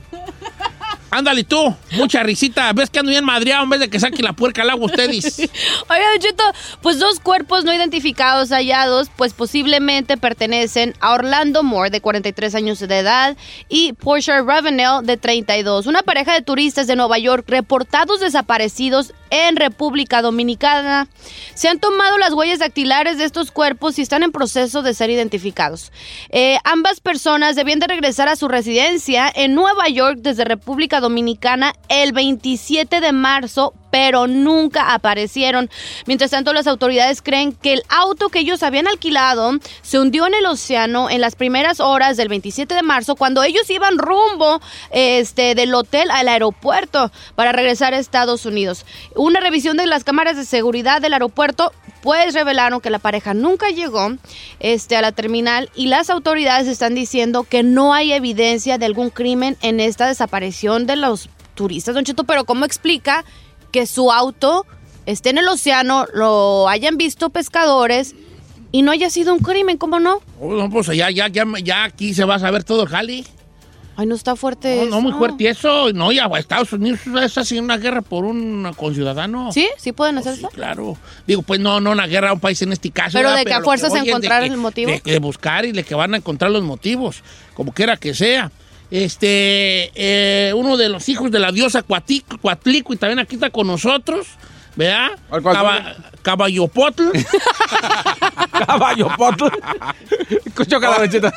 Ándale 1.15 1.45
tú, 1.45 1.73
mucha 1.93 2.25
risita. 2.25 2.73
¿Ves 2.73 2.91
que 2.91 2.99
ando 2.99 3.11
bien 3.11 3.25
madreado 3.25 3.63
en 3.63 3.71
vez 3.71 3.79
de 3.79 3.89
que 3.89 4.01
saque 4.01 4.21
la 4.21 4.33
puerca 4.33 4.63
al 4.63 4.71
agua 4.71 4.87
ustedes? 4.87 5.39
Oiga, 5.89 6.07
Cheto, 6.19 6.43
pues 6.83 6.99
dos 6.99 7.21
cuerpos 7.21 7.65
no 7.65 7.73
identificados 7.73 8.49
hallados, 8.49 9.11
pues 9.17 9.33
posiblemente 9.33 10.17
pertenecen 10.17 10.93
a 10.99 11.13
Orlando 11.13 11.63
Moore, 11.63 11.91
de 11.91 12.01
43 12.01 12.57
años 12.57 12.81
de 12.81 12.99
edad, 12.99 13.37
y 13.69 13.93
Portia 13.93 14.43
Ravenel, 14.43 15.05
de 15.07 15.17
32. 15.17 15.87
Una 15.87 16.03
pareja 16.03 16.35
de 16.35 16.43
turistas 16.43 16.89
de 16.89 16.97
Nueva 16.97 17.17
York 17.19 17.45
reportados 17.47 18.19
desaparecidos 18.19 19.15
en 19.31 19.55
República 19.55 20.21
Dominicana. 20.21 21.07
Se 21.55 21.69
han 21.69 21.79
tomado 21.79 22.19
las 22.19 22.33
huellas 22.33 22.59
dactilares 22.59 23.19
de 23.19 23.25
estos 23.25 23.53
cuerpos 23.53 24.01
y 24.01 24.03
están 24.03 24.25
en 24.25 24.33
proceso 24.33 24.83
de 24.83 24.95
ser 24.95 25.11
identificados. 25.11 25.93
Eh, 26.31 26.59
ambas 26.65 26.99
personas 26.99 27.55
debían 27.55 27.79
de 27.79 27.87
regresar 27.87 28.29
a 28.29 28.37
su 28.37 28.49
residencia 28.49 29.31
en 29.33 29.55
Nueva 29.55 29.89
York 29.89 30.19
desde 30.21 30.45
República 30.45 30.97
Dominicana 30.97 31.04
el 31.89 32.13
27 32.13 33.01
de 33.01 33.13
marzo, 33.13 33.75
pero 33.95 34.27
nunca 34.27 34.93
aparecieron. 34.93 35.71
Mientras 36.07 36.33
tanto, 36.33 36.53
las 36.53 36.67
autoridades 36.67 37.23
creen 37.23 37.53
que 37.53 37.75
el 37.75 37.85
auto 37.89 38.29
que 38.29 38.41
ellos 38.41 38.65
habían 38.65 38.89
alquilado 38.89 39.53
se 39.83 40.01
hundió 40.01 40.27
en 40.27 40.35
el 40.35 40.47
océano 40.47 41.09
en 41.09 41.21
las 41.21 41.37
primeras 41.37 41.79
horas 41.79 42.17
del 42.17 42.27
27 42.27 42.75
de 42.75 42.83
marzo, 42.83 43.15
cuando 43.15 43.45
ellos 43.45 43.71
iban 43.71 43.99
rumbo 43.99 44.61
este, 44.91 45.55
del 45.55 45.73
hotel 45.73 46.11
al 46.11 46.27
aeropuerto 46.27 47.13
para 47.37 47.53
regresar 47.53 47.95
a 47.95 47.99
Estados 47.99 48.47
Unidos. 48.47 48.85
Una 49.15 49.39
revisión 49.39 49.77
de 49.77 49.87
las 49.87 50.03
cámaras 50.03 50.37
de 50.37 50.45
seguridad 50.45 51.01
del 51.01 51.13
aeropuerto 51.13 51.73
pues 52.03 52.35
revelaron 52.35 52.81
que 52.81 52.91
la 52.91 52.99
pareja 52.99 53.33
nunca 53.33 53.71
llegó 53.71 54.17
este, 54.59 54.97
a 54.97 55.03
la 55.03 55.13
terminal 55.13 55.71
y 55.77 55.87
las 55.87 56.11
autoridades 56.11 56.67
están 56.67 56.97
diciendo 56.97 57.45
que 57.45 57.63
no 57.63 57.95
hay 57.95 58.13
evidencia 58.13 58.77
de 58.77 58.87
algún 58.87 59.11
crimen 59.11 59.57
en 59.63 59.79
esta 59.79 60.09
desaparición 60.09 60.85
de 60.85 60.97
los 60.97 61.31
turistas, 61.55 61.95
Don 61.95 62.05
Cheto, 62.05 62.25
pero 62.25 62.45
¿cómo 62.45 62.65
explica 62.65 63.25
que 63.75 63.89
su 63.89 64.13
auto 64.13 64.67
esté 65.05 65.31
en 65.31 65.39
el 65.39 65.49
océano, 65.49 66.07
lo 66.15 66.69
hayan 66.69 66.97
visto 66.97 67.31
pescadores 67.31 68.15
y 68.71 68.83
no 68.83 68.93
haya 68.93 69.11
sido 69.11 69.35
un 69.35 69.41
crimen? 69.41 69.79
¿Cómo 69.79 69.99
no? 69.99 70.21
Oh, 70.41 70.53
no, 70.53 70.71
pues 70.71 70.87
ya, 70.87 71.11
ya, 71.11 71.27
ya, 71.27 71.45
ya 71.61 71.83
aquí 71.83 72.15
se 72.15 72.25
va 72.25 72.37
a 72.37 72.39
saber 72.39 72.63
todo 72.63 72.85
el 72.85 72.89
jali. 72.89 73.27
Ay, 73.97 74.07
no 74.07 74.15
está 74.15 74.37
fuerte. 74.37 74.85
No, 74.85 74.91
no, 74.91 75.01
muy 75.01 75.11
eso. 75.11 75.19
fuerte 75.19 75.49
eso. 75.49 75.93
No, 75.93 76.13
ya 76.13 76.31
Estados 76.39 76.73
Unidos 76.73 77.01
está 77.21 77.41
haciendo 77.41 77.65
una 77.65 77.79
guerra 77.79 78.03
por 78.03 78.25
un 78.25 78.73
conciudadano. 78.77 79.51
¿Sí? 79.51 79.69
¿Sí 79.77 79.91
pueden 79.91 80.19
hacer 80.19 80.35
eso? 80.35 80.51
Claro. 80.51 80.97
Digo, 81.27 81.43
pues 81.43 81.59
no, 81.59 81.81
no 81.81 81.91
una 81.91 82.07
guerra 82.07 82.31
a 82.31 82.35
un 82.35 82.41
país 82.41 82.63
en 82.63 82.73
este 82.73 82.93
caso. 82.93 83.19
Pero 83.19 83.31
¿verdad? 83.31 83.41
de 83.41 83.47
que 83.47 83.55
a 83.55 83.61
fuerzas 83.61 83.93
es 83.93 84.07
encontrar 84.07 84.45
el 84.45 84.57
motivo. 84.57 84.93
De, 84.93 85.01
de 85.05 85.19
buscar 85.19 85.65
y 85.65 85.73
de 85.73 85.83
que 85.83 85.97
van 85.97 86.15
a 86.15 86.19
encontrar 86.19 86.53
los 86.53 86.63
motivos, 86.63 87.25
como 87.55 87.73
quiera 87.73 87.97
que 87.97 88.15
sea. 88.15 88.53
Este, 88.91 89.91
eh, 89.95 90.53
uno 90.55 90.77
de 90.77 90.89
los 90.89 91.09
hijos 91.09 91.31
de 91.31 91.39
la 91.41 91.51
diosa 91.53 91.83
Cuatlico 91.83 92.93
y 92.93 92.97
también 92.97 93.19
aquí 93.19 93.35
está 93.37 93.51
con 93.51 93.67
nosotros, 93.67 94.27
¿verdad? 94.77 95.11
Caba- 95.31 95.97
Caballopotl. 96.23 97.11
Caballo 98.67 99.09
potl. 99.19 99.47
Escucho 100.47 100.79
calabacheta. 100.81 101.33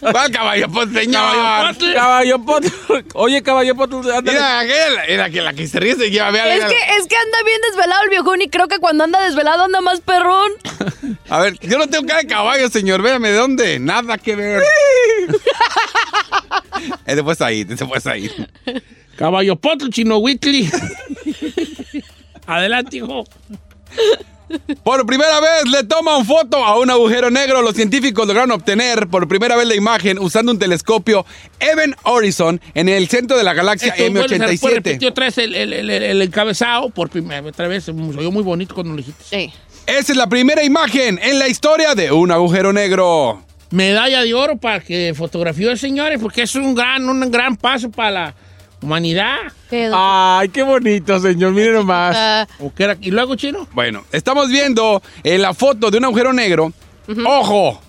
¿Cuál 0.00 0.30
caballo 0.30 0.68
potl, 0.70 0.94
señor? 0.96 1.22
Caballopotl. 1.34 1.92
Caballo 1.94 2.38
potl. 2.44 2.68
Oye, 3.14 3.42
caballo 3.42 3.74
potl, 3.74 3.96
ándale. 4.10 4.32
Mira, 4.38 4.60
aquella- 4.60 5.04
era 5.06 5.30
que 5.30 5.42
la 5.42 5.52
que 5.54 5.66
se 5.66 5.80
ríe 5.80 5.96
se 5.96 6.10
lleva, 6.10 6.30
vea, 6.30 6.46
Es 6.54 6.60
vea. 6.60 6.68
que, 6.68 6.74
es 6.98 7.06
que 7.08 7.16
anda 7.16 7.38
bien 7.44 7.60
desvelado 7.68 8.02
el 8.04 8.10
viejón 8.10 8.42
y 8.42 8.48
creo 8.48 8.68
que 8.68 8.78
cuando 8.78 9.04
anda 9.04 9.20
desvelado 9.24 9.64
anda 9.64 9.80
más 9.80 10.00
perrón. 10.00 10.52
A 11.28 11.40
ver, 11.40 11.58
yo 11.60 11.78
no 11.78 11.88
tengo 11.88 12.06
cara 12.06 12.20
de 12.20 12.26
caballo, 12.28 12.68
señor. 12.70 13.02
Véame, 13.02 13.30
¿de 13.30 13.36
dónde? 13.36 13.78
Nada 13.80 14.16
que 14.18 14.36
ver. 14.36 14.62
Eh, 17.06 17.14
te 17.16 17.22
puedes 17.22 17.40
ir, 17.56 17.76
te 17.76 17.84
puedes 17.84 18.06
ir. 18.22 18.48
Caballopotl, 19.16 19.88
Chino 19.90 20.18
Whitley. 20.18 20.70
Adelante, 22.46 22.98
hijo. 22.98 23.24
Por 24.84 25.04
primera 25.06 25.40
vez 25.40 25.68
le 25.72 25.82
toman 25.82 26.24
foto 26.24 26.64
a 26.64 26.78
un 26.78 26.88
agujero 26.88 27.30
negro. 27.30 27.62
Los 27.62 27.74
científicos 27.74 28.26
lograron 28.28 28.52
obtener 28.52 29.08
por 29.08 29.26
primera 29.26 29.56
vez 29.56 29.66
la 29.66 29.74
imagen 29.74 30.20
usando 30.20 30.52
un 30.52 30.58
telescopio 30.58 31.26
Event 31.58 31.96
Horizon 32.04 32.60
en 32.74 32.88
el 32.88 33.08
centro 33.08 33.36
de 33.36 33.42
la 33.42 33.54
galaxia 33.54 33.88
Esto, 33.88 34.02
bueno, 34.12 34.28
se 34.28 34.36
M87. 34.38 34.60
puede 34.60 34.74
repetir 34.76 35.08
otra 35.08 35.24
vez 35.26 35.38
el, 35.38 35.54
el- 35.54 35.72
el- 35.72 35.90
el 35.90 36.22
encabezado 36.22 36.90
por 36.90 37.10
primera 37.10 37.40
otra 37.48 37.66
vez. 37.66 37.84
Se 37.84 37.90
oyó 37.90 38.30
muy 38.30 38.44
bonito 38.44 38.74
cuando 38.74 38.92
lo 38.92 38.98
dijiste. 38.98 39.24
Sí. 39.28 39.52
Esa 39.88 40.12
es 40.12 40.16
la 40.16 40.28
primera 40.28 40.62
imagen 40.62 41.18
en 41.22 41.38
la 41.40 41.48
historia 41.48 41.94
de 41.96 42.12
un 42.12 42.30
agujero 42.30 42.72
negro. 42.72 43.44
Medalla 43.70 44.22
de 44.22 44.32
oro 44.32 44.56
para 44.56 44.80
que 44.80 45.12
fotografió, 45.16 45.76
señores, 45.76 46.20
porque 46.20 46.42
es 46.42 46.54
un 46.54 46.74
gran, 46.74 47.08
un 47.08 47.30
gran 47.30 47.56
paso 47.56 47.90
para 47.90 48.10
la 48.10 48.34
humanidad. 48.80 49.38
Ay, 49.92 50.48
qué 50.50 50.62
bonito, 50.62 51.18
señor. 51.18 51.52
Mire 51.52 51.72
nomás. 51.72 52.46
¿Y 53.00 53.10
luego, 53.10 53.34
chino? 53.34 53.66
Bueno, 53.72 54.04
estamos 54.12 54.48
viendo 54.48 55.02
eh, 55.24 55.38
la 55.38 55.52
foto 55.52 55.90
de 55.90 55.98
un 55.98 56.04
agujero 56.04 56.32
negro. 56.32 56.72
¡Ojo! 57.26 57.80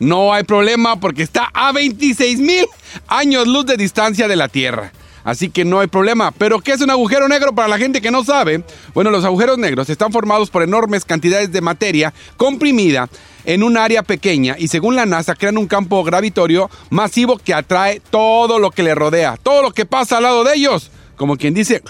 No 0.00 0.32
hay 0.32 0.44
problema 0.44 0.98
porque 0.98 1.22
está 1.22 1.50
a 1.52 1.72
26 1.72 2.38
mil 2.40 2.66
años 3.06 3.46
luz 3.46 3.66
de 3.66 3.76
distancia 3.76 4.28
de 4.28 4.36
la 4.36 4.48
Tierra. 4.48 4.92
Así 5.24 5.48
que 5.48 5.64
no 5.64 5.80
hay 5.80 5.86
problema. 5.86 6.32
Pero 6.32 6.60
¿qué 6.60 6.72
es 6.72 6.80
un 6.80 6.90
agujero 6.90 7.28
negro 7.28 7.54
para 7.54 7.68
la 7.68 7.78
gente 7.78 8.02
que 8.02 8.10
no 8.10 8.24
sabe? 8.24 8.62
Bueno, 8.92 9.10
los 9.10 9.24
agujeros 9.24 9.56
negros 9.56 9.88
están 9.88 10.12
formados 10.12 10.50
por 10.50 10.62
enormes 10.62 11.04
cantidades 11.04 11.50
de 11.50 11.60
materia 11.60 12.12
comprimida 12.36 13.08
en 13.44 13.62
un 13.62 13.76
área 13.76 14.02
pequeña 14.02 14.56
y 14.58 14.68
según 14.68 14.96
la 14.96 15.06
NASA 15.06 15.34
crean 15.34 15.58
un 15.58 15.66
campo 15.66 16.02
gravitorio 16.04 16.70
masivo 16.90 17.38
que 17.38 17.54
atrae 17.54 18.00
todo 18.10 18.58
lo 18.58 18.70
que 18.70 18.82
le 18.82 18.94
rodea, 18.94 19.36
todo 19.36 19.62
lo 19.62 19.72
que 19.72 19.86
pasa 19.86 20.18
al 20.18 20.24
lado 20.24 20.44
de 20.44 20.54
ellos. 20.54 20.90
Como 21.16 21.36
quien 21.36 21.54
dice, 21.54 21.82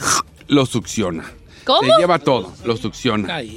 lo 0.49 0.67
succiona. 0.67 1.25
¿Cómo? 1.65 1.81
Se 1.81 1.99
lleva 1.99 2.19
todo, 2.19 2.53
lo 2.65 2.77
succiona. 2.77 3.41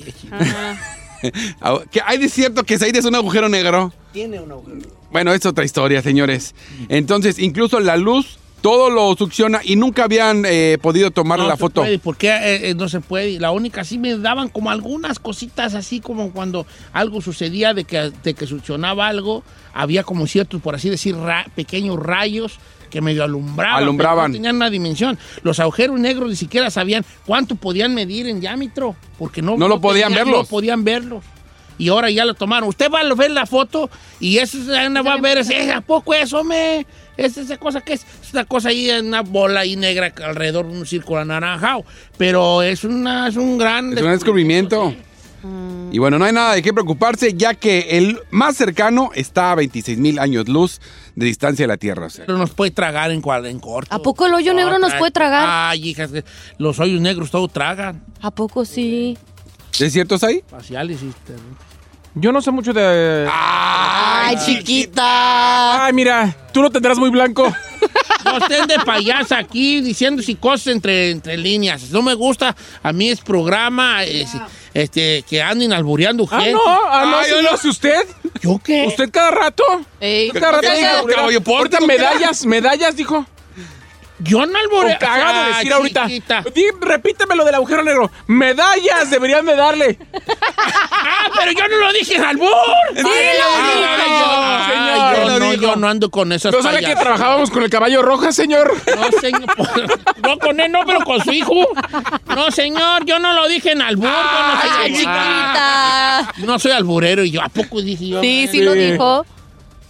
¿Que 1.92 2.02
¿Hay 2.06 2.20
de 2.20 2.30
cierto 2.30 2.64
que 2.64 2.78
Said 2.78 2.96
es 2.96 3.06
un 3.06 3.16
agujero 3.16 3.50
negro? 3.50 3.92
Tiene 4.14 4.40
un 4.40 4.52
agujero. 4.52 4.90
Bueno, 5.12 5.34
es 5.34 5.46
otra 5.46 5.66
historia, 5.66 6.02
señores. 6.02 6.54
Entonces, 6.90 7.40
incluso 7.40 7.80
la 7.80 7.98
luz 7.98 8.38
todo 8.62 8.90
lo 8.90 9.16
succiona 9.16 9.62
y 9.64 9.76
nunca 9.76 10.04
habían 10.06 10.44
eh, 10.46 10.78
podido 10.82 11.12
tomarle 11.12 11.44
No 11.44 11.50
la 11.50 11.56
se 11.56 11.60
foto. 11.62 11.82
puede, 11.82 12.00
¿Por 12.00 12.18
qué 12.18 12.30
eh, 12.30 12.70
eh, 12.70 12.74
no 12.76 12.90
se 12.90 13.00
puede? 13.02 13.40
La 13.40 13.52
única 13.52 13.84
sí 13.84 13.98
me 13.98 14.18
daban 14.18 14.50
como 14.50 14.72
algunas 14.72 15.20
cositas 15.20 15.76
así 15.76 16.00
como 16.00 16.32
cuando 16.32 16.66
algo 16.94 17.22
sucedía 17.22 17.74
de 17.74 17.84
que, 17.86 18.12
de 18.24 18.34
que 18.34 18.48
succionaba 18.48 19.08
algo, 19.08 19.44
había 19.74 20.04
como 20.04 20.28
ciertos, 20.28 20.62
por 20.62 20.76
así 20.76 20.90
decir, 20.90 21.16
ra- 21.16 21.46
pequeños 21.56 21.98
rayos 21.98 22.58
que 22.90 23.02
medio 23.02 23.24
alumbraban. 23.24 23.84
Alumbraban. 23.84 24.32
No 24.32 24.36
tenían 24.38 24.56
una 24.56 24.70
dimensión. 24.70 25.20
Los 25.44 25.60
agujeros 25.60 26.00
negros 26.00 26.30
ni 26.30 26.36
siquiera 26.36 26.72
sabían 26.72 27.06
cuánto 27.26 27.56
podían 27.56 27.94
medir 27.94 28.28
en 28.28 28.40
diámetro, 28.40 28.96
porque 29.20 29.42
no, 29.42 29.56
No 29.58 29.68
lo 29.68 29.80
podían 29.82 30.10
tenían- 30.10 30.26
verlos. 30.28 30.46
No 30.46 30.50
podían 30.50 30.84
verlos. 30.84 31.24
Y 31.80 31.90
ahora 31.90 32.10
ya 32.10 32.26
lo 32.26 32.34
tomaron. 32.34 32.70
Usted 32.70 32.90
va 32.90 33.02
a 33.02 33.14
ver 33.14 33.30
la 33.30 33.46
foto 33.46 33.90
y 34.20 34.40
eso 34.40 34.58
va 34.68 35.14
a 35.14 35.22
ver, 35.22 35.38
ese, 35.38 35.72
¿a 35.72 35.82
poco 35.82 36.12
eso, 36.16 36.44
me? 36.44 36.88
¿Es 37.18 37.38
esa 37.38 37.58
cosa 37.58 37.82
que 37.82 37.94
es? 37.94 38.06
Es 38.24 38.32
una 38.34 38.46
cosa 38.46 38.70
ahí, 38.70 38.90
una 38.92 39.22
bola 39.22 39.62
ahí 39.62 39.76
negra 39.76 40.14
alrededor 40.24 40.68
de 40.72 40.78
un 40.78 40.86
círculo 40.86 41.20
anaranjado. 41.22 41.84
Pero 42.18 42.62
es, 42.62 42.84
una, 42.84 43.28
es 43.28 43.36
un 43.36 43.58
gran... 43.58 43.92
Es 43.98 44.02
un 44.04 44.12
descubrimiento. 44.12 44.94
Y 45.92 46.00
bueno, 46.00 46.20
no 46.20 46.26
hay 46.26 46.34
nada 46.34 46.56
de 46.56 46.62
qué 46.62 46.74
preocuparse, 46.74 47.34
ya 47.34 47.54
que 47.54 47.98
el 47.98 48.20
más 48.32 48.58
cercano 48.58 49.12
está 49.16 49.52
a 49.52 49.56
26 49.56 49.98
mil 49.98 50.20
años 50.20 50.50
luz 50.50 50.82
de 51.16 51.26
distancia 51.28 51.64
de 51.64 51.68
la 51.68 51.78
Tierra. 51.78 52.08
o 52.08 52.10
sea. 52.10 52.26
Pero 52.26 52.38
nos 52.38 52.50
puede 52.52 52.72
tragar 52.72 53.12
en, 53.12 53.22
cuadra- 53.22 53.50
en 53.50 53.60
corto. 53.60 53.96
¿A 53.96 54.00
poco 54.00 54.26
el 54.26 54.34
hoyo 54.34 54.54
negro 54.54 54.78
nos 54.80 54.94
puede 54.96 55.12
tragar? 55.12 55.46
Ay, 55.48 55.90
hijas, 55.90 56.12
los 56.58 56.80
hoyos 56.80 57.00
negros 57.00 57.32
todo 57.32 57.48
tragan. 57.48 58.04
¿A 58.22 58.32
poco 58.32 58.66
sí? 58.66 59.18
¿Es 59.80 59.94
cierto, 59.94 60.18
ahí? 60.24 60.44
Faciales, 60.50 61.00
sí, 61.00 61.12
te- 61.26 61.34
Yo 62.16 62.32
no 62.32 62.42
sé 62.42 62.52
mucho 62.52 62.74
de. 62.74 63.28
Ay, 63.32 64.36
chiquita. 64.46 65.86
Ay, 65.86 65.94
mira, 65.94 66.36
tú 66.52 66.62
lo 66.62 66.70
tendrás 66.70 66.98
muy 66.98 67.10
blanco. 67.10 67.54
No 68.26 68.40
estén 68.40 68.68
de 68.68 68.80
payasa 68.80 69.38
aquí 69.38 69.80
diciendo 69.80 70.22
si 70.22 70.36
cosas 70.36 70.68
entre, 70.68 71.12
entre 71.12 71.38
líneas. 71.38 71.92
No 71.92 72.02
me 72.02 72.14
gusta. 72.14 72.54
A 72.84 72.92
mí 72.92 73.10
es 73.10 73.22
programa 73.22 74.04
es- 74.04 74.32
este, 74.74 75.24
que 75.30 75.42
anden 75.42 75.72
albureando 75.72 76.28
Ah, 76.30 76.38
gente. 76.42 76.52
no, 76.52 76.60
ah, 76.66 77.06
no, 77.10 77.18
Ay, 77.20 77.26
¿sí 77.32 77.42
lo 77.42 77.54
hace 77.54 77.70
usted? 77.70 78.06
¿Yo 78.42 78.60
qué? 78.62 78.86
¿Usted 78.88 79.12
cada 79.12 79.32
rato? 79.32 79.64
Ey, 80.02 80.28
¿Usted 80.28 80.42
cada 80.42 80.52
rato 80.54 80.68
¿Qué 80.68 80.74
qué 80.74 80.82
no 81.16 81.88
medallas, 81.88 82.46
medallas, 82.46 82.96
dijo. 82.98 83.26
Yo 84.20 84.46
no 84.46 84.58
albureo. 84.58 84.96
O 84.96 85.00
cagado 85.00 85.34
de 85.34 85.46
Ay, 85.46 85.54
decir 85.56 85.74
ahorita. 85.74 86.08
Di, 86.54 86.64
repíteme 86.82 87.36
lo 87.36 87.46
del 87.46 87.56
agujero 87.56 87.84
negro. 87.84 88.10
Medallas 88.28 89.10
deberían 89.12 89.46
de 89.46 89.56
darle. 89.56 90.00
Ah, 91.10 91.30
pero 91.38 91.52
yo 91.52 91.68
no 91.68 91.78
lo 91.78 91.94
dije 91.94 92.16
en 92.16 92.24
albur. 92.24 92.50
Sí, 92.96 93.02
lo 93.02 93.10
dijo, 93.10 94.66
señor. 94.68 95.16
yo 95.16 95.40
no, 95.40 95.54
yo 95.54 95.76
no 95.76 95.88
ando 95.88 96.10
con 96.12 96.32
esas 96.34 96.52
¿No 96.52 96.62
sabe 96.62 96.80
que 96.82 96.96
trabajábamos 96.96 97.50
con 97.50 97.64
el 97.64 97.70
caballo 97.70 98.02
roja, 98.02 98.32
señor? 98.32 98.74
No, 98.96 99.20
señor. 99.20 99.46
No 100.24 100.38
con 100.40 100.60
él, 100.60 100.72
no, 100.72 100.86
pero 100.86 101.02
con 101.02 101.24
su 101.24 101.32
hijo. 101.32 101.54
No, 102.28 102.52
señor, 102.52 103.06
yo 103.06 103.20
no 103.20 103.34
lo 103.34 103.48
dije 103.48 103.72
en 103.72 103.82
albur. 103.82 104.10
yo 104.10 104.12
no 104.12 104.62
soy 104.82 104.92
chiquita. 104.94 106.34
No 106.38 106.60
soy 106.60 106.72
alburero 106.72 107.24
y 107.24 107.32
yo, 107.32 107.42
¿a 107.42 107.50
poco 107.50 107.82
dije 107.82 108.08
yo? 108.10 108.22
Sí, 108.22 108.48
sí 108.52 108.62
lo 108.62 108.74
dijo. 108.74 109.26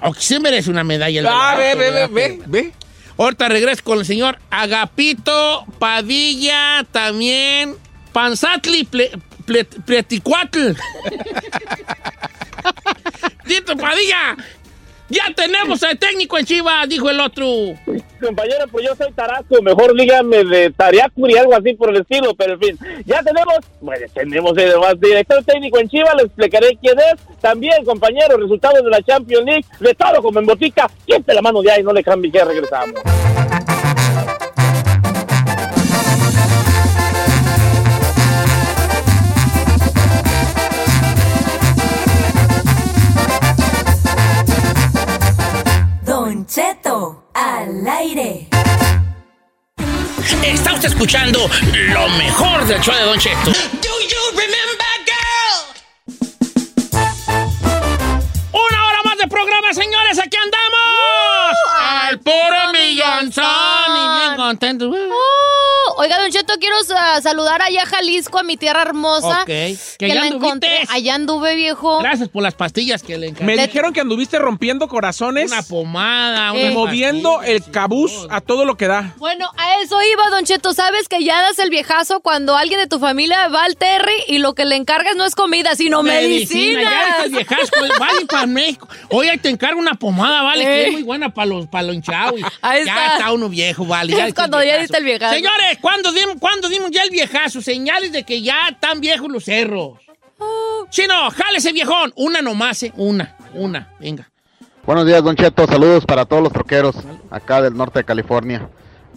Aunque 0.01 0.21
sí 0.21 0.39
merece 0.39 0.69
una 0.69 0.83
medalla. 0.83 1.19
el 1.21 1.27
Ah, 1.27 1.55
ve, 1.57 1.75
ve, 1.75 1.91
ve, 1.91 2.07
ve, 2.07 2.41
ve. 2.45 2.73
Ahorita 3.17 3.49
regreso 3.49 3.83
con 3.83 3.99
el 3.99 4.05
señor 4.05 4.37
Agapito 4.51 5.65
Padilla, 5.79 6.85
también 6.91 7.75
Panzatli 8.13 8.83
ple, 8.85 9.11
ple- 9.45 9.67
Pleticuatl. 9.85 10.73
Dito 13.45 13.77
Padilla, 13.77 14.35
ya 15.09 15.23
tenemos 15.35 15.81
al 15.83 15.97
técnico 15.97 16.37
en 16.37 16.45
Chivas, 16.45 16.87
dijo 16.89 17.09
el 17.09 17.19
otro. 17.19 17.45
Compañero, 18.21 18.65
pues 18.71 18.85
yo 18.85 18.95
soy 18.95 19.11
Taraco, 19.13 19.61
mejor 19.61 19.95
dígame 19.95 20.43
de 20.43 20.71
Tariacuri, 20.71 21.37
algo 21.37 21.55
así 21.55 21.73
por 21.73 21.89
el 21.89 22.01
estilo, 22.01 22.33
pero 22.35 22.53
en 22.53 22.59
fin, 22.59 22.79
ya 23.05 23.21
tenemos, 23.21 23.57
bueno, 23.79 24.05
tenemos 24.13 24.57
el 24.57 24.79
más 24.79 24.99
director 24.99 25.43
técnico 25.43 25.79
en 25.79 25.89
Chivas, 25.89 26.15
le 26.15 26.23
explicaré 26.23 26.77
quién 26.81 26.97
es. 26.99 27.39
También, 27.39 27.85
compañero, 27.85 28.37
resultados 28.37 28.83
de 28.83 28.89
la 28.89 29.01
Champions 29.03 29.45
League, 29.45 29.65
de 29.79 29.93
todo 29.93 30.21
como 30.21 30.39
en 30.39 30.45
botica, 30.45 30.89
siente 31.05 31.33
la 31.33 31.41
mano 31.41 31.61
de 31.61 31.71
ahí, 31.71 31.83
no 31.83 31.93
le 31.93 32.03
cambie, 32.03 32.31
ya 32.31 32.45
regresamos. 32.45 32.99
Don 46.47 46.55
Cheto 46.55 47.23
al 47.33 47.85
aire. 47.87 48.47
Está 50.43 50.73
usted 50.73 50.89
escuchando 50.89 51.39
lo 51.89 52.09
mejor 52.09 52.65
del 52.65 52.79
show 52.79 52.95
de 52.95 53.03
Don 53.03 53.19
Cheto. 53.19 53.51
Una 58.53 58.87
hora 58.87 59.03
más 59.03 59.17
de 59.17 59.27
programa, 59.27 59.73
señores, 59.73 60.19
aquí 60.19 60.37
andamos. 60.37 61.57
al 61.81 62.19
puro 62.19 62.71
millonzón 62.71 63.45
y 63.45 64.19
bien 64.19 64.35
contentos. 64.37 64.95
Oh, 64.95 65.46
oiga, 66.07 66.21
Don 66.21 66.31
Cheto, 66.31 66.53
quiero 66.59 66.81
sa- 66.83 67.21
saludar 67.21 67.61
allá 67.61 67.83
a 67.83 67.85
Jalisco, 67.85 68.39
a 68.39 68.43
mi 68.43 68.57
tierra 68.57 68.81
hermosa. 68.81 69.41
Ok. 69.41 69.45
Que 69.47 69.77
Que 69.99 70.07
ya 70.09 70.15
la 70.15 70.21
anduviste. 70.23 70.45
encontré. 70.47 70.79
Allá 70.89 71.15
anduve, 71.15 71.55
viejo. 71.55 71.99
Gracias 71.99 72.29
por 72.29 72.43
las 72.43 72.55
pastillas 72.55 73.03
que 73.03 73.17
le 73.17 73.27
encargué. 73.27 73.55
Me 73.55 73.61
dijeron 73.67 73.93
que 73.93 74.01
anduviste 74.01 74.39
rompiendo 74.39 74.87
corazones 74.87 75.51
Una 75.51 75.61
pomada, 75.63 76.51
una 76.53 76.71
moviendo 76.71 77.35
pastilla, 77.37 77.55
el 77.55 77.63
cabuz 77.71 78.11
a 78.29 78.41
todo 78.41 78.65
lo 78.65 78.75
que 78.77 78.87
da. 78.87 79.13
Bueno, 79.17 79.49
a 79.57 79.81
eso 79.81 79.97
iba, 80.01 80.29
Don 80.29 80.45
Cheto. 80.45 80.73
Sabes 80.73 81.07
que 81.09 81.23
ya 81.23 81.41
das 81.41 81.59
el 81.59 81.69
viejazo 81.69 82.19
cuando 82.21 82.55
alguien 82.55 82.79
de 82.79 82.87
tu 82.87 82.99
familia 82.99 83.47
va 83.49 83.63
al 83.63 83.75
Terry 83.75 84.13
y 84.27 84.37
lo 84.39 84.53
que 84.55 84.65
le 84.65 84.75
encargas 84.75 85.15
no 85.15 85.25
es 85.25 85.35
comida, 85.35 85.75
sino 85.75 86.03
medicina. 86.03 86.81
Ya 86.81 87.09
estás 87.11 87.31
viejas, 87.31 87.69
pues, 87.77 87.91
vale 87.99 88.25
para 88.25 88.45
México. 88.47 88.87
Oye, 89.09 89.31
ahí 89.31 89.37
te 89.37 89.49
encargo 89.49 89.79
una 89.79 89.95
pomada, 89.95 90.41
vale, 90.43 90.63
que 90.63 90.81
Ey. 90.81 90.85
es 90.87 90.91
muy 90.93 91.03
buena 91.03 91.33
para 91.33 91.47
los 91.47 91.67
para 91.67 91.83
lo 91.83 91.93
hinchado. 91.93 92.37
y 92.37 92.43
Ahí 92.61 92.85
ya 92.85 92.93
está. 93.05 93.17
está 93.17 93.31
uno 93.33 93.49
viejo, 93.49 93.85
vale. 93.85 94.11
Es 94.13 94.17
diste 94.17 94.29
el 94.29 94.35
cuando 94.35 94.63
ya 94.63 94.77
diste 94.77 94.97
el 94.97 95.03
viejazo. 95.03 95.33
Señores, 95.33 95.77
¿cuándo 95.97 96.11
dimos, 96.19 96.35
¿cuándo 96.39 96.69
dimos 96.69 96.91
ya 96.91 97.03
el 97.03 97.09
viejazo? 97.09 97.61
Señales 97.61 98.11
de 98.11 98.23
que 98.23 98.41
ya 98.41 98.69
están 98.69 98.99
viejos 98.99 99.29
los 99.31 99.45
cerros. 99.45 99.99
Oh. 100.37 100.85
Chino, 100.89 101.13
jálese, 101.31 101.71
viejón. 101.73 102.13
Una 102.15 102.41
nomás, 102.41 102.83
¿eh? 102.83 102.93
Una, 102.97 103.35
una, 103.53 103.93
venga. 103.99 104.29
Buenos 104.85 105.05
días, 105.05 105.23
Don 105.23 105.35
Cheto. 105.35 105.65
Saludos 105.65 106.05
para 106.05 106.25
todos 106.25 106.43
los 106.43 106.53
troqueros 106.53 106.95
acá 107.31 107.61
del 107.61 107.75
norte 107.75 107.99
de 107.99 108.05
California. 108.05 108.69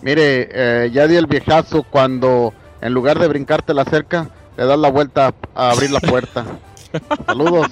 Mire, 0.02 0.48
eh, 0.52 0.90
ya 0.90 1.06
di 1.06 1.16
el 1.16 1.26
viejazo 1.26 1.82
cuando 1.82 2.54
en 2.80 2.94
lugar 2.94 3.18
de 3.18 3.28
brincarte 3.28 3.74
la 3.74 3.84
cerca, 3.84 4.30
le 4.56 4.64
das 4.64 4.78
la 4.78 4.90
vuelta 4.90 5.34
a 5.54 5.70
abrir 5.70 5.90
la 5.90 6.00
puerta. 6.00 6.46
Saludos. 7.26 7.66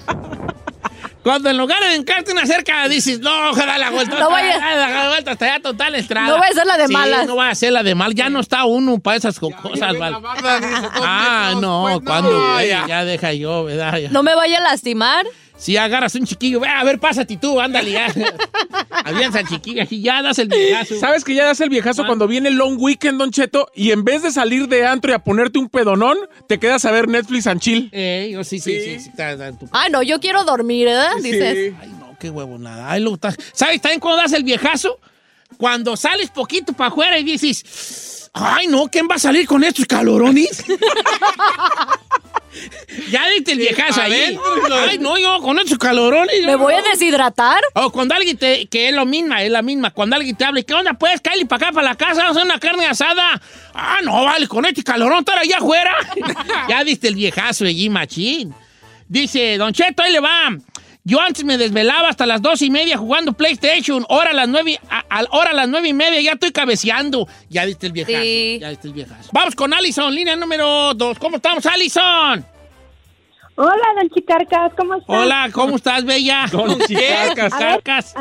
Cuando 1.22 1.50
en 1.50 1.58
lugar 1.58 1.80
de 1.82 1.94
encarte 1.97 2.32
una 2.32 2.47
cerca 2.47 2.88
dices, 2.88 3.20
no, 3.20 3.50
ojalá 3.50 3.76
la 3.76 3.90
vuelta. 3.90 4.18
No 4.18 4.30
vaya- 4.30 4.58
la 4.58 5.08
vuelta 5.08 5.32
hasta 5.32 5.44
allá, 5.47 5.60
total 5.60 5.94
entrada. 5.94 6.28
No 6.28 6.38
vaya 6.38 6.50
a 6.50 6.55
ser 6.55 6.66
la 6.66 6.76
de 6.78 6.86
Sí, 6.86 6.92
malas. 6.92 7.26
No 7.26 7.36
vaya 7.36 7.50
a 7.50 7.55
ser 7.55 7.72
la 7.72 7.82
de 7.82 7.94
mal. 7.94 8.14
Ya 8.14 8.30
no 8.30 8.40
está 8.40 8.64
uno 8.64 8.98
para 8.98 9.16
esas 9.16 9.38
co- 9.38 9.50
cosas, 9.50 9.98
vale. 9.98 10.16
Ah, 11.02 11.55
no, 11.60 12.00
cuando 12.05 12.52
güey, 12.52 12.68
ya. 12.68 13.05
deja 13.05 13.32
yo, 13.32 13.64
¿verdad? 13.64 13.98
Ya. 13.98 14.08
No 14.10 14.22
me 14.22 14.34
vaya 14.34 14.58
a 14.58 14.60
lastimar. 14.62 15.26
Si 15.58 15.76
agarras 15.76 16.14
un 16.14 16.24
chiquillo, 16.24 16.60
ve, 16.60 16.68
a 16.68 16.84
ver, 16.84 16.98
pásate 17.00 17.36
tú, 17.36 17.60
ándale 17.60 17.90
ya. 17.92 18.06
Avianza 19.04 19.40
al 19.40 19.48
chiquillo, 19.48 19.82
aquí 19.82 20.00
ya 20.00 20.22
das 20.22 20.38
el 20.38 20.48
viejazo. 20.48 20.98
¿Sabes 21.00 21.24
que 21.24 21.34
ya 21.34 21.46
das 21.46 21.60
el 21.60 21.68
viejazo 21.68 22.06
cuando 22.06 22.28
viene 22.28 22.48
el 22.48 22.54
long 22.56 22.76
weekend, 22.80 23.18
Don 23.18 23.30
Cheto? 23.30 23.68
Y 23.74 23.90
en 23.90 24.04
vez 24.04 24.22
de 24.22 24.30
salir 24.30 24.68
de 24.68 24.86
antro 24.86 25.10
y 25.10 25.14
a 25.14 25.18
ponerte 25.18 25.58
un 25.58 25.68
pedonón, 25.68 26.16
te 26.48 26.58
quedas 26.58 26.84
a 26.84 26.90
ver 26.92 27.08
Netflix 27.08 27.46
and 27.46 27.60
chill. 27.60 27.88
Eh, 27.92 28.30
yo 28.32 28.44
sí, 28.44 28.60
sí, 28.60 28.72
sí. 28.80 29.00
sí, 29.00 29.08
está- 29.10 29.32
está 29.32 29.48
en 29.48 29.58
tu- 29.58 29.68
Ah, 29.72 29.88
no, 29.90 30.02
yo 30.02 30.20
quiero 30.20 30.44
dormir, 30.44 30.86
¿verdad? 30.86 31.10
Dices. 31.22 31.74
Ay, 31.80 31.88
no, 31.98 32.16
qué 32.20 32.30
huevo, 32.30 32.58
nada. 32.58 32.90
Ahí 32.90 33.02
lo 33.02 33.14
estás- 33.14 33.36
¿Sabes 33.52 33.80
también 33.80 34.00
cuando 34.00 34.22
das 34.22 34.32
el 34.32 34.44
viejazo? 34.44 34.98
Cuando 35.56 35.96
sales 35.96 36.30
poquito 36.30 36.72
para 36.72 36.90
afuera 36.90 37.18
y 37.18 37.24
dices, 37.24 38.30
ay, 38.32 38.66
no, 38.66 38.88
¿quién 38.88 39.08
va 39.10 39.16
a 39.16 39.18
salir 39.18 39.46
con 39.46 39.64
estos 39.64 39.86
calorones? 39.86 40.64
ya 43.10 43.28
diste 43.30 43.52
el 43.52 43.58
viejazo 43.58 44.02
ahí. 44.02 44.38
Ay, 44.70 44.98
no, 44.98 45.18
yo 45.18 45.40
con 45.40 45.58
estos 45.58 45.78
calorones. 45.78 46.44
¿Me 46.44 46.56
voy 46.56 46.74
no. 46.74 46.78
a 46.78 46.82
deshidratar? 46.82 47.62
O 47.74 47.90
cuando 47.90 48.14
alguien 48.14 48.36
te, 48.36 48.66
que 48.66 48.88
es 48.88 48.94
lo 48.94 49.06
misma, 49.06 49.42
es 49.42 49.50
la 49.50 49.62
misma, 49.62 49.90
cuando 49.90 50.16
alguien 50.16 50.36
te 50.36 50.44
habla, 50.44 50.62
¿qué 50.62 50.74
onda? 50.74 50.94
Pues, 50.94 51.20
Kylie, 51.20 51.46
para 51.46 51.68
acá, 51.68 51.74
para 51.74 51.88
la 51.88 51.94
casa, 51.96 52.22
vamos 52.22 52.36
a 52.36 52.40
hacer 52.40 52.44
una 52.44 52.60
carne 52.60 52.86
asada. 52.86 53.40
Ah, 53.74 53.98
no, 54.04 54.24
vale, 54.24 54.46
con 54.46 54.64
este 54.66 54.82
calorón 54.82 55.20
estar 55.20 55.38
allá 55.38 55.58
afuera. 55.58 55.94
ya 56.68 56.84
diste 56.84 57.08
el 57.08 57.14
viejazo 57.14 57.64
allí, 57.64 57.88
machín. 57.88 58.54
Dice, 59.08 59.56
Don 59.56 59.72
Cheto, 59.72 60.02
ahí 60.02 60.12
le 60.12 60.20
va. 60.20 60.50
Yo 61.08 61.18
antes 61.22 61.42
me 61.42 61.56
desvelaba 61.56 62.10
hasta 62.10 62.26
las 62.26 62.42
dos 62.42 62.60
y 62.60 62.68
media 62.68 62.98
jugando 62.98 63.32
PlayStation. 63.32 64.04
Ahora 64.10 64.30
a 64.30 64.34
las 64.34 64.46
nueve, 64.46 64.78
a, 64.90 64.98
a- 65.08 65.24
ahora 65.30 65.50
a 65.50 65.54
las 65.54 65.66
nueve 65.66 65.88
y 65.88 65.94
media 65.94 66.20
ya 66.20 66.32
estoy 66.32 66.52
cabeceando. 66.52 67.26
Ya 67.48 67.64
diste 67.64 67.86
el 67.86 67.92
viejazo. 67.94 68.18
Sí. 68.20 68.58
Ya 68.60 68.68
diste 68.68 68.88
el 68.88 68.92
viejazo. 68.92 69.30
Vamos 69.32 69.54
con 69.54 69.72
Allison, 69.72 70.14
línea 70.14 70.36
número 70.36 70.92
dos. 70.92 71.18
¿Cómo 71.18 71.36
estamos, 71.36 71.64
Allison? 71.64 72.44
Hola, 73.56 73.86
don 73.98 74.10
Chicarcas, 74.10 74.72
¿cómo 74.76 74.96
estás? 74.96 75.16
Hola, 75.16 75.48
¿cómo 75.50 75.76
estás, 75.76 76.04
bella? 76.04 76.44
Don. 76.52 76.78
Chicarcas. 76.80 77.52
Chicarcas. 77.54 78.14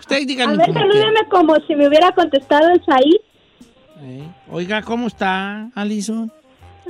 Ustedes 0.00 0.24
A 0.24 0.26
díganme 0.26 0.56
ver, 0.58 0.72
salúdeme 0.74 1.20
como 1.30 1.56
si 1.66 1.74
me 1.74 1.88
hubiera 1.88 2.12
contestado 2.12 2.68
el 2.70 2.84
Said. 2.84 3.20
Eh, 4.02 4.28
Oiga, 4.50 4.82
¿cómo 4.82 5.06
está, 5.06 5.70
Alison? 5.74 6.30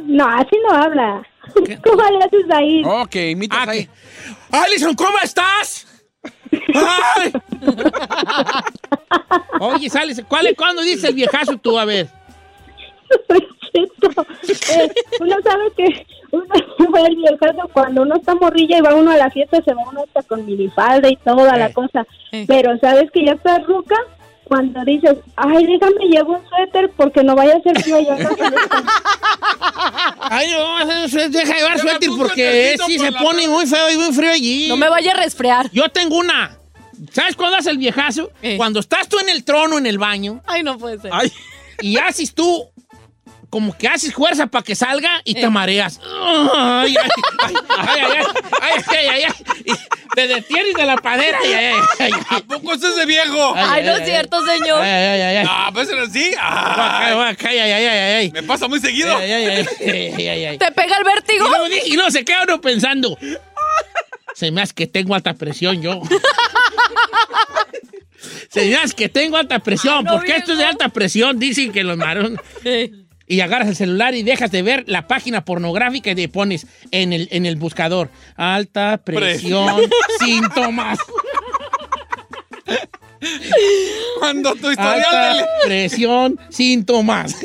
No, 0.04 0.26
así 0.28 0.56
no 0.68 0.74
habla. 0.76 1.22
¿Cómo 1.84 2.02
le 2.18 2.24
haces 2.24 2.50
ahí? 2.52 2.82
Ok, 2.84 3.14
imita 3.30 3.62
Ah, 3.62 3.66
¿qué? 3.72 3.88
Alison, 4.62 4.94
¿cómo 4.94 5.18
estás? 5.22 5.86
¡Ay! 6.74 7.32
Oye, 9.60 9.90
sales, 9.90 10.22
¿cuál 10.28 10.46
es, 10.46 10.56
¿cuándo 10.56 10.82
dice 10.82 11.08
el 11.08 11.14
viejazo 11.14 11.56
tú? 11.58 11.78
A 11.78 11.84
ver. 11.84 12.08
Eh, 13.76 14.88
uno 15.20 15.36
sabe 15.42 15.72
que 15.76 16.06
uno 16.30 16.46
va 16.94 17.00
el 17.08 17.16
viejazo 17.16 17.68
cuando 17.72 18.02
uno 18.02 18.14
está 18.16 18.34
morrilla 18.34 18.78
y 18.78 18.80
va 18.80 18.94
uno 18.94 19.10
a 19.10 19.16
la 19.16 19.30
fiesta, 19.30 19.60
se 19.62 19.74
va 19.74 19.82
uno 19.90 20.04
hasta 20.04 20.22
con 20.22 20.46
minifalda 20.46 21.08
y 21.08 21.16
toda 21.16 21.56
la 21.56 21.72
cosa. 21.72 22.06
Pero 22.46 22.78
sabes 22.78 23.10
que 23.10 23.24
ya 23.24 23.32
está 23.32 23.58
ruca 23.60 23.96
cuando 24.44 24.84
dices, 24.84 25.16
ay, 25.36 25.66
déjame 25.66 26.06
llevo 26.10 26.34
un 26.38 26.48
suéter 26.48 26.90
porque 26.96 27.22
no 27.24 27.34
vaya 27.34 27.56
a 27.56 27.62
ser 27.62 27.80
frío 27.82 27.96
allá. 27.96 28.16
en 28.16 28.22
la 28.22 28.30
fiesta". 28.30 28.84
Ay, 30.20 30.50
no, 30.50 31.08
deja 31.28 31.54
llevar 31.56 31.78
suéter 31.78 32.10
porque 32.16 32.76
sí 32.86 32.98
se 32.98 33.12
pone 33.12 33.48
muy 33.48 33.66
feo 33.66 33.90
y 33.90 33.96
muy 33.96 34.12
frío 34.12 34.30
allí. 34.32 34.68
No 34.68 34.76
me 34.76 34.88
vaya 34.88 35.12
a 35.12 35.16
resfriar. 35.16 35.70
Yo 35.72 35.88
tengo 35.90 36.16
una. 36.18 36.56
¿Sabes 37.12 37.36
cuándo 37.36 37.56
hace 37.58 37.70
el 37.70 37.78
viejazo? 37.78 38.30
Cuando 38.56 38.80
estás 38.80 39.08
tú 39.08 39.18
en 39.18 39.28
el 39.28 39.44
trono 39.44 39.78
en 39.78 39.86
el 39.86 39.98
baño 39.98 40.40
Ay, 40.46 40.62
no 40.62 40.78
puede 40.78 41.00
ser. 41.00 41.10
y 41.80 41.96
haces 41.98 42.34
tú 42.34 42.68
como 43.54 43.78
que 43.78 43.86
haces 43.86 44.12
fuerza 44.12 44.48
para 44.48 44.64
que 44.64 44.74
salga 44.74 45.22
y 45.22 45.32
te 45.32 45.48
mareas. 45.48 46.00
Ay, 46.52 46.96
ay, 47.38 47.54
ay, 48.90 49.22
ay, 49.22 49.74
Te 50.12 50.26
detienes 50.26 50.74
de 50.74 50.84
la 50.84 50.96
padera. 50.96 51.38
¿A 52.30 52.40
poco 52.40 52.76
de 52.76 53.06
viejo? 53.06 53.54
Ay, 53.54 53.84
no 53.84 53.92
es 53.94 54.04
cierto, 54.06 54.44
señor. 54.44 54.82
Ay, 54.82 55.20
ay, 55.20 55.36
ay. 55.36 55.46
Ah, 55.48 55.70
pues 55.72 55.88
así. 55.88 56.32
Me 58.32 58.42
pasa 58.42 58.66
muy 58.66 58.80
seguido. 58.80 59.16
¿Te 59.18 60.72
pega 60.74 60.98
el 60.98 61.04
vértigo? 61.04 61.46
Y 61.86 61.92
no, 61.92 62.10
se 62.10 62.24
queda 62.24 62.42
uno 62.42 62.60
pensando. 62.60 63.16
Se 64.34 64.50
me 64.50 64.62
hace 64.62 64.74
que 64.74 64.88
tengo 64.88 65.14
alta 65.14 65.34
presión 65.34 65.80
yo. 65.80 66.02
Se 68.50 68.76
que 68.96 69.08
tengo 69.08 69.36
alta 69.36 69.60
presión, 69.60 70.04
porque 70.04 70.36
esto 70.36 70.52
es 70.52 70.58
de 70.58 70.64
alta 70.64 70.88
presión, 70.88 71.38
dicen 71.38 71.70
que 71.70 71.84
los 71.84 71.96
marones. 71.96 72.40
Y 73.26 73.40
agarras 73.40 73.68
el 73.68 73.76
celular 73.76 74.14
y 74.14 74.22
dejas 74.22 74.50
de 74.50 74.62
ver 74.62 74.84
la 74.86 75.06
página 75.08 75.44
pornográfica 75.44 76.10
y 76.10 76.14
te 76.14 76.28
pones 76.28 76.66
en 76.90 77.12
el, 77.12 77.28
en 77.30 77.46
el 77.46 77.56
buscador. 77.56 78.10
Alta 78.36 78.98
presión, 79.02 79.82
síntomas. 80.24 80.98
Cuando 84.18 84.54
tu 84.54 84.70
historial 84.70 85.04
Alta 85.04 85.34
de... 85.36 85.44
presión, 85.64 86.38
síntomas. 86.50 87.36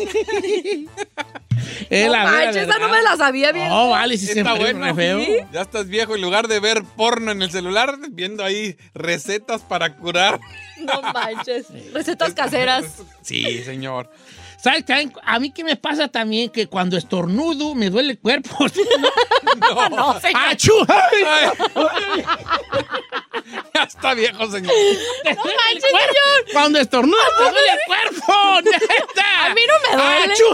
Es 1.89 2.05
No 2.05 2.11
la 2.13 2.23
manches, 2.23 2.67
esa 2.67 2.77
no 2.79 2.89
me 2.89 3.01
la 3.01 3.17
sabía 3.17 3.51
bien. 3.51 3.67
No, 3.69 3.89
vale, 3.89 4.17
si 4.17 4.25
se 4.27 4.39
Está 4.39 4.53
me 4.53 4.59
bueno. 4.59 4.95
feo. 4.95 5.19
Ya 5.51 5.61
estás 5.61 5.87
viejo. 5.87 6.15
En 6.15 6.21
lugar 6.21 6.47
de 6.47 6.59
ver 6.59 6.83
porno 6.95 7.31
en 7.31 7.41
el 7.41 7.51
celular, 7.51 7.97
viendo 8.11 8.43
ahí 8.43 8.77
recetas 8.93 9.61
para 9.61 9.95
curar. 9.95 10.39
No 10.79 11.01
manches. 11.13 11.67
Recetas 11.93 12.33
caseras. 12.33 12.85
Sí, 13.21 13.63
señor. 13.63 14.09
¿Sabes? 14.61 14.83
A 15.23 15.39
mí 15.39 15.51
que 15.51 15.63
me 15.63 15.77
pasa 15.77 16.09
también 16.09 16.49
que 16.49 16.67
cuando 16.67 16.97
estornudo 16.97 17.75
me 17.75 17.89
duele 17.89 18.11
el 18.11 18.19
cuerpo. 18.19 18.65
No, 19.59 19.89
No, 20.13 20.19
señor. 20.19 20.87
Ya 23.73 23.83
está 23.83 24.13
viejo, 24.13 24.45
señor. 24.51 24.71
¡Te 25.23 25.33
duele 25.33 25.57
el 25.73 25.81
cuerpo! 25.81 26.51
Cuando 26.53 26.79
estornudo 26.79 27.17
te 27.37 27.43
duele 27.43 27.59
el 27.71 27.79
cuerpo. 27.87 28.33
¡Neta! 28.63 29.45
A 29.45 29.53
mí 29.53 29.61
no 29.67 29.73
me 29.87 30.03
duele. 30.03 30.33
¡Achú! 30.33 30.47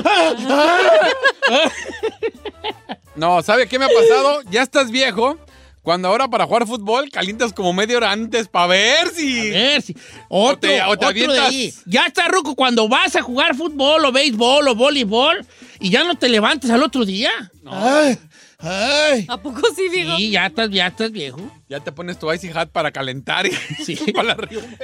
No, 3.16 3.42
¿sabe 3.42 3.68
qué 3.68 3.80
me 3.80 3.86
ha 3.86 3.90
pasado? 3.90 4.42
Ya 4.50 4.62
estás 4.62 4.92
viejo. 4.92 5.38
Cuando 5.86 6.08
ahora 6.10 6.28
para 6.28 6.46
jugar 6.46 6.68
fútbol 6.68 7.10
calientas 7.12 7.54
como 7.54 7.72
media 7.72 7.96
hora 7.98 8.12
antes 8.12 8.48
para 8.50 8.68
ver 8.68 9.08
si. 9.16 9.50
A 9.50 9.54
ver 9.54 9.82
si. 9.82 9.96
Otro, 10.28 10.58
te- 10.70 10.82
o 10.82 10.98
te 10.98 11.06
otro 11.06 11.08
de 11.08 11.12
avientas. 11.40 11.48
ahí. 11.48 11.74
Ya 11.86 12.08
está, 12.08 12.28
Ruco, 12.28 12.56
cuando 12.56 12.90
vas 12.90 13.16
a 13.16 13.22
jugar 13.22 13.56
fútbol 13.56 14.04
o 14.04 14.12
béisbol 14.12 14.68
o 14.68 14.76
voleibol 14.76 15.46
y 15.80 15.92
ya 15.92 16.04
no 16.04 16.16
te 16.16 16.28
levantes 16.28 16.70
al 16.72 16.82
otro 16.84 17.06
día. 17.06 17.30
Ay, 17.68 18.18
ay. 18.60 19.26
¿A 19.30 19.38
poco 19.38 19.62
sí, 19.76 19.84
viejo? 19.92 20.18
Sí, 20.18 20.32
ya 20.32 20.48
estás, 20.48 20.70
ya 20.72 20.88
estás 20.88 21.12
viejo. 21.12 21.40
Ya 21.70 21.80
te 21.80 21.92
pones 21.92 22.18
tu 22.20 22.32
icy 22.34 22.50
hat 22.54 22.70
para 22.70 22.92
calentar 22.92 23.46
y 23.46 23.52
Sí. 23.86 23.96
para. 24.16 24.36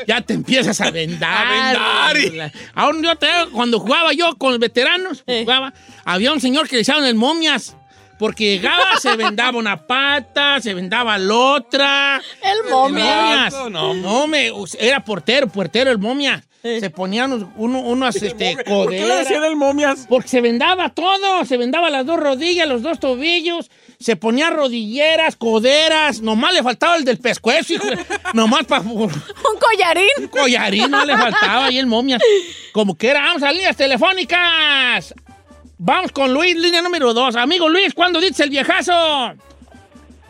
Ya 0.08 0.22
te 0.22 0.34
empiezas 0.36 0.80
a 0.82 0.92
vendar. 0.92 1.48
A 1.48 2.14
vendar 2.14 2.52
y- 2.52 2.52
Aún 2.76 3.02
yo 3.04 3.16
te, 3.16 3.28
cuando 3.52 3.80
jugaba 3.80 4.14
yo 4.14 4.36
con 4.38 4.52
los 4.52 4.60
veteranos, 4.60 5.24
Eh. 5.26 5.42
jugaba, 5.44 5.74
había 6.06 6.32
un 6.32 6.42
señor 6.42 6.68
que 6.70 6.76
le 6.76 6.84
echaban 6.84 7.06
el 7.06 7.16
momias. 7.16 7.76
Porque 8.22 8.44
llegaba, 8.58 8.98
se 9.02 9.16
vendaba 9.16 9.58
una 9.58 9.88
pata, 9.88 10.62
se 10.62 10.76
vendaba 10.76 11.18
la 11.18 11.34
otra. 11.36 12.22
El 12.44 12.70
momia. 12.72 13.04
Momias. 13.50 13.54
No, 13.72 13.94
No, 13.96 14.28
me, 14.28 14.52
era 14.80 15.04
portero, 15.04 15.48
portero 15.48 15.90
el 15.90 15.98
momia. 15.98 16.44
Se 16.62 16.92
ponían 16.92 17.34
unos, 17.34 17.50
uno- 17.56 17.80
unos 17.80 18.16
este, 18.18 18.54
¿Por 18.56 18.64
qué 18.92 19.00
le 19.00 19.02
coderas. 19.08 19.20
decían 19.28 19.44
el 19.46 19.56
momias? 19.56 20.06
Porque 20.08 20.28
se 20.28 20.42
vendaba 20.42 20.90
todo, 20.90 21.44
se 21.44 21.58
vendaba 21.58 21.90
las 21.90 22.06
dos 22.06 22.20
rodillas, 22.20 22.68
los 22.68 22.84
dos 22.84 23.00
tobillos, 23.00 23.72
se 24.00 24.16
ponía 24.16 24.52
rodilleras, 24.52 25.36
coderas, 25.38 26.22
nomás 26.22 26.54
le 26.54 26.62
faltaba 26.62 26.98
el 26.98 27.04
del 27.04 27.18
pescuezo, 27.18 27.74
hijo, 27.74 27.88
nomás 28.36 28.66
para 28.66 28.82
un 28.84 28.92
Un 29.02 29.10
collarín. 29.60 30.28
collarín 30.30 30.92
no 30.92 31.04
le 31.04 31.18
faltaba 31.18 31.66
ahí 31.66 31.80
el 31.80 31.88
momia. 31.88 32.20
Como 32.74 32.96
que 32.96 33.08
era, 33.10 33.22
vamos 33.22 33.42
a 33.42 33.52
líneas 33.52 33.76
telefónicas. 33.76 35.16
Vamos 35.84 36.12
con 36.12 36.32
Luis, 36.32 36.56
línea 36.58 36.80
número 36.84 37.12
dos. 37.12 37.36
Amigo 37.36 37.68
Luis, 37.68 37.96
¿cuándo 37.96 38.22
dices 38.22 38.42
el 38.42 38.52
viejazo? 38.52 38.94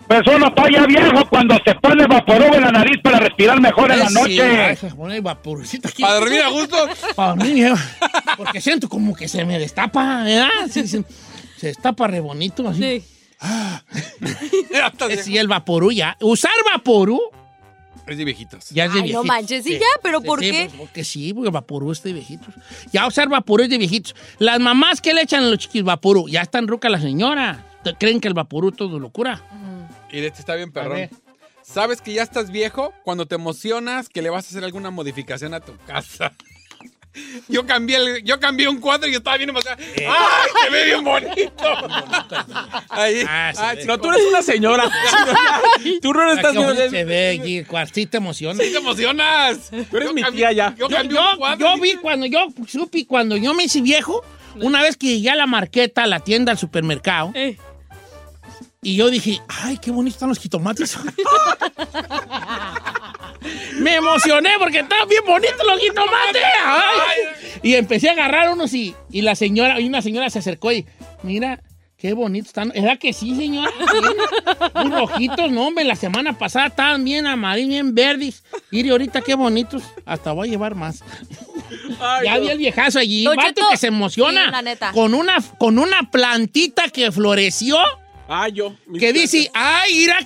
Pues 0.07 0.21
está 0.21 0.71
ya 0.71 0.85
viejo 0.85 1.27
cuando 1.29 1.57
se 1.65 1.75
pone 1.75 2.07
vaporub 2.07 2.53
en 2.53 2.61
la 2.61 2.71
nariz 2.71 3.01
para 3.03 3.19
respirar 3.19 3.59
mejor 3.59 3.91
en 3.91 3.99
la 3.99 4.07
sí, 4.07 4.13
noche. 4.13 4.41
ay, 4.43 4.75
se 4.77 4.87
pone 4.91 5.19
vaporcito 5.19 5.89
aquí. 5.89 6.03
Para 6.03 6.15
dormir 6.21 6.41
a 6.41 6.47
gusto. 6.47 6.77
Para 7.17 7.35
mí, 7.35 7.65
eh, 7.65 7.73
porque 8.37 8.61
siento 8.61 8.87
como 8.87 9.13
que 9.13 9.27
se 9.27 9.43
me 9.43 9.59
destapa, 9.59 10.23
¿verdad? 10.23 10.49
Sí, 10.69 10.87
sí, 10.87 11.03
se 11.57 11.67
destapa 11.67 12.07
re 12.07 12.21
bonito 12.21 12.65
así. 12.69 13.01
Sí. 13.01 13.05
Sí, 15.21 15.37
el 15.37 15.49
vaporú 15.49 15.91
ya. 15.91 16.15
Usar 16.21 16.51
vaporú 16.71 17.19
Es 18.07 18.17
de 18.17 18.25
viejitos. 18.25 18.69
ya 18.69 18.85
es 18.85 18.93
de 18.93 18.99
Ay, 18.99 19.11
no 19.11 19.21
viejitos. 19.21 19.25
manches, 19.25 19.63
sí, 19.63 19.73
ya, 19.73 19.85
pero 20.01 20.21
¿por 20.21 20.39
qué? 20.39 20.67
pues, 20.69 20.79
porque 20.79 21.03
sí, 21.03 21.33
porque 21.33 21.49
vaporú 21.49 21.91
es 21.91 22.01
de 22.03 22.13
viejitos. 22.13 22.53
Ya 22.91 23.07
usar 23.07 23.29
vaporú 23.29 23.63
es 23.63 23.69
de 23.69 23.77
viejitos. 23.77 24.15
Las 24.39 24.59
mamás 24.59 25.01
que 25.01 25.13
le 25.13 25.21
echan 25.21 25.43
a 25.43 25.49
los 25.49 25.59
chiquis 25.59 25.83
vaporú, 25.83 26.27
ya 26.27 26.41
están 26.41 26.67
ruca 26.67 26.89
la 26.89 26.99
señora. 26.99 27.65
¿Creen 27.99 28.19
que 28.21 28.27
el 28.27 28.33
vaporú 28.33 28.71
todo 28.71 28.99
locura? 28.99 29.41
Y 30.11 30.19
de 30.19 30.27
este 30.27 30.39
está 30.39 30.55
bien 30.55 30.71
perrón. 30.71 31.09
¿Sabes 31.63 32.01
que 32.01 32.13
ya 32.13 32.23
estás 32.23 32.51
viejo 32.51 32.91
cuando 33.03 33.27
te 33.27 33.35
emocionas 33.35 34.09
que 34.09 34.21
le 34.21 34.29
vas 34.29 34.45
a 34.45 34.49
hacer 34.49 34.63
alguna 34.63 34.89
modificación 34.91 35.53
a 35.53 35.59
tu 35.61 35.77
casa? 35.87 36.33
Yo 37.49 37.65
cambié, 37.65 37.97
el- 37.97 38.23
yo 38.23 38.39
cambié 38.39 38.69
un 38.69 38.79
cuadro 38.79 39.07
y 39.09 39.15
estaba 39.15 39.35
bien 39.37 39.49
emocionado. 39.49 39.81
¡Ay, 39.97 40.49
se 40.63 40.69
ve 40.69 40.85
bien 40.85 41.03
bonito! 41.03 41.51
Ahí. 42.89 43.23
Ah, 43.27 43.51
sí, 43.79 43.85
No, 43.85 43.99
tú 43.99 44.09
eres 44.11 44.23
una 44.29 44.41
señora. 44.41 44.85
tú 46.01 46.13
no 46.13 46.21
Ah, 46.21 46.33
estás 46.33 46.53
viendo. 46.55 46.75
se 46.89 47.03
ve 47.03 47.37
aquí, 47.41 47.57
el 47.59 47.67
cuartito 47.67 48.15
emociona. 48.17 48.63
sí 48.63 48.71
te 48.71 48.77
emocionas. 48.77 49.69
Tú 49.89 49.97
eres 49.97 50.09
Yo 50.09 50.13
mi 50.13 50.23
tía 50.31 50.51
ya. 50.53 50.73
Yo 50.77 50.87
Yo, 50.87 51.01
yo- 51.03 51.57
yo 51.57 51.77
vi 51.81 51.95
cuando 51.95 52.25
yo 52.27 52.47
supe, 52.67 53.05
cuando 53.05 53.35
yo 53.35 53.53
me 53.53 53.65
hice 53.65 53.81
viejo, 53.81 54.23
una 54.55 54.81
vez 54.81 54.95
que 54.95 55.07
llegué 55.07 55.29
a 55.31 55.35
la 55.35 55.47
marqueta, 55.47 56.03
a 56.03 56.07
la 56.07 56.19
tienda, 56.21 56.51
al 56.53 56.57
supermercado, 56.57 57.31
Eh. 57.35 57.57
y 58.81 58.95
yo 58.95 59.09
dije, 59.09 59.41
ay, 59.47 59.77
qué 59.79 59.91
bonitos 59.91 60.15
están 60.15 60.29
los 60.29 60.39
jitomates. 60.39 60.97
me 63.81 63.95
emocioné 63.95 64.51
porque 64.59 64.79
estaban 64.79 65.07
bien 65.09 65.23
bonitos 65.25 65.65
los 65.65 65.79
jitomates. 65.79 66.41
Ay. 66.65 67.19
Y 67.63 67.75
empecé 67.75 68.09
a 68.09 68.13
agarrar 68.13 68.51
unos 68.51 68.73
y, 68.73 68.95
y 69.11 69.21
la 69.21 69.35
señora, 69.35 69.79
y 69.79 69.87
una 69.87 70.01
señora 70.01 70.29
se 70.29 70.39
acercó 70.39 70.71
y, 70.71 70.85
mira, 71.23 71.61
qué 71.97 72.13
bonitos 72.13 72.47
están. 72.47 72.69
¿Verdad 72.69 72.97
que 72.97 73.13
sí, 73.13 73.35
señora? 73.35 73.69
Sí. 73.79 74.77
Muy 74.83 74.91
rojitos, 74.91 75.51
no, 75.51 75.67
hombre, 75.67 75.83
la 75.83 75.95
semana 75.95 76.37
pasada 76.37 76.67
estaban 76.67 77.03
bien 77.03 77.27
amarillos, 77.27 77.69
bien 77.69 77.93
verdes. 77.93 78.43
Y 78.71 78.89
ahorita 78.89 79.21
qué 79.21 79.35
bonitos. 79.35 79.83
Hasta 80.05 80.31
voy 80.31 80.47
a 80.47 80.51
llevar 80.51 80.73
más. 80.75 81.03
Ay, 81.99 82.25
Ya 82.25 82.35
no. 82.35 82.41
vi 82.41 82.49
el 82.49 82.57
viejazo 82.57 82.99
allí, 82.99 83.25
vato 83.25 83.61
que 83.69 83.77
se 83.77 83.87
emociona 83.87 84.45
sí, 84.45 84.51
la 84.51 84.61
neta. 84.63 84.91
con 84.91 85.13
una 85.13 85.37
con 85.59 85.77
una 85.77 86.09
plantita 86.09 86.89
que 86.89 87.11
floreció 87.11 87.77
Ah, 88.27 88.47
yo. 88.49 88.73
que 88.93 88.99
plantas. 89.11 89.13
dice, 89.13 89.51
"Ay, 89.53 89.93
mira." 89.95 90.19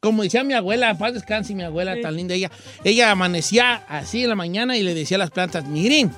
Como 0.00 0.22
decía 0.22 0.42
mi 0.44 0.54
abuela, 0.54 0.96
paz 0.96 1.12
descanse 1.12 1.54
mi 1.54 1.62
abuela 1.62 1.94
tan 2.00 2.16
linda 2.16 2.34
ella. 2.34 2.50
Ella 2.84 3.10
amanecía 3.10 3.84
así 3.86 4.22
en 4.22 4.30
la 4.30 4.34
mañana 4.34 4.78
y 4.78 4.82
le 4.82 4.94
decía 4.94 5.18
a 5.18 5.18
las 5.18 5.30
plantas, 5.30 5.66
"Miren, 5.66 6.10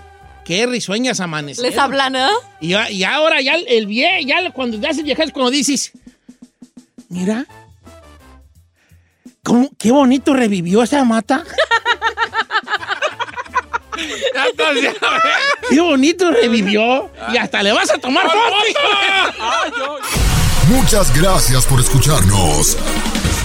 qué 0.44 0.66
risueñas 0.66 1.18
amanecer." 1.18 1.64
Les 1.64 1.76
hablan, 1.76 2.14
¿eh? 2.14 2.28
Y, 2.60 3.02
ahora 3.02 3.40
ya 3.40 3.54
el, 3.54 3.86
vie, 3.88 4.24
ya 4.24 4.52
cuando 4.52 4.78
te 4.78 4.86
haces 4.86 5.02
viejas 5.02 5.32
cuando 5.32 5.50
dices, 5.50 5.90
"Mira, 7.08 7.44
cómo 9.42 9.68
qué 9.76 9.90
bonito 9.90 10.32
revivió 10.32 10.84
esa 10.84 11.02
mata." 11.04 11.42
Qué 15.68 15.80
bonito 15.80 16.30
revivió. 16.30 17.10
Y 17.32 17.36
hasta 17.36 17.62
le 17.62 17.72
vas 17.72 17.90
a 17.90 17.98
tomar 17.98 18.26
foto. 18.26 18.40
Muchas 20.68 21.14
gracias 21.14 21.66
por 21.66 21.80
escucharnos. 21.80 22.76